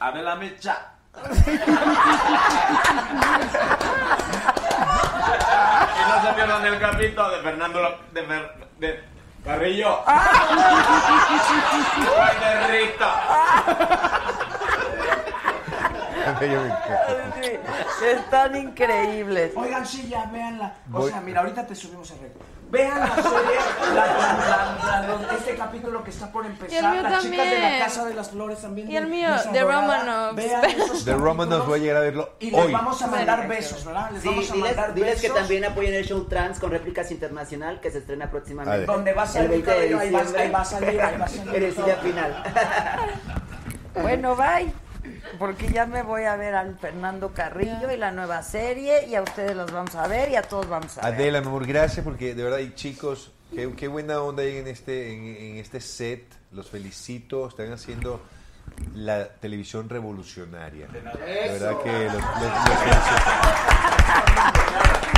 Y 5.95 6.09
no 6.09 6.21
se 6.21 6.33
pierdan 6.33 6.65
el 6.65 6.79
capítulo 6.79 7.29
de 7.29 7.37
Fernando 7.41 7.99
de, 8.11 8.27
Fer- 8.27 8.51
de 8.79 9.03
Carrillo. 9.43 10.03
Ay, 10.07 10.27
de 12.39 12.67
Rita. 12.67 13.11
Sí, 17.99 18.05
están 18.05 18.55
increíbles. 18.55 19.51
Oigan, 19.55 19.85
sí, 19.85 20.07
ya, 20.09 20.25
véanla. 20.25 20.75
O 20.91 20.99
Voy- 20.99 21.11
sea, 21.11 21.21
mira, 21.21 21.41
ahorita 21.41 21.65
te 21.65 21.75
subimos 21.75 22.09
el 22.11 22.19
reto. 22.19 22.39
Vean 22.71 22.99
la 22.99 23.15
serie, 23.15 23.29
la- 23.93 24.05
la- 24.05 24.77
la- 24.83 25.01
la- 25.01 25.07
los- 25.07 25.31
este 25.39 25.55
capítulo 25.55 26.03
que 26.03 26.09
está 26.09 26.31
por 26.31 26.45
empezar. 26.45 26.71
Y 26.71 26.75
el 26.77 26.91
mío 26.91 27.01
las 27.03 27.21
chicas 27.23 27.37
de 27.37 27.45
la 27.55 27.61
también. 27.61 27.79
Casa 27.79 28.05
de 28.05 28.13
las 28.15 28.29
Flores 28.31 28.61
también. 28.61 28.91
Y 28.91 28.97
el 28.97 29.07
mío, 29.07 29.29
de 29.33 29.39
The 29.53 29.59
dorada. 29.61 29.81
Romanovs. 29.81 30.35
Vean 30.35 30.65
esos 30.65 31.05
De 31.05 31.13
Romanovs 31.13 31.37
capítulos 31.37 31.67
voy 31.67 31.79
a 31.79 31.81
llegar 31.83 31.97
a 31.97 31.99
verlo 32.01 32.29
Y 32.39 32.51
les 32.51 32.65
hoy. 32.65 32.73
vamos 32.73 33.01
a 33.01 33.07
mandar 33.07 33.47
besos, 33.47 33.85
¿verdad? 33.85 34.09
Les 34.11 34.21
Sí, 34.23 34.27
vamos 34.27 34.49
a 34.49 34.53
diles, 34.55 34.75
mandar 34.75 34.93
diles 34.95 35.15
que 35.21 35.27
besos. 35.27 35.37
también 35.37 35.65
apoyen 35.65 35.93
el 35.93 36.05
show 36.05 36.25
trans 36.25 36.59
con 36.59 36.71
réplicas 36.71 37.11
internacional 37.11 37.79
que 37.79 37.91
se 37.91 37.99
estrena 37.99 38.29
próximamente. 38.31 38.85
Donde 38.87 39.13
va 39.13 39.23
a 39.23 39.27
salir 39.27 39.45
el 39.51 39.61
20 39.61 39.69
de 39.71 39.75
Cabello, 39.77 39.99
ahí 39.99 40.11
va- 40.11 40.19
diciembre. 40.19 40.43
ahí 40.43 40.51
va 40.51 40.61
a 40.61 40.65
salir, 40.65 41.01
ahí 41.01 41.17
va 41.17 41.25
a 41.25 41.27
salir 41.29 41.55
En 41.55 41.63
el 41.63 41.73
final. 41.97 42.43
Bueno, 44.01 44.35
bye. 44.35 44.73
Porque 45.39 45.67
ya 45.69 45.85
me 45.85 46.01
voy 46.03 46.23
a 46.23 46.35
ver 46.35 46.55
al 46.55 46.77
Fernando 46.77 47.33
Carrillo 47.33 47.91
y 47.91 47.97
la 47.97 48.11
nueva 48.11 48.41
serie 48.43 49.07
y 49.07 49.15
a 49.15 49.21
ustedes 49.21 49.55
los 49.55 49.71
vamos 49.71 49.95
a 49.95 50.07
ver 50.07 50.29
y 50.31 50.35
a 50.35 50.41
todos 50.43 50.67
vamos 50.67 50.97
a 50.97 51.01
ver. 51.09 51.13
Adela, 51.15 51.41
mi 51.41 51.47
amor, 51.47 51.65
gracias 51.65 52.03
porque 52.03 52.33
de 52.35 52.43
verdad, 52.43 52.59
y 52.59 52.73
chicos, 52.75 53.31
qué, 53.53 53.87
buena 53.87 54.21
onda 54.21 54.43
hay 54.43 54.57
en 54.57 54.67
este, 54.67 55.13
en, 55.51 55.57
este 55.57 55.79
set. 55.81 56.23
Los 56.51 56.69
felicito, 56.69 57.47
están 57.47 57.71
haciendo 57.73 58.21
la 58.93 59.27
televisión 59.27 59.89
revolucionaria. 59.89 60.87
De 60.87 60.99
verdad 61.01 61.81
que 61.83 62.05
los, 62.05 62.13
los- 62.13 62.23
los. 65.05 65.14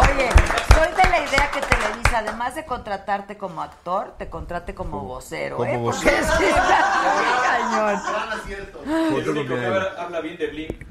Oye, 0.00 0.28
soy 0.74 0.90
de 0.96 1.04
la 1.10 1.18
idea 1.26 1.50
que 1.52 1.60
Televisa, 1.60 2.18
además 2.18 2.54
de 2.54 2.64
contratarte 2.64 3.36
como 3.36 3.62
actor, 3.62 4.14
te 4.18 4.28
contrate 4.28 4.74
como, 4.74 5.00
vocero, 5.04 5.56
como 5.56 5.70
¿eh? 5.70 5.76
vocero. 5.76 6.16
Porque 6.28 6.38
sí 6.38 6.44
está 6.44 7.12
muy 7.14 7.24
cañón. 7.46 8.00
Que 9.48 10.00
habla 10.00 10.20
bien 10.20 10.36
de 10.38 10.46
Blink. 10.48 10.84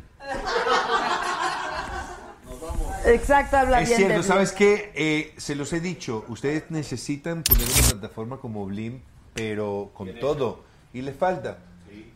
Exacto, 3.06 3.58
habla 3.58 3.82
Es 3.82 3.90
bien 3.90 3.98
cierto, 3.98 4.18
de 4.18 4.24
¿sabes 4.24 4.52
qué? 4.52 4.92
Eh, 4.94 5.34
se 5.38 5.56
los 5.56 5.74
he 5.74 5.80
dicho, 5.80 6.26
ustedes 6.28 6.66
necesitan 6.70 7.44
poner 7.44 7.68
una 7.68 7.88
plataforma 8.00 8.38
como 8.38 8.66
Blim, 8.66 9.02
pero 9.34 9.90
con 9.94 10.14
todo, 10.20 10.64
y 10.94 11.02
le 11.02 11.14
falta. 11.14 11.58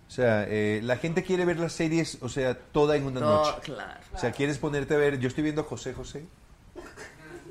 O 0.08 0.12
sea, 0.12 0.46
eh, 0.48 0.82
la 0.84 0.98
gente 0.98 1.24
quiere 1.24 1.46
ver 1.46 1.60
las 1.60 1.74
series, 1.74 2.20
o 2.22 2.30
sea, 2.30 2.54
toda 2.56 2.96
en 2.96 3.08
una 3.08 3.20
Todo, 3.22 3.44
noche. 3.52 3.62
claro. 3.64 4.00
O 4.14 4.18
sea, 4.20 4.32
quieres 4.32 4.60
ponerte 4.60 4.94
a 4.94 4.98
ver, 4.98 5.18
yo 5.20 5.28
estoy 5.28 5.44
viendo 5.44 5.62
a 5.62 5.66
José 5.66 5.94
José. 5.96 6.26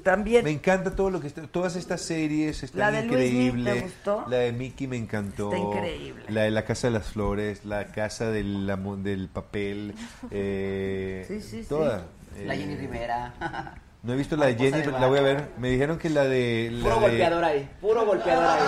También. 0.04 0.44
Me 0.44 0.50
encanta 0.52 0.94
todo 0.94 1.10
lo 1.10 1.20
que 1.20 1.26
está, 1.26 1.42
todas 1.48 1.74
estas 1.74 2.00
series 2.02 2.62
están 2.62 2.80
La 2.80 2.90
de 2.92 3.02
Luis 3.06 3.32
Miguel, 3.32 3.58
increíbles. 3.58 3.92
La 4.28 4.36
de 4.36 4.52
Mickey 4.52 4.86
me 4.86 4.96
encantó. 4.98 5.52
Está 5.52 5.58
increíble. 5.58 6.24
La 6.28 6.42
de 6.42 6.50
la 6.52 6.64
casa 6.64 6.86
de 6.86 6.92
las 6.92 7.06
flores, 7.06 7.64
la 7.64 7.86
casa 7.86 8.30
del, 8.30 8.68
amo- 8.70 8.96
del 8.96 9.28
papel. 9.28 9.94
eh, 10.30 11.24
Sí, 11.26 11.40
sí, 11.40 11.62
sí. 11.62 11.68
toda. 11.68 12.04
La 12.44 12.54
Eh, 12.54 12.58
Jenny 12.58 12.76
Rivera. 12.76 13.32
No 14.04 14.12
he 14.12 14.16
visto 14.16 14.36
la 14.36 14.44
de 14.46 14.54
Jenny, 14.56 14.84
la 14.84 15.06
voy 15.06 15.18
a 15.18 15.22
ver. 15.22 15.48
Me 15.56 15.70
dijeron 15.70 15.96
que 15.98 16.10
la 16.10 16.24
de. 16.24 16.68
La 16.70 16.82
Puro 16.82 16.94
de- 16.96 17.00
golpeador 17.08 17.44
ahí, 17.44 17.70
puro 17.80 18.04
golpeador 18.04 18.44
ahí. 18.44 18.62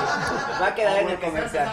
Va 0.63 0.67
a 0.69 0.75
quedar 0.75 1.03
en 1.03 1.11
el 1.11 1.19
comercial. 1.21 1.69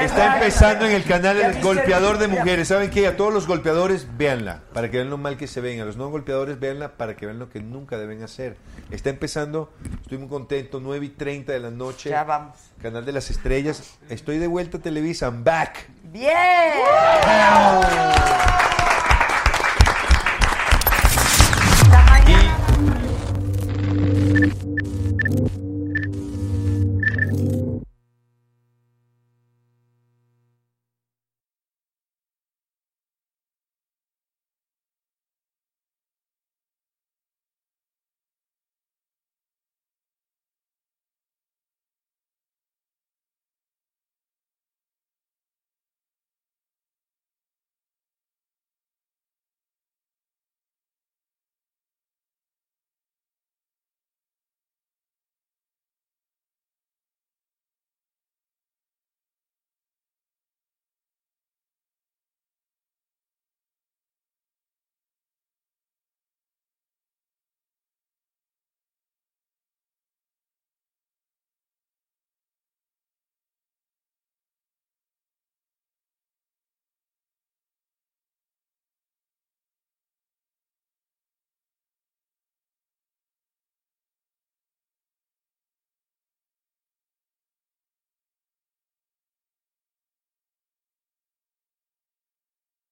Está 0.00 0.34
empezando 0.36 0.86
en 0.86 0.92
el 0.92 1.02
canal 1.02 1.38
El 1.40 1.60
Golpeador 1.60 2.18
de 2.18 2.28
Mujeres. 2.28 2.68
¿Saben 2.68 2.88
qué? 2.90 3.08
A 3.08 3.16
todos 3.16 3.34
los 3.34 3.48
golpeadores, 3.48 4.06
véanla, 4.16 4.60
para 4.72 4.92
que 4.92 4.98
vean 4.98 5.10
lo 5.10 5.18
mal 5.18 5.36
que 5.36 5.48
se 5.48 5.60
ven. 5.60 5.80
A 5.80 5.84
los 5.84 5.96
no 5.96 6.08
golpeadores, 6.08 6.60
véanla, 6.60 6.92
para 6.96 7.16
que 7.16 7.26
vean 7.26 7.40
lo 7.40 7.50
que 7.50 7.58
nunca 7.60 7.98
deben 7.98 8.22
hacer. 8.22 8.56
Está 8.92 9.10
empezando, 9.10 9.72
estoy 10.02 10.18
muy 10.18 10.28
contento, 10.28 10.78
9 10.80 11.04
y 11.06 11.08
30 11.08 11.52
de 11.52 11.58
la 11.58 11.70
noche. 11.72 12.10
Ya 12.10 12.22
vamos. 12.22 12.56
Canal 12.80 13.04
de 13.04 13.10
las 13.10 13.28
Estrellas. 13.28 13.98
Estoy 14.08 14.38
de 14.38 14.46
vuelta 14.46 14.76
a 14.78 14.80
Televisa, 14.80 15.26
I'm 15.26 15.42
back. 15.42 15.88
¡Bien! 16.04 16.30